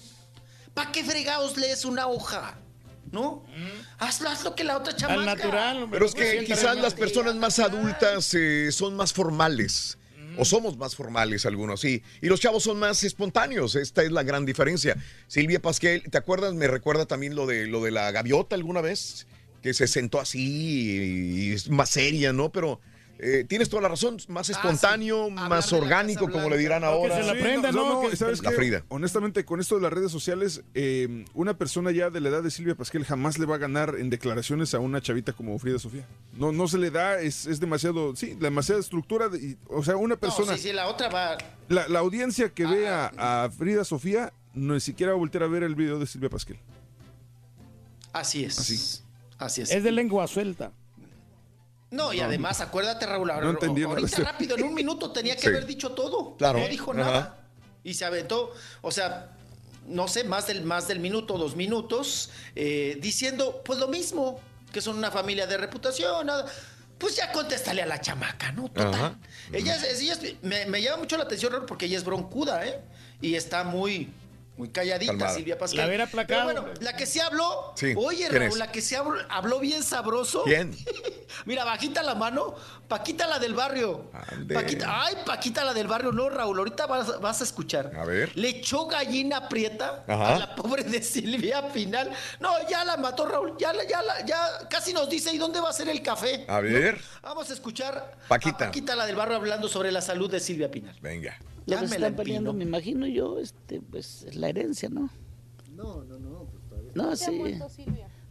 ¿Para 0.73 0.91
qué 0.91 1.03
fregados 1.03 1.57
lees 1.57 1.85
una 1.85 2.07
hoja? 2.07 2.57
¿No? 3.11 3.45
Hazlo, 3.99 4.29
haz 4.29 4.43
lo 4.43 4.55
que 4.55 4.63
la 4.63 4.77
otra 4.77 4.95
chamaca. 4.95 5.87
Pero 5.91 6.07
es 6.07 6.15
que 6.15 6.43
quizás 6.43 6.75
las 6.77 6.95
personas 6.95 7.35
más 7.35 7.59
adultas 7.59 8.33
eh, 8.33 8.71
son 8.71 8.95
más 8.95 9.13
formales. 9.13 9.99
O 10.39 10.43
somos 10.43 10.75
más 10.75 10.95
formales 10.95 11.45
algunos, 11.45 11.81
sí. 11.81 12.01
Y 12.19 12.29
los 12.29 12.39
chavos 12.39 12.63
son 12.63 12.79
más 12.79 13.03
espontáneos. 13.03 13.75
Esta 13.75 14.01
es 14.01 14.11
la 14.11 14.23
gran 14.23 14.43
diferencia. 14.43 14.97
Silvia 15.27 15.61
Pasquel, 15.61 16.01
¿te 16.09 16.17
acuerdas? 16.17 16.55
Me 16.55 16.67
recuerda 16.67 17.05
también 17.05 17.35
lo 17.35 17.45
de, 17.45 17.67
lo 17.67 17.83
de 17.83 17.91
la 17.91 18.09
gaviota 18.09 18.55
alguna 18.55 18.81
vez, 18.81 19.27
que 19.63 19.73
se 19.73 19.87
sentó 19.87 20.19
así 20.19 20.39
y, 20.41 21.49
y 21.49 21.51
es 21.53 21.69
más 21.69 21.89
seria, 21.89 22.31
¿no? 22.33 22.51
Pero 22.51 22.79
eh, 23.19 23.45
tienes 23.47 23.69
toda 23.69 23.81
la 23.83 23.87
razón, 23.87 24.17
más 24.27 24.49
espontáneo, 24.49 25.29
más 25.29 25.71
orgánico, 25.71 26.29
como 26.29 26.49
le 26.49 26.57
dirán 26.57 26.83
ahora. 26.83 27.23
Sí, 27.23 27.29
no, 27.73 28.01
Que- 28.09 28.17
¿sabes 28.17 28.43
la 28.43 28.49
qué? 28.49 28.55
Frida. 28.57 28.83
Honestamente, 28.89 29.45
con 29.45 29.61
esto 29.61 29.75
de 29.75 29.81
las 29.81 29.93
redes 29.93 30.11
sociales, 30.11 30.63
eh, 30.73 31.23
una 31.33 31.57
persona 31.57 31.91
ya 31.91 32.09
de 32.09 32.19
la 32.19 32.27
edad 32.29 32.43
de 32.43 32.51
Silvia 32.51 32.75
Pasquel 32.75 33.05
jamás 33.05 33.37
le 33.39 33.45
va 33.45 33.55
a 33.55 33.59
ganar 33.59 33.95
en 33.97 34.09
declaraciones 34.09 34.73
a 34.73 34.79
una 34.79 34.99
chavita 34.99 35.31
como 35.31 35.57
Frida 35.59 35.79
Sofía. 35.79 36.05
No, 36.37 36.51
no 36.51 36.67
se 36.67 36.77
le 36.79 36.91
da, 36.91 37.21
es, 37.21 37.45
es 37.45 37.61
demasiado, 37.61 38.15
sí, 38.17 38.35
demasiada 38.37 38.81
estructura. 38.81 39.29
de- 39.29 39.39
y- 39.39 39.57
o 39.69 39.83
sea, 39.83 39.95
una 39.95 40.17
persona, 40.17 40.51
No, 40.51 40.57
sí, 40.57 40.63
sí, 40.69 40.73
la 40.73 40.87
otra 40.87 41.07
va. 41.07 41.37
la, 41.69 41.87
la 41.87 41.99
audiencia 41.99 42.49
que 42.49 42.65
ve 42.65 42.89
a, 42.89 43.45
a 43.45 43.49
Frida 43.51 43.85
Sofía, 43.85 44.33
ni 44.53 44.81
siquiera 44.81 45.13
va 45.13 45.15
a 45.15 45.19
voltear 45.19 45.43
a 45.43 45.47
ver 45.47 45.63
el 45.63 45.75
video 45.75 45.97
de 45.99 46.07
Silvia 46.07 46.29
Pasquel. 46.29 46.57
Así 48.11 48.43
es. 48.43 48.59
Así, 48.59 49.02
es. 49.39 49.71
Es 49.71 49.83
de 49.83 49.91
lengua 49.91 50.27
suelta. 50.27 50.71
No, 51.91 52.11
y 52.11 52.17
No. 52.19 52.25
además, 52.25 52.59
acuérdate, 52.61 53.05
Raúl, 53.05 53.27
No 53.27 53.49
entendí 53.51 53.83
ahorita 53.83 54.17
rápido, 54.23 54.55
en 54.57 54.63
un 54.63 54.73
minuto 54.73 55.11
tenía 55.11 55.35
que 55.35 55.41
Sí. 55.41 55.47
haber 55.47 55.65
dicho 55.65 55.91
todo. 55.91 56.35
Claro. 56.37 56.59
No 56.59 56.67
dijo 56.67 56.91
Ajá. 56.91 56.99
nada. 57.01 57.39
Y 57.83 57.93
se 57.93 58.05
aventó, 58.05 58.51
o 58.81 58.91
sea, 58.91 59.31
no 59.87 60.07
sé, 60.07 60.23
más 60.23 60.47
del, 60.47 60.63
más 60.63 60.87
del 60.87 60.99
minuto, 60.99 61.37
dos 61.37 61.55
minutos, 61.55 62.31
eh, 62.55 62.97
diciendo, 63.01 63.61
pues 63.63 63.77
lo 63.79 63.87
mismo, 63.89 64.39
que 64.71 64.81
son 64.81 64.97
una 64.97 65.11
familia 65.11 65.45
de 65.45 65.57
reputación, 65.57 66.25
nada. 66.25 66.45
Pues 66.97 67.15
ya 67.17 67.31
contéstale 67.31 67.81
a 67.81 67.85
la 67.85 67.99
chamaca, 67.99 68.51
¿no? 68.53 68.69
Total. 68.69 69.17
Ella, 69.51 69.75
es- 69.75 70.01
ella 70.01 70.13
es- 70.13 70.41
me, 70.41 70.65
me 70.67 70.81
llama 70.81 70.97
mucho 70.97 71.17
la 71.17 71.25
atención, 71.25 71.51
Raúl, 71.51 71.65
porque 71.65 71.85
ella 71.85 71.97
es 71.97 72.03
broncuda, 72.05 72.65
¿eh? 72.65 72.79
Y 73.21 73.35
está 73.35 73.63
muy, 73.65 74.09
muy 74.55 74.69
calladita, 74.69 75.11
Calmada. 75.13 75.33
Silvia 75.33 75.57
Pascal. 75.57 75.79
La 75.79 75.87
hubiera 75.87 76.03
aplacado. 76.03 76.47
Pero 76.47 76.61
bueno, 76.63 76.79
la 76.81 76.95
que 76.95 77.05
se 77.05 77.21
habló, 77.21 77.73
Sí, 77.75 77.93
oye, 77.97 78.27
¿quién 78.29 78.33
Raúl, 78.41 78.51
es? 78.53 78.57
la 78.57 78.71
que 78.71 78.81
se 78.81 78.95
habló, 78.95 79.19
habló 79.29 79.59
bien 79.59 79.81
sabroso. 79.83 80.43
¿Quién? 80.43 80.75
Mira, 81.45 81.63
bajita 81.65 82.03
la 82.03 82.13
mano, 82.15 82.53
Paquita 82.87 83.25
la 83.25 83.39
del 83.39 83.55
barrio. 83.55 84.11
Paquita, 84.53 85.05
ay, 85.05 85.15
Paquita 85.25 85.63
la 85.65 85.73
del 85.73 85.87
barrio, 85.87 86.11
no, 86.11 86.29
Raúl, 86.29 86.59
ahorita 86.59 86.85
vas, 86.85 87.19
vas 87.19 87.41
a 87.41 87.43
escuchar. 87.43 87.91
A 87.97 88.05
ver. 88.05 88.31
Le 88.37 88.49
echó 88.49 88.85
gallina 88.85 89.49
prieta 89.49 90.03
Ajá. 90.07 90.35
a 90.35 90.39
la 90.39 90.55
pobre 90.55 90.83
de 90.83 91.01
Silvia 91.01 91.67
Pinal. 91.73 92.11
No, 92.39 92.51
ya 92.69 92.85
la 92.85 92.95
mató, 92.97 93.25
Raúl, 93.25 93.55
ya, 93.57 93.73
la- 93.73 93.85
ya, 93.85 94.01
la- 94.03 94.23
ya 94.25 94.67
casi 94.69 94.93
nos 94.93 95.09
dice, 95.09 95.33
¿y 95.33 95.39
dónde 95.39 95.59
va 95.59 95.69
a 95.69 95.73
ser 95.73 95.89
el 95.89 96.03
café? 96.03 96.45
A 96.47 96.59
ver. 96.59 96.97
¿No? 97.23 97.29
Vamos 97.29 97.49
a 97.49 97.53
escuchar 97.53 98.15
Paquita. 98.27 98.65
a 98.65 98.67
Paquita 98.67 98.95
la 98.95 99.07
del 99.07 99.15
barrio 99.15 99.37
hablando 99.37 99.67
sobre 99.67 99.91
la 99.91 100.01
salud 100.01 100.29
de 100.29 100.39
Silvia 100.39 100.69
Pinal. 100.69 100.95
Venga. 101.01 101.39
Lo 101.65 101.79
que 101.79 101.87
se 101.87 101.95
están 101.95 102.15
peleando, 102.15 102.53
me 102.53 102.63
imagino 102.63 103.07
yo, 103.07 103.39
este, 103.39 103.81
pues, 103.81 104.23
es 104.23 104.35
la 104.35 104.49
herencia, 104.49 104.89
¿no? 104.89 105.09
No, 105.71 106.03
no, 106.03 106.19
no. 106.19 106.47
No, 106.95 107.15
sí. 107.15 107.41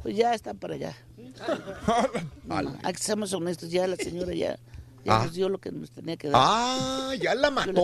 Pues 0.02 0.16
ya 0.16 0.34
están 0.34 0.58
para 0.58 0.74
allá. 0.74 0.96
No, 2.44 2.60
no, 2.62 2.76
aquí 2.82 3.00
seamos 3.02 3.32
honestos, 3.32 3.70
ya 3.70 3.86
la 3.86 3.96
señora 3.96 4.34
ya, 4.34 4.58
ya 5.04 5.20
Ah. 5.20 5.24
nos 5.24 5.34
dio 5.34 5.48
lo 5.48 5.58
que 5.58 5.72
nos 5.72 5.90
tenía 5.90 6.16
que 6.16 6.28
dar. 6.28 6.40
Ah, 6.44 7.12
ya 7.20 7.34
la 7.34 7.48
Yo 7.48 7.54
mató. 7.54 7.82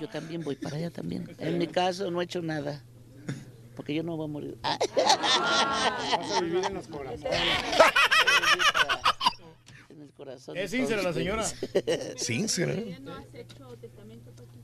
Yo 0.00 0.08
también 0.08 0.42
voy 0.42 0.56
para 0.56 0.76
allá 0.76 0.90
también. 0.90 1.28
En 1.38 1.58
mi 1.58 1.66
caso 1.66 2.10
no 2.10 2.20
he 2.20 2.24
hecho 2.24 2.40
nada. 2.42 2.82
Porque 3.74 3.94
yo 3.94 4.02
no 4.02 4.16
voy 4.16 4.24
a 4.26 4.28
morir. 4.28 4.58
Ah. 4.62 4.78
Vas 6.18 6.30
a 6.32 6.40
vivir 6.40 6.64
en 6.64 6.74
los 6.74 6.86
corazones. 6.86 7.30
Corazón. 10.16 10.56
Es 10.56 10.70
sincera 10.70 11.02
la 11.02 11.12
señora. 11.12 11.44
Sincera. 12.16 12.74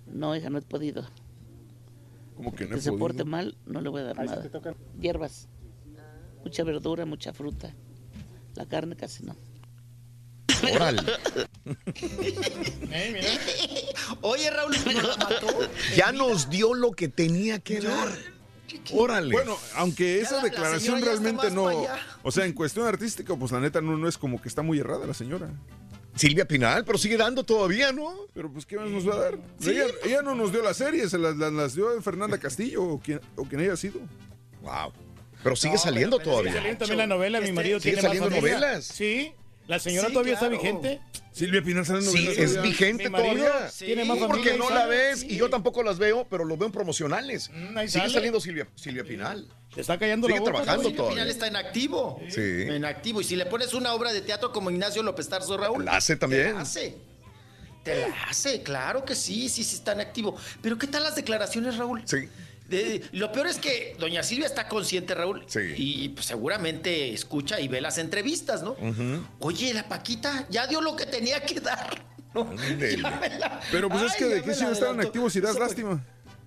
No, 0.06 0.34
hija, 0.34 0.48
no 0.50 0.58
he 0.58 0.62
podido. 0.62 1.06
Como 2.36 2.55
que 2.55 2.64
no 2.64 2.70
que 2.70 2.76
he 2.76 2.81
se 2.81 2.90
podido? 2.90 2.98
porte 2.98 3.24
mal, 3.24 3.56
no 3.66 3.81
le 3.81 3.89
voy 3.90 4.00
a 4.00 4.05
dar 4.05 4.16
nada. 4.16 4.42
te 4.42 4.48
tocan. 4.48 4.74
Hierbas. 4.98 5.48
Mucha 6.44 6.64
verdura, 6.64 7.05
mucha 7.05 7.32
fruta. 7.32 7.74
La 8.55 8.66
carne 8.66 8.97
casi 8.97 9.24
no. 9.24 9.36
Órale. 10.74 11.02
Oye, 14.22 14.50
Raúl, 14.50 14.76
¿no 14.86 15.02
la 15.02 15.16
mató? 15.16 15.47
Ya 15.97 16.12
nos 16.12 16.48
dio 16.50 16.72
lo 16.74 16.92
que 16.92 17.08
tenía 17.08 17.58
que 17.58 17.81
dar. 17.81 18.08
Órale. 18.92 19.33
Bueno, 19.33 19.57
aunque 19.76 20.20
esa 20.20 20.36
la- 20.36 20.36
la 20.39 20.44
declaración 20.44 21.01
realmente 21.02 21.44
más 21.44 21.52
no. 21.52 21.70
O 22.23 22.31
sea, 22.31 22.44
en 22.47 22.52
cuestión 22.52 22.86
artística, 22.86 23.34
pues 23.36 23.52
la 23.52 23.60
neta 23.60 23.81
no, 23.81 23.97
no 23.97 24.09
es 24.09 24.17
como 24.18 24.41
que 24.41 24.49
está 24.49 24.62
muy 24.62 24.78
errada 24.78 25.07
la 25.07 25.15
señora. 25.15 25.51
Silvia 26.15 26.47
Pinal, 26.47 26.84
pero 26.84 26.99
sigue 26.99 27.17
dando 27.17 27.42
todavía, 27.42 27.91
¿no? 27.91 28.12
Pero 28.34 28.52
pues, 28.52 28.67
¿qué 28.67 28.76
más 28.76 28.89
nos 28.91 29.09
va 29.09 29.15
a 29.15 29.18
dar? 29.18 29.39
Sí. 29.59 29.70
Ella, 29.70 29.84
ella 30.05 30.23
no 30.23 30.34
nos 30.34 30.52
dio 30.52 30.62
la 30.62 30.75
serie, 30.75 31.09
se 31.09 31.17
las, 31.18 31.36
las- 31.36 31.52
las 31.52 31.75
dio 31.75 32.01
Fernanda 32.02 32.39
Castillo 32.39 32.83
o 32.84 33.01
quien, 33.01 33.20
o 33.36 33.44
quien 33.44 33.62
haya 33.62 33.76
sido. 33.76 34.01
Wow. 34.60 34.92
Pero 35.42 35.57
sigue 35.57 35.78
saliendo 35.78 36.18
todavía. 36.18 36.51
Sigue 36.52 36.59
saliendo 36.60 36.78
también 36.81 36.99
la 36.99 37.07
novela 37.07 37.41
Mi 37.41 37.51
marido 37.52 37.81
Sigue 37.81 37.94
tiene 37.97 38.09
más 38.09 38.17
saliendo 38.18 38.36
familia. 38.36 38.59
novelas. 38.60 38.84
Sí. 38.84 39.33
La 39.68 39.78
señora 39.78 40.08
Sí, 40.08 40.12
todavía 40.12 40.39
claro. 40.39 40.55
está 40.55 40.62
vigente. 40.68 41.00
Silvia 41.32 41.62
Pinal 41.62 41.86
sale 41.86 42.02
Sí, 42.02 42.28
es 42.36 42.60
vigente 42.60 43.08
todavía. 43.08 43.70
tiene 43.78 44.05
más 44.05 44.18
porque 44.18 44.57
no 44.58 44.68
la 44.70 44.86
ves 44.86 45.23
y 45.23 45.36
yo 45.36 45.49
tampoco 45.49 45.82
las 45.82 45.99
veo, 45.99 46.26
pero 46.28 46.44
lo 46.44 46.57
veo 46.57 46.66
en 46.66 46.73
promocionales. 46.73 47.49
Mm, 47.50 47.68
Sigue 47.78 47.89
sale. 47.89 48.12
saliendo 48.12 48.41
Silvia, 48.41 48.66
Silvia 48.74 49.05
Pinal. 49.05 49.49
Te 49.74 49.81
está 49.81 49.99
callando 49.99 50.26
Sigue 50.26 50.39
la 50.39 50.41
boca. 50.41 50.52
trabajando 50.52 50.82
Silvia 50.84 50.97
todavía. 50.97 51.15
Pinal 51.23 51.31
está 51.31 51.47
en 51.47 51.57
activo. 51.57 52.20
Sí. 52.28 52.41
En 52.41 52.84
activo. 52.84 53.20
Y 53.20 53.24
si 53.24 53.36
le 53.36 53.47
pones 53.47 53.73
una 53.73 53.94
obra 53.94 54.12
de 54.12 54.20
teatro 54.20 54.52
como 54.52 54.70
Ignacio 54.70 55.02
López 55.02 55.28
Tarso, 55.28 55.57
Raúl. 55.57 55.84
La 55.86 55.97
hace 55.97 56.16
también. 56.16 56.49
Te 56.49 56.52
la 56.55 56.60
hace. 56.60 56.94
Te 57.84 58.00
la 58.08 58.23
hace, 58.28 58.62
claro 58.62 59.05
que 59.05 59.15
sí, 59.15 59.49
sí, 59.49 59.65
sí 59.65 59.76
está 59.76 59.92
en 59.92 60.00
activo. 60.00 60.36
Pero 60.60 60.76
¿qué 60.78 60.86
tal 60.86 61.02
las 61.02 61.16
declaraciones, 61.16 61.76
Raúl? 61.78 62.02
Sí. 62.05 62.28
De- 62.73 63.02
lo 63.12 63.31
peor 63.33 63.47
es 63.49 63.59
que 63.59 63.94
doña 63.99 64.23
Silvia 64.23 64.47
está 64.47 64.67
consciente, 64.68 65.15
Raúl. 65.15 65.44
Sí. 65.47 65.60
Y 65.76 66.09
pues, 66.10 66.26
seguramente 66.26 67.12
escucha 67.12 67.60
y 67.60 67.68
ve 67.68 67.81
las 67.81 67.99
entrevistas, 67.99 68.62
¿no? 68.62 68.76
Oye, 69.41 69.75
la 69.75 69.89
Paquita 69.89 70.47
ya 70.49 70.67
dio 70.67 70.81
lo 70.81 70.97
que 70.97 71.07
tenía 71.07 71.41
que 71.42 71.60
dar. 71.60 72.05
¿no? 72.34 72.49
Pero 73.70 73.91
pues 73.91 74.02
es 74.05 74.15
que 74.17 74.25
de 74.25 74.42
qué 74.42 74.55
sirve 74.55 74.73
estar 74.73 74.94
en 74.94 75.01
activo 75.01 75.28
si 75.28 75.41
das 75.41 75.59
lástima. 75.59 76.02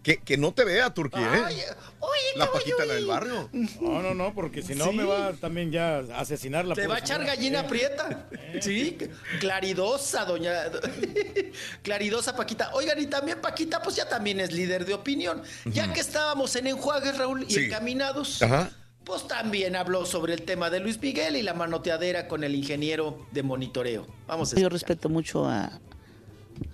Que, 0.05 0.17
que 0.17 0.37
no 0.37 0.53
te 0.53 0.63
vea, 0.63 0.93
Turquía, 0.93 1.35
¿eh? 1.35 1.41
Ay, 1.47 1.55
oye, 1.99 2.21
La 2.37 2.51
Paquita, 2.51 2.85
la 2.85 2.93
del 2.93 3.07
barrio. 3.07 3.49
No, 3.81 4.03
no, 4.03 4.13
no, 4.13 4.35
porque 4.35 4.61
si 4.61 4.75
no 4.75 4.91
Sí. 4.91 4.95
me 4.97 5.03
va 5.03 5.33
también 5.33 5.71
ya 5.71 5.97
a 5.97 6.19
asesinar 6.19 6.63
la 6.63 6.75
Te 6.75 6.85
va 6.85 6.97
a 6.97 6.99
echar 6.99 7.25
gallina 7.25 7.61
Eh. 7.61 7.65
prieta. 7.67 8.29
Sí, 8.61 8.97
claridosa, 9.39 10.23
doña. 10.25 10.53
claridosa, 11.81 12.35
Paquita. 12.35 12.69
Oigan, 12.73 12.99
y 13.01 13.07
también 13.07 13.41
Paquita, 13.41 13.81
pues 13.81 13.95
ya 13.95 14.07
también 14.07 14.39
es 14.39 14.51
líder 14.51 14.85
de 14.85 14.93
opinión. 14.93 15.41
Ya 15.65 15.91
que 15.91 16.01
estábamos 16.01 16.55
en 16.55 16.67
enjuagues, 16.67 17.17
Raúl, 17.17 17.43
y 17.47 17.51
Sí. 17.53 17.63
encaminados, 17.65 18.41
Ajá. 18.43 18.69
pues 19.05 19.27
también 19.27 19.75
habló 19.75 20.05
sobre 20.05 20.33
el 20.35 20.43
tema 20.43 20.69
de 20.69 20.81
Luis 20.81 21.01
Miguel 21.01 21.35
y 21.35 21.41
la 21.41 21.55
manoteadera 21.55 22.27
con 22.27 22.43
el 22.43 22.53
ingeniero 22.53 23.25
de 23.31 23.41
monitoreo. 23.41 24.05
Vamos 24.27 24.53
a 24.53 24.57
Yo 24.59 24.69
respeto 24.69 25.09
mucho 25.09 25.47
a, 25.47 25.79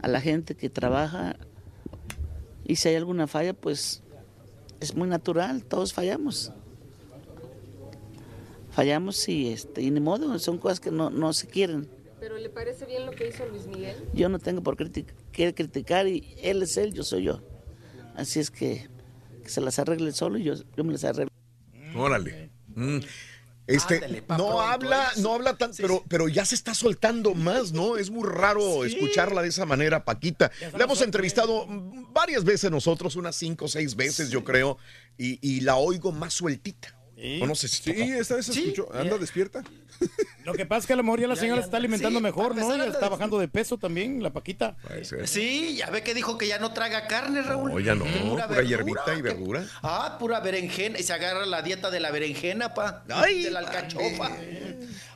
a 0.01 0.07
la 0.09 0.19
gente 0.19 0.55
que 0.57 0.69
trabaja 0.69 1.37
y 2.65 2.75
si 2.75 2.89
hay 2.89 2.95
alguna 2.95 3.27
falla, 3.27 3.53
pues 3.53 4.01
es 4.79 4.95
muy 4.95 5.07
natural, 5.07 5.63
todos 5.63 5.93
fallamos. 5.93 6.51
fallamos 8.71 9.27
y, 9.27 9.49
este, 9.49 9.81
y 9.81 9.91
ni 9.91 9.99
modo, 9.99 10.37
son 10.39 10.57
cosas 10.57 10.79
que 10.79 10.91
no, 10.91 11.09
no 11.09 11.33
se 11.33 11.47
quieren. 11.47 11.89
¿Pero 12.19 12.37
le 12.37 12.49
parece 12.49 12.85
bien 12.85 13.05
lo 13.05 13.11
que 13.11 13.27
hizo 13.27 13.45
Luis 13.47 13.67
Miguel? 13.67 13.95
Yo 14.13 14.29
no 14.29 14.39
tengo 14.39 14.61
por 14.61 14.77
qué 14.77 15.53
criticar 15.53 16.07
y 16.07 16.35
él 16.41 16.61
es 16.61 16.77
él, 16.77 16.93
yo 16.93 17.03
soy 17.03 17.23
yo. 17.23 17.41
Así 18.15 18.39
es 18.39 18.51
que, 18.51 18.87
que 19.43 19.49
se 19.49 19.59
las 19.61 19.79
arregle 19.79 20.11
solo 20.11 20.37
y 20.37 20.43
yo, 20.43 20.53
yo 20.77 20.83
me 20.83 20.91
las 20.91 21.03
arreglo. 21.03 21.31
Órale. 21.95 22.51
Mm. 22.75 22.99
Este, 23.67 24.23
no 24.37 24.59
habla, 24.59 25.11
no 25.17 25.35
habla 25.35 25.57
tan, 25.57 25.71
pero, 25.77 26.03
pero 26.07 26.27
ya 26.27 26.45
se 26.45 26.55
está 26.55 26.73
soltando 26.73 27.33
más, 27.33 27.71
¿no? 27.71 27.97
Es 27.97 28.09
muy 28.09 28.27
raro 28.27 28.83
escucharla 28.83 29.41
de 29.41 29.49
esa 29.49 29.65
manera, 29.65 30.03
Paquita. 30.03 30.51
La 30.77 30.83
hemos 30.85 31.01
entrevistado 31.01 31.65
varias 32.11 32.43
veces 32.43 32.71
nosotros, 32.71 33.15
unas 33.15 33.35
cinco 33.35 33.65
o 33.65 33.67
seis 33.67 33.95
veces, 33.95 34.29
yo 34.29 34.43
creo, 34.43 34.77
y, 35.17 35.39
y 35.47 35.61
la 35.61 35.75
oigo 35.77 36.11
más 36.11 36.33
sueltita. 36.33 36.97
O 37.41 37.45
no 37.45 37.53
sé 37.53 37.67
si 37.67 37.83
Sí, 37.83 37.91
esta 37.91 38.35
vez 38.35 38.47
se 38.47 38.51
escuchó. 38.59 38.89
Anda 38.93 39.17
despierta. 39.17 39.63
Lo 40.45 40.53
que 40.53 40.65
pasa 40.65 40.79
es 40.79 40.87
que 40.87 40.93
a 40.93 40.95
lo 40.95 41.03
mejor 41.03 41.19
ya 41.19 41.27
la 41.27 41.35
señora 41.35 41.61
se 41.61 41.65
está 41.65 41.77
alimentando 41.77 42.19
sí, 42.19 42.23
mejor, 42.23 42.55
¿no? 42.55 42.75
Ya 42.75 42.85
está 42.85 42.99
de- 43.01 43.09
bajando 43.09 43.37
de 43.39 43.47
peso 43.47 43.77
también, 43.77 44.23
la 44.23 44.31
Paquita. 44.31 44.75
Sí, 45.25 45.75
ya 45.77 45.89
ve 45.89 46.01
que 46.03 46.13
dijo 46.13 46.37
que 46.37 46.47
ya 46.47 46.57
no 46.59 46.73
traga 46.73 47.07
carne, 47.07 47.41
Raúl. 47.41 47.71
No, 47.71 47.79
ya 47.79 47.93
no, 47.95 48.05
pura 48.05 48.47
verdura, 48.47 48.61
hierbita 48.67 49.13
y 49.13 49.17
que- 49.17 49.21
verdura. 49.21 49.65
Ah, 49.83 50.17
pura 50.19 50.39
berenjena. 50.39 50.99
Y 50.99 51.03
se 51.03 51.13
agarra 51.13 51.45
la 51.45 51.61
dieta 51.61 51.91
de 51.91 51.99
la 51.99 52.11
berenjena, 52.11 52.73
pa. 52.73 53.03
Ay, 53.09 53.43
de 53.43 53.51
la 53.51 53.59
alcachofa. 53.59 54.31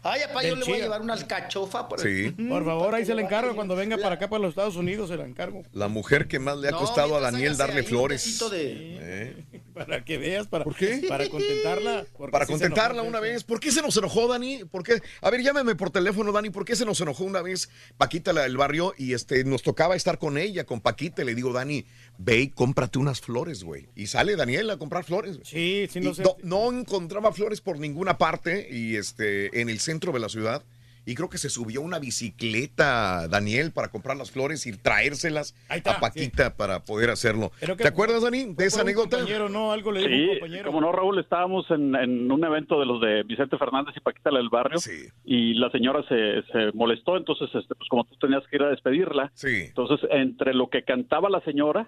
Ay, 0.03 0.21
pa, 0.31 0.43
yo 0.43 0.49
Del 0.49 0.59
le 0.59 0.65
voy 0.65 0.73
a 0.79 0.83
llevar 0.83 1.01
una 1.01 1.13
alcachofa. 1.13 1.89
Por 1.89 1.99
Sí. 1.99 2.29
Por 2.31 2.63
favor, 2.63 2.93
ahí 2.93 3.05
se 3.05 3.15
la 3.15 3.21
encargo. 3.23 3.55
Cuando 3.55 3.75
venga 3.75 3.97
para 3.97 4.15
acá, 4.15 4.29
para 4.29 4.41
los 4.43 4.49
Estados 4.49 4.75
Unidos, 4.75 5.09
se 5.09 5.17
la 5.17 5.25
encargo. 5.25 5.63
La 5.73 5.87
mujer 5.87 6.27
que 6.27 6.37
más 6.37 6.57
le 6.57 6.67
ha 6.67 6.71
No, 6.71 6.77
costado 6.79 7.15
a 7.17 7.19
Daniel 7.19 7.57
darle 7.57 7.81
flores. 7.83 8.39
de- 8.51 8.97
Eh, 9.01 9.45
Para 9.75 10.05
que 10.05 10.17
veas, 10.17 10.47
para, 10.47 10.63
¿Por 10.63 10.75
qué? 10.75 11.03
para 11.09 11.27
contentarla. 11.27 12.05
Para 12.31 12.45
contentarla 12.45 12.93
enojó, 13.01 13.09
una 13.09 13.19
vez. 13.19 13.43
¿Por 13.43 13.59
qué 13.59 13.71
se 13.71 13.81
nos 13.81 13.97
enojó, 13.97 14.27
Dani? 14.27 14.63
¿Por 14.71 14.83
qué? 14.83 15.01
A 15.21 15.29
ver, 15.29 15.41
llámeme 15.41 15.75
por 15.75 15.89
teléfono, 15.89 16.31
Dani. 16.31 16.49
¿Por 16.49 16.65
qué 16.65 16.75
se 16.75 16.85
nos 16.85 16.99
enojó 17.01 17.23
una 17.23 17.41
vez 17.41 17.69
Paquita 17.97 18.33
la 18.33 18.43
del 18.43 18.57
barrio 18.57 18.93
y 18.97 19.13
este 19.13 19.43
nos 19.43 19.63
tocaba 19.63 19.95
estar 19.95 20.17
con 20.17 20.37
ella, 20.37 20.65
con 20.65 20.81
Paquita? 20.81 21.21
Y 21.21 21.25
le 21.25 21.35
digo, 21.35 21.53
Dani, 21.53 21.85
ve 22.17 22.41
y 22.41 22.49
cómprate 22.49 22.99
unas 22.99 23.21
flores, 23.21 23.63
güey. 23.63 23.87
Y 23.95 24.07
sale 24.07 24.35
Daniel 24.35 24.69
a 24.69 24.77
comprar 24.77 25.03
flores. 25.03 25.39
Sí, 25.43 25.87
sí, 25.91 25.99
no 25.99 26.13
sé. 26.13 26.23
no, 26.23 26.37
no 26.43 26.77
encontraba 26.77 27.31
flores 27.31 27.61
por 27.61 27.79
ninguna 27.79 28.17
parte 28.17 28.67
y 28.71 28.95
este 28.95 29.61
en 29.61 29.69
el 29.69 29.79
centro 29.79 30.11
de 30.11 30.19
la 30.19 30.29
ciudad. 30.29 30.63
Y 31.06 31.14
creo 31.16 31.30
que 31.30 31.38
se 31.38 31.50
subió 31.50 31.82
una 31.82 32.00
bicicleta, 32.00 33.27
Daniel, 33.27 33.72
para 33.72 33.90
comprar 33.90 34.17
las 34.17 34.32
flores 34.32 34.66
y 34.66 34.72
traérselas 34.77 35.56
está, 35.69 35.92
a 35.98 36.00
Paquita 36.00 36.56
para 36.56 36.84
poder 36.84 37.09
hacerlo. 37.09 37.51
Que 37.59 37.75
¿Te 37.75 37.88
acuerdas, 37.88 38.24
Dani, 38.24 38.53
de 38.53 38.66
esa 38.66 38.82
anécdota? 38.82 39.17
compañero, 39.17 39.50
¿no? 39.50 39.72
Algo 39.72 39.92
le 39.92 40.00
dijo 40.01 40.11
un 40.14 40.19
Sí, 40.34 40.40
compañero. 40.40 40.66
como 40.67 40.82
no, 40.82 40.92
Raúl, 40.92 41.19
estábamos 41.19 41.69
en, 41.72 41.95
en 41.95 42.32
un 42.32 42.43
evento 42.43 42.80
de 42.80 42.85
los 42.85 43.01
de 43.01 43.24
Vicente 43.24 43.58
Fernández 43.58 43.93
y 43.95 44.00
Paquita 44.00 44.32
la 44.32 44.40
del 44.40 44.50
barrio 44.50 44.80
y 45.24 45.53
la 45.56 45.69
señora 45.72 46.03
se, 46.08 46.42
se 46.51 46.72
molestó, 46.74 47.17
entonces, 47.17 47.50
este, 47.53 47.75
pues 47.75 47.88
como 47.90 48.03
tú 48.06 48.16
tenías 48.17 48.43
que 48.50 48.56
ir 48.56 48.64
a 48.64 48.69
despedirla, 48.69 49.32
entonces 49.43 50.00
entre 50.11 50.53
lo 50.53 50.69
que 50.69 50.84
cantaba 50.84 51.30
la 51.30 51.42
señora 51.42 51.88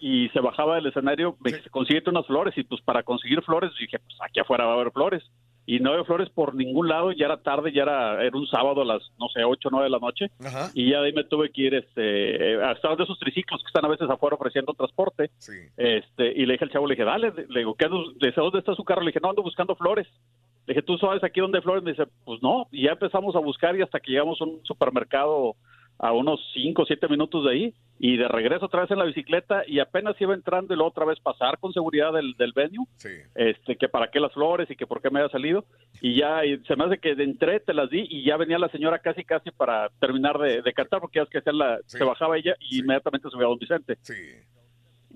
y 0.00 0.28
se 0.30 0.40
bajaba 0.40 0.76
del 0.76 0.86
escenario, 0.86 1.36
me 1.40 1.52
dice, 1.52 1.68
consíguete 1.68 2.08
unas 2.08 2.26
flores 2.26 2.54
y 2.56 2.64
pues 2.64 2.80
para 2.82 3.02
conseguir 3.02 3.42
flores 3.42 3.70
dije, 3.78 3.98
pues 3.98 4.16
aquí 4.22 4.40
afuera 4.40 4.64
va 4.64 4.72
a 4.72 4.74
haber 4.76 4.90
flores. 4.92 5.22
Y 5.70 5.80
no 5.80 5.90
había 5.90 6.04
flores 6.04 6.30
por 6.30 6.54
ningún 6.54 6.88
lado, 6.88 7.12
ya 7.12 7.26
era 7.26 7.42
tarde, 7.42 7.70
ya 7.74 7.82
era, 7.82 8.24
era 8.24 8.34
un 8.34 8.46
sábado 8.46 8.80
a 8.80 8.84
las, 8.86 9.02
no 9.20 9.28
sé, 9.28 9.44
8 9.44 9.68
o 9.68 9.70
9 9.70 9.84
de 9.84 9.90
la 9.90 9.98
noche. 9.98 10.30
Y 10.72 10.90
ya 10.90 11.00
de 11.02 11.08
ahí 11.08 11.12
me 11.12 11.24
tuve 11.24 11.50
que 11.50 11.60
ir 11.60 11.74
este, 11.74 12.54
eh, 12.54 12.64
a 12.64 12.72
de 12.72 13.04
esos 13.04 13.18
triciclos 13.18 13.60
que 13.60 13.66
están 13.66 13.84
a 13.84 13.88
veces 13.88 14.08
afuera 14.08 14.36
ofreciendo 14.36 14.72
transporte. 14.72 15.30
Este, 15.76 16.32
y 16.32 16.46
le 16.46 16.54
dije 16.54 16.64
al 16.64 16.70
chavo, 16.70 16.86
le 16.86 16.94
dije, 16.94 17.04
dale, 17.04 17.34
le 17.50 17.60
digo, 17.60 17.74
¿qué 17.74 17.86
dije, 18.18 18.40
¿dónde 18.40 18.60
está 18.60 18.74
su 18.74 18.82
carro? 18.82 19.02
Le 19.02 19.08
dije, 19.08 19.20
no, 19.22 19.28
ando 19.28 19.42
buscando 19.42 19.76
flores. 19.76 20.06
Le 20.66 20.72
dije, 20.72 20.80
¿tú 20.80 20.96
sabes 20.96 21.22
aquí 21.22 21.38
dónde 21.38 21.58
hay 21.58 21.62
flores? 21.62 21.84
Me 21.84 21.90
dice, 21.90 22.06
pues 22.24 22.42
no. 22.42 22.66
Y 22.72 22.84
ya 22.84 22.92
empezamos 22.92 23.36
a 23.36 23.40
buscar 23.40 23.76
y 23.76 23.82
hasta 23.82 24.00
que 24.00 24.12
llegamos 24.12 24.40
a 24.40 24.44
un 24.44 24.64
supermercado 24.64 25.54
a 25.98 26.12
unos 26.12 26.40
5 26.54 26.82
o 26.82 26.86
7 26.86 27.08
minutos 27.08 27.44
de 27.44 27.50
ahí 27.50 27.74
y 27.98 28.16
de 28.16 28.28
regreso 28.28 28.66
otra 28.66 28.82
vez 28.82 28.90
en 28.90 28.98
la 28.98 29.04
bicicleta 29.04 29.64
y 29.66 29.80
apenas 29.80 30.20
iba 30.20 30.32
entrando 30.32 30.72
y 30.72 30.76
luego 30.76 30.90
otra 30.90 31.04
vez 31.04 31.18
pasar 31.18 31.58
con 31.58 31.72
seguridad 31.72 32.12
del, 32.12 32.34
del 32.34 32.52
venue, 32.52 32.86
este, 33.34 33.76
que 33.76 33.88
para 33.88 34.10
qué 34.10 34.20
las 34.20 34.32
flores 34.32 34.70
y 34.70 34.76
que 34.76 34.86
por 34.86 35.02
qué 35.02 35.10
me 35.10 35.18
había 35.18 35.32
salido. 35.32 35.64
Y 36.00 36.16
ya 36.16 36.44
y 36.44 36.58
se 36.58 36.76
me 36.76 36.84
hace 36.84 36.98
que 36.98 37.10
entré, 37.10 37.60
te 37.60 37.74
las 37.74 37.90
di 37.90 38.06
y 38.08 38.24
ya 38.24 38.36
venía 38.36 38.58
la 38.58 38.68
señora 38.68 39.00
casi 39.00 39.24
casi 39.24 39.50
para 39.50 39.90
terminar 40.00 40.38
de, 40.38 40.62
de 40.62 40.72
cantar 40.72 41.00
porque 41.00 41.18
ya 41.18 41.24
es 41.24 41.28
que 41.28 41.38
hacer 41.38 41.54
la, 41.54 41.78
se 41.86 42.04
bajaba 42.04 42.38
ella 42.38 42.54
y 42.60 42.80
inmediatamente 42.80 43.28
subía 43.30 43.46
a 43.46 43.50
don 43.50 43.58
Vicente. 43.58 43.96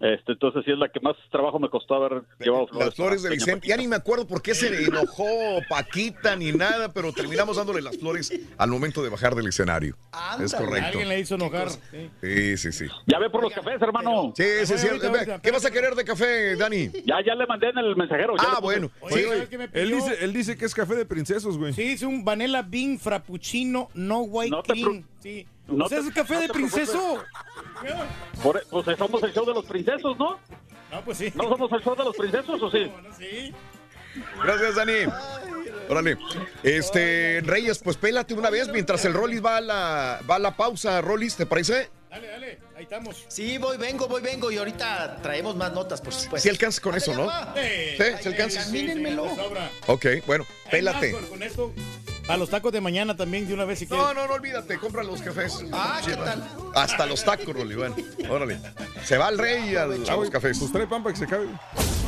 Este, 0.02 0.32
entonces 0.32 0.62
sí 0.64 0.72
es 0.72 0.78
la 0.78 0.88
que 0.88 0.98
más 0.98 1.14
trabajo 1.30 1.60
me 1.60 1.70
costó 1.70 1.94
haber 1.94 2.22
llevado 2.40 2.66
flores. 2.66 2.86
Las 2.86 2.94
flores 2.96 3.22
de 3.22 3.30
Vicente. 3.30 3.68
Ya 3.68 3.76
ni 3.76 3.86
me 3.86 3.94
acuerdo 3.94 4.26
por 4.26 4.42
qué 4.42 4.52
se 4.52 4.66
enojó 4.84 5.24
Paquita 5.68 6.34
ni 6.34 6.50
nada, 6.50 6.92
pero 6.92 7.12
terminamos 7.12 7.56
dándole 7.56 7.80
las 7.82 7.96
flores 7.98 8.32
al 8.58 8.68
momento 8.70 9.02
de 9.04 9.10
bajar 9.10 9.36
del 9.36 9.46
escenario. 9.46 9.96
es 10.42 10.52
correcto. 10.54 10.88
Alguien 10.88 11.08
le 11.08 11.20
hizo 11.20 11.36
enojar. 11.36 11.68
sí. 12.20 12.56
Sí, 12.56 12.72
sí. 12.72 12.86
Ya 13.06 13.20
ve 13.20 13.30
por 13.30 13.42
los 13.44 13.52
cafés, 13.52 13.80
hermano. 13.80 14.32
Sí, 14.36 14.44
sí, 14.64 14.76
sí. 14.76 14.88
¿Qué 15.40 15.50
vas 15.52 15.64
a 15.64 15.70
querer 15.70 15.94
de 15.94 16.04
café, 16.04 16.56
Dani? 16.56 16.90
Ya, 17.06 17.16
ya 17.24 17.36
le 17.36 17.46
mandé 17.46 17.68
en 17.68 17.78
el 17.78 17.94
mensajero. 17.94 18.34
ya 18.36 18.44
Ah, 18.56 18.60
bueno. 18.60 18.90
Oye, 19.02 19.14
Sí. 19.22 19.22
¿sabes 19.28 19.48
qué 19.48 19.58
me 19.58 19.68
Él 19.72 19.90
dice, 19.92 20.16
él 20.24 20.32
dice 20.32 20.56
que 20.56 20.64
es 20.64 20.74
café 20.74 20.96
de 20.96 21.06
princesos, 21.06 21.56
güey. 21.58 21.72
Sí, 21.74 21.92
es 21.92 22.02
un 22.02 22.24
vanilla 22.24 22.62
bean 22.62 22.98
frappuccino 22.98 23.88
no 23.94 24.22
white 24.22 24.50
No 24.50 24.62
te 24.64 24.72
cream. 24.72 25.04
Sí. 25.22 25.46
No 25.68 25.88
sea, 25.88 26.00
te- 26.00 26.08
es 26.08 26.14
café 26.14 26.34
no 26.34 26.40
de 26.40 26.48
princeso. 26.48 27.24
Por- 28.42 28.62
pues 28.70 28.98
somos 28.98 29.22
el 29.22 29.32
show 29.32 29.44
de 29.46 29.54
los 29.54 29.64
princesos, 29.66 30.18
¿no? 30.18 30.38
No, 30.90 31.04
pues 31.04 31.18
sí. 31.18 31.32
¿No 31.34 31.48
somos 31.48 31.70
el 31.72 31.80
show 31.82 31.96
de 31.96 32.04
los 32.04 32.16
princesos 32.16 32.62
o 32.62 32.70
sí? 32.70 32.90
Sí. 33.18 33.54
Gracias, 34.44 34.74
Dani. 34.74 34.92
Órale. 35.88 36.18
Este, 36.62 37.40
Reyes, 37.44 37.78
pues 37.78 37.96
pélate 37.96 38.34
una 38.34 38.50
vez 38.50 38.68
mientras 38.68 39.04
el 39.04 39.14
Rollis 39.14 39.44
va 39.44 39.56
a 39.56 39.60
la, 39.60 40.20
va 40.30 40.34
a 40.36 40.38
la 40.38 40.56
pausa. 40.56 41.00
Rollis, 41.00 41.36
¿te 41.36 41.46
parece? 41.46 41.90
Dale, 42.10 42.28
dale, 42.28 42.58
ahí 42.76 42.82
estamos. 42.82 43.24
Sí, 43.28 43.56
voy, 43.56 43.78
vengo, 43.78 44.06
voy, 44.06 44.20
vengo. 44.20 44.50
Y 44.52 44.58
ahorita 44.58 45.16
traemos 45.22 45.56
más 45.56 45.72
notas, 45.72 46.02
por 46.02 46.12
supuesto. 46.12 46.42
Si 46.42 46.50
alcanzas 46.50 46.80
con 46.80 46.94
eso, 46.94 47.14
¿no? 47.14 47.26
Eh, 47.56 47.94
Sí, 47.96 48.02
ay, 48.02 48.22
¿se 48.22 48.28
alcanza? 48.28 48.58
examínenmelo. 48.60 49.24
de 49.24 49.36
sobra. 49.36 49.70
Ok, 49.86 50.06
bueno, 50.26 50.44
pélate. 50.70 51.12
Con 51.12 51.42
esto, 51.42 51.72
a 52.28 52.36
los 52.36 52.48
tacos 52.50 52.72
de 52.72 52.80
mañana 52.80 53.16
también 53.16 53.46
de 53.46 53.54
una 53.54 53.64
vez 53.64 53.80
si 53.80 53.86
quieres. 53.86 54.04
No, 54.06 54.14
no, 54.14 54.26
no 54.26 54.34
olvídate, 54.34 54.78
compra 54.78 55.02
los 55.02 55.20
cafés. 55.20 55.64
Ah, 55.72 56.00
¿qué 56.04 56.14
tal? 56.16 56.48
Hasta 56.74 57.06
los 57.06 57.24
tacos, 57.24 57.54
Rolly. 57.54 57.74
Bueno, 57.74 57.96
órale. 58.30 58.58
Se 59.04 59.16
va 59.18 59.28
el 59.28 59.38
rey 59.38 59.74
al- 59.76 60.08
a 60.08 60.16
los 60.16 60.30
cafés. 60.30 60.58
Pues 60.58 60.72
trae 60.72 60.86
pan 60.86 61.02
para 61.02 61.12
que 61.12 61.18
se 61.18 61.24
acabe. 61.24 61.48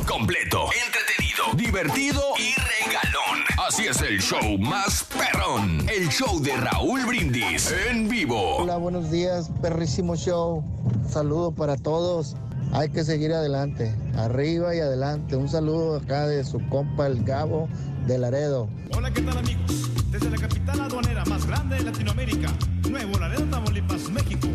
Completo, 0.07 0.65
entretenido, 0.85 1.45
divertido 1.55 2.21
y 2.37 2.53
regalón. 2.53 3.43
Así 3.67 3.87
es 3.87 3.99
el 4.01 4.21
show 4.21 4.57
más 4.59 5.03
perrón. 5.17 5.87
El 5.89 6.09
show 6.09 6.39
de 6.41 6.55
Raúl 6.57 7.05
Brindis 7.05 7.73
en 7.89 8.07
vivo. 8.07 8.57
Hola, 8.57 8.77
buenos 8.77 9.11
días, 9.11 9.49
perrísimo 9.61 10.15
show. 10.15 10.63
Saludo 11.09 11.51
para 11.51 11.75
todos. 11.75 12.35
Hay 12.71 12.89
que 12.89 13.03
seguir 13.03 13.33
adelante, 13.33 13.95
arriba 14.17 14.75
y 14.75 14.79
adelante. 14.79 15.35
Un 15.35 15.47
saludo 15.47 15.97
acá 15.97 16.27
de 16.27 16.43
su 16.43 16.59
compa 16.69 17.07
el 17.07 17.23
Gabo 17.23 17.69
de 18.05 18.17
Laredo. 18.17 18.67
Hola, 18.95 19.11
¿qué 19.11 19.21
tal 19.21 19.37
amigos? 19.37 19.89
Desde 20.11 20.29
la 20.29 20.37
capital 20.37 20.81
aduanera 20.81 21.25
más 21.25 21.45
grande 21.45 21.77
de 21.77 21.83
Latinoamérica, 21.83 22.53
Nuevo 22.89 23.17
Laredo, 23.17 23.43
Tamaulipas, 23.45 24.09
México, 24.09 24.47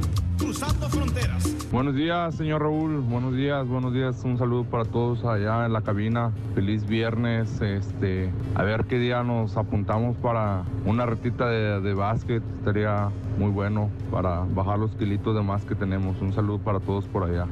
cruzando 0.51 0.89
fronteras. 0.89 1.71
Buenos 1.71 1.95
días, 1.95 2.35
señor 2.35 2.63
Raúl. 2.63 3.03
Buenos 3.03 3.37
días, 3.37 3.69
buenos 3.69 3.95
días. 3.95 4.21
Un 4.25 4.37
saludo 4.37 4.65
para 4.65 4.85
todos 4.85 5.25
allá 5.25 5.65
en 5.65 5.73
la 5.73 5.83
cabina. 5.83 6.33
Feliz 6.57 6.85
viernes. 6.89 7.61
Este, 7.61 8.33
a 8.57 8.65
ver 8.65 8.87
qué 8.87 8.99
día 8.99 9.23
nos 9.23 9.57
apuntamos 9.57 10.17
para 10.17 10.65
una 10.85 11.07
retita 11.07 11.47
de, 11.47 11.81
de 11.81 11.95
básquet. 11.95 12.43
Estaría 12.59 13.11
muy 13.39 13.53
bueno 13.53 13.91
para 14.11 14.41
bajar 14.41 14.81
los 14.81 14.91
kilitos 14.97 15.37
de 15.37 15.43
más 15.43 15.65
que 15.65 15.77
tenemos. 15.77 16.21
Un 16.21 16.33
saludo 16.33 16.59
para 16.59 16.81
todos 16.81 17.05
por 17.05 17.31
allá. 17.31 17.47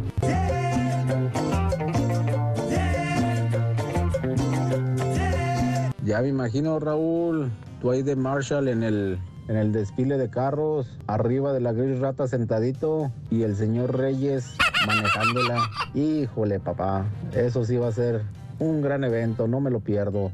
Ya 6.02 6.20
me 6.20 6.28
imagino, 6.28 6.80
Raúl, 6.80 7.48
tú 7.80 7.92
ahí 7.92 8.02
de 8.02 8.16
Marshall 8.16 8.66
en 8.66 8.82
el, 8.82 9.20
en 9.48 9.56
el 9.56 9.72
desfile 9.72 10.18
de 10.18 10.28
carros, 10.28 10.86
arriba 11.06 11.52
de 11.52 11.60
la 11.60 11.72
gris 11.72 11.98
rata 11.98 12.28
sentadito 12.28 13.10
y 13.30 13.42
el 13.42 13.56
señor 13.56 13.96
Reyes 13.96 14.56
manejándola. 14.86 15.70
Híjole, 15.94 16.60
papá, 16.60 17.06
eso 17.34 17.64
sí 17.64 17.76
va 17.76 17.88
a 17.88 17.92
ser 17.92 18.22
un 18.58 18.82
gran 18.82 19.04
evento, 19.04 19.48
no 19.48 19.60
me 19.60 19.70
lo 19.70 19.80
pierdo. 19.80 20.30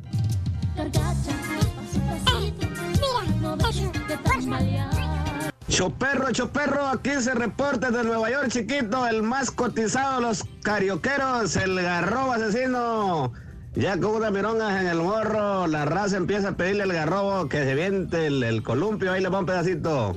Choperro, 5.68 6.30
choperro, 6.30 6.86
aquí 6.86 7.10
se 7.20 7.34
reporta 7.34 7.90
de 7.90 8.04
Nueva 8.04 8.30
York, 8.30 8.48
chiquito, 8.48 9.06
el 9.06 9.22
más 9.22 9.50
cotizado 9.50 10.16
de 10.16 10.22
los 10.22 10.44
carioqueros, 10.62 11.56
el 11.56 11.80
garrobo 11.80 12.32
asesino. 12.32 13.32
Ya 13.76 13.98
con 13.98 14.14
unas 14.16 14.30
mirongas 14.30 14.80
en 14.80 14.86
el 14.86 14.98
morro, 14.98 15.66
la 15.66 15.84
raza 15.84 16.16
empieza 16.16 16.50
a 16.50 16.56
pedirle 16.56 16.84
al 16.84 16.92
garrobo 16.92 17.48
que 17.48 17.64
se 17.64 17.74
viente 17.74 18.26
el, 18.26 18.42
el 18.44 18.62
columpio, 18.62 19.10
ahí 19.12 19.20
le 19.20 19.28
va 19.28 19.40
un 19.40 19.46
pedacito. 19.46 20.16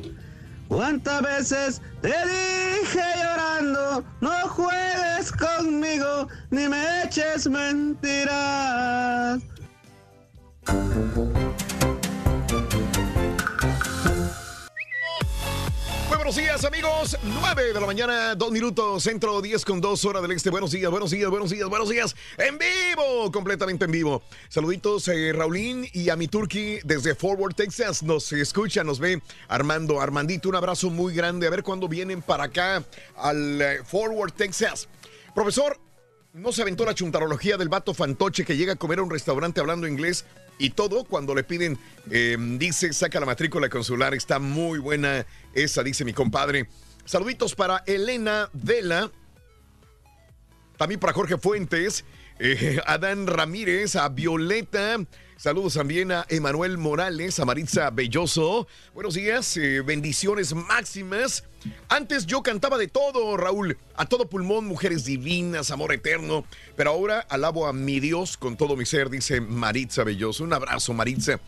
¿Cuántas 0.67 1.21
veces 1.23 1.81
te 2.01 2.09
dije 2.09 3.01
llorando, 3.15 4.03
no 4.21 4.31
juegues 4.49 5.31
conmigo, 5.31 6.27
ni 6.51 6.67
me 6.67 7.03
eches 7.03 7.49
mentiras? 7.49 9.41
Buenos 16.27 16.43
días, 16.43 16.65
amigos. 16.65 17.17
9 17.23 17.73
de 17.73 17.79
la 17.79 17.85
mañana, 17.85 18.35
2 18.35 18.51
minutos, 18.51 19.01
centro 19.01 19.41
10 19.41 19.63
con 19.63 19.79
2 19.79 20.03
horas 20.03 20.21
del 20.21 20.33
este. 20.33 20.49
Buenos 20.49 20.71
días, 20.71 20.91
buenos 20.91 21.09
días, 21.09 21.29
buenos 21.29 21.49
días, 21.49 21.69
buenos 21.69 21.87
días. 21.87 22.17
En 22.37 22.57
vivo, 22.57 23.31
completamente 23.31 23.85
en 23.85 23.91
vivo. 23.91 24.21
Saluditos, 24.49 25.07
eh, 25.07 25.31
Raulín 25.31 25.87
y 25.93 26.09
a 26.09 26.17
mi 26.17 26.27
Turkey 26.27 26.81
desde 26.83 27.15
Forward, 27.15 27.55
Texas. 27.55 28.03
Nos 28.03 28.33
escucha, 28.33 28.83
nos 28.83 28.99
ve 28.99 29.21
Armando. 29.47 30.01
Armandito, 30.01 30.49
un 30.49 30.57
abrazo 30.57 30.89
muy 30.89 31.13
grande. 31.13 31.47
A 31.47 31.49
ver 31.49 31.63
cuándo 31.63 31.87
vienen 31.87 32.21
para 32.21 32.43
acá 32.43 32.83
al 33.15 33.61
eh, 33.61 33.79
Forward, 33.85 34.33
Texas. 34.33 34.89
Profesor, 35.33 35.79
no 36.33 36.51
se 36.51 36.61
aventó 36.61 36.83
la 36.83 36.93
chuntarología 36.93 37.55
del 37.55 37.69
vato 37.69 37.93
fantoche 37.93 38.43
que 38.43 38.57
llega 38.57 38.73
a 38.73 38.75
comer 38.75 38.99
a 38.99 39.03
un 39.03 39.11
restaurante 39.11 39.61
hablando 39.61 39.87
inglés 39.87 40.25
y 40.59 40.71
todo 40.71 41.03
cuando 41.03 41.35
le 41.35 41.43
piden, 41.43 41.77
eh, 42.09 42.37
dice, 42.57 42.93
saca 42.93 43.19
la 43.19 43.25
matrícula 43.25 43.69
consular. 43.69 44.13
Está 44.13 44.39
muy 44.39 44.79
buena 44.79 45.25
esa, 45.53 45.83
dice 45.83 46.05
mi 46.05 46.13
compadre. 46.13 46.67
Saluditos 47.05 47.55
para 47.55 47.83
Elena 47.85 48.49
Vela. 48.53 49.11
También 50.77 50.99
para 50.99 51.13
Jorge 51.13 51.37
Fuentes, 51.37 52.05
eh, 52.39 52.79
Adán 52.85 53.27
Ramírez, 53.27 53.95
a 53.95 54.09
Violeta. 54.09 54.97
Saludos 55.37 55.75
también 55.75 56.11
a 56.11 56.25
Emanuel 56.29 56.79
Morales, 56.79 57.39
a 57.39 57.45
Maritza 57.45 57.91
Belloso. 57.91 58.67
Buenos 58.95 59.13
días, 59.13 59.55
eh, 59.57 59.81
bendiciones 59.81 60.55
máximas. 60.55 61.43
Antes 61.89 62.25
yo 62.25 62.41
cantaba 62.41 62.79
de 62.79 62.87
todo, 62.87 63.37
Raúl, 63.37 63.77
a 63.95 64.07
todo 64.07 64.27
pulmón, 64.27 64.65
mujeres 64.65 65.05
divinas, 65.05 65.69
amor 65.69 65.93
eterno. 65.93 66.43
Pero 66.75 66.89
ahora 66.89 67.19
alabo 67.19 67.67
a 67.67 67.73
mi 67.73 67.99
Dios 67.99 68.35
con 68.35 68.57
todo 68.57 68.75
mi 68.75 68.87
ser, 68.87 69.11
dice 69.11 69.39
Maritza 69.39 70.03
Belloso. 70.03 70.43
Un 70.43 70.53
abrazo, 70.53 70.93
Maritza. 70.93 71.39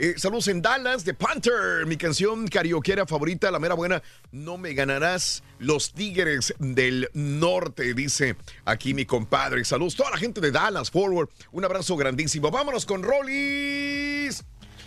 Eh, 0.00 0.14
saludos 0.16 0.46
en 0.46 0.62
Dallas 0.62 1.04
de 1.04 1.12
Panther, 1.12 1.84
mi 1.84 1.96
canción 1.96 2.46
karaokeera 2.46 3.04
favorita, 3.04 3.50
la 3.50 3.58
mera 3.58 3.74
buena. 3.74 4.00
No 4.30 4.56
me 4.56 4.72
ganarás 4.72 5.42
los 5.58 5.92
Tigres 5.92 6.54
del 6.60 7.10
Norte, 7.14 7.94
dice 7.94 8.36
aquí 8.64 8.94
mi 8.94 9.06
compadre. 9.06 9.64
Saludos 9.64 9.96
toda 9.96 10.12
la 10.12 10.16
gente 10.16 10.40
de 10.40 10.52
Dallas, 10.52 10.92
Forward. 10.92 11.30
Un 11.50 11.64
abrazo 11.64 11.96
grandísimo. 11.96 12.52
Vámonos 12.52 12.86
con 12.86 13.02
Rollis. 13.02 14.44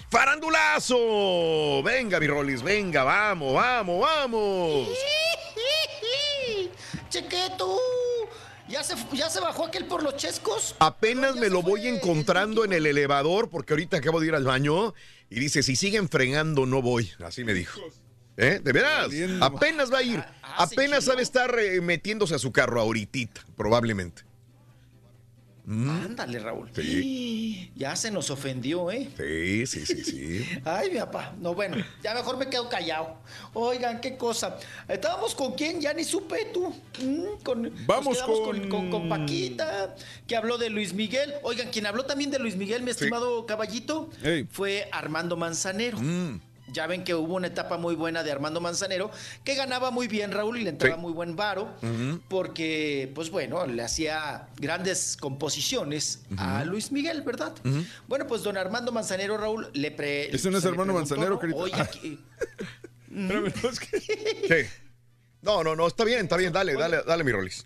Farandulazo. 0.09 1.83
Venga, 1.83 2.17
mi 2.17 2.27
Rollis, 2.27 2.63
venga, 2.63 3.03
vamos, 3.03 3.53
vamos, 3.53 3.99
vamos. 3.99 4.87
Chequeto. 7.09 7.77
¿Ya 8.71 8.83
se, 8.83 8.95
¿Ya 9.13 9.29
se 9.29 9.41
bajó 9.41 9.65
aquel 9.65 9.85
por 9.85 10.01
los 10.01 10.15
chescos? 10.15 10.75
Apenas 10.79 11.35
me 11.35 11.49
lo 11.49 11.61
voy 11.61 11.87
encontrando 11.87 12.63
en 12.63 12.71
el 12.71 12.85
elevador 12.85 13.49
porque 13.49 13.73
ahorita 13.73 13.97
acabo 13.97 14.21
de 14.21 14.27
ir 14.27 14.35
al 14.35 14.45
baño 14.45 14.93
y 15.29 15.39
dice, 15.41 15.61
si 15.61 15.75
siguen 15.75 16.07
fregando 16.07 16.65
no 16.65 16.81
voy. 16.81 17.11
Así 17.23 17.43
me 17.43 17.53
dijo. 17.53 17.81
¿Eh? 18.37 18.61
¿De 18.63 18.71
veras? 18.71 19.09
Apenas 19.41 19.91
va 19.91 19.97
a 19.97 20.03
ir. 20.03 20.23
Apenas 20.41 21.03
sabe 21.03 21.21
estar 21.21 21.53
eh, 21.59 21.81
metiéndose 21.81 22.33
a 22.33 22.39
su 22.39 22.53
carro 22.53 22.79
ahorita, 22.79 23.45
probablemente. 23.57 24.23
Mm. 25.65 25.89
Ándale, 25.89 26.39
Raúl. 26.39 26.69
Sí. 26.75 27.71
Ya 27.81 27.95
se 27.95 28.11
nos 28.11 28.29
ofendió, 28.29 28.91
¿eh? 28.91 29.09
Sí, 29.17 29.65
sí, 29.65 29.85
sí, 29.87 30.03
sí. 30.03 30.45
Ay, 30.65 30.91
mi 30.91 30.99
papá. 30.99 31.33
No, 31.39 31.55
bueno, 31.55 31.77
ya 32.03 32.13
mejor 32.13 32.37
me 32.37 32.47
quedo 32.47 32.69
callado. 32.69 33.17
Oigan, 33.53 33.99
qué 34.01 34.17
cosa. 34.17 34.57
¿Estábamos 34.87 35.33
con 35.33 35.53
quién? 35.53 35.81
Ya 35.81 35.91
ni 35.93 36.03
supe 36.03 36.45
tú. 36.53 36.67
Mm, 37.01 37.41
con, 37.43 37.73
Vamos 37.87 38.21
con- 38.21 38.69
con... 38.69 38.89
con 38.91 39.09
Paquita, 39.09 39.95
que 40.27 40.35
habló 40.35 40.59
de 40.59 40.69
Luis 40.69 40.93
Miguel. 40.93 41.33
Oigan, 41.41 41.69
quien 41.69 41.87
habló 41.87 42.05
también 42.05 42.29
de 42.29 42.37
Luis 42.37 42.55
Miguel, 42.55 42.83
mi 42.83 42.91
estimado 42.91 43.45
caballito, 43.47 44.09
Ey. 44.23 44.45
fue 44.51 44.87
Armando 44.91 45.35
Manzanero. 45.35 45.97
Ya 46.73 46.87
ven 46.87 47.03
que 47.03 47.13
hubo 47.15 47.35
una 47.35 47.47
etapa 47.47 47.77
muy 47.77 47.95
buena 47.95 48.23
de 48.23 48.31
Armando 48.31 48.61
Manzanero, 48.61 49.11
que 49.43 49.55
ganaba 49.55 49.91
muy 49.91 50.07
bien 50.07 50.31
Raúl 50.31 50.57
y 50.59 50.63
le 50.63 50.69
entraba 50.69 50.95
Sí. 50.95 51.01
muy 51.01 51.11
buen 51.13 51.35
varo, 51.35 51.69
porque, 52.29 53.11
pues 53.15 53.29
bueno, 53.29 53.65
le 53.67 53.83
hacía 53.83 54.47
grandes 54.57 55.17
composiciones 55.19 56.21
a 56.37 56.63
Luis 56.65 56.91
Miguel, 56.91 57.21
¿verdad? 57.23 57.53
Bueno, 58.07 58.27
pues 58.27 58.43
don 58.43 58.57
Armando 58.57 58.91
Manzanero, 58.91 59.37
Raúl, 59.37 59.69
le 59.73 59.91
pre... 59.91 60.33
Ese 60.35 60.49
no 60.51 60.57
es 60.57 60.65
Armando 60.65 60.93
Manzanero, 60.93 61.39
querido. 61.39 61.57
Oye, 61.59 61.73
Ah. 61.75 61.87
que-. 63.91 64.67
No, 65.41 65.63
no, 65.63 65.75
no, 65.75 65.87
está 65.87 66.03
bien, 66.03 66.21
está 66.21 66.37
bien. 66.37 66.53
Dale, 66.53 66.75
dale, 66.75 67.01
dale, 67.01 67.23
mi 67.23 67.31
Rolis. 67.31 67.65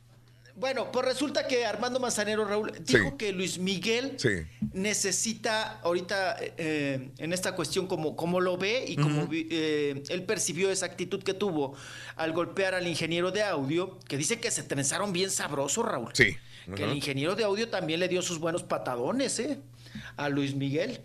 Bueno, 0.58 0.90
pues 0.92 1.06
resulta 1.06 1.48
que 1.48 1.66
Armando 1.66 2.00
Manzanero, 2.00 2.46
Raúl, 2.46 2.72
dijo 2.80 3.10
Sí. 3.10 3.16
que 3.18 3.34
Luis 3.34 3.60
Miguel 3.60 4.14
Sí. 4.18 4.30
necesita 4.72 5.80
ahorita 5.82 6.38
eh, 6.40 7.10
en 7.18 7.34
esta 7.34 7.56
cuestión 7.56 7.88
como, 7.88 8.16
como 8.16 8.40
lo 8.40 8.58
ve 8.58 8.86
y 8.88 8.96
como 8.96 9.28
eh, 9.32 10.02
él 10.08 10.24
percibió 10.24 10.72
esa 10.72 10.86
actitud 10.86 11.22
que 11.24 11.34
tuvo 11.34 11.76
al 12.16 12.32
golpear 12.32 12.74
al 12.74 12.88
ingeniero 12.88 13.32
de 13.32 13.44
audio, 13.44 14.00
que 14.08 14.16
dice 14.16 14.40
que 14.40 14.50
se 14.50 14.64
trenzaron 14.64 15.12
bien 15.12 15.30
sabroso, 15.30 15.84
Raúl. 15.84 16.12
Sí. 16.14 16.38
Que 16.74 16.84
el 16.86 16.94
ingeniero 16.94 17.36
de 17.36 17.44
audio 17.44 17.70
también 17.70 18.00
le 18.00 18.08
dio 18.08 18.22
sus 18.22 18.40
buenos 18.40 18.64
patadones, 18.64 19.38
¿eh? 19.40 19.60
A 20.18 20.30
Luis 20.30 20.56
Miguel. 20.56 21.02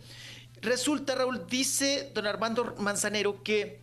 Resulta, 0.63 1.15
Raúl, 1.15 1.47
dice 1.49 2.11
don 2.15 2.27
Armando 2.27 2.75
Manzanero 2.79 3.43
que 3.43 3.81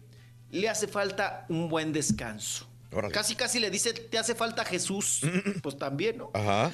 le 0.51 0.69
hace 0.69 0.87
falta 0.87 1.45
un 1.49 1.67
buen 1.69 1.91
descanso. 1.91 2.66
Órale. 2.91 3.13
Casi, 3.13 3.35
casi 3.35 3.59
le 3.59 3.69
dice, 3.69 3.93
te 3.93 4.17
hace 4.17 4.33
falta 4.35 4.63
Jesús. 4.65 5.21
Pues 5.61 5.77
también, 5.77 6.17
¿no? 6.17 6.31
Ajá. 6.33 6.71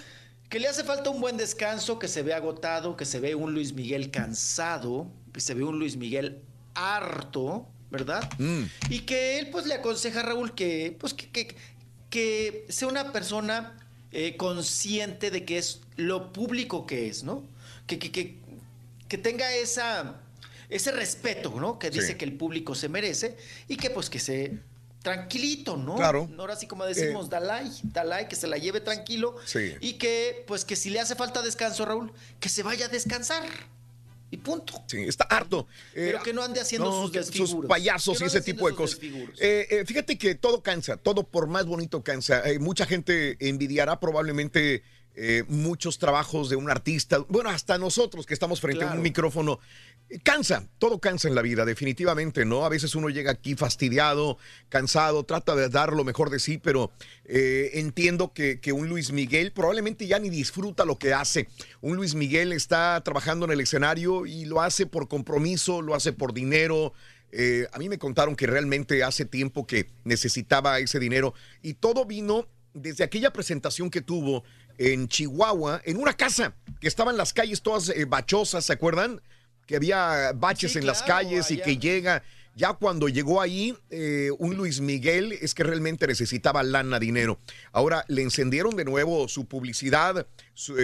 Que 0.50 0.60
le 0.60 0.68
hace 0.68 0.84
falta 0.84 1.10
un 1.10 1.20
buen 1.20 1.38
descanso, 1.38 1.98
que 1.98 2.08
se 2.08 2.22
ve 2.22 2.34
agotado, 2.34 2.96
que 2.96 3.06
se 3.06 3.20
ve 3.20 3.34
un 3.36 3.54
Luis 3.54 3.74
Miguel 3.74 4.12
cansado, 4.12 5.08
que 5.34 5.40
se 5.42 5.54
ve 5.56 5.64
un 5.64 5.80
Luis 5.80 5.98
Miguel 5.98 6.42
harto, 6.76 7.68
¿verdad? 7.90 8.30
Mm. 8.38 8.64
Y 8.90 9.00
que 9.02 9.40
él 9.40 9.50
pues 9.52 9.66
le 9.66 9.74
aconseja 9.76 10.20
a 10.20 10.24
Raúl 10.24 10.54
que 10.54 10.96
pues 11.00 11.14
que, 11.14 11.30
que- 11.30 11.56
que 12.10 12.66
sea 12.70 12.88
una 12.88 13.12
persona 13.12 13.76
eh, 14.12 14.38
consciente 14.38 15.32
de 15.32 15.44
que 15.46 15.58
es 15.58 15.82
lo 15.96 16.32
público 16.32 16.86
que 16.86 17.08
es, 17.08 17.24
¿no? 17.24 17.44
Que, 17.88 17.98
que, 17.98 18.12
que, 18.12 19.18
tenga 19.18 19.52
esa, 19.56 20.22
ese 20.70 20.92
respeto, 20.92 21.60
¿no? 21.60 21.80
Que 21.80 21.90
dice 21.90 22.10
Sí. 22.10 22.16
que 22.16 22.26
el 22.26 22.34
público 22.34 22.76
se 22.76 22.90
merece 22.90 23.36
y 23.68 23.78
que 23.78 23.90
pues 23.90 24.12
que 24.12 24.20
se 24.20 24.60
tranquilito, 25.04 25.78
¿no? 25.78 25.96
Claro. 25.96 26.28
Ahora 26.40 26.56
sí 26.56 26.66
como 26.66 26.86
decimos, 26.86 27.28
Eh. 27.28 27.30
Dalai, 27.30 27.70
Dalai, 27.84 28.28
que 28.28 28.36
se 28.36 28.48
la 28.48 28.58
lleve 28.58 28.80
tranquilo 28.82 29.36
Sí. 29.46 29.74
y 29.82 29.94
que 30.00 30.44
pues 30.48 30.66
que 30.66 30.76
si 30.76 30.90
le 30.90 31.00
hace 31.00 31.14
falta 31.16 31.44
descanso, 31.44 31.86
Raúl, 31.86 32.12
que 32.40 32.50
se 32.50 32.64
vaya 32.64 32.86
a 32.88 32.90
descansar. 32.90 33.44
Y 34.32 34.38
punto. 34.38 34.82
Sí, 34.88 34.98
está 35.04 35.26
harto. 35.26 35.68
Eh, 35.94 36.08
Pero 36.12 36.24
que 36.24 36.34
no 36.34 36.42
ande 36.42 36.60
haciendo 36.60 36.92
sus 37.04 37.12
desfiguros. 37.12 37.70
payasos 37.70 38.20
y 38.20 38.24
ese 38.24 38.42
tipo 38.42 38.68
de 38.68 38.74
cosas. 38.74 38.98
Eh, 39.04 39.68
eh, 39.70 39.84
fíjate 39.86 40.18
que 40.18 40.34
todo 40.34 40.64
cansa, 40.64 40.98
todo 40.98 41.24
por 41.24 41.46
más 41.46 41.68
bonito 41.68 42.02
cansa. 42.04 42.42
Eh, 42.50 42.58
mucha 42.58 42.88
gente 42.88 43.38
envidiará 43.48 44.00
probablemente 44.00 44.82
eh, 45.16 45.44
muchos 45.48 46.00
trabajos 46.00 46.50
de 46.50 46.56
un 46.56 46.72
artista. 46.72 47.20
Bueno, 47.30 47.52
hasta 47.52 47.78
nosotros 47.78 48.26
que 48.26 48.34
estamos 48.34 48.60
frente 48.60 48.84
a 48.84 48.94
un 48.94 49.04
micrófono. 49.04 49.60
Cansa, 50.22 50.68
todo 50.78 51.00
cansa 51.00 51.28
en 51.28 51.36
la 51.36 51.42
vida, 51.42 51.66
definitivamente, 51.66 52.46
¿no? 52.46 52.66
A 52.66 52.70
veces 52.70 52.94
uno 52.94 53.10
llega 53.10 53.32
aquí 53.32 53.56
fastidiado, 53.56 54.38
cansado, 54.70 55.24
trata 55.24 55.56
de 55.56 55.70
dar 55.70 55.94
lo 55.94 56.04
mejor 56.04 56.30
de 56.30 56.40
sí, 56.40 56.58
pero 56.58 56.92
eh, 57.26 57.72
entiendo 57.74 58.34
que, 58.34 58.60
que 58.60 58.74
un 58.74 58.90
Luis 58.90 59.12
Miguel 59.12 59.52
probablemente 59.52 60.06
ya 60.06 60.20
ni 60.20 60.30
disfruta 60.30 60.86
lo 60.86 60.98
que 60.98 61.14
hace. 61.14 61.48
Un 61.82 61.96
Luis 61.96 62.16
Miguel 62.16 62.54
está 62.54 63.02
trabajando 63.04 63.46
en 63.46 63.52
el 63.52 63.62
escenario 63.62 64.26
y 64.26 64.46
lo 64.46 64.62
hace 64.62 64.86
por 64.86 65.08
compromiso, 65.08 65.82
lo 65.82 65.96
hace 65.96 66.14
por 66.14 66.34
dinero. 66.34 66.94
Eh, 67.32 67.68
a 67.72 67.80
mí 67.80 67.90
me 67.90 67.98
contaron 67.98 68.36
que 68.36 68.46
realmente 68.46 69.04
hace 69.04 69.26
tiempo 69.26 69.66
que 69.66 69.90
necesitaba 70.04 70.78
ese 70.78 71.00
dinero 71.00 71.34
y 71.64 71.74
todo 71.74 72.06
vino 72.06 72.48
desde 72.76 73.04
aquella 73.04 73.34
presentación 73.34 73.90
que 73.90 74.02
tuvo 74.02 74.44
en 74.78 75.08
Chihuahua, 75.08 75.82
en 75.86 75.98
una 75.98 76.14
casa 76.14 76.56
que 76.80 76.88
estaban 76.88 77.18
las 77.18 77.34
calles 77.34 77.62
todas 77.62 77.90
eh, 77.90 78.06
bachosas, 78.06 78.66
¿se 78.66 78.74
acuerdan? 78.74 79.22
Que 79.66 79.76
había 79.76 80.32
baches 80.34 80.74
Sí, 80.74 80.80
en 80.80 80.86
las 80.86 81.04
calles 81.04 81.52
y 81.52 81.58
que 81.58 81.78
llega, 81.78 82.24
ya 82.56 82.74
cuando 82.74 83.10
llegó 83.10 83.42
ahí, 83.42 83.76
eh, 83.90 84.30
un 84.38 84.56
Luis 84.56 84.80
Miguel 84.80 85.32
es 85.34 85.56
que 85.56 85.64
realmente 85.64 86.06
necesitaba 86.06 86.62
lana, 86.62 87.00
dinero. 87.00 87.40
Ahora 87.72 88.06
le 88.08 88.22
encendieron 88.22 88.76
de 88.76 88.86
nuevo 88.86 89.28
su 89.28 89.46
publicidad 89.46 90.28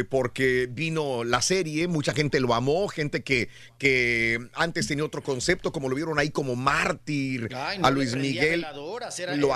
porque 0.10 0.68
vino 0.72 1.24
la 1.24 1.42
serie, 1.42 1.88
mucha 1.88 2.14
gente 2.14 2.40
lo 2.40 2.54
amó, 2.54 2.88
gente 2.88 3.24
que, 3.24 3.50
que 3.78 4.40
antes 4.56 4.88
tenía 4.88 5.06
otro 5.06 5.22
concepto, 5.22 5.72
como 5.72 5.90
lo 5.90 5.96
vieron 5.96 6.18
ahí 6.18 6.32
como 6.32 6.56
mártir 6.56 7.50
Ay, 7.56 7.78
no 7.80 7.88
a 7.88 7.92
Luis 7.92 8.16
Miguel. 8.16 8.60
era- 8.62 8.74
lo, 8.74 8.98
era- 8.98 9.08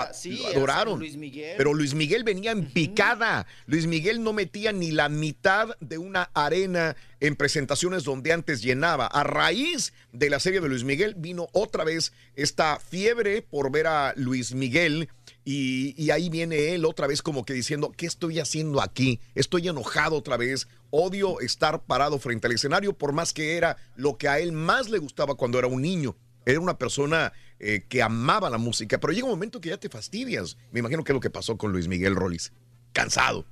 a- 0.02 0.12
sí, 0.14 0.36
lo 0.38 0.48
era 0.48 0.56
adoraron. 0.56 0.98
Luis 1.00 1.16
Miguel. 1.16 1.54
Pero 1.56 1.74
Luis 1.74 1.94
Miguel 1.94 2.22
venía 2.24 2.52
en 2.52 2.66
picada. 2.66 3.46
Luis 3.66 3.86
Miguel 3.86 4.22
no 4.22 4.32
metía 4.32 4.72
ni 4.72 4.92
la 4.92 5.08
mitad 5.08 5.76
de 5.80 5.98
una 5.98 6.30
arena 6.34 6.96
en 7.20 7.36
presentaciones 7.36 8.04
donde 8.04 8.32
antes 8.32 8.62
llenaba. 8.62 9.06
A 9.06 9.24
raíz 9.24 9.92
de 10.12 10.30
la 10.30 10.38
serie 10.40 10.60
de 10.60 10.68
Luis 10.68 10.84
Miguel 10.84 11.14
vino 11.16 11.48
otra 11.52 11.84
vez 11.84 12.12
esta 12.36 12.78
fiebre 12.78 13.42
por 13.42 13.72
ver 13.72 13.86
a 13.88 14.12
Luis 14.16 14.54
Miguel 14.54 15.08
Y, 15.44 16.10
ahí 16.10 16.30
viene 16.30 16.74
él 16.74 16.86
otra 16.86 17.06
vez 17.06 17.20
como 17.20 17.44
que 17.44 17.52
diciendo, 17.52 17.92
¿qué 17.94 18.06
estoy 18.06 18.40
haciendo 18.40 18.80
aquí? 18.80 19.20
Estoy 19.34 19.68
enojado 19.68 20.16
otra 20.16 20.38
vez, 20.38 20.68
odio 20.90 21.40
estar 21.40 21.82
parado 21.84 22.18
frente 22.18 22.46
al 22.46 22.54
escenario, 22.54 22.94
por 22.94 23.12
más 23.12 23.32
que 23.32 23.56
era 23.56 23.76
lo 23.94 24.16
que 24.16 24.28
a 24.28 24.38
él 24.38 24.52
más 24.52 24.88
le 24.88 24.98
gustaba 24.98 25.34
cuando 25.34 25.58
era 25.58 25.68
un 25.68 25.82
niño. 25.82 26.16
Era 26.46 26.60
una 26.60 26.78
persona 26.78 27.32
eh, 27.58 27.84
que 27.88 28.02
amaba 28.02 28.50
la 28.50 28.58
música, 28.58 28.98
pero 28.98 29.12
llega 29.12 29.26
un 29.26 29.32
momento 29.32 29.60
que 29.60 29.70
ya 29.70 29.78
te 29.78 29.88
fastidias. 29.88 30.56
Me 30.72 30.80
imagino 30.80 31.04
que 31.04 31.12
es 31.12 31.14
lo 31.14 31.20
que 31.20 31.30
pasó 31.30 31.56
con 31.56 31.72
Luis 31.72 31.88
Miguel 31.88 32.14
Rollis. 32.14 32.52
Cansado. 32.92 33.46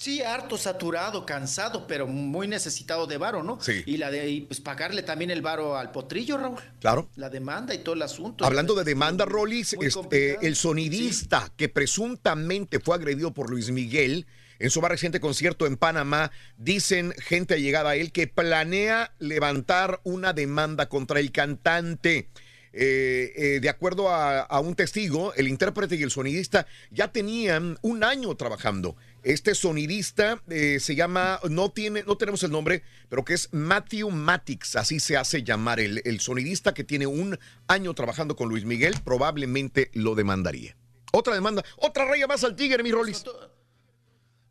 Sí, 0.00 0.22
harto, 0.22 0.56
saturado, 0.56 1.26
cansado, 1.26 1.86
pero 1.86 2.06
muy 2.06 2.48
necesitado 2.48 3.06
de 3.06 3.18
varo, 3.18 3.42
¿no? 3.42 3.60
Sí. 3.60 3.82
Y 3.84 3.98
la 3.98 4.10
de 4.10 4.30
y, 4.30 4.40
pues 4.40 4.58
pagarle 4.58 5.02
también 5.02 5.30
el 5.30 5.42
varo 5.42 5.76
al 5.76 5.90
potrillo, 5.90 6.38
Raúl. 6.38 6.58
Claro. 6.80 7.10
La 7.16 7.28
demanda 7.28 7.74
y 7.74 7.78
todo 7.80 7.94
el 7.94 8.00
asunto. 8.00 8.46
Hablando 8.46 8.74
de 8.74 8.84
demanda, 8.84 9.26
Rollis, 9.26 9.76
Muy 9.76 9.84
este, 9.84 10.38
el 10.40 10.56
sonidista 10.56 11.52
que 11.54 11.68
presuntamente 11.68 12.80
fue 12.80 12.94
agredido 12.94 13.34
por 13.34 13.50
Luis 13.50 13.70
Miguel 13.70 14.26
en 14.58 14.70
su 14.70 14.80
más 14.80 14.90
reciente 14.90 15.20
concierto 15.20 15.66
en 15.66 15.76
Panamá, 15.76 16.30
dicen 16.56 17.12
gente 17.18 17.52
allegada 17.52 17.90
a 17.90 17.96
él 17.96 18.10
que 18.10 18.26
planea 18.26 19.12
levantar 19.18 20.00
una 20.04 20.32
demanda 20.32 20.88
contra 20.88 21.20
el 21.20 21.30
cantante. 21.30 22.30
Eh, 22.72 23.32
eh, 23.36 23.60
de 23.60 23.68
acuerdo 23.68 24.08
a, 24.08 24.40
a 24.40 24.60
un 24.60 24.76
testigo, 24.76 25.34
el 25.34 25.48
intérprete 25.48 25.96
y 25.96 26.04
el 26.04 26.10
sonidista 26.10 26.66
ya 26.90 27.08
tenían 27.12 27.78
un 27.82 28.04
año 28.04 28.34
trabajando. 28.36 28.96
Este 29.22 29.54
sonidista 29.54 30.42
eh, 30.48 30.78
se 30.80 30.94
llama, 30.94 31.40
no 31.50 31.70
tiene, 31.70 32.02
no 32.04 32.16
tenemos 32.16 32.42
el 32.42 32.50
nombre, 32.50 32.82
pero 33.08 33.24
que 33.24 33.34
es 33.34 33.50
Matthew 33.52 34.10
Matix, 34.10 34.76
así 34.76 34.98
se 34.98 35.18
hace 35.18 35.42
llamar 35.42 35.78
el, 35.78 36.20
sonidista 36.20 36.72
que 36.72 36.84
tiene 36.84 37.06
un 37.06 37.38
año 37.68 37.92
trabajando 37.94 38.34
con 38.34 38.48
Luis 38.48 38.64
Miguel, 38.64 38.94
probablemente 39.04 39.90
lo 39.92 40.14
demandaría. 40.14 40.74
Otra 41.12 41.34
demanda, 41.34 41.62
otra 41.76 42.06
raya 42.06 42.26
más 42.26 42.44
al 42.44 42.56
tigre, 42.56 42.82
mi 42.82 42.92
Rolis. 42.92 43.24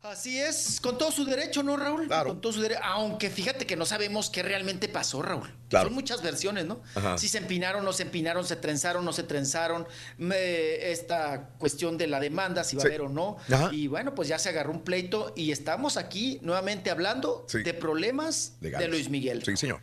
Así 0.02 0.38
es, 0.40 0.80
con 0.80 0.96
todo 0.96 1.12
su 1.12 1.26
derecho, 1.26 1.62
¿no, 1.62 1.76
Raúl? 1.76 2.06
Claro. 2.06 2.30
Con 2.30 2.40
todo 2.40 2.54
su 2.54 2.62
derecho. 2.62 2.80
Aunque 2.82 3.28
fíjate 3.28 3.66
que 3.66 3.76
no 3.76 3.84
sabemos 3.84 4.30
qué 4.30 4.42
realmente 4.42 4.88
pasó, 4.88 5.20
Raúl. 5.20 5.52
Claro. 5.68 5.88
Son 5.88 5.94
muchas 5.94 6.22
versiones, 6.22 6.64
¿no? 6.64 6.80
Ajá. 6.94 7.18
Si 7.18 7.28
se 7.28 7.36
empinaron, 7.36 7.84
no 7.84 7.92
se 7.92 8.04
empinaron, 8.04 8.46
se 8.46 8.56
trenzaron, 8.56 9.04
no 9.04 9.12
se 9.12 9.24
trenzaron. 9.24 9.86
me- 10.16 10.90
esta 10.90 11.50
cuestión 11.58 11.98
de 11.98 12.06
la 12.06 12.18
demanda, 12.18 12.64
si 12.64 12.76
va 12.76 12.82
Sí. 12.82 12.88
a 12.88 12.90
haber 12.90 13.02
o 13.02 13.08
no. 13.10 13.36
Ajá. 13.52 13.68
Y 13.72 13.88
bueno, 13.88 14.14
pues 14.14 14.26
ya 14.28 14.38
se 14.38 14.48
agarró 14.48 14.70
un 14.72 14.82
pleito 14.82 15.34
y 15.36 15.52
estamos 15.52 15.98
aquí 15.98 16.38
nuevamente 16.42 16.90
hablando 16.90 17.44
Sí. 17.48 17.62
de 17.62 17.74
problemas 17.74 18.54
Legales. 18.62 18.86
de 18.86 18.90
Luis 18.90 19.10
Miguel. 19.10 19.42
Sí, 19.44 19.54
señor. 19.56 19.80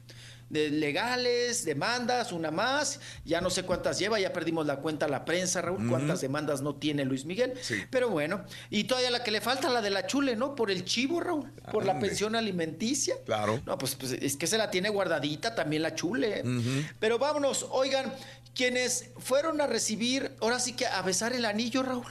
De 0.49 0.69
legales, 0.69 1.65
demandas, 1.65 2.31
una 2.31 2.51
más, 2.51 2.99
ya 3.25 3.41
no 3.41 3.49
sé 3.49 3.63
cuántas 3.63 3.99
lleva, 3.99 4.19
ya 4.19 4.31
perdimos 4.31 4.65
la 4.65 4.77
cuenta 4.77 5.05
a 5.05 5.09
la 5.09 5.25
prensa, 5.25 5.61
Raúl, 5.61 5.87
cuántas 5.89 6.21
demandas 6.21 6.61
no 6.61 6.75
tiene 6.75 7.05
Luis 7.05 7.25
Miguel. 7.25 7.53
Sí. 7.61 7.75
Pero 7.89 8.09
bueno, 8.09 8.45
y 8.69 8.85
todavía 8.85 9.11
la 9.11 9.23
que 9.23 9.31
le 9.31 9.41
falta, 9.41 9.69
la 9.69 9.81
de 9.81 9.89
la 9.89 10.07
chule, 10.07 10.35
¿no? 10.35 10.55
Por 10.55 10.71
el 10.71 10.85
chivo, 10.85 11.19
Raúl, 11.19 11.51
por 11.71 11.85
la 11.85 11.99
pensión 11.99 12.35
alimenticia. 12.35 13.15
Claro. 13.25 13.61
No, 13.65 13.77
pues, 13.77 13.95
pues, 13.95 14.13
es 14.13 14.37
que 14.37 14.47
se 14.47 14.57
la 14.57 14.71
tiene 14.71 14.89
guardadita 14.89 15.55
también 15.55 15.81
la 15.81 15.95
chule. 15.95 16.41
Ujú. 16.41 16.85
Pero 16.99 17.19
vámonos, 17.19 17.65
oigan, 17.69 18.13
quienes 18.55 19.09
fueron 19.17 19.61
a 19.61 19.67
recibir, 19.67 20.35
ahora 20.41 20.59
sí 20.59 20.73
que 20.73 20.85
a 20.87 21.01
besar 21.01 21.33
el 21.33 21.45
anillo, 21.45 21.83
Raúl. 21.83 22.05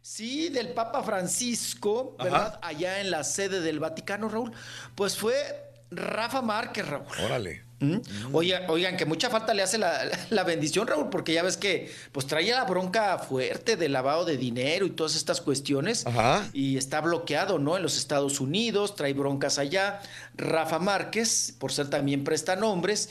Sí, 0.00 0.48
del 0.48 0.68
Papa 0.68 1.02
Francisco, 1.02 2.14
¿verdad? 2.18 2.60
Allá 2.62 3.00
en 3.00 3.10
la 3.10 3.24
sede 3.24 3.60
del 3.60 3.80
Vaticano, 3.80 4.28
Raúl. 4.28 4.52
Pues 4.94 5.16
fue 5.16 5.63
Rafa 5.96 6.42
Márquez, 6.42 6.86
Raúl. 6.86 7.06
Órale. 7.24 7.62
¿Mm? 7.80 7.98
Oigan, 8.32 8.62
oigan, 8.68 8.96
que 8.96 9.04
mucha 9.04 9.28
falta 9.30 9.52
le 9.52 9.62
hace 9.62 9.78
la, 9.78 10.08
la 10.30 10.44
bendición, 10.44 10.86
Raúl, 10.86 11.10
porque 11.10 11.34
ya 11.34 11.42
ves 11.42 11.56
que 11.56 11.92
pues 12.12 12.26
traía 12.26 12.56
la 12.56 12.64
bronca 12.64 13.18
fuerte 13.18 13.76
de 13.76 13.88
lavado 13.88 14.24
de 14.24 14.36
dinero 14.36 14.86
y 14.86 14.90
todas 14.90 15.16
estas 15.16 15.40
cuestiones. 15.40 16.06
Ajá. 16.06 16.48
Y 16.52 16.76
está 16.76 17.00
bloqueado, 17.00 17.58
¿no? 17.58 17.76
En 17.76 17.82
los 17.82 17.98
Estados 17.98 18.40
Unidos, 18.40 18.94
trae 18.96 19.12
broncas 19.12 19.58
allá. 19.58 20.00
Rafa 20.36 20.78
Márquez, 20.78 21.54
por 21.58 21.72
ser 21.72 21.90
también 21.90 22.24
prestanombres. 22.24 23.10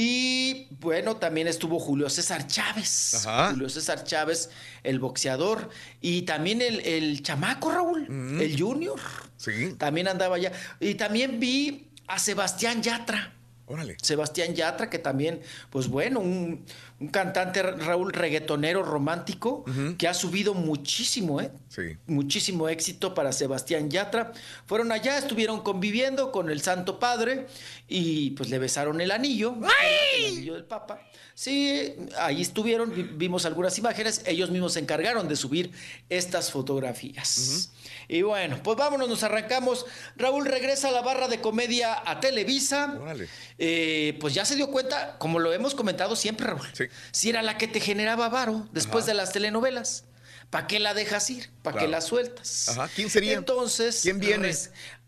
Y 0.00 0.68
bueno, 0.78 1.16
también 1.16 1.48
estuvo 1.48 1.80
Julio 1.80 2.08
César 2.08 2.46
Chávez. 2.46 3.26
Ajá. 3.26 3.50
Julio 3.50 3.68
César 3.68 4.04
Chávez, 4.04 4.48
el 4.84 5.00
boxeador. 5.00 5.70
Y 6.00 6.22
también 6.22 6.62
el, 6.62 6.80
el 6.86 7.20
chamaco, 7.22 7.72
Raúl, 7.72 8.06
el 8.40 8.56
Junior. 8.56 9.00
Sí. 9.36 9.74
También 9.76 10.06
andaba 10.06 10.36
allá. 10.36 10.52
Y 10.78 10.94
también 10.94 11.40
vi 11.40 11.87
a 12.08 12.18
Sebastián 12.18 12.82
Yatra. 12.82 13.34
Órale. 13.70 13.98
Sebastián 14.00 14.54
Yatra, 14.54 14.88
que 14.88 14.98
también, 14.98 15.42
pues 15.68 15.88
bueno, 15.88 16.20
un, 16.20 16.64
un 17.00 17.08
cantante, 17.08 17.60
Raúl, 17.62 18.14
reggaetonero 18.14 18.82
romántico, 18.82 19.62
que 19.98 20.08
ha 20.08 20.14
subido 20.14 20.54
muchísimo, 20.54 21.38
¿eh? 21.42 21.50
Sí. 21.68 21.82
Muchísimo 22.06 22.70
éxito 22.70 23.12
para 23.12 23.30
Sebastián 23.30 23.90
Yatra. 23.90 24.32
Fueron 24.64 24.90
allá, 24.90 25.18
estuvieron 25.18 25.60
conviviendo 25.60 26.32
con 26.32 26.48
el 26.48 26.62
Santo 26.62 26.98
Padre 26.98 27.46
y 27.86 28.30
pues 28.30 28.48
le 28.48 28.58
besaron 28.58 29.02
el 29.02 29.10
anillo. 29.10 29.52
¿verdad? 29.54 29.68
El 30.16 30.24
anillo 30.38 30.54
del 30.54 30.64
Papa. 30.64 31.02
Sí, 31.34 31.92
ahí 32.18 32.40
estuvieron, 32.40 32.94
vi- 32.94 33.02
vimos 33.02 33.44
algunas 33.44 33.76
imágenes, 33.78 34.22
ellos 34.24 34.50
mismos 34.50 34.72
se 34.72 34.80
encargaron 34.80 35.28
de 35.28 35.36
subir 35.36 35.72
estas 36.08 36.50
fotografías. 36.50 37.70
Y 38.10 38.22
bueno, 38.22 38.58
pues 38.62 38.76
vámonos, 38.78 39.06
nos 39.08 39.22
arrancamos. 39.22 39.84
Raúl 40.16 40.46
regresa 40.46 40.88
a 40.88 40.92
la 40.92 41.02
barra 41.02 41.28
de 41.28 41.40
comedia 41.42 42.02
a 42.06 42.20
Televisa. 42.20 42.96
Órale. 42.98 43.28
Eh, 43.58 44.16
pues 44.20 44.32
ya 44.32 44.46
se 44.46 44.56
dio 44.56 44.70
cuenta, 44.70 45.18
como 45.18 45.38
lo 45.38 45.52
hemos 45.52 45.74
comentado 45.74 46.16
siempre, 46.16 46.46
Raúl, 46.46 46.66
si 47.12 47.28
era 47.28 47.42
la 47.42 47.58
que 47.58 47.68
te 47.68 47.80
generaba 47.80 48.28
varo 48.30 48.66
después 48.72 49.04
Ajá. 49.04 49.12
de 49.12 49.16
las 49.18 49.32
telenovelas. 49.32 50.04
¿Para 50.48 50.66
qué 50.66 50.80
la 50.80 50.94
dejas 50.94 51.28
ir? 51.28 51.50
¿Para 51.62 51.78
qué 51.78 51.86
la 51.88 52.00
sueltas? 52.00 52.70
Ajá, 52.70 52.88
¿quién 52.94 53.10
sería? 53.10 53.34
Entonces. 53.34 54.00
¿Quién 54.02 54.18
viene? 54.18 54.50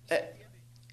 eh, 0.09 0.35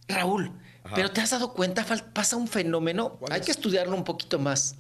Raúl, 0.08 0.54
Ajá. 0.86 0.96
pero 0.96 1.12
te 1.12 1.20
has 1.20 1.32
dado 1.32 1.52
cuenta, 1.54 1.86
pasa 2.14 2.38
un 2.38 2.48
fenómeno, 2.48 3.20
hay 3.30 3.42
que 3.42 3.52
estudiarlo 3.52 3.94
un 3.98 4.06
poquito 4.06 4.40
más. 4.40 4.76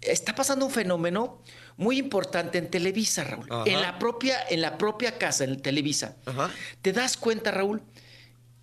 Está 0.00 0.34
pasando 0.34 0.66
un 0.66 0.72
fenómeno 0.72 1.40
muy 1.76 1.98
importante 1.98 2.58
en 2.58 2.70
Televisa, 2.70 3.24
Raúl. 3.24 3.46
Ajá. 3.50 3.64
En 3.66 3.80
la 3.80 3.98
propia, 3.98 4.38
en 4.48 4.60
la 4.60 4.78
propia 4.78 5.18
casa, 5.18 5.44
en 5.44 5.60
Televisa. 5.60 6.16
Ajá. 6.26 6.50
¿Te 6.82 6.92
das 6.92 7.16
cuenta, 7.16 7.50
Raúl, 7.50 7.82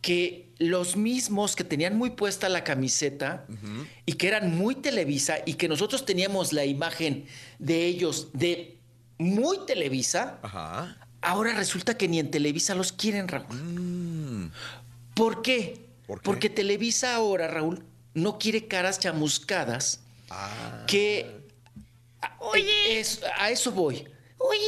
que 0.02 0.52
los 0.58 0.96
mismos 0.96 1.56
que 1.56 1.64
tenían 1.64 1.98
muy 1.98 2.12
puesta 2.12 2.50
la 2.50 2.64
camiseta 2.64 3.46
y 4.06 4.14
que 4.14 4.28
eran 4.28 4.56
muy 4.56 4.76
Televisa 4.76 5.38
y 5.46 5.56
que 5.56 5.68
nosotros 5.68 6.06
teníamos 6.06 6.54
la 6.54 6.66
imagen 6.66 7.26
de 7.60 7.86
ellos 7.86 8.30
de 8.34 8.78
muy 9.18 9.66
Televisa, 9.66 10.40
Ajá. 10.42 10.98
ahora 11.22 11.54
resulta 11.54 11.98
que 11.98 12.08
ni 12.08 12.20
en 12.20 12.32
Televisa 12.32 12.76
los 12.76 12.92
quieren, 12.92 13.28
Raúl. 13.28 14.52
¿Por 15.14 15.42
qué? 15.42 15.86
Porque 16.24 16.50
Televisa 16.50 17.16
ahora, 17.16 17.48
Raúl, 17.48 17.84
no 18.14 18.38
quiere 18.38 18.68
caras 18.68 19.00
chamuscadas 19.00 20.02
que... 20.88 21.41
Oye, 22.40 23.04
a 23.38 23.50
eso 23.52 23.72
voy. 23.72 24.08
Oye, 24.50 24.60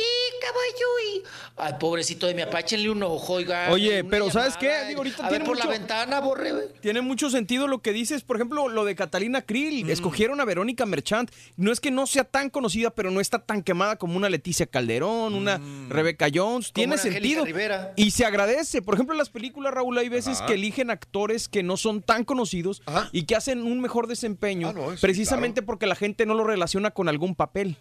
caballo. 0.42 0.88
y- 1.16 1.24
Ay, 1.56 1.74
pobrecito 1.80 2.26
de 2.28 2.34
mi 2.34 2.42
apáchenle 2.42 2.90
un 2.90 3.04
ojo, 3.04 3.34
oiga. 3.34 3.70
Oye, 3.72 4.04
pero 4.04 4.30
¿sabes 4.32 4.58
qué? 4.58 4.86
Digo, 4.88 5.00
ahorita 5.00 5.26
a 5.26 5.30
tiene 5.30 5.40
ver 5.40 5.48
por 5.48 5.56
mucho- 5.56 5.68
la 5.68 5.72
ventana, 5.78 6.20
borre, 6.20 6.52
güey. 6.52 6.66
Tiene 6.82 7.02
mucho 7.02 7.30
sentido 7.30 7.68
lo 7.68 7.82
que 7.82 7.94
dices, 7.94 8.24
por 8.24 8.38
ejemplo, 8.38 8.68
lo 8.70 8.86
de 8.86 8.96
Catalina 8.96 9.40
Mm. 9.40 9.44
Krill. 9.44 9.90
Escogieron 9.90 10.42
a 10.42 10.46
Verónica 10.46 10.86
Merchant. 10.86 11.32
No 11.58 11.72
es 11.72 11.80
que 11.80 11.92
no 11.92 12.08
sea 12.08 12.24
tan 12.24 12.50
conocida, 12.50 12.90
pero 12.90 13.12
no 13.12 13.20
está 13.22 13.40
tan 13.40 13.62
quemada 13.62 13.98
como 13.98 14.18
una 14.18 14.30
Leticia 14.30 14.66
Calderón, 14.66 15.34
una 15.36 15.62
Rebeca 15.90 16.28
Jones. 16.34 16.72
Tiene 16.74 16.96
Mm. 16.96 17.00
sentido. 17.00 17.46
Rivera. 17.46 17.94
Y 17.96 18.12
se 18.12 18.26
agradece. 18.26 18.82
Por 18.82 18.96
ejemplo, 18.96 19.14
en 19.14 19.20
las 19.20 19.30
películas, 19.30 19.74
Raúl, 19.74 19.98
hay 19.98 20.10
veces 20.10 20.38
Ajá. 20.38 20.48
que 20.48 20.54
eligen 20.54 20.90
actores 20.90 21.48
que 21.48 21.62
no 21.64 21.78
son 21.78 22.02
tan 22.02 22.24
conocidos 22.26 22.82
y 23.12 23.24
que 23.26 23.36
hacen 23.36 23.62
un 23.64 23.80
mejor 23.80 24.08
desempeño, 24.08 24.70
Ah, 24.70 24.74
no, 24.74 24.96
precisamente 25.00 25.62
porque 25.62 25.86
la 25.86 25.96
gente 25.96 26.26
no 26.26 26.34
lo 26.34 26.44
relaciona 26.44 26.92
con 26.92 27.10
algún 27.10 27.36
papel. 27.36 27.78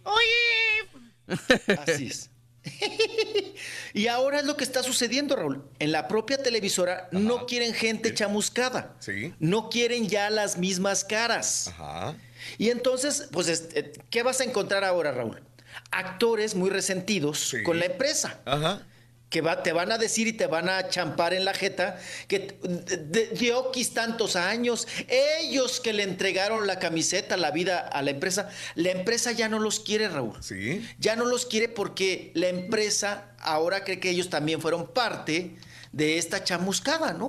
Así 1.78 2.06
es. 2.06 2.30
y 3.92 4.06
ahora 4.06 4.40
es 4.40 4.44
lo 4.44 4.56
que 4.56 4.64
está 4.64 4.82
sucediendo, 4.82 5.36
Raúl. 5.36 5.64
En 5.78 5.92
la 5.92 6.08
propia 6.08 6.38
televisora 6.38 7.08
no 7.10 7.46
quieren 7.46 7.74
gente 7.74 8.14
chamuscada. 8.14 8.94
Sí. 9.00 9.34
No 9.38 9.68
quieren 9.68 10.08
ya 10.08 10.30
las 10.30 10.58
mismas 10.58 11.04
caras. 11.04 11.68
Ajá. 11.68 12.16
Y 12.58 12.70
entonces, 12.70 13.28
pues, 13.32 13.48
este, 13.48 13.92
¿qué 14.10 14.22
vas 14.22 14.40
a 14.40 14.44
encontrar 14.44 14.84
ahora, 14.84 15.12
Raúl? 15.12 15.42
Actores 15.90 16.54
muy 16.54 16.70
resentidos 16.70 17.54
con 17.64 17.78
la 17.78 17.86
empresa. 17.86 18.40
Ajá. 18.44 18.86
Que 19.32 19.40
va- 19.40 19.62
te 19.62 19.72
van 19.72 19.90
a 19.90 19.96
decir 19.96 20.26
y 20.26 20.34
te 20.34 20.46
van 20.46 20.68
a 20.68 20.90
champar 20.90 21.32
en 21.32 21.46
la 21.46 21.54
jeta 21.54 21.98
que 22.28 22.38
t- 22.40 22.58
de, 22.68 22.96
de- 22.98 23.26
de 23.28 23.54
Oquis 23.54 23.94
tantos 23.94 24.36
años, 24.36 24.86
ellos 25.08 25.80
que 25.80 25.94
le 25.94 26.02
entregaron 26.02 26.66
la 26.66 26.78
camiseta, 26.78 27.38
la 27.38 27.50
vida 27.50 27.78
a 27.80 28.02
la 28.02 28.10
empresa, 28.10 28.50
la 28.74 28.90
empresa 28.90 29.32
ya 29.32 29.48
no 29.48 29.58
los 29.58 29.80
quiere, 29.80 30.08
Raúl. 30.10 30.36
Sí. 30.42 30.86
Ya 30.98 31.16
no 31.16 31.24
los 31.24 31.46
quiere 31.46 31.70
porque 31.70 32.30
la 32.34 32.48
empresa 32.48 33.30
ahora 33.40 33.84
cree 33.84 33.98
que 33.98 34.10
ellos 34.10 34.28
también 34.28 34.60
fueron 34.60 34.86
parte 34.92 35.56
de 35.92 36.18
esta 36.18 36.44
chamuscada, 36.44 37.14
¿no? 37.14 37.28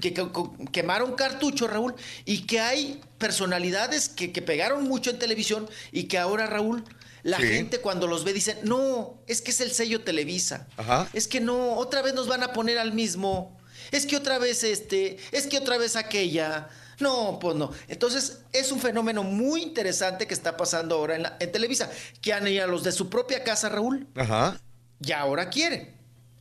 que, 0.00 0.14
que- 0.14 0.30
que- 0.32 0.70
quemaron 0.70 1.14
cartucho, 1.16 1.66
Raúl, 1.66 1.96
y 2.24 2.46
que 2.46 2.60
hay 2.60 3.00
personalidades 3.18 4.08
que, 4.08 4.30
que 4.32 4.40
pegaron 4.40 4.84
mucho 4.84 5.10
en 5.10 5.18
televisión 5.18 5.68
y 5.90 6.04
que 6.04 6.16
ahora, 6.16 6.46
Raúl, 6.46 6.84
La 7.22 7.36
Sí. 7.38 7.44
gente 7.48 7.80
cuando 7.80 8.06
los 8.06 8.24
ve 8.24 8.32
dice, 8.32 8.58
no, 8.62 9.20
es 9.26 9.42
que 9.42 9.50
es 9.50 9.60
el 9.60 9.72
sello 9.72 10.02
Televisa. 10.02 10.66
Ajá. 10.76 11.08
Es 11.12 11.28
que 11.28 11.40
no, 11.40 11.74
otra 11.76 12.02
vez 12.02 12.14
nos 12.14 12.26
van 12.28 12.42
a 12.42 12.52
poner 12.52 12.78
al 12.78 12.92
mismo. 12.92 13.58
Es 13.92 14.06
que 14.06 14.16
otra 14.16 14.38
vez 14.38 14.62
este, 14.64 15.18
es 15.32 15.46
que 15.46 15.58
otra 15.58 15.76
vez 15.78 15.96
aquella. 15.96 16.68
No, 17.00 17.38
pues 17.40 17.56
no. 17.56 17.72
Entonces, 17.88 18.40
es 18.52 18.70
un 18.72 18.78
fenómeno 18.80 19.22
muy 19.22 19.62
interesante 19.62 20.26
que 20.26 20.34
está 20.34 20.56
pasando 20.56 20.96
ahora 20.96 21.16
en, 21.16 21.22
la- 21.22 21.36
en 21.40 21.50
Televisa. 21.50 21.90
Que 22.20 22.32
han 22.32 22.46
ido 22.46 22.62
a 22.64 22.66
los 22.66 22.82
de 22.84 22.92
su 22.92 23.08
propia 23.08 23.42
casa, 23.42 23.68
Raúl, 23.70 24.06
Ajá. 24.14 24.60
y 25.02 25.12
ahora 25.12 25.48
quieren. 25.48 25.96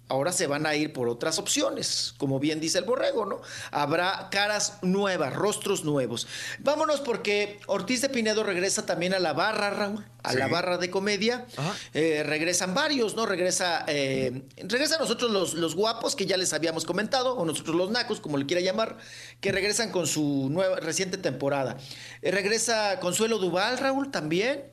Ahora 0.10 0.32
se 0.32 0.48
van 0.48 0.66
a 0.66 0.76
ir 0.76 0.92
por 0.92 1.08
otras 1.08 1.38
opciones, 1.38 2.16
como 2.18 2.40
bien 2.40 2.60
dice 2.60 2.80
el 2.80 2.84
borrego, 2.84 3.28
¿no? 3.28 3.42
Habrá 3.70 4.30
caras 4.32 4.80
nuevas, 4.82 5.34
rostros 5.34 5.84
nuevos. 5.84 6.28
Vámonos 6.60 7.00
porque 7.00 7.60
Ortiz 7.68 8.02
de 8.02 8.10
Pinedo 8.10 8.44
regresa 8.44 8.88
también 8.88 9.14
a 9.14 9.20
la 9.20 9.34
barra, 9.34 9.70
Raúl, 9.70 10.04
a 10.24 10.34
la 10.34 10.48
barra 10.48 10.80
de 10.80 10.90
comedia. 10.90 11.46
Eh, 11.94 12.24
regresan 12.26 12.74
varios, 12.74 13.16
¿no? 13.16 13.28
Regresa, 13.28 13.86
eh, 13.88 14.44
regresa 14.58 14.96
a 14.96 15.00
nosotros 15.00 15.30
los, 15.30 15.54
los 15.54 15.76
guapos 15.76 16.16
que 16.16 16.26
ya 16.26 16.38
les 16.38 16.54
habíamos 16.54 16.86
comentado, 16.86 17.36
o 17.36 17.46
nosotros 17.46 17.76
los 17.76 17.92
nacos, 17.92 18.20
como 18.20 18.38
le 18.38 18.48
quiera 18.48 18.62
llamar, 18.62 18.98
que 19.42 19.52
regresan 19.52 19.92
con 19.92 20.08
su 20.08 20.48
nueva, 20.50 20.78
reciente 20.78 21.18
temporada. 21.18 21.78
Eh, 22.24 22.32
regresa 22.32 23.00
Consuelo 23.00 23.38
Duval, 23.38 23.78
Raúl, 23.78 24.10
también. 24.10 24.64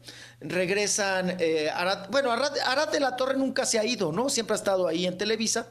Regresan, 0.40 1.36
eh, 1.40 1.70
Arad- 1.74 2.08
bueno, 2.10 2.30
Arad, 2.30 2.52
Arad 2.66 2.88
de 2.88 3.00
la 3.00 3.16
Torre 3.16 3.36
nunca 3.36 3.64
se 3.64 3.78
ha 3.78 3.84
ido, 3.84 4.12
¿no? 4.12 4.28
Siempre 4.28 4.54
ha 4.54 4.58
estado 4.58 4.86
ahí 4.86 5.06
en 5.06 5.16
Televisa. 5.18 5.66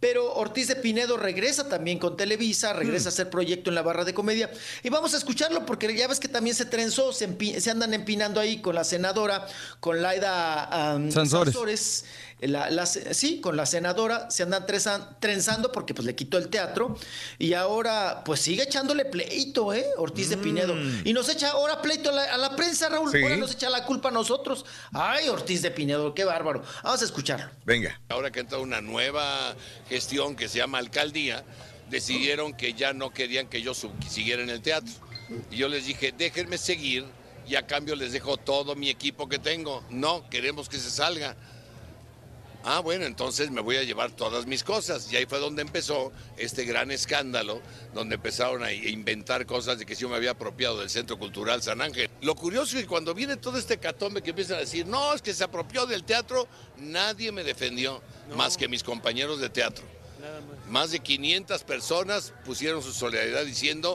Pero 0.00 0.34
Ortiz 0.34 0.68
de 0.68 0.76
Pinedo 0.76 1.16
regresa 1.16 1.66
también 1.66 1.98
con 1.98 2.14
Televisa, 2.14 2.74
regresa 2.74 3.08
a 3.08 3.12
hacer 3.12 3.30
proyecto 3.30 3.70
en 3.70 3.74
la 3.74 3.80
barra 3.80 4.04
de 4.04 4.12
comedia. 4.12 4.50
Y 4.82 4.90
vamos 4.90 5.14
a 5.14 5.16
escucharlo 5.16 5.64
porque 5.64 5.96
ya 5.96 6.06
ves 6.08 6.20
que 6.20 6.28
también 6.28 6.54
se 6.54 6.66
trenzó, 6.66 7.10
se, 7.14 7.26
empi- 7.26 7.58
se 7.58 7.70
andan 7.70 7.94
empinando 7.94 8.38
ahí 8.38 8.60
con 8.60 8.74
la 8.74 8.84
senadora, 8.84 9.46
con 9.80 10.02
Laida 10.02 10.68
Sansores. 11.10 11.54
Sansores, 11.54 12.04
la- 12.48 12.70
la- 12.70 12.86
sí, 12.86 13.40
con 13.40 13.56
la 13.56 13.66
senadora, 13.66 14.30
se 14.30 14.42
andan 14.42 14.66
trenzan- 14.66 15.16
trenzando 15.20 15.72
porque 15.72 15.94
pues 15.94 16.06
le 16.06 16.14
quitó 16.14 16.38
el 16.38 16.48
teatro. 16.48 16.96
Y 17.38 17.54
ahora 17.54 18.22
pues 18.24 18.40
sigue 18.40 18.62
echándole 18.64 19.04
pleito, 19.04 19.72
¿eh? 19.72 19.86
Ortiz 19.98 20.28
de 20.30 20.36
Pinedo. 20.36 20.74
Y 21.04 21.12
nos 21.12 21.28
echa 21.28 21.50
ahora 21.50 21.80
pleito 21.82 22.10
a 22.10 22.12
la, 22.12 22.24
a 22.34 22.36
la 22.36 22.56
prensa, 22.56 22.88
Raúl. 22.88 23.10
Sí. 23.10 23.22
Ahora 23.22 23.36
nos 23.36 23.52
echa 23.52 23.70
la 23.70 23.84
culpa 23.84 24.08
a 24.08 24.12
nosotros. 24.12 24.64
Ay, 24.92 25.28
Ortiz 25.28 25.62
de 25.62 25.70
Pinedo, 25.70 26.14
qué 26.14 26.24
bárbaro. 26.24 26.62
Vamos 26.82 27.02
a 27.02 27.04
escucharlo. 27.04 27.50
Venga. 27.64 28.00
Ahora 28.08 28.30
que 28.30 28.40
entra 28.40 28.58
una 28.58 28.80
nueva 28.80 29.54
gestión 29.88 30.36
que 30.36 30.48
se 30.48 30.58
llama 30.58 30.78
alcaldía, 30.78 31.44
decidieron 31.90 32.54
que 32.54 32.74
ya 32.74 32.92
no 32.92 33.10
querían 33.10 33.46
que 33.48 33.62
yo 33.62 33.72
siguiera 34.08 34.42
en 34.42 34.50
el 34.50 34.60
teatro. 34.62 34.92
Y 35.50 35.56
yo 35.56 35.68
les 35.68 35.86
dije, 35.86 36.12
déjenme 36.16 36.58
seguir 36.58 37.04
y 37.46 37.56
a 37.56 37.66
cambio 37.66 37.94
les 37.94 38.12
dejo 38.12 38.36
todo 38.36 38.74
mi 38.74 38.90
equipo 38.90 39.28
que 39.28 39.38
tengo. 39.38 39.84
No, 39.90 40.28
queremos 40.30 40.68
que 40.68 40.78
se 40.78 40.90
salga. 40.90 41.36
Ah, 42.66 42.80
bueno, 42.80 43.04
entonces 43.04 43.50
me 43.50 43.60
voy 43.60 43.76
a 43.76 43.82
llevar 43.82 44.10
todas 44.12 44.46
mis 44.46 44.64
cosas. 44.64 45.12
Y 45.12 45.16
ahí 45.16 45.26
fue 45.26 45.38
donde 45.38 45.60
empezó 45.60 46.12
este 46.38 46.64
gran 46.64 46.90
escándalo, 46.90 47.60
donde 47.92 48.14
empezaron 48.14 48.62
a 48.62 48.72
inventar 48.72 49.44
cosas 49.44 49.78
de 49.78 49.84
que 49.84 49.94
yo 49.94 50.08
me 50.08 50.16
había 50.16 50.30
apropiado 50.30 50.80
del 50.80 50.88
Centro 50.88 51.18
Cultural 51.18 51.62
San 51.62 51.82
Ángel. 51.82 52.08
Lo 52.22 52.34
curioso 52.34 52.76
es 52.76 52.84
que 52.84 52.88
cuando 52.88 53.12
viene 53.12 53.36
todo 53.36 53.58
este 53.58 53.76
catombe 53.76 54.22
que 54.22 54.30
empiezan 54.30 54.56
a 54.56 54.60
decir, 54.60 54.86
no, 54.86 55.12
es 55.12 55.20
que 55.20 55.34
se 55.34 55.44
apropió 55.44 55.84
del 55.84 56.04
teatro, 56.04 56.48
nadie 56.78 57.32
me 57.32 57.44
defendió, 57.44 58.00
más 58.34 58.56
que 58.56 58.66
mis 58.66 58.82
compañeros 58.82 59.40
de 59.40 59.50
teatro. 59.50 59.84
Más 60.70 60.90
de 60.90 61.00
500 61.00 61.64
personas 61.64 62.32
pusieron 62.46 62.82
su 62.82 62.94
solidaridad 62.94 63.44
diciendo, 63.44 63.94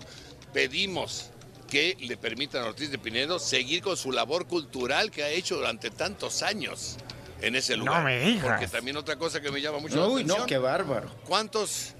pedimos 0.54 1.32
que 1.68 1.98
le 2.02 2.18
permitan 2.18 2.64
a 2.64 2.68
Ortiz 2.68 2.92
de 2.92 3.00
Pinedo 3.00 3.40
seguir 3.40 3.82
con 3.82 3.98
su 3.98 4.12
labor 4.12 4.46
cultural 4.46 5.10
que 5.10 5.24
ha 5.24 5.30
hecho 5.30 5.56
durante 5.56 5.90
tantos 5.90 6.44
años 6.44 6.98
en 7.42 7.56
ese 7.56 7.78
No 7.78 7.86
lugar. 7.86 8.04
me 8.04 8.20
digas. 8.20 8.46
Porque 8.48 8.68
también 8.68 8.98
otra 8.98 9.16
cosa 9.18 9.40
que 9.42 9.52
me 9.52 9.62
llama 9.62 9.80
mucho 9.80 9.96
la 9.98 10.08
Uy, 10.08 10.22
atención. 10.22 10.40
no, 10.40 10.46
qué 10.46 10.58
bárbaro. 10.58 11.10
¿Cuántos 11.26 11.94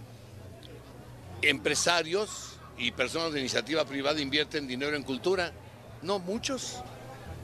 empresarios 1.42 2.58
y 2.78 2.92
personas 2.92 3.34
de 3.34 3.40
iniciativa 3.40 3.86
privada 3.86 4.20
invierten 4.22 4.68
dinero 4.68 4.96
en 4.96 5.04
cultura? 5.04 5.52
No, 6.02 6.20
muchos. 6.20 6.78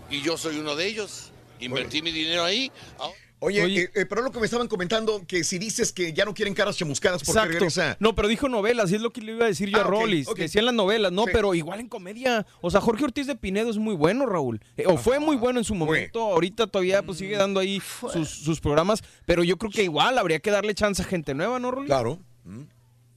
Y 0.10 0.22
yo 0.22 0.38
soy 0.38 0.58
uno 0.60 0.76
de 0.76 0.86
ellos. 0.88 1.32
Invertí 1.60 2.02
mi 2.02 2.12
dinero 2.12 2.44
ahí. 2.44 2.72
Ahora- 3.00 3.16
Oye, 3.46 3.84
eh, 3.84 3.92
eh, 3.94 4.06
pero 4.06 4.22
lo 4.22 4.32
que 4.32 4.40
me 4.40 4.46
estaban 4.46 4.68
comentando, 4.68 5.24
que 5.28 5.44
si 5.44 5.58
dices 5.60 5.92
que 5.94 6.14
ya 6.14 6.26
no 6.26 6.34
quieren 6.34 6.54
caras 6.54 6.78
chamuscadas 6.78 7.24
porque 7.24 7.40
Exacto. 7.40 7.54
regresa. 7.60 7.98
No, 8.00 8.16
pero 8.16 8.28
dijo 8.28 8.50
novelas, 8.50 8.92
y 8.92 8.96
es 8.96 9.02
lo 9.02 9.12
que 9.12 9.22
le 9.22 9.34
iba 9.34 9.46
a 9.46 9.48
decir 9.48 9.70
yo 9.70 9.78
Ah, 9.78 9.82
a 9.82 9.84
Rollis, 9.84 10.28
ok. 10.28 10.36
que 10.36 10.42
decían 10.44 10.66
las 10.66 10.74
novelas, 10.74 11.12
no, 11.12 11.26
Sí. 11.26 11.30
pero 11.34 11.54
igual 11.56 11.80
en 11.80 11.88
comedia. 11.88 12.46
O 12.62 12.72
sea, 12.72 12.82
Jorge 12.82 13.04
Ortiz 13.06 13.28
de 13.28 13.36
Pinedo 13.36 13.70
es 13.70 13.78
muy 13.78 13.96
bueno, 13.96 14.26
Raúl. 14.26 14.62
Eh, 14.78 14.86
o 14.88 14.98
fue 14.98 15.20
muy 15.20 15.36
bueno 15.36 15.60
en 15.60 15.66
su 15.66 15.76
momento, 15.76 16.22
ahorita 16.22 16.68
todavía 16.68 17.02
pues 17.04 17.18
sigue 17.20 17.38
dando 17.38 17.60
ahí 17.60 17.82
sus, 18.12 18.30
sus 18.30 18.60
programas, 18.60 19.04
pero 19.26 19.44
yo 19.44 19.58
creo 19.58 19.72
que 19.72 19.84
igual 19.84 20.18
habría 20.18 20.40
que 20.40 20.52
darle 20.52 20.74
chance 20.76 21.02
a 21.02 21.06
gente 21.06 21.34
nueva, 21.34 21.60
¿no, 21.60 21.72
Rollis? 21.72 21.88
Claro. 21.88 22.20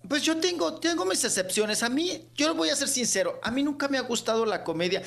Pues 0.09 0.23
yo 0.23 0.39
tengo, 0.39 0.77
tengo 0.77 1.05
mis 1.05 1.23
excepciones. 1.25 1.83
A 1.83 1.89
mí, 1.91 2.23
yo 2.35 2.55
voy 2.55 2.71
a 2.71 2.77
ser 2.77 2.89
sincero, 2.89 3.39
a 3.43 3.51
mí 3.51 3.63
nunca 3.63 3.89
me 3.89 3.99
ha 3.99 4.03
gustado 4.03 4.47
la 4.47 4.65
comedia. 4.65 5.03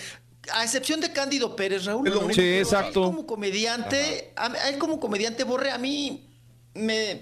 A 0.54 0.64
excepción 0.64 1.00
de 1.00 1.12
Cándido 1.14 1.56
Pérez, 1.56 1.86
Raúl. 1.86 2.10
Lo 2.10 2.20
único. 2.20 2.34
Sí, 2.34 2.42
a 2.42 2.44
él 2.56 2.60
exacto. 2.62 3.04
como 3.04 3.26
comediante, 3.28 4.34
a, 4.36 4.52
a 4.52 4.70
él 4.70 4.78
como 4.80 5.00
comediante 5.00 5.44
borre, 5.44 5.72
a 5.72 5.78
mí 5.78 6.28
me 6.74 7.22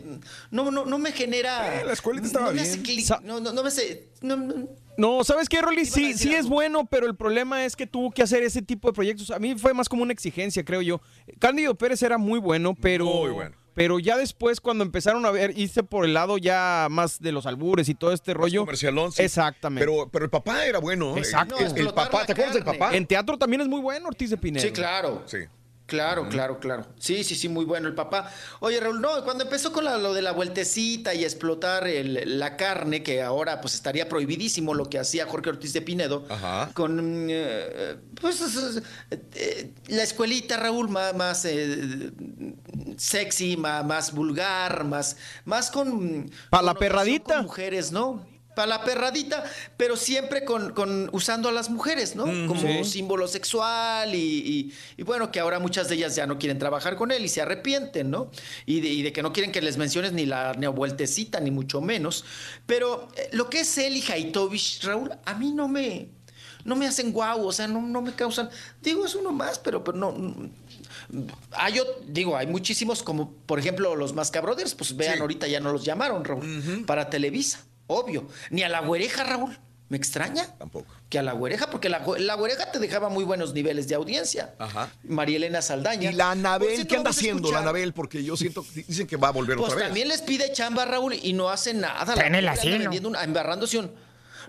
no, 0.52 0.70
no, 0.72 0.86
no 0.86 0.98
me 1.00 1.12
genera. 1.12 1.84
la 1.84 1.94
escuelita 1.94 2.28
estaba 2.28 2.46
no 2.48 2.52
me 2.54 2.62
bien. 2.62 2.72
hace 2.72 2.82
clic, 2.82 3.06
Sa- 3.06 3.20
no, 3.24 3.40
no, 3.40 3.52
no 3.52 3.62
me 3.64 3.68
hace. 3.70 4.10
no- 4.22 4.38
no- 4.38 4.70
No, 4.98 5.24
¿sabes 5.24 5.50
qué, 5.50 5.62
Rolly? 5.62 5.86
Sí, 5.86 6.14
sí 6.14 6.34
es 6.34 6.48
bueno, 6.48 6.86
pero 6.86 7.08
el 7.08 7.16
problema 7.16 7.66
es 7.66 7.76
que 7.76 7.88
tuvo 7.88 8.12
que 8.12 8.22
hacer 8.22 8.44
ese 8.44 8.62
tipo 8.62 8.88
de 8.90 8.94
proyectos. 8.94 9.32
A 9.32 9.40
mí 9.40 9.56
fue 9.56 9.74
más 9.74 9.88
como 9.90 10.04
una 10.04 10.14
exigencia, 10.14 10.64
creo 10.64 10.82
yo. 10.82 11.02
Cándido 11.40 11.74
Pérez 11.76 12.02
era 12.04 12.18
muy 12.18 12.40
bueno, 12.40 12.76
pero... 12.80 13.06
Muy 13.06 13.32
bueno. 13.32 13.56
Pero 13.74 14.00
ya 14.00 14.18
después, 14.18 14.60
cuando 14.60 14.84
empezaron 14.84 15.26
a 15.26 15.32
ver, 15.32 15.58
irse 15.58 15.84
por 15.84 16.06
el 16.06 16.14
lado 16.14 16.38
ya 16.38 16.88
más 16.90 17.20
de 17.20 17.32
los 17.32 17.46
albures 17.46 17.88
y 17.90 17.96
todo 17.96 18.12
este 18.12 18.34
rollo. 18.34 18.62
comercialón, 18.62 19.12
sí. 19.12 19.22
Exactamente. 19.24 19.86
Pero, 19.86 20.10
pero 20.12 20.26
el 20.26 20.32
papá 20.32 20.66
era 20.66 20.80
bueno. 20.80 21.16
¿eh? 21.16 21.20
Exacto. 21.20 21.58
El, 21.58 21.78
el 21.78 21.94
papá, 21.94 22.26
¿te 22.26 22.34
acuerdas 22.34 22.56
del 22.56 22.64
papá? 22.64 22.96
En 22.96 23.06
teatro 23.06 23.38
también 23.38 23.62
es 23.62 23.68
muy 23.68 23.80
bueno 23.82 24.08
Ortiz 24.08 24.30
de 24.32 24.38
Pinedo. 24.38 24.64
Sí, 24.66 24.72
claro. 24.72 25.24
Sí. 25.26 25.38
Claro, 25.90 26.30
claro, 26.30 26.60
claro. 26.60 26.86
Sí, 27.00 27.24
sí, 27.24 27.36
sí, 27.36 27.50
muy 27.50 27.66
bueno 27.66 27.88
el 27.88 27.96
papá. 27.96 28.32
Oye, 28.62 28.80
Raúl, 28.80 29.02
no, 29.02 29.24
cuando 29.24 29.44
empezó 29.44 29.74
con 29.74 29.84
la- 29.84 29.98
lo 29.98 30.14
de 30.14 30.22
la 30.22 30.32
vueltecita 30.32 31.14
y 31.14 31.24
explotar 31.24 31.88
el- 31.88 32.40
la 32.40 32.56
carne, 32.56 33.04
que 33.04 33.22
ahora 33.22 33.60
pues 33.60 33.74
estaría 33.76 34.08
prohibidísimo 34.08 34.74
lo 34.74 34.90
que 34.90 35.00
hacía 35.00 35.26
Jorge 35.26 35.50
Ortiz 35.50 35.74
de 35.74 35.82
Pinedo, 35.82 36.26
Ajá. 36.30 36.72
con 36.74 37.28
eh, 37.30 37.98
pues 38.22 38.40
eh, 39.36 39.74
la 39.88 40.04
escuelita, 40.04 40.58
Raúl, 40.58 40.90
más, 40.90 41.16
más 41.16 41.46
eh, 41.46 42.12
sexy, 42.98 43.58
más, 43.58 43.84
más 43.86 44.14
vulgar, 44.14 44.84
más, 44.84 45.18
más 45.46 45.72
con... 45.72 46.30
Pa' 46.50 46.62
la 46.62 46.74
perradita. 46.76 47.36
con 47.36 47.44
mujeres, 47.46 47.92
¿no? 47.92 48.26
Para 48.60 48.68
la 48.78 48.84
perradita, 48.84 49.42
pero 49.78 49.96
siempre 49.96 50.44
con, 50.44 50.74
con- 50.74 51.10
usando 51.14 51.48
a 51.48 51.54
las 51.54 51.70
mujeres, 51.70 52.18
¿no? 52.18 52.26
Mm, 52.26 52.46
Como 52.48 52.84
sí. 52.84 52.84
símbolo 52.84 53.26
sexual 53.30 54.14
y, 54.14 54.18
y- 54.20 54.74
y 54.98 55.04
bueno, 55.04 55.32
que 55.32 55.40
ahora 55.40 55.60
muchas 55.60 55.88
de 55.88 55.96
ellas 55.96 56.14
ya 56.18 56.28
no 56.28 56.38
quieren 56.38 56.60
trabajar 56.60 56.98
con 56.98 57.10
él 57.14 57.24
y 57.24 57.30
se 57.30 57.42
arrepienten, 57.42 58.12
¿no? 58.12 58.32
Y 58.66 58.82
de, 58.82 58.90
y 58.90 59.02
de 59.02 59.14
que 59.14 59.24
no 59.24 59.32
quieren 59.32 59.54
que 59.54 59.62
les 59.62 59.78
menciones 59.78 60.12
ni 60.12 60.26
la 60.26 60.52
neovueltecita, 60.56 61.40
ni 61.40 61.52
mucho 61.52 61.80
menos. 61.80 62.26
Pero 62.66 63.08
eh, 63.16 63.30
lo 63.32 63.50
que 63.50 63.62
es 63.62 63.78
él 63.78 63.96
y 63.96 64.04
Haitovich, 64.12 64.84
Raúl, 64.84 65.10
a 65.24 65.34
mí 65.36 65.54
no 65.54 65.70
me, 65.70 66.10
no 66.66 66.76
me 66.76 66.86
hacen 66.86 67.14
guau, 67.14 67.46
o 67.48 67.54
sea, 67.54 67.66
no, 67.66 67.82
no 67.82 68.02
me 68.02 68.12
causan... 68.14 68.50
Digo, 68.82 69.06
es 69.06 69.16
uno 69.16 69.32
más, 69.32 69.58
pero, 69.58 69.86
pero 69.86 69.98
no... 69.98 70.12
no- 70.12 70.50
Hay, 71.52 71.76
ot- 71.76 72.02
digo, 72.08 72.36
hay 72.36 72.48
muchísimos 72.48 73.02
como, 73.04 73.32
por 73.46 73.58
ejemplo, 73.58 73.96
los 73.96 74.14
Masca 74.14 74.42
Brothers, 74.42 74.76
pues 74.76 74.98
vean, 74.98 75.22
ahorita 75.22 75.48
ya 75.48 75.62
no 75.62 75.72
los 75.72 75.86
llamaron, 75.86 76.26
Raúl, 76.26 76.84
para 76.86 77.10
Televisa, 77.10 77.64
obvio. 77.90 78.28
Ni 78.50 78.64
a 78.64 78.70
la 78.70 78.80
güereja, 78.80 79.26
Raúl. 79.26 79.58
¿Me 79.90 79.98
extraña? 79.98 80.46
Tampoco. 80.60 80.86
Que 81.10 81.18
a 81.18 81.24
la 81.24 81.32
güereja, 81.34 81.72
porque 81.72 81.90
la, 81.90 82.06
la 82.20 82.36
güereja 82.36 82.72
te 82.72 82.78
dejaba 82.78 83.10
muy 83.10 83.24
buenos 83.24 83.56
niveles 83.56 83.88
de 83.88 83.96
audiencia. 83.96 84.54
Ajá. 84.60 84.92
María 85.04 85.38
Elena 85.38 85.64
Saldaña. 85.64 86.12
Y 86.12 86.14
la 86.14 86.30
Anabel, 86.30 86.86
¿qué 86.86 86.98
anda 86.98 87.10
haciendo 87.10 87.52
la. 87.52 87.60
Anabel? 87.60 87.92
Porque 87.94 88.24
yo 88.24 88.38
siento, 88.38 88.64
dicen 88.76 89.08
que 89.08 89.18
va 89.18 89.30
a 89.30 89.32
volver 89.32 89.58
Pues 89.58 89.70
otra 89.70 89.78
vez. 89.80 89.86
también 89.88 90.08
les 90.08 90.22
pide 90.22 90.52
chamba, 90.54 90.86
Raúl, 90.86 91.16
y 91.20 91.34
no 91.34 91.50
hace 91.50 91.74
nada. 91.74 92.14
Está 92.14 92.28
en 92.28 92.36
el 92.36 92.44
mujer 92.46 92.50
anda 92.50 92.52
asilo. 92.62 92.78
vendiendo 92.78 93.10
una- 93.10 93.24
embarrándose 93.24 93.80
un... 93.80 93.92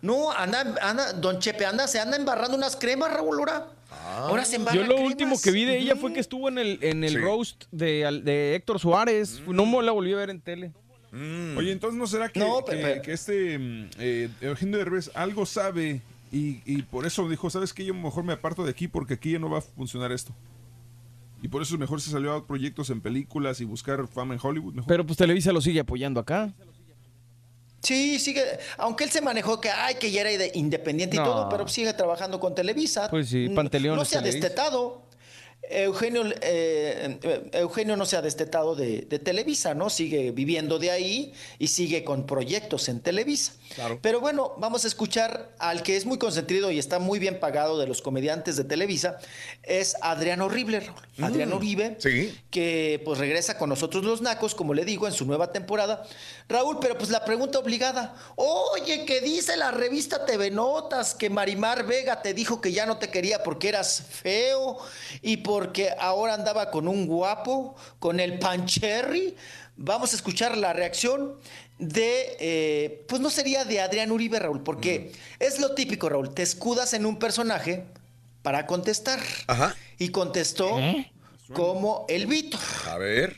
No, 0.02 0.30
anda, 0.30 0.74
anda, 0.82 1.12
don 1.14 1.38
Chepe, 1.38 1.64
anda, 1.64 1.88
se 1.88 1.98
anda 2.00 2.16
embarrando 2.18 2.56
unas 2.58 2.76
cremas, 2.76 3.10
Raúl, 3.12 3.38
ahora. 3.38 3.66
Ahora 4.16 4.44
se 4.44 4.56
embarra 4.56 4.76
Yo 4.76 4.82
lo 4.82 4.94
cremas. 4.94 5.06
último 5.10 5.40
que 5.40 5.50
vi 5.50 5.64
de 5.64 5.78
ella 5.78 5.96
fue 5.96 6.12
que 6.12 6.20
estuvo 6.20 6.48
en 6.50 6.58
el, 6.58 6.78
en 6.82 7.02
el 7.02 7.12
Sí. 7.12 7.16
roast 7.18 7.64
de, 7.70 8.04
al- 8.04 8.24
de 8.24 8.54
Héctor 8.56 8.78
Suárez. 8.78 9.40
No 9.46 9.64
me 9.66 9.82
la 9.82 9.92
volví 9.92 10.12
a 10.12 10.16
ver 10.16 10.28
en 10.30 10.40
tele. 10.42 10.72
Oye, 11.12 11.72
entonces 11.72 11.98
¿no 11.98 12.06
será 12.06 12.28
que, 12.28 12.38
No, 12.40 12.64
que- 12.64 12.76
pero- 12.76 13.02
que 13.02 13.12
este 13.12 13.58
mm, 13.58 13.90
eh, 13.98 14.28
Eugenio 14.40 14.78
Derbez 14.78 15.10
algo 15.14 15.44
sabe 15.44 16.02
y, 16.32 16.60
y 16.64 16.82
por 16.82 17.04
eso 17.06 17.28
dijo, 17.28 17.50
¿sabes 17.50 17.74
qué? 17.74 17.84
Yo 17.84 17.94
mejor 17.94 18.22
me 18.24 18.32
aparto 18.32 18.62
de 18.64 18.70
aquí 18.70 18.86
porque 18.86 19.14
aquí 19.14 19.32
ya 19.32 19.38
no 19.40 19.50
va 19.50 19.58
a 19.58 19.62
funcionar 19.62 20.12
esto. 20.12 20.32
Y 21.42 21.48
por 21.48 21.62
eso 21.62 21.76
mejor 21.78 22.00
se 22.00 22.10
salió 22.10 22.34
a 22.34 22.46
proyectos 22.46 22.90
en 22.90 23.00
películas 23.00 23.60
y 23.60 23.64
buscar 23.64 24.06
fama 24.06 24.34
en 24.34 24.40
Hollywood. 24.42 24.74
Mejor. 24.74 24.86
Pero 24.88 25.06
pues 25.06 25.16
Televisa 25.16 25.52
lo 25.52 25.60
sigue 25.60 25.80
apoyando 25.80 26.20
acá. 26.20 26.52
Sí, 27.82 28.18
sigue, 28.18 28.42
aunque 28.76 29.04
él 29.04 29.10
se 29.10 29.22
manejó 29.22 29.58
que, 29.60 29.70
ay, 29.70 29.94
que 29.94 30.10
ya 30.10 30.20
era 30.20 30.30
de- 30.30 30.52
independiente 30.54 31.16
No. 31.16 31.22
y 31.22 31.24
todo, 31.24 31.48
pero 31.48 31.66
sigue 31.66 31.92
trabajando 31.94 32.38
con 32.38 32.54
Televisa. 32.54 33.08
Pues 33.08 33.28
sí, 33.30 33.48
Panteleón 33.48 33.96
No 33.96 34.02
es 34.02 34.08
se 34.08 34.18
ha 34.18 34.20
destetado. 34.20 35.02
Eugenio, 35.70 36.24
eh, 36.42 37.18
Eugenio 37.52 37.96
no 37.96 38.06
se 38.06 38.16
ha 38.16 38.22
destetado 38.22 38.74
de, 38.74 39.02
de 39.02 39.18
Televisa, 39.18 39.74
¿no? 39.74 39.90
Sigue 39.90 40.30
viviendo 40.32 40.78
de 40.78 40.90
ahí 40.90 41.32
y 41.58 41.68
sigue 41.68 42.04
con 42.04 42.26
proyectos 42.26 42.88
en 42.88 43.00
Televisa. 43.00 43.52
Pero 44.02 44.20
bueno, 44.20 44.54
vamos 44.58 44.84
a 44.84 44.88
escuchar 44.88 45.52
al 45.58 45.82
que 45.82 45.96
es 45.96 46.04
muy 46.04 46.18
consentido 46.18 46.70
y 46.70 46.78
está 46.78 46.98
muy 46.98 47.18
bien 47.18 47.38
pagado 47.38 47.78
de 47.78 47.86
los 47.86 48.02
comediantes 48.02 48.56
de 48.56 48.64
Televisa, 48.64 49.18
es 49.62 49.96
Adriano 50.00 50.48
Rible, 50.48 50.80
Raúl. 50.80 51.00
Mm. 51.16 51.24
Adriano 51.24 51.56
Uribe, 51.56 51.98
que 52.50 53.00
pues 53.04 53.18
regresa 53.18 53.58
con 53.58 53.68
nosotros 53.68 54.04
los 54.04 54.22
Nacos, 54.22 54.54
como 54.54 54.74
le 54.74 54.84
digo, 54.84 55.06
en 55.06 55.12
su 55.12 55.24
nueva 55.24 55.52
temporada. 55.52 56.04
Raúl, 56.48 56.78
pero 56.80 56.96
pues 56.98 57.10
la 57.10 57.24
pregunta 57.24 57.58
obligada, 57.58 58.16
oye, 58.36 59.04
¿qué 59.04 59.20
dice 59.20 59.56
la 59.56 59.70
revista 59.70 60.24
TV 60.24 60.50
Notas 60.50 61.14
que 61.14 61.30
Marimar 61.30 61.86
Vega 61.86 62.22
te 62.22 62.34
dijo 62.34 62.60
que 62.60 62.72
ya 62.72 62.86
no 62.86 62.98
te 62.98 63.08
quería 63.08 63.42
porque 63.42 63.68
eras 63.68 64.02
feo 64.10 64.78
y 65.22 65.38
porque 65.60 65.90
ahora 65.98 66.32
andaba 66.32 66.70
con 66.70 66.88
un 66.88 67.06
guapo, 67.06 67.76
con 67.98 68.18
el 68.18 68.38
Pancherry? 68.38 69.36
Vamos 69.76 70.14
a 70.14 70.16
escuchar 70.16 70.56
la 70.56 70.72
reacción 70.72 71.34
de, 71.78 72.34
eh, 72.40 73.04
pues 73.06 73.20
no 73.20 73.28
sería 73.28 73.66
de 73.66 73.78
Adrián 73.78 74.10
Uribe, 74.10 74.38
Raúl, 74.38 74.62
porque 74.62 75.12
es 75.38 75.60
lo 75.60 75.74
típico, 75.74 76.08
Raúl, 76.08 76.32
te 76.32 76.42
escudas 76.42 76.94
en 76.94 77.04
un 77.04 77.18
personaje 77.18 77.84
para 78.40 78.64
contestar. 78.64 79.20
Ajá. 79.48 79.76
Y 79.98 80.08
contestó 80.08 80.78
como 81.52 82.06
el 82.08 82.26
Víctor. 82.26 82.60
A 82.88 82.96
ver, 82.96 83.36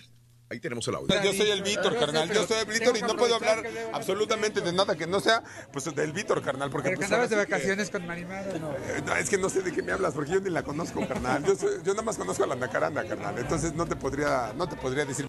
ahí 0.53 0.61
tenemos 0.61 0.87
el 0.89 0.95
audio. 0.95 1.23
Yo 1.23 1.33
soy 1.33 1.51
el 1.51 1.63
Víctor, 1.63 1.99
carnal. 1.99 2.31
Yo 2.33 2.47
soy 2.47 2.59
el 2.59 2.67
Víctor 2.67 2.97
y 2.97 3.01
no 3.03 3.17
puedo 3.17 3.35
hablar 3.35 3.65
absolutamente 3.93 4.61
de 4.61 4.73
nada 4.73 4.95
que 4.97 5.07
no 5.07 5.19
sea 5.21 5.43
pues 5.73 5.85
del 5.95 6.13
Víctor, 6.13 6.43
carnal. 6.43 6.71
Porque 6.71 6.91
¿Pero 6.91 7.01
que 7.01 7.07
pues, 7.07 7.13
andabas 7.13 7.31
de 7.31 7.37
que- 7.37 7.43
vacaciones 7.53 7.91
con 7.91 8.07
Marimar 8.07 8.47
o 8.49 8.59
no? 8.59 8.73
Eh, 8.73 9.03
no, 9.05 9.17
es 9.17 9.29
que 9.31 9.39
no 9.39 9.49
sé 9.49 9.63
de 9.63 9.73
qué 9.73 9.83
me 9.83 9.93
hablas 9.93 10.15
porque 10.15 10.33
yo 10.33 10.41
ni 10.41 10.51
la 10.51 10.63
conozco, 10.63 11.07
carnal. 11.09 11.45
Yo, 11.45 11.57
soy- 11.57 11.79
yo 11.83 11.93
nada 11.93 12.03
más 12.03 12.17
conozco 12.19 12.45
a 12.45 12.47
la 12.47 12.55
Nacaranda, 12.55 13.07
carnal. 13.07 13.39
Entonces 13.39 13.73
no 13.75 13.87
te 13.87 13.97
podría, 13.97 14.53
no 14.57 14.69
te 14.69 14.77
podría 14.77 15.05
decir. 15.05 15.29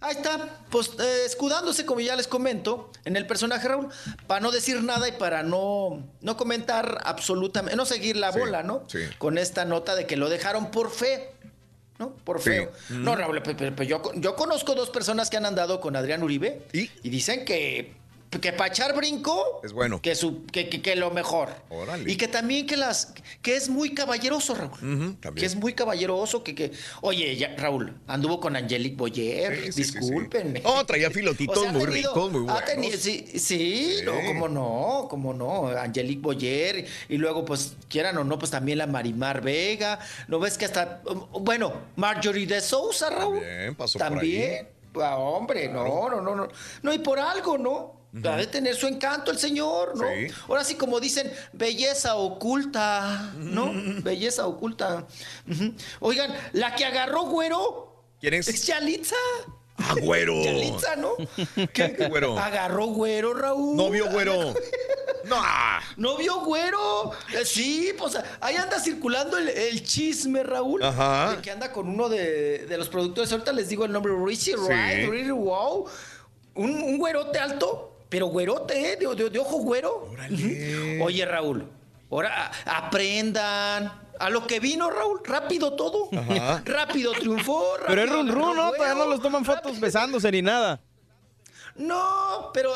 Ahí 0.00 0.16
está, 0.16 0.58
pues 0.70 0.90
eh, 0.98 1.22
escudándose, 1.26 1.86
como 1.86 2.00
ya 2.00 2.16
les 2.16 2.26
comento, 2.26 2.90
en 3.04 3.14
el 3.14 3.24
personaje 3.24 3.68
Raúl, 3.68 3.88
para 4.26 4.40
no 4.40 4.50
decir 4.50 4.82
nada 4.82 5.06
y 5.08 5.12
para 5.12 5.44
no, 5.44 6.10
no 6.20 6.36
comentar 6.36 6.98
absolutamente, 7.04 7.76
no 7.76 7.86
seguir 7.86 8.16
la 8.16 8.32
bola, 8.32 8.64
¿no? 8.64 8.82
sí. 8.88 8.98
Con 9.18 9.38
esta 9.38 9.64
nota 9.64 9.94
de 9.94 10.06
que 10.08 10.16
lo 10.16 10.28
dejaron 10.28 10.72
por 10.72 10.90
fe, 10.90 11.32
¿no? 12.02 12.10
Por 12.24 12.40
Sí. 12.40 12.50
feo. 12.50 12.72
No, 12.90 13.14
Raúl, 13.14 13.40
pe- 13.42 13.54
pe- 13.54 13.70
pe- 13.72 13.86
yo, 13.86 14.02
yo 14.16 14.34
conozco 14.36 14.74
dos 14.74 14.90
personas 14.90 15.30
que 15.30 15.36
han 15.36 15.46
andado 15.46 15.80
con 15.80 15.94
Adrián 15.96 16.22
Uribe 16.22 16.62
y, 16.72 16.88
dicen 17.08 17.44
que, 17.44 17.94
que 18.40 18.52
para 18.52 18.68
echar 18.70 18.94
brinco, 18.96 19.60
Es 19.62 19.72
bueno. 19.72 20.00
que, 20.00 20.14
su, 20.14 20.46
que, 20.46 20.68
que- 20.68 20.80
que 20.80 20.96
lo 20.96 21.10
mejor. 21.10 21.50
Órale. 21.68 22.10
Y 22.10 22.16
que 22.16 22.28
también 22.28 22.66
que 22.66 22.76
las 22.76 23.12
que 23.42 23.56
es 23.56 23.68
muy 23.68 23.94
caballeroso, 23.94 24.54
Raúl. 24.54 24.70
También. 25.20 25.34
Que 25.34 25.44
es 25.46 25.54
muy 25.56 25.74
caballeroso, 25.74 26.42
que, 26.42 26.54
que 26.54 26.72
oye, 27.02 27.36
ya, 27.36 27.54
Raúl, 27.56 27.94
anduvo 28.06 28.40
con 28.40 28.56
Angelique 28.56 28.96
Boyer, 28.96 29.64
Sí, 29.66 29.72
sí, 29.72 29.82
discúlpenme. 29.82 30.62
Oh, 30.64 30.84
traía 30.84 31.10
filotitos 31.10 31.56
O 31.58 31.60
sea, 31.60 31.70
ha 31.70 31.72
muy 31.72 31.84
tenido- 31.84 32.10
ricos, 32.14 32.32
muy 32.32 32.40
buenos. 32.40 32.64
tenido- 32.64 32.96
sí, 32.98 33.96
no, 34.04 34.12
cómo 34.26 34.48
no, 34.48 35.06
cómo 35.10 35.34
no, 35.34 35.68
Angelique 35.68 36.20
Boyer, 36.22 36.86
y 37.08 37.16
luego, 37.18 37.44
pues, 37.44 37.76
quieran 37.88 38.16
o 38.18 38.24
no, 38.24 38.38
pues 38.38 38.50
también 38.50 38.78
la 38.78 38.86
Marimar 38.86 39.42
Vega, 39.42 39.98
¿no 40.28 40.38
ves 40.38 40.56
que 40.58 40.64
hasta, 40.64 41.02
bueno, 41.32 41.72
Marjorie 41.96 42.46
de 42.46 42.60
Sousa, 42.60 43.10
Raúl? 43.10 43.40
También 43.40 43.74
pasó 43.74 43.98
por 43.98 44.08
También, 44.08 44.68
Ah, 44.94 45.16
hombre, 45.16 45.68
no, 45.68 46.10
no, 46.10 46.20
no, 46.20 46.34
no, 46.36 46.48
no, 46.82 46.92
y 46.92 46.98
por 46.98 47.18
algo, 47.18 47.56
¿no? 47.56 48.01
Ha 48.14 48.36
de 48.36 48.46
tener 48.46 48.76
su 48.76 48.86
encanto 48.86 49.30
el 49.30 49.38
señor, 49.38 49.96
¿no? 49.96 50.04
Sí. 50.06 50.26
Ahora 50.48 50.64
sí, 50.64 50.74
como 50.74 51.00
dicen, 51.00 51.32
belleza 51.52 52.16
oculta, 52.16 53.32
¿no? 53.36 53.72
Belleza 54.02 54.46
oculta. 54.46 55.06
Oigan, 56.00 56.32
la 56.52 56.74
que 56.74 56.84
agarró 56.84 57.22
güero. 57.24 58.04
¿Quién 58.20 58.34
es? 58.34 58.48
Es 58.48 58.66
Yalitza. 58.66 59.16
Ah, 59.78 59.94
güero. 60.00 60.34
Yalitza, 60.44 60.96
¿no? 60.96 61.12
¿Qué 61.72 62.06
güero? 62.08 62.38
Agarró 62.38 62.86
güero, 62.88 63.32
Raúl. 63.34 63.76
No 63.76 63.90
vio 63.90 64.10
güero. 64.10 64.54
No. 65.24 65.40
¿No 65.98 66.16
vio 66.16 66.40
güero? 66.40 67.12
Eh, 67.32 67.44
Sí, 67.44 67.92
pues 67.96 68.18
ahí 68.40 68.56
anda 68.56 68.80
circulando 68.80 69.38
el, 69.38 69.48
el 69.50 69.84
chisme, 69.84 70.42
Raúl. 70.42 70.82
Ajá. 70.82 71.36
De 71.36 71.42
que 71.42 71.52
anda 71.52 71.70
con 71.70 71.88
uno 71.88 72.08
de, 72.08 72.66
de 72.66 72.76
los 72.76 72.88
productores. 72.88 73.30
Ahorita 73.30 73.52
les 73.52 73.68
digo 73.68 73.84
el 73.84 73.92
nombre, 73.92 74.12
Richie 74.26 74.56
Wright, 74.56 75.08
Richie 75.08 75.30
Wow. 75.30 75.86
Un, 76.56 76.70
un 76.72 76.98
güerote 76.98 77.38
alto, 77.38 77.91
pero 78.12 78.26
güerote, 78.26 78.92
¿eh? 78.92 78.96
De, 78.96 79.12
de- 79.16 79.30
de 79.30 79.38
ojo 79.40 79.56
güero. 79.58 80.08
Oye, 81.02 81.24
Raúl, 81.24 81.66
ahora 82.10 82.52
aprendan. 82.66 84.00
A 84.20 84.30
lo 84.30 84.46
que 84.46 84.60
vino, 84.60 84.88
Raúl, 84.90 85.20
rápido 85.24 85.72
todo. 85.72 86.08
Ajá. 86.16 86.62
rápido 86.66 87.10
triunfó. 87.12 87.64
Pero 87.86 88.02
es 88.02 88.08
rápido 88.08 88.22
run 88.34 88.40
run, 88.40 88.56
¿no? 88.56 88.70
Todavía 88.72 88.94
no 88.94 89.06
los 89.06 89.20
toman 89.20 89.44
fotos 89.44 89.80
besándose 89.80 90.30
ni 90.30 90.42
nada. 90.42 90.80
No, 91.74 92.50
pero 92.52 92.70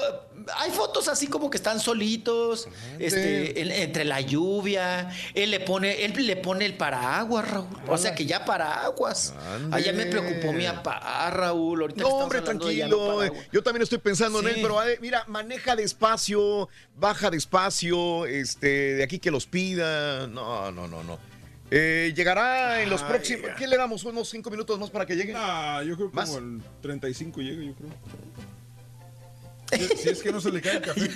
hay 0.57 0.71
fotos 0.71 1.09
así 1.09 1.27
como 1.27 1.51
que 1.51 1.59
están 1.59 1.79
solitos, 1.81 2.67
este, 2.99 3.61
en- 3.61 3.71
entre 3.71 4.05
la 4.07 4.21
lluvia. 4.23 5.11
Él 5.35 5.51
le 5.51 5.61
pone, 5.61 6.05
él 6.05 6.15
le 6.27 6.37
pone 6.37 6.65
el 6.65 6.77
paraguas, 6.77 7.51
Raúl. 7.51 7.67
O 7.89 7.99
sea 7.99 8.15
que 8.15 8.25
ya 8.25 8.45
paraguas. 8.45 9.35
Allá 9.71 9.93
me 9.93 10.07
preocupó 10.07 10.53
mi 10.53 10.65
papá, 10.65 11.31
Raúl. 11.31 11.83
Ahorita 11.83 12.03
No, 12.03 12.09
hombre, 12.09 12.41
de 12.41 12.55
no 12.55 12.59
tranquilo. 12.61 13.33
Yo 13.53 13.63
también 13.63 13.83
estoy 13.83 13.99
pensando 13.99 14.41
en 14.41 14.49
él, 14.49 14.59
pero 14.63 14.83
eh, 14.83 14.99
mira, 15.03 15.25
maneja 15.27 15.77
despacio, 15.77 16.69
baja 16.97 17.31
despacio, 17.31 18.25
este, 18.27 18.95
de 18.95 19.03
aquí 19.05 19.19
que 19.19 19.31
los 19.31 19.47
pida. 19.47 20.27
No, 20.27 20.73
no, 20.73 20.89
no, 20.89 21.03
no. 21.03 21.19
Eh, 21.71 22.13
llegará 22.17 22.81
en 22.81 22.89
los 22.91 23.03
Ay, 23.03 23.09
próximos. 23.09 23.51
¿Qué 23.59 23.67
le 23.67 23.77
damos? 23.77 24.05
¿Unos 24.05 24.29
cinco 24.31 24.51
minutos 24.51 24.79
más 24.79 24.89
para 24.89 25.05
que 25.05 25.17
llegue? 25.17 25.35
Ah, 25.37 25.83
yo 25.85 25.97
creo 25.97 26.11
que 26.11 26.15
¿Más? 26.17 26.31
como 26.31 26.39
el 26.47 26.63
35 26.81 27.41
llega, 27.43 27.63
yo 27.63 27.75
creo. 27.75 27.91
Si, 29.73 29.97
si 29.99 30.09
es 30.11 30.23
que 30.23 30.33
no 30.33 30.41
se 30.41 30.51
le 30.53 30.61
cae 30.61 30.77
el 30.77 30.83
café. 30.83 31.11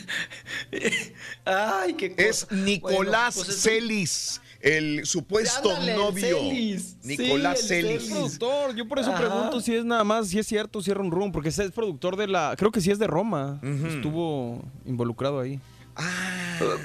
Ay, 1.45 1.95
qué 1.95 2.11
cosa. 2.11 2.23
Es 2.29 2.51
Nicolás 2.51 3.35
Bueno, 3.37 3.47
pues 3.47 3.49
es- 3.49 3.63
Celis, 3.63 4.41
el 4.61 5.07
supuesto 5.07 5.71
Ándale, 5.71 5.93
el 5.93 5.99
novio. 5.99 6.39
Celis. 6.39 6.97
Nicolás 7.03 7.61
Sí, 7.61 7.75
el 7.75 7.85
Celis. 8.01 8.11
Productor. 8.11 8.75
Yo 8.75 8.89
por 8.89 8.99
eso 8.99 9.11
Ajá. 9.13 9.21
pregunto 9.21 9.61
si 9.61 9.75
es 9.75 9.85
nada 9.85 10.05
más, 10.05 10.29
si 10.29 10.39
es 10.39 10.47
cierto, 10.47 10.83
si 10.83 10.91
es 10.91 10.97
run 10.97 11.11
run, 11.11 11.33
porque 11.33 11.49
ese 11.51 11.65
es 11.65 11.71
productor 11.71 12.17
de 12.17 12.27
la. 12.27 12.55
Creo 12.59 12.71
que 12.71 12.81
sí 12.81 12.91
es 12.91 12.99
de 12.99 13.07
Roma. 13.07 13.61
Estuvo 13.89 14.63
involucrado 14.85 15.41
ahí. 15.41 15.61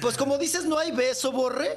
Pues 0.02 0.18
como 0.18 0.38
dices, 0.38 0.66
no 0.66 0.78
hay 0.78 0.92
beso, 0.92 1.32
Borre. 1.32 1.70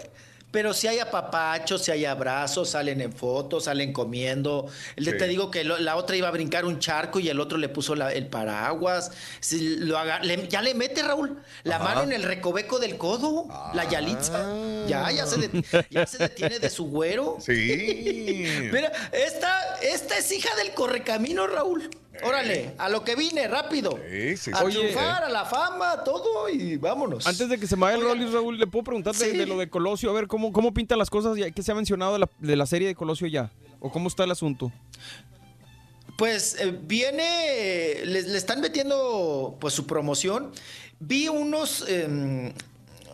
Pero 0.51 0.73
si 0.73 0.87
hay 0.89 0.99
apapachos, 0.99 1.83
si 1.85 1.91
hay 1.91 2.07
abrazos, 2.07 2.71
salen 2.71 3.03
en 3.03 3.13
fotos, 3.13 3.65
salen 3.65 3.93
comiendo. 3.93 4.67
El 4.97 5.05
de- 5.05 5.11
Sí. 5.13 5.19
Te 5.19 5.29
digo 5.29 5.51
que 5.51 5.63
lo- 5.63 5.79
la 5.79 5.97
otra 5.97 6.17
iba 6.17 6.29
a 6.29 6.31
brincar 6.31 6.65
un 6.65 6.79
charco 6.79 7.21
y 7.21 7.29
el 7.29 7.39
otro 7.39 7.59
le 7.59 7.69
puso 7.69 7.95
la- 7.95 8.13
el 8.13 8.29
paraguas. 8.29 9.11
Si 9.41 9.77
lo 9.77 9.99
haga- 9.99 10.21
le- 10.21 10.49
ya 10.49 10.63
le 10.63 10.75
mete, 10.75 11.03
Raúl, 11.03 11.39
la 11.65 11.77
Ajá. 11.77 11.85
mano 11.85 12.03
en 12.05 12.13
el 12.13 12.23
recoveco 12.23 12.79
del 12.79 12.97
codo, 12.97 13.47
la 13.75 13.85
yalitza. 13.89 14.47
Ya, 14.87 15.11
ya 15.11 15.27
se, 15.27 15.37
de- 15.49 15.65
ya 15.91 16.07
se 16.07 16.17
detiene 16.19 16.59
de 16.59 16.71
su 16.71 16.87
güero. 16.87 17.37
Sí. 17.41 17.49
Mira, 18.73 18.91
esta, 19.13 19.79
esta 19.83 20.17
es 20.17 20.33
hija 20.33 20.55
del 20.57 20.73
correcamino, 20.73 21.47
Raúl. 21.47 21.91
Órale, 22.25 22.75
a 22.79 22.89
lo 22.89 23.05
que 23.05 23.15
vine, 23.17 23.47
rápido. 23.49 23.99
Sí, 24.11 24.37
sí, 24.37 24.51
A 24.55 24.59
sí. 24.59 24.65
triunfar, 24.67 25.25
a 25.25 25.29
la 25.29 25.45
fama, 25.45 26.03
todo 26.05 26.49
y 26.49 26.77
vámonos. 26.77 27.27
Antes 27.27 27.49
de 27.49 27.59
que 27.59 27.67
se 27.67 27.77
me 27.77 27.83
vaya 27.83 27.97
el 27.99 28.03
Rollis, 28.03 28.33
Raúl, 28.33 28.59
¿le 28.59 28.67
puedo 28.67 28.85
preguntar 28.85 29.15
de, 29.15 29.31
Sí. 29.31 29.37
de 29.37 29.47
lo 29.47 29.59
de 29.59 29.69
Colosio? 29.71 30.11
A 30.11 30.13
ver, 30.15 30.27
¿cómo, 30.27 30.53
cómo 30.53 30.73
pinta 30.75 30.97
las 30.97 31.11
cosas 31.11 31.37
ya 31.37 31.51
que 31.51 31.63
se 31.63 31.73
ha 31.73 31.75
mencionado 31.75 32.13
de 32.15 32.19
la, 32.21 32.31
de 32.39 32.57
la 32.57 32.67
serie 32.67 32.89
de 32.89 32.95
Colosio 32.95 33.27
ya? 33.29 33.51
¿O 33.81 33.93
cómo 33.93 34.09
está 34.09 34.25
el 34.25 34.31
asunto? 34.31 34.73
Pues 36.17 36.57
eh, 36.61 36.77
viene, 36.83 38.03
le, 38.05 38.23
le 38.23 38.37
están 38.39 38.61
metiendo 38.61 39.57
pues 39.61 39.73
su 39.75 39.87
promoción. 39.87 40.51
Vi 40.99 41.29
unos, 41.29 41.85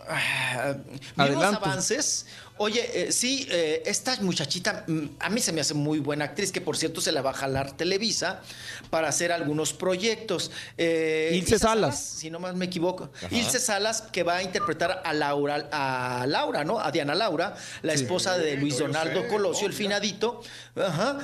ah, 0.09 0.75
vi 1.17 1.25
unos 1.35 1.45
avances. 1.55 2.27
Oye, 2.57 3.09
eh, 3.09 3.13
sí, 3.13 3.49
eh, 3.51 3.83
esta 3.85 4.17
muchachita, 4.21 4.85
mm, 4.87 5.07
a 5.19 5.29
mí 5.29 5.41
se 5.41 5.53
me 5.53 5.61
hace 5.61 5.75
muy 5.75 5.99
buena 5.99 6.27
actriz, 6.27 6.53
que 6.53 6.61
por 6.61 6.77
cierto 6.77 7.01
se 7.01 7.11
la 7.11 7.21
va 7.21 7.31
a 7.31 7.35
jalar 7.35 7.77
Televisa 7.77 8.43
para 8.91 9.09
hacer 9.09 9.33
algunos 9.33 9.73
proyectos. 9.73 10.53
Eh, 10.79 11.31
Ilse 11.35 11.59
Salas. 11.59 11.99
si 12.01 12.31
no 12.31 12.39
más 12.39 12.55
me 12.55 12.67
equivoco. 12.67 13.11
Ajá. 13.17 13.29
Ilse 13.35 13.59
Salas, 13.59 14.03
que 14.03 14.23
va 14.23 14.37
a 14.37 14.43
interpretar 14.45 15.03
a 15.05 15.13
Laura, 15.13 15.69
a 15.73 16.27
Laura, 16.29 16.63
¿no? 16.63 16.79
A 16.79 16.93
Diana 16.93 17.17
Laura, 17.17 17.57
la 17.83 17.97
Sí. 17.97 18.05
esposa 18.05 18.39
de 18.39 18.57
Luis 18.57 18.79
Donaldo 18.79 19.23
sé, 19.23 19.29
Colosio, 19.29 19.63
no, 19.63 19.69
el 19.71 19.75
finadito. 19.75 20.41
Ajá. 20.77 21.19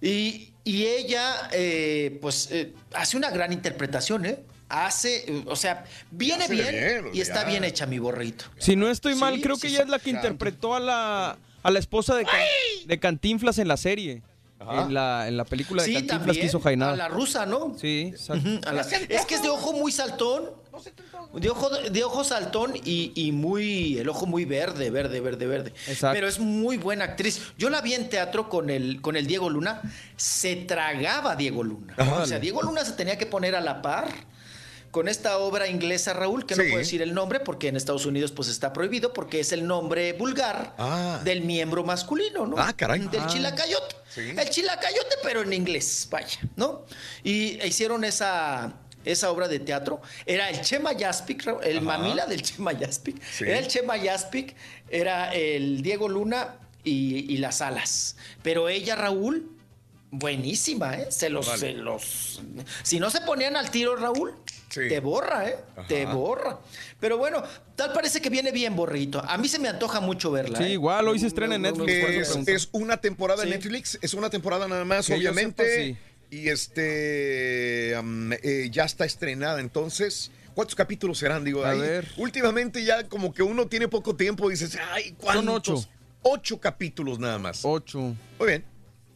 Y, 0.00 0.52
y 0.62 0.86
ella, 0.86 1.48
eh, 1.50 2.18
pues, 2.22 2.48
eh, 2.52 2.72
hace 2.94 3.16
una 3.16 3.30
gran 3.30 3.52
interpretación, 3.52 4.26
¿eh? 4.26 4.38
Hace, 4.68 5.42
o 5.46 5.56
sea, 5.56 5.84
viene 6.10 6.44
Hace 6.44 6.52
bien, 6.52 6.70
bien, 6.70 7.04
y 7.14 7.20
está 7.20 7.44
bien 7.44 7.64
hecha 7.64 7.86
mi 7.86 7.98
borrito. 7.98 8.44
Si 8.58 8.76
no 8.76 8.88
estoy 8.90 9.14
mal, 9.14 9.36
Sí, 9.36 9.40
creo 9.42 9.56
sí, 9.56 9.62
que 9.62 9.68
sí. 9.68 9.74
ella 9.74 9.84
es 9.84 9.90
la 9.90 9.98
que 9.98 10.10
interpretó 10.10 10.74
a 10.74 10.80
la, 10.80 11.38
a 11.62 11.70
la 11.70 11.78
esposa 11.78 12.14
de, 12.14 12.24
Can- 12.24 12.34
de 12.86 12.98
Cantinflas 13.00 13.58
en 13.58 13.68
la 13.68 13.76
serie. 13.76 14.22
En 14.60 14.92
la, 14.92 15.28
en 15.28 15.36
la 15.36 15.44
película 15.44 15.82
de 15.82 15.88
Sí, 15.88 15.94
Cantinflas 15.94 16.18
también. 16.26 16.40
que 16.40 16.46
hizo 16.46 16.60
Jainada. 16.60 16.92
A 16.92 16.96
la 16.96 17.08
rusa, 17.08 17.46
¿no? 17.46 17.74
Sí, 17.80 18.10
exacto. 18.12 18.48
A 18.68 18.72
la- 18.72 18.82
Es 18.82 19.24
que 19.24 19.34
es 19.36 19.42
de 19.42 19.48
ojo 19.48 19.72
muy 19.72 19.92
saltón. 19.92 20.50
De 21.34 21.48
ojo, 21.50 21.70
de 21.70 22.04
ojo 22.04 22.22
saltón 22.22 22.74
y, 22.84 23.12
y 23.14 23.32
muy. 23.32 23.98
El 23.98 24.08
ojo 24.08 24.26
muy 24.26 24.44
verde, 24.44 24.90
verde, 24.90 25.20
verde, 25.20 25.46
verde. 25.46 25.72
Exacto. 25.88 26.14
Pero 26.14 26.28
es 26.28 26.38
muy 26.38 26.76
buena 26.76 27.04
actriz. 27.04 27.40
Yo 27.56 27.68
la 27.70 27.80
vi 27.80 27.94
en 27.94 28.08
teatro 28.08 28.48
con 28.48 28.68
el, 28.70 29.00
con 29.00 29.16
el 29.16 29.26
Diego 29.26 29.48
Luna. 29.50 29.80
Se 30.16 30.54
tragaba 30.56 31.34
Diego 31.36 31.64
Luna. 31.64 31.94
Ajá. 31.96 32.22
O 32.22 32.26
sea, 32.26 32.38
Diego 32.38 32.62
Luna 32.62 32.84
se 32.84 32.92
tenía 32.92 33.16
que 33.18 33.26
poner 33.26 33.54
a 33.56 33.60
la 33.60 33.82
par 33.82 34.08
con 34.90 35.06
esta 35.08 35.38
obra 35.38 35.68
inglesa, 35.68 36.12
Raúl, 36.14 36.46
que 36.46 36.56
no 36.56 36.62
puedo 36.64 36.78
decir 36.78 37.02
el 37.02 37.12
nombre 37.14 37.40
porque 37.40 37.68
en 37.68 37.76
Estados 37.76 38.06
Unidos 38.06 38.32
pues 38.32 38.48
está 38.48 38.72
prohibido 38.72 39.12
porque 39.12 39.40
es 39.40 39.52
el 39.52 39.66
nombre 39.66 40.12
vulgar 40.14 40.74
Ah. 40.78 41.20
del 41.24 41.42
miembro 41.42 41.84
masculino, 41.84 42.46
¿no? 42.46 42.56
Ah, 42.58 42.72
caray. 42.74 43.00
Del 43.08 43.20
Ah. 43.20 43.26
chilacayote. 43.26 43.96
El 44.16 44.48
chilacayote, 44.50 45.16
pero 45.22 45.42
en 45.42 45.52
inglés, 45.52 46.08
vaya, 46.10 46.38
¿no? 46.56 46.86
Y 47.22 47.62
hicieron 47.64 48.02
esa, 48.04 48.72
esa 49.04 49.30
obra 49.30 49.46
de 49.46 49.60
teatro. 49.60 50.00
Era 50.26 50.48
el 50.50 50.60
Chema 50.62 50.92
Yaspic, 50.92 51.46
el 51.62 51.76
Ajá. 51.78 51.86
mamila 51.86 52.26
del 52.26 52.42
Chema 52.42 52.72
Yaspic. 52.72 53.22
Sí. 53.22 53.44
Era 53.44 53.58
el 53.58 53.68
Chema 53.68 53.96
Yaspic, 53.96 54.56
era 54.90 55.32
el 55.34 55.82
Diego 55.82 56.08
Luna 56.08 56.56
y, 56.82 57.32
y 57.32 57.36
las 57.36 57.60
alas. 57.60 58.16
Pero 58.42 58.68
ella, 58.68 58.96
Raúl, 58.96 59.50
buenísima, 60.10 60.96
¿eh? 60.96 61.06
Se 61.10 61.28
los, 61.30 61.46
se 61.46 61.72
los. 61.72 62.40
Si 62.82 62.98
no 62.98 63.10
se 63.10 63.20
ponían 63.20 63.56
al 63.56 63.70
tiro, 63.70 63.94
Raúl, 63.96 64.34
te 64.88 65.00
borra, 65.00 65.48
¿eh? 65.48 65.56
Te 65.88 66.06
borra. 66.06 66.58
Pero 67.00 67.18
bueno, 67.18 67.42
tal 67.76 67.92
parece 67.92 68.20
que 68.20 68.30
viene 68.30 68.50
bien, 68.52 68.76
borrito. 68.76 69.22
A 69.26 69.36
mí 69.38 69.48
se 69.48 69.58
me 69.58 69.68
antoja 69.68 70.00
mucho 70.00 70.30
verla. 70.30 70.58
Sí, 70.58 70.64
¿eh? 70.64 70.70
igual, 70.70 71.08
hoy 71.08 71.18
se 71.18 71.26
estrena 71.26 71.56
en 71.56 71.62
Netflix. 71.62 72.36
Es, 72.48 72.68
una 72.72 72.96
temporada 72.98 73.42
en 73.42 73.48
Sí. 73.48 73.54
Netflix, 73.54 73.98
es 74.02 74.14
una 74.14 74.30
temporada 74.30 74.68
nada 74.68 74.84
más, 74.84 75.06
Que 75.06 75.14
obviamente. 75.14 75.86
sepa, 75.86 75.98
Y 76.30 76.48
este 76.48 77.92
eh, 77.92 78.68
ya 78.70 78.84
está 78.84 79.04
estrenada, 79.04 79.60
entonces. 79.60 80.30
¿Cuántos 80.54 80.74
capítulos 80.74 81.18
serán? 81.18 81.44
Digo, 81.44 81.64
A 81.64 81.70
ahí, 81.70 81.78
ver. 81.78 82.08
últimamente 82.16 82.82
ya 82.84 83.08
como 83.08 83.32
que 83.32 83.44
uno 83.44 83.68
tiene 83.68 83.86
poco 83.86 84.16
tiempo 84.16 84.48
y 84.48 84.54
dices, 84.54 84.76
ay, 84.92 85.14
¿cuántos? 85.16 85.44
Son 85.44 85.54
ocho. 85.54 85.88
Ocho 86.22 86.60
capítulos 86.60 87.20
nada 87.20 87.38
más. 87.38 87.60
Ocho. 87.62 88.00
Muy 88.40 88.48
bien, 88.48 88.64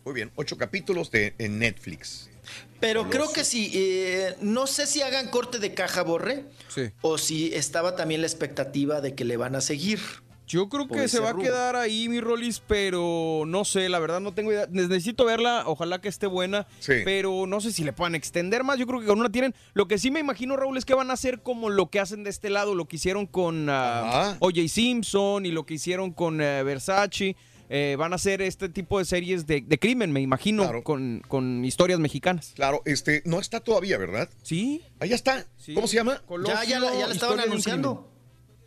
muy 0.05 0.15
bien. 0.15 0.31
Ocho 0.37 0.57
capítulos 0.57 1.11
de, 1.11 1.35
en 1.39 1.59
Netflix. 1.59 2.31
Pero 2.81 3.09
creo 3.09 3.33
que 3.33 3.45
sí. 3.45 3.71
eh, 3.75 4.37
no 4.41 4.67
sé 4.67 4.87
si 4.87 5.03
hagan 5.03 5.29
corte 5.29 5.59
de 5.59 5.73
caja, 5.75 6.03
Borre. 6.03 6.45
Sí. 6.69 6.91
O 7.01 7.17
si 7.19 7.55
estaba 7.55 7.95
también 7.97 8.21
la 8.23 8.27
expectativa 8.27 9.01
de 9.01 9.15
que 9.15 9.25
le 9.25 9.37
van 9.37 9.55
a 9.55 9.61
seguir. 9.61 10.01
Yo 10.45 10.69
creo 10.69 10.87
que 10.87 11.09
se 11.09 11.21
va 11.21 11.31
a 11.31 11.37
quedar 11.37 11.77
ahí, 11.77 12.09
mi 12.11 12.21
Rolis, 12.21 12.61
pero 12.67 13.45
no 13.47 13.65
sé, 13.65 13.89
la 13.89 14.01
verdad 14.01 14.21
no 14.21 14.35
tengo 14.35 14.53
idea. 14.53 14.67
Necesito 14.71 15.25
verla, 15.25 15.63
ojalá 15.67 16.01
que 16.01 16.09
esté 16.11 16.27
buena, 16.27 16.67
Sí. 16.81 16.95
pero 17.05 17.47
no 17.47 17.61
sé 17.63 17.73
si 17.73 17.85
le 17.85 17.93
puedan 17.95 18.15
extender 18.15 18.63
más. 18.65 18.79
Yo 18.79 18.87
creo 18.87 19.01
que 19.01 19.07
con 19.07 19.21
una 19.21 19.31
tienen. 19.31 19.55
Lo 19.73 19.87
que 19.89 19.97
sí 19.97 20.11
me 20.11 20.21
imagino, 20.21 20.57
Raúl, 20.57 20.77
es 20.77 20.85
que 20.85 20.93
van 20.95 21.11
a 21.11 21.15
hacer 21.15 21.41
como 21.43 21.71
lo 21.71 21.89
que 21.89 22.01
hacen 22.01 22.23
de 22.25 22.29
este 22.31 22.51
lado, 22.51 22.75
lo 22.75 22.87
que 22.87 22.97
hicieron 22.97 23.27
con 23.27 23.69
ah. 23.71 24.37
O.J. 24.41 24.69
Simpson 24.69 25.47
y 25.47 25.53
lo 25.53 25.65
que 25.65 25.75
hicieron 25.75 26.13
con 26.13 26.41
eh, 26.43 26.63
Versace. 26.65 27.35
Eh, 27.75 27.97
van 27.97 28.13
a 28.13 28.17
hacer 28.17 28.43
este 28.43 28.69
tipo 28.69 28.99
de 28.99 29.07
series 29.07 29.47
de, 29.47 29.63
de 29.63 29.79
crimen, 29.79 30.13
me 30.13 30.21
imagino, 30.21 30.65
Claro. 30.65 30.85
con, 30.85 31.23
con 31.27 31.65
historias 31.65 31.99
mexicanas. 32.01 32.53
Claro, 32.55 32.83
este, 32.85 33.23
no 33.25 33.41
está 33.41 33.61
todavía, 33.61 33.97
¿verdad? 33.97 34.29
Sí. 34.43 34.83
Ahí 35.01 35.09
ya 35.09 35.15
está. 35.15 35.47
Sí. 35.57 35.73
¿Cómo 35.73 35.87
se 35.87 35.97
llama? 35.97 36.21
Ya, 36.47 36.65
ya, 36.65 36.79
la- 36.81 36.95
ya 36.99 37.07
la 37.07 37.15
estaban 37.15 37.41
anunciando. 37.41 38.13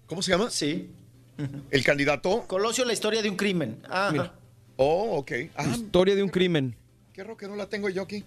¿Cómo 0.07 0.23
se 0.23 0.31
llama? 0.31 0.49
Sí. 0.49 0.89
¿El 1.69 1.83
candidato? 1.83 2.45
Colosio, 2.47 2.83
la 2.83 2.93
historia 2.93 3.21
de 3.21 3.29
un 3.29 3.35
crimen. 3.35 3.77
Ah, 3.89 4.09
Mira. 4.11 4.33
Oh, 4.77 5.17
ok. 5.19 5.31
Ah, 5.55 5.67
Historia 5.75 6.15
de 6.15 6.23
un 6.23 6.29
crimen. 6.29 6.75
qué 7.13 7.23
raro 7.23 7.37
que 7.37 7.47
no 7.47 7.55
la 7.55 7.69
tengo 7.69 7.89
yo 7.89 8.01
aquí. 8.01 8.23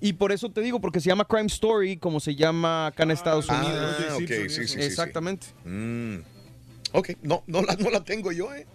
Y 0.00 0.14
por 0.14 0.32
eso 0.32 0.50
te 0.50 0.62
digo, 0.62 0.80
porque 0.80 0.98
se 0.98 1.06
llama 1.10 1.26
Crime 1.26 1.46
Story, 1.46 1.96
como 1.96 2.18
se 2.18 2.34
llama 2.34 2.88
acá 2.88 3.04
en 3.04 3.12
Estados 3.12 3.46
Ah, 3.48 3.62
Unidos. 3.64 4.14
ok, 4.14 4.18
sí, 4.18 4.26
sí, 4.26 4.48
sí, 4.48 4.68
sí. 4.68 4.80
Exactamente. 4.80 5.46
Mm. 5.64 6.16
Ok, 6.92 7.10
no, 7.22 7.44
no 7.46 7.62
la, 7.62 7.76
no 7.76 7.88
la 7.88 8.02
tengo 8.02 8.32
yo, 8.32 8.52
¿eh? 8.52 8.66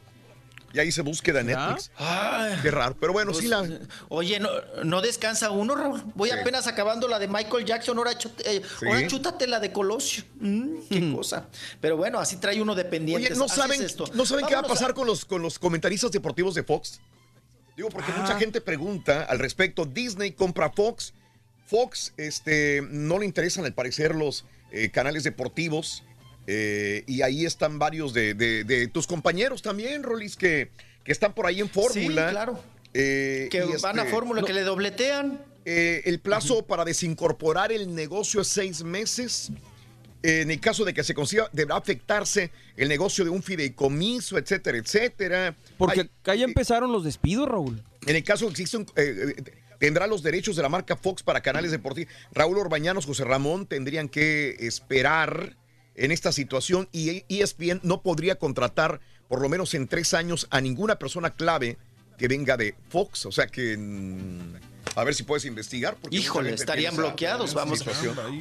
Y 0.78 0.80
ahí 0.80 0.92
se 0.92 1.02
búsqueda 1.02 1.40
en 1.42 1.48
¿Ya? 1.48 1.58
Netflix. 1.70 1.90
Ay, 1.98 2.54
Qué 2.62 2.70
raro, 2.70 2.96
pero 3.00 3.12
bueno, 3.12 3.32
pues, 3.32 3.44
sí 3.44 3.50
la... 3.50 3.68
Oye, 4.10 4.40
no, 4.40 4.48
no 4.84 5.02
descansa 5.02 5.50
uno, 5.50 5.74
Raúl. 5.74 6.04
Voy 6.14 6.30
Sí. 6.30 6.36
apenas 6.40 6.68
acabando 6.68 7.08
la 7.08 7.18
de 7.18 7.28
Michael 7.28 7.66
Jackson, 7.66 7.98
ahora, 7.98 8.12
eh, 8.12 8.62
Sí. 8.80 8.86
ahora 8.86 9.08
chútate 9.08 9.48
la 9.48 9.60
de 9.60 9.72
Colosio. 9.72 10.24
Mm, 10.40 10.76
qué 10.88 11.12
cosa. 11.16 11.48
Pero 11.82 11.98
bueno, 11.98 12.20
así 12.20 12.36
trae 12.38 12.62
uno 12.62 12.76
de 12.76 12.86
pendientes. 12.86 13.32
Oye, 13.32 13.40
¿no 13.40 13.48
saben, 13.50 13.80
es 13.82 13.88
esto. 13.88 14.06
¿no 14.14 14.24
saben 14.28 14.46
qué 14.46 14.54
va 14.54 14.62
a 14.62 14.68
pasar 14.68 14.94
con 14.94 15.08
los, 15.08 15.26
con 15.26 15.42
los 15.42 15.58
comentaristas 15.58 16.12
deportivos 16.12 16.54
de 16.54 16.62
Fox? 16.62 17.00
Digo, 17.76 17.90
porque 17.90 18.12
Ah. 18.16 18.20
mucha 18.22 18.38
gente 18.38 18.62
pregunta 18.62 19.24
al 19.24 19.40
respecto. 19.40 19.84
Disney 19.84 20.32
compra 20.34 20.70
Fox. 20.70 21.12
Fox 21.66 22.14
este, 22.18 22.84
no 22.92 23.18
le 23.18 23.26
interesan, 23.26 23.66
al 23.66 23.74
parecer, 23.74 24.14
los 24.14 24.46
eh, 24.72 24.92
canales 24.92 25.24
deportivos. 25.24 26.04
Eh, 26.48 27.04
y 27.08 27.22
ahí 27.22 27.46
están 27.46 27.78
varios 27.78 28.14
de, 28.14 28.34
de- 28.34 28.64
de 28.64 28.88
tus 28.88 29.06
compañeros 29.06 29.62
también, 29.62 30.02
Rolis, 30.04 30.36
que, 30.36 30.72
que 31.04 31.12
están 31.12 31.34
por 31.34 31.46
ahí 31.46 31.60
en 31.60 31.70
Fórmula. 31.70 32.28
Sí, 32.28 32.32
claro. 32.32 32.60
Eh, 32.94 33.48
Que 33.52 33.58
y 33.60 33.82
van 33.82 34.00
a 34.00 34.04
este, 34.04 34.14
Fórmula, 34.14 34.42
no, 34.42 34.48
que 34.48 34.54
le 34.54 34.62
dobletean. 34.64 35.40
eh, 35.66 36.02
el 36.06 36.20
plazo 36.20 36.66
para 36.66 36.86
desincorporar 36.86 37.72
el 37.72 37.94
negocio 37.94 38.42
es 38.42 38.48
seis 38.48 38.84
meses. 38.84 39.52
Eh, 40.24 40.42
en 40.42 40.50
el 40.50 40.60
caso 40.60 40.84
de 40.84 40.94
que 40.96 41.04
se 41.04 41.14
consiga, 41.14 41.48
deberá 41.54 41.76
afectarse 41.78 42.50
el 42.76 42.90
negocio 42.90 43.24
de 43.24 43.30
un 43.30 43.44
fideicomiso, 43.44 44.38
etcétera, 44.38 44.78
etcétera. 44.80 45.56
Porque 45.78 46.10
ya 46.26 46.34
empezaron 46.46 46.92
los 46.92 47.04
despidos, 47.04 47.48
Raúl. 47.48 47.84
en 48.08 48.16
el 48.16 48.24
caso 48.24 48.46
de 48.46 48.54
que 48.56 48.62
exista 48.64 48.78
un, 48.80 48.86
eh, 48.96 49.36
eh, 49.38 49.44
tendrá 49.80 50.08
los 50.08 50.24
derechos 50.24 50.56
de 50.56 50.64
la 50.64 50.70
marca 50.70 50.96
Fox 50.96 51.22
para 51.22 51.42
canales 51.42 51.70
deportivos. 51.72 52.12
Raúl 52.34 52.58
Orbañanos, 52.58 53.06
José 53.06 53.26
Ramón 53.26 53.68
tendrían 53.68 54.10
que 54.10 54.56
esperar 54.62 55.56
en 55.98 56.12
esta 56.12 56.32
situación 56.32 56.88
y 56.94 57.24
ESPN 57.28 57.82
no 57.84 58.02
podría 58.02 58.36
contratar 58.36 59.02
por 59.28 59.42
lo 59.42 59.50
menos 59.50 59.74
en 59.74 59.88
tres 59.88 60.14
años 60.14 60.48
a 60.52 60.62
ninguna 60.62 60.98
persona 60.98 61.32
clave 61.32 61.78
que 62.18 62.28
venga 62.30 62.56
de 62.58 62.76
Fox. 62.90 63.26
O 63.26 63.32
sea 63.32 63.48
que 63.48 63.76
mm, 63.78 64.56
a 64.96 65.04
ver 65.04 65.14
si 65.14 65.24
puedes 65.24 65.46
investigar. 65.46 65.98
porque 66.02 66.16
Híjole, 66.16 66.54
estarían 66.54 66.96
bloqueados, 66.96 67.54
vamos. 67.54 67.84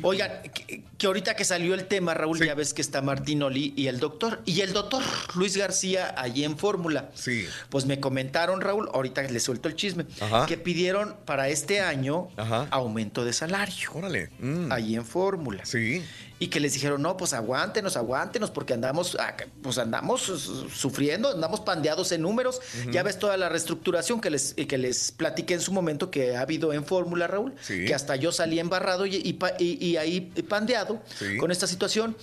Oigan, 0.02 0.31
que, 0.55 0.83
que 0.97 1.07
ahorita 1.07 1.35
que 1.35 1.44
salió 1.44 1.75
el 1.75 1.86
tema, 1.86 2.15
Raúl, 2.15 2.39
Sí. 2.39 2.47
ya 2.47 2.55
ves 2.55 2.73
que 2.73 2.81
está 2.81 3.02
Martín 3.02 3.43
Oli 3.43 3.75
y 3.76 3.89
el 3.89 3.99
doctor, 3.99 4.41
y 4.47 4.60
el 4.62 4.73
doctor 4.73 5.02
Luis 5.35 5.57
García 5.57 6.15
allí 6.17 6.44
en 6.44 6.57
Fórmula. 6.57 7.10
Sí. 7.15 7.47
Pues 7.68 7.85
me 7.85 8.01
comentaron, 8.01 8.60
Raúl, 8.62 8.89
ahorita 8.94 9.23
les 9.25 9.43
suelto 9.43 9.68
el 9.68 9.75
chisme, 9.76 10.07
Ajá. 10.20 10.47
que 10.47 10.57
pidieron 10.57 11.17
para 11.26 11.49
este 11.51 11.81
año 11.81 12.28
Ajá. 12.36 12.68
aumento 12.70 13.25
de 13.25 13.33
salario. 13.35 13.91
Órale. 13.93 14.31
mm, 14.39 14.73
Allí 14.73 14.94
en 14.94 15.05
Fórmula. 15.05 15.67
Sí. 15.67 16.02
Y 16.39 16.48
que 16.48 16.60
les 16.60 16.74
dijeron, 16.74 17.00
no, 17.00 17.16
pues 17.16 17.32
aguántenos, 17.32 17.97
aguántenos, 17.97 18.50
porque 18.50 18.74
andamos, 18.74 19.16
pues 19.62 19.78
andamos 19.78 20.20
su- 20.20 20.68
sufriendo, 20.68 21.31
andamos 21.31 21.60
pandeados 21.60 22.12
en 22.12 22.20
números. 22.23 22.60
Ya 22.92 23.02
ves 23.02 23.18
toda 23.18 23.39
la 23.39 23.48
reestructuración 23.48 24.20
que 24.20 24.28
les, 24.28 24.52
que 24.52 24.76
les 24.76 25.12
platiqué 25.12 25.55
en 25.55 25.60
su 25.62 25.73
momento 25.73 26.10
que 26.10 26.36
ha 26.36 26.42
habido 26.42 26.74
en 26.74 26.84
Fórmula, 26.84 27.26
Raúl, 27.26 27.55
Sí. 27.62 27.86
que 27.86 27.94
hasta 27.94 28.16
yo 28.16 28.32
salí 28.32 28.58
embarrado 28.60 29.06
y, 29.06 29.16
y 29.16 29.39
y- 29.58 29.84
y 29.86 29.97
ahí 29.97 30.20
pandeado 30.47 31.00
Sí. 31.18 31.39
con 31.39 31.50
esta 31.50 31.66
situación. 31.66 32.15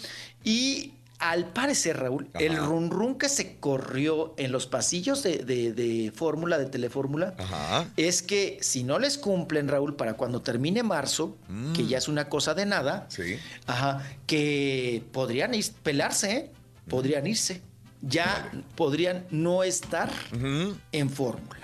Y 0.44 0.94
al 1.20 1.46
parecer, 1.54 1.98
Raúl, 2.00 2.28
Ajá. 2.34 2.44
el 2.44 2.58
run 2.58 2.90
run 2.92 3.18
que 3.18 3.30
se 3.30 3.56
corrió 3.58 4.34
en 4.38 4.52
los 4.52 4.68
pasillos 4.68 5.24
de, 5.24 5.38
de- 5.46 5.72
de 5.72 6.12
Fórmula, 6.14 6.58
de 6.58 6.66
Telefórmula, 6.66 7.34
Ajá. 7.38 7.88
es 7.96 8.22
que 8.22 8.58
si 8.62 8.84
no 8.84 9.00
les 9.00 9.18
cumplen, 9.18 9.68
Raúl, 9.70 9.96
para 9.96 10.16
cuando 10.16 10.42
termine 10.42 10.84
marzo, 10.84 11.38
que 11.76 11.86
ya 11.88 11.98
es 11.98 12.08
una 12.08 12.28
cosa 12.30 12.54
de 12.54 12.66
nada, 12.66 13.08
Mm. 13.08 13.12
Sí. 13.12 13.36
ajá, 13.68 14.04
que 14.28 15.04
podrían 15.12 15.54
ir, 15.54 15.66
pelarse, 15.84 16.32
¿eh? 16.36 16.52
podrían 16.90 17.26
irse. 17.28 17.62
Ya 18.02 18.52
podrían 18.76 19.26
no 19.32 19.64
estar 19.64 20.12
en 20.92 21.10
fórmula. 21.10 21.63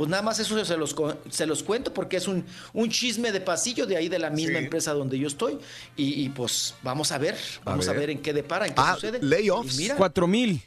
Pues 0.00 0.08
nada 0.08 0.22
más 0.22 0.38
eso 0.38 0.64
se 0.64 0.76
los, 0.78 0.94
co- 0.94 1.14
se 1.28 1.44
los 1.44 1.62
cuento 1.62 1.92
porque 1.92 2.16
es 2.16 2.26
un, 2.26 2.42
un 2.72 2.88
chisme 2.88 3.32
de 3.32 3.40
pasillo 3.42 3.84
de 3.84 3.98
ahí 3.98 4.08
de 4.08 4.18
la 4.18 4.30
misma 4.30 4.56
Sí. 4.58 4.64
empresa 4.64 4.94
donde 4.94 5.18
yo 5.18 5.26
estoy. 5.28 5.58
Y, 5.94 6.24
y, 6.24 6.30
pues 6.30 6.74
vamos 6.82 7.12
a 7.12 7.18
ver, 7.18 7.36
vamos 7.64 7.86
a 7.86 7.90
ver, 7.92 8.00
ver. 8.00 8.10
en 8.12 8.22
qué 8.22 8.32
depara, 8.32 8.66
en 8.66 8.72
qué 8.72 8.80
Ah, 8.82 8.94
sucede. 8.94 9.18
layoffs. 9.20 9.76
Mira, 9.76 9.96
Cuatro 9.96 10.26
mil. 10.26 10.62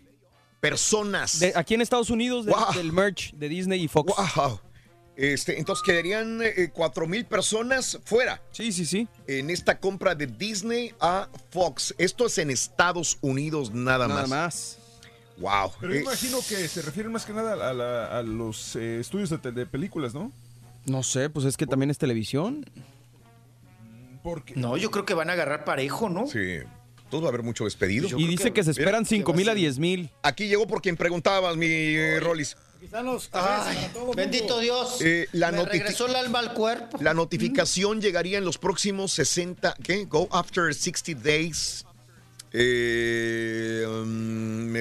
Personas. 0.59 1.39
De- 1.39 1.51
aquí 1.55 1.73
en 1.73 1.81
Estados 1.81 2.11
Unidos, 2.11 2.45
de- 2.45 2.51
Wow. 2.51 2.73
del 2.75 2.91
merch 2.93 3.33
de 3.33 3.49
Disney 3.49 3.81
y 3.83 3.87
Fox. 3.87 4.13
Wow. 4.35 4.59
Este, 5.15 5.57
entonces 5.57 5.81
quedarían 5.83 6.39
eh, 6.43 6.69
cuatro 6.71 7.07
mil 7.07 7.25
personas 7.25 7.99
fuera 8.05 8.39
Sí, 8.51 8.71
sí, 8.71 8.85
sí. 8.85 9.07
en 9.25 9.49
esta 9.49 9.79
compra 9.79 10.13
de 10.13 10.27
Disney 10.27 10.93
a 10.99 11.27
Fox. 11.49 11.95
Esto 11.97 12.27
es 12.27 12.37
en 12.37 12.51
Estados 12.51 13.17
Unidos 13.21 13.71
nada, 13.73 14.07
Nada 14.07 14.21
más. 14.27 14.29
más. 14.29 14.77
Wow. 15.43 15.73
Pero 15.81 15.93
yo 15.93 15.99
Eh, 15.99 16.03
imagino 16.03 16.37
que 16.47 16.67
se 16.69 16.81
refieren 16.81 17.11
más 17.11 17.25
que 17.25 17.33
nada 17.33 17.69
a, 17.69 17.73
la- 17.73 18.17
a 18.17 18.23
los 18.23 18.77
eh, 18.77 19.01
estudios 19.01 19.29
de, 19.29 19.65
películas, 19.65 20.13
¿no? 20.13 20.31
No 20.85 21.03
sé, 21.03 21.29
pues 21.29 21.45
es 21.45 21.57
que 21.57 21.67
también 21.67 21.89
es 21.89 21.97
televisión. 21.97 22.65
Porque 24.23 24.53
no, 24.55 24.77
yo 24.77 24.89
creo 24.89 25.05
que 25.05 25.13
van 25.13 25.29
a 25.29 25.33
agarrar 25.33 25.65
parejo, 25.65 26.07
¿no? 26.09 26.27
sí. 26.27 26.59
va 27.11 27.25
a 27.25 27.27
haber 27.27 27.43
mucho 27.43 27.65
despedido. 27.65 28.07
Y 28.17 28.25
dice 28.25 28.53
que 28.53 28.63
se 28.63 28.71
esperan 28.71 29.05
5 29.05 29.33
mil 29.33 29.49
a 29.49 29.53
10 29.53 29.79
mil. 29.79 30.09
Aquí 30.21 30.47
llegó 30.47 30.65
por 30.65 30.81
quien 30.81 30.95
preguntabas, 30.95 31.57
mi 31.57 32.19
Rollis. 32.19 32.55
Ay, 33.33 33.91
bendito 34.15 34.59
Dios. 34.59 35.01
Eh, 35.01 35.27
la 35.33 35.51
Me 35.51 35.65
regresó 35.65 36.07
el 36.07 36.15
alma 36.15 36.39
al 36.39 36.53
cuerpo. 36.53 36.97
La 37.01 37.13
notificación 37.13 38.01
llegaría 38.01 38.37
en 38.37 38.45
los 38.45 38.57
próximos 38.57 39.11
60, 39.11 39.75
¿qué? 39.83 40.05
Go 40.05 40.29
after 40.31 40.73
60 40.73 41.21
days. 41.21 41.85
Eh, 42.53 43.85
um, 43.87 44.73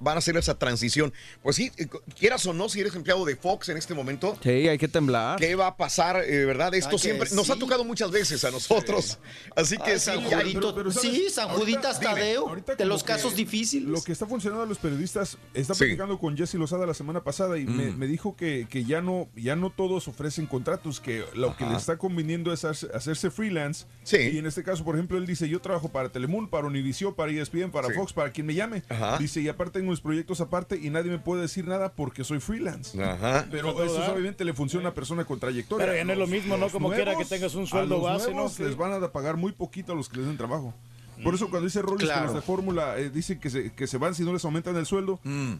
van 0.00 0.16
a 0.16 0.18
hacer 0.18 0.36
esa 0.36 0.58
transición. 0.58 1.12
Pues 1.42 1.56
sí, 1.56 1.70
eh, 1.76 1.86
quieras 2.18 2.44
o 2.46 2.52
no, 2.52 2.68
si 2.68 2.80
eres 2.80 2.94
empleado 2.94 3.24
de 3.24 3.36
Fox 3.36 3.68
en 3.68 3.76
este 3.76 3.94
momento, 3.94 4.36
Sí, 4.42 4.50
hay 4.68 4.78
que 4.78 4.88
temblar. 4.88 5.38
¿qué 5.38 5.54
va 5.54 5.68
a 5.68 5.76
pasar, 5.76 6.22
eh, 6.24 6.44
verdad? 6.44 6.74
Esto 6.74 6.92
Ay, 6.92 6.98
siempre 6.98 7.28
nos 7.32 7.48
ha 7.50 7.54
sí. 7.54 7.60
tocado 7.60 7.84
muchas 7.84 8.10
veces 8.10 8.44
a 8.44 8.50
nosotros. 8.50 9.18
Así 9.56 9.76
que 9.78 9.92
Ay, 9.92 9.98
sí, 9.98 10.04
San 10.06 10.28
ya- 10.28 10.40
Judito. 10.40 10.90
sí, 10.92 11.26
San 11.30 11.48
Juditas 11.50 12.00
Tadeo. 12.00 12.48
ahorita 12.48 12.74
de 12.74 12.84
los 12.84 13.02
casos 13.04 13.34
difíciles. 13.34 13.88
Lo 13.88 14.02
que 14.02 14.12
está 14.12 14.26
funcionando 14.26 14.64
a 14.64 14.66
los 14.66 14.78
periodistas, 14.78 15.38
está 15.54 15.74
Sí. 15.74 15.84
platicando 15.84 16.18
con 16.18 16.36
Jesse 16.36 16.54
Lozada 16.54 16.86
la 16.86 16.94
semana 16.94 17.22
pasada 17.24 17.58
y 17.58 17.64
me, 17.66 17.90
Mm. 17.90 17.98
me 17.98 18.06
dijo 18.06 18.36
que, 18.36 18.66
que 18.68 18.84
ya 18.84 19.00
no 19.00 19.28
ya 19.36 19.56
no 19.56 19.70
todos 19.70 20.08
ofrecen 20.08 20.46
contratos, 20.46 21.00
que 21.00 21.24
lo 21.34 21.56
que 21.56 21.64
le 21.66 21.76
está 21.76 21.96
conviniendo 21.96 22.52
es 22.52 22.64
hacer- 22.64 22.90
hacerse 22.94 23.30
freelance. 23.30 23.86
Sí. 24.02 24.16
Y 24.16 24.38
en 24.38 24.46
este 24.46 24.62
caso, 24.62 24.84
por 24.84 24.94
ejemplo, 24.94 25.18
él 25.18 25.26
dice, 25.26 25.48
yo 25.48 25.60
trabajo 25.60 25.88
para 25.90 26.10
Telemundo, 26.10 26.50
para 26.50 26.66
Univision, 26.66 27.13
para 27.14 27.32
ESPN, 27.32 27.70
para 27.70 27.88
Sí. 27.88 27.94
Fox, 27.94 28.12
para 28.12 28.30
quien 28.30 28.46
me 28.46 28.54
llame. 28.54 28.82
Ajá. 28.88 29.18
Dice, 29.18 29.40
y 29.40 29.48
aparte 29.48 29.78
tengo 29.78 29.90
mis 29.90 30.00
proyectos 30.00 30.40
aparte 30.40 30.78
y 30.80 30.90
nadie 30.90 31.10
me 31.10 31.18
puede 31.18 31.42
decir 31.42 31.66
nada 31.66 31.92
porque 31.92 32.24
soy 32.24 32.40
freelance. 32.40 33.00
Ajá. 33.02 33.46
Pero 33.50 33.82
eso 33.84 34.12
obviamente 34.12 34.44
le 34.44 34.52
funciona 34.54 34.86
a 34.86 34.88
una 34.90 34.94
persona 34.94 35.24
con 35.24 35.38
trayectoria. 35.40 35.84
Pero 35.86 35.96
ya 35.96 36.04
no 36.04 36.12
es 36.12 36.18
lo 36.18 36.26
mismo, 36.26 36.56
¿no? 36.56 36.68
Como 36.68 36.90
quiera 36.92 37.16
que 37.16 37.24
tengas 37.24 37.54
un 37.54 37.64
a 37.64 37.66
sueldo 37.66 37.96
los 37.96 38.04
base, 38.04 38.28
¿no? 38.30 38.34
nuevos. 38.36 38.58
Les 38.60 38.76
van 38.76 38.92
a 39.02 39.12
pagar 39.12 39.36
muy 39.36 39.52
poquito 39.52 39.92
a 39.92 39.96
los 39.96 40.08
que 40.08 40.18
les 40.18 40.26
den 40.26 40.36
trabajo. 40.36 40.74
Por 41.22 41.34
eso 41.34 41.48
cuando 41.48 41.66
dice 41.66 41.80
Rollins 41.80 42.00
que 42.02 42.06
Claro. 42.06 42.26
los 42.26 42.34
de 42.34 42.42
fórmula 42.42 42.98
eh, 42.98 43.08
dicen 43.08 43.38
que 43.38 43.48
se, 43.48 43.72
que 43.72 43.86
se 43.86 43.98
van 43.98 44.14
si 44.16 44.24
no 44.24 44.32
les 44.32 44.44
aumentan 44.44 44.76
el 44.76 44.84
sueldo, 44.84 45.20
Mm. 45.22 45.52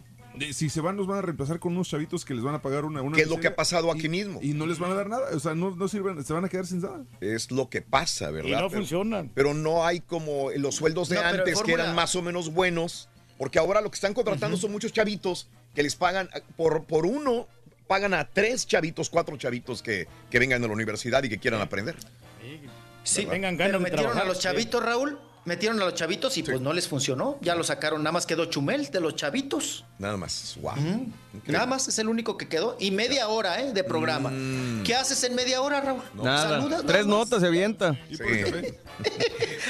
Si 0.53 0.69
se 0.69 0.81
van 0.81 0.95
los 0.97 1.07
van 1.07 1.19
a 1.19 1.21
reemplazar 1.21 1.59
con 1.59 1.73
unos 1.73 1.89
chavitos 1.89 2.25
que 2.25 2.33
les 2.33 2.43
van 2.43 2.55
a 2.55 2.61
pagar 2.61 2.85
una... 2.85 3.01
una 3.01 3.15
¿Qué 3.15 3.23
es 3.23 3.27
lo 3.29 3.39
que 3.39 3.47
ha 3.47 3.55
pasado 3.55 3.91
aquí 3.91 4.05
y- 4.05 4.09
mismo? 4.09 4.39
Y 4.41 4.53
no 4.53 4.65
les 4.65 4.79
van 4.79 4.91
a 4.91 4.95
dar 4.95 5.09
nada, 5.09 5.27
o 5.33 5.39
sea, 5.39 5.55
no, 5.55 5.75
no 5.75 5.87
sirven, 5.87 6.23
se 6.23 6.33
van 6.33 6.45
a 6.45 6.49
quedar 6.49 6.65
sin 6.65 6.81
nada. 6.81 7.03
Es 7.21 7.51
lo 7.51 7.69
que 7.69 7.81
pasa, 7.81 8.31
¿verdad? 8.31 8.49
Y 8.49 8.51
no 8.53 8.57
Pero- 8.69 8.69
funcionan. 8.71 9.31
Pero 9.33 9.53
no 9.53 9.85
hay 9.85 9.99
como 10.01 10.49
los 10.55 10.75
sueldos 10.75 11.09
de 11.09 11.15
No, 11.15 11.21
antes 11.21 11.61
que 11.61 11.73
eran 11.73 11.95
más 11.95 12.15
o 12.15 12.21
menos 12.21 12.53
buenos, 12.53 13.09
porque 13.37 13.59
ahora 13.59 13.81
lo 13.81 13.89
que 13.91 13.95
están 13.95 14.13
contratando 14.13 14.57
son 14.57 14.71
muchos 14.71 14.93
chavitos 14.93 15.49
que 15.73 15.83
les 15.83 15.95
pagan 15.95 16.29
por, 16.55 16.85
por 16.85 17.05
uno, 17.05 17.47
pagan 17.87 18.13
a 18.13 18.27
tres 18.27 18.65
chavitos, 18.65 19.09
cuatro 19.09 19.35
chavitos 19.37 19.81
que, 19.83 20.07
que 20.31 20.39
vengan 20.39 20.61
de 20.61 20.67
la 20.67 20.73
universidad 20.73 21.21
y 21.23 21.29
que 21.29 21.37
quieran 21.37 21.61
aprender. 21.61 21.95
Sí, 23.03 23.25
Tengan 23.25 23.55
ganas 23.55 23.57
pero 23.57 23.77
de 23.79 23.83
metieron 23.83 24.03
trabajar, 24.05 24.23
a 24.23 24.27
los 24.27 24.39
chavitos, 24.39 24.83
Raúl. 24.83 25.19
Metieron 25.45 25.79
a 25.79 25.85
los 25.85 25.93
chavitos 25.93 26.35
y 26.37 26.43
pues 26.43 26.59
no 26.59 26.73
les 26.73 26.87
funcionó. 26.87 27.37
Ya 27.41 27.53
lo 27.55 27.63
sacaron, 27.63 28.01
nada 28.01 28.11
más 28.13 28.25
quedó 28.25 28.45
Chumel 28.45 28.89
de 28.89 28.99
los 28.99 29.15
chavitos. 29.15 29.85
Nada 29.99 30.17
más, 30.17 30.57
wow. 30.59 30.73
Nada 31.45 31.67
más 31.67 31.87
es 31.87 31.99
el 31.99 32.09
único 32.09 32.35
que 32.35 32.47
quedó. 32.47 32.75
Y 32.79 32.89
media 32.89 33.27
hora, 33.27 33.61
¿eh? 33.61 33.71
De 33.71 33.83
programa. 33.83 34.31
¿Qué 34.83 34.95
haces 34.95 35.23
en 35.23 35.35
media 35.35 35.61
hora, 35.61 35.81
Raúl? 35.81 36.01
Nada. 36.15 36.49
Saludas. 36.49 36.83
Tres 36.87 37.05
notas 37.05 37.41
se 37.41 37.47
avienta. 37.47 37.93
Sí. 38.09 38.17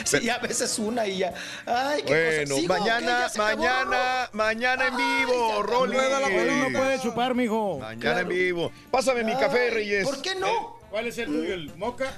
Sí, 0.05 0.29
a 0.29 0.37
veces 0.37 0.77
una 0.77 1.07
y 1.07 1.17
ya. 1.19 1.33
Ay, 1.65 2.03
qué 2.05 2.45
Bueno, 2.47 2.55
cosa. 2.67 2.79
Mañana, 2.79 3.19
¿Ya 3.21 3.29
se 3.29 3.41
acabó, 3.41 3.63
mañana, 3.63 4.29
mañana 4.33 4.87
en 4.87 4.93
Ay, 4.93 5.03
vivo, 5.25 5.49
ya 5.49 5.63
Rolly. 5.63 5.93
Rueda 5.95 6.19
la 6.19 6.29
bola, 6.29 6.69
no 6.69 6.77
puede 6.79 7.01
chupar, 7.01 7.33
mijo. 7.33 7.79
Mañana 7.79 8.19
en 8.19 8.27
vivo. 8.27 8.71
Pásame 8.91 9.23
mi 9.23 9.31
Ay, 9.31 9.39
café, 9.39 9.69
Reyes. 9.71 10.05
¿Por 10.05 10.21
qué 10.21 10.35
no? 10.35 10.77
¿Cuál 10.91 11.07
es 11.07 11.17
el 11.17 11.25
tuyo? 11.27 11.53
¿El 11.53 11.75
moca? 11.75 12.11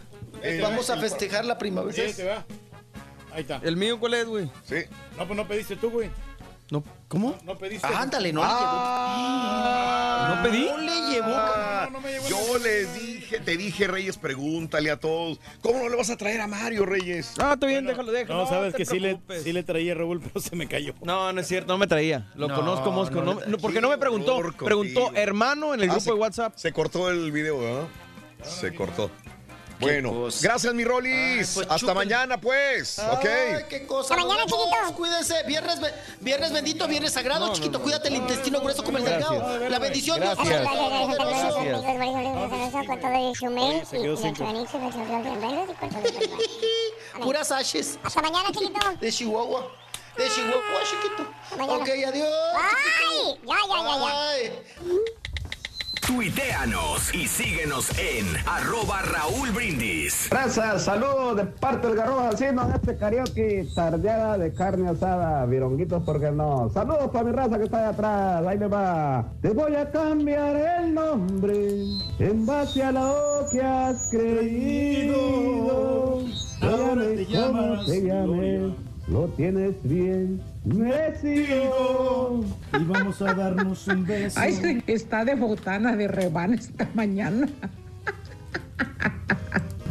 Eh, 0.43 0.59
Vamos 0.61 0.89
a 0.89 0.97
festejar 0.97 1.45
la 1.45 1.57
primavera. 1.57 2.07
Sí, 2.09 2.13
te 2.13 2.25
va. 2.25 2.45
Ahí 3.37 3.43
está. 3.43 3.61
¿El 3.63 3.77
mío 3.77 3.99
cuál 3.99 4.15
es, 4.15 4.25
güey? 4.25 4.49
Sí. 4.65 4.77
No, 5.17 5.25
pues 5.27 5.37
no 5.37 5.47
pediste 5.47 5.75
tú, 5.75 5.91
güey. 5.91 6.09
No, 6.71 6.83
¿Cómo? 7.07 7.37
No 7.45 7.57
pediste. 7.57 7.87
Ah, 7.87 8.01
ándale, 8.01 8.33
no 8.33 8.41
Ah, 8.43 10.33
¿No 10.35 10.43
pedí? 10.43 10.63
le 10.63 10.67
llevó. 10.67 10.77
No 10.77 10.81
le 10.81 11.11
llevó. 11.13 11.33
Ah, 11.37 11.89
no 11.91 12.01
me 12.01 12.11
llevó 12.11 12.27
yo 12.27 12.57
les 12.57 12.93
dije, 12.99 13.39
te 13.39 13.55
dije, 13.55 13.87
Reyes, 13.87 14.17
pregúntale 14.17 14.91
a 14.91 14.99
todos. 14.99 15.39
¿Cómo 15.61 15.79
no 15.79 15.87
le 15.87 15.95
vas 15.95 16.09
a 16.09 16.17
traer 16.17 16.41
a 16.41 16.47
Mario, 16.47 16.85
Reyes? 16.85 17.35
Ah, 17.39 17.51
está 17.53 17.67
bien, 17.67 17.85
déjalo, 17.85 18.11
déjalo. 18.11 18.41
No, 18.43 18.49
sabes 18.49 18.73
te 18.73 18.79
que 18.79 18.85
sí 18.85 18.99
le, 18.99 19.17
sí 19.41 19.53
le 19.53 19.63
traía 19.63 19.93
Raúl, 19.93 20.19
pero 20.19 20.41
se 20.41 20.55
me 20.57 20.67
cayó. 20.67 20.93
No, 21.03 21.31
no 21.31 21.39
es 21.39 21.47
cierto, 21.47 21.71
no 21.71 21.77
me 21.77 21.87
traía. 21.87 22.29
Lo 22.35 22.47
No, 22.49 22.55
conozco, 22.55 22.91
Mosco. 22.91 23.21
no 23.21 23.35
No, 23.35 23.39
le 23.39 23.47
no, 23.47 23.57
porque 23.59 23.79
no 23.79 23.89
me 23.89 23.97
preguntó. 23.97 24.37
Preguntó 24.57 25.03
contigo. 25.05 25.11
hermano 25.15 25.73
en 25.75 25.81
el 25.83 25.89
Ah, 25.89 25.93
grupo 25.93 26.01
se- 26.03 26.11
de 26.11 26.17
WhatsApp. 26.17 26.53
Se 26.57 26.73
cortó 26.73 27.09
el 27.09 27.31
video, 27.31 27.59
¿verdad? 27.59 27.87
Se 28.43 28.73
cortó. 28.75 29.09
Bueno, 29.79 30.11
cosa. 30.11 30.39
gracias, 30.41 30.73
mi 30.73 30.83
Rolis. 30.83 31.13
Ay, 31.13 31.37
pues, 31.37 31.57
Hasta 31.57 31.77
chupen. 31.77 31.95
mañana, 31.95 32.39
pues. 32.41 32.99
Ay, 32.99 33.07
ok. 33.11 33.67
qué 33.69 33.85
cosa. 33.85 34.13
Hasta 34.15 34.25
mañana, 34.25 34.45
chiquito. 34.45 34.95
Cuídense. 34.95 35.43
Viernes, 35.43 35.79
viernes 36.19 36.51
bendito, 36.51 36.87
viernes 36.87 37.13
sagrado, 37.13 37.53
chiquito. 37.53 37.81
Cuídate 37.81 38.07
el 38.07 38.15
intestino 38.15 38.59
grueso 38.59 38.83
como 38.83 38.97
el 38.97 39.05
delgado. 39.05 39.69
La 39.69 39.79
bendición 39.79 40.19
Dios. 40.19 40.37
De 40.37 40.53
el 40.55 40.67
Puras 47.21 47.51
ashes 47.51 47.97
Hasta 48.03 48.21
mañana, 48.21 48.51
chiquito. 48.51 48.79
de 48.99 49.11
Chihuahua. 49.11 49.71
De 50.17 50.27
Chihuahua, 50.29 50.81
chiquito. 50.89 51.23
Ok, 51.73 51.89
adiós. 52.07 52.27
¡Ay! 52.55 53.39
Ya, 53.45 53.55
ya, 53.67 53.77
ya, 53.83 53.97
ya. 53.99 55.36
Tuiteanos 56.07 57.13
y 57.13 57.27
síguenos 57.27 57.89
en 57.99 58.25
arroba 58.45 59.01
Raúl 59.01 59.51
Brindis. 59.51 60.29
Raza, 60.29 60.79
saludos 60.79 61.35
de 61.35 61.43
parte 61.43 61.87
del 61.87 61.97
Garrobo 61.97 62.21
Alcino 62.21 62.63
en 62.63 62.75
este 62.75 62.95
karaoke, 62.95 63.67
tardeada 63.75 64.37
de 64.37 64.53
carne 64.53 64.87
asada, 64.87 65.45
vironguitos, 65.45 66.01
¿por 66.03 66.21
qué 66.21 66.31
no? 66.31 66.69
Saludos 66.69 67.11
para 67.11 67.25
mi 67.25 67.31
raza 67.33 67.57
que 67.57 67.65
está 67.65 67.79
allá 67.79 67.89
atrás, 67.89 68.47
ahí 68.47 68.57
me 68.57 68.67
va. 68.67 69.33
Te 69.41 69.49
voy 69.49 69.75
a 69.75 69.91
cambiar 69.91 70.55
el 70.55 70.93
nombre 70.93 71.75
en 72.19 72.45
base 72.45 72.83
a 72.83 72.93
lo 72.93 73.45
que 73.51 73.61
has 73.61 74.07
creído. 74.09 75.17
Ahora 76.61 77.01
te 77.01 77.25
llamas 77.25 77.85
te 77.85 78.01
llames, 78.01 78.73
lo 79.07 79.27
tienes 79.29 79.75
bien 79.83 80.41
merecido. 80.65 82.43
Y 82.79 82.83
vamos 82.83 83.21
a 83.21 83.33
darnos 83.33 83.87
un 83.87 84.05
beso. 84.05 84.39
Ay, 84.39 84.53
sí, 84.53 84.83
está 84.87 85.23
de 85.25 85.35
botana 85.35 85.95
de 85.95 86.07
rebana 86.07 86.55
esta 86.55 86.87
mañana. 86.93 87.47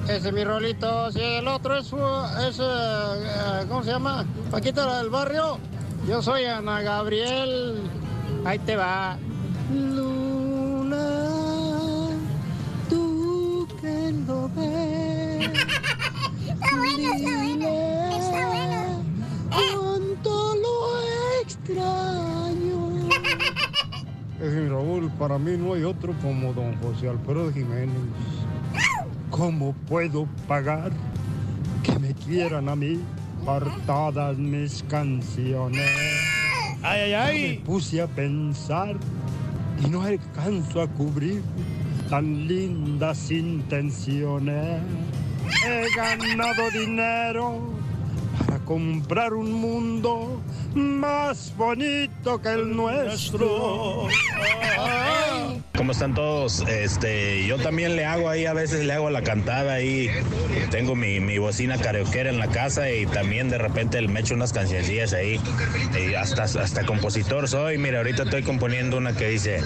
Ese 0.09 0.29
es 0.29 0.33
mi 0.33 0.45
rolito, 0.45 1.11
si 1.11 1.21
el 1.21 1.49
otro 1.49 1.77
es, 1.79 1.87
es 1.87 2.61
eh, 2.61 3.65
¿cómo 3.69 3.83
se 3.83 3.91
llama? 3.91 4.25
Paquita 4.53 4.87
la 4.87 4.99
del 4.99 5.11
barrio. 5.11 5.59
Yo 6.09 6.23
soy 6.23 6.45
Ana 6.45 6.81
Gabriel. 6.83 7.83
Ahí 8.45 8.61
te 8.61 8.77
va. 8.77 9.19
Luna, 9.75 10.99
tú 12.89 13.67
que 13.81 14.13
lo 14.29 14.49
ves. 14.51 15.51
Está 16.47 16.77
bueno, 16.77 17.15
está 17.15 17.31
bueno. 17.37 17.69
Está 18.17 18.49
bueno. 18.49 18.76
Cuánto 19.51 20.55
lo 20.57 21.43
extraño. 21.43 23.09
Es 24.41 24.53
mi 24.53 24.69
Raúl, 24.69 25.11
para 25.19 25.39
mí 25.39 25.57
no 25.57 25.75
hay 25.75 25.85
otro 25.85 26.13
como 26.23 26.53
don 26.53 26.77
José 26.81 27.09
Alfredo 27.09 27.53
Jiménez. 27.53 27.97
¿Cómo 29.31 29.73
puedo 29.89 30.27
pagar 30.47 30.93
que 31.83 31.99
me 31.99 32.13
quieran 32.15 32.69
a 32.69 32.77
mí 32.77 33.01
por 33.45 33.65
todas 33.87 34.37
mis 34.37 34.83
canciones? 34.85 35.89
Ay, 36.83 37.13
ay, 37.13 37.13
Me 37.13 37.49
ay. 37.51 37.63
puse 37.65 38.01
a 38.03 38.07
pensar 38.07 38.97
y 39.85 39.89
no 39.89 40.03
alcanzo 40.03 40.83
a 40.83 40.87
cubrir 40.89 41.43
tan 42.11 42.47
lindas 42.47 43.31
intenciones. 43.31 44.81
He 45.67 45.87
ganado 45.97 46.71
dinero 46.73 47.61
comprar 48.67 49.33
un 49.33 49.53
mundo 49.53 50.43
más 50.75 51.57
bonito 51.57 52.43
que 52.43 52.49
el 52.49 52.77
nuestro. 52.77 54.09
¿Cómo 55.77 55.93
están 55.93 56.15
todos? 56.15 56.65
Este, 56.69 57.47
yo 57.47 57.59
también 57.59 57.97
le 57.97 58.05
hago 58.05 58.29
ahí, 58.29 58.47
a 58.47 58.55
veces 58.55 58.85
le 58.85 58.93
hago 58.93 59.11
la 59.11 59.23
cantada 59.23 59.75
ahí. 59.75 60.11
Tengo 60.71 60.97
mi, 60.97 61.21
mi 61.21 61.39
bocina 61.39 61.79
karaokeera 61.79 62.31
en 62.31 62.39
la 62.39 62.49
casa 62.49 62.91
y 62.91 63.07
también 63.07 63.51
de 63.51 63.59
repente 63.59 64.01
me 64.09 64.21
echo 64.21 64.35
unas 64.35 64.53
cancioncillas 64.53 65.13
ahí. 65.13 65.39
Y 65.97 66.15
hasta, 66.15 66.45
hasta 66.45 66.85
compositor 66.87 67.47
soy. 67.49 67.79
Mira, 67.79 67.99
ahorita 67.99 68.25
estoy 68.25 68.43
componiendo 68.43 68.97
una 68.97 69.15
que 69.15 69.29
dice, 69.29 69.63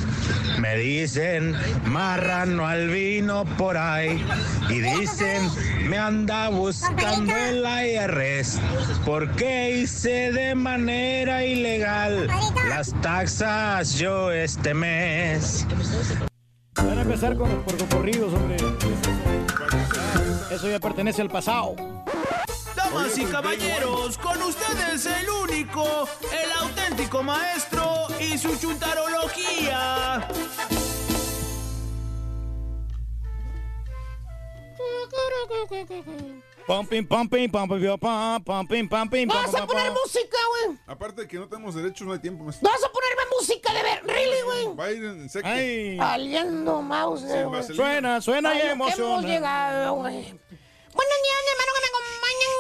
me 0.58 0.76
dicen 0.76 1.54
marrano 1.86 2.66
al 2.66 2.88
vino 2.88 3.44
por 3.56 3.76
ahí. 3.76 4.22
Y 4.68 4.80
dicen, 4.80 5.48
me 5.88 5.96
anda 5.96 6.48
buscando 6.48 7.34
el 7.36 7.64
IRS. 7.64 8.60
Porque 9.04 9.78
hice 9.78 10.32
de 10.32 10.54
manera 10.54 11.44
ilegal 11.44 12.28
las 12.68 12.92
taxas 13.00 13.98
yo 13.98 14.30
este 14.30 14.74
mes. 14.74 15.66
Van 16.74 16.98
a 16.98 17.02
empezar 17.02 17.36
con, 17.36 17.62
por 17.62 17.88
corridos, 17.88 18.32
hombre. 18.34 18.56
Eso 20.50 20.68
ya 20.68 20.78
pertenece 20.78 21.22
al 21.22 21.30
pasado. 21.30 21.74
Damas 22.76 23.16
y 23.18 23.24
caballeros, 23.24 24.18
con 24.18 24.40
ustedes 24.42 25.02
circo, 25.02 26.08
el 26.32 26.52
auténtico 26.60 27.22
maestro 27.22 28.06
y 28.18 28.38
su 28.38 28.56
chuntarología. 28.56 30.28
Pumping, 36.70 37.05
pumping, 37.05 37.50
pumping, 37.50 37.99
pumping, 37.99 38.44
pumping, 38.44 38.89
pumping. 38.89 39.26
Vas 39.26 39.52
a 39.57 39.66
poner 39.66 39.90
música, 39.90 40.39
güey. 40.50 40.78
Aparte 40.86 41.23
de 41.23 41.26
que 41.26 41.36
no 41.36 41.49
tenemos 41.49 41.74
derechos, 41.74 42.07
no 42.07 42.12
hay 42.12 42.20
tiempo, 42.20 42.44
maestro. 42.44 42.70
Vas 42.70 42.84
a 42.84 42.92
ponerme 42.92 43.23
música 43.36 43.73
de 43.74 43.82
ver, 43.82 44.05
really, 44.07 44.40
güey. 44.42 44.76
Va 44.76 44.84
a 44.84 44.92
ir 44.92 45.02
en 45.05 45.28
seco. 45.28 45.49
Aliendo 45.49 46.81
mouse, 46.81 47.24
güey. 47.24 47.65
Suena, 47.74 48.20
suena 48.20 48.55
y 48.55 48.60
Ay, 48.60 48.68
emociona. 48.68 49.10
hemos 49.15 49.24
llegado, 49.24 49.94
güey. 49.97 50.15
Buenos 50.15 51.18
días, 51.24 51.42
hermano, 51.50 51.73
que 51.74 51.81
me 51.81 51.89
acompañan. 51.89 52.50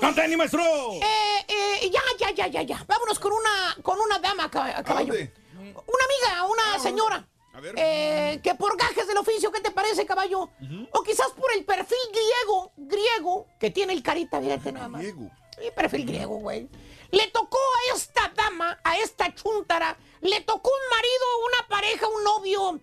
¡Canta, 0.00 0.36
maestro! 0.38 0.62
Eh, 0.94 1.44
eh, 1.82 1.90
ya, 1.92 2.00
ya, 2.18 2.30
ya, 2.30 2.46
ya, 2.46 2.62
ya. 2.62 2.84
Vámonos 2.88 3.18
con 3.18 3.32
una, 3.32 3.76
con 3.82 4.00
una 4.00 4.18
dama, 4.18 4.50
cab- 4.50 4.82
caballo. 4.82 5.12
dónde? 5.12 5.30
Una 5.58 6.04
amiga, 6.06 6.44
una 6.46 6.78
señora. 6.82 7.28
Eh, 7.76 8.40
que 8.42 8.54
por 8.54 8.76
gajes 8.76 9.06
del 9.06 9.16
oficio, 9.18 9.50
¿qué 9.50 9.60
te 9.60 9.70
parece, 9.70 10.06
caballo? 10.06 10.48
O 10.92 11.02
quizás 11.02 11.30
por 11.32 11.52
el 11.52 11.64
perfil 11.64 11.98
griego, 12.12 12.72
griego, 12.76 13.46
que 13.58 13.70
tiene 13.70 13.92
el 13.92 14.02
carita, 14.02 14.40
fíjate 14.40 14.72
nada 14.72 14.88
más. 14.88 15.02
Griego. 15.02 15.30
Sí, 15.58 15.64
perfil 15.74 16.06
griego, 16.06 16.36
güey. 16.36 16.68
Le 17.10 17.26
tocó 17.28 17.58
a 17.58 17.96
esta 17.96 18.32
dama, 18.36 18.78
a 18.84 18.98
esta 18.98 19.34
chuntara, 19.34 19.96
le 20.20 20.40
tocó 20.42 20.70
un 20.70 20.96
marido, 20.96 21.26
una 21.48 21.68
pareja, 21.68 22.06
un 22.08 22.24
novio, 22.24 22.80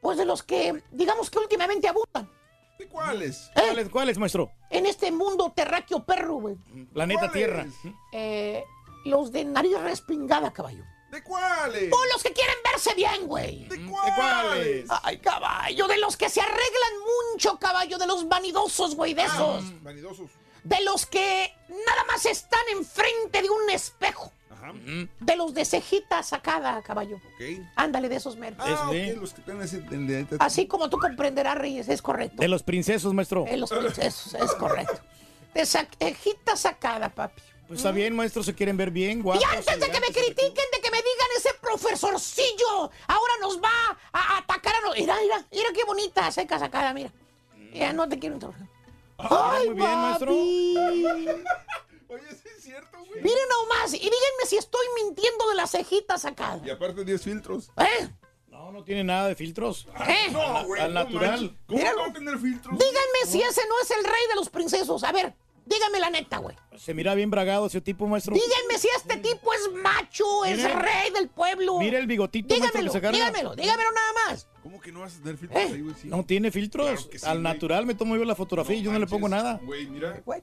pues 0.00 0.18
de 0.18 0.24
los 0.24 0.42
que, 0.42 0.82
digamos 0.90 1.30
que 1.30 1.38
últimamente 1.38 1.88
abundan. 1.88 2.30
¿De 2.78 2.88
cuáles? 2.88 3.50
¿Cuáles, 3.54 3.88
cuáles, 3.88 4.18
maestro? 4.18 4.50
En 4.68 4.86
este 4.86 5.12
mundo 5.12 5.52
terráqueo 5.54 6.04
perro, 6.04 6.34
güey. 6.34 6.56
Planeta 6.92 7.28
¿Cuáles? 7.28 7.34
Tierra. 7.34 7.66
Eh, 8.12 8.64
los 9.04 9.30
de 9.30 9.44
nariz 9.44 9.78
respingada, 9.80 10.52
caballo. 10.52 10.84
¿De 11.12 11.22
cuáles? 11.22 11.92
O 11.92 11.98
los 12.10 12.22
que 12.22 12.32
quieren 12.32 12.56
verse 12.64 12.94
bien, 12.94 13.26
güey. 13.26 13.68
¿De 13.68 13.86
cuáles? 13.86 14.86
Ay, 15.02 15.18
caballo, 15.18 15.86
de 15.86 15.98
los 15.98 16.16
que 16.16 16.30
se 16.30 16.40
arreglan 16.40 16.92
mucho, 17.34 17.58
caballo, 17.58 17.98
de 17.98 18.06
los 18.06 18.26
vanidosos, 18.26 18.96
güey, 18.96 19.12
de 19.12 19.24
esos. 19.24 19.62
Ah, 19.62 19.78
Vanidosos. 19.82 20.30
De 20.64 20.82
los 20.82 21.04
que 21.04 21.54
nada 21.68 22.04
más 22.06 22.24
están 22.24 22.62
enfrente 22.72 23.42
de 23.42 23.50
un 23.50 23.68
espejo. 23.68 24.32
Ajá. 24.50 24.72
De 25.20 25.36
los 25.36 25.52
de 25.52 25.66
cejita 25.66 26.22
sacada, 26.22 26.80
caballo. 26.80 27.16
Ok. 27.16 27.60
Ándale, 27.76 28.08
de 28.08 28.16
esos 28.16 28.36
meros. 28.36 28.58
Ah, 28.62 28.86
ok, 28.88 28.92
sí. 28.94 29.12
los 29.12 29.34
que 29.34 29.42
tienen 29.42 29.62
ese... 29.64 29.76
el 29.76 30.26
Así 30.38 30.66
como 30.66 30.88
tú 30.88 30.96
comprenderás, 30.96 31.58
Reyes, 31.58 31.90
es 31.90 32.00
correcto. 32.00 32.40
De 32.40 32.48
los 32.48 32.62
princesos, 32.62 33.12
maestro. 33.12 33.44
De 33.44 33.58
los 33.58 33.68
princesos, 33.68 34.32
es 34.32 34.52
correcto. 34.52 34.98
De 35.52 35.66
cejita 35.66 36.56
sacada, 36.56 37.10
papi. 37.10 37.42
Pues 37.68 37.78
está 37.80 37.90
bien, 37.90 38.14
maestro, 38.14 38.42
se 38.42 38.54
quieren 38.54 38.76
ver 38.76 38.90
bien, 38.90 39.22
guapos. 39.22 39.42
Y 39.42 39.46
antes 39.46 39.66
de 39.66 39.86
que 39.86 40.00
me 40.00 40.06
elegantes. 40.06 40.22
critiquen, 40.24 40.64
de 40.72 40.80
que 40.82 40.90
me 40.90 40.96
digan 40.98 41.28
ese 41.38 41.50
profesorcillo, 41.60 42.90
ahora 43.06 43.32
nos 43.40 43.58
va 43.62 43.98
a 44.12 44.38
atacar 44.38 44.74
a 44.74 44.80
nos... 44.82 44.96
Mira, 44.96 45.16
mira, 45.20 45.46
mira 45.50 45.68
qué 45.74 45.84
bonita 45.84 46.30
seca 46.30 46.58
sacada, 46.58 46.92
mira. 46.92 47.10
Ya 47.72 47.92
no 47.94 48.06
te 48.08 48.18
quiero 48.18 48.34
interrumpir. 48.34 48.66
Ah, 49.18 49.54
muy 49.64 49.74
bien, 49.74 49.78
maestro. 49.78 50.32
Oye, 50.32 52.28
sí 52.30 52.48
es 52.56 52.62
cierto, 52.62 52.98
güey. 52.98 53.22
Miren 53.22 53.48
nomás, 53.48 53.94
y 53.94 53.98
díganme 53.98 54.46
si 54.46 54.56
estoy 54.58 54.84
mintiendo 55.02 55.48
de 55.48 55.54
la 55.54 55.66
cejita 55.66 56.18
sacada. 56.18 56.60
Y 56.64 56.70
aparte 56.70 57.04
10 57.04 57.22
filtros. 57.22 57.70
¿Eh? 57.78 58.08
No, 58.48 58.70
no 58.70 58.84
tiene 58.84 59.02
nada 59.04 59.28
de 59.28 59.34
filtros. 59.34 59.88
¿Eh? 60.06 60.30
No, 60.30 60.64
güey. 60.66 60.82
Al 60.82 60.92
no 60.92 61.04
natural. 61.04 61.30
manches. 61.40 61.58
¿Cómo 61.66 61.78
Míralo. 61.78 61.96
no 61.98 62.02
va 62.04 62.10
a 62.10 62.12
tener 62.12 62.38
filtros? 62.38 62.78
Díganme 62.78 63.26
si 63.26 63.40
ese 63.40 63.62
no 63.66 63.80
es 63.82 63.90
el 63.92 64.04
rey 64.04 64.22
de 64.28 64.34
los 64.34 64.50
princesos. 64.50 65.04
A 65.04 65.12
ver, 65.12 65.34
díganme 65.66 66.00
la 66.00 66.10
neta, 66.10 66.38
güey. 66.38 66.56
Se 66.76 66.94
mira 66.94 67.14
bien 67.14 67.30
bragado 67.30 67.66
ese 67.66 67.80
tipo, 67.80 68.06
maestro. 68.06 68.34
Díganme 68.34 68.78
si 68.78 68.88
este 68.96 69.16
tipo 69.18 69.52
es 69.52 69.72
macho, 69.82 70.44
es 70.44 70.58
Mire. 70.58 70.74
rey 70.74 71.10
del 71.14 71.28
pueblo. 71.28 71.78
Mira 71.78 71.98
el 71.98 72.06
bigotito, 72.06 72.48
maestro, 72.48 72.70
que 72.72 72.78
Díganmelo, 72.78 72.92
se 72.92 73.00
carga. 73.00 73.16
díganmelo, 73.18 73.54
díganmelo 73.56 73.90
nada 73.92 74.12
más. 74.28 74.48
¿Cómo 74.62 74.80
que 74.80 74.92
no 74.92 75.00
vas 75.00 75.16
a 75.16 75.18
tener 75.22 75.36
filtros 75.38 75.60
¿Eh? 75.62 75.68
ahí, 75.74 75.80
güey? 75.80 75.94
Sí. 76.00 76.08
No 76.08 76.24
tiene 76.24 76.50
filtros. 76.50 76.86
Claro 76.88 77.10
que 77.10 77.18
sí, 77.18 77.26
Al 77.26 77.38
güey. 77.38 77.42
natural 77.42 77.86
me 77.86 77.94
tomo 77.94 78.16
yo 78.16 78.24
la 78.24 78.34
fotografía 78.34 78.76
y 78.76 78.82
yo 78.82 78.92
no 78.92 78.98
le 78.98 79.06
pongo 79.06 79.28
nada. 79.28 79.60
Güey, 79.64 79.86
mira. 79.88 80.20
Güey, 80.24 80.40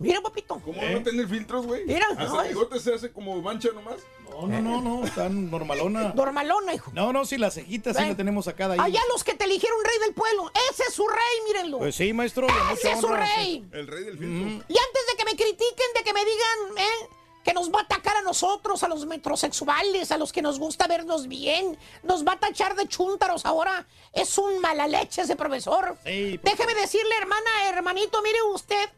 Mira, 0.00 0.20
papito. 0.22 0.58
¿Cómo 0.64 0.80
no 0.82 0.92
va 0.94 0.98
a 0.98 1.02
tener 1.02 1.28
filtros, 1.28 1.66
güey? 1.66 1.84
Mira, 1.84 2.06
Hasta 2.10 2.24
no, 2.24 2.40
el 2.40 2.48
bigote 2.48 2.80
se 2.80 2.94
hace 2.94 3.12
como 3.12 3.40
mancha 3.42 3.68
nomás. 3.74 3.96
No, 4.30 4.46
no, 4.46 4.60
no, 4.62 4.80
no, 4.80 5.10
tan 5.10 5.50
normalona. 5.50 6.12
Normalona, 6.16 6.72
hijo. 6.72 6.90
No, 6.94 7.12
no, 7.12 7.26
sí, 7.26 7.36
la 7.36 7.50
cejita 7.50 7.92
sí 7.92 8.02
la 8.02 8.16
tenemos 8.16 8.46
sacada 8.46 8.74
ahí. 8.74 8.80
Allá 8.80 9.00
los 9.12 9.22
que 9.24 9.34
te 9.34 9.44
eligieron 9.44 9.78
rey 9.84 9.98
del 10.06 10.14
pueblo. 10.14 10.50
Ese 10.70 10.84
es 10.84 10.94
su 10.94 11.06
rey, 11.06 11.18
mírenlo. 11.46 11.78
Pues 11.78 11.94
sí, 11.94 12.14
maestro. 12.14 12.46
de 12.46 12.52
Ese 12.72 12.92
es 12.92 13.00
su 13.00 13.08
rey. 13.08 13.68
El 13.72 13.86
rey 13.86 14.04
del 14.04 14.16
filtro. 14.18 14.64
Y 14.68 14.78
antes 14.78 15.06
de 15.10 15.16
que 15.18 15.24
me 15.26 15.36
critiquen, 15.36 15.86
de 15.94 16.02
que 16.02 16.14
me 16.14 16.24
digan, 16.24 16.78
¿eh? 16.78 17.08
Que 17.44 17.52
nos 17.52 17.70
va 17.70 17.80
a 17.80 17.82
atacar 17.82 18.16
a 18.16 18.22
nosotros, 18.22 18.82
a 18.82 18.88
los 18.88 19.04
metrosexuales, 19.06 20.12
a 20.12 20.18
los 20.18 20.32
que 20.32 20.40
nos 20.40 20.58
gusta 20.58 20.86
vernos 20.86 21.26
bien. 21.26 21.76
Nos 22.02 22.26
va 22.26 22.32
a 22.32 22.38
tachar 22.40 22.74
de 22.74 22.86
chúntaros 22.88 23.44
ahora. 23.44 23.86
Es 24.14 24.38
un 24.38 24.60
mala 24.60 24.86
leche 24.86 25.22
ese 25.22 25.36
profesor. 25.36 25.98
Sí, 26.06 26.38
pues. 26.40 26.56
Déjeme 26.56 26.74
decirle, 26.80 27.14
hermana, 27.20 27.50
hermanito, 27.68 28.22
mire 28.22 28.38
usted, 28.54 28.88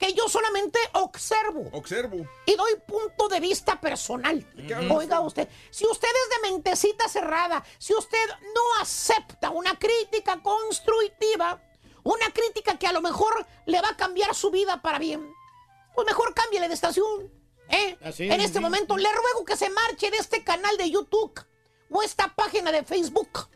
que 0.00 0.14
yo 0.14 0.28
solamente 0.28 0.78
observo 0.94 1.68
Observo. 1.72 2.26
y 2.46 2.54
doy 2.56 2.72
punto 2.86 3.28
de 3.28 3.38
vista 3.38 3.78
personal. 3.80 4.44
Oiga 4.90 5.20
usted, 5.20 5.46
si 5.70 5.86
usted 5.86 6.08
es 6.08 6.42
de 6.42 6.50
mentecita 6.50 7.06
cerrada, 7.06 7.62
si 7.78 7.94
usted 7.94 8.26
no 8.54 8.82
acepta 8.82 9.50
una 9.50 9.78
crítica 9.78 10.42
constructiva, 10.42 11.62
una 12.02 12.30
crítica 12.32 12.78
que 12.78 12.86
a 12.86 12.92
lo 12.92 13.02
mejor 13.02 13.46
le 13.66 13.80
va 13.82 13.90
a 13.90 13.96
cambiar 13.96 14.34
su 14.34 14.50
vida 14.50 14.80
para 14.80 14.98
bien, 14.98 15.32
pues 15.94 16.06
mejor 16.06 16.32
cámbiale 16.34 16.68
de 16.68 16.74
estación. 16.74 17.30
¿eh? 17.68 17.98
Así 18.02 18.24
en 18.24 18.40
es, 18.40 18.46
este 18.46 18.58
sí. 18.58 18.64
momento 18.64 18.96
le 18.96 19.12
ruego 19.12 19.44
que 19.44 19.56
se 19.56 19.68
marche 19.68 20.10
de 20.10 20.16
este 20.16 20.42
canal 20.42 20.76
de 20.78 20.90
YouTube 20.90 21.38
o 21.90 22.02
esta 22.02 22.34
página 22.34 22.72
de 22.72 22.84
Facebook 22.84 23.50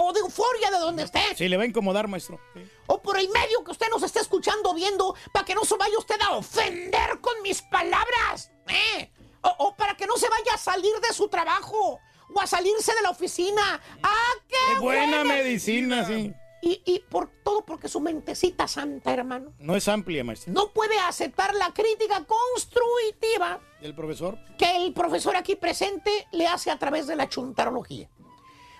o 0.00 0.12
de 0.12 0.20
Euforia 0.20 0.70
de 0.70 0.78
donde 0.78 1.02
esté. 1.04 1.20
Sí, 1.36 1.48
le 1.48 1.56
va 1.56 1.62
a 1.64 1.66
incomodar, 1.66 2.08
maestro. 2.08 2.38
Sí. 2.54 2.62
O 2.86 3.00
por 3.02 3.18
el 3.18 3.28
medio 3.28 3.62
que 3.64 3.70
usted 3.72 3.86
nos 3.90 4.02
esté 4.02 4.20
escuchando, 4.20 4.72
viendo, 4.74 5.14
para 5.32 5.44
que 5.44 5.54
no 5.54 5.64
se 5.64 5.76
vaya 5.76 5.98
usted 5.98 6.20
a 6.22 6.36
ofender 6.36 7.20
con 7.20 7.40
mis 7.42 7.62
palabras. 7.62 8.50
¿eh? 8.68 9.10
O, 9.42 9.54
o 9.68 9.76
para 9.76 9.96
que 9.96 10.06
no 10.06 10.16
se 10.16 10.28
vaya 10.28 10.54
a 10.54 10.58
salir 10.58 10.92
de 11.06 11.12
su 11.14 11.28
trabajo 11.28 12.00
o 12.34 12.40
a 12.40 12.46
salirse 12.46 12.94
de 12.94 13.02
la 13.02 13.10
oficina. 13.10 13.80
¡Ah, 14.02 14.32
qué, 14.48 14.56
Qué 14.74 14.80
buena 14.80 15.24
medicina, 15.24 16.04
sí. 16.06 16.32
Y, 16.60 16.82
y 16.84 16.98
por 16.98 17.30
todo 17.44 17.64
porque 17.64 17.88
su 17.88 18.00
mentecita 18.00 18.66
santa, 18.66 19.12
hermano, 19.12 19.52
No 19.60 19.76
es 19.76 19.86
amplia, 19.86 20.24
maestro. 20.24 20.52
no 20.52 20.72
puede 20.72 20.98
aceptar 20.98 21.54
la 21.54 21.72
crítica 21.72 22.24
constructiva 22.24 23.60
¿Y 23.80 23.86
el 23.86 23.94
profesor? 23.94 24.38
que 24.58 24.76
el 24.76 24.92
profesor 24.92 25.36
aquí 25.36 25.54
presente 25.54 26.26
le 26.32 26.48
hace 26.48 26.72
a 26.72 26.78
través 26.78 27.06
de 27.06 27.14
la 27.14 27.28
chuntarología. 27.28 28.10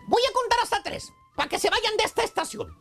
Voy 0.08 0.22
a 0.28 0.32
contar 0.32 0.58
hasta 0.62 0.82
tres, 0.82 1.12
para 1.36 1.48
que 1.48 1.58
se 1.58 1.70
vayan 1.70 1.96
de 1.96 2.04
esta 2.04 2.22
estación. 2.22 2.74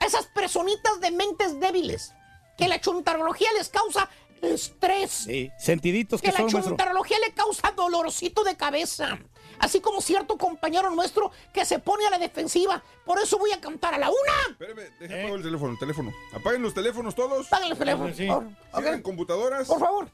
Esas 0.00 0.26
personitas 0.26 1.00
de 1.00 1.10
mentes 1.10 1.60
débiles, 1.60 2.12
que 2.56 2.68
la 2.68 2.80
chuntarología 2.80 3.52
les 3.52 3.68
causa 3.68 4.08
estrés, 4.40 5.10
Sí. 5.10 5.50
Sentiditos 5.58 6.20
que 6.22 6.28
que 6.28 6.32
la 6.32 6.38
son, 6.38 6.44
maestro. 6.46 6.70
chuntarología 6.70 7.18
le 7.18 7.34
causa 7.34 7.72
dolorcito 7.76 8.42
de 8.42 8.56
cabeza. 8.56 9.18
Así 9.58 9.82
como 9.82 10.00
cierto 10.00 10.38
compañero 10.38 10.88
nuestro 10.88 11.30
que 11.52 11.66
se 11.66 11.78
pone 11.78 12.06
a 12.06 12.10
la 12.10 12.18
defensiva. 12.18 12.82
Por 13.04 13.20
eso 13.20 13.36
voy 13.36 13.52
a 13.52 13.60
cantar 13.60 13.92
a 13.92 13.98
la 13.98 14.08
una. 14.08 14.52
Espérame, 14.52 15.20
apago 15.20 15.36
el 15.36 15.42
teléfono, 15.42 15.72
el 15.72 15.78
teléfono. 15.78 16.12
Apaguen 16.32 16.62
los 16.62 16.72
teléfonos 16.72 17.14
todos. 17.14 17.46
Apaguen 17.48 17.68
los 17.68 17.78
teléfonos, 17.78 18.16
Sí. 18.16 18.26
por 18.26 18.36
favor. 18.44 18.54
Cierren 18.80 19.00
Ok. 19.00 19.02
computadoras. 19.04 19.68
Por 19.68 19.78
favor. 19.80 20.08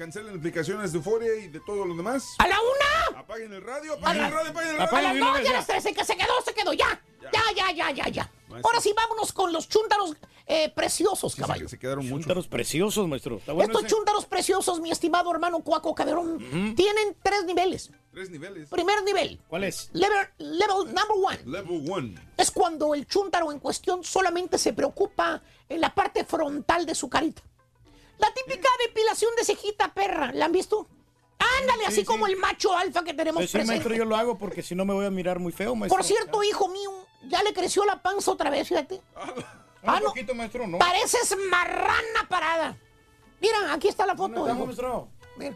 Cancelen 0.00 0.34
aplicaciones 0.38 0.92
de 0.92 0.96
Euforia 0.98 1.34
y 1.36 1.48
de 1.48 1.60
todo 1.60 1.84
lo 1.84 1.94
demás. 1.94 2.34
¡A 2.38 2.48
la 2.48 2.56
una! 2.58 3.18
Apaguen 3.20 3.52
el 3.52 3.60
radio, 3.62 3.92
apaguen 3.92 4.24
el 4.24 4.32
radio, 4.32 4.50
apaguen 4.50 4.70
el 4.70 4.76
radio. 4.78 4.80
A 4.80 4.84
Apaguen 4.86 5.20
las 5.20 5.28
dos 5.28 5.36
y 5.36 5.40
a 5.42 5.44
ya. 5.44 5.52
las 5.52 5.66
tres, 5.66 5.84
el 5.84 5.94
que 5.94 6.04
se 6.06 6.16
quedó, 6.16 6.32
se 6.42 6.54
quedó, 6.54 6.72
ya. 6.72 7.02
Ya, 7.20 7.42
ya, 7.54 7.70
ya, 7.70 7.90
ya, 7.90 8.08
ya. 8.08 8.30
Ahora 8.64 8.80
sí, 8.80 8.94
vámonos 8.96 9.30
con 9.34 9.52
los 9.52 9.68
chúntaros 9.68 10.16
eh, 10.46 10.70
preciosos, 10.74 11.34
Sí, 11.34 11.40
caballo. 11.42 11.64
se, 11.68 11.72
se 11.76 11.78
quedaron 11.78 12.04
muchos. 12.08 12.20
Chúntaros 12.22 12.48
preciosos, 12.48 13.06
maestro. 13.08 13.36
Está 13.36 13.52
bueno 13.52 13.66
Estos 13.70 13.84
ese. 13.84 13.94
chúntaros 13.94 14.24
preciosos, 14.24 14.80
mi 14.80 14.90
estimado 14.90 15.30
hermano 15.30 15.60
Cuaco 15.60 15.94
Caderón, 15.94 16.38
tienen 16.74 17.14
tres 17.22 17.44
niveles. 17.44 17.90
Tres 18.10 18.30
niveles. 18.30 18.70
Primer 18.70 19.02
nivel, 19.04 19.38
¿Cuál 19.48 19.64
es? 19.64 19.90
level, 19.92 20.16
level 20.38 20.86
number 20.86 21.16
one, 21.22 21.38
Level 21.44 21.84
one. 21.92 22.14
es 22.38 22.50
cuando 22.50 22.94
el 22.94 23.06
chúntaro 23.06 23.52
en 23.52 23.58
cuestión 23.58 24.02
solamente 24.02 24.56
se 24.56 24.72
preocupa 24.72 25.42
en 25.68 25.78
la 25.82 25.94
parte 25.94 26.24
frontal 26.24 26.86
de 26.86 26.94
su 26.94 27.10
carita. 27.10 27.42
La 28.20 28.32
típica 28.34 28.68
depilación 28.86 29.30
de 29.36 29.44
cejita 29.44 29.92
perra, 29.94 30.32
¿la 30.32 30.44
han 30.46 30.52
visto? 30.52 30.86
Ándale, 31.60 31.86
así 31.86 32.00
sí. 32.00 32.04
como 32.04 32.26
el 32.26 32.36
macho 32.36 32.76
alfa 32.76 33.02
que 33.02 33.14
tenemos 33.14 33.42
sí, 33.42 33.48
presente. 33.48 33.66
maestro, 33.72 33.94
yo 33.94 34.04
lo 34.04 34.14
hago 34.16 34.36
porque 34.38 34.62
si 34.62 34.74
no 34.74 34.84
me 34.84 34.92
voy 34.92 35.06
a 35.06 35.10
mirar 35.10 35.38
muy 35.38 35.52
feo, 35.52 35.74
maestro. 35.74 35.96
Por 35.96 36.04
cierto, 36.06 36.42
hijo 36.44 36.68
mío, 36.68 36.90
ya 37.28 37.42
le 37.42 37.52
creció 37.54 37.84
la 37.86 38.02
panza 38.02 38.30
otra 38.32 38.50
vez, 38.50 38.68
fíjate. 38.68 39.00
Ah, 39.16 39.32
Ah, 39.82 39.92
no. 39.92 40.08
un 40.08 40.12
poquito, 40.12 40.34
maestro, 40.34 40.66
no. 40.66 40.76
Pareces 40.78 41.34
marrana 41.50 42.28
parada. 42.28 42.76
Mira, 43.40 43.72
aquí 43.72 43.88
está 43.88 44.04
la 44.04 44.14
foto. 44.14 44.34
¿Dónde 44.44 44.52
estamos, 44.52 44.78
hijo. 44.78 44.82
maestro? 44.82 45.08
Mira. 45.38 45.54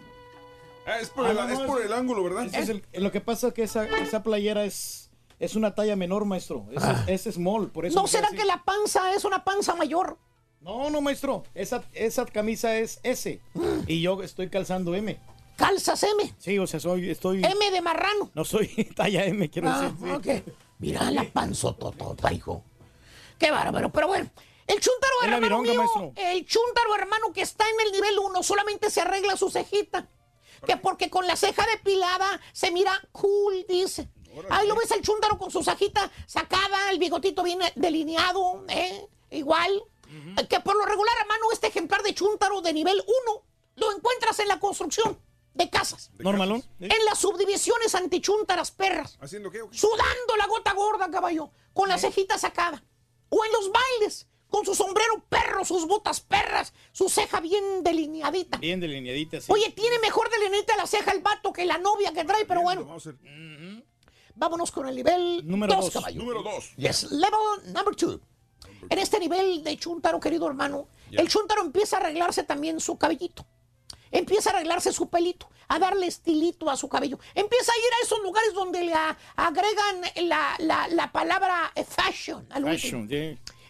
Ah, 0.86 0.99
es 1.01 1.10
por, 1.10 1.26
Ah, 1.26 1.31
el, 1.31 1.36
no, 1.36 1.47
no, 1.49 1.52
es 1.52 1.60
por 1.60 1.81
es- 1.81 1.86
el 1.86 1.93
ángulo, 1.93 2.25
¿verdad? 2.25 2.44
Ese 2.47 2.59
es 2.60 2.68
el- 2.70 2.84
lo 2.94 3.12
que 3.12 3.20
pasa 3.20 3.49
es 3.49 3.55
que 3.55 3.62
esa, 3.65 3.84
esa 3.99 4.23
playera 4.23 4.65
es, 4.65 5.10
es 5.39 5.55
una 5.57 5.75
talla 5.75 5.94
menor, 5.97 6.25
maestro. 6.25 6.65
Es, 6.73 6.83
es, 7.07 7.26
es 7.26 7.34
small, 7.34 7.70
por 7.70 7.84
eso. 7.84 8.01
¿No 8.01 8.07
será 8.07 8.28
así. 8.28 8.36
que 8.36 8.44
la 8.47 8.65
panza 8.65 9.12
es 9.12 9.26
una 9.26 9.44
panza 9.44 9.75
mayor? 9.75 10.17
No, 10.65 10.89
no, 10.91 11.01
maestro. 11.02 11.44
Esa, 11.55 11.84
esa 11.93 12.25
camisa 12.25 12.76
es 12.76 12.99
S. 13.02 13.41
Y 13.86 14.01
yo 14.01 14.23
estoy 14.23 14.49
calzando 14.49 14.94
M. 14.94 15.18
calzas 15.57 16.02
M. 16.02 16.34
Sí, 16.39 16.59
o 16.59 16.67
sea, 16.67 16.81
soy, 16.81 17.10
estoy... 17.10 17.43
M 17.44 17.70
de 17.70 17.81
marrano. 17.83 18.31
No 18.34 18.44
soy 18.44 18.67
talla 18.97 19.25
M, 19.26 19.49
quiero 19.51 19.68
Ah, 19.70 19.83
decir. 19.83 19.97
sí. 20.02 20.10
ok. 20.10 20.57
Mira 20.78 21.10
la 21.10 21.25
panzototota, 21.25 22.33
hijo. 22.33 22.65
Qué 23.39 23.51
bárbaro, 23.51 23.91
pero 23.93 24.07
bueno. 24.09 24.28
El 24.67 24.81
la 25.20 25.36
hermano 25.36 25.41
vironga, 25.62 25.70
mío, 25.70 25.78
maestro. 25.83 26.12
el 26.17 26.47
chúntaro 26.47 26.94
hermano 26.97 27.33
que 27.34 27.43
está 27.43 27.65
en 27.68 27.86
el 27.86 27.93
nivel 27.93 28.18
1 28.18 28.43
solamente 28.43 28.89
se 28.89 29.02
arregla 29.02 29.36
su 29.36 29.51
cejita. 29.51 30.09
Que 30.67 30.78
porque 30.78 31.10
con 31.10 31.26
la 31.26 31.36
ceja 31.36 31.67
depilada 31.67 32.41
se 32.55 32.70
mira 32.70 32.93
cool, 33.12 33.67
dice. 33.68 34.09
Ahí 34.49 34.67
lo 34.67 34.75
ves 34.75 34.91
al 34.93 35.02
chúntaro 35.02 35.36
con 35.36 35.51
su 35.51 35.62
cejita 35.62 36.10
sacada, 36.26 36.91
el 36.91 36.99
bigotito 36.99 37.43
bien 37.43 37.59
delineado, 37.75 38.65
¿eh? 38.68 39.07
Igual. 39.31 39.83
Que 40.49 40.60
por 40.60 40.76
lo 40.76 40.84
regular, 40.84 41.15
hermano, 41.20 41.47
este 41.52 41.68
ejemplar 41.68 42.02
de 42.02 42.15
chúntaro 42.15 42.60
de 42.60 42.73
nivel 42.73 43.02
1 43.26 43.43
lo 43.76 43.93
encuentras 43.93 44.39
en 44.41 44.49
la 44.49 44.60
construcción 44.60 45.18
de 45.55 45.70
casas. 45.70 46.10
¿Normalón? 46.18 46.62
En 46.81 47.05
las 47.07 47.18
subdivisiones 47.18 47.94
antichúntaras 47.94 48.70
perras. 48.70 49.18
¿Haciendo 49.20 49.51
qué? 49.51 49.60
Sudando 49.73 50.36
la 50.36 50.47
gota 50.47 50.73
gorda, 50.73 51.10
caballo. 51.10 51.51
Con 51.73 51.89
la 51.89 51.99
cejita 51.99 52.39
sacada. 52.39 52.84
O 53.28 53.44
en 53.44 53.52
los 53.52 53.73
bailes. 53.73 54.26
Con 54.49 54.65
su 54.65 54.75
sombrero 54.76 55.25
perro, 55.28 55.65
sus 55.65 55.84
botas 55.89 56.20
perras, 56.20 56.73
su 56.93 57.09
ceja 57.09 57.41
bien 57.41 57.83
delineadita. 57.83 58.59
Bien 58.59 58.78
delineadita, 58.78 59.41
sí. 59.41 59.51
Oye, 59.51 59.73
tiene 59.73 59.99
mejor 59.99 60.31
delineadita 60.31 60.76
la 60.76 60.86
ceja 60.86 61.10
el 61.10 61.23
vato 61.23 61.52
que 61.52 61.65
la 61.65 61.78
novia 61.78 62.12
que 62.12 62.25
trae, 62.25 62.44
pero 62.44 62.62
bueno. 62.62 62.86
Vámonos 64.36 64.70
con 64.70 64.86
el 64.89 64.94
nivel 64.94 65.43
Número 65.44 65.75
2, 65.75 65.84
dos. 65.84 65.93
caballo. 65.94 66.18
Número 66.20 66.43
dos. 66.43 66.73
Yes, 66.76 67.10
level 67.10 67.73
number 67.73 67.97
two. 67.97 68.20
En 68.90 68.98
este 68.98 69.18
nivel 69.18 69.62
de 69.64 69.76
chuntaro, 69.76 70.20
querido 70.20 70.46
hermano, 70.46 70.88
el 71.10 71.28
chuntaro 71.28 71.62
empieza 71.62 71.96
a 71.96 72.00
arreglarse 72.00 72.42
también 72.42 72.80
su 72.80 72.96
cabellito. 72.98 73.46
Empieza 74.10 74.50
a 74.50 74.52
arreglarse 74.54 74.92
su 74.92 75.08
pelito, 75.08 75.48
a 75.68 75.78
darle 75.78 76.06
estilito 76.06 76.70
a 76.70 76.76
su 76.76 76.88
cabello. 76.88 77.18
Empieza 77.34 77.72
a 77.72 77.76
ir 77.78 77.92
a 78.00 78.04
esos 78.04 78.20
lugares 78.22 78.52
donde 78.54 78.84
le 78.84 78.94
a- 78.94 79.16
agregan 79.36 80.02
la, 80.28 80.54
la- 80.58 80.86
la 80.88 81.10
palabra 81.10 81.72
eh, 81.74 81.84
fashion. 81.84 82.46
al. 82.50 82.64
Fashion. 82.64 83.08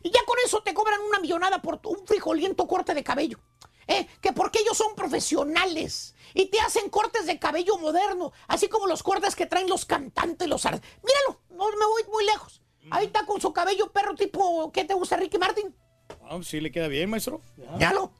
Y 0.03 0.11
ya 0.11 0.21
con 0.27 0.37
eso 0.45 0.63
te 0.63 0.75
cobran 0.75 1.01
una 1.01 1.19
millonada 1.19 1.63
por 1.63 1.81
un 1.85 2.07
frijoliento 2.07 2.67
corte 2.67 2.93
de 2.93 3.03
cabello. 3.03 3.39
¿Eh? 3.87 4.07
Que 4.23 4.33
porque 4.33 4.61
ellos 4.61 4.77
son 4.79 4.95
profesionales 4.95 6.15
y 6.33 6.47
te 6.47 6.59
hacen 6.61 6.89
cortes 6.89 7.27
de 7.27 7.39
cabello 7.39 7.77
moderno, 7.79 8.33
así 8.49 8.69
como 8.69 8.87
los 8.87 9.03
cortes 9.03 9.37
que 9.37 9.45
traen 9.47 9.69
los 9.69 9.85
cantantes, 9.85 10.49
los 10.49 10.65
Míralo, 10.65 11.41
no 11.51 11.69
me 11.71 11.87
voy 11.87 12.03
muy 12.11 12.25
lejos. 12.25 12.63
Ahí 12.91 13.07
está 13.07 13.25
con 13.27 13.41
su 13.41 13.53
cabello 13.53 13.91
perro 13.93 14.15
tipo, 14.15 14.71
¿qué 14.73 14.85
te 14.85 14.95
gusta, 14.95 15.17
Ricky 15.17 15.39
Martin? 15.39 15.75
Ah, 16.23 16.39
sí 16.43 16.61
le 16.61 16.71
queda 16.71 16.89
bien, 16.89 17.09
maestro. 17.11 17.41
Míralo. 17.77 18.13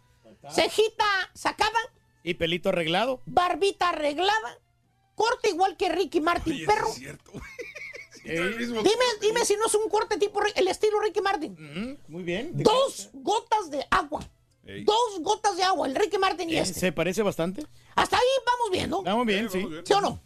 Cejita 0.51 1.05
sacada, 1.35 1.79
Y 2.23 2.35
pelito 2.35 2.69
arreglado. 2.71 3.23
barbita 3.27 3.91
arreglada, 3.91 4.59
corte 5.15 5.49
igual 5.51 5.77
que 5.77 5.89
Ricky 5.91 6.21
Martin, 6.21 6.65
perro. 6.67 6.89
Dime, 8.25 9.05
dime 9.21 9.45
si 9.45 9.55
no 9.57 9.67
es 9.67 9.75
un 9.75 9.89
corte 9.91 10.17
tipo 10.17 10.41
el 10.55 10.69
estilo 10.69 10.99
Ricky 11.01 11.21
Martin. 11.21 11.99
Muy 12.09 12.23
bien. 12.23 12.53
Dos 12.55 13.11
gotas 13.13 13.71
de 13.71 13.87
agua. 13.91 14.27
Dos 14.63 15.21
gotas 15.21 15.57
de 15.59 15.63
agua, 15.63 15.87
el 15.87 15.95
Ricky 15.95 16.17
Martin 16.17 16.49
y 16.49 16.57
Eh, 16.57 16.61
este. 16.61 16.81
¿Se 16.81 16.93
parece 16.93 17.23
bastante? 17.23 17.67
Hasta 17.95 18.17
ahí 18.17 18.23
vamos 18.47 18.71
viendo. 18.73 19.03
Vamos 19.03 19.27
bien, 19.27 19.51
sí. 19.51 19.67
¿Sí 19.85 19.93
o 19.93 20.01
no? 20.01 20.21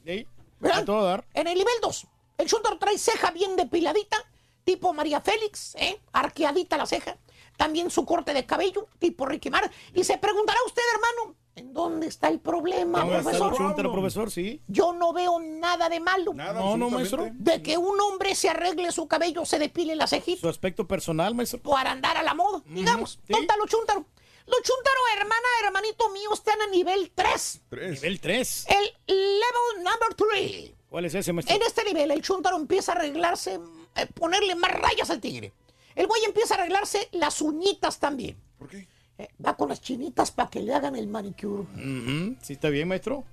¿Verdad? 0.60 0.78
A 0.80 0.84
todo 0.84 1.04
dar. 1.04 1.26
En 1.34 1.48
el 1.48 1.58
nivel 1.58 1.74
2, 1.82 2.06
el 2.38 2.46
Chuntaro 2.48 2.78
trae 2.78 2.96
ceja 2.98 3.30
bien 3.32 3.56
depiladita, 3.56 4.16
tipo 4.64 4.92
María 4.94 5.20
Félix, 5.20 5.74
¿eh? 5.76 6.00
arqueadita 6.12 6.76
la 6.76 6.86
ceja. 6.86 7.18
También 7.56 7.90
su 7.90 8.04
corte 8.04 8.32
de 8.32 8.46
cabello, 8.46 8.86
tipo 9.00 9.26
Ricky 9.26 9.50
Mar. 9.50 9.68
Y 9.92 10.04
se 10.04 10.16
preguntará 10.16 10.58
usted, 10.64 10.82
hermano, 10.94 11.36
¿en 11.56 11.72
dónde 11.72 12.06
está 12.06 12.28
el 12.28 12.38
problema, 12.38 13.00
¿Dónde 13.00 13.18
está 13.32 13.82
el 13.82 13.90
profesor? 13.90 14.30
Sí. 14.30 14.62
Yo 14.68 14.92
no 14.92 15.12
veo 15.12 15.40
nada 15.40 15.88
de 15.88 15.98
malo. 15.98 16.32
No, 16.32 16.76
no, 16.76 16.88
maestro. 16.88 17.28
De 17.32 17.60
que 17.60 17.76
un 17.76 18.00
hombre 18.00 18.36
se 18.36 18.48
arregle 18.48 18.92
su 18.92 19.08
cabello, 19.08 19.44
se 19.44 19.58
depile 19.58 19.96
la 19.96 20.06
cejita 20.06 20.40
Su 20.40 20.48
aspecto 20.48 20.86
personal, 20.86 21.34
maestro. 21.34 21.60
para 21.60 21.90
andar 21.90 22.16
a 22.16 22.22
la 22.22 22.34
moda, 22.34 22.62
digamos. 22.66 23.18
¿Dónde 23.28 23.42
está 23.42 23.56
los 23.56 23.68
chúntaros? 23.68 24.04
Los 24.46 24.62
chúntaros, 24.62 25.02
hermana, 25.16 25.48
hermanito 25.64 26.08
mío, 26.10 26.30
están 26.32 26.62
a 26.62 26.68
nivel 26.68 27.10
3. 27.14 27.62
Nivel 27.72 28.20
3. 28.20 28.66
El 28.68 28.84
level 29.08 29.84
number 29.84 30.14
3. 30.16 30.77
¿Cuál 30.88 31.04
es 31.04 31.14
ese, 31.14 31.32
maestro? 31.32 31.54
En 31.54 31.62
este 31.62 31.84
nivel, 31.84 32.10
el 32.10 32.22
chúntaro 32.22 32.56
empieza 32.56 32.92
a 32.92 32.96
arreglarse, 32.96 33.60
eh, 33.96 34.06
ponerle 34.14 34.54
más 34.54 34.72
rayas 34.72 35.10
al 35.10 35.20
tigre. 35.20 35.52
El 35.94 36.06
güey 36.06 36.24
empieza 36.24 36.54
a 36.54 36.58
arreglarse 36.58 37.08
las 37.12 37.42
uñitas 37.42 37.98
también. 37.98 38.36
¿Por 38.58 38.68
qué? 38.68 38.88
Eh, 39.18 39.28
va 39.44 39.56
con 39.56 39.68
las 39.68 39.80
chinitas 39.80 40.30
para 40.30 40.48
que 40.48 40.60
le 40.60 40.72
hagan 40.72 40.96
el 40.96 41.08
manicure. 41.08 41.62
Ujú, 41.74 42.36
Sí, 42.40 42.52
está 42.54 42.70
bien, 42.70 42.88
maestro. 42.88 43.24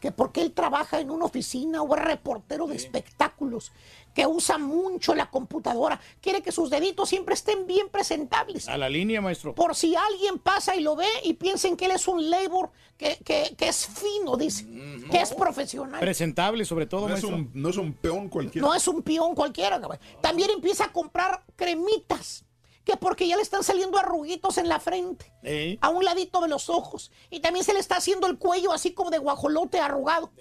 Que 0.00 0.12
porque 0.12 0.42
él 0.42 0.52
trabaja 0.52 1.00
en 1.00 1.10
una 1.10 1.24
oficina 1.24 1.82
o 1.82 1.94
es 1.96 2.02
reportero 2.02 2.66
de 2.66 2.76
espectáculos, 2.76 3.72
que 4.14 4.26
usa 4.26 4.58
mucho 4.58 5.14
la 5.14 5.30
computadora, 5.30 6.00
quiere 6.20 6.40
que 6.42 6.52
sus 6.52 6.70
deditos 6.70 7.08
siempre 7.08 7.34
estén 7.34 7.66
bien 7.66 7.88
presentables. 7.88 8.68
A 8.68 8.76
la 8.78 8.88
línea, 8.88 9.20
maestro. 9.20 9.54
Por 9.54 9.74
si 9.74 9.96
alguien 9.96 10.38
pasa 10.38 10.76
y 10.76 10.80
lo 10.82 10.94
ve 10.94 11.06
y 11.24 11.34
piensen 11.34 11.76
que 11.76 11.86
él 11.86 11.90
es 11.92 12.06
un 12.06 12.30
labor, 12.30 12.70
que, 12.96 13.18
que- 13.24 13.54
que 13.58 13.68
es 13.68 13.86
fino, 13.86 14.36
dice, 14.36 14.66
que 15.10 15.20
es 15.20 15.32
profesional. 15.34 15.98
Presentable, 15.98 16.64
sobre 16.64 16.86
todo, 16.86 17.08
No 17.08 17.16
es, 17.16 17.22
maestro. 17.24 17.36
un, 17.36 17.50
no 17.54 17.68
es 17.70 17.76
un 17.76 17.92
peón 17.94 18.28
cualquiera. 18.28 18.66
No 18.68 18.72
es 18.74 18.86
un 18.86 19.02
peón 19.02 19.34
cualquiera. 19.34 19.80
cabrón. 19.80 19.98
También 20.20 20.50
empieza 20.50 20.84
a 20.84 20.92
comprar 20.92 21.42
cremitas. 21.56 22.43
Que 22.84 22.96
porque 22.96 23.26
ya 23.26 23.36
le 23.36 23.42
están 23.42 23.64
saliendo 23.64 23.98
arruguitos 23.98 24.58
en 24.58 24.68
la 24.68 24.78
frente. 24.78 25.32
A 25.80 25.88
un 25.88 26.04
ladito 26.04 26.40
de 26.40 26.48
los 26.48 26.68
ojos. 26.68 27.10
Y 27.30 27.40
también 27.40 27.64
se 27.64 27.72
le 27.72 27.80
está 27.80 27.96
haciendo 27.96 28.26
el 28.26 28.38
cuello 28.38 28.72
así 28.72 28.92
como 28.92 29.10
de 29.10 29.18
guajolote 29.18 29.80
arrugado. 29.80 30.32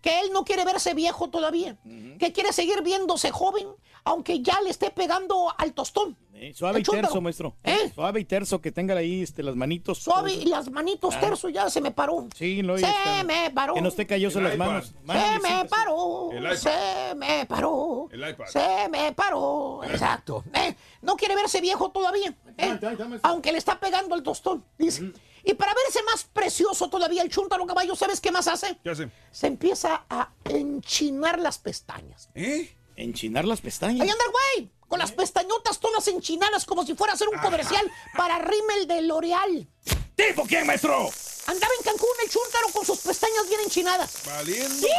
Que 0.00 0.20
él 0.20 0.32
no 0.32 0.44
quiere 0.44 0.64
verse 0.64 0.94
viejo 0.94 1.28
todavía. 1.30 1.78
Que 2.18 2.32
quiere 2.32 2.52
seguir 2.52 2.82
viéndose 2.82 3.30
joven. 3.30 3.68
Aunque 4.04 4.40
ya 4.40 4.60
le 4.62 4.70
esté 4.70 4.90
pegando 4.90 5.52
al 5.58 5.74
tostón. 5.74 6.16
Ey. 6.40 6.54
Suave 6.54 6.80
y 6.80 6.82
terso, 6.82 7.20
maestro. 7.20 7.56
¿Eh? 7.64 7.90
Suave 7.94 8.20
y 8.20 8.24
terso, 8.24 8.60
que 8.60 8.72
tenga 8.72 8.96
ahí 8.96 9.22
este, 9.22 9.42
las 9.42 9.56
manitos. 9.56 9.98
Suave 9.98 10.32
y 10.34 10.46
las 10.46 10.70
manitos 10.70 11.14
Ah. 11.16 11.20
terso 11.20 11.48
ya 11.48 11.68
se 11.70 11.80
me 11.80 11.90
paró. 11.90 12.26
Sí, 12.36 12.62
no, 12.62 12.76
y 12.76 12.80
Se 12.80 12.86
está- 12.88 13.24
me 13.24 13.50
paró. 13.50 13.74
Que 13.74 13.80
no 13.82 13.88
esté 13.88 14.06
calloso 14.06 14.40
las 14.40 14.56
manos. 14.56 14.86
Se 14.86 15.38
me 15.40 15.64
paró, 15.68 16.30
se 16.56 17.14
me 17.16 17.46
paró, 17.46 18.08
El 18.10 18.28
iPad. 18.30 18.46
se 18.46 18.88
me 18.90 19.12
paró. 19.12 19.80
Exacto. 19.84 20.44
Eh, 20.54 20.74
no 21.02 21.16
quiere 21.16 21.34
verse 21.34 21.60
viejo 21.60 21.90
todavía, 21.90 22.34
eh, 22.58 22.78
aunque 23.22 23.52
le 23.52 23.58
está 23.58 23.78
pegando 23.78 24.14
el 24.14 24.22
tostón, 24.22 24.64
dice. 24.78 25.12
Y 25.42 25.54
para 25.54 25.72
verse 25.72 26.00
más 26.04 26.24
precioso 26.24 26.90
todavía 26.90 27.22
el 27.22 27.30
chúntaro 27.30 27.66
caballo, 27.66 27.96
¿sabes 27.96 28.20
qué 28.20 28.30
más 28.30 28.46
hace? 28.46 28.76
¿Qué 28.84 28.90
hace? 28.90 29.10
Se 29.30 29.46
empieza 29.46 30.04
a 30.10 30.30
enchinar 30.44 31.38
las 31.38 31.58
pestañas. 31.58 32.28
¿Eh? 32.34 32.76
Enchinar 32.96 33.46
las 33.46 33.60
pestañas. 33.62 34.02
Ahí 34.02 34.10
anda 34.10 34.24
el 34.26 34.32
güey, 34.62 34.70
con 34.90 34.98
las 34.98 35.12
pestañotas 35.12 35.78
todas 35.78 36.06
enchinadas 36.08 36.66
como 36.66 36.84
si 36.84 36.94
fuera 36.94 37.12
a 37.12 37.14
hacer 37.14 37.28
un 37.28 37.38
comercial 37.38 37.90
para 38.16 38.38
Rimmel 38.40 38.88
de 38.88 39.02
L'Oreal. 39.02 39.68
¿Tipo 40.16 40.44
quién, 40.44 40.66
maestro? 40.66 41.08
Andaba 41.46 41.72
en 41.78 41.84
Cancún 41.84 42.08
el 42.24 42.28
chúntaro 42.30 42.66
con 42.72 42.84
sus 42.84 42.98
pestañas 42.98 43.48
bien 43.48 43.60
enchinadas. 43.62 44.18
Valiendo. 44.26 44.86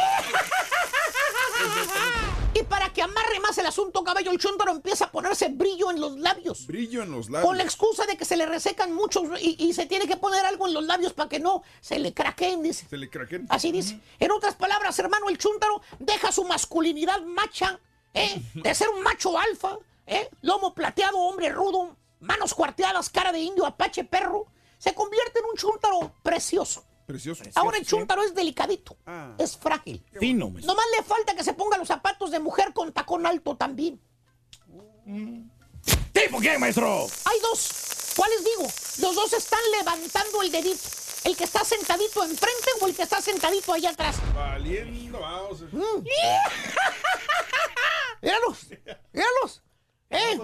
Y 2.54 2.64
para 2.64 2.92
que 2.92 3.00
amarre 3.00 3.40
más 3.40 3.56
el 3.56 3.64
asunto, 3.64 4.04
caballo, 4.04 4.30
el 4.30 4.38
chúntaro 4.38 4.72
empieza 4.72 5.06
a 5.06 5.10
ponerse 5.10 5.48
brillo 5.48 5.90
en 5.90 6.00
los 6.00 6.18
labios. 6.18 6.66
Brillo 6.66 7.02
en 7.02 7.10
los 7.10 7.26
Con 7.26 7.32
la 7.34 7.40
labios. 7.40 7.64
excusa 7.64 8.04
de 8.04 8.18
que 8.18 8.26
se 8.26 8.36
le 8.36 8.44
resecan 8.44 8.92
muchos 8.92 9.24
y, 9.40 9.56
y 9.58 9.72
se 9.72 9.86
tiene 9.86 10.06
que 10.06 10.18
poner 10.18 10.44
algo 10.44 10.66
en 10.68 10.74
los 10.74 10.84
labios 10.84 11.14
para 11.14 11.30
que 11.30 11.40
no 11.40 11.62
se 11.80 11.98
le 11.98 12.12
craqueen, 12.12 12.62
dice. 12.62 12.86
Se 12.90 12.98
le 12.98 13.08
craqueen. 13.08 13.46
Así 13.48 13.72
dice. 13.72 13.98
En 14.18 14.32
otras 14.32 14.54
palabras, 14.54 14.98
hermano, 14.98 15.30
el 15.30 15.38
chúntaro 15.38 15.80
deja 15.98 16.30
su 16.30 16.44
masculinidad 16.44 17.22
macha, 17.22 17.80
¿eh? 18.14 18.42
de 18.54 18.74
ser 18.74 18.88
un 18.90 19.02
macho 19.02 19.38
alfa, 19.38 19.76
¿eh? 20.06 20.28
lomo 20.42 20.74
plateado, 20.74 21.18
hombre 21.18 21.48
rudo, 21.50 21.96
manos 22.20 22.54
cuarteadas, 22.54 23.08
cara 23.10 23.32
de 23.32 23.40
indio, 23.40 23.66
apache, 23.66 24.04
perro. 24.04 24.46
Se 24.78 24.94
convierte 24.94 25.38
en 25.38 25.44
un 25.46 25.56
chúntaro 25.56 26.12
precioso. 26.22 26.84
Precioso. 27.06 27.44
Ahora 27.54 27.78
el 27.78 27.86
chúntaro 27.86 28.22
es 28.22 28.34
delicadito, 28.34 28.96
Ah. 29.06 29.34
es 29.38 29.56
frágil. 29.56 30.04
Fino, 30.18 30.50
maestro. 30.50 30.72
Nomás 30.72 30.86
le 30.96 31.02
falta 31.04 31.34
que 31.34 31.44
se 31.44 31.52
ponga 31.54 31.76
los 31.78 31.88
zapatos 31.88 32.30
de 32.30 32.38
mujer 32.40 32.72
con 32.72 32.92
tacón 32.92 33.26
alto 33.26 33.56
también. 33.56 34.00
¿Tipo 36.12 36.38
quién, 36.38 36.60
maestro? 36.60 37.06
Hay 37.24 37.40
dos. 37.40 38.12
¿Cuáles 38.16 38.44
digo? 38.44 38.62
Los 38.62 39.14
dos 39.14 39.32
están 39.32 39.60
levantando 39.78 40.42
el 40.42 40.52
dedito. 40.52 40.80
El 41.24 41.36
que 41.36 41.44
está 41.44 41.64
sentadito 41.64 42.24
enfrente 42.24 42.70
o 42.80 42.86
el 42.88 42.96
que 42.96 43.02
está 43.02 43.20
sentadito 43.20 43.72
allá 43.72 43.90
atrás. 43.90 44.16
Valiendo. 44.34 45.20
Vamos. 45.20 45.60
Mm. 45.72 45.72
Míralos, 48.22 48.58
míralos. 49.12 49.62
¿Eh? 50.10 50.38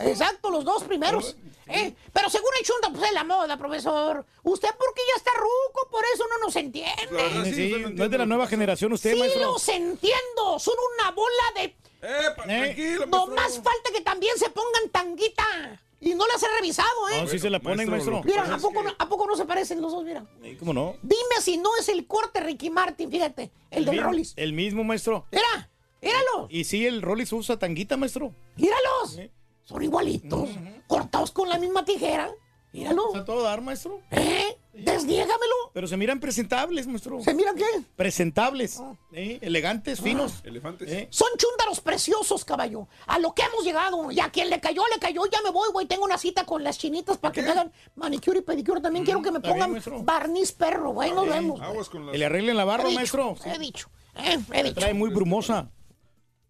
Exacto, 0.00 0.50
los 0.50 0.64
dos 0.64 0.84
primeros. 0.84 1.36
¿Eh? 1.66 1.94
Pero 2.12 2.28
según 2.28 2.50
el 2.58 2.64
chunta, 2.66 2.90
pues 2.90 3.04
es 3.04 3.12
la 3.12 3.24
moda, 3.24 3.56
profesor. 3.56 4.24
Usted 4.42 4.68
porque 4.78 5.00
ya 5.08 5.14
está 5.16 5.30
ruco, 5.36 5.88
por 5.90 6.04
eso 6.14 6.24
no 6.28 6.38
nos 6.46 6.54
entiende. 6.56 7.44
Sí, 7.44 7.54
sí, 7.54 7.84
no 7.94 8.04
es 8.04 8.10
de 8.10 8.18
la 8.18 8.26
nueva 8.26 8.46
generación 8.46 8.92
usted, 8.92 9.14
Sí 9.14 9.18
maestro. 9.18 9.52
los 9.52 9.66
entiendo. 9.68 10.58
Son 10.58 10.74
una 10.94 11.10
bola 11.12 11.42
de 11.56 11.74
tranquilo, 12.00 13.06
No 13.06 13.26
más 13.28 13.54
falta 13.54 13.90
que 13.92 14.00
también 14.00 14.36
se 14.36 14.50
pongan 14.50 14.88
tanguita. 14.90 15.80
Y 16.00 16.14
no 16.14 16.26
las 16.28 16.40
he 16.42 16.46
revisado, 16.56 17.08
¿eh? 17.12 17.22
No, 17.22 17.28
sí 17.28 17.40
se 17.40 17.50
la 17.50 17.58
ponen, 17.58 17.90
maestro. 17.90 18.22
Mira, 18.24 18.54
¿a 18.54 18.58
poco, 18.58 18.84
no, 18.84 18.94
¿a 18.96 19.08
poco 19.08 19.26
no 19.26 19.36
se 19.36 19.44
parecen 19.46 19.80
los 19.82 19.90
dos? 19.90 20.04
Mira. 20.04 20.24
¿Cómo 20.60 20.72
no? 20.72 20.94
Dime 21.02 21.40
si 21.42 21.56
no 21.56 21.70
es 21.80 21.88
el 21.88 22.06
corte 22.06 22.38
Ricky 22.38 22.70
Martin, 22.70 23.10
fíjate. 23.10 23.50
El, 23.70 23.84
del 23.84 23.94
mismo- 23.96 24.10
Rollis. 24.10 24.32
El 24.36 24.52
mismo, 24.52 24.84
maestro. 24.84 25.26
Mira, 25.32 25.68
míralo. 26.00 26.46
Y 26.50 26.62
sí, 26.64 26.86
el 26.86 27.02
Rollis 27.02 27.32
usa 27.32 27.58
tanguita, 27.58 27.96
maestro. 27.96 28.32
Míralos. 28.54 29.18
Son 29.64 29.82
igualitos. 29.82 30.50
Cortados 30.86 31.32
con 31.32 31.48
la 31.48 31.58
misma 31.58 31.84
tijera. 31.84 32.30
Míralo. 32.72 33.16
A 33.16 33.24
todo 33.24 33.42
dar, 33.42 33.60
maestro. 33.60 34.00
¿Eh? 34.12 34.56
Desniégamelo. 34.84 35.54
Pero 35.72 35.86
se 35.86 35.96
miran 35.96 36.20
presentables, 36.20 36.86
maestro. 36.86 37.20
¿Se 37.22 37.34
miran 37.34 37.56
qué? 37.56 37.64
Presentables. 37.96 38.80
¿eh? 39.12 39.38
Elegantes, 39.42 40.00
finos. 40.00 40.40
Elefantes. 40.44 40.90
¿eh? 40.90 41.08
Son 41.10 41.28
chúndaros 41.36 41.80
preciosos, 41.80 42.44
caballo. 42.44 42.88
A 43.06 43.18
lo 43.18 43.34
que 43.34 43.42
hemos 43.42 43.64
llegado. 43.64 44.10
Y 44.10 44.20
a 44.20 44.30
quien 44.30 44.50
le 44.50 44.60
cayó, 44.60 44.82
le 44.92 44.98
cayó. 45.00 45.22
Ya 45.26 45.40
me 45.42 45.50
voy, 45.50 45.68
güey. 45.72 45.86
Tengo 45.86 46.04
una 46.04 46.18
cita 46.18 46.44
con 46.44 46.62
las 46.64 46.78
chinitas 46.78 47.18
para 47.18 47.32
que 47.32 47.42
me 47.42 47.50
hagan 47.50 47.72
manicure 47.96 48.38
y 48.38 48.42
pedicure. 48.42 48.80
También 48.80 49.04
quiero 49.04 49.20
que 49.22 49.30
me 49.30 49.40
bien, 49.40 49.52
pongan 49.52 50.04
barniz 50.04 50.52
perro, 50.52 50.90
güey. 50.90 51.12
Nos 51.12 51.28
vemos. 51.28 51.60
Aguas 51.60 51.88
con 51.88 52.06
las... 52.06 52.12
Que 52.12 52.18
le 52.18 52.24
arreglen 52.26 52.56
la 52.56 52.64
barba, 52.64 52.84
He 52.84 52.88
dicho, 52.88 52.98
maestro. 52.98 53.36
He 53.44 53.58
dicho. 53.58 53.90
eh, 54.16 54.38
he 54.52 54.62
dicho. 54.62 54.74
Trae 54.80 54.94
muy 54.94 55.10
brumosa. 55.10 55.70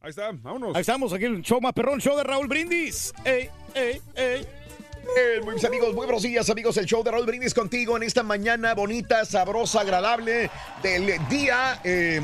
Ahí 0.01 0.11
está, 0.11 0.31
vámonos. 0.33 0.77
Ahí 0.77 0.81
estamos, 0.83 1.13
aquí 1.13 1.25
en 1.25 1.35
el 1.37 1.43
show 1.43 1.61
más 1.61 1.73
perrón, 1.73 2.01
show 2.01 2.17
de 2.17 2.23
Raúl 2.23 2.47
Brindis. 2.47 3.13
Ey, 3.25 3.51
ey, 3.75 4.01
ey. 4.15 4.47
Eh, 5.17 5.41
muy 5.43 5.55
bien, 5.55 5.67
amigos, 5.67 5.95
muy 5.95 6.05
buenos 6.07 6.23
días, 6.23 6.49
amigos. 6.51 6.77
El 6.77 6.87
show 6.87 7.03
de 7.03 7.11
Raúl 7.11 7.27
Brindis 7.27 7.55
contigo 7.55 7.97
en 7.97 8.03
esta 8.03 8.23
mañana 8.23 8.75
bonita, 8.75 9.25
sabrosa, 9.25 9.81
agradable 9.81 10.51
del 10.83 11.07
día 11.28 11.81
eh, 11.83 12.20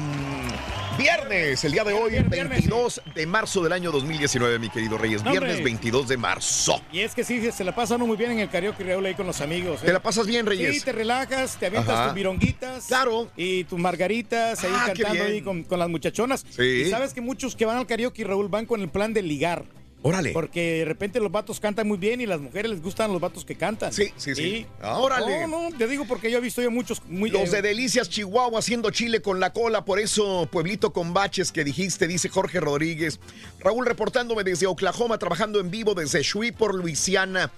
viernes. 0.99 1.65
El 1.65 1.73
día 1.73 1.83
de 1.83 1.93
hoy, 1.95 2.11
Viernes, 2.11 2.31
viernes, 2.31 2.59
22 2.61 3.03
de 3.15 3.27
marzo 3.27 3.63
del 3.63 3.73
año 3.73 3.91
2019, 3.91 4.59
mi 4.59 4.69
querido 4.71 4.99
Reyes. 4.99 5.23
No, 5.25 5.31
hombre. 5.31 5.47
Viernes 5.47 5.65
22 5.65 6.09
de 6.09 6.17
marzo. 6.19 6.81
Y 6.93 7.01
es 7.01 7.15
que 7.15 7.25
sí, 7.25 7.51
se 7.51 7.65
la 7.65 7.75
pasa 7.75 7.97
uno 7.97 8.07
muy 8.07 8.17
bien 8.17 8.33
en 8.33 8.41
el 8.41 8.51
karaoke 8.51 8.85
Raúl 8.85 9.07
ahí 9.07 9.15
con 9.15 9.27
los 9.27 9.41
amigos. 9.41 9.83
¿eh? 9.83 9.87
¿Te 9.87 9.93
la 9.93 10.01
pasas 10.03 10.27
bien, 10.27 10.45
Reyes? 10.47 10.75
Sí, 10.77 10.81
te 10.83 10.93
relajas, 10.93 11.57
te 11.59 11.67
avientas 11.67 11.95
Ajá. 11.95 12.05
tus 12.07 12.15
vironguitas. 12.15 12.87
Claro. 12.87 13.31
Y 13.37 13.65
tus 13.65 13.79
margaritas 13.79 14.63
ahí 14.63 14.71
Ah, 14.73 14.85
cantando 14.89 15.13
bien. 15.15 15.27
ahí 15.27 15.43
con, 15.43 15.65
con 15.65 15.79
las 15.79 15.89
muchachonas. 15.89 16.45
Sí. 16.51 16.63
Y 16.87 16.91
sabes 16.91 17.13
que 17.15 17.21
muchos 17.23 17.57
que 17.57 17.65
van 17.65 17.79
al 17.79 17.87
karaoke, 17.87 18.23
Raúl, 18.25 18.49
van 18.49 18.67
con 18.67 18.81
el 18.83 18.89
plan 18.91 19.13
de 19.15 19.23
ligar. 19.23 19.65
Órale. 20.07 20.33
Porque 20.33 20.81
de 20.81 20.85
repente 20.85 21.19
los 21.19 21.33
vatos 21.33 21.59
cantan 21.61 21.89
muy 21.89 21.97
bien 21.97 22.21
y 22.21 22.27
las 22.27 22.39
mujeres 22.39 22.71
les 22.71 22.83
gustan 22.83 23.11
los 23.11 23.23
vatos 23.23 23.43
que 23.47 23.55
cantan. 23.55 23.91
Sí, 23.91 24.13
sí, 24.19 24.35
sí. 24.35 24.67
Ah, 24.83 24.99
órale. 24.99 25.47
No, 25.47 25.71
no, 25.71 25.79
te 25.79 25.89
digo 25.89 26.05
porque 26.07 26.31
yo 26.31 26.37
he 26.37 26.41
visto 26.43 26.61
yo 26.61 26.71
muchos 26.71 27.03
muy 27.07 27.31
Los 27.31 27.49
eh, 27.49 27.57
de 27.57 27.63
Delicias, 27.63 28.11
Chihuahua, 28.11 28.59
haciendo 28.59 28.91
chile 28.91 29.23
con 29.23 29.41
la 29.41 29.55
cola, 29.55 29.87
por 29.87 29.99
eso 29.99 30.47
Pueblito 30.53 30.93
con 30.93 31.15
baches 31.15 31.51
que 31.53 31.65
dijiste, 31.65 32.07
dice 32.07 32.29
Jorge 32.29 32.61
Rodríguez. 32.61 33.19
Raúl 33.61 33.87
reportándome 33.87 34.45
desde 34.45 34.67
Oklahoma, 34.67 35.17
trabajando 35.17 35.59
en 35.59 35.71
vivo 35.71 35.95
desde 35.95 36.23
Shreveport, 36.23 36.75
Luisiana. 36.75 37.51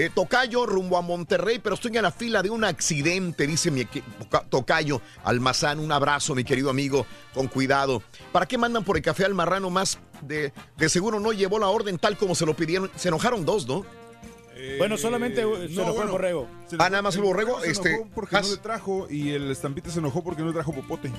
Eh, 0.00 0.10
tocayo 0.14 0.64
rumbo 0.64 0.96
a 0.96 1.02
Monterrey, 1.02 1.58
pero 1.58 1.74
estoy 1.74 1.96
en 1.96 2.04
la 2.04 2.12
fila 2.12 2.40
de 2.40 2.50
un 2.50 2.62
accidente, 2.62 3.48
dice 3.48 3.72
mi 3.72 3.84
Tocayo 4.48 5.02
Almazán. 5.24 5.80
Un 5.80 5.90
abrazo, 5.90 6.36
mi 6.36 6.44
querido 6.44 6.70
amigo, 6.70 7.04
con 7.34 7.48
cuidado. 7.48 8.00
¿Para 8.30 8.46
qué 8.46 8.56
mandan 8.56 8.84
por 8.84 8.96
el 8.96 9.02
café 9.02 9.24
al 9.24 9.34
marrano 9.34 9.70
más? 9.70 9.98
De, 10.22 10.52
de 10.76 10.88
seguro 10.88 11.18
no 11.18 11.32
llevó 11.32 11.58
la 11.58 11.66
orden 11.66 11.98
tal 11.98 12.16
como 12.16 12.36
se 12.36 12.46
lo 12.46 12.54
pidieron. 12.54 12.88
Se 12.94 13.08
enojaron 13.08 13.44
dos, 13.44 13.66
¿no? 13.66 13.84
Bueno, 14.78 14.96
solamente 14.96 15.44
uh, 15.44 15.56
se 15.68 15.74
no, 15.74 15.82
enojó 15.82 16.02
el 16.04 16.08
borrego. 16.10 16.48
Ah, 16.78 16.90
nada 16.90 17.02
más 17.02 17.16
el 17.16 17.22
borrego, 17.22 17.60
Se 17.60 17.70
este, 17.72 17.94
enojó 17.94 18.08
porque 18.14 18.36
Has- 18.36 18.48
no 18.48 18.54
le 18.54 18.60
trajo 18.60 19.06
y 19.10 19.30
el 19.30 19.50
estampita 19.50 19.90
se 19.90 19.98
enojó 19.98 20.22
porque 20.22 20.42
no 20.42 20.48
le 20.48 20.54
trajo 20.54 20.72
popote. 20.72 21.10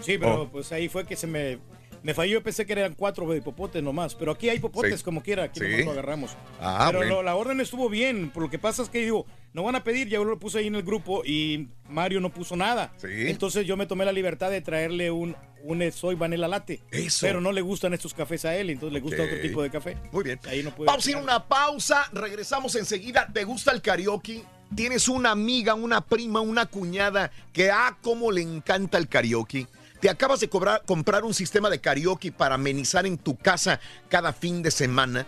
Sí, 0.00 0.16
pero 0.16 0.42
Oh. 0.42 0.48
pues 0.48 0.72
ahí 0.72 0.88
fue 0.88 1.04
que 1.06 1.16
se 1.16 1.26
me, 1.26 1.58
me 2.06 2.14
falló. 2.14 2.34
Yo 2.34 2.42
pensé 2.42 2.64
que 2.64 2.72
eran 2.72 2.94
cuatro 2.94 3.28
de 3.28 3.42
popotes 3.42 3.82
nomás. 3.82 4.14
Pero 4.14 4.30
aquí 4.30 4.48
hay 4.48 4.60
popotes 4.60 5.00
Sí. 5.00 5.04
como 5.04 5.22
quiera. 5.24 5.42
Aquí 5.42 5.58
Sí. 5.58 5.82
lo 5.84 5.90
agarramos. 5.90 6.36
Ah, 6.60 6.90
pero 6.92 7.02
lo- 7.04 7.22
la 7.24 7.34
orden 7.34 7.60
estuvo 7.60 7.88
bien. 7.88 8.30
Por 8.30 8.44
lo 8.44 8.48
que 8.50 8.60
pasa 8.60 8.84
es 8.84 8.88
que 8.88 9.00
digo, 9.02 9.26
no 9.52 9.64
van 9.64 9.74
a 9.74 9.82
pedir. 9.82 10.06
Ya 10.06 10.18
yo 10.18 10.24
lo 10.24 10.38
puse 10.38 10.58
ahí 10.60 10.68
en 10.68 10.76
el 10.76 10.84
grupo 10.84 11.24
y 11.24 11.66
Mario 11.88 12.20
no 12.20 12.30
puso 12.30 12.54
nada. 12.54 12.92
Sí. 12.98 13.08
Entonces 13.26 13.66
yo 13.66 13.76
me 13.76 13.86
tomé 13.86 14.04
la 14.04 14.12
libertad 14.12 14.52
de 14.52 14.60
traerle 14.60 15.10
un, 15.10 15.34
un 15.64 15.90
soy 15.90 16.14
vanilla 16.14 16.46
latte. 16.46 16.80
Eso. 16.92 17.26
Pero 17.26 17.40
no 17.40 17.50
le 17.50 17.60
gustan 17.60 17.92
estos 17.92 18.14
cafés 18.14 18.44
a 18.44 18.54
él. 18.56 18.70
Entonces 18.70 18.94
le 18.94 19.00
gusta 19.00 19.24
otro 19.24 19.40
tipo 19.40 19.60
de 19.60 19.70
café. 19.70 19.96
Muy 20.12 20.22
bien. 20.22 20.38
Ahí 20.46 20.62
no 20.62 20.70
puede 20.72 20.86
Vamos 20.86 21.04
a 21.04 21.10
ir 21.10 21.16
a 21.16 21.20
una 21.20 21.44
pausa, 21.48 22.08
regresamos 22.12 22.76
enseguida. 22.76 23.26
¿Te 23.32 23.42
gusta 23.42 23.72
el 23.72 23.82
karaoke? 23.82 24.44
¿Tienes 24.76 25.08
una 25.08 25.32
amiga, 25.32 25.74
una 25.74 26.00
prima, 26.02 26.40
una 26.40 26.66
cuñada 26.66 27.32
que 27.52 27.70
ah, 27.72 27.96
cómo 28.00 28.30
le 28.30 28.42
encanta 28.42 28.96
el 28.96 29.08
karaoke? 29.08 29.66
¿Te 30.06 30.10
acabas 30.10 30.38
de 30.38 30.48
comprar 30.48 31.24
un 31.24 31.34
sistema 31.34 31.68
de 31.68 31.80
karaoke 31.80 32.30
para 32.30 32.54
amenizar 32.54 33.06
en 33.06 33.18
tu 33.18 33.36
casa 33.36 33.80
cada 34.08 34.32
fin 34.32 34.62
de 34.62 34.70
semana? 34.70 35.26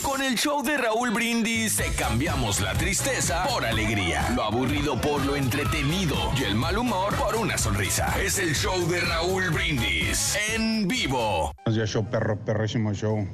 Con 0.00 0.22
el 0.22 0.36
show 0.36 0.62
de 0.62 0.76
Raúl 0.76 1.10
Brindis 1.10 1.76
te 1.76 1.90
cambiamos 1.92 2.60
la 2.60 2.72
tristeza 2.74 3.48
por 3.48 3.66
alegría, 3.66 4.30
lo 4.34 4.44
aburrido 4.44 5.00
por 5.00 5.26
lo 5.26 5.34
entretenido 5.34 6.14
y 6.38 6.44
el 6.44 6.54
mal 6.54 6.78
humor 6.78 7.16
por 7.16 7.34
una 7.34 7.58
sonrisa. 7.58 8.14
Es 8.22 8.38
el 8.38 8.54
show 8.54 8.88
de 8.88 9.00
Raúl 9.00 9.50
Brindis 9.50 10.38
en 10.54 10.86
vivo. 10.86 11.52
Buenos 11.64 11.76
días, 11.76 11.90
show 11.90 12.08
perro, 12.08 12.38
perrísimo 12.38 12.94
show. 12.94 13.26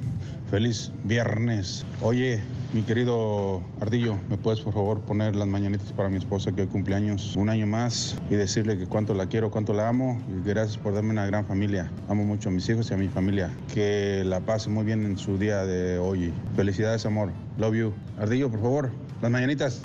Feliz 0.49 0.91
viernes. 1.03 1.85
Oye, 2.01 2.41
mi 2.71 2.81
querido 2.81 3.61
Ardillo, 3.81 4.17
¿me 4.29 4.37
puedes 4.37 4.61
por 4.61 4.73
favor 4.73 5.01
poner 5.01 5.35
las 5.35 5.47
mañanitas 5.47 5.91
para 5.91 6.07
mi 6.07 6.17
esposa 6.17 6.53
que 6.53 6.61
hoy 6.61 6.67
cumpleaños 6.67 7.35
un 7.35 7.49
año 7.49 7.67
más 7.67 8.15
y 8.29 8.35
decirle 8.35 8.77
que 8.77 8.85
cuánto 8.85 9.13
la 9.13 9.27
quiero, 9.27 9.51
cuánto 9.51 9.73
la 9.73 9.89
amo 9.89 10.21
y 10.29 10.47
gracias 10.47 10.77
por 10.77 10.93
darme 10.93 11.09
una 11.09 11.25
gran 11.25 11.45
familia. 11.45 11.91
Amo 12.07 12.23
mucho 12.23 12.47
a 12.47 12.53
mis 12.53 12.67
hijos 12.69 12.89
y 12.89 12.93
a 12.93 12.97
mi 12.97 13.09
familia. 13.09 13.51
Que 13.73 14.23
la 14.25 14.39
pase 14.39 14.69
muy 14.69 14.85
bien 14.85 15.05
en 15.05 15.17
su 15.17 15.37
día 15.37 15.65
de 15.65 15.99
hoy. 15.99 16.33
Felicidades, 16.55 17.05
amor. 17.05 17.31
Love 17.57 17.75
you. 17.75 17.93
Ardillo, 18.17 18.49
por 18.49 18.61
favor, 18.61 18.91
las 19.21 19.31
mañanitas. 19.31 19.81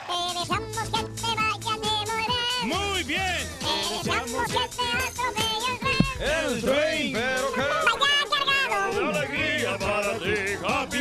Muy 2.65 3.03
bien. 3.03 3.21
Te 3.59 3.97
deseamos 3.97 4.47
que 4.47 4.53
te 4.53 4.85
atropelle 5.09 5.73
el 6.21 6.55
El 6.55 6.63
tren, 6.63 7.13
pero 7.13 7.53
que 7.55 7.82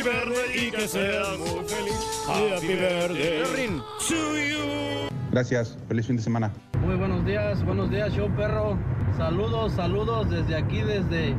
Happy 0.02 0.10
birthday 0.10 0.66
y 0.66 0.70
que 0.72 0.88
seas 0.88 1.38
muy 1.38 1.64
feliz. 1.68 2.26
Happy 2.26 2.74
birthday 2.74 3.80
to 4.08 4.36
you. 4.36 5.08
Gracias. 5.30 5.78
Feliz 5.86 6.08
fin 6.08 6.16
de 6.16 6.22
semana. 6.22 6.50
Muy 6.84 6.96
buenos 6.96 7.24
días, 7.24 7.64
buenos 7.64 7.88
días, 7.88 8.12
show 8.12 8.28
perro. 8.30 8.76
Saludos, 9.16 9.74
saludos 9.74 10.28
desde 10.28 10.56
aquí, 10.56 10.80
desde 10.80 11.36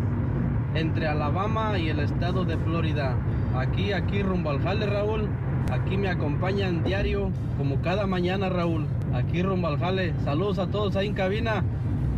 entre 0.76 1.08
Alabama 1.08 1.78
y 1.78 1.90
el 1.90 2.00
estado 2.00 2.46
de 2.46 2.58
Florida. 2.60 3.18
Aquí, 3.54 3.92
aquí 3.92 4.24
rumbo 4.24 4.52
al 4.52 4.62
jale, 4.62 4.86
Raúl. 4.86 5.28
Aquí 5.70 5.98
me 5.98 6.08
acompañan 6.08 6.86
diario, 6.86 7.32
como 7.58 7.82
cada 7.82 8.08
mañana, 8.08 8.48
Raúl. 8.48 8.86
Aquí 9.14 9.44
rumbo 9.44 9.68
al 9.68 9.78
jale. 9.78 10.14
Saludos 10.24 10.60
a 10.60 10.68
todos 10.68 10.96
ahí 10.96 11.08
en 11.08 11.16
cabina. 11.16 11.66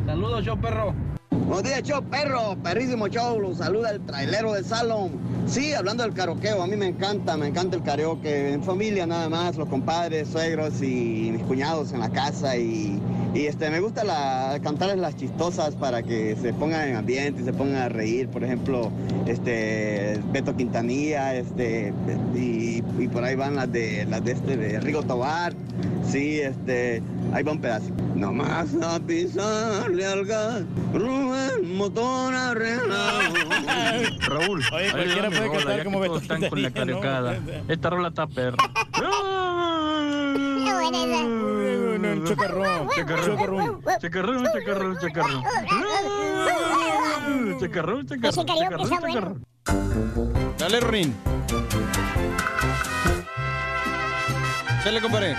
Saludos, 0.05 0.45
show 0.45 0.59
perro. 0.59 0.93
Buenos 1.43 1.63
días, 1.63 1.83
show 1.83 2.01
perro, 2.01 2.57
perrísimo 2.63 3.07
show, 3.07 3.39
los 3.39 3.57
saluda 3.57 3.91
el 3.91 4.01
trailero 4.01 4.53
de 4.53 4.63
Salom. 4.63 5.11
Sí, 5.47 5.73
hablando 5.73 6.01
del 6.01 6.13
karaoke, 6.13 6.49
a 6.49 6.65
mí 6.65 6.75
me 6.75 6.87
encanta, 6.87 7.37
me 7.37 7.47
encanta 7.47 7.75
el 7.75 7.83
karaoke, 7.83 8.53
en 8.53 8.63
familia 8.63 9.05
nada 9.05 9.29
más, 9.29 9.55
los 9.55 9.69
compadres, 9.69 10.29
suegros 10.29 10.81
y 10.81 11.29
mis 11.31 11.43
cuñados 11.43 11.93
en 11.93 11.99
la 11.99 12.09
casa. 12.09 12.57
Y, 12.57 12.99
este, 13.35 13.69
me 13.69 13.79
gusta 13.79 14.03
la, 14.03 14.59
cantarles 14.63 14.97
las 14.97 15.17
chistosas 15.17 15.75
para 15.75 16.01
que 16.01 16.35
se 16.41 16.53
pongan 16.53 16.89
en 16.89 16.95
ambiente 16.95 17.41
y 17.41 17.45
se 17.45 17.53
pongan 17.53 17.75
a 17.75 17.89
reír, 17.89 18.29
por 18.29 18.43
ejemplo, 18.43 18.89
este, 19.27 20.19
Beto 20.31 20.55
Quintanilla, 20.55 21.35
este, 21.35 21.93
y, 22.33 22.81
por 23.09 23.23
ahí 23.23 23.35
van 23.35 23.55
las 23.55 23.71
de, 23.71 24.05
las 24.05 24.23
de 24.23 24.31
este, 24.31 24.57
de 24.57 24.79
Rigo 24.79 25.03
Tobar, 25.03 25.53
sí, 26.09 26.39
este, 26.39 27.03
ahí 27.33 27.43
va 27.43 27.51
un 27.51 27.61
pedazo. 27.61 27.91
Nomás 28.15 28.69
a 28.81 28.99
pisarle 28.99 30.05
al 30.05 30.25
gas, 30.25 30.63
motor 31.63 32.33
arreglado. 32.33 33.33
Raúl, 34.21 34.63
Oye, 34.71 34.91
cualquiera 34.91 35.29
puede 35.29 35.51
cantar 35.51 35.83
como 35.83 35.99
Beto 35.99 36.17
están 36.17 36.49
con 36.49 36.61
la 36.61 36.71
cariocada. 36.71 37.37
Esta 37.67 37.89
rola 37.89 38.07
está 38.09 38.27
perra. 38.27 38.57
Qué 38.93 40.73
buena 40.73 41.03
esa. 41.03 42.25
Chacarrón, 42.25 42.89
Chacarrón. 42.89 43.81
Chacarrón, 44.01 44.43
chacarrón, 44.45 44.97
chacarrón. 44.99 45.43
Chacarrón, 47.59 48.07
chacarrón. 48.07 49.45
Dale, 50.57 50.79
Rin. 50.79 51.15
Dale, 54.83 55.01
compadre. 55.01 55.35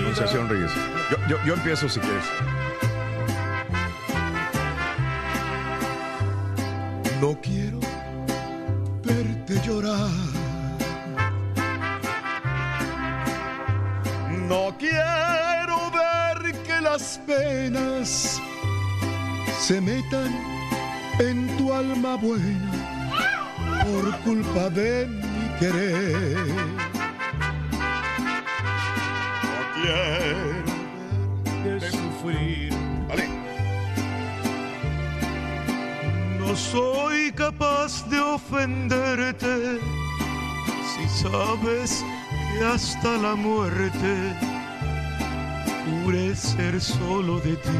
La 0.00 0.06
Anunciación 0.06 0.48
Reyes. 0.48 0.70
Yo, 1.10 1.16
yo, 1.28 1.44
yo 1.44 1.54
empiezo 1.54 1.86
si 1.86 2.00
quieres. 2.00 2.24
No 7.20 7.38
quiero 7.42 7.78
verte 9.04 9.60
llorar. 9.66 10.08
No 14.48 14.74
quiero 14.78 15.90
ver 15.90 16.54
que 16.62 16.80
las 16.80 17.20
penas 17.26 18.40
se 19.60 19.82
metan 19.82 20.34
en 21.18 21.46
tu 21.58 21.74
alma 21.74 22.16
buena 22.16 22.72
por 23.84 24.18
culpa 24.20 24.70
de 24.70 25.06
mi 25.06 25.58
querer. 25.58 26.69
No 31.64 31.80
sufrir. 31.80 32.70
Soy 36.60 37.32
capaz 37.32 38.08
de 38.10 38.20
ofenderte 38.20 39.78
si 40.92 41.08
sabes 41.08 42.04
que 42.52 42.64
hasta 42.64 43.16
la 43.16 43.34
muerte 43.34 44.36
juré 46.04 46.36
ser 46.36 46.80
solo 46.80 47.40
de 47.40 47.56
ti. 47.56 47.78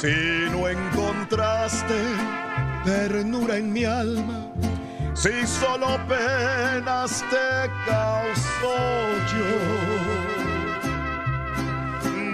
Si 0.00 0.50
no 0.50 0.66
encontraste 0.68 2.00
ternura 2.84 3.58
en 3.58 3.72
mi 3.72 3.84
alma, 3.84 4.50
si 5.22 5.46
solo 5.46 5.98
penas 6.08 7.22
te 7.28 7.70
causó 7.84 8.78
yo, 9.30 9.52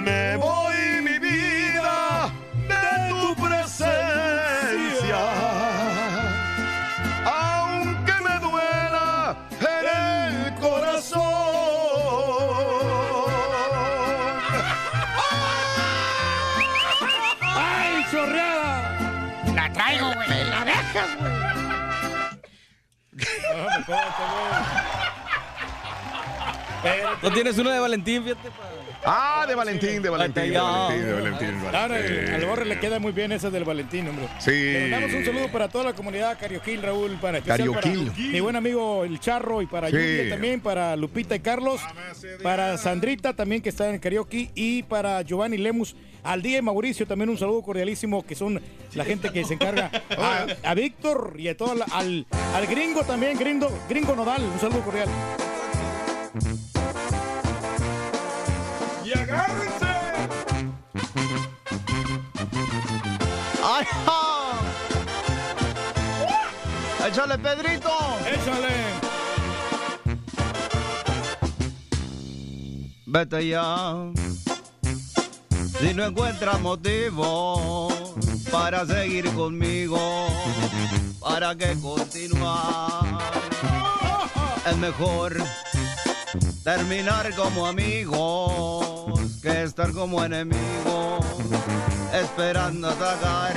me 0.05 0.37
voy 0.37 1.03
mi 1.03 1.19
vida 1.19 2.31
de 2.69 3.09
tu 3.09 3.35
presencia, 3.43 4.06
Bom, 23.87 23.95
tá. 23.95 24.76
¿No 27.23 27.33
tienes 27.33 27.59
una 27.59 27.73
de 27.73 27.81
Valentín, 27.81 28.23
fíjate? 28.25 28.49
Ah, 29.05 29.45
de 29.47 29.55
Valentín, 29.55 30.03
de 30.03 30.09
Valentín, 30.11 30.53
de. 30.53 30.59
Valentín, 30.59 31.07
de 31.07 31.13
Valentín. 31.13 31.61
de 31.63 31.69
Claro, 31.71 31.95
Valentín. 31.95 32.35
al 32.35 32.45
Borre 32.47 32.65
le 32.65 32.79
queda 32.81 32.99
muy 32.99 33.13
bien 33.13 33.31
esa 33.33 33.51
del 33.51 33.65
Valentín, 33.65 34.09
hombre. 34.09 34.27
Sí. 34.39 34.51
Le 34.51 34.81
mandamos 34.91 35.15
un 35.15 35.25
saludo 35.25 35.49
para 35.53 35.69
toda 35.69 35.85
la 35.85 35.93
comunidad 35.93 36.37
Carioquil, 36.39 36.83
Raúl, 36.83 37.13
para 37.21 37.41
Carioquil. 37.41 38.07
para 38.11 38.19
mi 38.19 38.41
buen 38.41 38.57
amigo 38.57 39.05
El 39.05 39.21
Charro 39.21 39.63
y 39.63 39.67
para 39.67 39.89
Sí. 39.89 39.95
Julia 39.97 40.29
también, 40.31 40.61
para 40.61 40.97
Lupita 40.97 41.37
y 41.37 41.41
Carlos, 41.41 41.81
para 42.43 42.77
Sandrita 42.79 43.33
también 43.35 43.63
que 43.63 43.69
está 43.69 43.89
en 43.91 43.99
Karaoke 44.01 44.51
y 44.55 44.83
para 44.83 45.23
Giovanni 45.23 45.57
Lemus, 45.59 45.95
al 46.25 46.43
día 46.43 46.59
y 46.59 46.63
Mauricio 46.63 47.07
también 47.07 47.29
un 47.31 47.39
saludo 47.39 47.63
cordialísimo 47.63 48.27
que 48.27 48.35
son 48.35 48.61
la 48.95 49.05
gente 49.05 49.31
que 49.31 49.45
se 49.45 49.55
encarga 49.55 49.91
a, 50.19 50.47
a 50.65 50.75
Víctor 50.75 51.35
y 51.39 51.47
a 51.49 51.57
todo 51.57 51.77
al, 51.93 52.27
al 52.55 52.67
gringo 52.67 53.05
también, 53.05 53.39
gringo, 53.39 53.71
gringo 53.89 54.17
Nodal, 54.17 54.43
un 54.43 54.59
saludo 54.59 54.81
cordial. 54.81 55.09
Y 59.07 59.13
agárrense. 59.13 59.87
¡Ay, 63.63 63.85
ja! 64.05 64.27
¡Échale, 67.07 67.39
Pedrito! 67.39 67.93
¡Échale! 68.27 68.75
Vete 73.07 73.47
ya. 73.47 73.95
Si 75.79 75.95
no 75.95 76.05
encuentras 76.05 76.61
motivo 76.61 77.89
para 78.51 78.85
seguir 78.87 79.33
conmigo, 79.35 80.27
para 81.21 81.55
que 81.55 81.79
continuar. 81.81 83.21
Es 84.69 84.77
mejor 84.79 85.37
terminar 86.65 87.35
como 87.35 87.67
amigos 87.67 88.97
que 89.41 89.63
estar 89.63 89.93
como 89.93 90.25
enemigos, 90.25 91.25
esperando 92.13 92.89
atacar. 92.89 93.55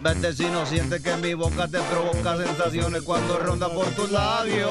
Vete 0.00 0.32
si 0.32 0.44
no 0.44 0.64
sientes 0.64 1.02
que 1.02 1.16
mi 1.16 1.34
boca 1.34 1.66
te 1.66 1.80
provoca 1.80 2.36
sensaciones 2.36 3.02
cuando 3.02 3.38
ronda 3.38 3.68
por 3.68 3.86
tus 3.96 4.12
labios. 4.12 4.70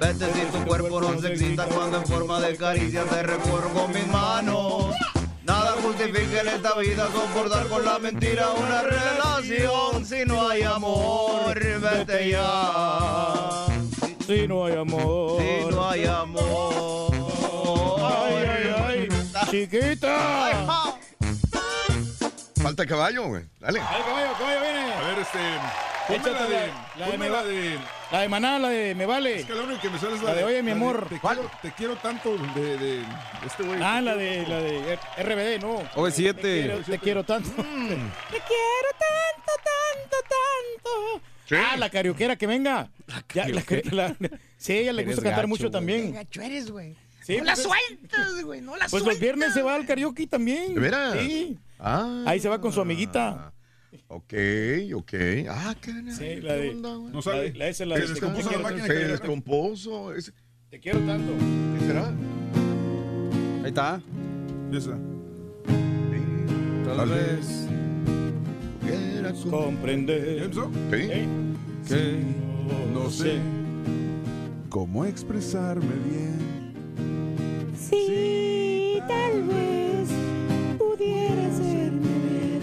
Vete 0.00 0.32
si 0.32 0.40
tu 0.46 0.64
cuerpo 0.64 1.00
no 1.02 1.20
se 1.20 1.34
excita 1.34 1.66
cuando 1.66 1.98
en 1.98 2.06
forma 2.06 2.40
de 2.40 2.56
caricia 2.56 3.04
te 3.04 3.22
recorro 3.22 3.68
con 3.74 3.92
mis 3.92 4.06
manos. 4.06 4.94
Nada 5.44 5.72
justifica 5.82 6.40
en 6.40 6.48
esta 6.48 6.78
vida 6.78 7.08
soportar 7.12 7.66
con 7.68 7.84
la 7.84 7.98
mentira 7.98 8.50
una 8.52 8.82
relación 8.82 10.04
si 10.06 10.24
no 10.24 10.48
hay 10.48 10.62
amor. 10.62 11.54
Vete 11.54 12.30
ya. 12.30 13.67
Si 14.28 14.46
no 14.46 14.66
hay 14.66 14.74
amor. 14.74 15.40
Si 15.40 15.74
no 15.74 15.88
hay 15.88 16.04
amor. 16.04 17.12
Ay, 18.04 18.34
ay, 18.46 18.76
ay. 18.86 19.08
Chiquita. 19.50 20.98
Falta 22.62 22.82
el 22.82 22.88
caballo, 22.90 23.22
güey. 23.28 23.44
Dale. 23.58 23.80
Ay, 23.80 24.02
caballo, 24.02 24.32
caballo 24.34 24.60
viene. 24.60 24.92
A 24.92 25.00
ver, 25.00 25.18
este. 25.20 25.38
Ponme 26.06 26.18
Échate 26.18 26.30
la 26.30 26.46
de. 26.46 26.72
la 26.98 27.06
de 27.08 27.16
me 27.18 27.28
la 27.30 27.42
de. 27.42 27.78
La 28.12 28.20
de 28.20 28.28
Maná, 28.28 28.58
la 28.58 28.68
de 28.68 28.94
Me 28.94 29.06
Vale. 29.06 29.40
Es 29.40 29.46
que 29.46 29.54
la 29.54 29.62
única 29.62 29.80
que 29.80 29.88
me 29.88 29.98
sale 29.98 30.16
es 30.16 30.22
la, 30.22 30.30
La 30.32 30.36
de 30.36 30.44
Oye, 30.44 30.62
mi 30.62 30.72
amor. 30.72 31.06
Te 31.08 31.18
quiero, 31.18 31.50
te 31.62 31.72
quiero 31.72 31.96
tanto 31.96 32.36
de, 32.54 32.76
de 32.76 33.04
este 33.46 33.62
güey. 33.62 33.80
Ah, 33.82 34.02
la 34.02 34.14
de, 34.14 34.46
la 34.46 34.60
de 34.60 34.98
RBD, 35.22 35.62
no. 35.62 35.80
OV7. 35.94 36.34
Te 36.34 36.42
quiero, 36.42 36.82
te 36.82 36.98
quiero 36.98 37.24
tanto. 37.24 37.48
Te 37.56 37.62
quiero 37.64 38.90
tanto, 38.98 39.52
tanto, 39.64 40.16
tanto. 40.28 41.37
Sí. 41.48 41.54
Ah, 41.56 41.76
la 41.78 41.88
carioquera 41.90 42.36
que 42.36 42.46
venga. 42.46 42.90
Ya, 43.34 43.48
la, 43.48 43.62
la- 43.92 44.16
sí, 44.58 44.72
a 44.72 44.76
ella 44.76 44.92
le 44.92 45.04
gusta 45.04 45.22
cantar 45.22 45.36
gacho, 45.38 45.48
mucho 45.48 45.62
güey. 45.64 45.72
también. 45.72 46.12
gacho 46.12 46.42
eres, 46.42 46.70
güey. 46.70 46.94
Sí, 47.22 47.38
no 47.38 47.44
la 47.44 47.54
pues- 47.54 47.66
sueltas, 47.66 48.42
güey. 48.44 48.60
No 48.60 48.72
la 48.76 48.80
Pues 48.86 48.92
los 48.92 49.02
sueltas. 49.02 49.20
viernes 49.20 49.54
se 49.54 49.62
va 49.62 49.74
al 49.74 49.86
karaoke 49.86 50.26
también. 50.26 50.74
¿De 50.74 50.80
veras? 50.80 51.18
Sí. 51.20 51.58
Ah. 51.78 52.24
Ahí 52.26 52.38
se 52.40 52.48
va 52.48 52.60
con 52.60 52.72
su 52.72 52.80
amiguita. 52.80 53.52
Ok, 54.08 54.34
ok. 54.94 55.14
Ah, 55.48 55.74
caray. 55.80 56.12
Sí, 56.12 56.40
la 56.42 56.54
de. 56.54 56.74
No 56.74 57.10
La, 57.14 57.22
sale. 57.22 57.50
de- 57.52 57.58
la 57.58 57.68
esa 57.68 57.84
es 57.84 57.88
la 57.88 57.94
Se 57.96 58.02
de. 58.02 58.08
descompuso 58.08 58.48
te, 58.50 58.56
la 58.56 58.62
quiero, 58.68 58.76
máquina. 58.78 58.86
Se 58.86 59.08
descompuso. 59.08 60.14
ese- 60.14 60.32
te 60.70 60.80
quiero 60.80 60.98
tanto. 61.00 61.32
¿Qué 61.78 61.86
será? 61.86 62.08
Ahí 63.62 63.68
está. 63.68 64.02
Esa. 64.72 64.98
Tal 66.96 67.08
vez. 67.08 67.66
Comprender. 69.50 70.50
Sí. 70.52 71.88
Que 71.88 72.22
no 72.92 73.10
sé 73.10 73.38
cómo 74.68 75.04
expresarme 75.04 75.94
bien. 76.08 76.38
Sí, 77.76 79.00
tal 79.06 79.42
vez 79.44 80.08
pudiera 80.78 81.46
hacerme 81.46 82.08
ver 82.28 82.60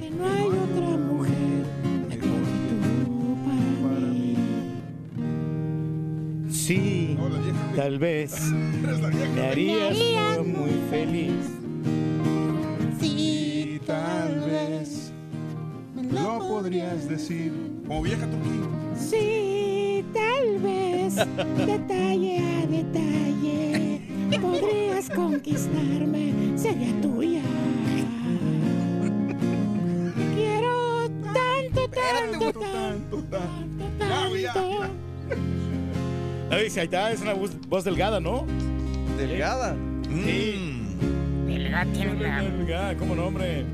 que 0.00 0.10
no 0.10 0.26
hay 0.26 0.46
otra 0.46 0.96
mujer 0.96 1.64
mejor 2.08 2.42
que 2.52 2.74
tú 3.04 3.36
para 3.44 4.06
mí. 4.12 4.36
Sí, 6.50 7.16
tal 7.76 7.98
vez 7.98 8.40
me 9.34 9.42
harías 9.42 9.96
muy 10.44 10.72
feliz. 10.90 11.61
Podrías 16.52 17.08
decir 17.08 17.50
como 17.86 18.02
vieja 18.02 18.26
turquía. 18.26 18.68
Sí, 18.94 20.04
tal 20.12 20.58
vez 20.58 21.14
detalle 21.66 22.38
a 22.38 22.66
detalle 22.66 24.00
podrías 24.40 25.08
conquistarme, 25.10 26.32
sería 26.56 26.92
tuya. 27.00 27.40
Quiero 30.34 31.08
tanto, 31.32 31.88
tanto, 31.88 32.52
tanto, 32.52 32.60
tanto, 32.60 33.16
tanto. 33.30 33.84
Ya, 33.98 34.28
güey, 34.28 34.42
ya. 34.42 34.54
Ahí 36.50 36.64
dice, 36.64 36.80
ahí 36.80 36.84
está, 36.84 37.12
es 37.12 37.22
una 37.22 37.32
voz, 37.32 37.50
voz 37.68 37.84
delgada, 37.84 38.20
¿no? 38.20 38.44
Delgada. 39.16 39.74
Sí. 40.24 40.82
Delgada 41.46 41.90
tiene 41.92 42.20
la- 42.20 42.42
Delgada, 42.42 42.94
¿cómo 42.96 43.14
no, 43.14 43.26
hombre? 43.26 43.64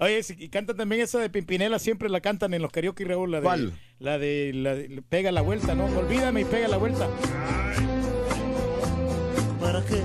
Oye, 0.00 0.22
sí, 0.22 0.36
y 0.38 0.48
cantan 0.48 0.76
también 0.76 1.02
esa 1.02 1.18
de 1.18 1.28
Pimpinela, 1.28 1.80
siempre 1.80 2.08
la 2.08 2.20
cantan 2.20 2.54
en 2.54 2.62
los 2.62 2.70
karaoke, 2.70 3.04
Raúl. 3.04 3.32
La 3.32 3.38
de, 3.38 3.44
¿Cuál? 3.44 3.72
La 3.98 4.18
de, 4.18 4.52
la 4.54 4.74
de 4.74 5.02
Pega 5.08 5.32
la 5.32 5.40
Vuelta, 5.40 5.74
¿no? 5.74 5.86
Olvídame 5.86 6.42
y 6.42 6.44
pega 6.44 6.68
la 6.68 6.76
vuelta. 6.76 7.08
¿Para 9.60 9.84
qué? 9.84 10.00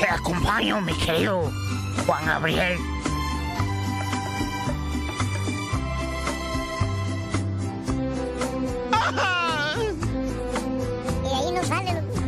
Te 0.00 0.06
acompaño, 0.08 0.80
mi 0.80 0.94
querido 0.94 1.50
Juan 2.06 2.24
Gabriel. 2.24 2.78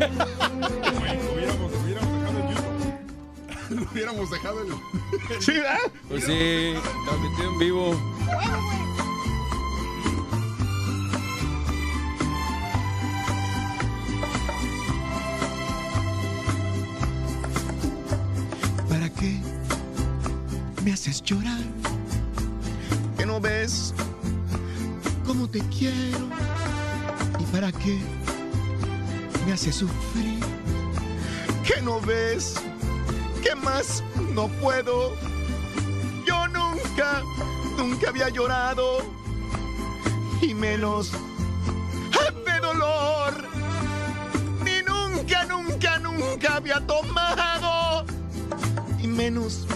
Sale. 0.08 0.32
Lo 3.70 3.82
hubiéramos 3.90 4.30
dejado 4.30 4.62
el. 4.62 4.68
Sí, 5.40 5.52
¿verdad? 5.52 5.78
Pues 6.08 6.24
sí, 6.24 6.74
transmitido 7.06 7.52
en 7.52 7.58
vivo. 7.58 7.96
¿Para 18.88 19.08
qué 19.10 19.38
me 20.84 20.92
haces 20.92 21.22
llorar? 21.22 21.60
¿Que 23.16 23.24
no 23.24 23.40
ves 23.40 23.94
cómo 25.26 25.48
te 25.48 25.60
quiero? 25.60 26.28
¿Y 27.38 27.44
para 27.44 27.72
qué 27.72 27.98
me 29.46 29.52
haces 29.52 29.76
sufrir? 29.76 30.40
¿Que 31.64 31.80
no 31.82 32.00
ves 32.00 32.54
que 33.42 33.54
más 33.54 34.02
no 34.34 34.48
puedo? 34.48 35.16
Yo 36.26 36.48
nunca, 36.48 37.22
nunca 37.76 38.08
había 38.08 38.28
llorado 38.28 38.98
y 40.40 40.54
menos 40.54 41.12
de 42.44 42.60
dolor. 42.60 43.44
Ni 44.64 44.82
nunca, 44.82 45.44
nunca, 45.44 45.98
nunca 45.98 46.56
había 46.56 46.80
tomado 46.86 48.04
y 49.02 49.06
menos 49.06 49.66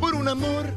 por 0.00 0.14
un 0.14 0.28
amor. 0.28 0.72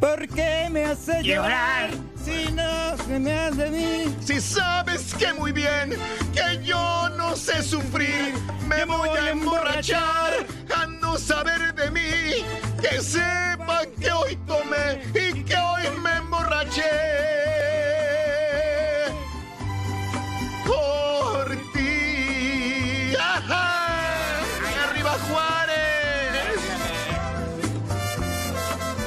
¿Por 0.00 0.28
qué 0.28 0.68
me 0.70 0.84
hace 0.84 1.22
llorar? 1.22 1.90
Si 2.24 2.52
no 2.52 2.77
me 3.08 3.70
mí. 3.70 4.16
Si 4.20 4.40
sabes 4.40 5.14
que 5.14 5.32
muy 5.32 5.52
bien 5.52 5.96
que 6.32 6.62
yo 6.62 7.08
no 7.16 7.34
sé 7.36 7.62
sufrir, 7.62 8.34
me 8.68 8.84
voy 8.84 9.08
a 9.08 9.30
emborrachar 9.30 10.46
a 10.74 10.86
no 10.86 11.16
saber 11.16 11.74
de 11.74 11.90
mí. 11.90 12.44
Que 12.82 13.00
sepan 13.00 13.86
que 13.98 14.10
hoy 14.10 14.36
tomé 14.46 15.02
y 15.14 15.42
que 15.42 15.56
hoy 15.56 15.82
me 16.02 16.16
emborraché. 16.16 16.82
Por 20.66 21.56
ti. 21.72 23.14
¡Ajá! 23.18 24.40
¡Arriba 24.90 25.16
Juárez! 25.28 26.60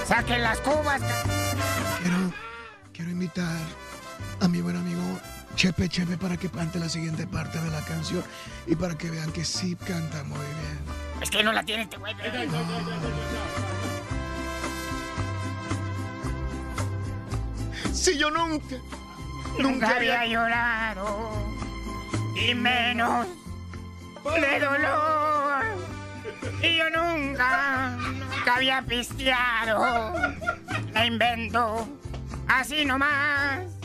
Saquen 0.07 0.41
las 0.41 0.59
cubas. 0.59 1.01
Quiero, 2.01 2.33
quiero 2.93 3.11
invitar 3.11 3.70
Chepe 5.61 5.88
Chepe 5.90 6.17
para 6.17 6.38
que 6.38 6.49
cante 6.49 6.80
la 6.80 6.90
siguiente 6.90 7.27
parte 7.27 7.61
de 7.61 7.69
la 7.69 7.81
canción 7.81 8.23
y 8.65 8.75
para 8.75 8.98
que 8.98 9.11
vean 9.11 9.31
que 9.31 9.45
sí 9.45 9.75
canta 9.75 10.23
muy 10.23 10.40
bien. 10.40 10.80
Es 11.22 11.30
que 11.30 11.43
no 11.43 11.51
la 11.51 11.61
tiene 11.61 11.83
este 11.83 11.98
güey. 11.98 12.15
Si 17.93 18.17
yo 18.17 18.31
nunca, 18.31 18.75
Nunca 19.59 19.98
había 19.98 20.25
llorado. 20.25 21.31
Y 22.35 22.56
menos 22.56 23.27
de 24.23 24.59
dolor. 24.59 25.64
Y 26.64 26.77
yo 26.77 26.90
nunca, 26.90 27.98
nunca 27.99 28.56
había 28.56 28.81
pisteado. 28.81 30.11
La 30.91 31.06
invento 31.06 31.88
así 32.48 32.83
nomás. 32.83 33.81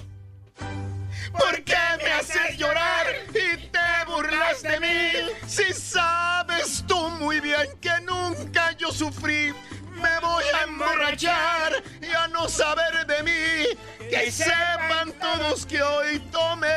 ¿Por 1.33 1.63
qué 1.65 1.77
me 1.99 2.13
haces 2.13 2.57
llorar 2.57 3.07
y 3.31 3.57
te 3.69 4.05
burlas 4.07 4.63
de 4.63 4.81
mí? 4.81 5.31
Si 5.47 5.73
sabes 5.73 6.85
tú 6.87 7.09
muy 7.11 7.41
bien 7.41 7.69
que 7.81 8.01
nunca 8.03 8.73
yo 8.73 8.91
sufrí, 8.91 9.53
me 9.91 10.21
voy 10.21 10.45
a 10.55 10.63
emborrachar 10.65 11.83
y 12.01 12.15
a 12.15 12.29
no 12.29 12.49
saber 12.49 13.07
de 13.07 13.23
mí. 13.23 13.79
Que 14.09 14.31
sepan 14.31 15.13
todos 15.21 15.67
que 15.67 15.83
hoy 15.83 16.21
tomé 16.31 16.69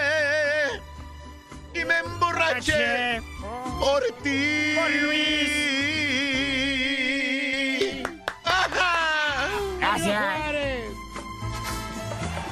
y 1.74 1.86
me 1.86 2.00
emborraché 2.00 3.22
por 3.80 4.02
ti. 4.24 4.76
Por 4.76 4.92
¡Ajá! 8.44 9.50
Gracias. 9.80 10.79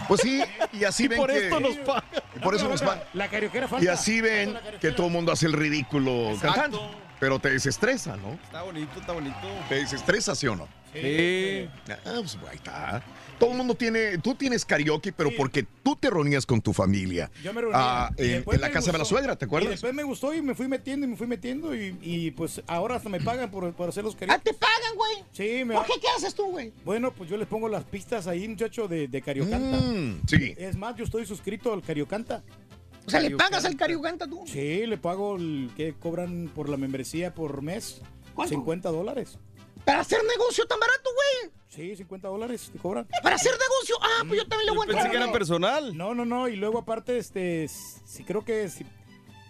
Pues 0.08 0.22
sí, 0.22 0.42
y 0.74 0.84
así 0.84 1.06
Y 1.06 1.08
ven 1.10 1.18
por 1.20 1.30
que... 1.32 1.38
esto 1.46 1.60
nos 1.60 1.76
pagan. 1.78 2.04
y 2.36 2.40
por 2.40 2.56
eso 2.56 2.68
nos 2.70 2.82
pagan. 2.82 3.04
La 3.14 3.28
carioquera 3.30 3.68
falta. 3.68 3.84
Y 3.84 3.88
así 3.88 4.22
ven 4.22 4.58
que 4.80 4.92
todo 4.92 5.08
el 5.08 5.14
mundo 5.14 5.32
hace 5.32 5.46
el 5.48 5.54
ridículo 5.54 6.32
Exacto. 6.32 6.62
cantando. 6.62 6.92
Pero 7.20 7.40
te 7.40 7.50
desestresa, 7.50 8.16
¿no? 8.16 8.34
Está 8.34 8.62
bonito, 8.62 9.00
está 9.00 9.12
bonito. 9.12 9.36
¿Te 9.68 9.76
desestresa, 9.76 10.36
sí 10.36 10.48
o 10.48 10.56
no? 10.56 10.68
Sí. 10.94 11.68
Ah, 12.06 12.20
pues 12.20 12.38
ahí 12.50 12.56
está. 12.56 13.02
Todo 13.40 13.52
el 13.52 13.58
mundo 13.58 13.76
tiene, 13.76 14.18
tú 14.18 14.34
tienes 14.34 14.66
karaoke, 14.66 15.12
pero 15.14 15.30
porque 15.38 15.64
tú 15.84 15.96
te 15.96 16.10
reunías 16.10 16.46
con 16.46 16.60
tu 16.62 16.74
familia. 16.74 17.30
Yo 17.44 17.54
me 17.54 17.62
reunía. 17.62 17.80
Ah, 17.80 18.12
Y 18.18 18.32
en, 18.32 18.44
en 18.52 18.62
la 18.62 18.72
casa 18.72 18.92
de 18.92 18.98
la 18.98 19.06
suegra, 19.06 19.36
¿te 19.36 19.46
Y 19.46 19.48
acuerdas? 19.48 19.70
después 19.72 19.94
me 19.94 20.04
gustó 20.04 20.34
y 20.34 20.42
me 20.42 20.56
fui 20.56 20.68
metiendo 20.68 21.06
y 21.06 21.10
me 21.10 21.16
fui 21.18 21.28
metiendo 21.28 21.76
y, 21.76 21.96
y, 22.02 22.32
pues 22.32 22.62
ahora 22.68 22.96
hasta 22.96 23.10
me 23.10 23.20
pagan 23.22 23.52
por, 23.52 23.72
por 23.74 23.90
hacer 23.90 24.04
los 24.04 24.16
karaoke. 24.16 24.44
¿Te 24.44 24.54
pagan, 24.56 24.96
güey? 24.96 25.24
Sí, 25.34 25.64
me 25.66 25.76
¿Por 25.76 25.86
qué? 25.86 25.94
¿Qué 26.02 26.08
haces 26.18 26.34
tú, 26.34 26.48
güey? 26.50 26.74
Bueno, 26.84 27.12
pues 27.12 27.30
yo 27.30 27.38
les 27.38 27.48
pongo 27.48 27.70
las 27.70 27.84
pistas 27.84 28.26
ahí, 28.28 28.48
muchacho, 28.48 28.88
de, 28.88 29.08
de 29.08 29.22
Cariocanta. 29.22 29.78
Mm, 29.78 30.22
sí. 30.28 30.56
Es 30.58 30.76
más, 30.76 30.96
yo 30.96 31.04
estoy 31.04 31.26
suscrito 31.26 31.72
al 31.74 31.84
Cariocanta. 31.84 32.44
O 33.06 33.10
sea, 33.10 33.20
¿le 33.22 33.32
pagas 33.38 33.64
al 33.66 33.76
Cariocanta 33.78 34.28
tú? 34.28 34.44
Sí, 34.48 34.86
le 34.86 34.98
pago 34.98 35.36
el 35.38 35.70
que 35.78 35.94
cobran 35.94 36.50
por 36.54 36.68
la 36.70 36.76
membresía 36.78 37.34
por 37.34 37.62
mes. 37.62 38.02
¿Cuánto? 38.34 38.56
50 38.56 38.90
dólares. 38.90 39.38
¿Para 39.86 40.02
hacer 40.02 40.20
negocio 40.26 40.66
tan 40.68 40.80
barato, 40.80 41.10
güey? 41.14 41.52
Sí, 41.70 41.96
50 41.96 42.28
dólares 42.28 42.70
te 42.72 42.80
cobran. 42.80 43.08
¿Para 43.22 43.36
hacer 43.36 43.52
negocio? 43.52 43.96
Ah, 44.02 44.24
pues 44.28 44.42
yo 44.42 44.48
también 44.48 44.68
le 44.68 44.72
voy 44.72 44.80
a 44.80 44.84
entrar. 44.84 45.04
Pensé 45.04 45.18
que 45.18 45.24
era 45.24 45.32
personal. 45.32 45.98
No, 45.98 46.16
no, 46.16 46.26
no. 46.26 46.48
Y 46.48 46.56
luego 46.56 46.80
aparte, 46.80 47.18
este, 47.18 47.68
si 47.68 48.24
creo 48.24 48.44
que 48.46 48.70
si 48.70 48.86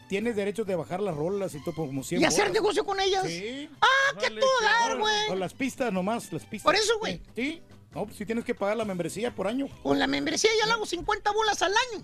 tienes 0.09 0.35
derecho 0.35 0.65
de 0.65 0.75
bajar 0.75 0.99
las 1.01 1.15
rolas 1.15 1.53
y 1.53 1.63
todo 1.63 1.75
como 1.75 2.03
100 2.03 2.21
¿Y 2.21 2.25
hacer 2.25 2.45
bolas. 2.45 2.53
negocio 2.53 2.85
con 2.85 2.99
ellas? 2.99 3.23
Sí. 3.27 3.69
Ah, 3.81 4.17
qué 4.19 4.29
todo 4.31 4.49
dar, 4.61 4.97
güey. 4.97 5.37
las 5.37 5.53
pistas 5.53 5.93
nomás, 5.93 6.31
las 6.33 6.43
pistas. 6.45 6.63
Por 6.65 6.75
eso, 6.75 6.97
güey. 6.99 7.21
Sí. 7.35 7.61
No, 7.93 8.05
pues 8.05 8.17
si 8.17 8.25
tienes 8.25 8.43
que 8.43 8.55
pagar 8.55 8.77
la 8.77 8.85
membresía 8.85 9.33
por 9.33 9.47
año. 9.47 9.67
Con 9.83 9.99
la 9.99 10.07
membresía 10.07 10.49
ya 10.59 10.65
le 10.65 10.73
hago 10.73 10.85
50 10.85 11.31
bolas 11.31 11.61
al 11.61 11.71
año. 11.93 12.03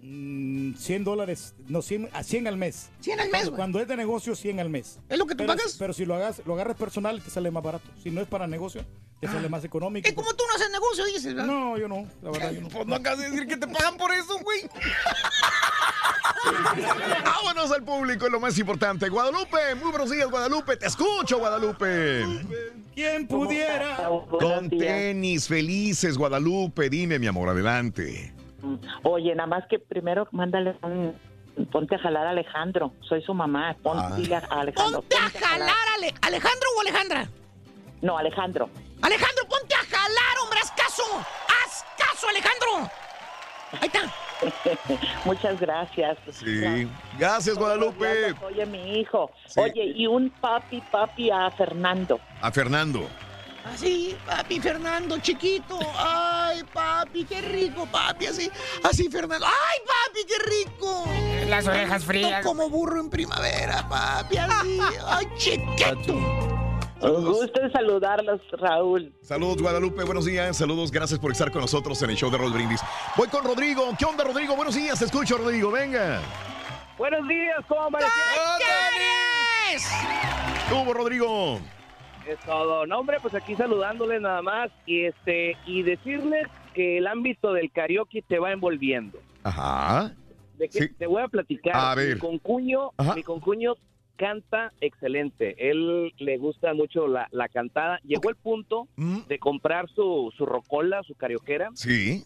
Mm, 0.00 0.74
100 0.74 1.02
dólares, 1.02 1.54
no, 1.66 1.82
100, 1.82 2.10
a 2.12 2.22
100 2.22 2.46
al 2.46 2.56
mes. 2.56 2.90
100 3.00 3.18
al 3.20 3.30
mes. 3.30 3.50
Cuando 3.50 3.80
es 3.80 3.88
de 3.88 3.96
negocio, 3.96 4.36
100 4.36 4.60
al 4.60 4.70
mes. 4.70 5.00
¿Es 5.08 5.18
lo 5.18 5.26
que 5.26 5.34
tú 5.34 5.38
pero, 5.38 5.56
pagas? 5.56 5.74
Pero 5.76 5.92
si 5.92 6.04
lo, 6.04 6.14
hagas, 6.14 6.40
lo 6.46 6.54
agarras 6.54 6.76
personal, 6.76 7.20
te 7.20 7.30
sale 7.30 7.50
más 7.50 7.64
barato. 7.64 7.90
Si 8.00 8.10
no 8.10 8.20
es 8.20 8.28
para 8.28 8.46
negocio, 8.46 8.84
te 9.20 9.26
sale 9.26 9.48
más 9.48 9.64
económico. 9.64 10.06
Es 10.06 10.14
como 10.14 10.32
tú 10.34 10.44
no 10.48 10.54
haces 10.54 10.70
negocio, 10.70 11.04
dices, 11.06 11.34
¿verdad? 11.34 11.46
No, 11.46 11.76
yo 11.78 11.88
no, 11.88 12.06
la 12.22 12.30
verdad, 12.30 12.52
yo 12.52 12.60
no. 12.60 12.68
Pues 12.68 12.86
no 12.86 12.94
acabas 12.94 13.18
de 13.18 13.30
decir 13.30 13.48
que 13.48 13.56
te 13.56 13.66
pagan 13.66 13.96
por 13.96 14.12
eso, 14.12 14.38
güey. 14.38 14.60
Vámonos 17.24 17.72
al 17.72 17.82
público, 17.82 18.26
es 18.26 18.32
lo 18.32 18.38
más 18.38 18.56
importante. 18.56 19.08
Guadalupe, 19.08 19.74
muy 19.80 19.90
buenos 19.90 20.10
días, 20.10 20.30
Guadalupe. 20.30 20.76
Te 20.76 20.86
escucho, 20.86 21.38
Guadalupe. 21.38 22.24
¿Quién 22.94 23.26
pudiera? 23.26 24.08
Con 24.30 24.70
tenis, 24.70 25.48
felices, 25.48 26.16
Guadalupe. 26.16 26.88
Dime, 26.88 27.18
mi 27.18 27.26
amor, 27.26 27.48
adelante. 27.48 28.37
Oye, 29.02 29.34
nada 29.34 29.46
más 29.46 29.66
que 29.68 29.78
primero 29.78 30.26
mándale 30.32 30.76
un... 30.82 31.14
Ponte 31.72 31.96
a 31.96 31.98
jalar 31.98 32.26
a 32.26 32.30
Alejandro. 32.30 32.92
Soy 33.00 33.20
su 33.22 33.34
mamá. 33.34 33.74
Ponte 33.82 34.04
Ah. 34.04 34.14
dile 34.16 34.36
a 34.36 34.38
Alejandro. 34.50 35.00
Ponte 35.02 35.16
a 35.16 35.28
jalar, 35.48 35.74
Ale- 35.96 36.14
¿Alejandro 36.22 36.68
o 36.76 36.80
Alejandra? 36.82 37.28
No, 38.00 38.16
Alejandro. 38.16 38.68
Alejandro, 39.02 39.44
ponte 39.48 39.74
a 39.74 39.78
jalar, 39.78 40.38
hombre, 40.42 40.58
haz 40.62 40.70
caso. 40.72 41.02
Haz 41.18 41.84
caso, 41.98 42.28
Alejandro. 42.28 42.90
Ahí 43.80 43.88
está. 43.92 44.12
Muchas 45.24 45.58
gracias. 45.60 46.16
Sí. 46.30 46.88
Gracias, 47.18 47.58
Guadalupe. 47.58 48.34
Oye, 48.46 48.64
mi 48.66 49.00
hijo. 49.00 49.30
Sí. 49.46 49.60
Oye, 49.60 49.84
y 49.96 50.06
un 50.06 50.30
papi, 50.30 50.80
papi 50.92 51.30
a 51.30 51.50
Fernando. 51.50 52.20
A 52.40 52.52
Fernando. 52.52 53.08
Así, 53.72 54.16
papi 54.26 54.60
Fernando, 54.60 55.18
chiquito. 55.18 55.78
Ay, 55.96 56.62
papi, 56.72 57.24
qué 57.24 57.40
rico, 57.40 57.86
papi. 57.86 58.26
Así, 58.26 58.50
así, 58.82 59.08
Fernando. 59.08 59.46
Ay, 59.46 59.78
papi, 59.86 60.20
qué 60.26 60.38
rico. 60.50 61.04
Las 61.48 61.66
orejas 61.66 62.04
frías. 62.04 62.44
Como 62.44 62.68
burro 62.68 63.00
en 63.00 63.10
primavera, 63.10 63.88
papi. 63.88 64.36
Así. 64.36 64.80
Ay, 65.06 65.26
chiquito. 65.36 66.14
Un 67.00 67.24
gusto 67.24 67.62
en 67.62 67.70
saludarlos, 67.72 68.40
Raúl. 68.52 69.14
Saludos, 69.22 69.62
Guadalupe. 69.62 70.02
Buenos 70.02 70.24
días. 70.24 70.56
Saludos. 70.56 70.90
Gracias 70.90 71.20
por 71.20 71.30
estar 71.30 71.52
con 71.52 71.60
nosotros 71.60 72.02
en 72.02 72.10
el 72.10 72.16
show 72.16 72.28
de 72.30 72.38
Roll 72.38 72.52
Brindis. 72.52 72.80
Voy 73.16 73.28
con 73.28 73.44
Rodrigo. 73.44 73.94
¿Qué 73.96 74.04
onda, 74.04 74.24
Rodrigo? 74.24 74.56
Buenos 74.56 74.74
días. 74.74 74.98
Te 74.98 75.04
escucho, 75.04 75.38
Rodrigo. 75.38 75.70
Venga. 75.70 76.20
Buenos 76.98 77.28
días, 77.28 77.58
¿cómo 77.68 77.82
amanecieron? 77.82 78.18
¿Qué 80.68 80.74
hubo, 80.74 80.92
Rodrigo? 80.92 81.60
Es 82.28 82.38
todo. 82.40 82.86
No, 82.86 82.98
hombre, 82.98 83.16
pues 83.22 83.34
aquí 83.34 83.54
saludándoles 83.56 84.20
nada 84.20 84.42
más 84.42 84.70
y 84.84 85.04
este 85.04 85.56
y 85.66 85.82
decirles 85.82 86.46
que 86.74 86.98
el 86.98 87.06
ámbito 87.06 87.54
del 87.54 87.72
karaoke 87.72 88.20
te 88.22 88.38
va 88.38 88.52
envolviendo. 88.52 89.18
Ajá. 89.44 90.14
De 90.58 90.68
que 90.68 90.88
te 90.88 91.06
voy 91.06 91.22
a 91.22 91.28
platicar. 91.28 91.74
A 91.74 91.94
ver. 91.94 92.14
Mi 92.14 92.20
concuño, 92.20 92.90
Ajá. 92.98 93.14
mi 93.14 93.22
concuño 93.22 93.76
canta 94.16 94.72
excelente. 94.82 95.70
Él 95.70 96.12
le 96.18 96.36
gusta 96.36 96.74
mucho 96.74 97.08
la, 97.08 97.28
la 97.30 97.48
cantada. 97.48 97.98
Llegó 98.04 98.28
el 98.28 98.36
punto 98.36 98.88
de 98.96 99.38
comprar 99.38 99.88
su, 99.88 100.30
su 100.36 100.44
rocola, 100.44 101.02
su 101.04 101.14
carioquera. 101.14 101.70
Sí. 101.74 102.24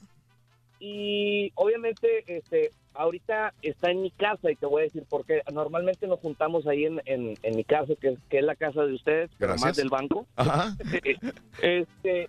Y 0.80 1.52
obviamente, 1.54 2.24
este, 2.26 2.70
ahorita 2.94 3.54
está 3.62 3.90
en 3.90 4.02
mi 4.02 4.10
casa 4.10 4.50
y 4.50 4.56
te 4.56 4.66
voy 4.66 4.82
a 4.82 4.84
decir 4.84 5.04
por 5.08 5.24
qué. 5.24 5.42
Normalmente 5.52 6.06
nos 6.06 6.20
juntamos 6.20 6.66
ahí 6.66 6.84
en, 6.86 7.00
en, 7.06 7.34
en 7.42 7.56
mi 7.56 7.64
casa, 7.64 7.92
que 8.00 8.08
es, 8.10 8.18
que 8.28 8.38
es 8.38 8.44
la 8.44 8.54
casa 8.56 8.82
de 8.84 8.94
ustedes, 8.94 9.30
Gracias. 9.38 9.62
más 9.66 9.76
del 9.76 9.88
banco. 9.88 10.26
Ajá. 10.36 10.76
este, 11.62 12.28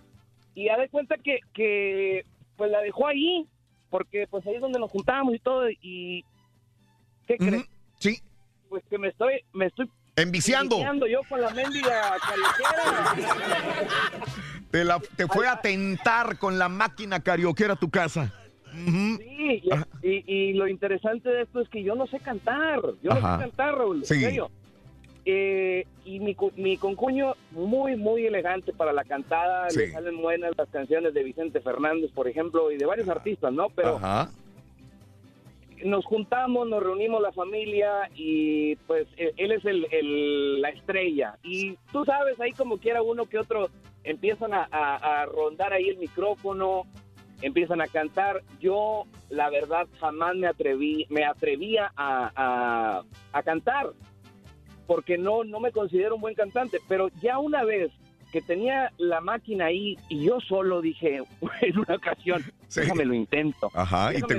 y 0.54 0.66
ya 0.66 0.76
de 0.78 0.88
cuenta 0.88 1.16
que, 1.18 1.40
que, 1.52 2.24
pues 2.56 2.70
la 2.70 2.80
dejó 2.80 3.06
ahí, 3.06 3.46
porque 3.90 4.26
pues 4.28 4.46
ahí 4.46 4.54
es 4.56 4.60
donde 4.60 4.78
nos 4.78 4.90
juntamos 4.90 5.34
y 5.34 5.38
todo. 5.38 5.68
Y, 5.70 6.24
¿qué 7.26 7.36
crees? 7.36 7.64
Sí. 7.98 8.20
Pues 8.68 8.82
que 8.90 8.98
me 8.98 9.08
estoy, 9.08 9.40
me 9.52 9.66
estoy 9.66 9.88
Enviciando. 10.16 10.76
enviciando 10.76 11.06
yo 11.08 11.20
con 11.28 11.40
la 11.40 11.50
mendiga 11.50 12.16
carioquera. 12.20 13.14
Te, 14.70 14.84
la- 14.84 15.00
te 15.16 15.26
fue 15.28 15.46
a 15.46 15.60
tentar 15.60 16.36
con 16.38 16.58
la 16.58 16.68
máquina 16.68 17.20
carioquera 17.20 17.74
a 17.74 17.76
tu 17.76 17.90
casa. 17.90 18.32
Sí, 18.74 19.62
y, 20.02 20.08
y- 20.08 20.24
y 20.26 20.52
lo 20.54 20.66
interesante 20.68 21.28
de 21.28 21.42
esto 21.42 21.60
es 21.60 21.68
que 21.68 21.82
yo 21.82 21.94
no 21.94 22.06
sé 22.06 22.18
cantar. 22.20 22.80
Yo 23.02 23.10
no 23.10 23.16
sé 23.16 23.22
cantar, 23.22 23.76
Raúl. 23.78 24.04
Sí. 24.04 24.20
serio. 24.20 24.50
Eh, 25.26 25.86
y 26.04 26.20
mi, 26.20 26.36
mi 26.56 26.76
concuño, 26.76 27.34
muy, 27.52 27.96
muy 27.96 28.26
elegante 28.26 28.72
para 28.74 28.92
la 28.92 29.04
cantada. 29.04 29.70
Sí. 29.70 29.78
Le 29.78 29.90
salen 29.92 30.20
buenas 30.20 30.52
las 30.58 30.68
canciones 30.68 31.14
de 31.14 31.22
Vicente 31.22 31.60
Fernández, 31.60 32.10
por 32.12 32.28
ejemplo, 32.28 32.70
y 32.70 32.76
de 32.76 32.84
varios 32.84 33.08
artistas, 33.08 33.52
¿no? 33.52 33.68
Pero 33.70 33.96
Ajá. 33.96 34.28
nos 35.84 36.04
juntamos, 36.04 36.68
nos 36.68 36.82
reunimos 36.82 37.20
la 37.22 37.32
familia 37.32 38.10
y 38.14 38.76
pues 38.86 39.06
eh, 39.16 39.32
él 39.36 39.52
es 39.52 39.64
el, 39.64 39.86
el- 39.92 40.60
la 40.62 40.70
estrella. 40.70 41.38
Y 41.42 41.76
tú 41.92 42.04
sabes, 42.04 42.38
ahí 42.40 42.52
como 42.52 42.78
quiera 42.78 43.02
uno 43.02 43.24
que 43.26 43.38
otro 43.38 43.68
empiezan 44.02 44.52
a, 44.54 44.68
a- 44.70 45.22
a 45.22 45.26
rondar 45.26 45.72
ahí 45.72 45.88
el 45.88 45.96
micrófono, 45.96 46.84
empiezan 47.42 47.80
a 47.80 47.86
cantar. 47.86 48.42
Yo, 48.60 49.04
la 49.30 49.50
verdad, 49.50 49.86
jamás 50.00 50.34
me 50.36 50.46
atreví, 50.46 51.06
me 51.10 51.24
atrevía 51.24 51.92
a, 51.96 52.30
a- 52.34 53.02
a 53.32 53.42
cantar 53.42 53.90
porque 54.86 55.16
no, 55.16 55.44
no 55.44 55.60
me 55.60 55.72
considero 55.72 56.14
un 56.16 56.20
buen 56.20 56.34
cantante, 56.34 56.78
pero 56.88 57.08
ya 57.22 57.38
una 57.38 57.64
vez 57.64 57.90
que 58.32 58.42
tenía 58.42 58.92
la 58.98 59.20
máquina 59.20 59.66
ahí 59.66 59.96
y 60.08 60.24
yo 60.24 60.40
solo 60.40 60.80
dije 60.80 61.22
en 61.62 61.78
una 61.78 61.94
ocasión, 61.96 62.42
déjame 62.74 63.04
lo 63.04 63.14
intento. 63.14 63.70
Ajá, 63.74 64.12
y 64.12 64.20
te 64.22 64.34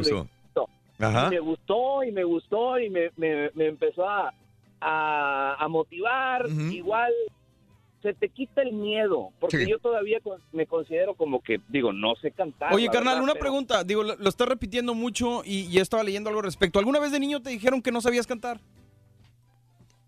gustó. 0.52 0.70
Ajá. 1.00 1.28
Y 1.28 1.30
me 1.32 1.40
gustó 1.40 2.04
y 2.04 2.12
me 2.12 2.24
gustó 2.24 2.80
y 2.80 2.90
me, 2.90 3.10
me- 3.18 3.50
me 3.54 3.68
empezó 3.68 4.08
a, 4.08 4.34
a- 4.82 5.56
a 5.60 5.68
motivar. 5.68 6.46
Igual 6.72 7.12
se 8.06 8.14
te 8.14 8.30
quita 8.30 8.62
el 8.62 8.72
miedo, 8.74 9.32
porque 9.40 9.66
Sí. 9.66 9.70
yo 9.70 9.80
todavía 9.80 10.20
me 10.54 10.66
considero 10.68 11.16
como 11.16 11.42
que, 11.42 11.60
digo, 11.70 11.92
no 11.92 12.16
sé 12.16 12.32
cantar. 12.32 12.74
Oye, 12.74 12.86
carnal, 12.88 13.16
verdad, 13.16 13.24
una 13.24 13.34
pero- 13.34 13.42
pregunta. 13.42 13.84
Digo, 13.84 14.04
lo, 14.04 14.16
lo 14.16 14.30
estás 14.30 14.48
repitiendo 14.48 14.94
mucho 14.94 15.42
y 15.44 15.70
ya 15.72 15.82
estaba 15.82 16.04
leyendo 16.04 16.30
algo 16.30 16.40
al 16.40 16.46
respecto. 16.46 16.80
¿Alguna 16.80 17.00
vez 17.00 17.12
de 17.12 17.20
niño 17.20 17.42
te 17.42 17.50
dijeron 17.50 17.82
que 17.82 17.92
no 17.92 18.00
sabías 18.02 18.28
cantar? 18.28 18.60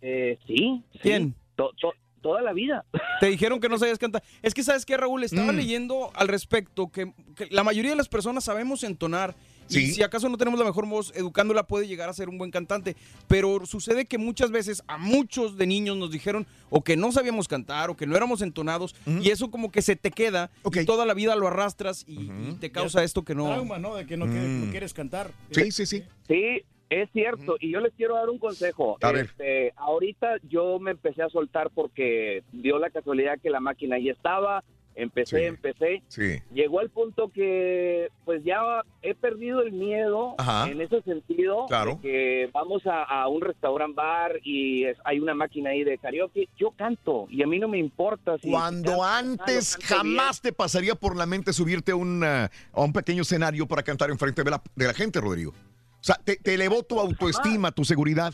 Eh, 0.01 0.37
sí. 0.45 0.83
sí. 0.93 0.99
¿Quién? 1.01 1.35
To- 1.55 1.71
to- 1.79 1.93
toda 2.21 2.41
la 2.41 2.53
vida. 2.53 2.83
Te 3.19 3.27
dijeron 3.27 3.59
que 3.59 3.69
no 3.69 3.77
sabías 3.77 3.97
cantar. 3.99 4.21
Es 4.41 4.53
que, 4.53 4.61
¿sabes 4.63 4.85
qué, 4.85 4.97
Raúl? 4.97 5.23
Estaba 5.23 5.51
Mm. 5.53 5.55
leyendo 5.55 6.11
al 6.13 6.27
respecto 6.27 6.89
que, 6.91 7.13
que 7.35 7.47
la 7.51 7.63
mayoría 7.63 7.91
de 7.91 7.97
las 7.97 8.09
personas 8.09 8.43
sabemos 8.43 8.83
entonar. 8.83 9.35
Y 9.69 9.87
si 9.87 10.03
acaso 10.03 10.29
no 10.29 10.37
tenemos 10.37 10.59
la 10.59 10.65
mejor 10.65 10.87
voz, 10.87 11.11
educándola 11.15 11.63
puede 11.67 11.87
llegar 11.87 12.09
a 12.09 12.13
ser 12.13 12.29
un 12.29 12.37
buen 12.37 12.51
cantante. 12.51 12.95
Pero 13.27 13.65
sucede 13.65 14.05
que 14.05 14.17
muchas 14.17 14.51
veces 14.51 14.83
a 14.87 14.97
muchos 14.97 15.57
de 15.57 15.67
niños 15.67 15.97
nos 15.97 16.11
dijeron 16.11 16.45
o 16.69 16.83
que 16.83 16.95
no 16.97 17.11
sabíamos 17.11 17.47
cantar 17.47 17.89
o 17.89 17.97
que 17.97 18.05
no 18.07 18.15
éramos 18.15 18.41
entonados. 18.41 18.95
Y 19.05 19.29
eso 19.29 19.51
como 19.51 19.71
que 19.71 19.81
se 19.81 19.95
te 19.95 20.11
queda 20.11 20.49
y 20.73 20.85
toda 20.85 21.05
la 21.05 21.13
vida 21.13 21.35
lo 21.35 21.47
arrastras 21.47 22.03
y, 22.07 22.29
y 22.31 22.57
te 22.59 22.71
causa 22.71 23.03
esto 23.03 23.23
que 23.23 23.35
no... 23.35 23.45
Trauma, 23.45 23.77
¿no? 23.79 23.95
De 23.95 24.05
que 24.05 24.17
no, 24.17 24.25
quieres, 24.25 24.49
no 24.49 24.65
Mm. 24.67 24.71
quieres 24.71 24.93
cantar. 24.93 25.31
Sí, 25.51 25.71
sí, 25.71 25.85
sí. 25.85 26.03
Sí, 26.27 26.63
es 26.89 27.09
cierto. 27.11 27.57
Y 27.59 27.71
yo 27.71 27.79
les 27.79 27.93
quiero 27.93 28.15
dar 28.15 28.29
un 28.29 28.39
consejo. 28.39 28.97
A 29.01 29.11
ver. 29.11 29.25
Este, 29.25 29.73
ahorita 29.75 30.37
yo 30.49 30.79
me 30.79 30.91
empecé 30.91 31.21
a 31.23 31.29
soltar 31.29 31.69
porque 31.73 32.43
dio 32.51 32.79
la 32.79 32.89
casualidad 32.89 33.39
que 33.41 33.49
la 33.49 33.59
máquina 33.59 33.97
ya 33.99 34.11
estaba. 34.11 34.63
Empecé, 34.99 35.37
Sí. 35.37 35.43
empecé. 35.45 36.01
Sí. 36.07 36.41
Llegó 36.51 36.79
al 36.79 36.89
punto 36.89 37.29
que 37.29 38.09
pues 38.25 38.43
ya 38.43 38.59
he 39.03 39.13
perdido 39.13 39.61
el 39.61 39.71
miedo 39.71 40.33
Ajá. 40.39 40.67
en 40.69 40.81
ese 40.81 41.01
sentido. 41.03 41.65
Claro. 41.67 41.99
de 42.01 42.01
que 42.01 42.49
vamos 42.51 42.85
a, 42.87 43.03
a 43.03 43.27
un 43.27 43.41
restaurant 43.41 43.93
bar 43.93 44.39
y 44.43 44.85
es- 44.85 44.97
hay 45.05 45.19
una 45.19 45.35
máquina 45.35 45.69
ahí 45.69 45.83
de 45.83 45.97
karaoke. 45.99 46.49
Yo 46.57 46.71
canto 46.71 47.27
y 47.29 47.43
a 47.43 47.47
mí 47.47 47.59
no 47.59 47.67
me 47.67 47.77
importa. 47.77 48.37
Si 48.39 48.49
Cuando 48.49 49.03
antes 49.03 49.77
bien. 49.77 49.87
jamás 49.87 50.41
te 50.41 50.51
pasaría 50.51 50.95
por 50.95 51.15
la 51.15 51.27
mente 51.27 51.53
subirte 51.53 51.91
a 51.91 51.95
un, 51.95 52.23
ah, 52.23 52.49
a 52.73 52.81
un 52.81 52.91
pequeño 52.91 53.21
escenario 53.21 53.67
para 53.67 53.83
cantar 53.83 54.09
enfrente 54.09 54.43
de 54.43 54.49
la, 54.51 54.61
de 54.75 54.87
la 54.87 54.93
gente, 54.93 55.21
Rodrigo. 55.21 55.51
O 55.99 56.03
sea, 56.07 56.15
te, 56.23 56.37
te 56.37 56.53
elevó 56.55 56.83
tu 56.83 56.99
autoestima, 56.99 57.71
tu 57.71 57.83
seguridad. 57.85 58.33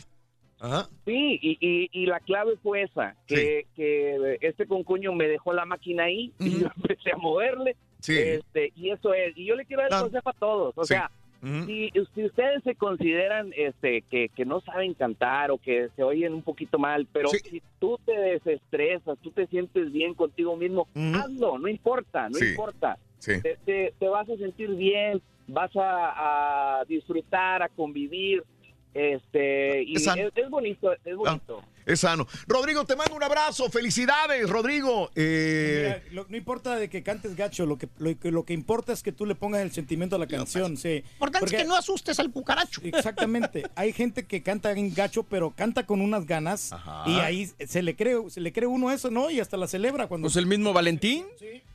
Ajá. 0.60 0.88
Sí, 1.04 1.38
y, 1.42 1.58
y, 1.60 1.88
y 1.92 2.06
la 2.06 2.20
clave 2.20 2.56
fue 2.62 2.82
esa, 2.82 3.16
que, 3.26 3.66
que 3.76 4.38
este 4.40 4.66
concuño 4.66 5.12
me 5.12 5.26
dejó 5.28 5.52
la 5.52 5.64
máquina 5.64 6.04
ahí 6.04 6.32
y 6.38 6.60
yo 6.60 6.68
empecé 6.76 7.12
a 7.12 7.16
moverle. 7.16 7.76
Sí. 8.00 8.18
Este, 8.18 8.72
y 8.76 8.90
eso 8.90 9.14
es, 9.14 9.36
y 9.36 9.46
yo 9.46 9.56
le 9.56 9.64
quiero 9.64 9.82
dar 9.82 9.92
el 9.92 10.00
consejo 10.00 10.28
a 10.30 10.32
todos, 10.34 10.74
o 10.76 10.84
Sí. 10.84 10.94
sea, 10.94 11.10
Ujú. 11.42 11.64
si, 11.66 11.90
si 12.14 12.24
ustedes 12.24 12.62
se 12.62 12.74
consideran 12.74 13.52
este 13.56 14.00
que, 14.02 14.30
que 14.30 14.44
no 14.46 14.60
saben 14.60 14.94
cantar 14.94 15.50
o 15.50 15.58
que 15.58 15.88
se 15.96 16.02
oyen 16.02 16.32
un 16.32 16.42
poquito 16.42 16.78
mal, 16.78 17.06
pero 17.12 17.28
si 17.30 17.62
tú 17.78 17.98
te 18.06 18.12
desestresas, 18.16 19.18
tú 19.22 19.30
te 19.30 19.46
sientes 19.48 19.92
bien 19.92 20.14
contigo 20.14 20.56
mismo, 20.56 20.86
hazlo, 21.14 21.58
no 21.58 21.68
importa, 21.68 22.28
no 22.30 22.38
importa. 22.38 22.96
Te, 23.24 23.56
te- 23.64 23.94
te 23.98 24.08
vas 24.08 24.28
a 24.28 24.36
sentir 24.36 24.70
bien, 24.74 25.20
vas 25.46 25.74
a, 25.76 26.80
a 26.80 26.84
disfrutar, 26.86 27.62
a 27.62 27.68
convivir, 27.70 28.42
este, 28.94 29.82
y 29.82 29.96
Es 29.96 30.06
es, 30.06 30.50
bonito, 30.50 30.92
es 31.04 31.16
bonito. 31.16 31.62
Es 31.86 32.00
sano. 32.00 32.26
Rodrigo, 32.46 32.84
te 32.84 32.96
mando 32.96 33.14
un 33.14 33.22
abrazo. 33.22 33.68
Felicidades, 33.70 34.48
Rodrigo. 34.48 35.10
Eh, 35.14 36.00
Mira, 36.06 36.14
lo- 36.22 36.26
no 36.28 36.36
importa 36.36 36.76
de 36.76 36.88
que 36.88 37.02
cantes 37.02 37.36
gacho, 37.36 37.66
lo 37.66 37.76
que, 37.76 37.88
lo, 37.98 38.18
que- 38.18 38.30
lo 38.30 38.44
que 38.44 38.54
importa 38.54 38.92
es 38.92 39.02
que 39.02 39.12
tú 39.12 39.26
le 39.26 39.34
pongas 39.34 39.60
el 39.62 39.70
sentimiento 39.72 40.16
a 40.16 40.18
la 40.18 40.26
canción. 40.26 40.76
Sí. 40.76 41.04
Importante 41.14 41.44
es 41.46 41.50
Porque- 41.52 41.56
que 41.58 41.64
no 41.68 41.76
asustes 41.76 42.18
al 42.18 42.30
cucaracho. 42.30 42.80
Exactamente. 42.84 43.64
Hay 43.74 43.92
gente 43.92 44.24
que 44.26 44.42
canta 44.42 44.72
en 44.72 44.94
gacho, 44.94 45.24
pero 45.24 45.50
canta 45.50 45.84
con 45.86 46.00
unas 46.00 46.26
ganas. 46.26 46.70
Y 47.06 47.18
ahí 47.18 47.50
se 47.66 47.82
le 47.82 47.94
cree, 47.96 48.16
se 48.30 48.40
le 48.40 48.52
cree 48.52 48.66
uno 48.66 48.90
eso, 48.90 49.10
¿no? 49.10 49.30
Y 49.30 49.40
hasta 49.40 49.56
la 49.56 49.66
celebra 49.68 50.06
cuando. 50.06 50.26
Pues 50.26 50.36
el 50.36 50.46
mismo 50.46 50.72
Valentín. 50.72 51.26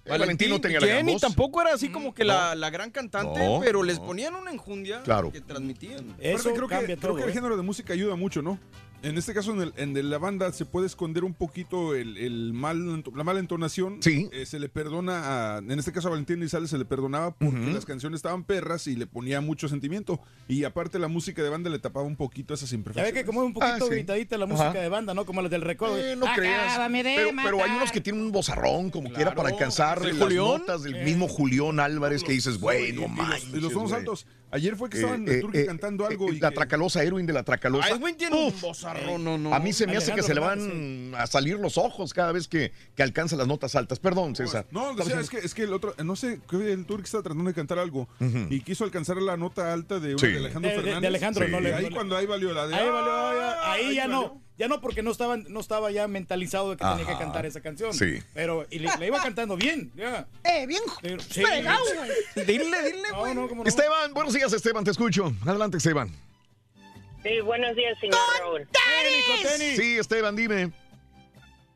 Valentín 0.07 0.49
no 0.49 0.59
tenía 0.59 0.79
la 0.79 0.88
Jenny 0.88 1.17
tampoco 1.19 1.61
era 1.61 1.73
así 1.73 1.89
como 1.89 2.15
que 2.15 2.23
la, 2.23 2.55
la 2.55 2.71
gran 2.71 2.89
cantante, 2.89 3.39
No, 3.45 3.59
pero 3.63 3.83
les 3.83 3.99
ponían 3.99 4.33
una 4.33 4.51
enjundia 4.51 5.03
Claro. 5.03 5.31
que 5.31 5.39
transmitían. 5.39 6.09
Aparte, 6.13 6.53
creo 6.55 6.67
que, 6.67 6.97
creo 6.97 7.15
que 7.15 7.23
el 7.25 7.31
género 7.31 7.55
de 7.55 7.61
música 7.61 7.93
ayuda 7.93 8.15
mucho, 8.15 8.41
¿no? 8.41 8.57
En 9.01 9.17
este 9.17 9.33
caso, 9.33 9.53
en, 9.53 9.61
el- 9.61 9.73
en 9.77 10.09
la 10.09 10.17
banda 10.17 10.51
se 10.51 10.65
puede 10.65 10.85
esconder 10.85 11.23
un 11.23 11.33
poquito 11.33 11.95
el, 11.95 12.17
el 12.17 12.51
mal, 12.51 13.01
la 13.15 13.23
mala 13.23 13.39
entonación. 13.39 13.97
Sí. 14.03 14.27
Eh, 14.33 14.45
se 14.45 14.59
le 14.59 14.67
perdona, 14.67 15.55
a, 15.55 15.57
en 15.59 15.71
este 15.79 15.93
caso 15.93 16.09
a 16.09 16.11
Valentín 16.11 16.39
Elizalde 16.39 16.67
se 16.67 16.77
le 16.77 16.83
perdonaba 16.83 17.33
porque 17.33 17.71
las 17.71 17.85
canciones 17.85 18.17
estaban 18.17 18.43
perras 18.43 18.87
y 18.87 18.97
le 18.97 19.07
ponía 19.07 19.39
mucho 19.39 19.69
sentimiento. 19.69 20.19
Y 20.49 20.65
aparte 20.65 20.99
la 20.99 21.07
música 21.07 21.41
de 21.41 21.49
banda 21.49 21.69
le 21.69 21.79
tapaba 21.79 22.05
un 22.05 22.17
poquito 22.17 22.53
esas 22.53 22.69
Ya 22.69 22.75
ve 22.75 22.79
imperfecciones. 22.79 23.13
que 23.13 23.25
como 23.25 23.41
es 23.41 23.47
un 23.47 23.53
poquito 23.53 23.73
Ah, 23.75 23.79
sí. 23.79 23.89
gritadita 23.89 24.37
la 24.37 24.45
música 24.45 24.69
Ajá. 24.71 24.79
de 24.79 24.89
banda, 24.89 25.13
¿no? 25.13 25.25
Como 25.25 25.41
las 25.41 25.51
del 25.51 25.61
recuerdo. 25.61 25.97
Eh, 25.97 26.17
no 26.17 26.25
creas. 26.35 26.77
Pero, 26.91 27.29
pero 27.41 27.63
hay 27.63 27.71
unos 27.71 27.91
que 27.93 28.01
tienen 28.01 28.21
un 28.21 28.31
bozarrón, 28.33 28.89
como 28.89 29.11
quiera, 29.13 29.33
para 29.33 29.49
alcanzar 29.49 29.99
¿El 30.03 30.09
las 30.19 30.27
Julión? 30.27 30.59
notas 30.59 30.83
del 30.83 30.95
Eh. 30.95 31.05
mismo 31.05 31.29
Julián 31.29 31.79
Álvarez 31.79 32.21
que 32.23 32.33
dices, 32.33 32.59
güey, 32.59 32.91
no 32.91 33.03
Y 33.03 33.07
los- 33.07 33.11
manches. 33.11 33.49
Y 33.53 33.59
los 33.61 33.71
tonos 33.71 33.91
güey". 33.91 34.01
Ayer 34.51 34.75
fue 34.75 34.89
que 34.89 34.97
estaban 34.97 35.27
en 35.27 35.33
el 35.33 35.41
Turqui 35.41 35.65
cantando 35.65 36.05
algo. 36.07 36.31
y 36.31 36.39
la 36.39 36.49
que- 36.49 36.55
Tracalosa, 36.55 37.03
Erwin 37.03 37.25
de 37.25 37.33
la 37.33 37.43
Tracalosa. 37.43 37.87
Ay, 37.93 37.99
güey, 37.99 38.13
tiene 38.15 38.35
un 38.47 38.59
bozarrón, 38.59 39.23
no, 39.23 39.37
no. 39.37 39.53
A 39.53 39.59
mí 39.59 39.73
se 39.73 39.85
me 39.87 39.97
hace 39.97 40.13
que 40.13 40.23
se 40.23 40.33
le 40.33 40.39
van 40.39 41.13
a 41.17 41.27
salir 41.27 41.59
los 41.59 41.77
ojos 41.77 42.13
cada 42.13 42.31
vez 42.31 42.47
que, 42.47 42.71
que 42.95 43.03
alcanza 43.03 43.35
las 43.35 43.47
notas 43.47 43.75
altas. 43.75 43.99
Perdón, 43.99 44.35
César. 44.35 44.65
No, 44.71 44.91
es 44.99 45.29
que, 45.29 45.37
es 45.37 45.53
que 45.53 45.63
el 45.63 45.73
otro, 45.73 45.93
no 46.03 46.15
sé, 46.15 46.39
que 46.49 46.71
el 46.73 46.85
Turqui 46.85 47.05
estaba 47.05 47.23
tratando 47.23 47.43
de 47.49 47.53
cantar 47.53 47.79
algo 47.79 48.07
y 48.49 48.61
quiso 48.61 48.83
alcanzar 48.83 49.17
la 49.17 49.37
nota 49.37 49.71
alta 49.73 49.99
de, 49.99 50.17
Sí. 50.17 50.27
de 50.27 50.37
Alejandro 50.37 50.69
De- 50.71 50.75
de- 50.77 50.81
de 50.81 50.83
Fernández. 50.87 51.07
Alejandro, 51.09 51.45
Sí. 51.45 51.51
no 51.51 51.59
le- 51.59 51.69
Y 51.69 51.73
ahí 51.73 51.89
cuando 51.91 52.17
ahí 52.17 52.25
valió 52.25 52.53
la 52.53 52.67
de. 52.67 52.75
Ahí, 52.75 52.89
valió, 52.89 53.11
"Ah", 53.11 53.71
ahí 53.73 53.95
ya 53.95 54.07
valió. 54.07 54.21
no, 54.21 54.41
ya 54.59 54.67
no, 54.67 54.79
porque 54.81 55.01
no 55.01 55.09
estaba, 55.09 55.38
no 55.38 55.59
estaba 55.59 55.89
ya 55.89 56.07
mentalizado 56.07 56.69
de 56.71 56.77
que 56.77 56.83
tenía 56.85 57.05
que 57.07 57.17
cantar 57.17 57.45
esa 57.47 57.61
canción. 57.61 57.93
Sí. 57.93 58.19
Pero 58.33 58.67
y 58.69 58.77
le, 58.79 58.89
le 58.99 59.07
iba 59.07 59.19
cantando 59.21 59.55
bien. 59.57 59.91
Ya. 59.95 60.27
Eh, 60.43 60.67
bien 60.67 60.81
Pero- 61.01 61.19
sí. 61.21 61.41
fregado, 61.43 61.79
güey. 61.95 62.11
Dile, 62.45 62.83
dile, 62.83 63.07
No, 63.11 63.33
no, 63.33 63.47
cómo 63.47 63.63
no. 63.63 63.67
Esteban, 63.69 64.13
buenos 64.13 64.33
días, 64.33 64.51
Esteban, 64.53 64.83
te 64.83 64.91
escucho. 64.91 65.33
Adelante, 65.47 65.77
Esteban. 65.77 66.09
Sí, 67.23 67.39
buenos 67.41 67.75
días, 67.75 67.97
señor 67.99 68.17
Raúl. 68.39 68.67
Sí, 69.75 69.97
Esteban, 69.97 70.35
dime. 70.35 70.71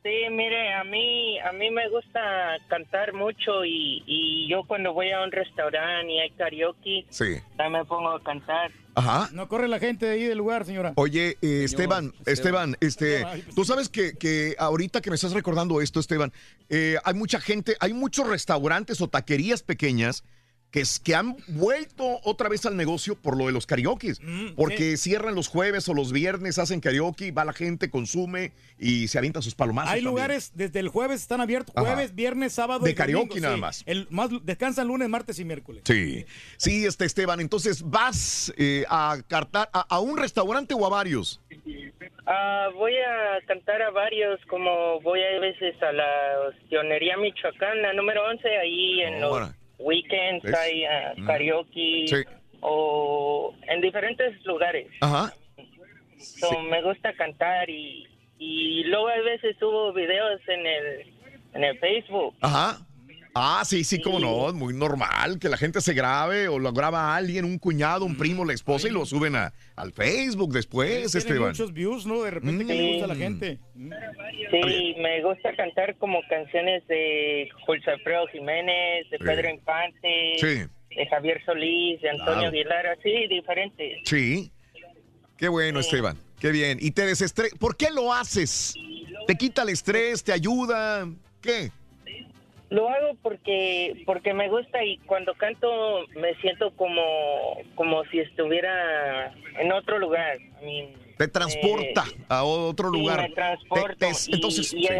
Sí, 0.03 0.09
mire, 0.31 0.73
a 0.73 0.83
mí, 0.83 1.39
a 1.39 1.53
mí 1.53 1.71
me 1.71 1.87
gusta 1.89 2.57
cantar 2.67 3.13
mucho 3.13 3.63
y, 3.63 4.03
y 4.05 4.49
yo 4.49 4.63
cuando 4.67 4.91
voy 4.91 5.11
a 5.11 5.21
un 5.21 5.31
restaurante 5.31 6.11
y 6.11 6.19
hay 6.19 6.29
karaoke, 6.31 7.05
Sí. 7.09 7.37
también 7.55 7.83
me 7.83 7.85
pongo 7.85 8.09
a 8.09 8.21
cantar. 8.21 8.69
Ajá. 8.95 9.29
No 9.33 9.47
corre 9.47 9.67
la 9.67 9.79
gente 9.79 10.05
de 10.05 10.13
ahí 10.13 10.23
del 10.23 10.37
lugar, 10.37 10.65
señora. 10.65 10.93
Oye, 10.95 11.37
eh, 11.41 11.63
Esteban, 11.63 12.13
Esteban, 12.25 12.77
este, 12.79 13.23
pues 13.23 13.55
tú 13.55 13.65
sabes 13.65 13.89
que, 13.89 14.17
que 14.17 14.55
ahorita 14.59 15.01
que 15.01 15.09
me 15.09 15.15
estás 15.15 15.31
recordando 15.31 15.81
esto, 15.81 15.99
Esteban, 15.99 16.31
eh, 16.69 16.97
hay 17.03 17.13
mucha 17.13 17.39
gente, 17.39 17.75
hay 17.79 17.93
muchos 17.93 18.27
restaurantes 18.27 19.01
o 19.01 19.07
taquerías 19.07 19.63
pequeñas 19.63 20.23
que, 20.73 20.81
es- 20.81 20.99
que 20.99 21.13
han 21.15 21.37
vuelto 21.47 22.19
otra 22.23 22.49
vez 22.49 22.65
al 22.65 22.75
negocio 22.75 23.15
por 23.15 23.37
lo 23.37 23.45
de 23.45 23.51
los 23.53 23.65
karaokes, 23.67 24.19
Mm, 24.21 24.55
porque 24.55 24.97
cierran 24.97 25.35
los 25.35 25.47
jueves 25.47 25.87
o 25.87 25.93
los 25.93 26.11
viernes, 26.11 26.57
hacen 26.57 26.79
karaoke, 26.81 27.31
va 27.31 27.45
la 27.45 27.53
gente, 27.53 27.89
consume 27.91 28.51
y 28.79 29.07
se 29.07 29.19
avienta 29.19 29.41
sus 29.43 29.53
palomazos. 29.53 29.91
Hay 29.91 29.99
también. 29.99 30.11
lugares 30.11 30.51
desde 30.55 30.79
el 30.79 30.89
jueves 30.89 31.21
están 31.21 31.39
abiertos, 31.41 31.73
Ajá. 31.77 31.85
jueves, 31.85 32.15
viernes, 32.15 32.53
sábado 32.53 32.83
De 32.83 32.91
y 32.91 32.93
domingo, 32.95 33.19
karaoke 33.19 33.39
nada 33.39 33.55
sí. 33.55 33.61
más. 33.61 33.83
El 33.85 34.07
más 34.09 34.29
descansan 34.43 34.87
lunes, 34.87 35.07
martes 35.09 35.37
y 35.37 35.45
miércoles. 35.45 35.83
Sí, 35.85 36.25
sí, 36.57 36.85
este 36.85 37.05
Esteban, 37.05 37.39
entonces 37.39 37.83
vas 37.87 38.51
eh, 38.57 38.83
a 38.89 39.17
cartar 39.27 39.69
a, 39.73 39.81
a 39.81 39.99
un 39.99 40.17
restaurante 40.17 40.73
o 40.73 40.85
a 40.85 40.89
varios. 40.89 41.39
Ah, 42.25 42.69
voy 42.73 42.93
a 42.95 43.45
cantar 43.47 43.81
a 43.81 43.91
varios, 43.91 44.39
como 44.49 44.99
voy 45.01 45.19
a 45.21 45.39
veces 45.39 45.75
a 45.83 45.91
la 45.91 46.07
Tionería 46.69 47.17
Michoacán, 47.17 47.81
la 47.81 47.93
número 47.93 48.25
11, 48.27 48.47
ahí 48.57 49.01
en 49.01 49.21
los. 49.21 49.51
Weekends 49.83 50.43
¿Ves? 50.43 50.55
hay 50.55 50.85
ah, 50.85 51.13
karaoke 51.27 52.05
Sí. 52.07 52.15
o 52.61 53.53
en 53.67 53.81
diferentes 53.81 54.43
lugares. 54.45 54.87
Ajá. 55.01 55.33
So, 56.17 56.59
Me 56.61 56.81
gusta 56.81 57.13
cantar 57.13 57.69
y, 57.69 58.07
y 58.39 58.83
luego 58.85 59.09
a 59.09 59.21
veces 59.21 59.55
subo 59.59 59.91
videos 59.93 60.39
en 60.47 60.65
el, 60.65 61.13
en 61.53 61.63
el 61.65 61.77
Facebook. 61.79 62.33
Ajá. 62.41 62.77
Ah, 63.35 63.63
sí, 63.65 63.83
sí, 63.83 63.99
cómo 63.99 64.19
no, 64.19 64.47
es 64.49 64.53
muy 64.53 64.75
normal 64.75 65.39
que 65.39 65.49
la 65.49 65.57
gente 65.57 65.81
se 65.81 65.93
grabe 65.93 66.47
o 66.47 66.59
lo 66.59 66.71
graba 66.71 67.15
alguien, 67.15 67.45
un 67.45 67.57
cuñado, 67.57 68.05
un 68.05 68.15
primo, 68.15 68.45
la 68.45 68.53
esposa 68.53 68.87
y 68.87 68.91
lo 68.91 69.05
suben 69.07 69.35
a, 69.35 69.51
al 69.75 69.91
Facebook 69.91 70.53
después, 70.53 71.15
Esteban. 71.15 71.49
muchos 71.49 71.73
views, 71.73 72.05
¿no? 72.05 72.21
De 72.21 72.29
repente 72.29 72.63
que 72.65 72.73
le 72.75 72.89
gusta 72.91 73.05
a 73.05 73.07
la 73.07 73.15
gente. 73.15 73.57
Sí, 73.75 74.95
me 74.99 75.23
gusta 75.23 75.55
cantar 75.55 75.95
como 75.97 76.19
canciones 76.29 76.85
de 76.87 77.49
Julio 77.65 77.81
Alfredo 77.87 78.27
Jiménez, 78.27 79.09
de 79.09 79.17
Sí. 79.17 79.23
Pedro 79.23 79.49
Infante, 79.49 80.33
Sí. 80.37 80.95
de 80.95 81.07
Javier 81.09 81.41
Solís, 81.43 82.01
de 82.01 82.09
Antonio 82.11 82.33
Claro. 82.33 82.47
Aguilar, 82.49 82.85
así 82.87 83.27
diferentes. 83.29 83.97
Sí. 84.05 84.51
Qué 85.37 85.47
bueno, 85.47 85.79
Esteban. 85.79 86.17
Qué 86.39 86.51
bien. 86.51 86.77
Y 86.79 86.91
te 86.91 87.05
desestres. 87.07 87.51
¿Por 87.55 87.75
qué 87.77 87.89
lo 87.89 88.13
haces? 88.13 88.75
¿Te 89.25 89.35
quita 89.35 89.63
el 89.63 89.69
estrés? 89.69 90.23
¿Te 90.23 90.33
ayuda? 90.33 91.07
¿Qué? 91.41 91.71
Lo 92.73 92.89
hago 92.89 93.15
porque 93.21 94.01
porque 94.03 94.33
me 94.33 94.49
gusta 94.49 94.83
y 94.83 94.97
cuando 95.05 95.35
canto 95.35 96.07
me 96.15 96.33
siento 96.41 96.71
como 96.75 97.03
como 97.75 98.03
si 98.05 98.19
estuviera 98.19 99.31
en 99.59 99.71
otro 99.71 99.99
lugar. 99.99 100.39
Te 101.19 101.27
transporta 101.27 102.03
eh, 102.11 102.21
a 102.29 102.43
otro 102.43 102.89
lugar. 102.89 103.21
me 103.29 103.35
transporto 103.35 103.95
Te- 103.99 104.07
te- 104.07 104.35
entonces, 104.35 104.73
y, 104.73 104.85
sí. 104.85 104.93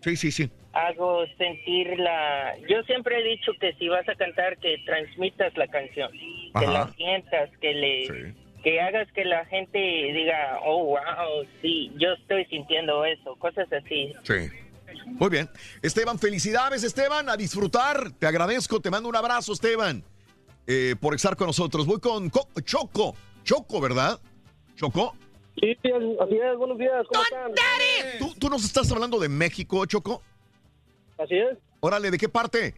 sí, 0.00 0.16
sí, 0.16 0.30
sí. 0.30 0.50
hago 0.74 1.24
sentir 1.38 1.98
la... 1.98 2.54
Yo 2.68 2.82
siempre 2.82 3.18
he 3.18 3.22
dicho 3.22 3.52
que 3.58 3.72
si 3.74 3.88
vas 3.88 4.06
a 4.06 4.14
cantar, 4.14 4.58
que 4.58 4.76
transmitas 4.84 5.56
la 5.56 5.66
canción, 5.68 6.12
que 6.12 6.66
la 6.66 6.88
sientas, 6.94 7.48
que 7.62 7.72
le... 7.72 8.34
Que 8.62 8.80
hagas 8.82 9.10
que 9.12 9.24
la 9.24 9.46
gente 9.46 9.78
diga, 9.78 10.58
oh, 10.64 10.84
wow, 10.84 11.46
sí, 11.62 11.90
yo 11.96 12.12
estoy 12.12 12.44
sintiendo 12.46 13.04
eso, 13.04 13.34
cosas 13.36 13.72
así. 13.72 14.12
Sí. 14.24 14.34
Muy 15.12 15.30
bien. 15.30 15.48
Esteban, 15.82 16.18
felicidades, 16.18 16.84
Esteban, 16.84 17.28
a 17.28 17.36
disfrutar. 17.36 18.12
Te 18.12 18.26
agradezco, 18.26 18.80
te 18.80 18.90
mando 18.90 19.08
un 19.08 19.16
abrazo, 19.16 19.52
Esteban, 19.52 20.04
eh, 20.66 20.94
por 21.00 21.14
estar 21.14 21.36
con 21.36 21.48
nosotros. 21.48 21.86
Voy 21.86 21.98
con 22.00 22.30
Co- 22.30 22.48
Choco. 22.64 23.14
Choco, 23.44 23.80
¿verdad? 23.80 24.20
Choco. 24.76 25.14
Sí, 25.60 25.74
sí, 25.82 25.90
así 26.20 26.34
es, 26.36 26.56
buenos 26.56 26.78
días, 26.78 27.04
¿cómo 27.10 27.22
están? 27.24 27.52
¿Tú, 28.20 28.34
tú 28.38 28.48
nos 28.48 28.64
estás 28.64 28.90
hablando 28.92 29.18
de 29.18 29.28
México, 29.28 29.84
Choco? 29.86 30.22
Así 31.18 31.34
es, 31.34 31.58
Órale, 31.80 32.10
¿de 32.12 32.18
qué 32.18 32.28
parte? 32.28 32.74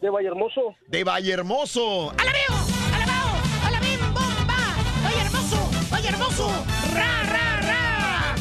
de 0.00 0.10
Vallehermoso. 0.10 0.76
De 0.88 1.02
Vallehermoso. 1.04 2.06
¡Hola, 2.08 3.80
bim, 3.80 4.00
bomba! 4.14 4.56
¡Oye, 5.06 5.20
hermoso! 5.24 5.70
¡Oye, 5.96 6.08
hermoso! 6.08 6.48
¡Ra, 6.94 7.22
ra, 7.24 7.60
ra! 7.60 8.34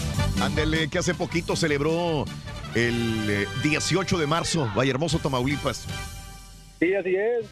Ándele, 0.45 0.87
que 0.89 0.99
hace 0.99 1.13
poquito 1.15 1.55
celebró 1.55 2.25
el 2.75 3.29
eh, 3.29 3.47
18 3.63 4.17
de 4.17 4.27
marzo, 4.27 4.69
Vallehermoso, 4.75 5.19
Tamaulipas. 5.19 5.85
Sí, 6.79 6.93
así 6.93 7.15
es. 7.15 7.45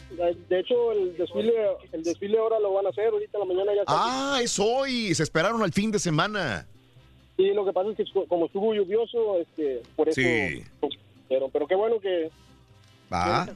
De 0.48 0.60
hecho, 0.60 0.92
el 0.92 1.16
desfile, 1.16 1.52
el 1.92 2.02
desfile 2.04 2.38
ahora 2.38 2.60
lo 2.60 2.72
van 2.74 2.86
a 2.86 2.90
hacer, 2.90 3.08
ahorita 3.08 3.38
en 3.38 3.40
la 3.40 3.54
mañana 3.54 3.74
ya 3.74 3.80
está. 3.80 3.94
Ah, 3.96 4.40
es 4.40 4.58
hoy. 4.58 5.14
Se 5.14 5.24
esperaron 5.24 5.62
al 5.62 5.72
fin 5.72 5.90
de 5.90 5.98
semana. 5.98 6.66
Sí, 7.36 7.48
lo 7.52 7.64
que 7.64 7.72
pasa 7.72 7.90
es 7.90 7.96
que 7.96 8.26
como 8.28 8.46
estuvo 8.46 8.72
lluvioso, 8.72 9.38
este, 9.40 9.82
por 9.96 10.08
eso... 10.08 10.20
Sí. 10.20 10.62
Pero, 11.28 11.48
pero 11.48 11.66
qué 11.66 11.74
bueno 11.74 12.00
que... 12.00 12.30
Va. 13.12 13.48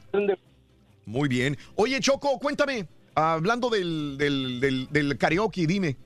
Muy 1.06 1.28
bien. 1.28 1.56
Oye, 1.76 2.00
Choco, 2.00 2.38
cuéntame. 2.38 2.86
Hablando 3.14 3.70
del, 3.70 4.18
del, 4.18 4.60
del, 4.60 4.88
del 4.90 5.18
karaoke, 5.18 5.66
dime. 5.66 5.96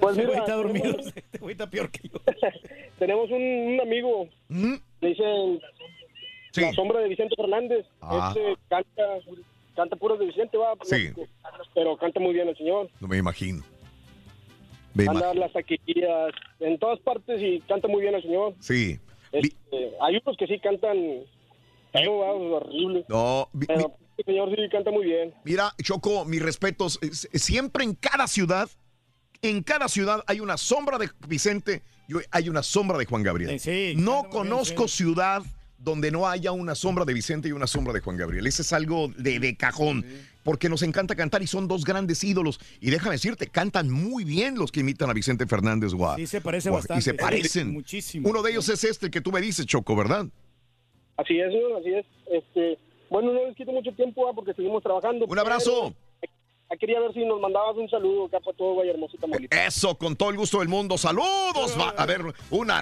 Pues 0.00 0.16
Este 0.16 0.28
mira, 0.28 0.38
está 0.40 0.54
dormido. 0.54 0.84
tenemos- 0.94 1.06
Este 1.16 1.38
güey 1.38 1.52
está 1.52 1.68
peor 1.70 1.90
que 1.90 2.08
yo. 2.08 2.18
Tenemos 2.98 3.30
un, 3.30 3.42
un 3.42 3.80
amigo, 3.80 4.28
le 4.48 5.08
dicen 5.08 5.60
la 6.56 6.72
sombra 6.72 7.00
de 7.00 7.08
Vicente 7.08 7.34
Fernández. 7.36 7.86
Ah. 8.00 8.32
Este 8.36 8.56
canta, 8.68 9.02
canta 9.76 9.96
puros 9.96 10.18
de 10.18 10.26
Vicente, 10.26 10.56
va. 10.56 10.74
Sí. 10.82 11.10
Pero 11.74 11.96
canta 11.96 12.18
muy 12.20 12.32
bien 12.34 12.48
el 12.48 12.56
señor. 12.56 12.90
No 13.00 13.06
me 13.08 13.18
imagino. 13.18 13.62
Me 14.94 15.06
Anda 15.06 15.32
las 15.34 15.52
taquillas, 15.52 16.32
en 16.58 16.78
todas 16.78 16.98
partes 17.00 17.40
y 17.40 17.60
canta 17.60 17.86
muy 17.86 18.02
bien 18.02 18.14
el 18.14 18.22
señor. 18.22 18.54
Sí. 18.58 18.98
Este, 19.30 19.92
hay 20.00 20.16
unos 20.16 20.36
que 20.36 20.46
sí 20.48 20.58
cantan 20.58 20.96
feo, 21.92 22.18
va, 22.18 22.32
horrible. 22.32 23.04
No, 23.08 23.48
vi- 23.52 23.66
Pero 23.66 23.94
el 24.16 24.24
señor 24.24 24.48
sí 24.56 24.68
canta 24.70 24.90
muy 24.90 25.04
bien. 25.06 25.32
Mira, 25.44 25.72
Choco, 25.82 26.24
mis 26.24 26.42
respetos. 26.42 26.98
Es- 27.02 27.28
Siempre 27.34 27.84
en 27.84 27.94
cada 27.94 28.26
ciudad, 28.26 28.68
en 29.42 29.62
cada 29.62 29.88
ciudad 29.88 30.22
hay 30.26 30.40
una 30.40 30.56
sombra 30.56 30.98
de 30.98 31.10
Vicente 31.26 31.82
y 32.08 32.14
hay 32.30 32.48
una 32.48 32.62
sombra 32.62 32.98
de 32.98 33.04
Juan 33.04 33.22
Gabriel. 33.22 33.60
no 33.96 34.28
conozco 34.30 34.88
ciudad 34.88 35.42
donde 35.78 36.10
no 36.10 36.26
haya 36.26 36.50
una 36.50 36.74
sombra 36.74 37.04
de 37.04 37.14
Vicente 37.14 37.48
y 37.48 37.52
una 37.52 37.66
sombra 37.66 37.92
de 37.92 38.00
Juan 38.00 38.16
Gabriel. 38.16 38.46
Ese 38.46 38.62
es 38.62 38.72
algo 38.72 39.08
de, 39.16 39.38
de 39.38 39.56
cajón, 39.56 40.04
porque 40.42 40.68
nos 40.68 40.82
encanta 40.82 41.14
cantar 41.14 41.42
y 41.42 41.46
son 41.46 41.68
dos 41.68 41.84
grandes 41.84 42.24
ídolos. 42.24 42.58
Y 42.80 42.90
déjame 42.90 43.12
decirte, 43.12 43.46
cantan 43.46 43.88
muy 43.90 44.24
bien 44.24 44.56
los 44.56 44.72
que 44.72 44.80
imitan 44.80 45.08
a 45.08 45.12
Vicente 45.12 45.46
Fernández. 45.46 45.92
Guau. 45.92 46.16
Sí, 46.16 46.26
se 46.26 46.40
parece 46.40 46.68
Guau, 46.70 46.80
bastante. 46.80 47.00
Y 47.00 47.02
se 47.02 47.14
parecen. 47.14 47.72
Muchísimo. 47.72 48.28
Uno 48.28 48.42
de 48.42 48.50
ellos 48.50 48.68
es 48.68 48.82
este 48.82 49.10
que 49.10 49.20
tú 49.20 49.30
me 49.30 49.40
dices, 49.40 49.66
Choco, 49.66 49.94
¿verdad? 49.94 50.26
Así 51.16 51.38
es, 51.38 51.52
así 51.78 51.94
es. 51.94 52.06
Este, 52.30 52.78
bueno, 53.10 53.32
no 53.32 53.46
les 53.46 53.56
quito 53.56 53.72
mucho 53.72 53.92
tiempo 53.92 54.26
¿va? 54.26 54.32
porque 54.32 54.54
seguimos 54.54 54.82
trabajando. 54.82 55.26
Un 55.26 55.38
abrazo. 55.38 55.94
pero 55.94 56.07
Quería 56.76 57.00
ver 57.00 57.12
si 57.14 57.24
nos 57.24 57.40
mandabas 57.40 57.76
un 57.76 57.88
saludo 57.88 58.26
acá 58.26 58.40
para 58.40 58.56
todo 58.56 58.76
Vallehermoso, 58.76 59.16
Tamaulipas. 59.18 59.58
Eso, 59.68 59.96
con 59.96 60.16
todo 60.16 60.30
el 60.30 60.36
gusto 60.36 60.58
del 60.58 60.68
mundo. 60.68 60.98
Saludos. 60.98 61.76
Va- 61.80 61.94
a 61.96 62.06
ver, 62.06 62.20
una 62.50 62.80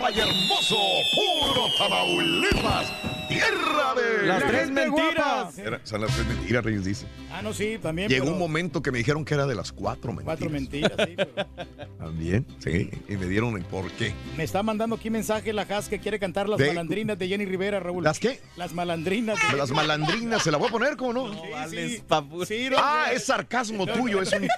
Valle 0.00 0.20
Hermoso, 0.22 0.76
puro 1.14 1.66
Tamaulipas. 1.78 2.92
tierra 3.28 3.94
de... 3.94 4.26
Las 4.26 4.40
La 4.42 4.46
tres 4.48 4.70
mentiras. 4.70 5.14
guapa. 5.14 5.52
Era- 5.58 5.80
son 5.84 6.00
las 6.00 6.14
tres 6.14 6.26
mentiras, 6.26 6.64
Reyes 6.64 6.84
dice. 6.84 7.06
Ah, 7.30 7.42
no, 7.42 7.52
sí, 7.52 7.78
también. 7.80 8.08
Llegó 8.08 8.24
pero 8.24 8.32
un 8.34 8.38
momento 8.38 8.82
que 8.82 8.90
me 8.90 8.98
dijeron 8.98 9.24
que 9.24 9.34
era 9.34 9.46
de 9.46 9.54
las 9.54 9.70
cuatro 9.72 10.12
mentiras. 10.12 10.24
Cuatro 10.38 10.50
mentiras, 10.50 10.92
sí. 11.06 11.14
pero- 11.16 11.46
También, 11.98 12.46
sí. 12.58 12.90
Y 13.08 13.16
me 13.16 13.26
dieron 13.26 13.56
el 13.56 13.64
por 13.64 13.90
qué. 13.92 14.14
Me 14.36 14.44
está 14.44 14.62
mandando 14.62 14.96
aquí 14.96 15.10
mensaje 15.10 15.52
la 15.52 15.62
Has 15.62 15.88
que 15.88 15.98
quiere 15.98 16.18
cantar 16.18 16.48
las 16.48 16.58
De- 16.58 16.68
malandrinas 16.68 17.18
de 17.18 17.28
Jenny 17.28 17.44
Rivera, 17.44 17.80
Raúl. 17.80 18.02
¿Las 18.02 18.18
qué? 18.18 18.40
Las 18.56 18.72
malandrinas. 18.72 19.38
de- 19.50 19.56
Las 19.58 19.70
malandrinas, 19.70 20.42
¿se 20.42 20.50
la 20.50 20.56
voy 20.56 20.68
a 20.68 20.70
poner? 20.72 20.96
¿Cómo 20.96 21.12
no? 21.12 21.32
Sí, 21.68 22.02
sí, 22.46 22.68
no, 22.70 22.76
ah, 22.78 23.04
no. 23.08 23.12
es 23.14 23.24
sarcasmo 23.26 23.86
tuyo. 23.86 24.22
Es 24.22 24.32
un... 24.32 24.48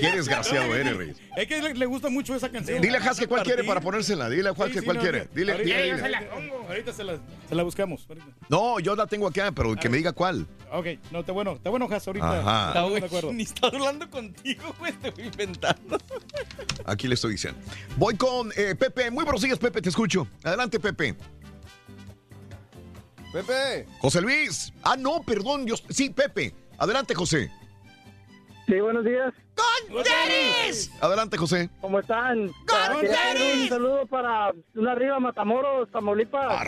Qué 0.00 0.12
desgraciado 0.12 0.74
eres, 0.76 0.96
Reyes. 0.96 1.16
Es 1.36 1.46
que 1.48 1.60
le, 1.60 1.74
le 1.74 1.86
gusta 1.86 2.08
mucho 2.08 2.34
esa 2.36 2.50
canción. 2.50 2.80
Dile 2.80 2.98
a 2.98 3.00
Haske 3.00 3.26
cuál 3.26 3.42
quiere 3.42 3.64
para 3.64 3.80
ponérsela. 3.80 4.28
Dile 4.30 4.48
a 4.50 4.52
Haske 4.52 4.71
Sí, 4.74 4.78
sí, 4.80 4.84
cuál 4.84 4.96
no, 4.96 5.02
quiere. 5.02 5.18
no. 5.20 5.30
Dile, 5.34 5.52
Ahorita- 5.52 5.76
dile, 5.82 5.98
se 5.98 6.08
la 6.08 6.30
pongo. 6.30 6.64
Ahorita 6.68 6.92
se 6.92 7.04
la, 7.04 7.18
se 7.48 7.54
la 7.54 7.62
buscamos. 7.62 8.04
ahorita. 8.08 8.26
No, 8.48 8.80
yo 8.80 8.94
la 8.96 9.06
tengo 9.06 9.26
acá, 9.26 9.52
pero 9.52 9.74
que 9.76 9.88
me 9.88 9.96
diga 9.96 10.12
cuál. 10.12 10.46
Ok, 10.72 10.86
no, 11.10 11.20
está 11.20 11.32
bueno, 11.32 11.52
está 11.52 11.70
bueno, 11.70 11.88
Has, 11.90 12.06
ahorita. 12.06 12.40
Ajá. 12.40 12.68
Estamos 12.68 12.94
de 12.94 13.06
acuerdo. 13.06 13.32
Ni 13.32 13.42
está 13.42 13.66
hablando 13.68 14.08
contigo, 14.10 14.74
güey, 14.78 14.92
te 14.94 15.10
voy 15.10 15.24
inventando. 15.24 15.98
Aquí 16.84 17.08
le 17.08 17.14
estoy 17.14 17.32
diciendo. 17.32 17.60
Voy 17.96 18.16
con 18.16 18.50
eh, 18.56 18.74
Pepe. 18.74 19.10
Muy 19.10 19.24
buenos 19.24 19.42
días, 19.42 19.58
Pepe, 19.58 19.82
te 19.82 19.88
escucho. 19.90 20.26
Adelante, 20.42 20.80
Pepe. 20.80 21.14
Pepe. 23.32 23.86
José 24.00 24.20
Luis. 24.20 24.72
Ah, 24.82 24.96
no, 24.96 25.22
perdón. 25.22 25.66
Yo... 25.66 25.74
Sí, 25.88 26.10
Pepe. 26.10 26.54
Adelante, 26.78 27.14
José. 27.14 27.50
Sí, 28.72 28.80
buenos 28.80 29.04
días. 29.04 29.34
¡Con 29.54 30.02
tenis! 30.02 30.90
Adelante, 31.02 31.36
José. 31.36 31.68
¿Cómo 31.82 32.00
están? 32.00 32.48
¡Con 32.48 33.00
tenis! 33.02 33.64
Un 33.64 33.68
saludo 33.68 34.06
para 34.06 34.50
una 34.74 34.92
arriba 34.92 35.20
Matamoros, 35.20 35.90
Tamaulipas. 35.90 36.58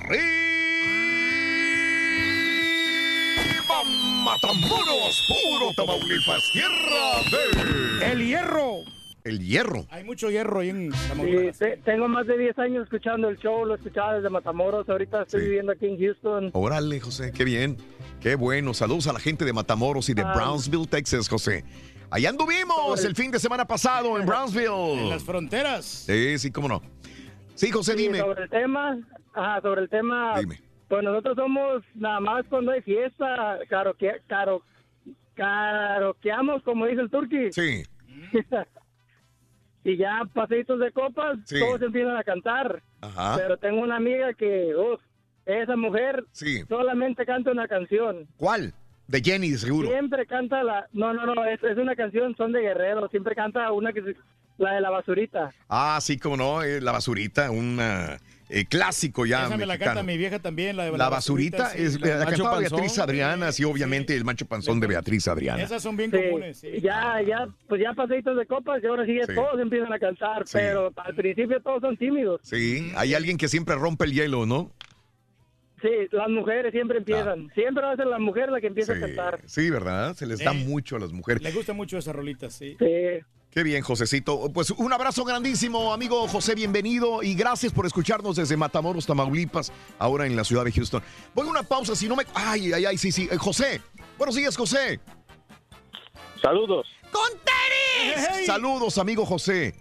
Matamoros, 4.25 5.27
puro 5.29 5.73
Tamaulipas, 5.77 6.43
tierra 6.53 8.01
de... 8.01 8.13
¡El 8.13 8.27
hierro! 8.27 8.73
El 9.25 9.39
hierro. 9.41 9.87
Hay 9.91 10.05
mucho 10.05 10.31
hierro 10.31 10.61
ahí 10.61 10.69
en 10.71 10.93
Sí, 10.93 11.09
Tamaulipas. 11.09 11.59
te- 11.59 11.77
tengo 11.79 12.09
más 12.09 12.27
de 12.27 12.37
10 12.39 12.59
años 12.59 12.85
escuchando 12.85 13.29
el 13.29 13.39
show, 13.39 13.65
lo 13.65 13.75
escuchaba 13.75 14.15
desde 14.15 14.29
Matamoros, 14.31 14.89
ahorita 14.89 15.23
estoy 15.23 15.41
Sí. 15.41 15.47
viviendo 15.47 15.73
aquí 15.73 15.87
en 15.87 15.99
Houston. 15.99 16.51
Órale, 16.53 17.01
José, 17.01 17.33
qué 17.33 17.45
bien. 17.45 17.77
Qué 18.21 18.35
bueno. 18.37 18.73
Saludos 18.75 19.07
a 19.07 19.13
la 19.13 19.21
gente 19.21 19.45
de 19.45 19.53
Matamoros 19.53 20.09
y 20.09 20.15
de 20.15 20.23
Ah. 20.23 20.33
Brownsville, 20.35 20.87
Texas, 20.87 21.29
José. 21.29 21.65
Allá 22.15 22.29
anduvimos 22.31 23.05
el 23.05 23.17
fin 23.17 23.33
de 23.33 23.41
semana 23.41 23.65
pasado 23.65 24.15
en 24.15 24.21
En 24.23 24.29
Brownsville. 24.29 25.09
las 25.11 25.25
fronteras. 25.25 25.85
Sí, 25.85 26.39
sí, 26.39 26.53
cómo 26.53 26.69
no. 26.69 26.81
Sí, 27.57 27.73
José, 27.73 27.95
Sí, 27.97 28.03
dime. 28.05 28.19
sobre 28.21 28.45
el 28.45 28.51
tema, 28.51 28.97
ajá, 29.35 29.61
sobre 29.63 29.83
el 29.83 29.89
tema, 29.89 30.39
Dime. 30.39 30.61
pues 30.89 31.03
nosotros 31.03 31.35
somos 31.35 31.83
nada 31.97 32.21
más 32.21 32.47
cuando 32.49 32.71
hay 32.71 32.83
fiesta, 32.83 33.59
caro, 33.69 33.95
que, 33.95 34.13
caro, 34.29 34.63
caroqueamos, 35.35 36.63
como 36.63 36.87
dice 36.87 37.01
el 37.01 37.11
turqui. 37.11 37.53
Sí. 37.53 37.83
y 39.85 39.97
ya 39.97 40.23
paseitos 40.33 40.79
de 40.79 40.93
copas, 40.93 41.39
Sí. 41.47 41.59
todos 41.59 41.83
empiezan 41.83 42.17
a 42.17 42.23
cantar. 42.23 42.81
Ajá. 43.01 43.35
Pero 43.39 43.57
tengo 43.57 43.81
una 43.83 43.97
amiga 43.97 44.33
que, 44.35 44.73
uff, 44.77 45.01
esa 45.47 45.75
mujer 45.75 46.25
Sí. 46.31 46.63
solamente 46.69 47.27
canta 47.27 47.51
una 47.51 47.67
canción. 47.67 48.29
¿Cuál? 48.37 48.73
De 49.07 49.21
Jenny, 49.23 49.51
de 49.51 49.59
seguro. 49.59 49.89
Siempre 49.89 50.27
canta 50.27 50.63
la... 50.63 50.87
No, 50.93 51.13
no, 51.13 51.27
no, 51.35 51.45
es, 51.45 51.63
es 51.63 51.77
una 51.77 51.95
canción, 51.95 52.35
son 52.37 52.53
de 52.53 52.61
guerrero. 52.63 53.09
Siempre 53.09 53.35
canta 53.35 53.71
una 53.73 53.93
que 53.93 54.03
se- 54.03 54.17
la 54.57 54.73
de 54.75 54.81
la 54.81 54.91
basurita. 54.91 55.53
Ah, 55.69 55.99
sí, 56.01 56.17
cómo 56.19 56.37
no. 56.37 56.63
eh, 56.63 56.81
la 56.81 56.93
basurita, 56.93 57.51
un 57.51 57.79
clásico 58.69 59.27
ya. 59.27 59.47
Esa 59.47 59.57
me 59.57 59.67
la 59.67 59.79
canta 59.79 60.03
mi 60.05 60.17
vieja 60.17 60.39
también, 60.39 60.77
la 60.77 60.85
de 60.85 60.97
La 60.97 61.09
basurita 61.09 61.71
sí, 61.71 61.83
es 61.83 62.01
la- 62.01 62.19
la, 62.19 62.27
cantaba 62.27 62.53
Panzón. 62.53 62.77
Beatriz 62.79 62.99
Adriana, 62.99 63.53
sí, 63.53 63.65
obviamente 63.65 64.15
el 64.17 64.25
macho 64.25 64.47
panzón 64.47 64.79
de 64.81 64.87
Beatriz 64.87 65.27
Adriana. 65.27 65.63
Esas 65.63 65.83
son 65.83 65.97
bien 65.97 66.11
Sí, 66.13 66.19
comunes. 66.23 66.59
sí. 66.59 66.69
Ya, 66.81 67.21
ya, 67.27 67.49
pues 67.69 67.81
ya 67.83 67.95
paseitos 67.95 68.37
de 68.37 68.47
copas 68.47 68.81
y 68.83 68.87
ahora 68.87 69.05
sí, 69.07 69.19
todos 69.35 69.61
empiezan 69.61 69.93
a 69.93 69.99
cantar, 69.99 70.47
Sí. 70.47 70.53
pero 70.59 70.93
al 70.97 71.15
principio 71.17 71.61
todos 71.61 71.81
son 71.81 71.97
tímidos. 71.97 72.41
Sí, 72.45 72.93
hay 72.97 73.15
alguien 73.15 73.37
que 73.37 73.49
siempre 73.49 73.75
rompe 73.75 74.05
el 74.05 74.13
hielo, 74.13 74.47
¿no? 74.47 74.71
Sí, 75.85 75.91
las 76.13 76.31
mujeres 76.31 76.73
siempre 76.73 76.97
empiezan. 76.97 77.51
Siempre 77.55 77.85
va 77.85 77.93
a 77.93 77.97
ser 77.97 78.07
la 78.07 78.19
mujer 78.19 78.49
la 78.51 78.59
que 78.59 78.69
empieza 78.69 78.93
Ah. 78.93 78.97
Sí, 78.97 79.03
a 79.03 79.07
cantar. 79.07 79.41
sí, 79.45 79.69
¿verdad? 79.69 80.15
Se 80.15 80.25
les 80.27 80.39
da 80.43 80.53
Eh. 80.53 80.65
mucho 80.67 80.97
a 80.97 80.99
las 80.99 81.13
mujeres. 81.13 81.43
Le 81.43 81.53
gusta 81.53 81.75
mucho 81.75 81.99
esa 81.99 82.11
rolita, 82.13 82.49
sí. 82.49 82.75
Sí. 82.79 82.87
Qué 83.51 83.63
bien, 83.63 83.83
Josecito. 83.83 84.51
Pues 84.53 84.71
un 84.71 84.93
abrazo 84.95 85.25
grandísimo, 85.25 85.93
amigo 85.93 86.27
José, 86.27 86.55
bienvenido 86.55 87.23
y 87.23 87.35
gracias 87.35 87.71
por 87.73 87.85
escucharnos 87.87 88.35
desde 88.37 88.57
Matamoros, 88.57 89.05
Tamaulipas, 89.07 89.73
ahora 89.99 90.25
en 90.27 90.35
la 90.37 90.43
ciudad 90.43 90.65
de 90.65 90.73
Houston. 90.73 91.03
Voy 91.35 91.47
a 91.47 91.51
una 91.51 91.63
pausa, 91.63 91.95
si 91.95 92.09
no 92.09 92.17
me... 92.17 92.25
Ay, 92.35 92.73
ay, 92.73 92.87
ay, 92.87 92.97
sí, 92.99 93.13
sí. 93.13 93.29
Eh, 93.31 93.37
José, 93.37 93.81
buenos 94.19 94.35
días, 94.35 94.57
José. 94.57 94.99
Saludos. 96.43 96.87
¡Con 97.13 97.31
tenis! 97.45 98.47
Saludos, 98.47 98.99
amigo 98.99 99.25
José. 99.25 99.75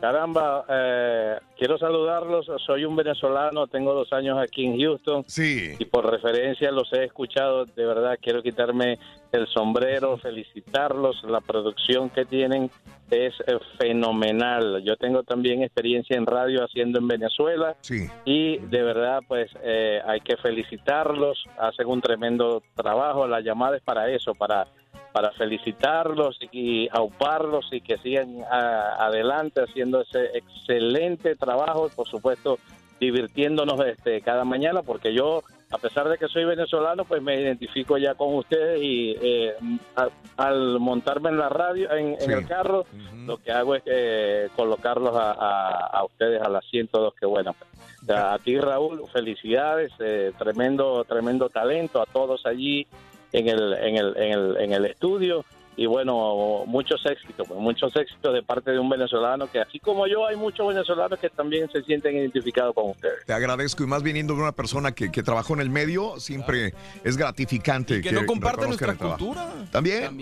Caramba, 0.00 0.64
eh, 0.68 1.38
quiero 1.56 1.78
saludarlos. 1.78 2.46
Soy 2.66 2.84
un 2.84 2.94
venezolano, 2.96 3.66
tengo 3.66 3.94
dos 3.94 4.12
años 4.12 4.38
aquí 4.38 4.66
en 4.66 4.78
Houston. 4.78 5.24
Sí. 5.26 5.74
Y 5.78 5.84
por 5.86 6.10
referencia 6.10 6.70
los 6.70 6.92
he 6.92 7.04
escuchado. 7.04 7.64
De 7.64 7.86
verdad, 7.86 8.18
quiero 8.20 8.42
quitarme 8.42 8.98
el 9.34 9.46
sombrero, 9.48 10.16
felicitarlos. 10.18 11.22
La 11.24 11.40
producción 11.40 12.10
que 12.10 12.24
tienen 12.24 12.70
es 13.10 13.34
eh, 13.46 13.58
fenomenal. 13.78 14.82
Yo 14.84 14.96
tengo 14.96 15.22
también 15.22 15.62
experiencia 15.62 16.16
en 16.16 16.26
radio 16.26 16.64
haciendo 16.64 16.98
en 16.98 17.08
Venezuela. 17.08 17.76
Sí. 17.80 18.08
Y 18.24 18.58
de 18.58 18.82
verdad, 18.82 19.20
pues 19.26 19.50
eh, 19.62 20.00
hay 20.06 20.20
que 20.20 20.36
felicitarlos. 20.36 21.44
Hacen 21.58 21.86
un 21.86 22.00
tremendo 22.00 22.62
trabajo. 22.74 23.26
La 23.26 23.40
llamada 23.40 23.76
es 23.76 23.82
para 23.82 24.10
eso, 24.10 24.34
para 24.34 24.66
para 25.12 25.30
felicitarlos 25.30 26.36
y 26.50 26.88
auparlos 26.90 27.68
y 27.70 27.80
que 27.80 27.98
sigan 27.98 28.42
adelante 28.50 29.60
haciendo 29.60 30.00
ese 30.00 30.36
excelente 30.36 31.36
trabajo, 31.36 31.88
por 31.94 32.08
supuesto 32.08 32.58
divirtiéndonos 33.00 33.80
este, 33.86 34.20
cada 34.22 34.44
mañana, 34.44 34.82
porque 34.82 35.14
yo, 35.14 35.42
a 35.74 35.78
pesar 35.78 36.08
de 36.08 36.16
que 36.18 36.28
soy 36.28 36.44
venezolano, 36.44 37.04
pues 37.04 37.20
me 37.20 37.40
identifico 37.40 37.98
ya 37.98 38.14
con 38.14 38.34
ustedes 38.34 38.80
y 38.82 39.16
eh, 39.20 39.54
a- 39.96 40.08
al 40.36 40.78
montarme 40.78 41.30
en 41.30 41.38
la 41.38 41.48
radio, 41.48 41.90
en, 41.92 42.16
el 42.30 42.46
carro, 42.46 42.84
lo 43.26 43.36
que 43.38 43.50
hago 43.52 43.74
es 43.74 43.82
eh, 43.86 44.48
colocarlos 44.54 45.14
a, 45.16 45.32
a- 45.32 45.86
a 45.86 46.04
ustedes 46.04 46.40
al 46.42 46.54
asiento 46.56 47.00
dos, 47.00 47.14
que 47.14 47.26
bueno. 47.26 47.54
O 48.02 48.06
sea, 48.06 48.34
A 48.34 48.38
ti, 48.38 48.58
Raúl, 48.60 49.02
felicidades, 49.12 49.90
eh, 49.98 50.32
tremendo, 50.38 51.04
tremendo 51.04 51.48
talento, 51.48 52.02
a 52.02 52.06
todos 52.06 52.44
allí 52.46 52.86
en 53.32 53.48
el, 53.48 53.72
en 53.74 53.96
el, 53.96 54.16
en 54.16 54.32
el, 54.32 54.56
en 54.58 54.72
el 54.74 54.84
estudio 54.84 55.44
y 55.76 55.86
bueno, 55.86 56.62
muchos 56.66 57.04
éxitos, 57.06 57.46
pues, 57.48 57.58
muchos 57.60 57.94
éxitos 57.96 58.32
de 58.32 58.42
parte 58.42 58.70
de 58.70 58.78
un 58.78 58.88
venezolano 58.88 59.46
que 59.50 59.60
así 59.60 59.78
como 59.80 60.06
yo 60.06 60.26
hay 60.26 60.36
muchos 60.36 60.68
venezolanos 60.68 61.18
que 61.18 61.28
también 61.30 61.68
se 61.70 61.82
sienten 61.82 62.16
identificados 62.16 62.74
con 62.74 62.90
ustedes. 62.90 63.24
Te 63.26 63.32
agradezco 63.32 63.82
y 63.82 63.86
más 63.86 64.02
viniendo 64.02 64.34
de 64.34 64.40
una 64.42 64.52
persona 64.52 64.92
que, 64.92 65.10
que 65.10 65.22
trabajó 65.22 65.54
en 65.54 65.60
el 65.60 65.70
medio, 65.70 66.18
siempre 66.20 66.74
es 67.02 67.16
gratificante. 67.16 68.00
que 68.00 68.12
no 68.12 68.24
comparte 68.26 68.66
nuestra 68.66 68.94
cultura. 68.94 69.48
También, 69.70 70.18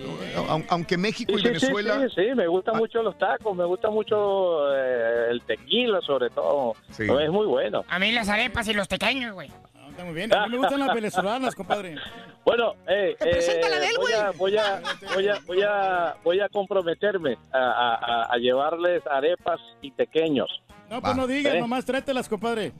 Aun- 0.48 0.64
aunque 0.68 0.96
México 0.96 1.32
y 1.32 1.38
Sí, 1.38 1.42
sí, 1.42 1.60
sí, 1.60 1.66
Venezuela... 1.72 2.08
sí, 2.08 2.14
sí, 2.28 2.34
me 2.34 2.46
gustan 2.46 2.76
mucho 2.76 3.02
los 3.02 3.18
tacos, 3.18 3.54
me 3.56 3.64
gusta 3.64 3.90
mucho 3.90 4.74
eh, 4.74 5.26
el 5.30 5.42
tequila 5.42 6.00
sobre 6.00 6.30
todo, 6.30 6.74
Sí. 6.90 7.04
es 7.04 7.30
muy 7.30 7.46
bueno. 7.46 7.84
A 7.88 7.98
mí 7.98 8.12
las 8.12 8.28
arepas 8.28 8.66
y 8.68 8.74
los 8.74 8.88
pequeños, 8.88 9.34
güey. 9.34 9.50
Está 9.92 10.04
muy 10.04 10.14
bien. 10.14 10.34
A 10.34 10.46
mí 10.46 10.52
me 10.52 10.58
gustan 10.58 10.80
las 10.80 10.94
venezolanas, 10.94 11.54
compadre. 11.54 11.96
Bueno, 12.44 12.72
eh, 12.88 13.14
eh, 13.20 13.60
voy, 13.96 14.12
a, 14.14 14.30
voy, 14.32 14.56
a, 14.56 14.82
voy, 15.14 15.28
a, 15.28 15.38
voy, 15.46 15.62
a, 15.62 16.16
voy 16.24 16.40
a 16.40 16.48
comprometerme 16.48 17.38
a, 17.52 17.58
a- 17.58 18.24
a- 18.34 18.36
llevarles 18.38 19.00
arepas 19.06 19.60
y 19.80 19.92
pequeños. 19.92 20.48
No, 20.90 21.00
pues 21.00 21.14
no 21.14 21.28
digas, 21.28 21.54
¿Eh? 21.54 21.60
nomás 21.60 21.84
tráetelas, 21.84 22.28
compadre. 22.28 22.72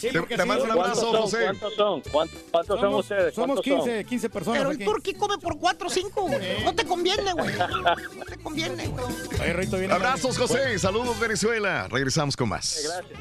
Sí, 0.00 0.08
Te- 0.08 0.20
te 0.22 0.36
sí, 0.42 0.48
mando 0.48 0.64
un 0.64 0.70
¿Cuántos 0.70 0.98
abrazo, 0.98 1.00
son? 1.12 1.20
José. 1.22 1.44
¿Cuántos 1.44 1.74
son? 1.74 2.00
¿Cuántos, 2.10 2.38
cuántos 2.50 2.80
son 2.80 2.90
Somos, 2.90 3.00
ustedes? 3.00 3.34
somos 3.34 3.46
¿Cuántos 3.60 3.66
son? 3.66 3.84
15, 3.86 4.04
15 4.06 4.30
personas 4.30 4.58
Pero 4.60 4.70
el 4.70 4.78
turqui 4.84 5.14
come 5.14 5.36
por 5.38 5.58
4 5.58 5.86
o 5.86 5.90
5, 5.90 6.22
güey. 6.22 6.64
No 6.64 6.74
te 6.74 6.84
conviene, 6.86 7.32
güey. 7.34 7.54
No 7.56 8.24
te 8.24 8.36
conviene, 8.38 8.86
güey. 8.88 9.04
Oye, 9.40 9.52
Rito, 9.52 9.76
viene- 9.78 9.92
Abrazos, 9.94 10.38
José. 10.38 10.78
Saludos, 10.78 11.18
Venezuela. 11.20 11.86
Regresamos 11.90 12.36
con 12.36 12.48
más. 12.48 12.80
Gracias. 12.82 13.18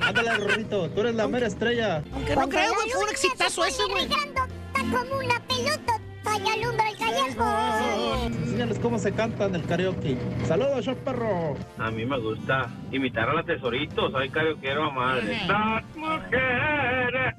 Ándale, 0.00 0.36
Rorrito, 0.38 0.90
tú 0.90 1.00
eres 1.02 1.14
la 1.14 1.28
mera 1.28 1.46
estrella. 1.46 2.02
Que 2.26 2.34
no 2.34 2.48
creo, 2.48 2.74
güey, 2.74 2.90
fue 2.90 3.04
un 3.04 3.10
exitazo 3.10 3.64
ese, 3.64 3.82
güey. 3.90 4.04
Está 4.04 4.48
como 4.80 5.18
una 5.18 5.40
pelota, 5.46 6.00
vaya 6.24 6.52
alumbra 6.54 6.90
el 6.90 6.96
callejón. 6.98 8.32
Enséñales 8.32 8.78
cómo 8.78 8.98
se 8.98 9.12
canta 9.12 9.46
en 9.46 9.54
el 9.56 9.64
karaoke. 9.64 10.16
Saludos, 10.46 10.84
show 10.84 10.96
perro. 10.96 11.56
A 11.78 11.90
mí 11.90 12.04
me 12.04 12.18
gusta 12.18 12.70
imitar 12.90 13.28
a 13.28 13.34
la 13.34 13.42
tesorito, 13.42 14.10
soy 14.10 14.28
carioquero 14.30 14.84
a 14.84 14.90
madre. 14.90 15.38
Las 15.46 15.84
mujeres, 15.96 17.34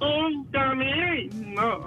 un 0.00 0.44
camino, 0.50 1.78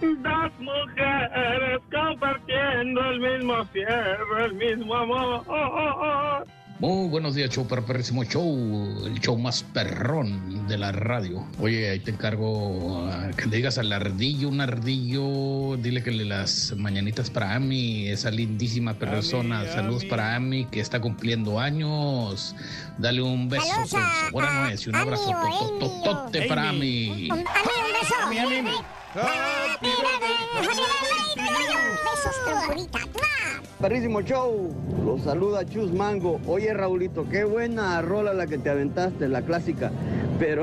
dos 0.00 0.52
mujeres 0.60 1.80
compartiendo 1.90 3.00
el 3.10 3.20
mismo 3.20 3.64
fierro, 3.66 4.44
el 4.44 4.54
mismo 4.54 4.94
amor. 4.94 6.46
Muy 6.82 7.06
buenos 7.06 7.36
días, 7.36 7.48
show 7.50 7.64
perrísimo 7.64 8.24
show, 8.24 9.06
el 9.06 9.20
show 9.20 9.38
más 9.38 9.62
perrón 9.62 10.66
de 10.66 10.76
la 10.76 10.90
radio. 10.90 11.46
Oye, 11.60 11.88
ahí 11.88 12.00
te 12.00 12.10
encargo 12.10 13.06
ah, 13.08 13.30
que 13.36 13.46
le 13.46 13.58
digas 13.58 13.78
al 13.78 13.92
ardillo, 13.92 14.48
un 14.48 14.60
ardillo, 14.60 15.76
dile 15.76 16.02
que 16.02 16.10
le 16.10 16.24
las 16.24 16.74
mañanitas 16.76 17.30
para 17.30 17.54
Ami, 17.54 18.08
esa 18.08 18.32
lindísima 18.32 18.94
persona. 18.94 19.64
Saludos 19.66 20.04
para 20.06 20.34
Ami, 20.34 20.64
que 20.64 20.80
está 20.80 21.00
cumpliendo 21.00 21.60
años. 21.60 22.56
Dale 22.98 23.22
un 23.22 23.48
beso 23.48 23.86
sabor 23.86 24.44
a 24.44 24.74
y 24.74 24.88
un 24.88 24.96
abrazo 24.96 25.30
para 26.48 26.68
Ami. 26.68 27.28
Ami, 27.30 27.30
un 27.30 27.44
beso. 27.44 28.14
Ami, 28.24 28.70
Perrísimo 33.78 34.22
show, 34.22 34.70
los 35.04 35.22
saluda 35.22 35.66
Chus 35.66 35.92
Mango. 35.92 36.40
Oye 36.46 36.72
Raulito, 36.72 37.28
qué 37.28 37.44
buena 37.44 38.00
rola 38.00 38.32
la 38.32 38.46
que 38.46 38.56
te 38.56 38.70
aventaste, 38.70 39.28
la 39.28 39.42
clásica. 39.42 39.90
Pero 40.38 40.62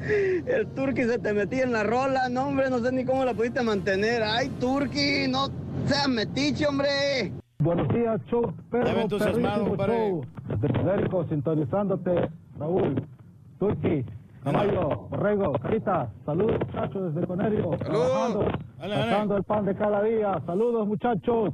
el 0.46 0.66
Turqui 0.74 1.04
se 1.04 1.18
te 1.18 1.32
metía 1.32 1.62
en 1.62 1.72
la 1.72 1.84
rola, 1.84 2.28
no 2.28 2.48
hombre, 2.48 2.70
no 2.70 2.80
sé 2.80 2.90
ni 2.92 3.04
cómo 3.04 3.24
la 3.24 3.34
pudiste 3.34 3.62
mantener. 3.62 4.22
Ay, 4.22 4.48
Turqui, 4.58 5.28
no 5.28 5.48
seas 5.86 6.08
metiche, 6.08 6.66
hombre. 6.66 7.30
Buenos 7.58 7.88
días, 7.94 8.20
show 8.30 8.52
perro, 8.70 9.06
perrísimo 9.06 9.76
show. 9.76 10.24
Desde 10.48 10.68
Federico, 10.68 11.26
sintonizándote, 11.28 12.30
Raúl, 12.58 13.06
Turki, 13.58 14.04
Mayo, 14.44 15.06
Borrego, 15.10 15.52
Carita, 15.52 16.10
saludos 16.24 16.58
muchachos 16.66 17.14
desde 17.14 17.26
Conerio, 17.26 17.70
trabajando, 17.78 18.46
sacando 18.78 19.36
el 19.36 19.44
pan 19.44 19.64
de 19.66 19.74
cada 19.74 20.02
día, 20.02 20.40
saludos 20.46 20.86
muchachos. 20.86 21.50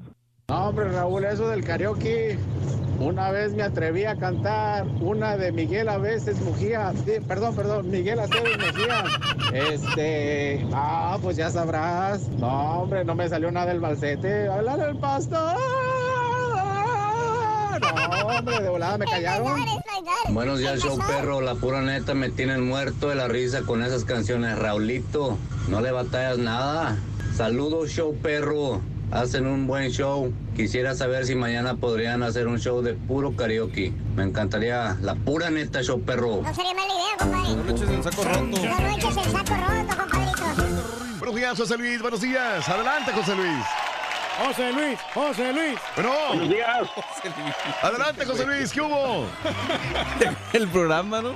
No, 0.48 0.68
hombre, 0.68 0.88
Raúl, 0.92 1.24
eso 1.24 1.48
del 1.48 1.64
karaoke. 1.64 2.38
Una 3.00 3.30
vez 3.30 3.52
me 3.52 3.64
atreví 3.64 4.04
a 4.04 4.16
cantar 4.16 4.86
una 5.00 5.36
de 5.36 5.52
Miguel 5.52 5.88
a 5.88 5.98
veces 5.98 6.40
Mujía. 6.40 6.92
Sí, 7.04 7.14
perdón, 7.26 7.54
perdón, 7.56 7.90
Miguel 7.90 8.20
Aceves 8.20 8.56
Mejía. 8.56 9.04
Este. 9.52 10.64
Ah, 10.72 11.18
pues 11.20 11.36
ya 11.36 11.50
sabrás. 11.50 12.28
No, 12.38 12.82
hombre, 12.82 13.04
no 13.04 13.14
me 13.14 13.28
salió 13.28 13.50
nada 13.50 13.66
del 13.66 13.80
balsete. 13.80 14.48
Hablar 14.48 14.80
el 14.80 14.96
pastor. 14.98 15.56
No, 17.80 18.26
hombre, 18.26 18.60
de 18.60 18.68
volada 18.68 18.98
me 18.98 19.04
callaron. 19.06 19.60
Buenos 20.30 20.58
días, 20.58 20.80
show 20.80 20.98
perro. 20.98 21.40
La 21.40 21.54
pura 21.54 21.82
neta 21.82 22.14
me 22.14 22.30
tienen 22.30 22.66
muerto 22.66 23.08
de 23.08 23.14
la 23.14 23.28
risa 23.28 23.62
con 23.62 23.82
esas 23.82 24.04
canciones. 24.04 24.58
Raulito, 24.58 25.36
no 25.68 25.80
le 25.80 25.92
batallas 25.92 26.38
nada. 26.38 26.96
Saludos, 27.34 27.90
show 27.90 28.16
perro. 28.22 28.80
Hacen 29.10 29.46
un 29.46 29.66
buen 29.66 29.90
show. 29.90 30.32
Quisiera 30.56 30.94
saber 30.94 31.26
si 31.26 31.34
mañana 31.34 31.76
podrían 31.76 32.22
hacer 32.22 32.48
un 32.48 32.58
show 32.58 32.82
de 32.82 32.94
puro 32.94 33.36
karaoke. 33.36 33.92
Me 34.16 34.24
encantaría. 34.24 34.96
La 35.00 35.14
pura 35.14 35.50
neta, 35.50 35.82
show 35.82 36.00
perro. 36.00 36.42
No 36.42 36.54
sería 36.54 36.74
mala 36.74 36.86
idea, 36.86 37.16
compadre. 37.18 37.56
No 37.56 37.64
le 37.64 37.72
eches 37.72 37.88
el 37.90 38.02
saco 38.02 38.24
roto. 38.24 38.40
No 38.40 38.80
lo 38.80 38.88
eches 38.96 39.16
el 39.16 39.32
saco 39.32 39.54
roto, 39.54 39.96
compadrito. 39.96 40.86
Buenos 41.18 41.34
días, 41.36 41.58
José 41.58 41.78
Luis, 41.78 42.00
buenos 42.02 42.20
días. 42.20 42.68
Adelante, 42.68 43.12
José 43.12 43.34
Luis. 43.34 43.64
José 44.38 44.72
Luis, 44.72 44.98
José 45.14 45.52
Luis. 45.52 45.78
Bueno. 45.94 46.10
Buenos 46.28 46.48
días. 46.50 46.88
Adelante, 47.82 48.24
José 48.26 48.46
Luis, 48.46 48.72
¿qué 48.72 48.80
hubo? 48.80 49.26
El 50.52 50.68
programa, 50.68 51.22
¿no? 51.22 51.34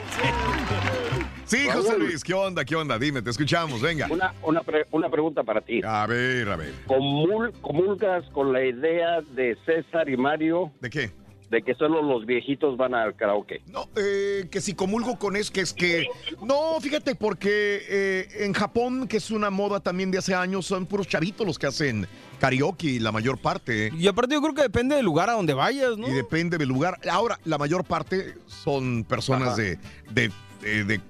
Sí, 1.45 1.67
José 1.69 1.99
Luis, 1.99 2.23
¿qué 2.23 2.35
onda? 2.35 2.65
¿Qué 2.65 2.77
onda? 2.77 2.99
Dime, 2.99 3.23
te 3.23 3.31
escuchamos, 3.31 3.81
venga. 3.81 4.07
Una, 4.11 4.35
una, 4.43 4.61
pre- 4.63 4.87
una 4.91 5.09
pregunta 5.09 5.43
para 5.43 5.61
ti. 5.61 5.81
A 5.85 6.07
ver, 6.07 6.49
a 6.49 6.57
ver. 6.57 6.73
Comul- 6.87 7.53
¿Comulgas 7.61 8.25
con 8.33 8.53
la 8.53 8.63
idea 8.65 9.21
de 9.33 9.57
César 9.65 10.09
y 10.09 10.17
Mario? 10.17 10.71
¿De 10.81 10.91
qué? 10.91 11.11
De 11.51 11.63
que 11.63 11.75
solo 11.75 12.01
los 12.01 12.27
viejitos 12.27 12.77
van 12.77 12.95
al 12.95 13.17
karaoke. 13.17 13.61
No, 13.67 13.89
eh, 13.97 14.47
que 14.53 14.61
si 14.61 14.75
comulgo 14.75 15.19
con 15.19 15.35
eso, 15.35 15.53
que 15.53 15.61
es 15.63 15.73
que... 15.75 16.07
No, 16.47 16.81
fíjate, 16.81 17.17
porque 17.17 17.83
eh, 17.89 18.29
en 18.45 18.53
Japón, 18.53 19.09
que 19.09 19.17
es 19.17 19.33
una 19.33 19.51
moda 19.51 19.81
también 19.81 20.13
de 20.13 20.19
hace 20.19 20.33
años, 20.33 20.65
son 20.65 20.87
puros 20.87 21.09
chavitos 21.09 21.45
los 21.45 21.59
que 21.59 21.67
hacen 21.67 22.07
karaoke, 22.39 23.01
la 23.01 23.11
mayor 23.11 23.37
parte. 23.39 23.91
Y 23.99 24.07
aparte 24.07 24.35
yo 24.37 24.41
creo 24.43 24.55
que 24.55 24.63
depende 24.63 24.95
del 24.95 25.05
lugar 25.05 25.29
a 25.29 25.33
donde 25.33 25.53
vayas, 25.53 25.99
¿no? 25.99 26.07
Y 26.09 26.13
depende 26.13 26.57
del 26.57 26.69
lugar. 26.69 26.99
Ahora, 27.11 27.41
la 27.45 27.59
mayor 27.59 27.83
parte 27.85 28.35
son 28.47 29.03
personas 29.03 29.57
de, 29.57 29.77
de, 30.13 30.31
de- 30.63 30.85
de- 30.85 31.01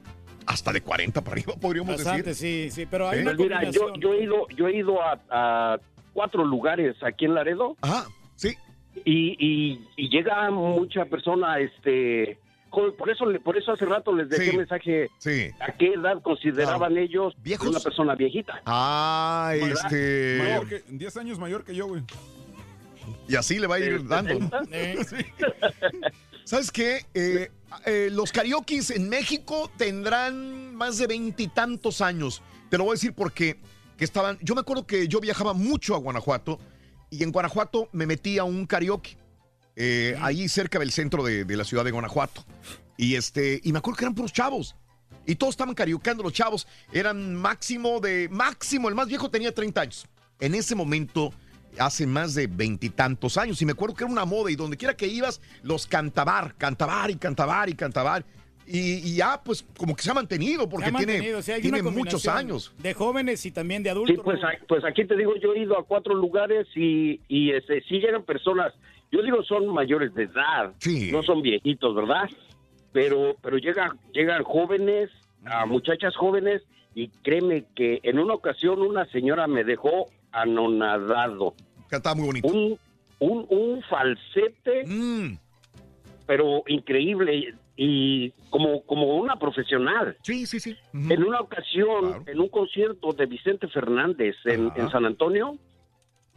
hasta 0.47 0.73
de 0.73 0.81
40 0.81 1.21
para 1.21 1.33
arriba, 1.35 1.53
podríamos 1.61 1.97
Bastante, 1.97 2.31
decir. 2.31 2.71
sí, 2.73 2.81
sí, 2.83 2.87
pero 2.91 3.11
hay 3.11 3.19
¿Eh? 3.19 3.23
una 3.23 3.37
Pues 3.37 3.49
mira, 3.49 3.71
yo, 3.71 3.93
yo 4.01 4.15
he 4.15 4.25
ido, 4.25 4.49
yo 4.57 4.69
he 4.69 4.77
ido 4.79 5.03
a, 5.03 5.21
a 5.31 5.79
cuatro 6.15 6.45
lugares 6.47 6.97
aquí 7.05 7.27
en 7.27 7.35
Laredo. 7.35 7.77
Ajá, 7.83 8.07
sí. 8.37 8.57
Y, 9.05 9.37
y, 9.39 9.89
y 9.97 10.09
llega 10.11 10.51
mucha 10.51 11.05
persona, 11.07 11.59
este, 11.61 12.39
por 12.71 13.11
eso, 13.11 13.27
le- 13.27 13.41
por 13.41 13.57
eso 13.57 13.73
hace 13.73 13.85
rato 13.87 14.13
les 14.15 14.29
dejé 14.29 14.51
Sí. 14.51 14.57
mensaje. 14.57 15.11
Sí. 15.19 15.51
¿A 15.61 15.73
qué 15.73 15.95
edad 15.95 16.21
consideraban 16.23 16.97
ellos 16.99 17.35
una 17.67 17.81
persona 17.81 18.15
viejita? 18.15 18.61
Ah, 18.67 19.53
¿Verdad? 19.55 19.85
este... 19.87 20.39
Mayor 20.43 20.69
que- 20.69 20.83
10 20.89 21.17
años 21.17 21.39
mayor 21.39 21.65
que 21.65 21.75
yo, 21.75 21.87
güey. 21.87 22.03
Y 23.29 23.37
así 23.37 23.59
le 23.59 23.67
va 23.67 23.77
a 23.77 23.81
ir 23.81 24.07
dando. 24.07 24.39
Sí. 25.09 25.17
¿Sabes 26.45 26.71
qué? 26.73 27.07
Eh, 27.15 27.49
eh, 27.87 28.09
los 28.11 28.33
karaokes 28.33 28.91
en 28.95 29.09
México 29.09 29.71
tendrán 29.77 30.75
más 30.75 30.99
de 30.99 31.07
veintitantos 31.07 32.01
años. 32.01 32.43
Te 32.69 32.77
lo 32.79 32.85
voy 32.85 32.93
a 32.93 32.95
decir 32.95 33.13
porque 33.15 33.57
que 33.97 34.05
estaban. 34.05 34.39
Yo 34.43 34.55
me 34.55 34.63
acuerdo 34.63 34.87
que 34.87 35.07
yo 35.07 35.21
viajaba 35.21 35.53
mucho 35.55 35.95
a 35.95 35.99
Guanajuato 35.99 36.59
y 37.11 37.23
en 37.23 37.33
Guanajuato 37.33 37.89
me 37.93 38.07
metí 38.07 38.39
a 38.39 38.45
un 38.45 38.67
karaoke. 38.67 39.17
eh, 39.77 40.17
ahí 40.21 40.49
cerca 40.49 40.79
del 40.79 40.91
centro 40.93 41.23
de, 41.23 41.45
de 41.45 41.57
la 41.57 41.65
ciudad 41.65 41.85
de 41.85 41.91
Guanajuato. 41.91 42.45
Y 42.97 43.15
este, 43.15 43.61
y 43.63 43.73
me 43.73 43.79
acuerdo 43.79 43.97
que 43.99 44.05
eran 44.05 44.15
puros 44.15 44.33
chavos. 44.33 44.77
Y 45.27 45.37
todos 45.37 45.53
estaban 45.53 45.75
karaokeando 45.75 46.23
los 46.23 46.33
chavos. 46.33 46.67
Eran 46.93 47.35
máximo 47.35 48.01
de. 48.01 48.29
Máximo, 48.31 48.89
el 48.89 48.95
más 48.95 49.09
viejo 49.09 49.31
tenía 49.31 49.55
30 49.55 49.81
años. 49.81 50.07
En 50.41 50.55
ese 50.55 50.75
momento, 50.75 51.33
hace 51.79 52.07
más 52.07 52.35
de 52.35 52.47
veintitantos 52.47 53.37
años. 53.39 53.61
Y 53.63 53.67
me 53.67 53.73
acuerdo 53.73 53.95
que 53.95 54.05
era 54.05 54.13
una 54.13 54.25
moda. 54.25 54.51
Y 54.51 54.57
donde 54.57 54.77
quiera 54.77 54.97
que 54.97 55.07
ibas, 55.07 55.41
los 55.63 55.87
cantabar, 55.87 56.57
cantabar 56.57 57.11
y 57.11 57.17
cantabar 57.17 57.69
y 57.69 57.75
cantabar. 57.75 58.25
Y, 58.73 58.99
y 59.11 59.17
ya, 59.17 59.41
pues, 59.45 59.65
como 59.77 59.97
que 59.97 60.03
se 60.03 60.11
ha 60.11 60.15
mantenido, 60.15 60.69
porque 60.69 60.93
tiene, 60.93 61.43
sí, 61.43 61.53
tiene 61.61 61.83
muchos 61.83 62.27
años. 62.29 62.73
De 62.79 62.95
jóvenes 62.95 63.45
y 63.45 63.51
también 63.51 63.83
de 63.83 63.91
Sí, 63.91 63.97
adultos. 63.97 64.21
pues, 64.25 64.43
a- 64.45 64.67
pues 64.69 64.85
aquí 64.85 65.05
te 65.05 65.17
digo, 65.17 65.35
yo 65.37 65.55
he 65.55 65.61
ido 65.63 65.77
a 65.79 65.85
cuatro 65.85 66.15
lugares 66.15 66.69
y, 66.77 67.21
y 67.29 67.51
este, 67.51 67.83
sí 67.83 67.99
llegan 67.99 68.23
personas, 68.23 68.73
yo 69.11 69.23
digo 69.23 69.43
son 69.43 69.67
mayores 69.75 70.15
de 70.15 70.25
edad, 70.25 70.73
no 71.11 71.23
son 71.25 71.43
viejitos, 71.43 71.95
¿verdad? 71.97 72.31
Pero, 72.93 73.35
pero 73.43 73.59
llegan, 73.59 73.91
llegan 74.13 74.45
jóvenes, 74.45 75.11
a 75.45 75.67
muchachas 75.67 76.15
jóvenes, 76.17 76.63
y 76.95 77.09
créeme 77.23 77.65
que 77.75 77.99
en 78.05 78.19
una 78.21 78.35
ocasión 78.35 78.81
una 78.83 79.05
señora 79.07 79.47
me 79.49 79.65
dejó 79.65 80.07
anonadado. 80.33 81.55
Cantaba 81.89 82.15
muy 82.15 82.27
bonito. 82.27 82.49
Un, 82.49 82.79
un, 83.19 83.47
un 83.49 83.83
falsete, 83.83 84.85
Mm. 84.87 85.39
pero 86.27 86.63
increíble 86.69 87.55
y 87.83 88.33
como, 88.51 88.83
como 88.83 89.17
una 89.17 89.37
profesional. 89.37 90.15
Sí, 90.21 90.45
sí, 90.45 90.61
sí. 90.61 90.77
En 90.93 91.25
una 91.25 91.41
ocasión, 91.41 92.25
en 92.27 92.39
un 92.39 92.51
concierto 92.51 93.15
de 93.15 93.25
Vicente 93.25 93.69
Fernández 93.69 94.37
en, 94.45 94.71
en 94.77 94.91
San 94.91 95.07
Antonio, 95.07 95.57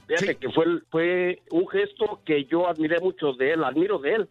fíjate 0.08 0.36
que 0.36 0.50
fue, 0.52 0.66
fue 0.90 1.42
un 1.52 1.68
gesto 1.68 2.22
que 2.24 2.46
yo 2.46 2.70
admiré 2.70 3.02
mucho 3.02 3.34
de 3.34 3.52
él, 3.52 3.66
admiro 3.66 4.00
de 4.00 4.14
él, 4.14 4.30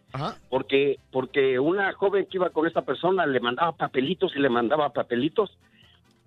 porque, 0.49 0.97
porque 1.11 1.59
una 1.59 1.93
joven 1.93 2.25
que 2.25 2.37
iba 2.37 2.49
con 2.49 2.65
esta 2.65 2.81
persona 2.81 3.27
le 3.27 3.39
mandaba 3.39 3.73
papelitos 3.73 4.35
y 4.35 4.39
le 4.39 4.49
mandaba 4.49 4.89
papelitos 4.89 5.55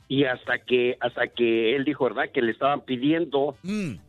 y 0.07 0.23
hasta 0.23 0.59
que 0.61 0.97
hasta 1.01 1.27
que 1.27 1.75
él 1.75 1.85
dijo 1.85 2.05
verdad 2.05 2.31
que 2.33 2.41
le 2.41 2.53
estaban 2.53 2.83
pidiendo 2.83 3.57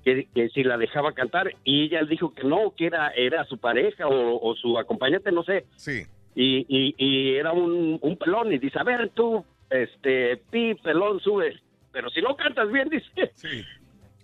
que, 0.03 0.27
que 0.31 0.49
si 0.49 0.63
la 0.63 0.77
dejaba 0.77 1.13
cantar 1.13 1.55
y 1.63 1.85
ella 1.85 2.03
dijo 2.03 2.35
que 2.35 2.43
no 2.43 2.75
que 2.77 2.85
era 2.85 3.09
era 3.15 3.45
su 3.45 3.57
pareja 3.57 4.07
o, 4.07 4.39
o 4.47 4.55
su 4.55 4.77
acompañante 4.77 5.31
no 5.31 5.41
sé. 5.43 5.65
Sí 5.75 6.03
y, 6.39 6.65
y, 6.69 6.95
y 6.97 7.35
era 7.35 7.51
un, 7.51 7.97
un 8.01 8.17
pelón 8.17 8.53
y 8.53 8.59
dice 8.59 8.79
a 8.79 8.83
ver 8.83 9.09
tú 9.09 9.43
este 9.69 10.37
pi 10.51 10.75
pelón 10.75 11.19
sube 11.19 11.59
pero 11.91 12.09
si 12.11 12.21
no 12.21 12.35
cantas 12.35 12.71
bien 12.71 12.89
dice. 12.91 13.31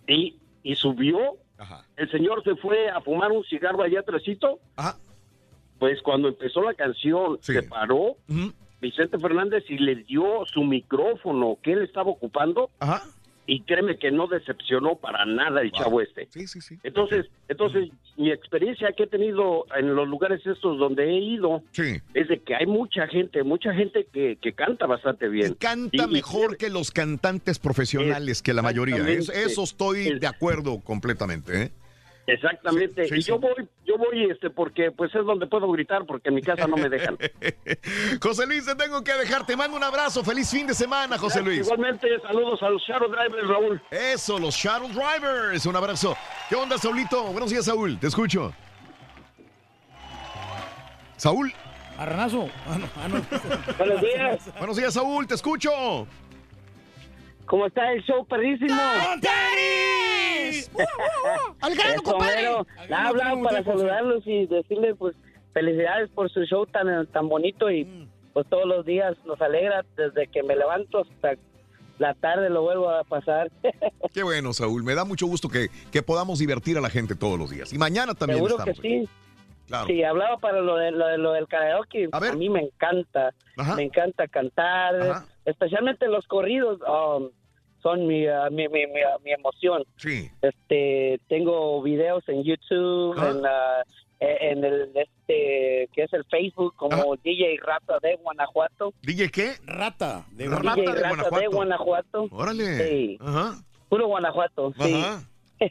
Y 0.08 0.38
y 0.64 0.75
subió. 0.75 1.38
El 1.95 2.09
señor 2.11 2.43
se 2.43 2.56
fue 2.56 2.90
a 2.90 3.01
fumar 3.01 3.32
un 3.32 3.43
cigarro 3.45 3.83
allá 3.83 4.01
atrásito. 4.01 4.59
Pues 5.80 6.01
cuando 6.01 6.30
empezó 6.30 6.61
la 6.61 6.74
canción 6.74 7.40
se 7.42 7.64
paró 7.64 8.17
Vicente 8.82 9.17
Fernández 9.17 9.64
y 9.69 9.77
le 9.77 9.95
dio 9.95 10.45
su 10.45 10.64
micrófono 10.64 11.58
que 11.61 11.74
él 11.74 11.82
estaba 11.83 12.11
ocupando. 12.11 12.69
Y 13.46 13.62
créeme 13.64 13.98
que 13.98 14.10
no 14.10 14.28
decepcionó 14.28 14.96
para 14.96 15.26
nada 15.26 15.62
el 15.62 15.72
chavo 15.74 16.00
este. 16.00 16.28
Sí, 16.32 16.48
sí, 16.48 16.62
sí. 16.62 16.78
Entonces, 16.84 17.26
entonces 17.50 17.90
mi 18.16 18.32
experiencia 18.32 18.94
que 18.94 19.04
he 19.04 19.08
tenido 19.08 19.66
en 19.78 19.96
los 19.96 20.08
lugares 20.08 20.40
estos 20.46 20.78
donde 20.80 21.04
he 21.10 21.20
ido 21.20 21.62
es 22.14 22.28
de 22.30 22.40
que 22.40 22.56
hay 22.56 22.66
mucha 22.66 23.06
gente, 23.08 23.44
mucha 23.44 23.74
gente 23.74 24.08
que, 24.14 24.38
que 24.42 24.54
canta 24.54 24.86
bastante 24.86 25.28
bien. 25.28 25.56
Canta 25.56 26.06
Y- 26.06 26.10
y- 26.10 26.14
mejor 26.14 26.56
que 26.56 26.70
los 26.70 26.92
cantantes 26.92 27.60
profesionales, 27.60 28.42
que 28.42 28.54
la 28.54 28.62
mayoría. 28.62 28.98
Es- 29.10 29.28
eso 29.30 29.64
estoy 29.64 30.20
de 30.20 30.28
acuerdo 30.28 30.80
completamente. 30.80 31.64
¿eh? 31.64 31.72
Exactamente. 32.26 33.03
Sí, 33.03 33.10
sí, 33.10 33.16
y 33.16 33.22
sí. 33.22 33.27
yo 33.30 33.40
voy, 33.40 33.68
yo 33.85 33.98
voy 33.98 34.30
este 34.30 34.50
porque 34.50 34.92
pues 34.92 35.14
es 35.14 35.26
donde 35.26 35.48
puedo 35.48 35.69
gritar 35.72 36.06
porque 36.06 36.30
en 36.30 36.35
mi 36.35 36.42
casa 36.42 36.68
no 36.68 36.77
me 36.77 36.90
dejan. 36.90 37.18
José 38.22 38.45
Luis, 38.45 38.66
te 38.66 38.76
tengo 38.76 39.03
que 39.03 39.14
dejar. 39.14 39.45
Te 39.45 39.58
mando 39.58 39.76
un 39.76 39.84
abrazo. 39.84 40.24
Feliz 40.24 40.50
fin 40.50 40.68
de 40.68 40.74
semana, 40.74 41.18
José 41.18 41.42
Luis. 41.42 41.60
Igualmente, 41.60 42.08
saludos 42.22 42.61
a 42.64 42.69
los 42.69 42.82
Shadow 42.82 43.10
Drivers, 43.10 43.48
Raúl. 43.48 43.82
Eso, 43.92 44.40
los 44.40 44.56
Shadow 44.56 44.88
Drivers. 44.88 45.66
Un 45.66 45.76
abrazo. 45.76 46.16
¿Qué 46.50 46.56
onda, 46.56 46.77
Saulito? 46.77 47.24
Buenos 47.26 47.50
días, 47.50 47.66
Saúl. 47.66 48.00
Te 48.00 48.08
escucho. 48.08 48.53
Saúl. 51.18 51.53
Arranazo. 51.98 52.50
Ah, 52.68 52.77
no, 52.80 52.88
ah, 52.98 53.08
no. 53.08 53.22
Buenos 53.77 54.02
días. 54.02 54.58
Buenos 54.58 54.77
días, 54.77 54.93
Saúl. 54.93 55.27
Te 55.27 55.35
escucho. 55.35 56.08
¿Cómo 57.46 57.66
está 57.68 57.92
el 57.92 58.02
show, 58.04 58.26
perrísimo? 58.26 58.74
¡Al 61.62 61.76
grano, 61.76 61.94
Eso, 61.94 62.04
compadre! 62.04 62.36
mero. 62.38 62.68
Al 62.78 62.88
grano, 62.88 63.10
hablaba 63.10 63.30
tenemos 63.30 63.52
para 63.52 63.64
saludarlos 63.64 64.24
y 64.28 64.46
decirles, 64.48 64.96
pues, 64.98 65.16
felicidades 65.54 66.10
por 66.12 66.30
su 66.32 66.44
show 66.46 66.66
tan, 66.66 67.06
tan 67.08 67.28
bonito 67.30 67.70
y, 67.70 67.86
Mm. 67.86 68.08
pues, 68.34 68.48
todos 68.50 68.66
los 68.66 68.86
días 68.86 69.16
nos 69.26 69.40
alegra 69.42 69.86
desde 69.96 70.28
que 70.28 70.44
me 70.44 70.56
levanto 70.56 71.00
hasta 71.02 71.36
la 72.00 72.14
tarde 72.16 72.50
lo 72.50 72.64
vuelvo 72.64 72.90
a 72.90 73.04
pasar. 73.04 73.52
Qué 74.14 74.24
bueno, 74.24 74.52
Saúl. 74.54 74.84
Me 74.84 74.96
da 74.96 75.06
mucho 75.06 75.28
gusto 75.28 75.48
que, 75.48 75.68
que 75.92 76.02
podamos 76.02 76.40
divertir 76.40 76.78
a 76.78 76.82
la 76.82 76.90
gente 76.90 77.16
todos 77.16 77.38
los 77.38 77.50
días. 77.52 77.72
Y 77.72 77.78
mañana 77.78 78.14
también 78.16 78.38
Seguro 78.40 78.56
estamos. 78.60 78.80
que 78.80 78.88
sí. 79.04 79.10
Claro. 79.68 79.88
Sí, 79.88 80.04
hablaba 80.04 80.38
para 80.38 80.60
lo, 80.60 80.76
de, 80.76 80.92
lo, 80.92 81.08
de- 81.08 81.18
lo 81.18 81.32
del 81.34 81.48
karaoke. 81.48 82.10
A, 82.12 82.20
mí 82.34 82.50
me 82.50 82.62
encanta. 82.62 83.34
Me 83.78 83.84
encanta 83.84 84.28
cantar, 84.28 85.24
especialmente 85.46 86.08
los 86.08 86.26
corridos. 86.28 86.80
um, 86.82 87.30
son 87.82 88.08
mi, 88.08 88.26
ah, 88.28 88.48
mi, 88.50 88.70
mi, 88.70 88.88
mi, 88.88 89.02
mi 89.26 89.32
emoción. 89.34 89.84
Sí. 89.98 90.32
Este, 90.42 91.20
tengo 91.28 91.82
videos 91.82 92.24
en 92.30 92.44
YouTube, 92.44 93.14
en, 93.18 93.46
ah, 93.46 93.84
e- 94.22 94.52
en 94.52 94.64
el 94.64 94.90
este 94.96 95.90
que 95.94 96.04
es 96.04 96.14
el 96.14 96.24
Facebook 96.26 96.74
como 96.78 97.18
DJ 97.18 97.58
Rata 97.62 98.00
de 98.02 98.16
Guanajuato. 98.16 98.94
¿DJ 99.02 99.30
qué? 99.30 99.52
Rata. 99.66 100.26
DJ 100.32 100.48
Rata 100.50 100.76
de 100.82 100.86
Rata 100.94 101.08
Guanajuato. 101.10 101.40
de 101.40 101.48
Guanajuato. 101.48 102.28
Órale. 102.32 102.78
Sí. 102.78 103.18
Ajá. 103.20 103.62
Puro 103.90 104.08
Guanajuato, 104.08 104.74
sí. 104.80 104.94
Ajá. 104.94 105.30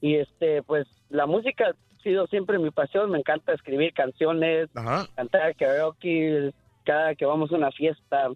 y 0.00 0.14
este, 0.16 0.62
pues 0.62 0.86
la 1.10 1.26
música 1.26 1.74
ha 1.74 2.02
sido 2.02 2.26
siempre 2.28 2.58
mi 2.58 2.70
pasión. 2.70 3.10
Me 3.10 3.18
encanta 3.18 3.52
escribir 3.52 3.92
canciones, 3.92 4.70
cantar 5.14 5.54
karaoke. 5.56 6.54
Cada 6.84 7.14
que 7.14 7.26
vamos 7.26 7.52
a 7.52 7.56
una 7.56 7.70
fiesta, 7.70 8.30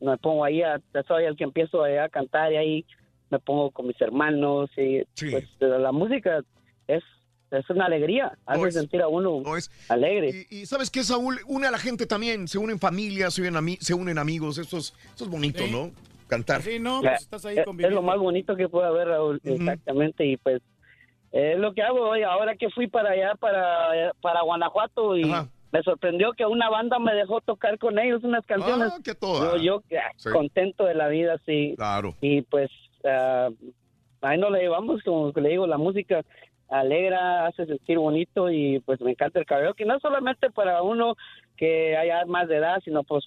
me 0.00 0.16
pongo 0.18 0.44
ahí, 0.44 0.62
a, 0.62 0.80
soy 1.06 1.24
el 1.24 1.36
que 1.36 1.44
empiezo 1.44 1.84
a, 1.84 2.04
a 2.04 2.08
cantar 2.08 2.52
y 2.52 2.56
ahí 2.56 2.86
me 3.30 3.38
pongo 3.38 3.70
con 3.70 3.86
mis 3.86 4.00
hermanos. 4.00 4.70
Y 4.76 5.02
pues 5.30 5.44
la 5.60 5.92
música 5.92 6.40
es, 6.86 7.02
es 7.50 7.70
una 7.70 7.86
alegría, 7.86 8.36
hace 8.46 8.72
sentir 8.72 9.02
a 9.02 9.08
uno 9.08 9.42
alegre. 9.88 10.46
Y, 10.50 10.60
y 10.60 10.66
¿sabes 10.66 10.90
qué, 10.90 11.02
Saúl? 11.04 11.38
Une 11.46 11.66
a 11.66 11.70
la 11.70 11.78
gente 11.78 12.06
también. 12.06 12.48
Se 12.48 12.58
unen 12.58 12.78
familias, 12.78 13.34
se 13.34 13.42
unen, 13.48 13.76
se 13.80 13.94
unen 13.94 14.18
amigos. 14.18 14.58
Esto 14.58 14.78
es, 14.78 14.94
esto 15.10 15.24
es 15.24 15.30
bonito, 15.30 15.64
¿no? 15.70 15.90
Cantar. 16.28 16.62
Sí, 16.62 16.78
no, 16.78 17.00
pues 17.02 17.22
estás 17.22 17.44
ahí 17.44 17.54
es- 17.54 17.60
es, 17.60 17.66
conviviendo. 17.66 17.96
lo 17.96 18.02
más 18.06 18.18
bonito 18.18 18.54
que 18.54 18.68
puede 18.68 18.86
haber, 18.86 19.08
Raúl, 19.08 19.40
exactamente, 19.42 20.24
y 20.24 20.36
pues 20.36 20.62
es 21.32 21.58
lo 21.58 21.74
que 21.74 21.82
hago 21.82 22.08
hoy, 22.08 22.22
ahora 22.22 22.54
que 22.56 22.70
fui 22.70 22.86
para 22.86 23.10
allá, 23.10 23.34
para, 23.34 24.12
para 24.20 24.42
Guanajuato, 24.42 25.16
y 25.16 25.24
me 25.72 25.82
sorprendió 25.82 26.32
que 26.32 26.46
una 26.46 26.68
banda 26.68 26.98
me 26.98 27.14
dejó 27.14 27.40
tocar 27.40 27.78
con 27.78 27.98
ellos 27.98 28.24
unas 28.24 28.44
canciones. 28.46 28.92
Ah, 28.92 28.98
qué 29.04 29.14
toda. 29.14 29.56
Yo, 29.58 29.82
yo 29.88 29.98
ah, 29.98 30.10
Sí. 30.16 30.30
contento 30.30 30.84
de 30.84 30.94
la 30.94 31.08
vida, 31.08 31.38
sí. 31.46 31.74
Claro. 31.76 32.14
Y 32.20 32.42
pues 32.42 32.70
ah, 33.04 33.50
ahí 34.22 34.38
nos 34.38 34.50
la 34.50 34.58
llevamos, 34.58 35.02
como 35.02 35.32
le 35.34 35.48
digo, 35.48 35.66
la 35.66 35.78
música 35.78 36.22
alegra, 36.68 37.46
hace 37.46 37.66
sentir 37.66 37.98
bonito 37.98 38.50
y 38.50 38.80
pues 38.80 39.00
me 39.00 39.10
encanta 39.12 39.40
el 39.40 39.46
karaoke, 39.46 39.84
no 39.84 39.98
solamente 40.00 40.50
para 40.50 40.82
uno 40.82 41.16
que 41.56 41.96
haya 41.96 42.24
más 42.26 42.48
de 42.48 42.56
edad, 42.56 42.80
sino 42.84 43.02
pues 43.02 43.24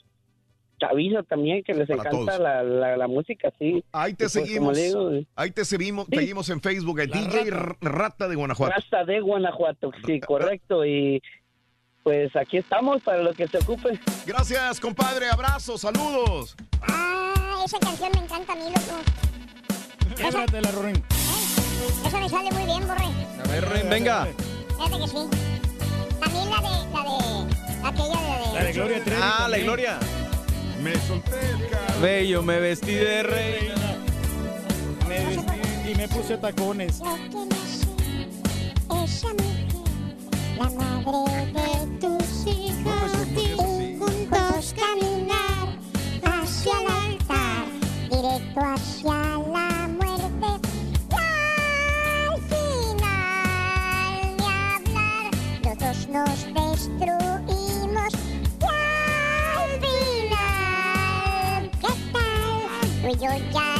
chaviza 0.79 1.23
también 1.23 1.63
que 1.63 1.73
les 1.73 1.87
Para 1.87 2.09
encanta 2.09 2.39
la, 2.39 2.63
la, 2.63 2.97
la 2.97 3.07
música, 3.07 3.51
sí. 3.59 3.83
Ahí 3.91 4.13
te 4.13 4.25
pues, 4.25 4.33
seguimos. 4.33 4.77
digo, 4.77 5.11
Ahí 5.35 5.51
te 5.51 5.65
seguimos, 5.65 6.07
seguimos 6.09 6.49
en 6.49 6.61
Facebook. 6.61 6.99
El 6.99 7.09
DJ 7.09 7.51
Rata. 7.51 7.77
Rata 7.81 8.27
de 8.27 8.35
Guanajuato. 8.35 8.73
Rasta 8.75 9.05
de 9.05 9.19
Guanajuato, 9.19 9.91
sí, 10.05 10.19
correcto. 10.21 10.85
Y 10.85 11.21
pues 12.03 12.35
aquí 12.35 12.57
estamos 12.57 13.01
para 13.01 13.23
lo 13.23 13.33
que 13.33 13.47
se 13.47 13.57
ocupe. 13.57 13.99
Gracias, 14.25 14.79
compadre. 14.79 15.29
Abrazos, 15.29 15.81
saludos. 15.81 16.55
Ah, 16.81 17.61
esa 17.65 17.79
canción 17.79 18.11
me 18.13 18.23
encanta 18.23 18.53
a 18.53 18.55
mí, 18.55 18.63
loco. 18.65 19.01
Québratela, 20.15 20.71
Rorín. 20.71 21.03
Eso 22.05 22.19
me 22.19 22.29
sale 22.29 22.51
muy 22.51 22.65
bien, 22.65 22.87
Borre. 22.87 23.05
A 23.43 23.47
ver, 23.47 23.69
Ren, 23.69 23.89
venga. 23.89 24.27
Fíjate 24.69 24.99
que 24.99 25.07
sí. 25.07 25.17
También 26.19 26.49
la 26.49 26.57
de, 26.57 26.69
la 26.91 27.03
de, 27.03 27.17
aquella 27.87 28.19
de... 28.21 28.53
La 28.53 28.63
de 28.63 28.73
Gloria 28.73 29.03
Trevi 29.03 29.21
Ah, 29.23 29.47
la. 29.49 29.57
Gloria. 29.57 29.99
Me 30.81 30.95
solté 31.07 31.39
el 31.39 31.69
cabello. 31.69 32.01
Bello, 32.01 32.41
me 32.43 32.59
vestí 32.59 32.93
de 32.93 33.23
reina. 33.23 33.97
Me 35.07 35.25
vestí 35.25 35.91
y 35.91 35.95
me 35.95 36.07
puse 36.09 36.37
tacones. 36.37 37.01
Esa 39.03 39.29
mujer, 39.33 39.52
la 40.63 40.69
madre 40.69 41.21
de 41.51 41.69
tus 41.99 42.47
hijos, 42.47 43.11
y 43.35 43.97
juntos 43.99 44.73
caminar 44.77 45.67
hacia 46.23 46.73
el 46.79 46.87
altar, 46.87 47.65
directo 48.09 48.59
hacia 48.61 49.13
la 49.13 49.71
muerte. 49.99 50.49
Y 51.09 51.15
al 51.15 52.39
final 52.51 54.21
de 54.37 54.45
hablar, 54.45 55.31
los 55.65 55.77
dos 55.79 55.99
nos 56.07 56.37
destruimos. 56.53 58.13
Y 58.61 58.65
al 59.59 59.71
final, 59.83 61.61
¿qué 61.81 61.93
tal? 62.13 62.87
Tú 63.01 63.07
y 63.07 63.09
yo 63.19 63.31
ya 63.51 63.72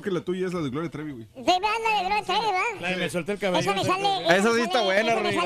creo 0.00 0.12
que 0.12 0.18
la 0.18 0.24
tuya 0.24 0.46
es 0.46 0.54
la 0.54 0.60
de 0.60 0.70
Gloria 0.70 0.90
Trevi, 0.90 1.12
güey. 1.12 1.24
Sí, 1.34 1.42
vean 1.44 1.60
la 1.60 1.68
de 1.96 2.04
Gloria 2.06 2.22
Trevi, 2.24 2.46
¿verdad? 2.46 2.80
La 2.80 2.88
de 2.88 2.96
me 2.96 3.10
solté 3.10 3.32
el 3.32 3.38
cabello. 3.38 3.60
Esa 3.60 3.74
me 3.74 3.84
sale. 3.84 4.38
Esa 4.38 4.54
sí 4.54 4.60
está 4.60 4.82
buena, 4.82 5.14
Rui. 5.14 5.38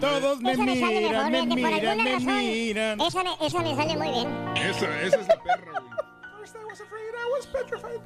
Todos 0.00 0.40
me 0.40 0.56
miran, 0.56 1.32
me 1.32 1.46
miran, 1.46 1.96
me 1.98 2.20
miran. 2.20 3.00
Esa 3.00 3.22
me, 3.22 3.30
esa 3.46 3.58
me 3.60 3.76
sale 3.76 3.96
muy 3.96 4.10
bien. 4.10 4.28
Esa, 4.56 5.00
esa 5.02 5.20
es 5.20 5.28
la 5.28 5.42
perra, 5.42 5.80
güey. 5.80 5.92
First 6.40 6.56
I 6.56 6.64
was 6.64 6.80
afraid, 6.80 7.14
I 7.14 7.30
was 7.32 7.46
petrified. 7.46 8.00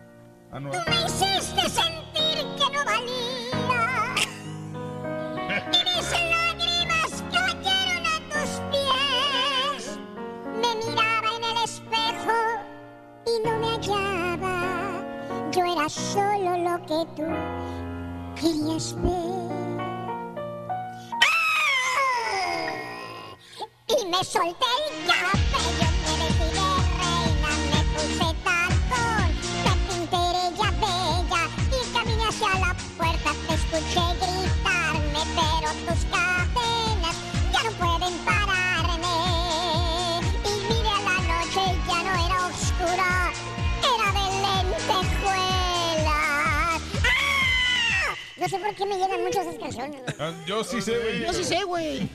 Ah, 0.52 0.60
no. 0.60 0.70
Tú 0.70 0.78
me 0.88 0.96
hiciste 1.06 1.68
sentir 1.70 2.44
que 2.56 2.66
no 2.72 2.84
valía. 2.84 4.14
Y 5.72 5.78
mis 5.84 6.12
lágrimas 6.12 7.24
cayeron 7.32 8.06
a 8.06 8.20
tus 8.30 8.50
pies. 8.70 9.98
Me 10.60 10.70
miraba 10.76 11.28
en 11.36 11.44
el 11.44 11.64
espejo 11.64 12.38
y 13.26 13.48
no 13.48 13.58
me 13.58 13.68
hallaba 13.68 14.95
yo 15.56 15.64
era 15.64 15.88
solo 15.88 16.58
lo 16.58 16.76
que 16.84 17.06
tú 17.16 17.24
querías 18.38 18.94
ver. 19.00 19.86
¡Ah! 21.22 22.74
Y 23.88 24.04
me 24.06 24.22
solté 24.22 24.66
el 24.90 25.06
cap. 25.06 25.45
No 48.46 48.50
sé 48.50 48.58
por 48.60 48.74
qué 48.76 48.86
me 48.86 48.94
llegan 48.94 49.24
mucho 49.24 49.40
esas 49.40 49.56
canciones. 49.56 50.00
güey. 50.02 50.14
Ah, 50.20 50.32
Yo 50.46 50.62
sí 50.62 50.80
sé, 50.80 50.96
güey. 50.98 51.20
Yo 51.26 51.32
sí 51.32 51.42
sé, 51.42 51.64
güey. 51.64 52.08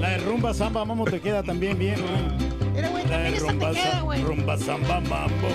La 0.00 0.08
de 0.10 0.18
rumba 0.18 0.52
samba 0.52 0.84
mambo 0.84 1.04
te 1.04 1.20
queda 1.20 1.40
también 1.44 1.78
bien, 1.78 2.00
güey. 2.00 2.72
Mira, 2.74 2.88
güey, 2.88 3.04
La 3.04 3.10
también 3.10 3.30
de 3.30 3.36
esta 3.38 3.46
te 3.46 3.52
rumba, 3.52 3.70
queda, 3.72 4.00
güey. 4.00 4.22
rumba 4.24 4.58
samba 4.58 4.98
mambo. 5.00 5.46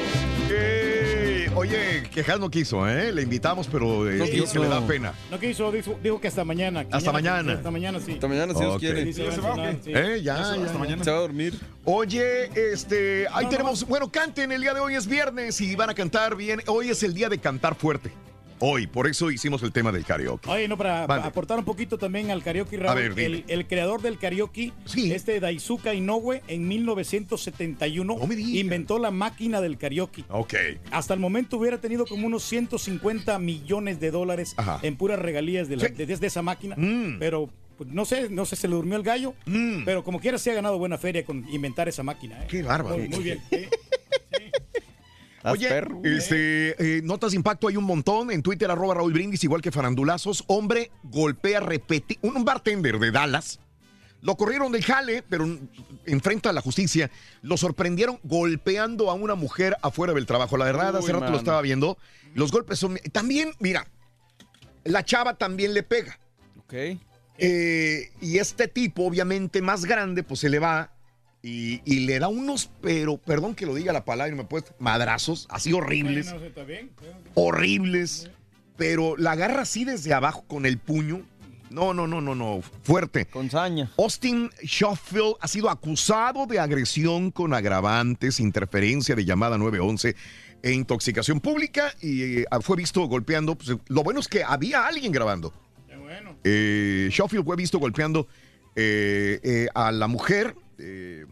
Eh, 0.49 1.49
oye, 1.55 2.03
quejas 2.09 2.39
no 2.39 2.49
quiso, 2.49 2.87
¿eh? 2.87 3.11
Le 3.11 3.23
invitamos, 3.23 3.67
pero 3.67 4.09
eh, 4.09 4.13
No 4.15 4.23
dijo 4.23 4.35
que 4.37 4.41
quiso. 4.43 4.63
le 4.63 4.69
da 4.69 4.79
pena. 4.87 5.13
No 5.29 5.39
quiso, 5.41 5.69
dijo, 5.73 5.99
dijo 6.01 6.21
que 6.21 6.29
hasta 6.29 6.45
mañana. 6.45 6.85
que 6.87 6.95
Hasta 6.95 7.11
mañana- 7.11 7.37
mañana. 7.43 7.57
Hasta 7.57 7.71
mañana, 7.71 7.99
sí. 7.99 8.11
Hasta 8.13 8.27
mañana, 8.29 8.53
si 8.53 8.59
Dios 8.61 8.73
Ok. 8.75 8.79
quiere. 8.79 9.05
Sí, 9.07 9.13
se 9.13 9.41
va 9.41 9.53
a 9.55 9.71
sí. 9.73 9.91
Eh, 9.93 10.21
ya, 10.23 10.37
ya, 10.37 10.41
hasta 10.41 10.55
ya. 10.71 10.79
mañana. 10.79 11.03
Se 11.03 11.11
va 11.11 11.17
a 11.17 11.21
dormir. 11.21 11.59
Oye, 11.83 12.49
este, 12.71 13.27
ahí 13.33 13.47
tenemos, 13.47 13.85
bueno, 13.85 14.09
canten, 14.09 14.53
el 14.53 14.61
día 14.61 14.73
de 14.73 14.79
hoy 14.79 14.95
es 14.95 15.05
viernes 15.05 15.59
y 15.59 15.75
van 15.75 15.89
a 15.89 15.93
cantar 15.93 16.37
bien. 16.37 16.61
Hoy 16.67 16.91
es 16.91 17.03
el 17.03 17.13
día 17.13 17.27
de 17.27 17.39
cantar 17.39 17.75
fuerte. 17.75 18.11
Hoy, 18.59 18.87
por 18.87 19.05
eso 19.07 19.31
hicimos 19.31 19.61
el 19.63 19.71
tema 19.73 19.91
del 19.91 20.05
karaoke. 20.05 20.49
Oye, 20.49 20.67
no, 20.67 20.77
para 20.77 21.03
aportar 21.03 21.59
un 21.59 21.65
poquito 21.65 21.97
también 21.97 22.31
al 22.31 22.41
karaoke, 22.41 22.77
A 22.77 22.79
Raúl, 22.93 23.09
ver, 23.13 23.19
el, 23.19 23.43
el 23.47 23.67
creador 23.67 24.01
del 24.01 24.17
karaoke, 24.17 24.71
este 24.95 25.39
Daisuke 25.41 25.93
Inoue, 25.93 26.41
en 26.47 26.67
1971, 26.67 28.17
inventó 28.37 28.97
la 28.99 29.11
máquina 29.11 29.61
del 29.61 29.77
karaoke. 29.77 30.23
Ok. 30.29 30.53
Hasta 30.91 31.13
el 31.13 31.19
momento 31.19 31.57
hubiera 31.57 31.79
tenido 31.79 32.05
como 32.05 32.27
unos 32.27 32.43
150 32.43 33.37
millones 33.39 33.99
de 33.99 34.11
dólares 34.11 34.53
Ajá. 34.57 34.79
en 34.83 34.95
puras 34.95 35.19
regalías 35.19 35.67
de, 35.67 35.77
la- 35.77 35.87
de- 35.89 36.05
desde 36.05 36.27
esa 36.27 36.41
máquina, 36.41 36.75
Mm. 36.77 37.19
pero 37.19 37.49
pues, 37.77 37.89
no 37.89 38.05
sé, 38.05 38.29
no 38.29 38.45
sé, 38.45 38.55
se 38.55 38.69
le 38.69 38.75
durmió 38.75 38.95
el 38.95 39.03
gallo, 39.03 39.33
pero 39.83 40.01
como 40.03 40.21
quiera 40.21 40.37
se 40.37 40.49
ha 40.51 40.53
ganado 40.53 40.77
buena 40.77 40.97
feria 40.97 41.25
con 41.25 41.45
inventar 41.49 41.89
esa 41.89 42.03
máquina. 42.03 42.41
¿eh? 42.43 42.47
Qué 42.49 42.63
bárbaro. 42.63 42.97
Muy, 42.97 43.09
muy 43.09 43.19
bien. 43.23 43.41
sí. 43.49 43.65
Oye, 45.51 45.69
este, 46.03 46.97
eh, 46.97 47.01
notas 47.03 47.31
de 47.31 47.37
impacto 47.37 47.67
hay 47.67 47.77
un 47.77 47.83
montón. 47.83 48.31
En 48.31 48.41
Twitter, 48.41 48.69
arroba 48.69 48.95
Raúl 48.95 49.13
Brindis, 49.13 49.43
igual 49.43 49.61
que 49.61 49.71
farandulazos. 49.71 50.43
Hombre 50.47 50.91
golpea 51.03 51.59
repeti 51.59 52.17
un, 52.21 52.43
bartender 52.43 52.99
de 52.99 53.11
Dallas. 53.11 53.59
Lo 54.21 54.35
corrieron 54.37 54.71
del 54.71 54.83
jale, 54.83 55.23
pero 55.29 55.45
enfrenta 56.05 56.49
a 56.49 56.53
la 56.53 56.61
justicia. 56.61 57.11
Lo 57.41 57.57
sorprendieron 57.57 58.19
golpeando 58.23 59.11
a 59.11 59.13
una 59.13 59.35
mujer 59.35 59.77
afuera 59.83 60.13
del 60.13 60.25
trabajo. 60.25 60.57
La 60.57 60.65
verdad, 60.65 60.95
hace 60.97 61.07
Uy, 61.07 61.13
rato 61.13 61.25
mano. 61.25 61.33
lo 61.33 61.37
estaba 61.37 61.61
viendo. 61.61 61.97
Los 62.33 62.51
golpes 62.51 62.79
son... 62.79 62.97
También, 63.11 63.51
mira, 63.59 63.87
la 64.83 65.05
chava 65.05 65.35
también 65.35 65.73
le 65.73 65.83
pega. 65.83 66.19
Ok. 66.59 66.73
Eh, 67.37 68.11
y 68.21 68.37
este 68.37 68.67
tipo, 68.67 69.05
obviamente 69.05 69.61
más 69.61 69.85
grande, 69.85 70.23
pues 70.23 70.39
se 70.39 70.49
le 70.49 70.57
va 70.59 70.94
y, 71.45 71.81
y 71.85 72.05
le 72.07 72.17
da 72.19 72.27
unos, 72.27 72.71
pero, 72.81 73.17
perdón 73.17 73.53
que 73.53 73.65
lo 73.65 73.75
diga 73.75 73.93
la 73.93 74.03
palabra, 74.03 74.33
y 74.33 74.35
me 74.37 74.45
puedes, 74.45 74.73
madrazos, 74.79 75.45
así 75.49 75.73
horribles, 75.73 76.31
Bueno, 76.31 76.45
está 76.47 76.63
bien. 76.63 76.89
horribles, 77.35 78.31
pero 78.77 79.15
la 79.17 79.33
agarra 79.33 79.61
así 79.61 79.85
desde 79.85 80.13
abajo 80.13 80.43
con 80.47 80.65
el 80.65 80.77
puño. 80.77 81.21
No, 81.69 81.93
no, 81.93 82.07
no, 82.07 82.21
no, 82.21 82.35
no, 82.35 82.61
fuerte. 82.83 83.25
Con 83.25 83.49
saña. 83.49 83.91
Austin 83.97 84.49
Schofield 84.63 85.35
ha 85.41 85.47
sido 85.47 85.69
acusado 85.69 86.45
de 86.45 86.59
agresión 86.59 87.31
con 87.31 87.53
agravantes, 87.53 88.39
interferencia 88.39 89.15
de 89.15 89.25
llamada 89.25 89.57
911 89.57 90.15
e 90.63 90.71
intoxicación 90.71 91.41
pública 91.41 91.93
y 92.01 92.39
eh, 92.39 92.45
fue 92.61 92.77
visto 92.77 93.01
golpeando. 93.07 93.55
pues, 93.55 93.77
lo 93.87 94.03
bueno 94.03 94.19
es 94.19 94.27
que 94.27 94.43
había 94.43 94.87
alguien 94.87 95.11
grabando. 95.11 95.53
Eh, 96.43 97.09
Schofield 97.11 97.45
fue 97.45 97.55
visto 97.55 97.79
golpeando 97.79 98.27
eh, 98.75 99.39
eh, 99.43 99.67
a 99.73 99.91
la 99.91 100.07
mujer. 100.07 100.55
Eh, 100.79 101.25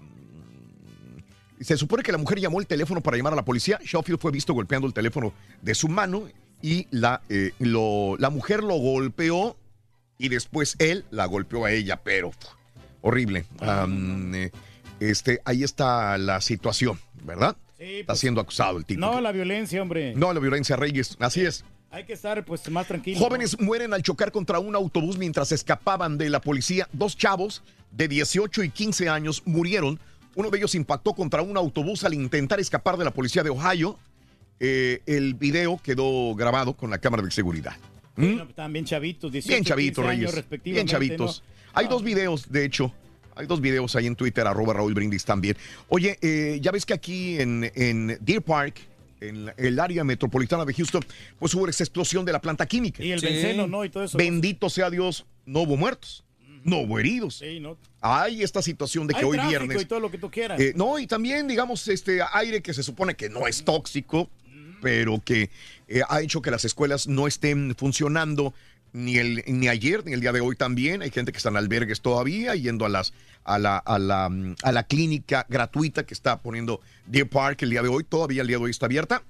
se 1.62 1.78
supone 1.78 2.04
que 2.04 2.12
la 2.12 2.18
mujer 2.18 2.40
llamó 2.40 2.60
el 2.60 2.68
teléfono 2.68 3.02
para 3.02 3.16
llamar 3.18 3.34
a 3.34 3.38
la 3.38 3.46
policía. 3.46 3.80
Schofield 3.86 4.20
fue 4.20 4.32
visto 4.32 4.54
golpeando 4.54 4.88
el 4.88 4.94
teléfono 4.94 5.34
de 5.62 5.76
su 5.76 5.88
mano 5.88 6.28
y 6.62 6.88
la, 6.92 7.22
eh, 7.30 7.52
lo- 7.60 8.16
la 8.18 8.30
mujer 8.30 8.64
lo 8.64 8.76
golpeó 8.76 9.56
y 10.18 10.30
después 10.30 10.76
él 10.80 11.06
la 11.12 11.26
golpeó 11.26 11.66
a 11.66 11.72
ella, 11.72 12.02
pero 12.04 12.32
pff, 12.32 12.48
horrible. 13.02 13.46
Eh, 13.62 14.52
este, 15.00 15.42
ahí 15.46 15.64
está 15.64 16.18
la 16.18 16.40
situación, 16.42 17.00
¿verdad? 17.24 17.56
Sí, 17.78 18.00
está 18.00 18.14
pues, 18.14 18.20
siendo 18.20 18.40
acusado 18.42 18.78
el 18.78 18.86
tipo. 18.86 19.00
No, 19.02 19.20
la 19.22 19.32
violencia, 19.32 19.82
hombre. 19.82 20.14
No, 20.16 20.34
la 20.34 20.40
violencia, 20.40 20.76
Reyes. 20.76 21.18
Así 21.20 21.42
es. 21.46 21.66
Hay 21.94 22.06
que 22.06 22.14
estar 22.14 22.44
pues 22.44 22.68
más 22.72 22.88
tranquilo. 22.88 23.20
Jóvenes 23.20 23.60
mueren 23.60 23.94
al 23.94 24.02
chocar 24.02 24.32
contra 24.32 24.58
un 24.58 24.74
autobús 24.74 25.16
mientras 25.20 25.52
escapaban 25.52 26.18
de 26.18 26.28
la 26.28 26.42
policía. 26.42 26.90
Dos 26.92 27.16
chavos 27.16 27.62
de 27.92 28.08
18 28.08 28.64
y 28.64 28.72
15 28.72 29.10
años 29.10 29.44
murieron. 29.46 30.00
Uno 30.34 30.50
de 30.50 30.58
ellos 30.58 30.74
impactó 30.74 31.14
contra 31.14 31.44
un 31.44 31.56
autobús 31.56 32.04
al 32.04 32.16
intentar 32.16 32.60
escapar 32.60 32.98
de 32.98 33.06
la 33.06 33.12
policía 33.12 33.44
de 33.44 33.52
Ohio. 33.52 34.00
Eh, 34.60 35.04
el 35.06 35.36
video 35.36 35.80
quedó 35.84 36.34
grabado 36.34 36.74
con 36.74 36.90
la 36.90 36.98
cámara 36.98 37.22
de 37.22 37.30
seguridad. 37.30 37.76
¿Mm? 38.16 38.38
No, 38.38 38.48
También 38.48 38.86
chavitos, 38.86 39.32
18 39.32 39.48
Bien 39.54 39.64
chavitos, 39.64 40.04
15 40.04 40.10
años, 40.12 40.34
Reyes. 40.34 40.64
Bien 40.64 40.88
chavitos. 40.88 41.44
¿no? 41.46 41.80
Hay 41.80 41.88
dos 41.88 42.02
videos, 42.02 42.52
de 42.52 42.66
hecho. 42.66 42.92
Hay 43.36 43.46
dos 43.46 43.62
videos 43.62 43.96
ahí 43.96 44.08
en 44.08 44.16
Twitter, 44.16 44.48
arroba 44.48 44.74
Raúl 44.74 44.96
Brindis 44.96 45.26
también. 45.26 45.58
Oye, 45.90 46.18
eh, 46.24 46.58
ya 46.60 46.72
ves 46.72 46.88
que 46.88 46.94
aquí 46.96 47.40
en, 47.40 47.72
en 47.76 48.18
Deer 48.20 48.42
Park, 48.42 48.80
en 49.30 49.46
la- 49.46 49.54
el 49.58 49.80
área 49.80 50.04
metropolitana 50.04 50.66
de 50.66 50.74
Houston, 50.74 51.04
pues 51.40 51.54
hubo 51.54 51.68
esa 51.68 51.84
explosión 51.84 52.26
de 52.26 52.32
la 52.32 52.42
planta 52.42 52.66
química. 52.66 53.04
Y 53.04 53.12
el 53.12 53.20
benceno, 53.22 53.68
¿no? 53.68 53.84
Y 53.86 53.90
todo 53.90 54.04
eso. 54.04 54.18
Bendito 54.18 54.70
sea 54.70 54.90
Dios, 54.90 55.26
no 55.46 55.62
hubo 55.62 55.78
muertos, 55.78 56.24
no 56.64 56.80
hubo 56.80 57.00
heridos. 57.00 57.36
Sí, 57.40 57.60
¿no? 57.60 57.78
Hay 58.02 58.44
esta 58.44 58.62
situación 58.62 59.08
de 59.08 59.14
que 59.14 59.20
Hay 59.22 59.26
hoy 59.26 59.40
viernes. 59.48 59.82
y 59.82 59.86
todo 59.86 60.00
lo 60.00 60.12
que 60.12 60.18
tú 60.18 60.30
quieras. 60.30 60.60
Eh, 60.60 60.74
no, 60.76 61.00
y 61.00 61.08
también, 61.08 61.48
digamos, 61.48 61.88
este 61.88 62.20
aire 62.34 62.62
que 62.62 62.74
se 62.74 62.84
supone 62.84 63.16
que 63.16 63.30
no 63.30 63.48
es 63.48 63.64
tóxico, 63.64 64.30
pero 64.82 65.22
que 65.24 65.50
eh, 65.88 66.02
ha 66.10 66.22
hecho 66.22 66.42
que 66.42 66.52
las 66.52 66.66
escuelas 66.66 67.08
no 67.08 67.28
estén 67.28 67.74
funcionando 67.78 68.54
ni, 68.94 69.18
el, 69.18 69.44
ni 69.48 69.68
ayer 69.68 70.06
ni 70.06 70.14
el 70.14 70.22
día 70.22 70.32
de 70.32 70.42
hoy 70.42 70.56
también. 70.56 71.02
Hay 71.02 71.12
gente 71.12 71.32
que 71.32 71.38
está 71.38 71.50
en 71.50 71.58
albergues 71.58 72.02
todavía, 72.02 72.56
yendo 72.56 72.86
a, 72.86 72.90
las, 72.90 73.14
a, 73.44 73.60
la, 73.60 73.78
a, 73.78 74.00
la, 74.00 74.30
mm, 74.30 74.56
a 74.64 74.72
la 74.72 74.84
clínica 74.84 75.46
gratuita 75.50 76.06
que 76.06 76.14
está 76.14 76.42
poniendo 76.42 76.80
Deer 77.06 77.30
Park 77.30 77.64
el 77.64 77.72
día 77.72 77.82
de 77.82 77.90
hoy. 77.90 78.04
Todavía 78.04 78.42
el 78.42 78.48
día 78.48 78.58
de 78.58 78.64
hoy 78.64 78.72
está 78.72 78.86
abierta. 78.86 79.24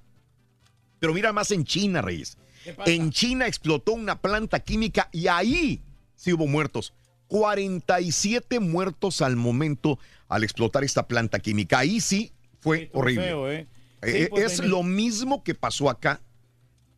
Pero 0.99 1.13
mira 1.13 1.33
más 1.33 1.51
en 1.51 1.65
China, 1.65 2.01
Reyes. 2.01 2.37
En 2.85 3.11
China 3.11 3.47
explotó 3.47 3.93
una 3.93 4.21
planta 4.21 4.59
química 4.59 5.09
y 5.11 5.27
ahí 5.27 5.81
sí 6.15 6.31
hubo 6.33 6.47
muertos. 6.47 6.93
47 7.27 8.59
muertos 8.59 9.21
al 9.21 9.35
momento 9.35 9.99
al 10.27 10.43
explotar 10.43 10.83
esta 10.83 11.07
planta 11.07 11.39
química. 11.39 11.79
Ahí 11.79 11.99
sí 11.99 12.31
fue 12.59 12.89
horrible. 12.93 13.25
feo, 13.25 13.51
¿eh? 13.51 13.67
Eh, 14.01 14.23
Sí, 14.23 14.27
pues, 14.29 14.53
es 14.53 14.65
lo 14.65 14.83
mismo 14.83 15.43
que 15.43 15.55
pasó 15.55 15.89
acá, 15.89 16.21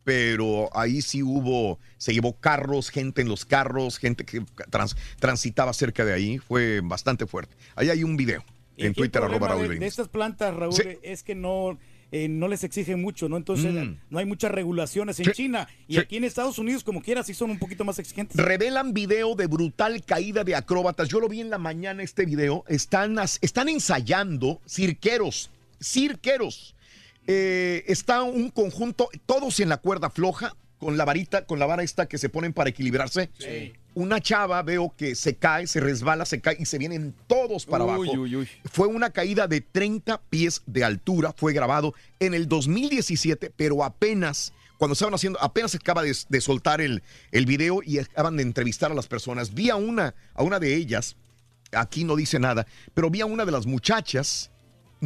pero 0.06 0.70
ahí 0.72 1.02
sí 1.02 1.20
hubo, 1.20 1.80
se 1.98 2.14
llevó 2.14 2.34
carros, 2.36 2.90
gente 2.90 3.22
en 3.22 3.28
los 3.28 3.44
carros, 3.44 3.98
gente 3.98 4.24
que 4.24 4.40
trans- 4.70 4.94
transitaba 5.18 5.72
cerca 5.72 6.04
de 6.04 6.12
ahí. 6.12 6.38
Fue 6.38 6.80
bastante 6.80 7.26
fuerte. 7.26 7.56
Ahí 7.74 7.90
hay 7.90 8.04
un 8.04 8.16
video 8.16 8.44
en 8.76 8.94
Twitter, 8.94 9.20
arroba 9.20 9.48
Raúl 9.48 9.68
de, 9.68 9.78
de 9.80 9.86
estas 9.86 10.06
plantas, 10.06 10.54
Raúl, 10.54 10.74
Sí. 10.74 10.84
es 11.02 11.24
que 11.24 11.34
no, 11.34 11.76
eh, 12.12 12.28
no 12.28 12.46
les 12.46 12.62
exigen 12.62 13.02
mucho, 13.02 13.28
¿no? 13.28 13.36
Entonces 13.36 13.72
Mm. 13.74 13.96
no 14.08 14.18
hay 14.20 14.26
muchas 14.26 14.52
regulaciones 14.52 15.18
en 15.18 15.24
Sí. 15.24 15.32
China. 15.32 15.66
Y 15.88 15.94
Sí. 15.94 15.98
aquí 15.98 16.18
en 16.18 16.22
Estados 16.22 16.56
Unidos, 16.60 16.84
como 16.84 17.02
quiera, 17.02 17.24
sí 17.24 17.34
son 17.34 17.50
un 17.50 17.58
poquito 17.58 17.84
más 17.84 17.98
exigentes. 17.98 18.36
Revelan 18.36 18.92
video 18.94 19.34
de 19.34 19.48
brutal 19.48 20.04
caída 20.04 20.44
de 20.44 20.54
acróbatas. 20.54 21.08
Yo 21.08 21.18
lo 21.18 21.28
vi 21.28 21.40
en 21.40 21.50
la 21.50 21.58
mañana 21.58 22.04
este 22.04 22.26
video. 22.26 22.62
Están, 22.68 23.16
están 23.40 23.68
ensayando 23.68 24.60
cirqueros, 24.68 25.50
cirqueros. 25.82 26.75
Eh, 27.26 27.84
está 27.86 28.22
un 28.22 28.50
conjunto, 28.50 29.08
todos 29.26 29.60
en 29.60 29.68
la 29.68 29.78
cuerda 29.78 30.10
floja, 30.10 30.54
con 30.78 30.96
la 30.96 31.04
varita, 31.04 31.46
con 31.46 31.58
la 31.58 31.66
vara 31.66 31.82
esta 31.82 32.06
que 32.06 32.18
se 32.18 32.28
ponen 32.28 32.52
para 32.52 32.70
equilibrarse. 32.70 33.30
Una 33.94 34.20
chava 34.20 34.62
veo 34.62 34.92
que 34.94 35.14
se 35.14 35.36
cae, 35.36 35.66
se 35.66 35.80
resbala, 35.80 36.26
se 36.26 36.40
cae 36.42 36.56
y 36.60 36.66
se 36.66 36.76
vienen 36.76 37.14
todos 37.26 37.64
para 37.64 37.84
Uy, 37.84 37.90
abajo. 37.90 38.20
uy, 38.20 38.36
uy. 38.36 38.48
Fue 38.70 38.86
una 38.86 39.08
caída 39.08 39.48
de 39.48 39.62
30 39.62 40.20
pies 40.28 40.62
de 40.66 40.84
altura, 40.84 41.32
fue 41.34 41.54
grabado 41.54 41.94
en 42.20 42.34
el 42.34 42.46
2017, 42.46 43.50
pero 43.56 43.82
apenas, 43.84 44.52
cuando 44.76 44.92
estaban 44.92 45.14
haciendo, 45.14 45.40
apenas 45.40 45.70
se 45.70 45.78
acaba 45.78 46.02
de, 46.02 46.14
de 46.28 46.40
soltar 46.42 46.82
el, 46.82 47.02
el 47.32 47.46
video 47.46 47.80
y 47.82 47.98
acaban 47.98 48.36
de 48.36 48.42
entrevistar 48.42 48.92
a 48.92 48.94
las 48.94 49.06
personas. 49.06 49.54
Vi 49.54 49.70
a 49.70 49.76
una, 49.76 50.14
a 50.34 50.42
una 50.42 50.60
de 50.60 50.74
ellas, 50.74 51.16
aquí 51.72 52.04
no 52.04 52.16
dice 52.16 52.38
nada, 52.38 52.66
pero 52.92 53.08
vi 53.08 53.22
a 53.22 53.26
una 53.26 53.46
de 53.46 53.52
las 53.52 53.64
muchachas, 53.64 54.50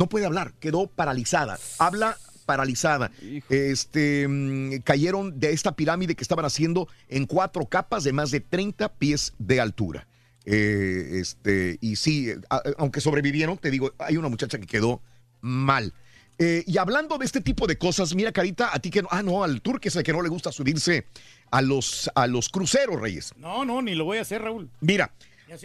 no 0.00 0.08
puede 0.08 0.24
hablar, 0.24 0.54
quedó 0.60 0.86
paralizada. 0.86 1.58
Habla 1.78 2.16
paralizada. 2.46 3.12
Este, 3.50 4.26
mm, 4.26 4.78
cayeron 4.82 5.38
de 5.38 5.52
esta 5.52 5.72
pirámide 5.76 6.14
que 6.16 6.22
estaban 6.24 6.46
haciendo 6.46 6.88
en 7.08 7.26
cuatro 7.26 7.66
capas 7.66 8.02
de 8.02 8.12
más 8.14 8.30
de 8.30 8.40
30 8.40 8.88
pies 8.94 9.34
de 9.38 9.60
altura. 9.60 10.08
Eh, 10.46 11.18
este, 11.20 11.76
y 11.82 11.96
sí, 11.96 12.32
a- 12.48 12.62
aunque 12.78 13.02
sobrevivieron, 13.02 13.58
te 13.58 13.70
digo, 13.70 13.92
hay 13.98 14.16
una 14.16 14.30
muchacha 14.30 14.58
que 14.58 14.66
quedó 14.66 15.02
mal. 15.42 15.92
Eh, 16.38 16.64
y 16.66 16.78
hablando 16.78 17.18
de 17.18 17.26
este 17.26 17.42
tipo 17.42 17.66
de 17.66 17.76
cosas, 17.76 18.14
mira, 18.14 18.32
Carita, 18.32 18.70
a 18.72 18.78
ti 18.78 18.88
que 18.88 19.02
no, 19.02 19.08
ah, 19.10 19.22
no, 19.22 19.44
al 19.44 19.60
turque 19.60 19.88
es 19.88 19.96
el 19.96 20.02
que 20.02 20.14
no 20.14 20.22
le 20.22 20.30
gusta 20.30 20.50
subirse 20.50 21.06
a 21.50 21.60
los, 21.60 22.10
a 22.14 22.26
los 22.26 22.48
cruceros, 22.48 22.98
Reyes. 22.98 23.34
No, 23.36 23.66
no, 23.66 23.82
ni 23.82 23.94
lo 23.94 24.06
voy 24.06 24.16
a 24.16 24.22
hacer, 24.22 24.40
Raúl. 24.40 24.70
Mira, 24.80 25.12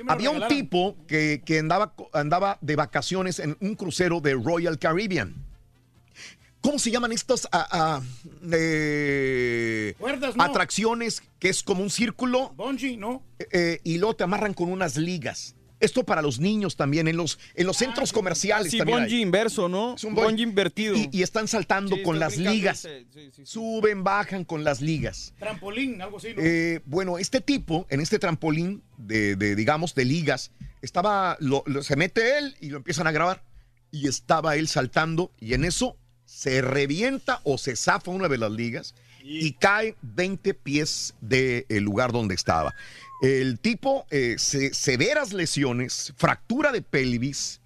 había 0.07 0.29
un 0.31 0.47
tipo 0.47 0.95
que, 1.07 1.41
que 1.45 1.59
andaba, 1.59 1.93
andaba 2.13 2.57
de 2.61 2.75
vacaciones 2.75 3.39
en 3.39 3.57
un 3.59 3.75
crucero 3.75 4.21
de 4.21 4.33
Royal 4.33 4.79
Caribbean. 4.79 5.35
¿Cómo 6.65 6.79
se 6.79 6.89
llaman 6.89 7.11
estas 7.11 7.47
ah, 7.51 7.67
ah, 7.71 8.01
eh, 8.51 9.93
Cuerdas, 9.99 10.35
no. 10.35 10.43
atracciones 10.43 11.21
que 11.37 11.49
es 11.49 11.61
como 11.61 11.83
un 11.83 11.91
círculo? 11.91 12.53
Bungee, 12.55 12.97
¿no? 12.97 13.21
Eh, 13.51 13.79
y 13.83 13.99
luego 13.99 14.15
te 14.15 14.23
amarran 14.23 14.55
con 14.55 14.71
unas 14.71 14.97
ligas. 14.97 15.55
Esto 15.85 16.03
para 16.03 16.21
los 16.21 16.39
niños 16.39 16.75
también, 16.75 17.07
en 17.07 17.15
los, 17.17 17.39
en 17.55 17.65
los 17.67 17.77
centros 17.77 18.11
comerciales 18.11 18.71
Sí, 18.71 18.77
también. 18.79 18.99
hay. 18.99 19.03
bungee 19.05 19.21
inverso, 19.21 19.69
¿no? 19.69 19.95
Es 19.95 20.03
un 20.03 20.13
bungee 20.15 20.27
bungee 20.29 20.43
invertido. 20.43 20.95
Y, 20.95 21.09
y 21.11 21.21
están 21.23 21.47
saltando 21.47 21.95
Sí, 21.95 22.03
con 22.03 22.19
las 22.19 22.37
ligas. 22.37 22.79
sí, 22.79 23.05
sí, 23.13 23.29
sí. 23.35 23.45
Suben, 23.45 24.03
bajan 24.03 24.43
con 24.43 24.63
las 24.63 24.81
ligas. 24.81 25.33
Trampolín, 25.39 26.01
algo 26.01 26.17
así, 26.17 26.33
¿no? 26.35 26.41
Eh, 26.43 26.81
bueno, 26.85 27.17
este 27.17 27.39
tipo, 27.41 27.85
en 27.89 28.01
este 28.01 28.19
trampolín 28.19 28.83
de, 28.97 29.35
de, 29.35 29.55
digamos, 29.55 29.95
de 29.95 30.05
ligas, 30.05 30.51
estaba, 30.81 31.37
lo- 31.39 31.63
lo- 31.65 31.83
se 31.83 31.95
mete 31.95 32.37
él 32.37 32.55
y 32.59 32.69
lo 32.69 32.77
empiezan 32.77 33.07
a 33.07 33.11
grabar. 33.11 33.43
Y 33.91 34.07
estaba 34.07 34.55
él 34.57 34.67
saltando 34.67 35.31
y 35.39 35.53
en 35.53 35.63
eso 35.63 35.97
se 36.25 36.61
revienta 36.61 37.39
o 37.43 37.57
se 37.57 37.75
zafa 37.75 38.11
una 38.11 38.27
de 38.27 38.37
las 38.37 38.51
ligas 38.51 38.95
y 39.23 39.53
cae 39.53 39.95
20 40.01 40.53
pies 40.53 41.15
del 41.21 41.65
lugar 41.83 42.11
donde 42.11 42.35
estaba. 42.35 42.75
El 43.21 43.59
tipo, 43.59 44.05
eh, 44.11 44.35
se- 44.37 44.73
severas 44.73 45.33
lesiones, 45.33 46.13
fractura 46.17 46.71
de 46.71 46.81
pelvis. 46.81 47.61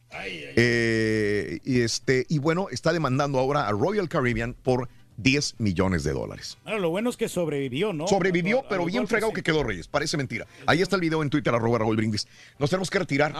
eh, 0.55 1.59
y, 1.63 1.81
este, 1.81 2.25
y 2.29 2.39
bueno, 2.39 2.67
está 2.71 2.91
demandando 2.93 3.37
ahora 3.39 3.67
a 3.67 3.71
Royal 3.71 4.09
Caribbean 4.09 4.53
por 4.55 4.89
10 5.17 5.55
millones 5.59 6.03
de 6.03 6.13
dólares. 6.13 6.57
Bueno, 6.63 6.79
lo 6.79 6.89
bueno 6.89 7.09
es 7.09 7.17
que 7.17 7.27
sobrevivió, 7.29 7.93
¿no? 7.93 8.07
Sobrevivió, 8.07 8.59
A- 8.59 8.65
a 8.65 8.69
pero 8.69 8.85
bien 8.85 9.07
fregado 9.07 9.31
sí. 9.31 9.35
que 9.35 9.43
quedó 9.43 9.63
Reyes. 9.63 9.87
Parece 9.87 10.17
mentira. 10.17 10.47
Ahí 10.65 10.81
está 10.81 10.95
el 10.95 11.01
video 11.01 11.21
en 11.21 11.29
Twitter, 11.29 11.53
arroba 11.53 11.77
Raúl 11.79 11.97
Brindis. 11.97 12.27
Nos 12.57 12.69
tenemos 12.69 12.89
que 12.89 12.99
retirar. 12.99 13.33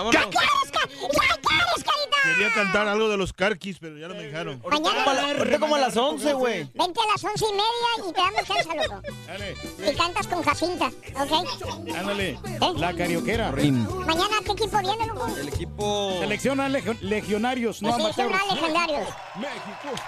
Quería 2.23 2.51
cantar 2.53 2.88
algo 2.88 3.09
de 3.09 3.17
los 3.17 3.33
carquis, 3.33 3.80
pero 3.80 3.98
ya 3.98 4.07
no 4.07 4.15
me 4.15 4.23
dejaron. 4.23 4.61
Ahorita 4.64 5.59
como 5.59 5.75
a 5.75 5.80
las 5.80 5.95
11, 5.95 6.33
güey. 6.33 6.64
Vente 6.73 6.99
a 7.01 7.07
las 7.11 7.23
once 7.23 7.45
y 7.45 7.51
media 7.51 8.09
y 8.09 8.14
te 8.14 8.19
damos 8.19 8.43
chance, 8.45 8.88
loco. 8.88 9.91
Y 9.91 9.95
cantas 9.95 10.27
con 10.27 10.43
Jacinta, 10.43 10.88
¿ok? 10.88 11.95
Ándale, 11.98 12.38
la 12.77 12.93
carioquera. 12.93 13.51
Mañana, 13.51 14.35
¿qué 14.45 14.51
equipo 14.51 14.80
viene, 14.80 15.06
loco? 15.07 15.27
El 15.39 15.48
equipo. 15.48 16.17
Selecciona 16.19 16.67
legio- 16.69 16.98
legionarios, 17.01 17.81
no 17.81 17.89
Sí, 17.89 18.01
son 18.01 18.01
amateurs. 18.06 18.31
más 18.31 18.53
legendarios. 18.53 19.07
México. 19.35 20.03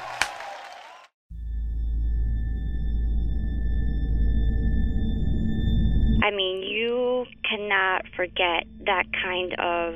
I 6.23 6.29
mean, 6.29 6.61
you 6.61 7.25
cannot 7.49 8.05
forget 8.15 8.65
that 8.85 9.05
kind 9.23 9.53
of 9.59 9.95